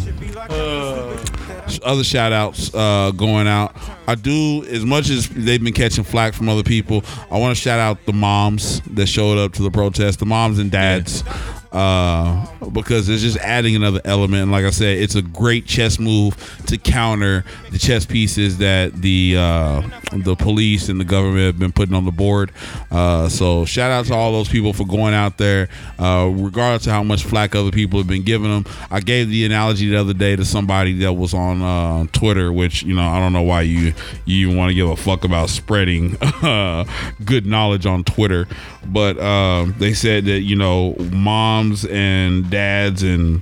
other 1.84 2.04
shout 2.04 2.32
outs 2.32 2.74
uh, 2.74 3.12
going 3.12 3.48
out. 3.48 3.76
I 4.08 4.16
do, 4.16 4.64
as 4.66 4.86
much 4.86 5.10
as 5.10 5.30
they've 5.30 5.64
been 5.64 5.74
catching 5.74 6.04
flack 6.04 6.34
from 6.34 6.50
other 6.50 6.64
people, 6.64 7.04
I 7.30 7.38
want 7.38 7.56
to 7.56 7.62
shout 7.62 7.80
out 7.80 8.06
the 8.06 8.14
moms 8.14 8.82
that 8.82 9.08
showed 9.08 9.38
up 9.38 9.54
to 9.54 9.62
the 9.62 9.72
protest, 9.72 10.20
the 10.20 10.26
moms 10.26 10.58
and 10.60 10.72
dads. 10.72 11.24
Uh, 11.72 12.48
because 12.70 13.10
it's 13.10 13.22
just 13.22 13.38
adding 13.38 13.76
another 13.76 14.02
element. 14.04 14.42
And 14.42 14.52
like 14.52 14.66
I 14.66 14.72
said, 14.72 14.98
it's 14.98 15.14
a 15.14 15.22
great 15.22 15.68
chess 15.68 16.00
move 16.00 16.36
to 16.66 16.78
counter 16.78 17.46
the 17.72 17.78
chess 17.78 18.08
pieces 18.08 18.58
that 18.58 18.94
the 18.94 19.36
uh, 19.38 19.82
the 20.14 20.36
police 20.36 20.90
and 20.90 21.00
the 21.00 21.06
government 21.06 21.46
have 21.46 21.60
been 21.60 21.72
putting 21.72 21.94
on 21.94 22.06
the 22.06 22.12
board. 22.12 22.52
Uh, 22.90 23.30
so 23.30 23.66
shout 23.66 23.92
out 23.92 24.06
to 24.06 24.16
all 24.16 24.32
those 24.32 24.50
people 24.50 24.74
for 24.74 24.86
going 24.86 25.14
out 25.14 25.38
there, 25.38 25.70
uh, 26.00 26.30
regardless 26.34 26.88
of 26.88 26.92
how 26.92 27.04
much 27.04 27.24
flack 27.24 27.54
other 27.54 27.72
people 27.72 28.00
have 28.00 28.08
been 28.08 28.24
giving 28.24 28.50
them. 28.50 28.66
I 28.90 29.00
gave 29.00 29.30
the 29.30 29.46
analogy 29.46 29.90
the 29.90 29.98
other 29.98 30.14
day 30.14 30.36
to 30.36 30.46
somebody 30.46 30.94
that 31.00 31.14
was 31.14 31.34
on 31.36 31.62
uh, 31.62 32.08
Twitter, 32.12 32.52
which 32.52 32.82
you 32.82 32.96
know 32.96 33.08
I 33.08 33.20
don't 33.20 33.34
know 33.34 33.44
why 33.44 33.62
you 33.62 33.94
you 34.26 34.48
even 34.48 34.58
want 34.58 34.70
to 34.70 34.74
give 34.74 34.90
a 34.90 34.96
fuck 34.96 35.24
about 35.24 35.50
spreading 35.50 36.18
uh, 36.22 36.86
good 37.24 37.46
knowledge 37.46 37.86
on 37.86 38.04
Twitter, 38.04 38.48
but 38.86 39.20
um, 39.20 39.76
they 39.78 39.94
said 39.94 40.26
that 40.26 40.42
you 40.42 40.56
know 40.56 40.96
moms 41.60 41.86
and 41.86 42.50
dads 42.50 43.04
and 43.04 43.42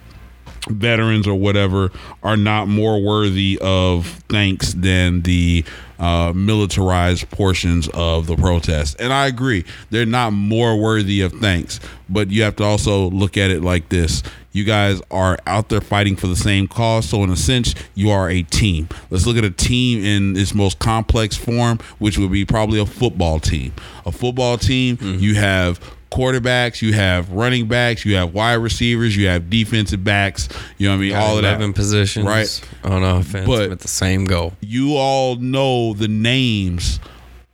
veterans 0.69 1.27
or 1.27 1.35
whatever 1.35 1.91
are 2.23 2.35
not 2.35 2.67
more 2.67 3.01
worthy 3.01 3.57
of 3.61 4.05
thanks 4.27 4.73
than 4.73 5.21
the 5.21 5.63
uh, 5.99 6.33
militarized 6.35 7.29
portions 7.31 7.87
of 7.93 8.27
the 8.27 8.35
protest. 8.35 8.97
And 8.99 9.13
I 9.13 9.27
agree, 9.27 9.63
they're 9.91 10.05
not 10.05 10.31
more 10.31 10.75
worthy 10.79 11.21
of 11.21 11.31
thanks, 11.33 11.79
but 12.09 12.29
you 12.31 12.43
have 12.43 12.55
to 12.57 12.63
also 12.63 13.09
look 13.11 13.37
at 13.37 13.49
it 13.49 13.63
like 13.63 13.89
this. 13.89 14.23
You 14.51 14.63
guys 14.63 15.01
are 15.11 15.37
out 15.45 15.69
there 15.69 15.81
fighting 15.81 16.15
for 16.15 16.27
the 16.27 16.35
same 16.35 16.67
cause. 16.67 17.07
So, 17.07 17.23
in 17.23 17.29
a 17.29 17.35
sense, 17.37 17.75
you 17.93 18.09
are 18.09 18.27
a 18.29 18.41
team. 18.41 18.89
Let's 19.11 19.27
look 19.27 19.37
at 19.37 19.43
a 19.43 19.51
team 19.51 20.03
in 20.03 20.35
its 20.35 20.55
most 20.55 20.79
complex 20.79 21.37
form, 21.37 21.77
which 21.99 22.17
would 22.17 22.31
be 22.31 22.43
probably 22.43 22.79
a 22.79 22.85
football 22.85 23.39
team. 23.39 23.71
A 24.05 24.11
football 24.11 24.57
team, 24.57 24.97
you 25.19 25.35
have 25.35 25.79
quarterbacks, 26.11 26.81
you 26.81 26.93
have 26.93 27.31
running 27.31 27.67
backs, 27.67 28.05
you 28.05 28.15
have 28.15 28.33
wide 28.33 28.55
receivers, 28.55 29.15
you 29.15 29.27
have 29.27 29.49
defensive 29.49 30.03
backs. 30.03 30.49
You 30.77 30.87
know 30.87 30.93
what 30.93 30.97
I 30.97 31.01
mean? 31.01 31.11
Got 31.11 31.23
all 31.23 31.35
of 31.37 31.43
that. 31.43 31.55
11 31.57 31.73
positions 31.73 32.25
right? 32.25 32.69
on 32.83 33.03
offense 33.03 33.47
But- 33.47 33.69
with 33.69 33.79
the 33.79 33.87
same 33.87 34.25
goal. 34.25 34.53
You 34.61 34.95
all 34.95 35.35
know 35.35 35.93
the 35.93 36.07
names 36.07 36.99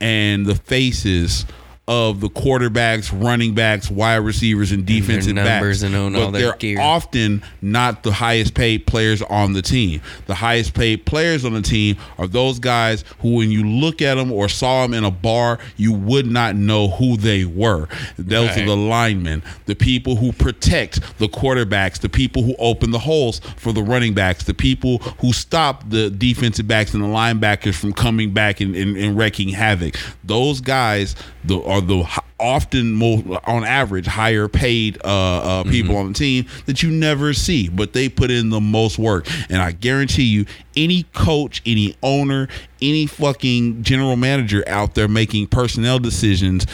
and 0.00 0.46
the 0.46 0.54
faces 0.54 1.46
of 1.86 2.20
the 2.20 2.30
quarterbacks, 2.30 3.12
running 3.12 3.54
backs, 3.54 3.90
wide 3.90 4.16
receivers, 4.16 4.72
and 4.72 4.86
defensive 4.86 5.34
numbers 5.34 5.80
backs. 5.80 5.82
and 5.82 5.94
own 5.94 6.12
but 6.14 6.22
all 6.22 6.30
their 6.30 6.42
they're 6.42 6.56
gear. 6.56 6.80
often 6.80 7.42
not 7.60 8.02
the 8.02 8.12
highest 8.12 8.54
paid 8.54 8.86
players 8.86 9.20
on 9.20 9.52
the 9.52 9.60
team. 9.60 10.00
The 10.26 10.34
highest 10.34 10.72
paid 10.72 11.04
players 11.04 11.44
on 11.44 11.52
the 11.52 11.60
team 11.60 11.96
are 12.16 12.26
those 12.26 12.58
guys 12.58 13.04
who, 13.20 13.34
when 13.34 13.50
you 13.50 13.64
look 13.68 14.00
at 14.00 14.14
them 14.14 14.32
or 14.32 14.48
saw 14.48 14.82
them 14.82 14.94
in 14.94 15.04
a 15.04 15.10
bar, 15.10 15.58
you 15.76 15.92
would 15.92 16.26
not 16.26 16.56
know 16.56 16.88
who 16.88 17.18
they 17.18 17.44
were. 17.44 17.88
Those 18.16 18.50
are 18.56 18.60
Right. 18.60 18.66
the 18.66 18.76
linemen, 18.76 19.42
the 19.66 19.74
people 19.74 20.16
who 20.16 20.32
protect 20.32 21.00
the 21.18 21.28
quarterbacks, 21.28 21.98
the 21.98 22.08
people 22.08 22.44
who 22.44 22.54
open 22.58 22.92
the 22.92 22.98
holes 23.00 23.40
for 23.56 23.72
the 23.74 23.82
running 23.82 24.14
backs, 24.14 24.44
the 24.44 24.54
people 24.54 24.98
who 25.18 25.34
stop 25.34 25.90
the 25.90 26.08
defensive 26.08 26.66
backs 26.66 26.94
and 26.94 27.02
the 27.02 27.08
linebackers 27.08 27.74
from 27.74 27.92
coming 27.92 28.32
back 28.32 28.60
and, 28.60 28.74
and, 28.74 28.96
and 28.96 29.18
wrecking 29.18 29.50
havoc. 29.50 29.96
Those 30.22 30.62
guys 30.62 31.14
the, 31.44 31.58
are 31.74 31.80
the 31.80 32.22
often 32.38 32.92
most, 32.92 33.24
on 33.46 33.64
average, 33.64 34.06
higher 34.06 34.46
paid 34.48 34.98
uh, 35.04 35.08
uh, 35.08 35.64
people 35.64 35.96
on 35.96 36.08
the 36.08 36.14
team 36.14 36.46
that 36.66 36.82
you 36.82 36.90
never 36.90 37.32
see, 37.32 37.68
but 37.68 37.92
they 37.92 38.08
put 38.08 38.30
in 38.30 38.50
the 38.50 38.60
most 38.60 38.98
work. 38.98 39.26
And 39.48 39.60
I 39.60 39.72
guarantee 39.72 40.24
you, 40.24 40.46
any 40.76 41.04
coach, 41.14 41.62
any 41.66 41.96
owner, 42.02 42.48
any 42.80 43.06
fucking 43.06 43.82
general 43.82 44.16
manager 44.16 44.62
out 44.68 44.94
there 44.94 45.08
making 45.08 45.48
personnel 45.48 45.98
decisions 45.98 46.66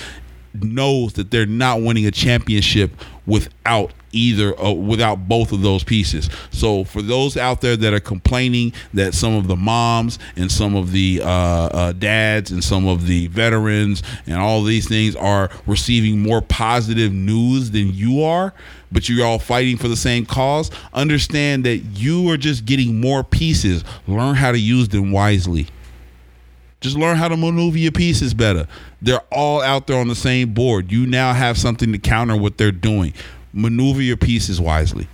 knows 0.54 1.14
that 1.14 1.30
they're 1.30 1.46
not 1.46 1.82
winning 1.82 2.06
a 2.06 2.10
championship 2.10 2.92
without 3.26 3.92
either 4.12 4.58
uh, 4.60 4.72
without 4.72 5.28
both 5.28 5.52
of 5.52 5.62
those 5.62 5.84
pieces. 5.84 6.28
So 6.50 6.84
for 6.84 7.02
those 7.02 7.36
out 7.36 7.60
there 7.60 7.76
that 7.76 7.94
are 7.94 8.00
complaining 8.00 8.72
that 8.94 9.14
some 9.14 9.34
of 9.34 9.46
the 9.46 9.56
moms 9.56 10.18
and 10.36 10.50
some 10.50 10.74
of 10.74 10.92
the 10.92 11.20
uh, 11.22 11.28
uh, 11.28 11.92
dads 11.92 12.50
and 12.50 12.62
some 12.62 12.86
of 12.86 13.06
the 13.06 13.28
veterans 13.28 14.02
and 14.26 14.36
all 14.36 14.62
these 14.64 14.88
things 14.88 15.14
are 15.16 15.50
receiving 15.66 16.20
more 16.20 16.42
positive 16.42 17.12
news 17.12 17.70
than 17.70 17.92
you 17.92 18.22
are, 18.22 18.52
but 18.90 19.08
you're 19.08 19.24
all 19.24 19.38
fighting 19.38 19.76
for 19.76 19.88
the 19.88 19.96
same 19.96 20.26
cause, 20.26 20.70
understand 20.92 21.64
that 21.64 21.76
you 21.76 22.28
are 22.30 22.36
just 22.36 22.64
getting 22.64 23.00
more 23.00 23.22
pieces. 23.22 23.84
Learn 24.06 24.34
how 24.34 24.52
to 24.52 24.58
use 24.58 24.88
them 24.88 25.12
wisely. 25.12 25.68
Just 26.80 26.96
learn 26.96 27.16
how 27.16 27.28
to 27.28 27.36
maneuver 27.36 27.78
your 27.78 27.92
pieces 27.92 28.32
better. 28.32 28.66
They're 29.02 29.22
all 29.30 29.60
out 29.60 29.86
there 29.86 29.98
on 29.98 30.08
the 30.08 30.14
same 30.14 30.54
board. 30.54 30.90
You 30.90 31.06
now 31.06 31.32
have 31.34 31.58
something 31.58 31.92
to 31.92 31.98
counter 31.98 32.36
what 32.36 32.56
they're 32.56 32.72
doing. 32.72 33.12
Maneuver 33.52 34.00
your 34.00 34.16
pieces 34.16 34.60
wisely. 34.60 35.06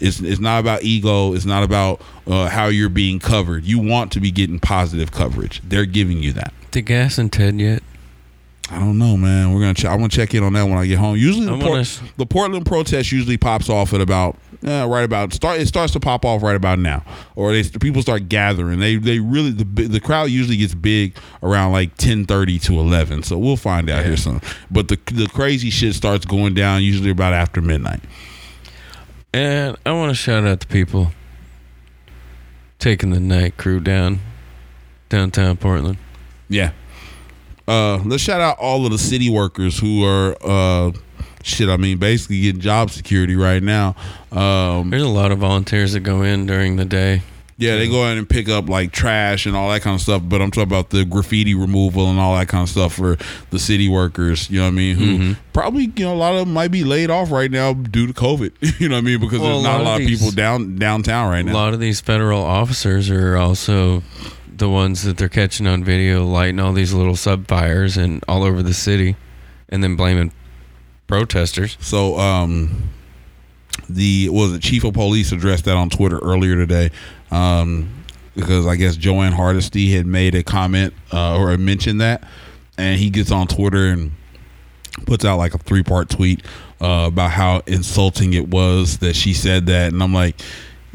It's, 0.00 0.20
it's 0.20 0.40
not 0.40 0.58
about 0.60 0.82
ego. 0.82 1.32
It's 1.34 1.44
not 1.44 1.62
about 1.62 2.02
uh, 2.26 2.48
how 2.48 2.66
you're 2.66 2.88
being 2.88 3.18
covered. 3.18 3.64
You 3.64 3.78
want 3.78 4.12
to 4.12 4.20
be 4.20 4.30
getting 4.30 4.58
positive 4.58 5.12
coverage. 5.12 5.62
They're 5.64 5.86
giving 5.86 6.22
you 6.22 6.32
that. 6.32 6.52
The 6.72 6.82
gas 6.82 7.18
and 7.18 7.32
Ted 7.32 7.60
yet? 7.60 7.82
I 8.70 8.78
don't 8.78 8.98
know, 8.98 9.16
man. 9.16 9.52
We're 9.52 9.60
gonna. 9.60 9.74
Ch- 9.74 9.86
I'm 9.86 9.98
gonna 9.98 10.08
check 10.08 10.32
in 10.32 10.44
on 10.44 10.52
that 10.52 10.62
when 10.62 10.78
I 10.78 10.86
get 10.86 10.98
home. 10.98 11.16
Usually, 11.16 11.46
the, 11.46 11.58
Port- 11.58 11.70
wanna 11.70 11.86
the 12.16 12.26
Portland 12.26 12.66
protest 12.66 13.10
usually 13.10 13.36
pops 13.36 13.68
off 13.68 13.92
at 13.92 14.00
about 14.00 14.36
uh, 14.66 14.86
right 14.88 15.04
about 15.04 15.32
start. 15.32 15.60
It 15.60 15.66
starts 15.68 15.92
to 15.94 16.00
pop 16.00 16.24
off 16.24 16.42
right 16.42 16.56
about 16.56 16.78
now, 16.78 17.04
or 17.34 17.52
they 17.52 17.62
people 17.62 18.02
start 18.02 18.28
gathering. 18.28 18.80
They 18.80 18.96
they 18.96 19.18
really 19.18 19.50
the 19.50 19.64
the 19.64 20.00
crowd 20.00 20.30
usually 20.30 20.56
gets 20.56 20.74
big 20.74 21.16
around 21.42 21.72
like 21.72 21.96
ten 21.96 22.26
thirty 22.26 22.58
to 22.60 22.74
eleven. 22.74 23.22
So 23.22 23.38
we'll 23.38 23.56
find 23.56 23.88
out 23.88 24.04
here 24.04 24.16
soon. 24.16 24.40
But 24.70 24.88
the 24.88 24.98
the 25.12 25.28
crazy 25.28 25.70
shit 25.70 25.94
starts 25.94 26.24
going 26.24 26.54
down 26.54 26.82
usually 26.82 27.10
about 27.10 27.32
after 27.32 27.60
midnight. 27.60 28.00
And 29.32 29.76
I 29.86 29.92
want 29.92 30.10
to 30.10 30.14
shout 30.14 30.44
out 30.44 30.60
the 30.60 30.66
people 30.66 31.12
taking 32.78 33.10
the 33.10 33.20
night 33.20 33.56
crew 33.56 33.80
down 33.80 34.20
downtown 35.08 35.56
Portland. 35.56 35.98
Yeah. 36.48 36.72
Uh, 37.68 37.98
let's 38.04 38.22
shout 38.22 38.40
out 38.40 38.58
all 38.58 38.84
of 38.84 38.90
the 38.90 38.98
city 38.98 39.30
workers 39.30 39.78
who 39.78 40.04
are 40.04 40.36
uh, 40.42 40.90
shit. 41.42 41.68
I 41.68 41.76
mean, 41.76 41.98
basically 41.98 42.40
getting 42.42 42.60
job 42.60 42.90
security 42.90 43.36
right 43.36 43.62
now. 43.62 43.94
Um, 44.32 44.90
There's 44.90 45.02
a 45.02 45.08
lot 45.08 45.32
of 45.32 45.38
volunteers 45.38 45.92
that 45.92 46.00
go 46.00 46.22
in 46.22 46.46
during 46.46 46.76
the 46.76 46.84
day. 46.84 47.22
yeah, 47.56 47.76
they 47.76 47.88
go 47.88 48.06
in 48.08 48.16
and 48.16 48.26
pick 48.28 48.48
up 48.48 48.68
like 48.70 48.90
trash 48.92 49.44
and 49.44 49.54
all 49.54 49.68
that 49.70 49.82
kind 49.82 49.94
of 49.94 50.00
stuff. 50.00 50.22
But 50.24 50.40
I'm 50.40 50.50
talking 50.50 50.62
about 50.64 50.90
the 50.90 51.04
graffiti 51.04 51.54
removal 51.54 52.08
and 52.08 52.18
all 52.18 52.34
that 52.36 52.48
kind 52.48 52.62
of 52.62 52.68
stuff 52.70 52.94
for 52.94 53.18
the 53.50 53.58
city 53.58 53.88
workers. 53.88 54.48
You 54.48 54.60
know 54.60 54.64
what 54.66 54.72
I 54.72 54.76
mean? 54.76 54.96
Who 54.96 55.34
probably 55.52 55.92
you 55.96 56.04
know 56.06 56.14
a 56.14 56.16
lot 56.16 56.32
of 56.34 56.40
them 56.46 56.54
might 56.54 56.70
be 56.70 56.84
laid 56.84 57.10
off 57.10 57.30
right 57.30 57.50
now 57.50 57.74
due 57.74 58.06
to 58.06 58.12
COVID. 58.14 58.52
you 58.80 58.88
know 58.88 58.94
what 58.96 59.00
I 59.02 59.04
mean? 59.04 59.20
Because 59.20 59.40
Well, 59.40 59.60
there's 59.60 59.64
not 59.64 59.76
a 59.76 59.80
of 59.80 59.86
lot 59.86 60.00
of 60.00 60.06
these- 60.06 60.18
people 60.20 60.30
down 60.32 60.76
downtown 60.76 61.30
right 61.30 61.44
now. 61.44 61.52
A 61.52 61.54
lot 61.54 61.74
of 61.74 61.80
these 61.80 62.00
federal 62.00 62.42
officers 62.42 63.10
are 63.10 63.36
also 63.36 64.02
the 64.56 64.68
ones 64.70 65.02
that 65.04 65.16
they're 65.18 65.28
catching 65.28 65.66
on 65.66 65.82
video 65.84 66.24
lighting 66.24 66.60
all 66.60 66.72
these 66.74 66.92
little 66.92 67.16
sub 67.16 67.46
fires 67.46 67.96
and 67.96 68.22
all 68.28 68.42
over 68.42 68.62
the 68.62 68.74
city 68.74 69.16
and 69.70 69.82
then 69.82 69.96
blaming 69.96 70.30
protesters. 71.10 71.76
So, 71.80 72.16
um, 72.18 72.88
the 73.88 74.28
was 74.28 74.52
the 74.52 74.60
chief 74.60 74.84
of 74.84 74.94
police 74.94 75.32
addressed 75.32 75.64
that 75.64 75.76
on 75.76 75.90
Twitter 75.90 76.18
earlier 76.18 76.54
today, 76.54 76.90
um, 77.32 78.04
because 78.36 78.66
I 78.66 78.76
guess 78.76 78.96
Jo 78.96 79.20
Ann 79.20 79.32
Hardesty 79.32 79.92
had 79.92 80.06
made 80.06 80.34
a 80.36 80.44
comment 80.44 80.94
uh, 81.12 81.36
or 81.36 81.56
mentioned 81.58 82.00
that, 82.00 82.22
and 82.78 82.98
he 82.98 83.10
gets 83.10 83.32
on 83.32 83.48
Twitter 83.48 83.86
and 83.86 84.12
puts 85.06 85.24
out 85.24 85.38
like 85.38 85.54
a 85.54 85.58
three 85.58 85.82
part 85.82 86.08
tweet 86.08 86.44
uh, 86.80 87.06
about 87.08 87.32
how 87.32 87.62
insulting 87.66 88.32
it 88.34 88.48
was 88.48 88.98
that 88.98 89.16
she 89.16 89.34
said 89.34 89.66
that, 89.66 89.92
and 89.92 90.02
I'm 90.02 90.14
like, 90.14 90.40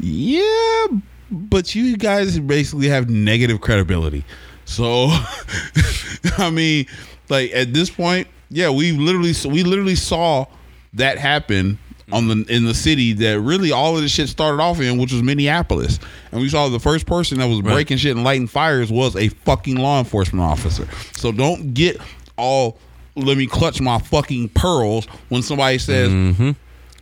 yeah, 0.00 0.86
but 1.30 1.74
you 1.74 1.96
guys 1.98 2.38
basically 2.38 2.88
have 2.88 3.10
negative 3.10 3.60
credibility. 3.60 4.24
So, 4.64 5.08
I 6.38 6.50
mean, 6.50 6.86
like 7.28 7.52
at 7.52 7.74
this 7.74 7.90
point, 7.90 8.28
yeah, 8.50 8.70
we 8.70 8.92
literally 8.92 9.32
we 9.48 9.62
literally 9.62 9.94
saw 9.96 10.46
that 10.94 11.18
happen 11.18 11.78
on 12.12 12.28
the 12.28 12.44
in 12.48 12.64
the 12.64 12.74
city 12.74 13.12
that 13.14 13.40
really 13.40 13.72
all 13.72 13.96
of 13.96 14.02
this 14.02 14.12
shit 14.12 14.28
started 14.28 14.62
off 14.62 14.80
in, 14.80 14.96
which 14.98 15.12
was 15.12 15.22
Minneapolis, 15.22 15.98
and 16.32 16.40
we 16.40 16.48
saw 16.48 16.68
the 16.68 16.78
first 16.80 17.06
person 17.06 17.38
that 17.38 17.48
was 17.48 17.60
Right. 17.62 17.72
breaking 17.74 17.96
shit 17.98 18.14
and 18.14 18.24
lighting 18.24 18.46
fires 18.46 18.90
was 18.92 19.16
a 19.16 19.28
fucking 19.28 19.76
law 19.76 19.98
enforcement 19.98 20.44
officer. 20.44 20.86
So 21.16 21.32
don't 21.32 21.74
get 21.74 21.98
all 22.36 22.78
let 23.16 23.36
me 23.38 23.46
clutch 23.46 23.80
my 23.80 23.98
fucking 23.98 24.50
pearls 24.50 25.06
when 25.30 25.42
somebody 25.42 25.78
says 25.78 26.54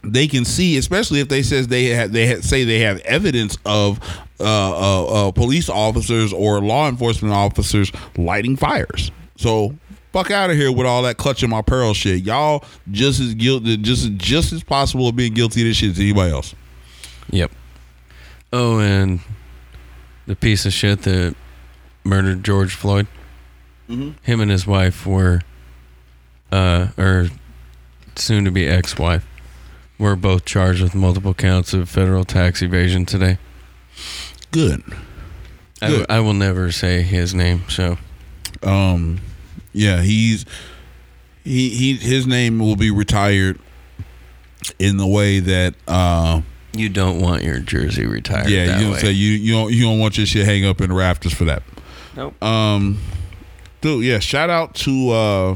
they 0.03 0.27
can 0.29 0.45
see, 0.45 0.77
especially 0.79 1.21
if 1.21 1.29
they 1.29 1.43
says 1.43 1.67
they 1.69 1.87
have, 1.87 2.13
they 2.13 2.29
ha 2.37 2.41
say 2.41 2.65
they 2.65 2.81
have 2.81 2.99
evidence 3.01 3.59
of 3.67 3.99
uh, 4.41 4.45
uh, 4.45 5.29
uh, 5.29 5.31
police 5.33 5.69
officers 5.69 6.33
or 6.33 6.61
law 6.61 6.89
enforcement 6.89 7.35
officers 7.35 7.91
lighting 8.17 8.57
fires. 8.57 9.11
So 9.37 9.75
fuck 10.15 10.31
out 10.31 10.49
of 10.49 10.57
here 10.57 10.71
with 10.71 10.87
all 10.87 11.03
that 11.03 11.17
clutching 11.17 11.51
my 11.51 11.61
pearl 11.61 11.93
shit. 11.93 12.23
Y'all 12.23 12.65
just 12.93 13.19
as 13.21 13.35
guilty, 13.35 13.77
just 13.77 14.13
just 14.13 14.53
as 14.53 14.63
possible 14.63 15.09
of 15.09 15.17
being 15.17 15.35
guilty 15.35 15.63
of 15.63 15.67
this 15.67 15.79
shit 15.79 15.91
as 15.91 15.99
anybody 15.99 16.33
else. 16.33 16.55
Yep. 17.31 17.51
Oh, 18.53 18.79
and 18.79 19.19
the 20.27 20.37
piece 20.37 20.67
of 20.67 20.73
shit 20.73 21.03
that 21.03 21.35
murdered 22.05 22.45
George 22.45 22.75
Floyd. 22.75 23.09
Hmm. 23.89 24.13
Him 24.23 24.41
and 24.41 24.53
his 24.53 24.69
wife 24.69 25.05
were, 25.05 25.43
uh, 26.53 26.89
or 26.97 27.27
soon 28.15 28.45
to 28.45 28.53
be 28.53 28.69
ex 28.69 28.97
wife, 28.97 29.27
were 29.99 30.15
both 30.15 30.45
charged 30.45 30.81
with 30.81 30.95
multiple 30.95 31.35
counts 31.35 31.75
of 31.75 31.89
federal 31.89 32.25
tax 32.25 32.63
evasion 32.63 33.05
today. 33.05 33.39
Good. 34.53 34.85
I, 35.83 35.89
Good. 35.89 36.07
I 36.09 36.21
will 36.21 36.35
never 36.35 36.71
say 36.71 37.03
his 37.03 37.35
name, 37.35 37.65
so. 37.69 37.99
Um, 38.63 39.21
yeah, 39.75 40.01
he's 40.01 40.47
he 41.45 41.69
he 41.69 41.95
his 41.97 42.27
name 42.27 42.59
will 42.59 42.77
be 42.77 42.91
retired 42.91 43.59
in 44.79 44.97
the 44.97 45.07
way 45.07 45.41
that 45.41 45.75
uh 45.87 46.41
You 46.73 46.89
don't 46.89 47.21
want 47.21 47.43
your 47.43 47.59
jersey 47.61 48.07
retired. 48.07 48.49
yeah 48.49 48.65
that 48.67 48.81
you 48.81 48.87
know 48.87 48.93
way. 48.95 48.99
say 49.01 49.11
you 49.11 49.33
you 49.33 49.53
don't 49.53 49.71
you 49.73 49.83
don't 49.85 49.99
want 49.99 50.17
your 50.17 50.27
shit 50.27 50.47
hang 50.47 50.65
up 50.65 50.81
in 50.81 50.89
the 50.89 50.95
rafters 50.97 51.35
for 51.35 51.45
that. 51.45 51.63
Nope. 52.17 52.43
Um, 52.43 52.99
dude, 53.83 54.05
yeah. 54.05 54.21
Shout 54.21 54.49
out 54.49 54.75
to. 54.77 55.11
uh 55.11 55.55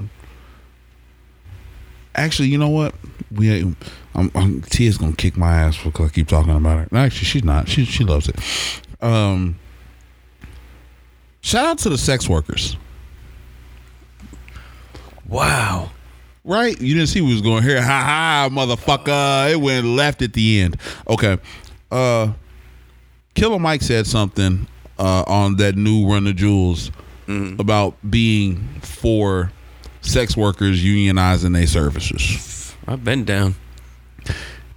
Actually, 2.14 2.48
you 2.48 2.58
know 2.58 2.68
what? 2.68 2.94
We, 3.30 3.60
I'm, 4.14 4.30
I'm 4.34 4.62
Tia's 4.62 4.98
gonna 4.98 5.14
kick 5.14 5.36
my 5.36 5.52
ass 5.54 5.80
because 5.82 6.10
I 6.10 6.12
keep 6.12 6.26
talking 6.26 6.54
about 6.56 6.78
her. 6.78 6.88
No, 6.90 6.98
actually, 6.98 7.26
she's 7.26 7.44
not. 7.44 7.68
She 7.68 7.84
she 7.84 8.02
loves 8.02 8.28
it. 8.28 8.36
Um, 9.00 9.56
shout 11.40 11.64
out 11.66 11.78
to 11.78 11.88
the 11.90 11.98
sex 11.98 12.28
workers. 12.28 12.76
Wow. 15.28 15.90
Right? 16.44 16.80
You 16.80 16.94
didn't 16.94 17.08
see 17.08 17.20
what 17.20 17.30
was 17.30 17.42
going 17.42 17.62
here. 17.62 17.82
Ha 17.82 17.86
ha, 17.86 18.48
motherfucker. 18.50 19.52
It 19.52 19.56
went 19.60 19.86
left 19.86 20.22
at 20.22 20.32
the 20.32 20.60
end. 20.60 20.76
Okay. 21.08 21.38
Uh 21.90 22.32
Killer 23.34 23.58
Mike 23.58 23.82
said 23.82 24.06
something 24.06 24.66
uh 24.98 25.24
on 25.26 25.56
that 25.56 25.76
new 25.76 26.10
Run 26.10 26.24
the 26.24 26.32
Jewels 26.32 26.90
about 27.58 27.94
being 28.10 28.66
for 28.80 29.52
sex 30.00 30.34
workers 30.36 30.82
unionizing 30.82 31.52
their 31.52 31.66
services. 31.66 32.74
I've 32.86 33.04
been 33.04 33.24
down. 33.24 33.54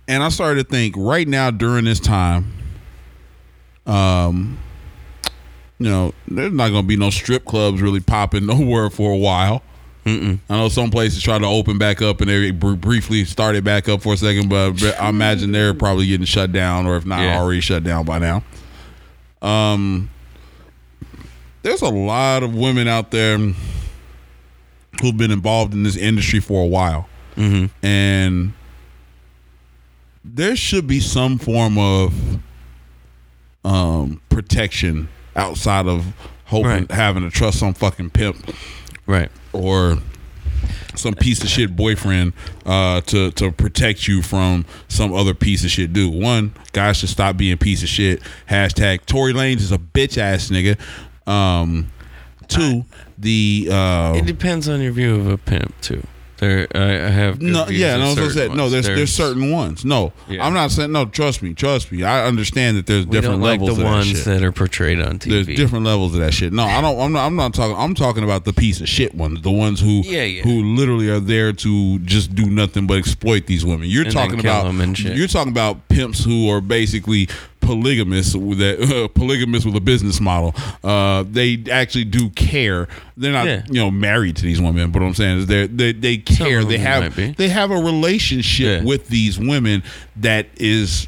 And 0.08 0.22
I 0.22 0.28
started 0.30 0.64
to 0.66 0.70
think 0.70 0.96
right 0.98 1.28
now 1.28 1.52
during 1.52 1.86
this 1.86 2.02
time, 2.02 2.52
um, 3.86 4.60
you 5.80 5.90
know, 5.90 6.14
there's 6.28 6.52
not 6.52 6.70
gonna 6.70 6.84
be 6.84 6.98
no 6.98 7.10
strip 7.10 7.46
clubs 7.46 7.82
really 7.82 8.02
popping 8.02 8.46
nowhere 8.48 8.90
for 8.90 9.12
a 9.14 9.18
while. 9.18 9.64
I 10.06 10.40
know 10.50 10.68
some 10.70 10.90
places 10.90 11.22
try 11.22 11.38
to 11.38 11.46
open 11.46 11.78
back 11.78 12.02
up 12.02 12.22
and 12.22 12.30
they 12.30 12.52
br- 12.52 12.74
briefly 12.74 13.24
started 13.26 13.64
back 13.64 13.88
up 13.88 14.02
for 14.02 14.14
a 14.14 14.18
second, 14.18 14.50
but 14.50 14.82
I 15.00 15.10
imagine 15.10 15.52
they're 15.52 15.74
probably 15.76 16.08
getting 16.08 16.26
shut 16.26 16.52
down, 16.52 16.88
or 16.88 16.98
if 16.98 17.06
not 17.06 17.22
Yeah. 17.22 17.40
already 17.40 17.62
shut 17.62 17.84
down 17.84 18.06
by 18.06 18.18
now. 18.20 18.44
Um, 19.44 20.10
there's 21.62 21.82
a 21.84 21.90
lot 21.90 22.42
of 22.42 22.56
women 22.56 22.88
out 22.88 23.12
there 23.12 23.38
who've 25.02 25.18
been 25.18 25.32
involved 25.32 25.74
in 25.74 25.84
this 25.84 25.96
industry 25.98 26.40
for 26.40 26.64
a 26.64 26.68
while, 26.68 27.08
and 27.84 28.54
there 30.24 30.56
should 30.56 30.88
be 30.88 31.00
some 31.00 31.38
form 31.38 31.78
of 31.78 32.14
um 33.64 34.20
protection 34.30 35.08
outside 35.36 35.86
of 35.88 36.06
hoping 36.46 36.66
Right. 36.72 36.92
having 36.92 37.22
to 37.24 37.30
trust 37.30 37.60
some 37.60 37.74
fucking 37.76 38.10
pimp 38.10 38.38
Right. 39.06 39.30
Or 39.54 39.98
some 40.96 41.14
piece 41.14 41.42
of 41.42 41.50
shit 41.50 41.76
boyfriend 41.76 42.34
uh, 42.66 43.02
to 43.02 43.32
to 43.32 43.52
protect 43.52 44.08
you 44.08 44.22
from 44.22 44.66
some 44.88 45.14
other 45.14 45.34
piece 45.34 45.64
of 45.64 45.72
shit 45.72 45.94
dude. 45.94 46.14
One, 46.14 46.54
guys 46.74 46.98
should 46.98 47.10
stop 47.10 47.38
being 47.38 47.58
piece 47.58 47.84
of 47.84 47.90
shit. 47.90 48.22
Hashtag 48.50 49.06
Tory 49.06 49.34
Lanez 49.34 49.58
is 49.58 49.72
a 49.72 49.78
bitch 49.78 50.18
ass 50.18 50.50
nigga. 50.50 50.78
Um, 51.30 51.92
two, 52.48 52.86
the 53.18 53.70
uh, 53.72 54.14
It 54.16 54.26
depends 54.26 54.68
on 54.68 54.82
your 54.82 54.92
view 54.92 55.16
of 55.16 55.28
a 55.28 55.38
pimp 55.38 55.74
too. 55.82 56.06
There, 56.42 56.68
I, 56.74 56.80
I 56.80 57.10
have 57.11 57.40
no, 57.40 57.68
yeah, 57.68 57.98
no, 57.98 58.10
I 58.11 58.16
certain 58.16 58.32
said. 58.32 58.52
No, 58.56 58.64
ones. 58.64 58.72
there's, 58.72 58.88
there's 58.88 59.14
certain 59.14 59.52
ones. 59.52 59.86
No, 59.86 60.11
Yeah. 60.28 60.44
I'm 60.45 60.56
not 60.56 60.72
saying 60.72 60.92
no. 60.92 61.06
Trust 61.06 61.44
me, 61.44 61.53
trust 61.53 61.92
me. 61.92 62.03
I 62.03 62.26
understand 62.26 62.78
that 62.78 62.88
there's 62.88 63.06
we 63.06 63.11
different 63.11 63.36
don't 63.36 63.42
like 63.42 63.61
levels 63.61 63.78
the 63.78 63.84
of 63.86 63.88
that 63.90 63.95
ones 63.95 64.08
shit. 64.08 64.26
that 64.26 64.44
are 64.44 64.52
portrayed 64.52 65.00
on 65.00 65.20
TV. 65.20 65.30
There's 65.45 65.48
different 65.56 65.86
levels 65.86 66.16
of 66.16 66.22
that 66.22 66.34
shit. 66.34 66.52
No, 66.52 66.64
I 66.64 66.82
don't. 66.82 67.00
I'm 67.00 67.11
not. 67.14 67.28
I'm 67.28 67.36
not 67.36 67.53
talking. 67.53 67.78
I'm 67.78 67.94
talking 67.94 68.24
about 68.24 68.45
the 68.45 68.53
piece 68.53 68.82
of 68.82 68.90
shit 68.90 69.14
ones. 69.14 69.42
The 69.44 69.52
ones 69.52 69.80
who, 69.80 70.02
Yeah, 70.03 70.24
yeah. 70.24 70.42
who 70.42 70.64
literally 70.76 71.10
are 71.10 71.20
there 71.20 71.53
to 71.53 72.00
just 72.00 72.34
do 72.34 72.48
nothing 72.48 72.88
but 72.88 72.98
exploit 72.98 73.45
these 73.45 73.64
women. 73.64 73.88
You're 73.88 74.06
And 74.06 74.11
talking 74.11 74.40
about. 74.40 74.64
them 74.64 74.82
and 74.82 74.98
shit. 74.98 75.16
You're 75.16 75.28
talking 75.28 75.52
about 75.52 75.88
pimps 75.90 76.24
who 76.26 76.50
are 76.50 76.60
basically 76.60 77.30
polygamous 77.62 78.36
with 78.36 78.58
that 78.58 78.82
uh, 79.06 79.08
polygamous 79.10 79.64
with 79.66 79.76
a 79.76 79.82
business 79.82 80.20
model. 80.20 80.54
Uh, 80.84 81.24
they 81.30 81.64
actually 81.72 82.04
do 82.06 82.30
care. 82.32 82.88
They're 83.16 83.32
not 83.32 83.46
Yeah. 83.46 83.64
you 83.68 83.76
know 83.80 83.92
married 83.92 84.36
to 84.38 84.44
these 84.44 84.60
women, 84.60 84.92
but 84.92 85.02
what 85.02 85.08
I'm 85.08 85.14
saying 85.14 85.40
is 85.40 85.46
they 85.48 85.68
they 85.68 85.92
they 85.94 86.18
care. 86.18 86.64
They 86.66 86.78
have 86.80 87.16
they 87.16 87.50
have 87.50 87.72
a 87.72 87.78
relationship 87.78 88.82
Yeah. 88.82 88.88
with 88.88 89.08
these 89.08 89.40
women 89.40 89.84
that 90.18 90.48
is 90.58 91.08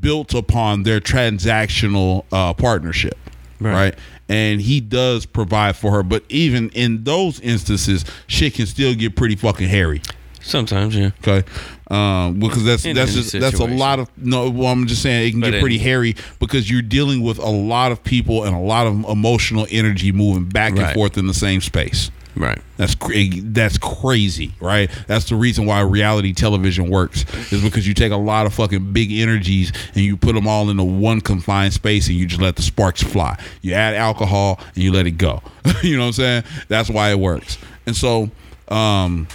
built 0.00 0.34
upon 0.34 0.82
their 0.82 1.00
transactional 1.00 2.24
uh, 2.32 2.52
partnership 2.54 3.18
Right. 3.60 3.72
right. 3.72 3.94
And 4.28 4.60
he 4.60 4.80
does 4.80 5.26
provide 5.26 5.74
for 5.74 5.90
her, 5.92 6.02
but 6.02 6.22
even 6.28 6.68
in 6.70 7.02
those 7.04 7.40
instances, 7.40 8.04
shit 8.28 8.54
can 8.54 8.66
still 8.66 8.94
get 8.94 9.16
pretty 9.16 9.34
fucking 9.36 9.68
hairy. 9.68 10.02
Sometimes, 10.42 10.96
yeah. 10.96 11.10
Okay, 11.26 11.46
um, 11.90 12.38
because 12.40 12.64
that's 12.64 12.84
In 12.84 12.96
that's 12.96 13.12
any 13.12 13.20
just 13.22 13.32
that's 13.32 13.54
a 13.54 13.58
situation. 13.58 13.78
lot 13.78 13.98
of 13.98 14.08
no. 14.16 14.48
Well, 14.50 14.68
I'm 14.68 14.86
just 14.86 15.02
saying 15.02 15.28
it 15.28 15.30
can 15.32 15.40
But 15.40 15.50
get 15.50 15.60
pretty 15.60 15.78
hairy 15.78 16.16
because 16.38 16.70
you're 16.70 16.82
dealing 16.82 17.22
with 17.22 17.38
a 17.38 17.48
lot 17.50 17.92
of 17.92 18.02
people 18.02 18.44
and 18.44 18.54
a 18.54 18.58
lot 18.58 18.86
of 18.86 19.04
emotional 19.08 19.66
energy 19.70 20.12
moving 20.12 20.44
back 20.46 20.70
and 20.72 20.80
Right. 20.80 20.94
forth 20.94 21.18
in 21.18 21.26
the 21.26 21.34
same 21.34 21.60
space. 21.60 22.10
Right. 22.36 22.58
That's 22.76 22.94
cra- 22.94 23.14
that's 23.42 23.76
crazy, 23.76 24.52
right? 24.60 24.88
That's 25.08 25.26
the 25.28 25.34
reason 25.34 25.66
why 25.66 25.80
reality 25.80 26.32
television 26.32 26.88
works 26.88 27.24
is 27.52 27.60
because 27.60 27.86
you 27.88 27.92
take 27.92 28.12
a 28.12 28.16
lot 28.16 28.46
of 28.46 28.54
fucking 28.54 28.92
big 28.92 29.12
energies 29.12 29.72
and 29.94 30.04
you 30.04 30.16
put 30.16 30.34
them 30.36 30.46
all 30.46 30.70
into 30.70 30.84
one 30.84 31.20
confined 31.20 31.74
space 31.74 32.06
and 32.08 32.16
you 32.16 32.26
just 32.26 32.40
let 32.40 32.54
the 32.56 32.62
sparks 32.62 33.02
fly. 33.02 33.36
You 33.62 33.74
add 33.74 33.94
alcohol 33.94 34.60
and 34.74 34.82
you 34.84 34.92
let 34.92 35.06
it 35.06 35.18
go. 35.18 35.42
you 35.82 35.96
know 35.96 36.04
what 36.04 36.06
I'm 36.06 36.12
saying? 36.14 36.44
That's 36.68 36.88
why 36.88 37.10
it 37.10 37.18
works. 37.18 37.58
And 37.84 37.96
so, 37.96 38.30
um, 38.68 39.26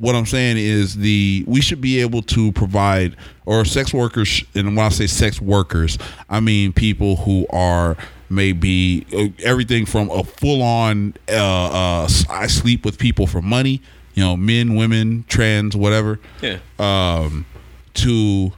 what 0.00 0.14
I'm 0.14 0.26
saying 0.26 0.56
is 0.58 0.96
the 0.96 1.44
we 1.46 1.60
should 1.60 1.80
be 1.80 2.00
able 2.00 2.22
to 2.22 2.52
provide 2.52 3.16
or 3.46 3.64
sex 3.64 3.92
workers 3.92 4.44
and 4.54 4.76
when 4.76 4.86
I 4.86 4.88
say 4.90 5.06
sex 5.06 5.40
workers, 5.40 5.98
I 6.28 6.40
mean 6.40 6.72
people 6.72 7.16
who 7.16 7.46
are 7.50 7.96
maybe 8.30 9.06
uh, 9.12 9.42
everything 9.42 9.86
from 9.86 10.10
a 10.10 10.22
full 10.24 10.62
on 10.62 11.14
uh, 11.28 12.04
uh, 12.04 12.08
I 12.28 12.46
sleep 12.46 12.84
with 12.84 12.98
people 12.98 13.26
for 13.26 13.42
money, 13.42 13.80
you 14.14 14.22
know, 14.22 14.36
men, 14.36 14.74
women, 14.74 15.24
trans, 15.28 15.76
whatever. 15.76 16.20
Yeah. 16.42 16.58
Um, 16.78 17.46
to 17.94 18.52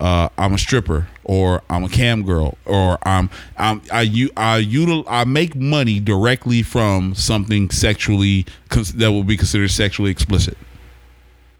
uh, 0.00 0.28
I'm 0.36 0.54
a 0.54 0.58
stripper 0.58 1.08
or 1.24 1.62
I'm 1.70 1.84
a 1.84 1.88
cam 1.88 2.22
girl 2.22 2.58
or 2.64 2.98
I'm 3.02 3.30
I'm 3.56 3.82
I 3.92 4.02
you 4.02 4.30
I 4.36 4.62
util 4.62 5.04
I 5.08 5.24
make 5.24 5.54
money 5.54 6.00
directly 6.00 6.62
from 6.62 7.14
something 7.14 7.70
sexually 7.70 8.46
that 8.70 9.12
will 9.12 9.24
be 9.24 9.36
considered 9.36 9.70
sexually 9.70 10.10
explicit. 10.10 10.56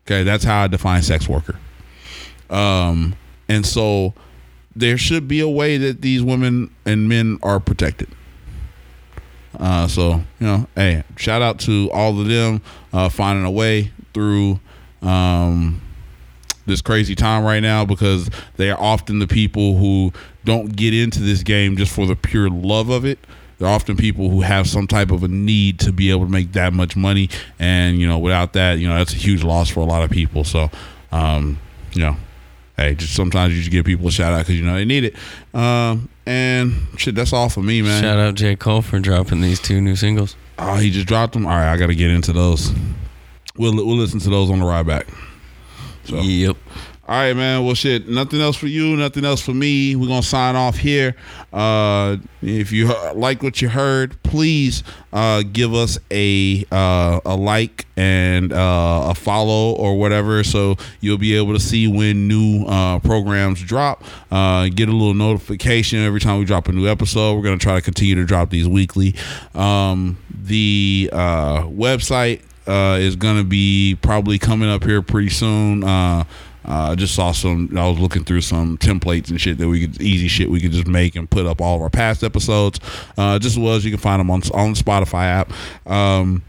Okay, 0.06 0.22
that's 0.22 0.44
how 0.44 0.62
I 0.62 0.66
define 0.68 1.02
sex 1.02 1.28
worker. 1.28 1.58
Um, 2.48 3.16
and 3.48 3.66
so 3.66 4.14
there 4.76 4.96
should 4.96 5.26
be 5.26 5.40
a 5.40 5.48
way 5.48 5.78
that 5.78 6.00
these 6.00 6.22
women 6.22 6.72
and 6.84 7.08
men 7.08 7.40
are 7.42 7.58
protected. 7.58 8.08
Uh, 9.58 9.88
so 9.88 10.22
you 10.38 10.46
know, 10.46 10.68
hey, 10.76 11.02
shout 11.16 11.42
out 11.42 11.58
to 11.60 11.90
all 11.92 12.20
of 12.20 12.28
them 12.28 12.62
uh, 12.92 13.08
finding 13.08 13.44
a 13.44 13.50
way 13.50 13.90
through 14.14 14.60
um, 15.02 15.80
this 16.66 16.80
crazy 16.82 17.16
time 17.16 17.44
right 17.44 17.60
now 17.60 17.84
because 17.84 18.30
they 18.56 18.70
are 18.70 18.80
often 18.80 19.18
the 19.18 19.26
people 19.26 19.76
who 19.76 20.12
don't 20.44 20.76
get 20.76 20.94
into 20.94 21.20
this 21.20 21.42
game 21.42 21.76
just 21.76 21.92
for 21.92 22.06
the 22.06 22.14
pure 22.14 22.48
love 22.48 22.90
of 22.90 23.04
it. 23.04 23.18
They're 23.58 23.68
often 23.68 23.96
people 23.96 24.28
who 24.28 24.42
have 24.42 24.68
some 24.68 24.86
type 24.86 25.10
of 25.10 25.22
a 25.22 25.28
need 25.28 25.80
to 25.80 25.92
be 25.92 26.10
able 26.10 26.26
to 26.26 26.30
make 26.30 26.52
that 26.52 26.72
much 26.72 26.96
money, 26.96 27.30
and 27.58 27.98
you 27.98 28.06
know, 28.06 28.18
without 28.18 28.52
that, 28.52 28.78
you 28.78 28.88
know, 28.88 28.96
that's 28.96 29.14
a 29.14 29.16
huge 29.16 29.42
loss 29.42 29.70
for 29.70 29.80
a 29.80 29.84
lot 29.84 30.02
of 30.02 30.10
people. 30.10 30.44
So, 30.44 30.70
um, 31.10 31.58
you 31.92 32.02
know, 32.02 32.16
hey, 32.76 32.94
just 32.94 33.14
sometimes 33.14 33.54
you 33.54 33.60
just 33.60 33.70
give 33.70 33.86
people 33.86 34.08
a 34.08 34.10
shout 34.10 34.32
out 34.32 34.40
because 34.40 34.58
you 34.58 34.64
know 34.64 34.74
they 34.74 34.84
need 34.84 35.04
it. 35.04 35.14
Um, 35.54 36.08
and 36.26 36.74
shit, 36.98 37.14
that's 37.14 37.32
all 37.32 37.48
for 37.48 37.62
me, 37.62 37.80
man. 37.80 38.02
Shout 38.02 38.18
out 38.18 38.34
J. 38.34 38.56
Cole 38.56 38.82
for 38.82 38.98
dropping 38.98 39.40
these 39.40 39.60
two 39.60 39.80
new 39.80 39.96
singles. 39.96 40.36
Oh, 40.58 40.76
he 40.76 40.90
just 40.90 41.06
dropped 41.06 41.32
them. 41.32 41.46
All 41.46 41.52
right, 41.52 41.72
I 41.72 41.76
got 41.76 41.86
to 41.86 41.94
get 41.94 42.10
into 42.10 42.32
those. 42.32 42.72
We'll 43.56 43.74
we'll 43.74 43.96
listen 43.96 44.20
to 44.20 44.28
those 44.28 44.50
on 44.50 44.58
the 44.58 44.66
ride 44.66 44.86
back. 44.86 45.06
So. 46.04 46.20
Yep. 46.20 46.56
All 47.08 47.14
right, 47.14 47.36
man. 47.36 47.64
Well, 47.64 47.76
shit. 47.76 48.08
Nothing 48.08 48.40
else 48.40 48.56
for 48.56 48.66
you. 48.66 48.96
Nothing 48.96 49.24
else 49.24 49.40
for 49.40 49.54
me. 49.54 49.94
We're 49.94 50.08
gonna 50.08 50.24
sign 50.24 50.56
off 50.56 50.76
here. 50.76 51.14
Uh, 51.52 52.16
if 52.42 52.72
you 52.72 52.92
like 53.14 53.44
what 53.44 53.62
you 53.62 53.68
heard, 53.68 54.20
please 54.24 54.82
uh, 55.12 55.44
give 55.52 55.72
us 55.72 56.00
a 56.10 56.64
uh, 56.72 57.20
a 57.24 57.36
like 57.36 57.86
and 57.96 58.52
uh, 58.52 59.06
a 59.10 59.14
follow 59.14 59.76
or 59.76 59.96
whatever, 59.96 60.42
so 60.42 60.74
you'll 61.00 61.16
be 61.16 61.36
able 61.36 61.52
to 61.52 61.60
see 61.60 61.86
when 61.86 62.26
new 62.26 62.64
uh, 62.66 62.98
programs 62.98 63.62
drop. 63.62 64.02
Uh, 64.32 64.66
get 64.68 64.88
a 64.88 64.92
little 64.92 65.14
notification 65.14 66.00
every 66.00 66.18
time 66.18 66.40
we 66.40 66.44
drop 66.44 66.66
a 66.66 66.72
new 66.72 66.88
episode. 66.88 67.36
We're 67.36 67.44
gonna 67.44 67.56
try 67.58 67.76
to 67.76 67.82
continue 67.82 68.16
to 68.16 68.24
drop 68.24 68.50
these 68.50 68.66
weekly. 68.66 69.14
Um, 69.54 70.18
the 70.28 71.08
website 71.12 72.40
is 72.66 73.14
gonna 73.14 73.44
be 73.44 73.96
probably 74.02 74.40
coming 74.40 74.68
up 74.68 74.82
here 74.82 75.02
pretty 75.02 75.30
soon. 75.30 75.84
Uh, 76.66 76.76
uh, 76.76 76.92
I 76.92 76.94
just 76.94 77.14
saw 77.14 77.32
some. 77.32 77.70
I 77.76 77.88
was 77.88 77.98
looking 77.98 78.24
through 78.24 78.42
some 78.42 78.76
templates 78.78 79.30
and 79.30 79.40
shit 79.40 79.58
that 79.58 79.68
we 79.68 79.80
could 79.80 80.00
easy 80.00 80.28
shit 80.28 80.50
we 80.50 80.60
could 80.60 80.72
just 80.72 80.86
make 80.86 81.16
and 81.16 81.28
put 81.28 81.46
up 81.46 81.60
all 81.60 81.76
of 81.76 81.82
our 81.82 81.90
past 81.90 82.22
episodes. 82.22 82.80
Uh, 83.16 83.38
just 83.38 83.56
as 83.56 83.58
well 83.58 83.74
as 83.74 83.84
you 83.84 83.90
can 83.90 84.00
find 84.00 84.20
them 84.20 84.30
on 84.30 84.42
on 84.54 84.74
Spotify 84.74 85.24
app. 85.24 85.52
Um, 85.90 86.42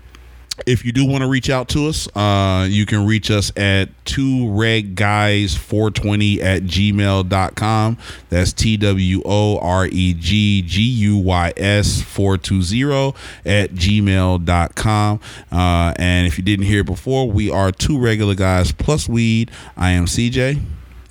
if 0.66 0.84
you 0.84 0.92
do 0.92 1.06
want 1.06 1.22
to 1.22 1.27
reach 1.30 1.50
out 1.50 1.69
to 1.69 1.88
us, 1.88 2.08
uh, 2.16 2.66
you 2.69 2.86
can 2.86 3.06
reach 3.06 3.30
us 3.30 3.52
at 3.56 3.90
two 4.06 4.52
reg 4.52 4.95
guys 4.95 5.56
420 5.56 6.42
at 6.42 6.64
gmail.com. 6.64 7.98
That's 8.30 8.53
T 8.53 8.77
W 8.77 9.22
O 9.26 9.60
R 9.60 9.86
E 9.86 10.14
G 10.14 10.61
G 10.64 10.82
U 10.82 11.18
Y 11.18 11.53
S 11.56 12.02
420 12.02 13.14
at 13.45 13.72
gmail.com. 13.72 15.19
Uh, 15.52 15.94
and 15.98 16.27
if 16.27 16.38
you 16.38 16.44
didn't 16.44 16.66
hear 16.66 16.82
it 16.82 16.86
before, 16.86 17.30
we 17.30 17.52
are 17.52 17.72
two 17.72 18.00
regular 18.00 18.36
guys 18.36 18.72
plus 18.72 19.08
weed. 19.08 19.52
I 19.76 19.92
am 19.92 20.06
CJ. 20.06 20.61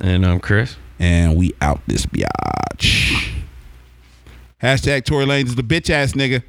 And 0.01 0.27
I'm 0.27 0.41
Chris. 0.41 0.77
And 0.99 1.37
we 1.37 1.55
out 1.61 1.81
this 1.87 2.07
biatch. 2.07 3.33
Hashtag 4.63 5.05
Tory 5.05 5.27
Lanez 5.27 5.47
is 5.47 5.55
the 5.55 5.63
bitch 5.63 5.91
ass 5.91 6.13
nigga. 6.13 6.43